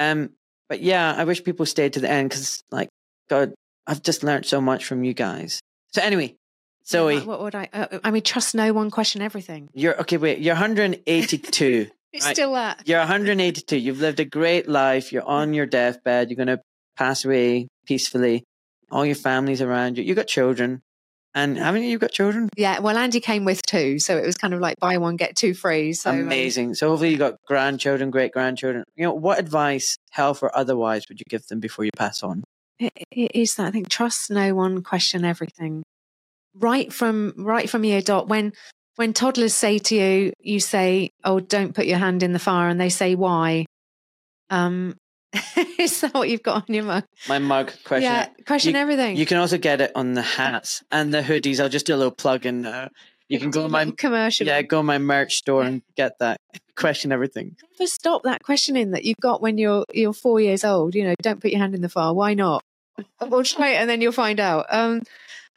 Um, 0.00 0.30
but 0.68 0.80
yeah, 0.82 1.14
I 1.16 1.24
wish 1.24 1.44
people 1.44 1.66
stayed 1.66 1.92
to 1.94 2.00
the 2.00 2.10
end 2.10 2.30
because, 2.30 2.62
like, 2.72 2.88
God, 3.30 3.54
I've 3.86 4.02
just 4.02 4.24
learned 4.24 4.46
so 4.46 4.60
much 4.60 4.84
from 4.86 5.04
you 5.04 5.14
guys. 5.14 5.60
So 5.92 6.02
anyway, 6.02 6.34
Zoe, 6.86 7.16
what, 7.18 7.26
what 7.26 7.40
would 7.42 7.54
I, 7.54 7.68
uh, 7.72 7.98
I 8.02 8.10
mean, 8.10 8.22
trust 8.22 8.54
no 8.56 8.72
one, 8.72 8.90
question 8.90 9.22
everything. 9.22 9.68
you're 9.72 10.00
okay. 10.00 10.16
Wait, 10.16 10.38
you're 10.40 10.54
182. 10.54 11.88
It's 12.12 12.24
Right. 12.26 12.34
still 12.34 12.54
that. 12.54 12.82
You're 12.88 12.98
182. 12.98 13.76
You've 13.76 14.00
lived 14.00 14.18
a 14.20 14.24
great 14.24 14.68
life. 14.68 15.12
You're 15.12 15.24
on 15.26 15.54
your 15.54 15.66
deathbed. 15.66 16.28
You're 16.30 16.36
going 16.44 16.48
to 16.58 16.60
pass 16.96 17.24
away 17.24 17.68
peacefully. 17.86 18.42
All 18.90 19.06
your 19.06 19.14
family's 19.14 19.62
around 19.62 19.96
you. 19.96 20.04
You 20.04 20.14
got 20.14 20.26
children. 20.26 20.82
And 21.34 21.56
haven't 21.56 21.84
you 21.84 21.98
got 21.98 22.12
children? 22.12 22.50
Yeah, 22.56 22.80
well, 22.80 22.98
Andy 22.98 23.20
came 23.20 23.46
with 23.46 23.62
two, 23.62 23.98
so 23.98 24.18
it 24.18 24.26
was 24.26 24.36
kind 24.36 24.52
of 24.52 24.60
like 24.60 24.78
buy 24.78 24.98
one 24.98 25.16
get 25.16 25.34
two 25.34 25.54
free. 25.54 25.94
So 25.94 26.10
um, 26.10 26.20
Amazing. 26.20 26.74
So 26.74 26.90
hopefully 26.90 27.10
you 27.10 27.16
got 27.16 27.36
grandchildren, 27.46 28.10
great 28.10 28.32
grandchildren. 28.32 28.84
You 28.96 29.04
know, 29.04 29.14
what 29.14 29.38
advice, 29.38 29.96
health 30.10 30.42
or 30.42 30.54
otherwise, 30.56 31.04
would 31.08 31.18
you 31.20 31.24
give 31.28 31.46
them 31.46 31.58
before 31.58 31.84
you 31.86 31.90
pass 31.96 32.22
on? 32.22 32.44
it, 32.82 32.92
it 33.10 33.30
is 33.34 33.54
that 33.56 33.66
I 33.66 33.70
think 33.70 33.88
trust 33.88 34.30
no 34.30 34.54
one, 34.54 34.82
question 34.82 35.24
everything. 35.24 35.82
Right 36.54 36.92
from 36.92 37.34
right 37.38 37.68
from 37.68 37.84
year 37.84 38.02
dot 38.02 38.28
when 38.28 38.52
when 38.96 39.14
toddlers 39.14 39.54
say 39.54 39.78
to 39.78 39.94
you, 39.94 40.32
you 40.38 40.60
say, 40.60 41.10
"Oh, 41.24 41.40
don't 41.40 41.74
put 41.74 41.86
your 41.86 41.98
hand 41.98 42.22
in 42.22 42.32
the 42.32 42.38
fire," 42.38 42.68
and 42.68 42.80
they 42.80 42.90
say, 42.90 43.14
"Why?" 43.14 43.64
Um, 44.50 44.96
is 45.78 46.00
that 46.02 46.14
what 46.14 46.28
you've 46.28 46.42
got 46.42 46.68
on 46.68 46.74
your 46.74 46.84
mug? 46.84 47.04
My 47.28 47.38
mug 47.38 47.72
question. 47.84 48.02
yeah, 48.10 48.28
question 48.46 48.74
You- 48.74 48.80
everything. 48.80 49.16
You 49.16 49.26
can 49.26 49.38
also 49.38 49.58
get 49.58 49.80
it 49.80 49.92
on 49.94 50.14
the 50.14 50.22
hats 50.22 50.82
and 50.90 51.12
the 51.12 51.22
hoodies. 51.22 51.60
I'll 51.60 51.68
just 51.68 51.86
do 51.86 51.94
a 51.94 51.96
little 51.96 52.12
plug 52.12 52.44
in. 52.46 52.66
Uh, 52.66 52.88
you 53.28 53.38
can 53.40 53.50
go 53.50 53.64
on 53.64 53.70
my 53.70 53.90
commercial. 53.96 54.46
yeah, 54.46 54.60
go 54.62 54.80
on 54.80 54.86
my 54.86 54.98
merch 54.98 55.36
store 55.36 55.62
and 55.62 55.82
get 55.96 56.18
that. 56.18 56.36
Question 56.76 57.12
everything. 57.12 57.56
never 57.78 57.86
stop 57.88 58.22
that 58.24 58.42
questioning 58.42 58.90
that 58.92 59.04
you've 59.04 59.20
got 59.20 59.40
when 59.42 59.58
you're 59.58 59.84
you're 59.92 60.12
four 60.12 60.40
years 60.40 60.64
old. 60.64 60.94
You 60.94 61.04
know, 61.04 61.14
don't 61.22 61.40
put 61.40 61.50
your 61.50 61.60
hand 61.60 61.74
in 61.74 61.80
the 61.82 61.88
fire. 61.88 62.12
Why 62.12 62.34
not? 62.34 62.62
We'll 63.20 63.44
try 63.44 63.70
it 63.70 63.76
and 63.76 63.88
then 63.88 64.00
you'll 64.00 64.12
find 64.12 64.38
out. 64.40 64.66
Um, 64.70 65.02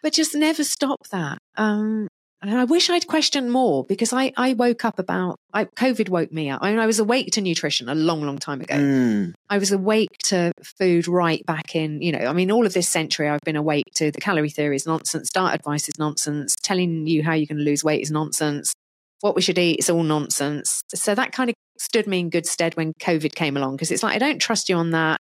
but 0.04 0.14
just 0.14 0.36
never 0.36 0.64
stop 0.64 1.08
that. 1.12 1.40
Um, 1.58 2.08
and 2.50 2.60
I 2.60 2.64
wish 2.64 2.90
I'd 2.90 3.08
questioned 3.08 3.52
more 3.52 3.84
because 3.84 4.14
I 4.14 4.32
I 4.38 4.54
woke 4.54 4.86
up 4.86 5.00
about 5.00 5.40
I, 5.54 5.66
COVID 5.66 6.10
woke 6.10 6.32
me 6.32 6.50
up. 6.50 6.62
I 6.62 6.72
mean, 6.72 6.80
I 6.80 6.86
was 6.86 7.00
awake 7.00 7.32
to 7.32 7.42
nutrition 7.42 7.90
a 7.90 7.96
long, 7.96 8.22
long 8.22 8.38
time 8.38 8.62
ago. 8.62 8.76
Mm. 8.76 9.34
I 9.50 9.58
was 9.58 9.72
awake 9.72 10.10
to 10.26 10.52
food 10.64 11.08
right 11.08 11.46
back 11.46 11.76
in, 11.76 12.02
you 12.02 12.12
know, 12.12 12.26
I 12.26 12.34
mean, 12.34 12.52
all 12.52 12.66
of 12.66 12.74
this 12.74 12.90
century, 12.90 13.30
I've 13.30 13.42
been 13.42 13.56
awake 13.56 13.86
to 13.96 14.12
the 14.12 14.20
calorie 14.20 14.50
theory 14.50 14.76
is 14.76 14.86
nonsense, 14.86 15.30
diet 15.30 15.56
advice 15.56 15.88
is 15.88 15.98
nonsense, 15.98 16.56
telling 16.62 17.08
you 17.08 17.24
how 17.24 17.34
you're 17.34 17.48
going 17.48 17.58
to 17.58 17.64
lose 17.64 17.84
weight 17.84 18.02
is 18.02 18.12
nonsense, 18.12 18.74
what 19.22 19.36
we 19.36 19.42
should 19.42 19.58
eat 19.58 19.80
is 19.80 19.90
all 19.90 20.04
nonsense. 20.04 20.84
So 20.94 21.16
that 21.16 21.32
kind 21.32 21.50
of 21.50 21.56
stood 21.78 22.06
me 22.06 22.20
in 22.20 22.30
good 22.30 22.46
stead 22.46 22.76
when 22.76 22.94
COVID 23.02 23.34
came 23.34 23.58
along 23.58 23.76
because 23.76 23.92
it's 23.92 24.04
like, 24.04 24.16
I 24.16 24.20
don't 24.20 24.40
trust 24.40 24.70
you 24.70 24.76
on 24.76 24.92
that. 24.92 25.20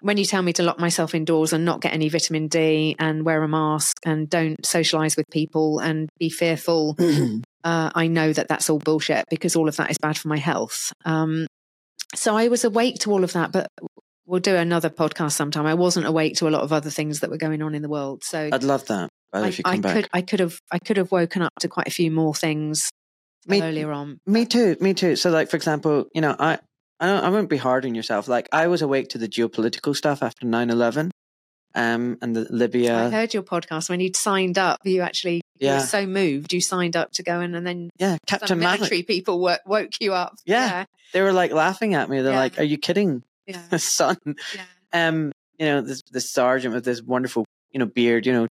When 0.00 0.18
you 0.18 0.24
tell 0.24 0.42
me 0.42 0.52
to 0.54 0.62
lock 0.62 0.78
myself 0.78 1.14
indoors 1.14 1.52
and 1.52 1.64
not 1.64 1.80
get 1.80 1.94
any 1.94 2.08
vitamin 2.08 2.48
D 2.48 2.96
and 2.98 3.24
wear 3.24 3.42
a 3.42 3.48
mask 3.48 3.96
and 4.04 4.28
don't 4.28 4.64
socialize 4.64 5.16
with 5.16 5.26
people 5.30 5.78
and 5.78 6.08
be 6.18 6.28
fearful, 6.28 6.96
uh, 7.64 7.90
I 7.94 8.06
know 8.06 8.32
that 8.32 8.48
that's 8.48 8.68
all 8.68 8.78
bullshit 8.78 9.24
because 9.30 9.56
all 9.56 9.68
of 9.68 9.76
that 9.76 9.90
is 9.90 9.98
bad 9.98 10.18
for 10.18 10.28
my 10.28 10.36
health. 10.36 10.92
Um, 11.04 11.46
so 12.14 12.36
I 12.36 12.48
was 12.48 12.64
awake 12.64 12.96
to 13.00 13.10
all 13.10 13.24
of 13.24 13.32
that, 13.32 13.52
but 13.52 13.68
we'll 14.26 14.40
do 14.40 14.54
another 14.54 14.90
podcast 14.90 15.32
sometime. 15.32 15.66
I 15.66 15.74
wasn't 15.74 16.06
awake 16.06 16.36
to 16.36 16.48
a 16.48 16.50
lot 16.50 16.62
of 16.62 16.72
other 16.72 16.90
things 16.90 17.20
that 17.20 17.30
were 17.30 17.38
going 17.38 17.62
on 17.62 17.74
in 17.74 17.82
the 17.82 17.88
world. 17.88 18.22
So 18.22 18.50
I'd 18.52 18.64
love 18.64 18.86
that. 18.86 19.08
By 19.32 19.40
the 19.40 19.42
way, 19.42 19.46
I, 19.46 19.48
if 19.48 19.58
you 19.58 19.62
I 19.64 19.78
could, 19.78 20.08
I 20.12 20.20
could 20.22 20.40
have, 20.40 20.60
I 20.70 20.78
could 20.78 20.96
have 20.98 21.10
woken 21.10 21.42
up 21.42 21.52
to 21.60 21.68
quite 21.68 21.88
a 21.88 21.92
few 21.92 22.10
more 22.10 22.34
things 22.34 22.90
Me- 23.46 23.62
earlier 23.62 23.92
on. 23.92 24.18
Me 24.26 24.44
too. 24.44 24.76
Me 24.80 24.94
too. 24.94 25.16
So, 25.16 25.30
like 25.30 25.50
for 25.50 25.56
example, 25.56 26.06
you 26.14 26.20
know, 26.20 26.36
I 26.38 26.58
I 27.00 27.06
don't, 27.06 27.24
I 27.24 27.28
won't 27.28 27.50
be 27.50 27.56
hard 27.58 27.84
on 27.84 27.94
yourself. 27.94 28.26
Like 28.28 28.48
I 28.52 28.66
was 28.68 28.82
awake 28.82 29.08
to 29.10 29.18
the 29.18 29.28
geopolitical 29.28 29.94
stuff 29.94 30.22
after 30.22 30.46
9-11, 30.46 31.10
um, 31.74 32.16
and 32.22 32.34
the 32.34 32.46
Libya. 32.50 32.96
I 33.06 33.10
heard 33.10 33.34
your 33.34 33.42
podcast 33.42 33.90
when 33.90 34.00
you'd 34.00 34.16
signed 34.16 34.56
up. 34.58 34.78
You 34.84 35.02
actually 35.02 35.42
you 35.58 35.68
Yeah. 35.68 35.74
were 35.80 35.86
so 35.86 36.06
moved. 36.06 36.52
You 36.52 36.60
signed 36.60 36.96
up 36.96 37.12
to 37.12 37.22
go 37.22 37.40
in, 37.40 37.54
and 37.54 37.66
then 37.66 37.90
Yeah, 37.98 38.16
Captain 38.26 38.58
Malik. 38.58 38.80
military 38.80 39.02
people 39.02 39.40
wo- 39.40 39.56
woke 39.66 39.92
you 40.00 40.14
up. 40.14 40.36
Yeah. 40.46 40.84
They 41.12 41.20
were 41.22 41.32
like 41.32 41.52
laughing 41.52 41.94
at 41.94 42.08
me. 42.08 42.20
They're 42.22 42.32
Yeah. 42.32 42.38
like, 42.38 42.58
"Are 42.58 42.62
you 42.64 42.78
kidding, 42.78 43.22
yeah, 43.46 43.62
yeah. 43.70 43.76
son?" 43.78 44.16
yeah. 44.54 44.62
Um, 44.92 45.32
you 45.58 45.66
know, 45.66 45.80
this 45.82 46.02
this 46.10 46.30
sergeant 46.30 46.74
with 46.74 46.84
this 46.84 47.02
wonderful, 47.02 47.44
you 47.72 47.78
know, 47.78 47.86
beard. 47.86 48.26
You 48.26 48.32
know, 48.32 48.46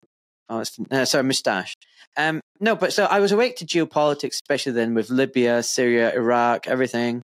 oh, 0.49 0.59
it's, 0.59 0.77
uh, 0.91 1.05
sorry, 1.05 1.23
mustache. 1.23 1.73
Um, 2.17 2.41
no, 2.59 2.75
but 2.75 2.91
so 2.93 3.05
I 3.05 3.19
was 3.19 3.31
awake 3.31 3.55
to 3.57 3.65
geopolitics, 3.65 4.33
especially 4.33 4.73
then 4.73 4.93
with 4.93 5.09
Libya, 5.09 5.63
Syria, 5.63 6.13
Iraq, 6.13 6.67
everything. 6.67 7.21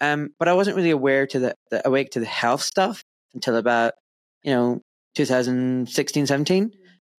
Um, 0.00 0.30
but 0.38 0.48
I 0.48 0.54
wasn't 0.54 0.76
really 0.76 0.90
aware 0.90 1.26
to 1.26 1.38
the, 1.38 1.54
the 1.70 1.86
awake 1.86 2.10
to 2.10 2.20
the 2.20 2.26
health 2.26 2.62
stuff 2.62 3.02
until 3.34 3.56
about 3.56 3.94
you 4.42 4.52
know 4.52 4.80
2016, 5.14 6.26
17, 6.26 6.70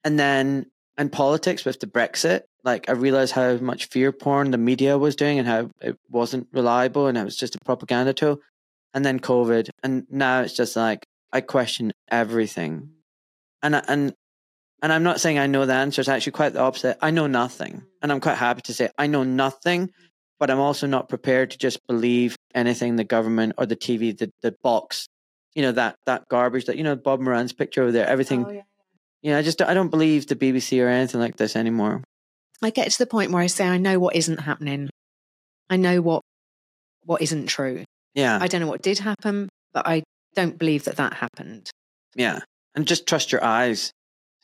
and 0.03 0.19
then 0.19 0.65
and 0.97 1.11
politics 1.11 1.65
with 1.65 1.79
the 1.79 1.87
Brexit. 1.87 2.41
Like 2.63 2.89
I 2.89 2.93
realized 2.93 3.33
how 3.33 3.57
much 3.57 3.85
fear 3.87 4.11
porn 4.11 4.51
the 4.51 4.57
media 4.57 4.97
was 4.97 5.15
doing 5.15 5.39
and 5.39 5.47
how 5.47 5.69
it 5.81 5.97
wasn't 6.09 6.47
reliable 6.53 7.07
and 7.07 7.17
it 7.17 7.23
was 7.23 7.37
just 7.37 7.55
a 7.55 7.59
propaganda 7.65 8.13
tool. 8.13 8.39
And 8.93 9.05
then 9.05 9.19
COVID, 9.19 9.69
and 9.83 10.05
now 10.09 10.41
it's 10.41 10.53
just 10.53 10.75
like 10.75 11.05
I 11.31 11.39
question 11.41 11.93
everything, 12.09 12.89
and 13.63 13.77
I- 13.77 13.85
and 13.87 14.13
and 14.81 14.91
I'm 14.91 15.03
not 15.03 15.21
saying 15.21 15.37
I 15.39 15.47
know 15.47 15.65
the 15.65 15.73
answer. 15.73 16.01
It's 16.01 16.09
actually 16.09 16.33
quite 16.33 16.53
the 16.53 16.59
opposite. 16.59 16.97
I 17.01 17.11
know 17.11 17.27
nothing, 17.27 17.83
and 18.01 18.11
I'm 18.11 18.19
quite 18.19 18.37
happy 18.37 18.61
to 18.63 18.73
say 18.73 18.89
I 18.97 19.07
know 19.07 19.23
nothing. 19.23 19.91
But 20.41 20.49
I'm 20.49 20.59
also 20.59 20.87
not 20.87 21.07
prepared 21.07 21.51
to 21.51 21.57
just 21.59 21.79
believe 21.87 22.35
anything 22.55 22.95
the 22.95 23.03
government 23.03 23.53
or 23.59 23.67
the 23.67 23.75
TV, 23.75 24.17
the 24.17 24.31
the 24.41 24.55
box, 24.63 25.05
you 25.53 25.61
know 25.61 25.71
that 25.73 25.95
that 26.07 26.23
garbage 26.31 26.65
that 26.65 26.77
you 26.77 26.83
know 26.83 26.95
Bob 26.95 27.19
Moran's 27.21 27.53
picture 27.53 27.83
over 27.83 27.91
there. 27.91 28.07
Everything, 28.07 28.43
Oh, 28.45 28.49
yeah. 28.49 28.61
yeah. 29.21 29.37
I 29.37 29.43
just 29.43 29.61
I 29.61 29.75
don't 29.75 29.89
believe 29.91 30.25
the 30.25 30.35
BBC 30.35 30.83
or 30.83 30.87
anything 30.89 31.21
like 31.21 31.37
this 31.37 31.55
anymore. 31.55 32.03
I 32.63 32.71
get 32.71 32.89
to 32.91 32.97
the 32.97 33.05
point 33.05 33.31
where 33.31 33.43
I 33.43 33.45
say 33.47 33.67
I 33.67 33.77
know 33.77 33.99
what 33.99 34.15
isn't 34.15 34.39
happening. 34.39 34.89
I 35.69 35.77
know 35.77 36.01
what 36.01 36.23
what 37.05 37.21
isn't 37.21 37.45
true. 37.45 37.85
Yeah, 38.15 38.39
I 38.41 38.47
don't 38.47 38.61
know 38.61 38.67
what 38.67 38.81
did 38.81 38.97
happen, 38.97 39.47
but 39.73 39.87
I 39.87 40.01
don't 40.33 40.57
believe 40.57 40.85
that 40.85 40.95
that 40.97 41.13
happened. 41.13 41.69
yeah, 42.15 42.39
and 42.73 42.87
just 42.87 43.05
trust 43.07 43.31
your 43.31 43.43
eyes, 43.43 43.91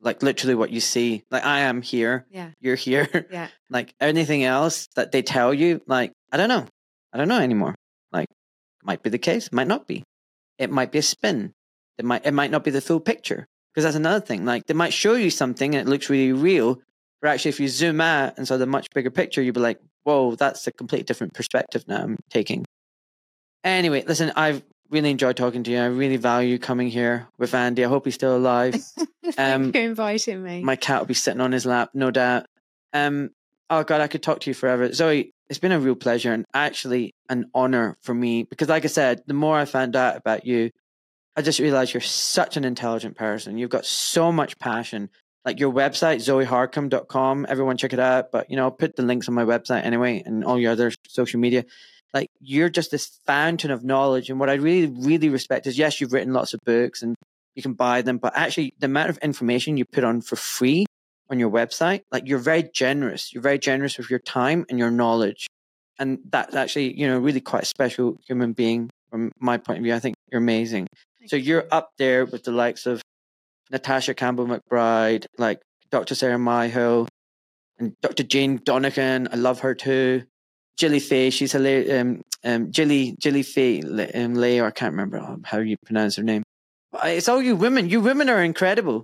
like 0.02 0.22
literally 0.24 0.56
what 0.56 0.69
you 0.69 0.80
see. 0.80 1.24
Like 1.32 1.45
I 1.45 1.61
am 1.61 1.82
here, 1.82 2.26
Yeah, 2.30 2.52
you're 2.60 2.76
here. 2.76 3.28
yeah. 3.32 3.48
like 3.69 3.94
anything 3.99 4.44
else 4.44 4.88
that 4.95 5.11
they 5.11 5.22
tell 5.22 5.53
you, 5.53 5.82
like 5.88 6.14
I 6.32 6.38
don't 6.38 6.49
know, 6.49 6.65
I 7.14 7.18
don't 7.18 7.28
know 7.28 7.40
anymore. 7.40 7.76
Like 8.11 8.28
might 8.84 9.03
be 9.03 9.10
the 9.10 9.18
case, 9.18 9.52
might 9.52 9.68
not 9.68 9.88
be. 9.88 10.03
It 10.57 10.72
might 10.72 10.91
be 10.91 10.99
a 10.99 11.03
spin. 11.03 11.53
It 11.98 12.06
might 12.06 12.26
it 12.26 12.34
might 12.34 12.52
not 12.52 12.64
be 12.64 12.72
the 12.72 12.82
full 12.82 12.99
picture 12.99 13.45
because 13.74 13.84
that's 13.84 13.95
another 13.95 14.24
thing. 14.26 14.45
Like 14.45 14.65
they 14.68 14.74
might 14.74 14.94
show 14.94 15.15
you 15.15 15.30
something 15.30 15.76
and 15.76 15.88
it 15.88 15.90
looks 15.90 16.10
really 16.10 16.34
real, 16.34 16.80
but 17.22 17.30
actually 17.30 17.49
if 17.49 17.60
you 17.60 17.68
zoom 17.68 18.02
out 18.02 18.38
and 18.38 18.48
saw 18.48 18.57
the 18.57 18.65
much 18.65 18.88
bigger 18.94 19.11
picture, 19.11 19.41
you'd 19.41 19.56
be 19.56 19.60
like, 19.61 19.80
"Whoa, 20.03 20.36
that's 20.36 20.68
a 20.68 20.72
completely 20.72 21.06
different 21.06 21.34
perspective 21.34 21.86
now 21.88 22.02
I'm 22.03 22.18
taking." 22.30 22.65
Anyway, 23.64 24.03
listen, 24.07 24.32
I've 24.36 24.64
really 24.89 25.09
enjoyed 25.11 25.38
talking 25.38 25.64
to 25.64 25.72
you. 25.72 25.80
I 25.80 25.85
really 25.88 26.18
value 26.18 26.57
coming 26.57 26.88
here 26.89 27.27
with 27.38 27.53
Andy. 27.53 27.84
I 27.85 27.88
hope 27.88 28.05
he's 28.05 28.15
still 28.15 28.35
alive. 28.38 28.76
Thank 29.23 29.39
Um, 29.39 29.65
you 29.65 29.72
for 29.72 29.80
inviting 29.80 30.43
me. 30.43 30.61
My 30.64 30.76
cat 30.76 30.99
will 31.01 31.05
be 31.07 31.14
sitting 31.14 31.41
on 31.41 31.51
his 31.51 31.65
lap, 31.65 31.89
no 31.93 32.11
doubt. 32.11 32.45
Um, 32.93 33.30
oh 33.69 33.84
God, 33.84 34.01
I 34.01 34.07
could 34.07 34.23
talk 34.23 34.39
to 34.41 34.49
you 34.49 34.53
forever, 34.53 34.91
Zoe. 34.93 35.31
It's 35.49 35.59
been 35.59 35.72
a 35.72 35.80
real 35.80 35.95
pleasure 35.95 36.34
and 36.34 36.45
actually 36.53 37.14
an 37.30 37.45
honor 37.53 37.95
for 38.01 38.14
me 38.14 38.43
because, 38.43 38.68
like 38.69 38.84
I 38.84 38.89
said, 38.89 39.22
the 39.27 39.34
more 39.34 39.57
I 39.57 39.65
found 39.65 39.95
out 39.95 40.18
about 40.18 40.45
you, 40.45 40.72
I 41.38 41.41
just 41.41 41.59
realized 41.59 41.93
you're 41.93 42.01
such 42.01 42.57
an 42.57 42.65
intelligent 42.65 43.15
person. 43.15 43.57
You've 43.57 43.69
got 43.69 43.85
so 43.85 44.31
much 44.31 44.57
passion. 44.59 45.09
Like 45.45 45.59
your 45.61 45.72
website, 45.72 46.18
zoeharcombe.com. 46.18 47.45
Everyone 47.47 47.77
check 47.77 47.93
it 47.93 47.99
out. 47.99 48.31
But, 48.31 48.49
you 48.49 48.57
know, 48.57 48.64
I'll 48.64 48.72
put 48.72 48.95
the 48.97 49.03
links 49.03 49.30
on 49.30 49.35
my 49.35 49.45
website 49.45 49.85
anyway 49.85 50.22
and 50.26 50.43
all 50.43 50.59
your 50.59 50.72
other 50.73 50.91
social 51.07 51.39
media. 51.39 51.64
Like 52.13 52.29
you're 52.39 52.69
just 52.69 52.91
this 52.91 53.19
fountain 53.25 53.71
of 53.71 53.84
knowledge. 53.84 54.29
And 54.29 54.39
what 54.39 54.49
I 54.49 54.53
really, 54.53 54.88
really 54.88 55.29
respect 55.29 55.67
is 55.67 55.77
yes, 55.77 55.99
you've 55.99 56.13
written 56.13 56.34
lots 56.34 56.53
of 56.53 56.59
books 56.65 57.01
and 57.01 57.15
you 57.55 57.61
can 57.61 57.73
buy 57.73 58.01
them, 58.01 58.17
but 58.17 58.34
actually 58.35 58.73
the 58.79 58.85
amount 58.85 59.09
of 59.09 59.17
information 59.19 59.77
you 59.77 59.85
put 59.85 60.03
on 60.03 60.21
for 60.21 60.35
free 60.35 60.85
on 61.29 61.39
your 61.39 61.49
website, 61.49 62.01
like 62.11 62.27
you're 62.27 62.39
very 62.39 62.69
generous. 62.73 63.34
You're 63.34 63.43
very 63.43 63.59
generous 63.59 63.97
with 63.97 64.09
your 64.09 64.19
time 64.19 64.65
and 64.69 64.79
your 64.79 64.91
knowledge. 64.91 65.47
And 65.99 66.19
that's 66.29 66.55
actually, 66.55 66.97
you 66.97 67.07
know, 67.07 67.17
really 67.17 67.41
quite 67.41 67.63
a 67.63 67.65
special 67.65 68.17
human 68.27 68.53
being 68.53 68.89
from 69.09 69.31
my 69.39 69.57
point 69.57 69.79
of 69.79 69.84
view. 69.84 69.95
I 69.95 69.99
think 69.99 70.15
you're 70.31 70.41
amazing. 70.41 70.88
So 71.25 71.35
you're 71.35 71.67
up 71.71 71.89
there 71.97 72.25
with 72.25 72.43
the 72.43 72.51
likes 72.51 72.85
of 72.85 73.01
Natasha 73.71 74.13
Campbell 74.13 74.47
McBride, 74.47 75.25
like 75.38 75.59
Dr. 75.89 76.15
Sarah 76.15 76.38
Myhill, 76.38 77.07
and 77.79 77.93
Dr. 78.01 78.23
Jayne 78.23 78.61
Donegan. 78.63 79.27
I 79.31 79.35
love 79.35 79.59
her 79.59 79.75
too. 79.75 80.23
Jilly 80.77 80.99
Fay, 80.99 81.29
she's 81.31 81.51
hilarious. 81.51 82.01
Um, 82.01 82.21
um, 82.43 82.71
Jilly, 82.71 83.15
Jilly 83.19 83.43
um, 84.13 84.35
Lay, 84.35 84.59
or 84.59 84.67
I 84.67 84.71
can't 84.71 84.93
remember 84.93 85.37
how 85.43 85.57
you 85.57 85.75
pronounce 85.85 86.15
her 86.17 86.23
name. 86.23 86.43
It's 87.03 87.27
all 87.27 87.41
you 87.41 87.55
women. 87.55 87.89
You 87.89 87.99
women 87.99 88.29
are 88.29 88.41
incredible. 88.43 89.03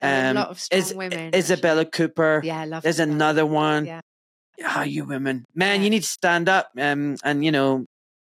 Um, 0.00 0.10
a 0.10 0.32
lot 0.34 0.48
of 0.48 0.60
strong 0.60 0.80
Is- 0.80 0.94
women. 0.94 1.34
Isabella 1.34 1.84
Cooper. 1.84 2.40
Yeah, 2.44 2.60
I 2.60 2.64
love 2.66 2.82
There's 2.84 3.00
another 3.00 3.44
one. 3.44 3.86
Yeah. 3.86 4.00
Ah, 4.64 4.82
you 4.82 5.04
women, 5.04 5.44
man, 5.54 5.80
Yeah. 5.80 5.84
you 5.84 5.90
need 5.90 6.02
to 6.02 6.08
stand 6.08 6.48
up 6.48 6.70
um, 6.78 7.16
and 7.22 7.44
you 7.44 7.52
know 7.52 7.84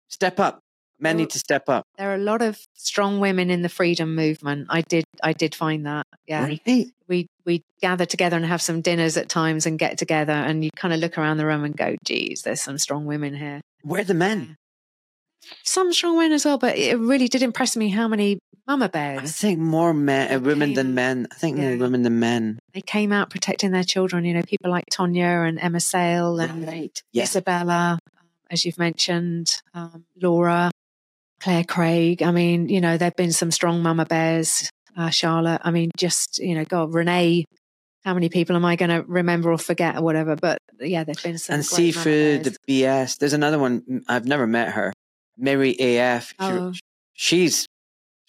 step 0.09 0.39
up. 0.39 0.59
Men 0.99 1.17
need 1.17 1.29
to 1.31 1.39
step 1.39 1.67
up. 1.67 1.85
There 1.97 2.11
are 2.11 2.15
a 2.15 2.19
lot 2.19 2.41
of 2.41 2.59
strong 2.73 3.19
women 3.19 3.49
in 3.49 3.61
the 3.61 3.69
freedom 3.69 4.15
movement. 4.15 4.67
I 4.69 4.81
did 4.81 5.03
I 5.21 5.33
did 5.33 5.53
find 5.53 5.85
that. 5.85 6.07
Yeah. 6.27 6.43
Right? 6.43 6.87
We 7.07 7.27
we 7.45 7.63
gather 7.81 8.05
together 8.05 8.37
and 8.37 8.45
have 8.45 8.61
some 8.61 8.81
dinners 8.81 9.17
at 9.17 9.29
times 9.29 9.65
and 9.65 9.77
get 9.77 9.97
together 9.97 10.33
and 10.33 10.63
you 10.63 10.71
kind 10.75 10.93
of 10.93 10.99
look 10.99 11.17
around 11.17 11.37
the 11.37 11.45
room 11.45 11.63
and 11.63 11.75
go, 11.75 11.95
geez, 12.05 12.43
there's 12.43 12.61
some 12.61 12.77
strong 12.77 13.05
women 13.05 13.35
here. 13.35 13.61
Where 13.83 14.01
are 14.01 14.05
the 14.05 14.13
men? 14.13 14.57
some 15.63 15.93
strong 15.93 16.17
men 16.17 16.31
as 16.31 16.45
well, 16.45 16.57
but 16.57 16.77
it 16.77 16.97
really 16.97 17.27
did 17.27 17.41
impress 17.41 17.75
me 17.75 17.89
how 17.89 18.07
many 18.07 18.39
mama 18.67 18.89
bears. 18.89 19.23
I 19.23 19.25
think 19.25 19.59
more 19.59 19.93
men, 19.93 20.33
uh, 20.33 20.39
women 20.39 20.73
than 20.73 20.95
men. 20.95 21.27
I 21.31 21.35
think 21.35 21.57
more 21.57 21.71
yeah. 21.71 21.77
women 21.77 22.03
than 22.03 22.19
men. 22.19 22.59
they 22.73 22.81
came 22.81 23.11
out 23.11 23.29
protecting 23.29 23.71
their 23.71 23.83
children. 23.83 24.25
You 24.25 24.33
know, 24.33 24.41
people 24.47 24.71
like 24.71 24.85
Tonya 24.91 25.47
and 25.47 25.59
Emma 25.59 25.79
Sale 25.79 26.39
and 26.39 26.67
Right. 26.67 27.01
Yes. 27.11 27.31
Isabella, 27.31 27.99
as 28.49 28.65
you've 28.65 28.79
mentioned, 28.79 29.61
um, 29.73 30.05
Laura, 30.21 30.71
Clare 31.45 31.63
Craig. 31.63 32.23
I 32.23 32.31
mean, 32.31 32.69
you 32.69 32.81
know, 32.81 32.97
there've 32.97 33.15
been 33.15 33.31
some 33.31 33.51
strong 33.51 33.83
mama 33.83 34.03
bears. 34.05 34.67
Uh, 34.97 35.11
Charlotte. 35.11 35.61
I 35.63 35.69
mean, 35.69 35.91
just 35.95 36.39
you 36.39 36.55
know, 36.55 36.65
God, 36.65 36.91
Renee. 36.93 37.45
How 38.03 38.15
many 38.15 38.29
people 38.29 38.55
am 38.55 38.65
I 38.65 38.75
going 38.75 38.89
to 38.89 39.03
remember 39.07 39.51
or 39.51 39.57
forget 39.59 39.95
or 39.97 40.01
whatever? 40.01 40.35
But 40.35 40.57
yeah, 40.79 41.03
there've 41.03 41.21
been 41.21 41.37
some 41.37 41.55
and 41.55 41.65
seafood, 41.65 42.45
the 42.45 42.55
BS. 42.67 43.19
There's 43.19 43.33
another 43.33 43.59
one. 43.59 44.03
I've 44.07 44.25
never 44.25 44.47
met 44.47 44.69
her. 44.73 44.91
Mary 45.37 45.71
AF. 45.79 46.29
She- 46.29 46.35
Oh. 46.39 46.73
She's 47.13 47.65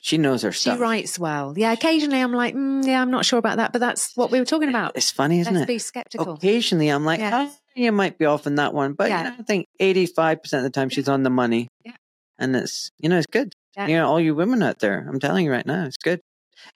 she 0.01 0.18
knows 0.18 0.43
her 0.43 0.52
stuff. 0.52 0.76
She 0.76 0.82
writes 0.82 1.18
well. 1.18 1.55
Yeah, 1.56 1.72
occasionally 1.72 2.20
I'm 2.20 2.32
like, 2.32 2.55
mm, 2.55 2.86
yeah, 2.86 3.01
I'm 3.02 3.10
not 3.10 3.24
sure 3.24 3.38
about 3.38 3.56
that, 3.56 3.72
but 3.72 3.78
that's 3.80 4.14
what 4.14 4.30
we 4.30 4.38
were 4.38 4.44
talking 4.44 4.68
about. 4.68 4.93
It's 4.94 5.10
funny, 5.10 5.40
isn't 5.40 5.52
Let's 5.55 5.64
it? 5.64 5.66
be 5.66 5.78
skeptical. 5.78 6.34
Occasionally, 6.34 6.88
I'm 6.90 7.05
like, 7.05 7.18
Yeah. 7.20 7.48
oh, 7.51 7.55
you 7.74 7.90
might 7.93 8.16
be 8.18 8.26
off 8.26 8.47
on 8.47 8.55
that 8.56 8.72
one, 8.74 8.93
but 8.93 9.09
Yeah. 9.09 9.24
you 9.24 9.30
know, 9.30 9.36
I 9.40 9.43
think 9.43 9.66
85 9.80 10.43
percent 10.43 10.64
of 10.64 10.72
the 10.72 10.78
time 10.78 10.90
she's 10.90 11.09
on 11.09 11.22
the 11.24 11.30
money. 11.30 11.66
Yeah. 11.84 11.93
And 12.38 12.54
it's 12.56 12.90
you 12.98 13.08
know 13.08 13.18
it's 13.18 13.26
good. 13.26 13.54
Yeah. 13.76 13.86
You 13.88 13.96
know, 13.96 14.08
all 14.08 14.20
you 14.20 14.34
women 14.34 14.62
out 14.62 14.78
there, 14.78 15.06
I'm 15.08 15.20
telling 15.20 15.44
you 15.44 15.52
right 15.52 15.66
now, 15.66 15.84
it's 15.84 15.98
good. 15.98 16.20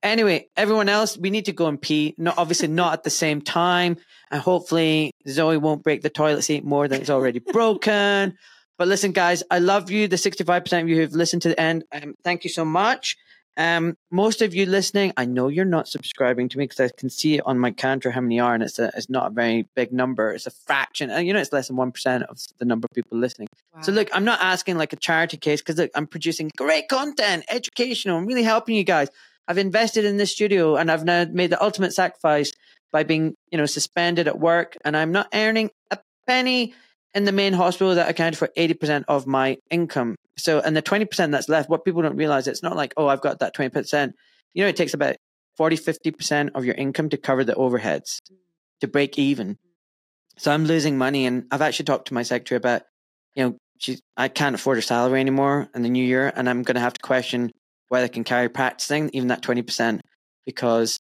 Anyway, 0.03 0.49
everyone 0.57 0.89
else, 0.89 1.17
we 1.17 1.31
need 1.31 1.47
to 1.47 1.53
go 1.53 1.67
and 1.67 1.81
pee. 1.81 2.15
No, 2.19 2.35
obviously 2.37 2.69
not 2.69 2.93
at 2.93 3.03
the 3.03 3.11
same 3.11 3.41
time, 3.41 3.97
and 4.31 4.41
hopefully 4.41 5.13
Zoe 5.27 5.57
won't 5.57 5.83
break 5.83 6.03
the 6.03 6.11
toilet 6.11 6.43
seat 6.43 6.65
more 6.65 6.89
than 6.89 7.01
it's 7.01 7.11
already 7.11 7.39
broken. 7.39 8.37
But 8.79 8.89
listen, 8.89 9.13
guys, 9.13 9.43
I 9.51 9.59
love 9.59 9.91
you. 9.91 10.09
The 10.09 10.17
65% 10.17 10.83
of 10.83 10.89
you 10.89 10.97
who've 10.97 11.13
listened 11.13 11.43
to 11.43 11.49
the 11.49 11.61
end, 11.61 11.85
um, 11.93 12.15
thank 12.25 12.45
you 12.45 12.51
so 12.51 12.65
much. 12.65 13.17
Um, 13.61 13.99
most 14.11 14.41
of 14.41 14.55
you 14.55 14.65
listening, 14.65 15.13
I 15.19 15.27
know 15.27 15.49
you're 15.49 15.67
not 15.67 15.87
subscribing 15.87 16.49
to 16.49 16.57
me 16.57 16.65
because 16.65 16.81
I 16.81 16.89
can 16.97 17.11
see 17.11 17.35
it 17.35 17.43
on 17.45 17.59
my 17.59 17.73
counter 17.73 18.11
how 18.11 18.23
many 18.23 18.41
are, 18.41 18.55
and 18.55 18.63
it's 18.63 18.79
a, 18.79 18.91
it's 18.97 19.11
not 19.11 19.27
a 19.27 19.35
very 19.35 19.69
big 19.77 19.93
number. 19.93 20.33
It's 20.33 20.47
a 20.47 20.51
fraction, 20.51 21.11
and 21.11 21.27
you 21.27 21.35
know 21.35 21.41
it's 21.41 21.53
less 21.53 21.69
than 21.69 21.77
one 21.77 21.93
percent 21.93 22.23
of 22.23 22.39
the 22.59 22.65
number 22.65 22.87
of 22.91 22.95
people 22.95 23.19
listening. 23.19 23.49
So 23.83 23.93
look, 23.93 24.09
I'm 24.15 24.25
not 24.25 24.41
asking 24.41 24.79
like 24.79 24.95
a 24.95 24.97
charity 24.97 25.37
case 25.37 25.61
because 25.61 25.91
I'm 25.95 26.07
producing 26.07 26.51
great 26.57 26.89
content, 26.89 27.45
educational. 27.51 28.17
I'm 28.17 28.25
really 28.25 28.45
helping 28.45 28.77
you 28.77 28.85
guys. 28.85 29.09
I've 29.47 29.59
invested 29.59 30.07
in 30.07 30.17
this 30.17 30.33
studio, 30.33 30.77
and 30.77 30.91
I've 30.91 31.05
now 31.05 31.27
made 31.31 31.51
the 31.51 31.63
ultimate 31.63 31.93
sacrifice 31.93 32.53
by 32.93 33.03
being, 33.03 33.35
you 33.53 33.59
know, 33.59 33.67
suspended 33.67 34.27
at 34.27 34.39
work, 34.39 34.75
and 34.87 34.97
I'm 34.97 35.13
not 35.13 35.29
earning 35.35 35.69
a 35.91 35.99
penny 36.27 36.73
in 37.13 37.25
the 37.25 37.33
main 37.33 37.53
hospital 37.53 37.95
that 37.95 38.09
accounted 38.09 38.39
for 38.39 38.49
80% 38.57 39.05
of 39.07 39.27
my 39.27 39.59
income. 39.71 40.17
So, 40.37 40.61
and 40.61 40.77
the 40.77 40.83
20% 40.83 41.31
that's 41.31 41.49
left, 41.49 41.69
what 41.69 41.85
people 41.85 42.03
don't 42.03 42.17
realize, 42.17 42.47
it's 42.47 42.63
not 42.63 42.77
like, 42.77 42.95
oh, 42.97 43.09
I've 43.09 43.21
got 43.21 43.41
that 43.41 43.55
20%. 43.55 44.13
You 44.55 44.65
know, 44.65 44.69
it 44.69 44.77
takes 44.77 44.95
about 44.95 45.17
40, 45.57 45.77
50% 45.77 46.51
of 46.55 46.65
your 46.65 46.75
income 46.75 47.11
to 47.11 47.17
cover 47.17 47.45
the 47.45 47.53
overheads 47.53 48.21
to 48.81 48.89
break 48.89 49.19
even. 49.19 49.59
So 50.39 50.51
I'm 50.51 50.65
losing 50.65 50.97
money. 50.97 51.27
And 51.27 51.45
I've 51.51 51.63
actually 51.63 51.85
talked 51.85 52.09
to 52.09 52.15
my 52.15 52.23
secretary 52.23 52.57
about, 52.57 52.83
you 53.35 53.45
know, 53.45 53.57
she's, 53.79 54.01
I 54.17 54.29
can't 54.29 54.55
afford 54.55 54.79
her 54.79 54.83
salary 54.83 55.21
anymore 55.21 55.69
in 55.75 55.83
the 55.83 55.91
new 55.91 56.05
year. 56.05 56.33
And 56.35 56.49
I'm 56.49 56.63
going 56.63 56.77
to 56.77 56.81
have 56.81 56.95
to 56.95 57.03
question 57.03 57.53
whether 57.89 58.05
I 58.05 58.09
can 58.09 58.25
carry 58.25 58.49
practicing, 58.49 59.11
even 59.13 59.29
that 59.29 59.43
20%, 59.43 60.01
because 60.47 60.99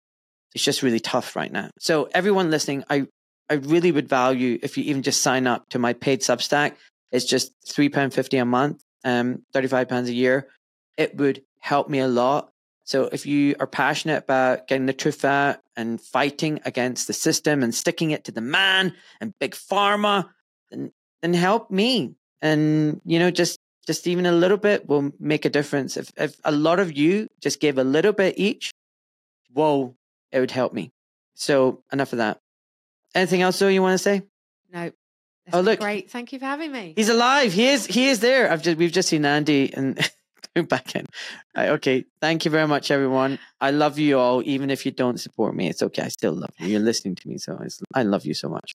it's 0.55 0.65
just 0.65 0.83
really 0.83 1.01
tough 1.01 1.37
right 1.37 1.51
now. 1.51 1.71
So 1.79 2.09
everyone 2.13 2.51
listening, 2.51 2.85
I, 2.91 3.07
I 3.49 3.55
really 3.55 3.93
would 3.93 4.09
value 4.09 4.59
if 4.63 4.77
you 4.77 4.85
even 4.85 5.03
just 5.03 5.23
sign 5.23 5.47
up 5.47 5.69
to 5.71 5.79
my 5.79 5.93
paid 5.93 6.21
Substack. 6.21 6.75
It's 7.13 7.25
just 7.25 7.53
£3.50 7.67 8.43
a 8.43 8.45
month, 8.45 8.83
um, 9.05 9.43
£35 9.55 10.07
a 10.07 10.13
year. 10.13 10.49
It 10.97 11.17
would 11.17 11.43
help 11.59 11.89
me 11.89 12.01
a 12.01 12.09
lot. 12.09 12.53
So 12.85 13.09
if 13.13 13.25
you 13.25 13.55
are 13.61 13.67
passionate 13.67 14.25
about 14.25 14.67
getting 14.67 14.87
the 14.87 14.93
truth 14.93 15.25
out 15.25 15.59
and 15.77 16.01
fighting 16.01 16.61
against 16.65 17.07
the 17.07 17.13
system 17.13 17.63
and 17.63 17.75
sticking 17.75 18.11
it 18.11 18.25
to 18.25 18.33
the 18.33 18.41
man 18.41 18.95
and 19.21 19.35
big 19.39 19.53
pharma, 19.53 20.29
then, 20.71 20.91
then 21.23 21.35
help 21.35 21.71
me. 21.71 22.15
And, 22.43 23.01
you 23.05 23.19
know, 23.19 23.31
just 23.31 23.59
just 23.87 24.07
even 24.07 24.27
a 24.27 24.33
little 24.33 24.57
bit 24.57 24.89
will 24.89 25.11
make 25.19 25.45
a 25.45 25.51
difference. 25.51 25.97
If 25.97 26.13
if 26.17 26.37
a 26.45 26.53
lot 26.53 26.81
of 26.81 26.97
you 26.97 27.29
just 27.41 27.61
gave 27.61 27.79
a 27.79 27.85
little 27.85 28.13
bit 28.13 28.39
each, 28.39 28.73
whoa, 29.53 29.97
it 30.33 30.41
would 30.41 30.51
help 30.51 30.73
me. 30.73 30.91
So 31.35 31.83
enough 31.93 32.13
of 32.13 32.19
that. 32.19 32.41
Anything 33.15 33.43
else 33.43 33.59
though 33.59 33.69
you 33.69 33.83
want 33.83 33.95
to 33.95 33.99
say? 33.99 34.23
no. 34.73 34.91
That's 35.47 35.57
Oh, 35.57 35.61
look. 35.61 35.81
great. 35.81 36.11
Thank 36.11 36.33
you 36.33 36.39
for 36.39 36.45
having 36.45 36.73
me. 36.73 36.93
He's 36.97 37.09
alive. 37.09 37.53
He 37.53 37.69
is 37.69 37.87
he 37.87 38.09
is 38.09 38.21
there. 38.21 38.51
I've 38.51 38.63
just 38.63 38.77
we've 38.79 38.93
just 38.93 39.09
seen 39.09 39.25
Andy 39.25 39.73
and 39.75 39.97
going 40.55 40.67
back 40.67 40.95
in. 40.95 41.07
Right, 41.57 41.71
okay. 41.71 42.05
Thank 42.21 42.45
you 42.45 42.51
very 42.51 42.67
much, 42.69 42.91
everyone. 42.91 43.39
I 43.61 43.71
love 43.71 43.99
you 43.99 44.19
all, 44.19 44.43
even 44.45 44.71
if 44.71 44.85
you 44.87 44.93
don't 44.93 45.19
support 45.19 45.55
me. 45.55 45.69
It's 45.69 45.83
okay. 45.83 46.03
I 46.03 46.09
still 46.09 46.33
love 46.33 46.51
you. 46.59 46.67
You're 46.69 46.81
listening 46.81 47.15
to 47.17 47.29
me, 47.29 47.39
so 47.39 47.59
I 47.95 48.03
love 48.03 48.25
you 48.25 48.35
so 48.35 48.49
much. 48.49 48.75